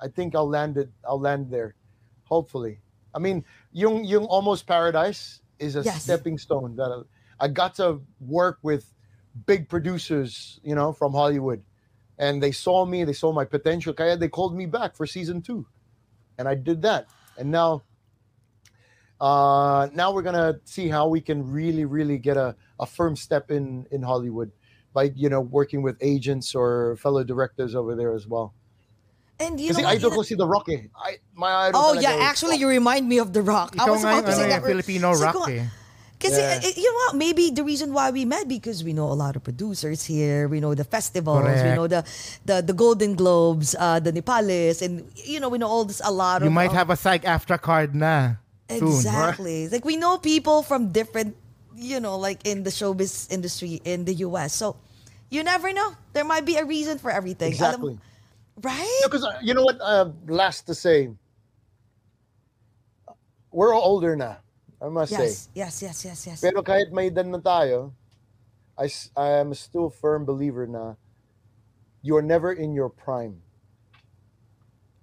I 0.00 0.08
think 0.08 0.34
I'll 0.34 0.48
land 0.48 0.76
it. 0.78 0.90
I'll 1.06 1.18
land 1.20 1.50
there, 1.50 1.74
hopefully. 2.24 2.78
I 3.14 3.18
mean, 3.18 3.44
yung 3.72 4.04
yung 4.04 4.24
almost 4.26 4.66
paradise 4.66 5.40
is 5.58 5.76
a 5.76 5.82
Yes. 5.82 6.02
stepping 6.02 6.38
stone 6.38 6.74
that 6.76 6.90
I, 6.90 7.44
I 7.44 7.48
got 7.48 7.74
to 7.76 8.00
work 8.20 8.58
with 8.62 8.86
big 9.46 9.68
producers, 9.68 10.60
you 10.62 10.74
know, 10.74 10.92
from 10.92 11.12
Hollywood, 11.12 11.62
and 12.18 12.42
they 12.42 12.52
saw 12.52 12.84
me, 12.84 13.04
they 13.04 13.12
saw 13.12 13.32
my 13.32 13.44
potential. 13.44 13.94
They 13.96 14.28
called 14.28 14.54
me 14.56 14.66
back 14.66 14.96
for 14.96 15.06
season 15.06 15.42
two, 15.42 15.66
and 16.38 16.48
I 16.48 16.54
did 16.54 16.82
that, 16.82 17.06
and 17.38 17.50
now. 17.50 17.82
Uh, 19.22 19.86
now 19.94 20.10
we're 20.10 20.22
gonna 20.26 20.58
see 20.64 20.88
how 20.88 21.06
we 21.06 21.20
can 21.20 21.46
really, 21.52 21.84
really 21.84 22.18
get 22.18 22.36
a, 22.36 22.56
a 22.80 22.86
firm 22.86 23.14
step 23.14 23.52
in 23.54 23.86
in 23.94 24.02
Hollywood 24.02 24.50
by 24.92 25.14
you 25.14 25.28
know 25.30 25.40
working 25.40 25.80
with 25.82 25.94
agents 26.02 26.54
or 26.58 26.96
fellow 26.98 27.22
directors 27.22 27.74
over 27.78 27.94
there 27.94 28.14
as 28.18 28.26
well. 28.26 28.52
And 29.38 29.60
you 29.60 29.70
Kasi 29.70 29.82
know 29.82 29.88
what? 29.88 29.94
idol 29.96 30.10
Yun- 30.10 30.16
ko 30.18 30.22
si 30.26 30.34
The 30.34 30.46
Rock 30.46 30.66
eh. 30.74 30.90
I, 30.98 31.18
my 31.34 31.70
idol 31.70 31.80
Oh 31.80 31.92
yeah, 31.94 32.18
actually 32.18 32.56
you 32.58 32.66
remind 32.66 33.08
me 33.08 33.18
of 33.18 33.32
The 33.32 33.42
Rock. 33.42 33.78
I 33.78 33.86
Ikaw 33.86 33.92
was 33.94 34.02
nga 34.02 34.10
about 34.10 34.24
to 34.26 34.30
yung 34.34 34.38
say 34.38 34.44
ano, 34.50 34.52
that. 34.58 34.62
Filipino 34.66 35.08
Sabi 35.14 35.22
rock 35.22 35.48
eh. 35.50 35.64
Kasi, 36.22 36.38
Yeah. 36.38 36.62
you 36.62 36.86
know 36.86 36.98
what, 37.10 37.16
maybe 37.18 37.50
the 37.50 37.66
reason 37.66 37.90
why 37.92 38.14
we 38.14 38.22
met 38.24 38.46
because 38.46 38.86
we 38.86 38.94
know 38.94 39.10
a 39.10 39.18
lot 39.18 39.34
of 39.34 39.42
producers 39.42 40.06
here. 40.06 40.46
We 40.46 40.62
know 40.62 40.70
the 40.78 40.86
festivals. 40.86 41.42
We 41.50 41.74
know 41.74 41.90
the, 41.90 42.06
the 42.46 42.62
the 42.62 42.70
Golden 42.72 43.18
Globes, 43.18 43.74
uh, 43.74 43.98
the 43.98 44.14
Nepales, 44.14 44.78
and 44.86 45.02
you 45.18 45.42
know 45.42 45.50
we 45.50 45.58
know 45.58 45.66
all 45.66 45.82
this 45.82 45.98
a 46.04 46.14
lot 46.14 46.46
You 46.46 46.46
of. 46.46 46.54
might 46.54 46.70
of- 46.70 46.78
have 46.78 46.90
a 46.94 46.96
SAG-AFTRA 46.96 47.58
card 47.58 47.98
na 47.98 48.38
soon. 48.70 48.86
exactly. 48.94 49.66
Like 49.66 49.82
we 49.82 49.98
know 49.98 50.16
people 50.22 50.62
from 50.62 50.94
different, 50.94 51.34
you 51.74 51.98
know, 51.98 52.14
like 52.16 52.46
in 52.46 52.62
the 52.62 52.70
showbiz 52.70 53.26
industry 53.34 53.82
in 53.82 54.06
the 54.06 54.14
U.S. 54.30 54.54
So 54.54 54.78
you 55.34 55.42
never 55.42 55.74
know. 55.74 55.98
There 56.14 56.22
might 56.24 56.46
be 56.46 56.54
a 56.54 56.64
reason 56.64 57.02
for 57.02 57.10
everything. 57.10 57.58
Alam- 57.58 57.82
Exactly. 57.82 57.96
right? 58.62 59.00
Because 59.02 59.26
uh, 59.26 59.42
you 59.42 59.58
know 59.58 59.66
what? 59.66 59.80
Uh, 59.82 60.14
last 60.30 60.70
to 60.70 60.74
say, 60.78 61.10
we're 63.50 63.74
all 63.74 63.82
older 63.82 64.14
na. 64.16 64.36
I 64.82 64.88
must 64.88 65.14
say. 65.14 65.30
Yes, 65.30 65.48
yes, 65.54 65.82
yes, 65.82 66.04
yes, 66.04 66.26
yes. 66.26 66.38
Pero 66.42 66.58
kahit 66.58 66.90
may 66.90 67.06
edad 67.06 67.30
na 67.30 67.38
tayo, 67.38 67.94
I, 68.74 68.90
I 69.14 69.38
am 69.38 69.54
still 69.54 69.86
a 69.86 69.94
firm 69.94 70.26
believer 70.26 70.66
na 70.66 70.98
you're 72.02 72.22
never 72.22 72.52
in 72.52 72.74
your 72.74 72.90
prime. 72.90 73.38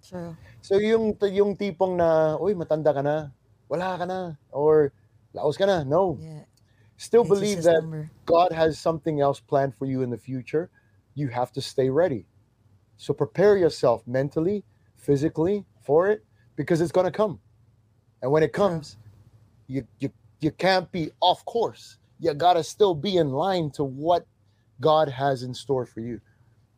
True. 0.04 0.36
So 0.60 0.84
yung 0.84 1.16
yung 1.32 1.56
tipong 1.56 1.96
na, 1.96 2.36
uy, 2.36 2.52
matanda 2.52 2.92
ka 2.92 3.00
na, 3.00 3.32
wala 3.72 3.96
ka 3.96 4.04
na, 4.04 4.36
or 4.52 4.92
laos 5.32 5.56
ka 5.56 5.64
na. 5.64 5.88
No. 5.88 6.20
Yeah. 6.20 6.44
Still 7.00 7.24
believe 7.24 7.64
that 7.64 7.80
number. 7.80 8.12
God 8.26 8.52
has 8.52 8.76
something 8.76 9.22
else 9.22 9.40
planned 9.40 9.72
for 9.80 9.88
you 9.88 10.04
in 10.04 10.10
the 10.12 10.20
future. 10.20 10.68
You 11.16 11.32
have 11.32 11.56
to 11.56 11.62
stay 11.62 11.88
ready. 11.88 12.28
So 13.00 13.14
prepare 13.14 13.56
yourself 13.56 14.04
mentally, 14.04 14.68
physically 14.98 15.64
for 15.80 16.12
it 16.12 16.26
because 16.60 16.82
it's 16.82 16.92
going 16.92 17.08
to 17.08 17.16
come. 17.16 17.40
And 18.22 18.28
when 18.28 18.44
it 18.44 18.52
comes, 18.52 19.00
you 19.70 19.86
you 20.02 20.10
you 20.42 20.50
can't 20.52 20.90
be 20.92 21.14
off 21.22 21.46
course. 21.46 22.02
You 22.20 22.34
got 22.34 22.58
to 22.58 22.64
still 22.66 22.92
be 22.98 23.16
in 23.16 23.30
line 23.32 23.70
to 23.80 23.86
what 23.86 24.26
God 24.82 25.08
has 25.08 25.44
in 25.46 25.54
store 25.54 25.86
for 25.86 26.02
you. 26.02 26.20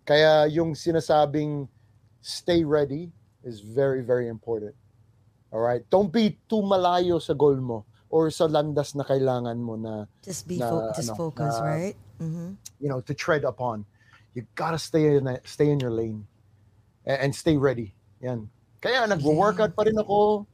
Kaya 0.06 0.46
yung 0.52 0.76
sinasabing 0.76 1.66
stay 2.22 2.62
ready 2.68 3.10
is 3.42 3.62
very 3.64 4.04
very 4.04 4.28
important. 4.28 4.76
All 5.50 5.64
right? 5.64 5.82
Don't 5.90 6.12
be 6.12 6.38
too 6.52 6.62
malayo 6.62 7.18
sa 7.22 7.34
goal 7.34 7.58
mo 7.58 7.86
or 8.12 8.28
sa 8.30 8.46
landas 8.46 8.94
na 8.94 9.08
kailangan 9.08 9.56
mo 9.58 9.80
na 9.80 10.06
Just 10.22 10.44
be 10.48 10.60
na, 10.60 10.68
fo- 10.70 10.92
just 10.94 11.16
ano, 11.16 11.18
focus, 11.18 11.56
na- 11.58 11.64
right? 11.66 11.96
Mm-hmm. 12.22 12.54
you 12.78 12.86
know 12.86 13.02
to 13.02 13.18
tread 13.18 13.42
upon 13.42 13.82
you 14.38 14.46
gotta 14.54 14.78
stay 14.78 15.18
in 15.18 15.26
that- 15.26 15.42
stay 15.42 15.74
in 15.74 15.82
your 15.82 15.90
lane 15.90 16.30
and, 17.02 17.18
and 17.18 17.32
stay 17.34 17.58
ready 17.58 17.98
yan 18.22 18.46
kaya 18.78 19.10
nagwo-workout 19.10 19.74
pa 19.74 19.90
rin 19.90 19.98
ako 19.98 20.46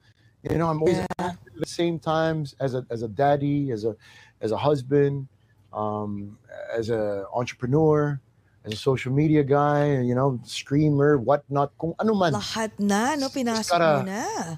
you 0.47 0.55
know 0.55 0.71
I'm 0.71 0.79
always 0.79 1.03
at 1.19 1.35
the 1.59 1.65
same 1.65 1.99
times 1.99 2.55
as 2.59 2.73
a 2.75 2.85
as 2.89 3.01
a 3.03 3.07
daddy 3.07 3.71
as 3.71 3.83
a 3.85 3.95
as 4.41 4.51
a 4.51 4.57
husband 4.57 5.27
um 5.73 6.37
as 6.71 6.89
a 6.89 7.25
entrepreneur 7.33 8.19
as 8.65 8.73
a 8.73 8.75
social 8.77 9.11
media 9.11 9.43
guy 9.43 9.97
you 10.01 10.15
know 10.15 10.39
streamer 10.45 11.17
whatnot 11.17 11.71
kung 11.81 11.93
ano 11.99 12.13
man 12.13 12.33
Lahat 12.33 12.71
na, 12.79 13.15
no? 13.15 13.27
Pinasok 13.29 13.71
gotta- 13.73 14.05
na. 14.05 14.57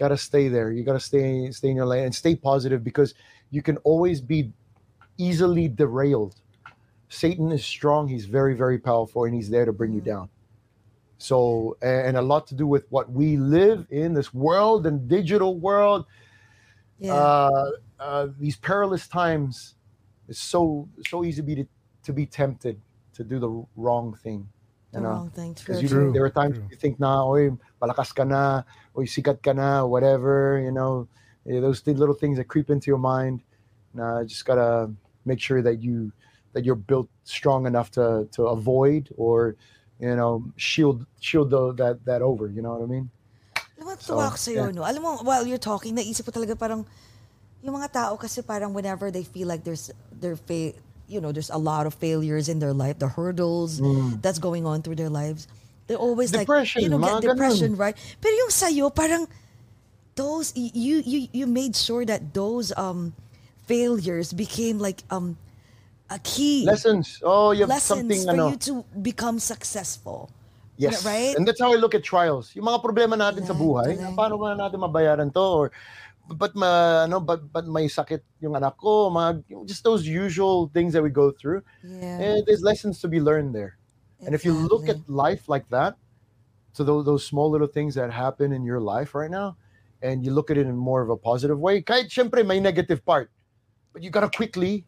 gotta 0.00 0.16
stay 0.16 0.48
there. 0.48 0.72
You 0.72 0.82
gotta 0.82 1.00
stay 1.02 1.50
stay 1.52 1.68
in 1.68 1.76
your 1.76 1.84
lane 1.84 2.08
and 2.08 2.14
stay 2.14 2.34
positive 2.34 2.80
because 2.80 3.12
you 3.52 3.60
can 3.60 3.76
always 3.84 4.20
be 4.24 4.48
easily 5.20 5.68
derailed. 5.68 6.40
Satan 7.12 7.52
is 7.52 7.60
strong. 7.60 8.08
He's 8.08 8.24
very 8.24 8.56
very 8.56 8.78
powerful, 8.80 9.28
and 9.28 9.34
he's 9.36 9.50
there 9.52 9.68
to 9.68 9.76
bring 9.76 9.92
you 9.92 10.00
down. 10.00 10.32
So 11.20 11.76
and 11.84 12.16
a 12.16 12.22
lot 12.24 12.46
to 12.48 12.54
do 12.56 12.66
with 12.66 12.88
what 12.88 13.12
we 13.12 13.36
live 13.36 13.84
in 13.92 14.14
this 14.16 14.32
world 14.32 14.86
and 14.88 15.04
digital 15.04 15.60
world. 15.60 16.08
Yeah. 17.00 17.14
Uh, 17.14 17.70
uh, 17.98 18.28
these 18.38 18.56
perilous 18.56 19.08
times, 19.08 19.74
it's 20.28 20.38
so 20.40 20.88
so 21.08 21.24
easy 21.24 21.40
to 21.40 21.46
be 21.46 21.66
to 22.04 22.12
be 22.12 22.26
tempted 22.26 22.80
to 23.14 23.24
do 23.24 23.38
the 23.38 23.64
wrong 23.76 24.14
thing. 24.22 24.48
the 24.92 24.98
you 24.98 25.02
know? 25.04 25.10
wrong 25.10 25.30
thing. 25.30 25.54
True, 25.54 25.64
Because 25.64 25.82
you, 25.82 25.88
true. 25.88 26.12
there 26.12 26.24
are 26.24 26.30
times 26.30 26.56
True. 26.56 26.68
you 26.70 26.76
think 26.76 27.00
nah 27.00 27.26
oy, 27.26 27.50
palakas 27.80 28.14
ka 28.14 28.24
na, 28.24 28.62
oy, 28.96 29.04
sikat 29.04 29.42
ka 29.42 29.52
na, 29.52 29.84
whatever, 29.84 30.60
you 30.62 30.70
know, 30.70 31.08
those 31.44 31.84
little 31.86 32.14
things 32.14 32.36
that 32.36 32.44
creep 32.44 32.70
into 32.70 32.86
your 32.88 32.98
mind. 33.00 33.42
Nah, 33.94 34.22
just 34.24 34.44
gotta 34.44 34.92
make 35.24 35.40
sure 35.40 35.62
that 35.62 35.82
you 35.82 36.12
that 36.52 36.64
you're 36.64 36.74
built 36.76 37.08
strong 37.24 37.66
enough 37.66 37.90
to 37.92 38.28
to 38.32 38.46
avoid 38.46 39.08
or 39.16 39.56
you 39.98 40.14
know 40.14 40.44
shield 40.56 41.06
shield 41.20 41.50
the, 41.50 41.72
that 41.74 42.04
that 42.04 42.22
over. 42.22 42.48
You 42.48 42.62
know 42.62 42.72
what 42.74 42.82
I 42.82 42.86
mean? 42.86 43.10
So, 44.00 44.16
tuwa 44.16 44.32
ako 44.32 44.38
sa'yo, 44.40 44.64
yeah. 44.72 44.74
no? 44.74 44.82
Alam 44.82 45.02
mo, 45.04 45.12
while 45.20 45.44
you're 45.44 45.60
talking, 45.60 45.92
naisip 45.92 46.24
ko 46.24 46.32
talaga 46.32 46.56
parang, 46.56 46.88
yung 47.60 47.76
mga 47.76 47.92
tao 47.92 48.16
kasi 48.16 48.40
parang 48.40 48.72
whenever 48.72 49.12
they 49.12 49.22
feel 49.22 49.44
like 49.46 49.62
there's, 49.62 49.92
their 50.08 50.40
fa- 50.40 50.72
you 51.04 51.20
know, 51.20 51.30
there's 51.30 51.52
a 51.52 51.60
lot 51.60 51.84
of 51.84 51.92
failures 51.92 52.48
in 52.48 52.58
their 52.58 52.72
life, 52.72 52.96
the 52.96 53.08
hurdles 53.08 53.76
that's 54.24 54.40
going 54.40 54.64
on 54.64 54.80
through 54.80 54.96
their 54.96 55.12
lives, 55.12 55.46
they're 55.86 56.00
always 56.00 56.32
Mm. 56.32 56.48
Depression, 56.48 56.80
like, 56.80 56.88
you 56.88 56.96
know, 56.96 57.20
get 57.20 57.36
depression, 57.36 57.76
ganun. 57.76 57.92
right? 57.92 57.96
Pero 58.24 58.32
yung 58.32 58.48
sa'yo, 58.48 58.88
parang, 58.88 59.28
those, 60.16 60.56
you, 60.56 61.04
you, 61.04 61.28
you 61.32 61.46
made 61.46 61.76
sure 61.76 62.08
that 62.08 62.32
those, 62.32 62.72
um, 62.80 63.12
failures 63.68 64.32
became 64.32 64.80
like, 64.80 65.04
um, 65.12 65.36
a 66.10 66.18
key. 66.24 66.64
Lessons. 66.66 67.20
Oh, 67.22 67.52
you 67.52 67.60
have 67.60 67.68
lessons 67.68 68.00
something 68.00 68.24
for 68.24 68.32
ano. 68.34 68.48
you 68.50 68.56
to 68.56 68.84
become 68.98 69.38
successful. 69.38 70.30
Yes. 70.80 71.04
Right? 71.04 71.36
And 71.36 71.44
that's 71.44 71.60
how 71.60 71.72
I 71.72 71.76
look 71.76 71.94
at 71.94 72.02
trials. 72.02 72.56
Yung 72.56 72.64
mga 72.64 72.80
problema 72.80 73.12
natin 73.12 73.44
sa 73.44 73.52
buhay, 73.52 74.00
galing. 74.00 74.16
paano 74.16 74.40
ba 74.40 74.56
natin 74.56 74.80
mabayaran 74.80 75.28
to 75.36 75.40
or 75.40 75.68
but 76.30 76.54
ma, 76.54 77.04
ano, 77.04 77.18
but, 77.20 77.52
but 77.52 77.66
may 77.66 77.90
sakit 77.90 78.22
yung 78.40 78.54
anak 78.54 78.78
ko, 78.78 79.10
mga, 79.10 79.66
just 79.66 79.82
those 79.82 80.06
usual 80.06 80.70
things 80.72 80.94
that 80.94 81.02
we 81.02 81.10
go 81.10 81.30
through. 81.30 81.60
Yeah. 81.82 82.22
And 82.22 82.46
there's 82.46 82.62
lessons 82.62 83.00
to 83.02 83.08
be 83.08 83.20
learned 83.20 83.52
there. 83.52 83.76
And 84.24 84.34
if 84.34 84.44
you 84.44 84.52
look 84.52 84.88
at 84.88 85.02
life 85.08 85.48
like 85.48 85.68
that, 85.70 85.96
so 86.72 86.84
those, 86.84 87.04
those 87.04 87.26
small 87.26 87.50
little 87.50 87.66
things 87.66 87.94
that 87.94 88.12
happen 88.12 88.52
in 88.52 88.64
your 88.64 88.80
life 88.80 89.14
right 89.14 89.30
now 89.30 89.56
and 90.02 90.24
you 90.24 90.32
look 90.32 90.50
at 90.50 90.58
it 90.58 90.66
in 90.66 90.76
more 90.76 91.02
of 91.02 91.10
a 91.10 91.16
positive 91.16 91.58
way 91.58 91.82
kahit 91.82 92.08
syempre 92.08 92.46
may 92.46 92.60
negative 92.60 93.04
part 93.04 93.30
but 93.92 94.02
you 94.02 94.10
got 94.10 94.20
to 94.20 94.30
quickly 94.30 94.84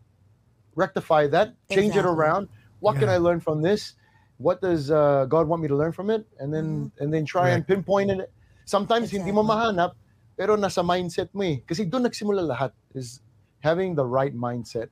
rectify 0.75 1.27
that 1.27 1.55
change 1.71 1.97
it 1.97 2.05
around 2.05 2.49
what 2.81 2.97
can 2.97 3.09
i 3.09 3.17
learn 3.17 3.41
from 3.41 3.61
this 3.63 3.95
what 4.39 4.61
does 4.61 4.91
uh, 4.91 5.25
god 5.29 5.47
want 5.47 5.61
me 5.63 5.69
to 5.69 5.77
learn 5.77 5.93
from 5.93 6.11
it 6.11 6.25
and 6.41 6.53
then 6.53 6.91
and 7.01 7.13
then 7.13 7.25
try 7.25 7.51
and 7.51 7.67
pinpoint 7.67 8.11
it 8.11 8.33
sometimes 8.65 9.11
hindi 9.11 9.31
mo 9.33 9.43
Mm-hmm. 9.43 9.53
Mahanap 9.53 9.93
pero 10.39 10.57
nasa 10.57 10.81
mindset 10.81 11.29
mo 11.37 11.45
eh 11.45 11.61
kasi 11.67 11.85
doon 11.85 12.09
nagsimula 12.09 12.43
lahat 12.43 12.73
is 12.97 13.21
having 13.61 13.95
the 13.95 14.05
right 14.05 14.35
mindset 14.35 14.89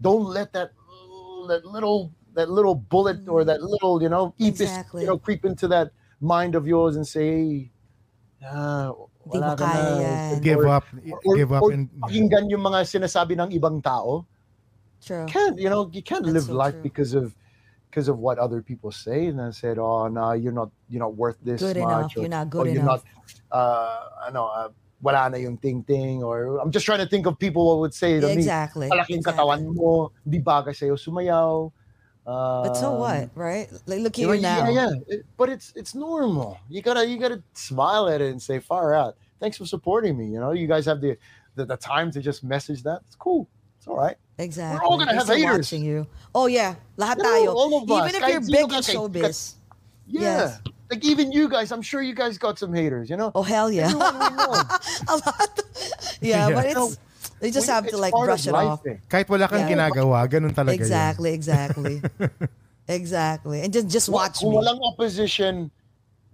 don't 0.00 0.26
let 0.26 0.50
that 0.56 0.72
that 1.46 1.62
little 1.68 2.10
that 2.34 2.50
little 2.50 2.74
bullet 2.74 3.22
or 3.28 3.44
that 3.44 3.62
little 3.62 4.02
you 4.02 4.08
know 4.08 4.34
ipis. 4.40 4.66
Exactly. 4.66 5.04
you 5.04 5.08
know 5.08 5.18
creep 5.20 5.44
into 5.44 5.68
that 5.68 5.92
mind 6.18 6.56
of 6.56 6.66
yours 6.66 6.96
and 6.96 7.06
say 7.06 7.68
ah, 8.42 8.90
wala 9.24 9.54
ka 9.56 9.64
na." 9.64 10.40
Give 10.40 10.64
Or- 10.64 10.80
up. 10.80 10.84
or, 11.24 11.36
give 11.36 11.52
up. 11.52 11.62
or 11.62 11.72
and, 11.72 11.88
pakinggan 12.00 12.48
yung 12.50 12.64
mga 12.64 12.84
sinasabi 12.88 13.36
ng 13.38 13.52
ibang 13.54 13.78
tao 13.84 14.24
True. 15.04 15.28
can't 15.28 15.60
you 15.60 15.68
know 15.68 15.86
you 15.92 16.00
can't 16.00 16.24
That's 16.24 16.48
live 16.48 16.48
so 16.48 16.56
life 16.56 16.76
true. 16.80 16.88
because 16.88 17.12
of 17.12 17.36
because 17.94 18.10
of 18.10 18.18
what 18.18 18.42
other 18.42 18.58
people 18.58 18.90
say 18.90 19.30
and 19.30 19.38
I 19.38 19.54
said 19.54 19.78
oh 19.78 20.10
no 20.10 20.34
you're 20.34 20.50
not 20.50 20.74
you're 20.90 20.98
not 20.98 21.14
worth 21.14 21.38
this 21.46 21.62
Good 21.62 21.78
much 21.78 21.86
enough. 21.86 22.16
You're 22.18 22.26
not 22.26 22.50
good 22.50 22.66
or 22.66 22.66
you're 22.66 22.82
enough. 22.82 23.06
not 23.06 23.54
uh 23.54 24.26
ano 24.26 24.50
uh, 24.50 24.68
wala 24.98 25.30
na 25.30 25.38
yung 25.38 25.54
ting 25.62 25.86
ting 25.86 26.26
or 26.26 26.58
I'm 26.58 26.74
just 26.74 26.82
trying 26.90 26.98
to 26.98 27.06
think 27.06 27.30
of 27.30 27.38
people 27.38 27.62
who 27.70 27.86
would 27.86 27.94
say 27.94 28.18
to 28.18 28.26
Yeah, 28.26 28.34
me 28.34 28.42
exactly. 28.42 28.90
malaking 28.90 29.22
exactly. 29.22 29.46
katawan 29.46 29.70
mo 29.70 30.10
di 30.26 30.42
bagay 30.42 30.74
sumayaw 30.74 31.70
But 32.26 32.74
so 32.80 32.96
Um, 32.96 33.04
what, 33.04 33.28
right? 33.36 33.68
Like, 33.84 34.00
look 34.00 34.16
at 34.16 34.24
you 34.24 34.26
know, 34.26 34.32
you 34.32 34.40
now. 34.40 34.64
yeah, 34.64 34.88
yeah. 34.88 34.92
It- 35.12 35.26
but 35.36 35.52
it's 35.52 35.76
it's 35.76 35.92
normal. 35.94 36.56
You 36.72 36.80
gotta 36.80 37.04
you 37.04 37.20
gotta 37.20 37.44
smile 37.52 38.08
at 38.08 38.24
it 38.24 38.32
and 38.32 38.40
say, 38.40 38.64
"Far 38.64 38.96
out." 38.96 39.20
Thanks 39.36 39.60
for 39.60 39.68
supporting 39.68 40.16
me. 40.16 40.32
You 40.32 40.40
know, 40.40 40.56
you 40.56 40.64
guys 40.64 40.88
have 40.88 41.04
the 41.04 41.20
the, 41.52 41.68
the 41.68 41.76
time 41.76 42.08
to 42.16 42.24
just 42.24 42.40
message 42.40 42.80
that. 42.88 43.04
It's 43.04 43.12
cool. 43.20 43.44
It's 43.76 43.84
all 43.84 44.00
right. 44.00 44.16
Exactly. 44.38 44.82
all 44.82 44.98
gonna 44.98 45.12
They're 45.12 45.20
have 45.22 45.28
haters. 45.30 45.70
watching 45.70 45.84
you. 45.84 46.06
Oh 46.34 46.46
yeah, 46.46 46.74
lahat 46.98 47.22
tayo. 47.22 47.54
all 47.54 47.70
of 47.82 47.90
us. 47.90 48.10
Even 48.10 48.14
if 48.18 48.22
Kahit 48.22 48.32
you're 48.32 48.40
big 48.66 48.72
in 48.74 48.82
showbiz. 48.82 49.54
Yeah. 50.06 50.20
Yes. 50.20 50.60
Like 50.90 51.04
even 51.06 51.32
you 51.32 51.48
guys, 51.48 51.70
I'm 51.72 51.80
sure 51.82 52.02
you 52.02 52.14
guys 52.14 52.36
got 52.36 52.58
some 52.58 52.74
haters. 52.74 53.08
You 53.08 53.16
know. 53.16 53.30
Oh 53.34 53.42
hell 53.46 53.70
yeah. 53.70 53.88
A 53.94 55.14
lot. 55.16 55.50
Yeah, 56.20 56.48
Yeah. 56.48 56.54
but 56.54 56.74
No, 56.74 56.86
it's 56.90 56.98
they 57.40 57.50
just 57.50 57.68
have 57.70 57.86
to 57.88 57.96
like 57.96 58.12
brush 58.12 58.46
of 58.46 58.54
it 58.54 58.58
off. 58.58 58.82
eh. 58.86 58.96
kahit 59.08 59.28
wala 59.28 59.46
kang 59.48 59.64
Yeah. 59.70 59.74
ginagawa, 59.90 60.26
ganun 60.28 60.50
talaga 60.52 60.76
yun. 60.76 60.82
Exactly, 60.82 61.30
exactly. 61.32 61.96
exactly. 62.88 63.60
And 63.62 63.72
just 63.72 63.88
just 63.88 64.08
watch 64.08 64.40
Kung 64.40 64.50
me. 64.50 64.56
walang 64.60 64.80
opposition, 64.82 65.70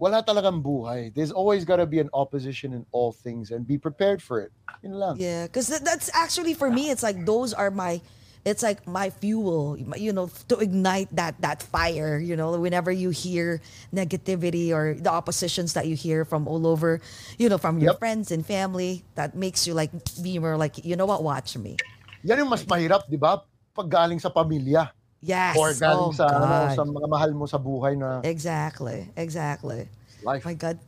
wala 0.01 0.25
talagang 0.25 0.65
buhay. 0.65 1.13
There's 1.13 1.29
always 1.29 1.61
got 1.61 1.77
to 1.77 1.85
be 1.85 2.01
an 2.01 2.09
opposition 2.09 2.73
in 2.73 2.89
all 2.89 3.13
things 3.13 3.53
and 3.53 3.69
be 3.69 3.77
prepared 3.77 4.17
for 4.17 4.41
it. 4.41 4.49
Yun 4.81 4.97
lang. 4.97 5.15
Yeah, 5.21 5.45
because 5.45 5.69
that's 5.69 6.09
actually 6.17 6.57
for 6.57 6.73
me. 6.73 6.89
It's 6.89 7.05
like 7.05 7.21
those 7.21 7.53
are 7.53 7.69
my, 7.69 8.01
it's 8.41 8.65
like 8.65 8.89
my 8.89 9.13
fuel. 9.13 9.77
You 9.77 10.09
know, 10.09 10.33
to 10.49 10.57
ignite 10.57 11.13
that 11.13 11.37
that 11.45 11.61
fire. 11.61 12.17
You 12.17 12.33
know, 12.33 12.57
whenever 12.57 12.89
you 12.89 13.13
hear 13.13 13.61
negativity 13.93 14.73
or 14.73 14.97
the 14.97 15.13
oppositions 15.13 15.77
that 15.77 15.85
you 15.85 15.93
hear 15.93 16.25
from 16.25 16.49
all 16.49 16.65
over, 16.65 16.97
you 17.37 17.45
know, 17.45 17.61
from 17.61 17.77
your 17.77 17.93
Yep. 17.93 18.01
friends 18.01 18.33
and 18.33 18.41
family, 18.41 19.05
that 19.13 19.37
makes 19.37 19.69
you 19.69 19.77
like 19.77 19.93
be 20.17 20.41
more 20.41 20.57
like, 20.57 20.81
you 20.81 20.97
know 20.97 21.05
what, 21.05 21.21
watch 21.21 21.53
me. 21.61 21.77
Yan 22.25 22.41
yung 22.41 22.49
mas 22.49 22.65
mahirap, 22.65 23.05
di 23.05 23.21
ba? 23.21 23.45
Pag 23.77 23.85
galing 23.85 24.17
sa 24.17 24.33
pamilya. 24.33 24.89
Yes. 25.21 25.53
Or 25.53 25.69
galing 25.71 26.09
oh 26.09 26.17
sa, 26.17 26.25
ano, 26.27 26.45
God. 26.45 26.73
sa 26.73 26.83
mga 26.83 27.07
mahal 27.07 27.31
mo 27.31 27.45
sa 27.45 27.57
buhay 27.57 27.93
na 27.93 28.25
Exactly. 28.25 29.05
Exactly. 29.13 29.85
life. 30.21 30.41
My 30.41 30.53
God. 30.53 30.81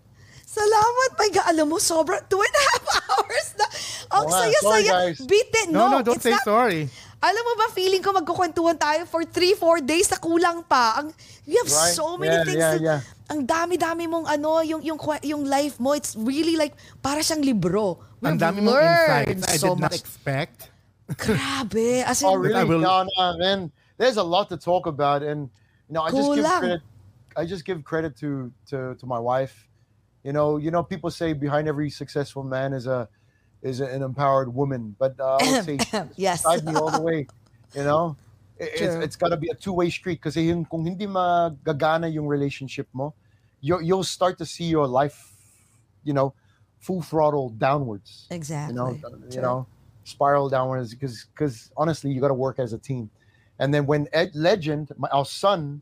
Salamat, 0.44 1.10
my 1.16 1.30
God. 1.30 1.46
Alam 1.50 1.66
mo, 1.70 1.78
sobra, 1.78 2.18
two 2.24 2.38
and 2.38 2.50
a 2.52 2.64
half 2.68 2.84
hours 3.08 3.48
na. 3.56 3.66
Ang 4.12 4.26
nga, 4.28 4.38
saya-saya. 4.40 4.62
sorry, 4.62 4.84
guys. 4.86 5.18
Beat 5.24 5.50
it. 5.56 5.68
No, 5.70 5.86
No, 5.86 5.98
no, 5.98 5.98
don't 6.02 6.18
it's 6.18 6.26
say 6.26 6.34
not- 6.34 6.46
sorry. 6.46 6.90
Alam 7.24 7.40
mo 7.40 7.54
ba, 7.56 7.72
feeling 7.72 8.04
ko 8.04 8.12
magkukwentuhan 8.12 8.76
tayo 8.76 9.08
for 9.08 9.24
3-4 9.24 9.80
days 9.82 10.12
na 10.12 10.20
kulang 10.20 10.60
pa. 10.62 11.00
Ang, 11.00 11.14
you 11.48 11.56
have 11.56 11.72
Right. 11.72 11.96
so 11.96 12.18
many 12.18 12.34
Yeah, 12.34 12.44
things. 12.44 12.60
yeah, 12.60 12.74
to- 12.74 12.84
yeah. 12.84 13.00
Ang 13.32 13.48
dami-dami 13.48 14.06
mong 14.06 14.28
ano, 14.28 14.60
yung, 14.60 14.84
yung, 14.84 15.00
yung 15.24 15.48
life 15.48 15.80
mo, 15.80 15.94
it's 15.94 16.14
really 16.14 16.54
like, 16.54 16.76
para 17.00 17.24
siyang 17.24 17.40
libro. 17.40 17.98
Ang 18.20 18.36
We've 18.36 18.44
dami 18.44 18.60
mong 18.60 18.76
insights 18.76 19.44
I 19.48 19.56
so 19.56 19.72
did 19.72 19.80
not 19.80 19.90
much. 19.90 19.98
expect. 19.98 20.58
Grabe. 21.08 22.04
As 22.04 22.22
in, 22.22 22.28
Oh, 22.28 22.36
really? 22.36 22.58
I 22.58 22.64
will- 22.64 22.84
No, 22.84 23.06
no, 23.06 23.38
man. 23.38 23.72
There's 24.04 24.18
a 24.18 24.24
lot 24.24 24.50
to 24.50 24.58
talk 24.58 24.86
about, 24.86 25.24
and 25.24 25.50
you 25.88 25.94
know, 25.96 26.02
I 26.02 26.12
just 26.12 26.36
give 26.36 26.46
credit. 26.60 26.82
I 27.38 27.46
just 27.46 27.64
give 27.64 27.84
credit 27.88 28.18
to 28.20 28.52
to 28.68 28.96
to 29.00 29.06
my 29.06 29.18
wife. 29.18 29.70
You 30.28 30.34
know, 30.34 30.58
you 30.58 30.72
know, 30.72 30.84
people 30.84 31.10
say 31.10 31.32
behind 31.32 31.70
every 31.72 31.90
successful 31.90 32.44
man 32.44 32.74
is 32.74 32.86
a 32.86 33.08
is 33.62 33.80
an 33.80 34.04
empowered 34.04 34.54
woman, 34.54 34.94
but 35.00 35.16
uh, 35.20 35.38
I 35.40 35.48
would 35.48 35.64
say 35.64 35.80
Yes. 36.18 36.44
beside 36.44 36.66
me 36.66 36.76
all 36.76 36.92
the 36.92 37.00
way. 37.00 37.28
You 37.74 37.84
know, 37.84 38.18
it, 38.60 38.72
it's, 38.76 38.96
it's 39.06 39.16
got 39.16 39.30
to 39.30 39.38
be 39.38 39.48
a 39.48 39.56
two 39.56 39.72
way 39.72 39.90
street 39.90 40.20
because 40.22 40.36
kung 40.36 40.84
hindi 40.84 41.08
magagana 41.08 42.12
yung 42.12 42.28
relationship 42.28 42.88
mo, 42.92 43.16
you 43.62 43.80
you'll 43.80 44.04
start 44.04 44.38
to 44.38 44.46
see 44.46 44.66
your 44.66 44.86
life, 44.86 45.32
you 46.04 46.12
know, 46.12 46.36
full 46.80 47.02
throttle 47.02 47.56
downwards 47.56 48.28
exactly. 48.30 48.76
you 48.76 48.76
know, 48.76 49.00
you 49.32 49.40
know, 49.40 49.66
spiral 50.04 50.50
downwards 50.50 50.94
because 50.94 51.26
because 51.32 51.72
honestly, 51.78 52.12
you 52.12 52.20
got 52.20 52.28
to 52.28 52.34
work 52.34 52.60
as 52.60 52.74
a 52.74 52.78
team. 52.78 53.10
And 53.64 53.72
then 53.72 53.88
when 53.88 54.12
Ed 54.12 54.36
Legend, 54.36 54.92
my, 55.00 55.08
our 55.16 55.24
son, 55.24 55.80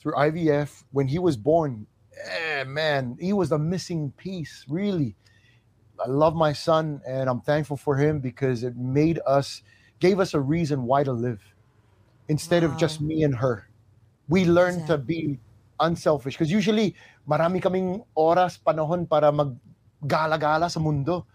through 0.00 0.16
IVF, 0.16 0.80
when 0.96 1.12
he 1.12 1.20
was 1.20 1.36
born, 1.36 1.84
eh, 2.16 2.64
man, 2.64 3.20
he 3.20 3.36
was 3.36 3.52
the 3.52 3.60
missing 3.60 4.16
piece. 4.16 4.64
Really, 4.64 5.12
I 6.00 6.08
love 6.08 6.32
my 6.32 6.56
son, 6.56 7.04
and 7.04 7.28
I'm 7.28 7.44
thankful 7.44 7.76
for 7.76 8.00
him 8.00 8.20
because 8.20 8.64
it 8.64 8.80
made 8.80 9.20
us, 9.28 9.60
gave 10.00 10.20
us 10.24 10.32
a 10.32 10.40
reason 10.40 10.88
why 10.88 11.04
to 11.04 11.12
live, 11.12 11.44
instead 12.32 12.64
of 12.64 12.78
just 12.78 13.04
me 13.04 13.24
and 13.24 13.36
her. 13.36 13.68
We 14.26 14.46
learned 14.46 14.86
to 14.86 14.96
be 14.96 15.38
unselfish 15.78 16.32
because 16.32 16.50
usually 16.50 16.96
marami 17.28 17.60
kaming 17.60 18.08
oras 18.16 18.56
panahon 18.56 19.04
para 19.04 19.28
mag-gala-gala 19.30 20.72
sa 20.72 20.80
mundo. 20.80 21.26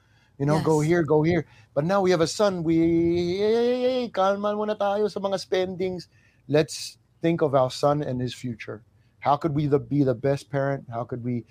You 0.41 0.49
know, 0.49 0.57
go 0.57 0.81
here, 0.81 1.05
go 1.05 1.21
here. 1.21 1.45
But 1.77 1.85
now 1.85 2.01
we 2.01 2.09
have 2.09 2.25
a 2.25 2.25
son. 2.25 2.65
We, 2.65 3.37
hey, 3.37 3.37
hey, 3.37 3.81
hey, 3.85 4.09
kalman 4.09 4.57
muna 4.57 4.73
tayo 4.73 5.05
sa 5.05 5.21
mga 5.21 5.37
spendings. 5.37 6.09
Let's 6.49 6.97
think 7.21 7.45
of 7.45 7.53
our 7.53 7.69
son 7.69 8.01
and 8.01 8.17
his 8.17 8.33
future. 8.33 8.81
How 9.21 9.37
could 9.37 9.53
we 9.53 9.69
the, 9.69 9.77
be 9.77 10.01
the 10.01 10.17
best 10.17 10.49
parent? 10.49 10.89
How 10.89 11.05
could 11.05 11.21
we 11.21 11.45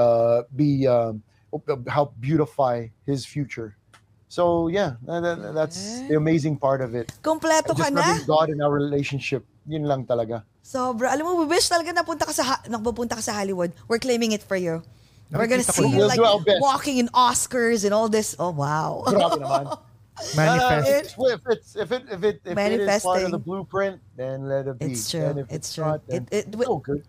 uh, 0.00 0.48
be 0.56 0.88
um, 0.88 1.20
help 1.84 2.16
beautify 2.24 2.88
his 3.04 3.28
future? 3.28 3.76
So 4.32 4.72
yeah, 4.72 4.96
that- 5.04 5.20
that- 5.20 5.52
that's 5.52 6.00
the 6.08 6.16
amazing 6.16 6.56
part 6.56 6.80
of 6.80 6.96
it. 6.96 7.12
Kompleto 7.20 7.76
ka 7.76 7.92
na? 7.92 8.16
God 8.24 8.48
in 8.48 8.64
our 8.64 8.72
relationship. 8.72 9.44
Yun 9.68 9.84
lang 9.84 10.08
talaga. 10.08 10.48
Sobra. 10.64 11.12
Alam 11.12 11.28
mo, 11.28 11.32
we 11.44 11.52
wish 11.52 11.68
talaga 11.68 11.92
napunta 11.92 12.24
ka 12.24 12.32
sa, 12.32 12.64
ka 12.64 13.20
sa 13.20 13.36
Hollywood. 13.36 13.76
We're 13.92 14.00
claiming 14.00 14.32
it 14.32 14.40
for 14.40 14.56
you. 14.56 14.80
We're 15.32 15.46
gonna 15.48 15.64
see 15.64 15.88
you 15.88 16.04
like 16.04 16.20
do 16.20 16.60
walking 16.60 16.98
in 16.98 17.08
Oscars 17.08 17.84
and 17.84 17.92
all 17.94 18.08
this. 18.08 18.36
Oh, 18.38 18.50
wow. 18.50 19.02
Grabe 19.08 19.40
naman. 19.40 19.64
Manifest. 20.36 20.86
Uh, 20.86 20.92
it's- 20.92 21.14
if 21.18 21.40
it's 21.48 21.70
if 21.76 21.88
it 21.90 22.02
if 22.12 22.20
it 22.22 22.36
if 22.44 22.58
it 22.58 22.80
is 22.80 23.02
part 23.02 23.24
of 23.24 23.32
the 23.32 23.40
blueprint, 23.40 23.96
then 24.14 24.44
let 24.46 24.68
it 24.68 24.78
be. 24.78 24.92
It's 24.92 25.10
true. 25.10 25.24
And 25.24 25.38
if 25.40 25.46
It's 25.48 25.72
it's, 25.72 25.74
true. 25.74 25.84
not, 25.88 26.06
then 26.06 26.28
It- 26.30 26.46
it- 26.46 26.54
it's 26.54 26.68
all 26.68 26.78
good. 26.84 27.02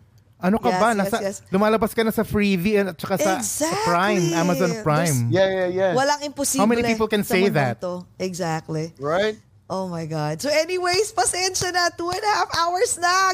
Ano 0.44 0.60
ka 0.60 0.76
Yes, 0.76 0.80
ba? 0.84 0.88
Nasa, 0.92 1.18
yes. 1.24 1.36
Lumalabas 1.56 1.96
ka 1.96 2.04
na 2.04 2.12
sa 2.12 2.24
Freevee 2.28 2.76
at 2.76 3.00
saka 3.00 3.16
sa, 3.16 3.40
sa 3.40 3.64
Prime, 3.88 4.36
Amazon 4.36 4.76
Prime. 4.84 5.32
Yeah, 5.32 5.48
yeah, 5.48 5.68
yeah. 5.72 5.92
Walang 5.96 6.20
imposible. 6.20 6.60
How 6.60 6.68
many 6.68 6.84
people 6.84 7.08
can 7.08 7.24
say 7.24 7.48
that? 7.48 7.80
Exactly. 8.20 8.92
Right? 9.00 9.40
Oh 9.70 9.88
my 9.88 10.06
God. 10.06 10.42
So 10.44 10.50
anyways, 10.52 11.14
pasensya 11.16 11.72
na. 11.74 11.90
Two 11.96 12.12
and 12.12 12.20
a 12.22 12.34
half 12.36 12.52
hours 12.54 13.00
na. 13.00 13.32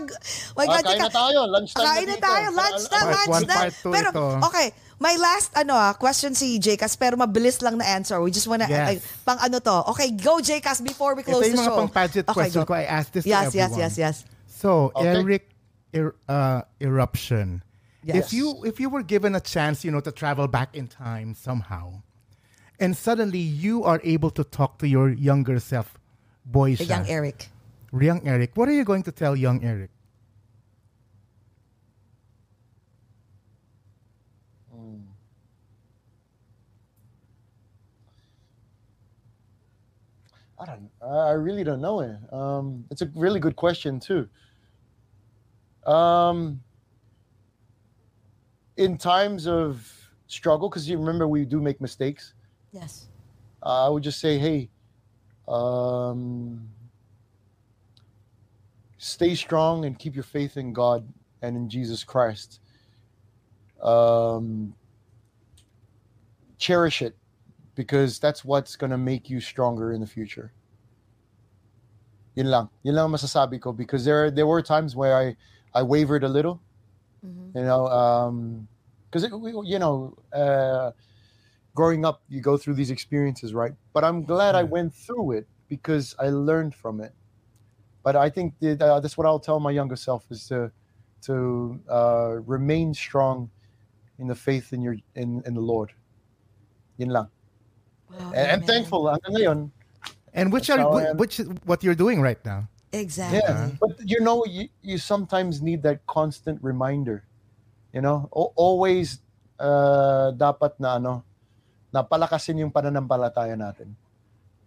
My 0.55 0.65
Ah, 0.69 0.77
God, 0.77 0.83
kain 0.85 0.95
teka. 0.95 1.05
na 1.05 1.09
tayo. 1.09 1.39
Lunchtime 1.49 1.81
na 1.83 1.89
Kain 1.89 2.05
na 2.05 2.15
dito. 2.15 2.21
tayo. 2.29 2.47
Lunch 2.53 2.83
na, 2.85 2.99
Part 2.99 3.09
lunch 3.11 3.29
one, 3.33 3.45
na. 3.49 3.55
part 3.57 3.73
two 3.81 3.91
Pero, 3.91 4.09
ito. 4.13 4.25
okay. 4.45 4.67
My 4.99 5.15
last, 5.15 5.49
ano 5.55 5.73
ah, 5.73 5.93
question 5.95 6.35
si 6.35 6.59
Jcas, 6.59 6.99
pero 6.99 7.15
mabilis 7.17 7.63
lang 7.63 7.79
na 7.79 7.85
answer. 7.87 8.19
We 8.21 8.29
just 8.31 8.47
wanna, 8.47 8.67
ay, 8.67 8.99
pang 9.25 9.39
ano 9.41 9.57
to. 9.59 9.89
Okay, 9.95 10.11
go 10.11 10.37
Jcas 10.39 10.83
before 10.83 11.15
we 11.15 11.23
Ito 11.23 11.31
close 11.33 11.47
yung 11.49 11.55
the 11.55 11.61
mga 11.63 11.69
show. 11.71 11.77
pang 11.81 11.89
pageant 11.91 12.27
Okay, 12.29 12.35
question 12.35 12.63
go. 12.63 12.67
ko. 12.67 12.73
I 12.77 12.83
asked 12.85 13.13
this 13.15 13.25
Yes, 13.25 13.51
to 13.51 13.57
yes, 13.57 13.71
everyone. 13.73 13.79
yes, 13.79 13.93
yes. 13.97 14.15
So, 14.47 14.91
Okay. 14.95 15.07
Eric 15.17 15.43
er, 15.95 16.15
uh, 16.29 16.61
Eruption. 16.79 17.63
Yes. 18.03 18.15
If 18.15 18.33
you 18.37 18.63
if 18.63 18.79
you 18.79 18.87
were 18.87 19.03
given 19.03 19.35
a 19.35 19.43
chance, 19.43 19.83
you 19.83 19.91
know, 19.91 19.99
to 19.99 20.11
travel 20.11 20.47
back 20.47 20.71
in 20.71 20.87
time 20.87 21.35
somehow, 21.35 21.99
and 22.79 22.95
suddenly 22.95 23.43
you 23.43 23.83
are 23.83 23.99
able 24.07 24.31
to 24.31 24.43
talk 24.47 24.79
to 24.79 24.87
your 24.87 25.11
younger 25.11 25.59
self, 25.59 25.98
boy 26.51 26.75
The 26.75 26.83
siya, 26.85 26.89
young 26.89 27.05
Eric. 27.07 27.49
young 27.93 28.21
Eric, 28.27 28.51
what 28.57 28.67
are 28.69 28.73
you 28.73 28.83
going 28.83 29.03
to 29.03 29.11
tell 29.11 29.35
young 29.35 29.63
Eric? 29.63 29.91
I 40.59 40.65
don't. 40.65 40.89
I 41.01 41.31
really 41.31 41.63
don't 41.63 41.79
know 41.81 42.01
it. 42.01 42.17
Um, 42.33 42.83
it's 42.91 43.01
a 43.01 43.09
really 43.15 43.39
good 43.39 43.55
question 43.55 43.99
too. 43.99 44.27
Um, 45.85 46.59
in 48.75 48.97
times 48.97 49.47
of 49.47 49.89
struggle, 50.27 50.69
because 50.69 50.89
you 50.89 50.97
remember 50.97 51.27
we 51.27 51.45
do 51.45 51.61
make 51.61 51.79
mistakes. 51.79 52.33
Yes. 52.71 53.07
uh, 53.63 53.87
I 53.87 53.89
would 53.89 54.03
just 54.03 54.19
say, 54.19 54.37
hey, 54.37 54.69
um, 55.49 56.69
stay 58.97 59.35
strong 59.35 59.85
and 59.85 59.97
keep 59.97 60.15
your 60.15 60.23
faith 60.23 60.57
in 60.57 60.73
God 60.73 61.07
and 61.41 61.57
in 61.57 61.69
Jesus 61.69 62.03
Christ. 62.03 62.59
Um, 63.81 64.73
cherish 66.57 67.01
it 67.01 67.15
because 67.75 68.19
that's 68.19 68.43
what's 68.43 68.75
gonna 68.75 68.97
make 68.97 69.29
you 69.29 69.39
stronger 69.39 69.93
in 69.93 70.01
the 70.01 70.07
future. 70.07 70.51
Yun 72.35 72.51
lang. 72.51 72.69
Yun 72.83 72.95
lang 72.95 73.05
ang 73.05 73.11
masasabi 73.11 73.59
ko 73.59 73.73
because 73.73 74.05
there 74.05 74.29
there 74.29 74.47
were 74.47 74.61
times 74.61 74.95
where 74.95 75.17
I 75.17 75.35
I 75.73 75.83
wavered 75.83 76.23
a 76.23 76.29
little. 76.29 76.61
You 77.55 77.63
know, 77.63 77.87
um, 77.87 78.67
because 79.09 79.27
you 79.65 79.79
know, 79.79 80.15
uh, 80.31 80.91
growing 81.75 82.05
up, 82.05 82.21
you 82.29 82.41
go 82.41 82.57
through 82.57 82.75
these 82.75 82.91
experiences, 82.91 83.53
right? 83.53 83.73
But 83.93 84.03
I'm 84.03 84.23
glad 84.23 84.55
I 84.55 84.63
went 84.63 84.93
through 84.93 85.31
it 85.33 85.47
because 85.67 86.15
I 86.19 86.29
learned 86.29 86.75
from 86.75 87.01
it. 87.01 87.13
But 88.03 88.15
I 88.15 88.29
think 88.29 88.55
that, 88.59 88.81
uh, 88.81 88.99
that's 88.99 89.17
what 89.17 89.27
I'll 89.27 89.39
tell 89.39 89.59
my 89.59 89.71
younger 89.71 89.95
self 89.95 90.25
is 90.31 90.47
to 90.47 90.71
to 91.21 91.79
uh, 91.91 92.39
remain 92.47 92.93
strong 92.93 93.51
in 94.17 94.27
the 94.27 94.35
faith 94.35 94.71
in 94.73 94.81
your 94.81 94.95
in, 95.15 95.43
in 95.45 95.53
the 95.53 95.61
Lord. 95.61 95.91
Yun 96.97 97.09
lang. 97.09 97.27
Wow, 98.09 98.31
And 98.33 98.51
I'm 98.51 98.61
thankful 98.61 99.03
hanggang 99.07 99.33
ngayon. 99.35 99.59
And 100.33 100.53
which 100.53 100.69
are 100.69 100.79
how 100.79 100.93
I 100.93 101.11
am. 101.11 101.17
which 101.17 101.37
what 101.65 101.83
you're 101.83 101.97
doing 101.97 102.21
right 102.21 102.39
now? 102.45 102.69
Exactly. 102.91 103.39
Yeah, 103.39 103.75
but 103.79 103.91
you 104.03 104.19
know, 104.21 104.45
you, 104.45 104.69
you 104.81 104.97
sometimes 104.97 105.61
need 105.61 105.83
that 105.83 106.05
constant 106.07 106.63
reminder. 106.63 107.23
You 107.93 108.01
know, 108.01 108.29
o- 108.33 108.53
always 108.55 109.19
uh, 109.59 110.31
dapat 110.33 110.79
na 110.79 110.97
ano, 110.97 111.25
napalakasin 111.93 112.59
yung 112.59 112.71
pananampalataya 112.71 113.57
natin. 113.57 113.95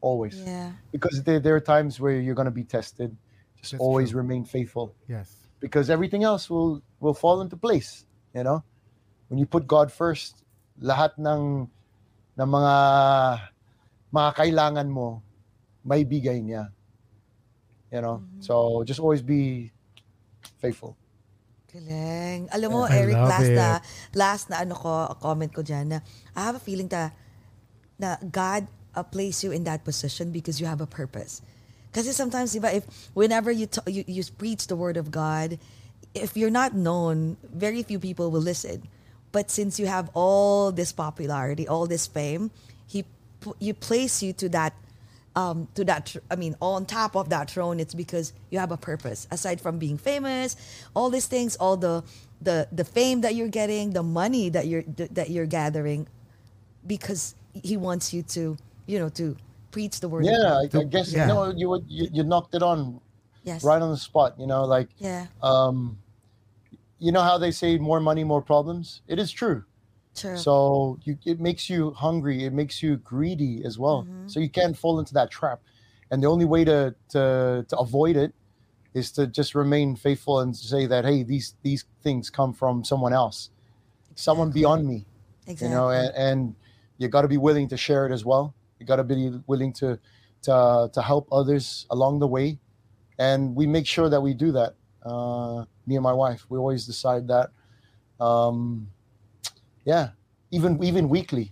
Always. 0.00 0.34
Yeah. 0.42 0.72
Because 0.90 1.22
there, 1.22 1.38
there 1.38 1.54
are 1.54 1.62
times 1.62 2.00
where 2.00 2.18
you're 2.18 2.34
going 2.34 2.50
to 2.50 2.54
be 2.54 2.64
tested. 2.64 3.14
Just 3.60 3.72
That's 3.72 3.80
always 3.80 4.10
true. 4.10 4.18
remain 4.18 4.44
faithful 4.44 4.94
Yes. 5.06 5.30
because 5.62 5.86
everything 5.88 6.24
else 6.26 6.50
will 6.50 6.82
will 6.98 7.14
fall 7.14 7.38
into 7.40 7.54
place, 7.56 8.02
you 8.34 8.42
know? 8.42 8.64
When 9.30 9.38
you 9.38 9.46
put 9.46 9.70
God 9.70 9.92
first, 9.94 10.42
lahat 10.82 11.14
ng 11.14 11.70
ng 12.34 12.48
mga 12.50 12.76
mga 14.10 14.30
kailangan 14.34 14.88
mo 14.90 15.22
may 15.86 16.02
bigay 16.02 16.42
niya. 16.42 16.74
You 17.94 18.02
know? 18.02 18.24
So 18.42 18.82
just 18.82 18.98
always 18.98 19.22
be 19.22 19.70
faithful. 20.58 20.96
Galing. 21.72 22.52
Alam 22.52 22.68
mo, 22.68 22.80
I 22.84 23.00
Eric, 23.00 23.16
last 23.16 23.48
na, 23.48 23.68
it. 23.76 23.82
last 24.12 24.44
na 24.52 24.56
ano 24.60 24.76
ko, 24.76 25.16
comment 25.24 25.48
ko 25.48 25.64
dyan 25.64 25.88
na, 25.88 25.98
I 26.36 26.44
have 26.44 26.56
a 26.56 26.62
feeling 26.62 26.88
that, 26.92 27.16
na 27.96 28.20
God 28.20 28.68
uh, 28.94 29.02
place 29.02 29.40
you 29.40 29.52
in 29.52 29.64
that 29.64 29.84
position 29.84 30.32
because 30.32 30.60
you 30.60 30.68
have 30.68 30.84
a 30.84 30.86
purpose. 30.86 31.40
Kasi 31.92 32.12
sometimes, 32.12 32.52
diba, 32.52 32.72
if 32.72 32.84
whenever 33.16 33.52
you, 33.52 33.66
t- 33.68 33.84
you 33.88 34.04
you 34.06 34.24
preach 34.36 34.68
the 34.68 34.76
word 34.76 34.96
of 34.96 35.10
God, 35.10 35.56
if 36.12 36.36
you're 36.36 36.52
not 36.52 36.76
known, 36.76 37.36
very 37.48 37.82
few 37.82 37.98
people 37.98 38.30
will 38.30 38.44
listen. 38.44 38.84
But 39.32 39.48
since 39.50 39.80
you 39.80 39.88
have 39.88 40.12
all 40.12 40.72
this 40.72 40.92
popularity, 40.92 41.64
all 41.68 41.88
this 41.88 42.04
fame, 42.06 42.52
he 42.84 43.04
you 43.60 43.72
place 43.72 44.22
you 44.22 44.32
to 44.44 44.48
that 44.52 44.76
um, 45.34 45.68
to 45.74 45.84
that 45.84 46.06
tr- 46.06 46.18
I 46.30 46.36
mean 46.36 46.56
on 46.60 46.84
top 46.86 47.16
of 47.16 47.30
that 47.30 47.50
throne 47.50 47.80
it's 47.80 47.94
because 47.94 48.32
you 48.50 48.58
have 48.58 48.70
a 48.72 48.76
purpose 48.76 49.26
aside 49.30 49.60
from 49.60 49.78
being 49.78 49.96
famous 49.98 50.56
all 50.94 51.08
these 51.10 51.26
things 51.26 51.56
all 51.56 51.76
the 51.76 52.04
the 52.42 52.68
the 52.72 52.84
fame 52.84 53.22
that 53.22 53.34
you're 53.34 53.48
getting 53.48 53.92
the 53.92 54.02
money 54.02 54.48
that 54.50 54.66
you're 54.66 54.82
that 54.82 55.30
you're 55.30 55.46
gathering 55.46 56.06
because 56.86 57.34
he 57.54 57.76
wants 57.76 58.12
you 58.12 58.22
to 58.22 58.56
you 58.86 58.98
know 58.98 59.08
to 59.10 59.36
preach 59.70 60.00
the 60.00 60.08
word 60.08 60.24
Yeah, 60.26 60.58
I, 60.58 60.66
God. 60.66 60.80
I 60.82 60.84
guess 60.84 61.12
Yeah. 61.12 61.22
you 61.22 61.32
know 61.34 61.50
you, 61.50 61.68
would- 61.70 61.86
you 61.88 62.08
you 62.12 62.22
knocked 62.24 62.54
it 62.54 62.62
on 62.62 63.00
yes 63.44 63.64
right 63.64 63.80
on 63.80 63.90
the 63.90 63.96
spot, 63.96 64.38
you 64.38 64.46
know, 64.46 64.64
like 64.64 64.88
yeah 64.98 65.26
um 65.42 65.98
you 66.98 67.10
know 67.10 67.22
how 67.22 67.38
they 67.38 67.50
say 67.50 67.78
more 67.78 68.00
money 68.00 68.22
more 68.22 68.42
problems? 68.42 69.00
It 69.08 69.18
is 69.18 69.30
true. 69.32 69.64
True 70.14 70.36
So 70.36 70.98
you, 71.04 71.18
it 71.24 71.40
makes 71.40 71.68
you 71.70 71.92
hungry. 71.92 72.44
It 72.44 72.52
makes 72.52 72.82
you 72.82 72.96
greedy 72.96 73.64
as 73.64 73.78
well. 73.78 74.08
So 74.26 74.40
you 74.40 74.50
can't 74.50 74.76
fall 74.76 74.98
into 74.98 75.14
that 75.14 75.30
trap. 75.30 75.60
And 76.10 76.22
the 76.22 76.28
only 76.28 76.44
way 76.44 76.64
to, 76.64 76.94
to 77.10 77.64
to 77.68 77.78
avoid 77.78 78.16
it 78.16 78.34
is 78.94 79.10
to 79.12 79.26
just 79.26 79.54
remain 79.54 79.96
faithful 79.96 80.40
and 80.40 80.56
say 80.56 80.86
that 80.86 81.04
hey, 81.04 81.22
these 81.22 81.54
these 81.62 81.84
things 82.02 82.30
come 82.30 82.52
from 82.52 82.84
someone 82.84 83.12
else, 83.12 83.50
someone 84.14 84.50
beyond 84.50 84.86
me. 84.86 85.06
exactly 85.46 85.68
You 85.68 85.74
know, 85.74 85.90
and, 85.90 86.14
and 86.14 86.56
you 86.98 87.08
got 87.08 87.22
to 87.22 87.28
be 87.28 87.38
willing 87.38 87.68
to 87.68 87.76
share 87.76 88.06
it 88.06 88.12
as 88.12 88.24
well. 88.24 88.54
You 88.78 88.86
got 88.86 88.96
to 88.96 89.04
be 89.04 89.40
willing 89.46 89.72
to 89.74 89.98
to 90.42 90.90
to 90.92 91.02
help 91.02 91.28
others 91.32 91.86
along 91.90 92.20
the 92.20 92.28
way, 92.28 92.58
and 93.18 93.54
we 93.56 93.66
make 93.66 93.86
sure 93.86 94.08
that 94.08 94.20
we 94.20 94.34
do 94.34 94.52
that. 94.52 94.74
Uh, 95.02 95.64
me 95.86 95.96
and 95.96 96.02
my 96.02 96.12
wife, 96.12 96.46
we 96.48 96.58
always 96.58 96.86
decide 96.86 97.28
that. 97.28 97.50
Um, 98.20 98.91
yeah, 99.84 100.14
even 100.50 100.78
even 100.82 101.08
weekly. 101.08 101.50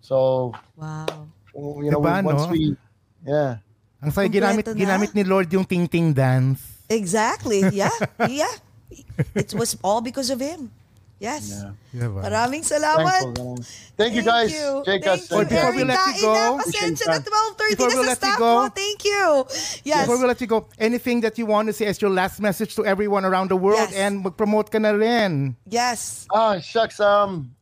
So 0.00 0.52
wow 0.76 1.06
you 1.54 1.90
know, 1.90 2.00
Diba, 2.00 2.22
once 2.24 2.46
no? 2.46 2.52
we, 2.54 2.76
yeah, 3.26 3.58
Ang 4.00 4.10
saya 4.14 4.30
ginamit 4.30 4.64
na. 4.64 4.72
ginamit 4.72 5.10
ni 5.12 5.24
Lord 5.26 5.50
yung 5.52 5.66
ting-ting 5.66 6.14
dance. 6.14 6.62
exactly 6.90 7.62
yeah 7.70 7.92
yeah 8.30 8.50
it 9.34 9.54
was 9.54 9.76
all 9.82 10.00
because 10.02 10.30
of 10.30 10.38
him 10.42 10.70
yes 11.22 11.50
yeah. 11.62 11.70
Diba? 11.94 12.22
maraming 12.24 12.62
salamat 12.66 13.30
Thankful. 13.30 13.58
Thank 13.94 14.14
you 14.16 14.24
guys. 14.24 14.48
Jake 14.88 15.04
Thank 15.04 15.30
you, 15.30 15.36
Oh, 15.36 15.44
before 15.44 15.74
we 15.76 15.84
let 15.84 16.00
you 16.16 16.22
go- 16.32 16.58
pasensya 16.64 17.06
na, 17.12 17.18
12.30 17.20 17.76
Before 17.76 17.90
na 17.92 17.98
we 18.00 18.06
sa 18.06 18.08
you 18.08 18.16
staff 18.16 18.38
go- 18.40 18.56
mo. 18.56 18.72
Thank 18.72 19.00
you. 19.04 19.24
Yes. 19.84 20.08
Before 20.08 20.16
we 20.18 20.24
let 20.26 20.40
you 20.40 20.48
go, 20.48 20.64
anything 20.80 21.20
that 21.20 21.36
you 21.36 21.44
want 21.44 21.68
to 21.68 21.74
say 21.76 21.84
as 21.86 22.00
your 22.00 22.08
last 22.10 22.40
message 22.40 22.72
to 22.80 22.82
everyone 22.88 23.28
around 23.28 23.52
the 23.52 23.60
world 23.60 23.92
Yes. 23.92 24.00
and 24.00 24.24
mag-promote 24.24 24.72
ka 24.72 24.80
na 24.80 24.96
rin. 24.96 25.54
Yes. 25.68 26.24
Ah, 26.32 26.56
shucks. 26.58 26.96
Um, 26.98 27.52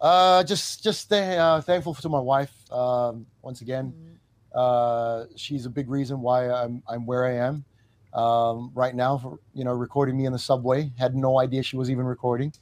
uh, 0.00 0.44
just 0.44 0.82
just 0.82 1.08
th- 1.08 1.38
uh, 1.38 1.60
thankful 1.60 1.94
to 1.94 2.08
my 2.08 2.20
wife. 2.20 2.52
Um, 2.72 3.26
once 3.42 3.60
again, 3.60 3.94
uh, 4.54 5.24
she's 5.36 5.66
a 5.66 5.70
big 5.70 5.88
reason 5.88 6.20
why 6.20 6.50
I'm 6.50 6.82
I'm 6.88 7.06
where 7.06 7.24
I 7.26 7.34
am 7.34 7.64
um, 8.12 8.70
right 8.74 8.94
now. 8.94 9.18
For 9.18 9.38
you 9.54 9.64
know, 9.64 9.72
recording 9.72 10.16
me 10.16 10.26
in 10.26 10.32
the 10.32 10.38
subway. 10.38 10.92
Had 10.98 11.14
no 11.14 11.40
idea 11.40 11.62
she 11.62 11.76
was 11.76 11.90
even 11.90 12.04
recording. 12.04 12.52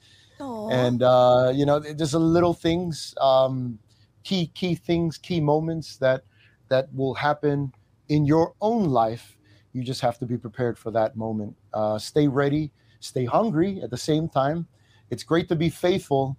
Aw. 0.40 0.68
And 0.70 1.02
uh, 1.02 1.52
you 1.54 1.66
know, 1.66 1.80
just 1.80 2.14
a 2.14 2.18
little 2.18 2.54
things, 2.54 3.14
um, 3.20 3.78
key 4.22 4.46
key 4.54 4.74
things, 4.74 5.18
key 5.18 5.40
moments 5.40 5.96
that 5.98 6.24
that 6.68 6.92
will 6.94 7.14
happen 7.14 7.72
in 8.08 8.24
your 8.24 8.54
own 8.60 8.88
life. 8.88 9.36
You 9.72 9.82
just 9.82 10.00
have 10.02 10.18
to 10.18 10.26
be 10.26 10.36
prepared 10.36 10.78
for 10.78 10.90
that 10.90 11.16
moment. 11.16 11.56
Uh, 11.72 11.98
stay 11.98 12.28
ready, 12.28 12.72
stay 13.00 13.24
hungry 13.24 13.80
at 13.82 13.90
the 13.90 13.96
same 13.96 14.28
time. 14.28 14.66
It's 15.10 15.22
great 15.22 15.48
to 15.48 15.56
be 15.56 15.68
faithful, 15.68 16.36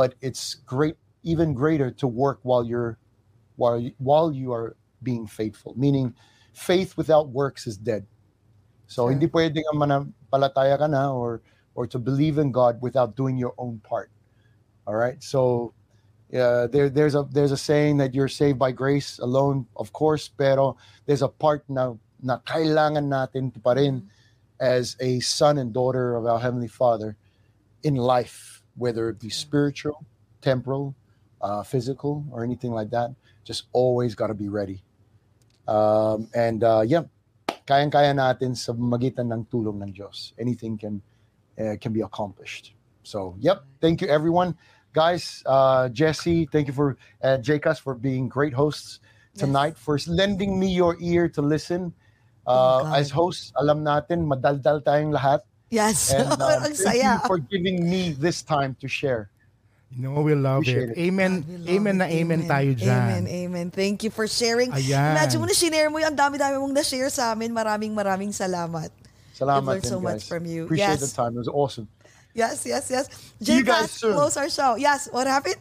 but 0.00 0.16
it's 0.24 0.56
great, 0.64 0.96
even 1.20 1.52
greater, 1.52 1.92
to 1.92 2.08
work 2.08 2.40
while 2.40 2.64
you're 2.64 2.96
while 3.60 3.76
you- 3.76 3.92
while 4.00 4.32
you 4.32 4.48
are 4.48 4.72
being 5.04 5.28
faithful. 5.28 5.76
Meaning, 5.76 6.16
faith 6.56 6.96
without 6.96 7.28
works 7.28 7.68
is 7.68 7.76
dead. 7.76 8.08
So 8.88 9.04
Sure. 9.04 9.12
hindi 9.12 9.28
pwedeng 9.28 9.68
manampalataya 9.76 10.80
ka 10.80 10.88
na 10.88 11.12
or 11.12 11.44
or 11.76 11.84
to 11.84 12.00
believe 12.00 12.40
in 12.40 12.48
God 12.48 12.80
without 12.80 13.12
doing 13.12 13.36
your 13.36 13.52
own 13.60 13.84
part. 13.84 14.08
All 14.88 14.96
right. 14.96 15.20
So 15.20 15.76
uh, 16.32 16.64
there 16.72 16.88
there's 16.88 17.12
a 17.12 17.28
there's 17.28 17.52
a 17.52 17.60
saying 17.60 18.00
that 18.00 18.16
you're 18.16 18.32
saved 18.32 18.56
by 18.56 18.72
grace 18.72 19.20
alone, 19.20 19.68
of 19.76 19.92
course, 19.92 20.32
pero 20.32 20.80
there's 21.04 21.20
a 21.20 21.28
part 21.28 21.68
na 21.68 22.00
na 22.24 22.40
kailangan 22.48 23.12
natin 23.12 23.52
pa 23.52 23.76
rin 23.76 24.08
as 24.56 24.96
a 24.96 25.20
son 25.20 25.60
and 25.60 25.76
daughter 25.76 26.16
of 26.16 26.24
our 26.24 26.40
heavenly 26.40 26.72
Father 26.72 27.20
in 27.84 28.00
life, 28.00 28.59
whether 28.76 29.08
it 29.08 29.18
be 29.18 29.28
spiritual, 29.28 30.04
temporal, 30.40 30.94
uh, 31.40 31.62
physical, 31.62 32.24
or 32.30 32.44
anything 32.44 32.72
like 32.72 32.90
that. 32.90 33.10
Just 33.44 33.64
always 33.72 34.14
got 34.14 34.28
to 34.28 34.34
be 34.34 34.48
ready. 34.48 34.82
Um, 35.68 36.28
and 36.34 36.64
uh, 36.64 36.82
yeah, 36.86 37.04
kayang-kaya 37.66 38.12
natin 38.14 38.56
sa 38.56 38.72
magitan 38.72 39.30
ng 39.32 39.46
tulong 39.46 39.78
ng 39.82 39.92
Diyos. 39.94 40.32
Anything 40.38 40.76
can 40.76 41.02
uh, 41.58 41.76
can 41.80 41.92
be 41.92 42.00
accomplished. 42.00 42.74
So, 43.02 43.36
yep. 43.38 43.64
Thank 43.80 44.00
you, 44.02 44.08
everyone, 44.08 44.56
guys. 44.92 45.42
Uh, 45.46 45.88
Jesse, 45.88 46.46
thank 46.50 46.68
you 46.68 46.74
for 46.74 46.96
uh, 47.22 47.38
for 47.82 47.94
being 47.94 48.28
great 48.28 48.52
hosts 48.52 49.00
tonight, 49.36 49.78
for 49.78 49.98
lending 50.06 50.58
me 50.58 50.68
your 50.68 50.96
ear 51.00 51.28
to 51.28 51.42
listen. 51.42 51.94
Uh, 52.46 52.82
God. 52.82 52.98
as 52.98 53.10
hosts, 53.10 53.52
alam 53.56 53.84
natin, 53.84 54.26
madaldal 54.26 54.82
tayong 54.82 55.14
lahat. 55.14 55.44
Yes. 55.70 56.12
And 56.14 56.28
uh, 56.34 56.66
Ang 56.66 56.74
thank 56.74 56.76
saya. 56.76 57.22
you 57.22 57.26
for 57.30 57.38
giving 57.38 57.88
me 57.88 58.10
this 58.12 58.42
time 58.42 58.76
to 58.82 58.88
share. 58.90 59.30
You 59.90 60.06
know, 60.06 60.22
we 60.22 60.34
love 60.34 60.62
Appreciate 60.62 60.90
it. 60.94 60.98
it. 60.98 61.10
Amen. 61.10 61.42
We 61.48 61.56
love 61.56 61.68
Amen 61.74 61.96
na 61.98 62.06
it. 62.06 62.22
amen 62.22 62.46
tayo 62.46 62.70
dyan. 62.78 62.94
Amen, 63.10 63.24
amen. 63.26 63.66
Thank 63.74 64.06
you 64.06 64.10
for 64.14 64.30
sharing. 64.30 64.70
Ayan. 64.70 65.18
Imagine 65.18 65.38
mo 65.42 65.46
na 65.50 65.54
sinare 65.54 65.90
mo 65.90 65.98
yung 65.98 66.14
ang 66.14 66.18
dami-dami 66.18 66.62
mong 66.62 66.74
na-share 66.78 67.10
sa 67.10 67.34
amin. 67.34 67.50
Maraming 67.50 67.90
maraming 67.90 68.30
salamat. 68.30 68.86
Salamat 69.34 69.58
I've 69.58 69.66
learned 69.66 69.82
din, 69.82 69.90
so 69.90 69.98
much 69.98 70.22
from 70.30 70.46
you. 70.46 70.70
Appreciate 70.70 71.02
Yes. 71.02 71.10
the 71.10 71.10
time. 71.10 71.34
It 71.34 71.42
was 71.42 71.50
awesome. 71.50 71.90
Yes, 72.34 72.62
yes, 72.62 72.86
yes. 72.86 73.10
See 73.42 73.58
you 73.58 73.66
guys 73.66 73.90
soon. 73.90 74.14
close 74.14 74.38
our 74.38 74.46
show. 74.46 74.78
Yes, 74.78 75.10
what 75.10 75.26
happened? 75.26 75.58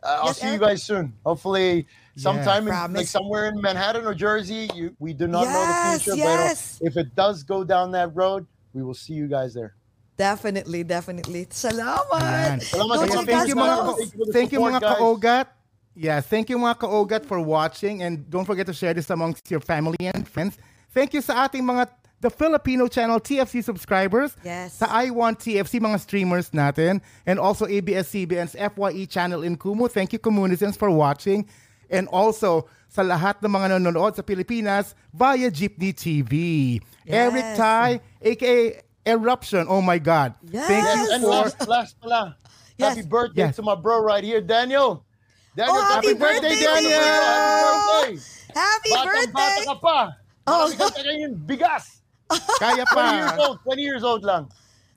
Uh, 0.00 0.24
I'll 0.24 0.32
Yes, 0.32 0.40
see 0.40 0.48
you 0.48 0.56
guys 0.58 0.80
soon. 0.80 1.12
Hopefully, 1.20 1.84
sometime 2.16 2.64
in, 2.68 2.72
like 2.96 3.04
somewhere 3.04 3.52
in 3.52 3.60
Manhattan 3.60 4.08
or 4.08 4.16
Jersey. 4.16 4.72
You, 4.72 4.96
we 4.96 5.12
do 5.12 5.28
not 5.28 5.44
know 5.44 5.60
the 5.60 6.00
future, 6.00 6.16
yes. 6.16 6.80
but 6.80 6.88
if 6.88 6.96
it 6.96 7.12
does 7.12 7.44
go 7.44 7.68
down 7.68 7.92
that 7.92 8.16
road, 8.16 8.48
we 8.74 8.82
will 8.82 8.96
see 8.96 9.14
you 9.14 9.28
guys 9.28 9.54
there. 9.54 9.74
Definitely, 10.16 10.84
definitely. 10.84 11.46
Salamat. 11.48 12.20
Ayan. 12.20 12.58
Salamat 12.60 12.94
Go 12.94 13.04
J-Cast, 13.06 13.26
thank 13.26 13.48
you 13.48 13.56
mga 13.56 13.76
Thank 14.32 14.48
you 14.52 14.60
mga 14.60 14.80
kaogat. 14.80 15.46
Yes, 15.92 16.24
thank 16.28 16.48
you 16.48 16.56
mga 16.56 16.76
kaogat 16.80 17.24
for 17.24 17.40
watching 17.40 18.02
and 18.02 18.28
don't 18.28 18.44
forget 18.44 18.64
to 18.66 18.72
share 18.72 18.94
this 18.94 19.08
amongst 19.10 19.50
your 19.50 19.60
family 19.60 20.00
and 20.00 20.24
friends. 20.28 20.56
Thank 20.92 21.12
you 21.16 21.20
sa 21.20 21.48
ating 21.48 21.64
mga 21.64 21.88
the 22.22 22.30
Filipino 22.30 22.86
channel 22.86 23.18
TFC 23.18 23.64
subscribers. 23.64 24.36
Yes. 24.46 24.78
Sa 24.78 24.86
I 24.86 25.10
Want 25.10 25.42
TFC 25.42 25.82
mga 25.82 25.98
streamers 25.98 26.54
natin 26.54 27.02
and 27.26 27.36
also 27.42 27.66
ABS-CBN's 27.66 28.54
FYE 28.54 29.04
channel 29.10 29.42
in 29.42 29.58
Kumu. 29.58 29.90
Thank 29.90 30.14
you 30.14 30.20
Comunizens 30.22 30.78
for 30.78 30.88
watching 30.88 31.50
and 31.92 32.08
also 32.08 32.66
sa 32.88 33.04
lahat 33.04 33.40
ng 33.44 33.52
mga 33.52 33.78
nanonood 33.78 34.16
sa 34.16 34.24
Pilipinas 34.24 34.96
via 35.12 35.48
Jeepney 35.52 35.92
TV. 35.92 36.32
Eric 37.04 37.44
Yes. 37.44 37.56
Tai, 37.56 37.90
aka 38.24 38.56
Eruption. 39.02 39.66
Oh 39.66 39.82
my 39.82 39.98
God. 39.98 40.34
Yes. 40.46 40.66
Thank 40.70 40.86
you 40.86 41.06
And 41.14 41.22
for 41.26 41.30
last, 41.30 41.58
last 41.66 41.92
pala, 41.98 42.38
Yes. 42.78 42.94
happy 42.96 43.02
birthday 43.02 43.50
Yes. 43.50 43.56
to 43.58 43.62
my 43.62 43.74
bro 43.74 43.98
right 43.98 44.22
here, 44.22 44.40
Daniel. 44.40 45.02
Daniel, 45.58 45.76
Oh, 45.76 45.82
happy 45.84 46.14
birthday, 46.14 46.54
Daniel! 46.56 47.02
Happy 47.02 48.16
birthday! 48.16 48.24
Happy 48.54 48.90
Batang 48.90 49.04
birthday! 49.04 49.32
bata 49.36 49.60
ka 49.68 49.76
pa. 49.76 49.98
Oh. 50.46 50.52
Marami 50.64 50.74
kang 50.80 50.92
kakainin 50.96 51.32
bigas. 51.44 51.84
kaya 52.62 52.84
20 52.88 53.20
years 53.20 53.36
old, 53.36 53.56
20 53.60 53.82
years 53.82 54.04
old 54.06 54.22
lang. 54.24 54.42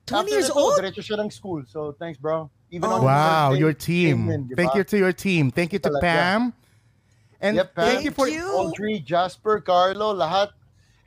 20 0.07 0.15
After 0.15 0.31
years 0.31 0.49
old? 0.53 0.79
Diretso 0.79 1.01
siya 1.03 1.17
ng 1.19 1.29
school. 1.33 1.65
So, 1.67 1.91
thanks, 1.99 2.15
bro. 2.21 2.47
Even 2.71 2.87
Oh. 2.87 3.01
Wow, 3.03 3.51
birthday, 3.51 3.59
your 3.59 3.73
team. 3.73 4.17
Thank 4.55 4.77
you 4.79 4.85
to 4.85 4.95
your 4.95 5.11
team. 5.11 5.49
Thank 5.51 5.73
you 5.73 5.79
to. 5.81 5.91
Pam. 5.99 6.53
And 7.45 7.57
Yep, 7.61 7.75
Pam. 7.77 7.85
thank 7.85 8.01
you 8.03 8.09
for 8.11 8.25
Thank 8.25 8.41
you. 8.41 8.49
Audrey, 8.57 8.97
Jasper, 9.05 9.61
Carlo, 9.61 10.17
lahat. 10.17 10.49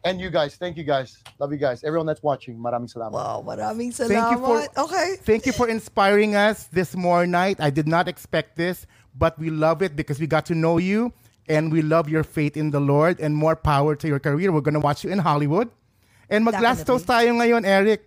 And 0.06 0.20
you 0.22 0.30
guys. 0.30 0.54
Thank 0.54 0.78
you, 0.78 0.84
guys. 0.86 1.18
Love 1.42 1.50
you 1.50 1.58
guys. 1.58 1.82
Everyone 1.82 2.06
that's 2.06 2.22
watching, 2.22 2.54
maraming 2.56 2.86
salamat. 2.86 3.18
Wow, 3.18 3.42
maraming 3.42 3.90
Thank 3.90 4.30
you 4.30 4.38
for- 4.38 4.62
okay. 4.86 5.18
thank 5.26 5.42
you 5.44 5.50
for 5.52 5.66
inspiring 5.66 6.38
us 6.38 6.70
this 6.70 6.94
more 6.94 7.26
night. 7.26 7.58
I 7.58 7.74
did 7.74 7.90
not 7.90 8.06
expect 8.06 8.54
this, 8.54 8.86
but 9.18 9.34
we 9.42 9.50
love 9.50 9.82
it 9.82 9.98
because 9.98 10.22
we 10.22 10.30
got 10.30 10.46
to 10.46 10.54
know 10.54 10.78
you 10.78 11.10
and 11.50 11.74
we 11.74 11.82
love 11.82 12.06
your 12.08 12.22
faith 12.22 12.54
in 12.56 12.70
the 12.70 12.78
Lord 12.78 13.18
and 13.18 13.34
more 13.34 13.58
power 13.58 13.98
to 13.98 14.06
your 14.06 14.22
career. 14.22 14.54
We're 14.54 14.62
gonna 14.62 14.78
watch 14.78 15.02
you 15.02 15.10
in 15.10 15.18
Hollywood. 15.18 15.66
And 16.30 16.46
mag-glass 16.46 16.86
Definitely. 16.86 17.02
toast 17.02 17.06
tayo 17.10 17.30
ngayon, 17.42 17.62
Eric. 17.66 18.06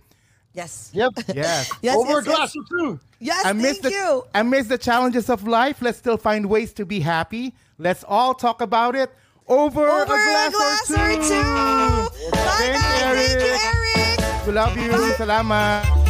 Yes. 0.55 0.91
Yep. 0.95 1.11
Yes. 1.35 1.71
Yes, 1.83 1.95
Over 1.95 2.07
yes, 2.07 2.21
a 2.21 2.23
glass 2.23 2.51
yes. 2.55 2.55
or 2.55 2.63
two. 2.71 2.89
Yes, 3.19 3.43
amidst 3.45 3.81
thank 3.83 3.93
the, 3.93 3.99
you. 3.99 4.23
amidst 4.33 4.69
the 4.69 4.77
challenges 4.77 5.27
of 5.29 5.43
life, 5.47 5.81
let's 5.83 5.97
still 5.99 6.17
find 6.17 6.47
ways 6.47 6.71
to 6.79 6.85
be 6.85 6.99
happy. 7.03 7.51
Let's 7.81 8.03
all 8.07 8.35
talk 8.35 8.61
about 8.61 8.93
it 8.95 9.09
over, 9.47 9.89
Over 9.89 10.03
a 10.03 10.05
glass, 10.05 10.91
or 10.91 11.15
two. 11.15 11.41
Bye, 12.29 12.45
Thanks, 12.59 12.81
guys. 12.81 13.15
Thank 13.17 13.41
you, 13.41 13.47
Eric. 13.47 13.59
Eric. 14.21 14.45
We 14.45 14.53
love 14.53 14.77
you. 14.77 14.91
Salamat. 15.17 16.00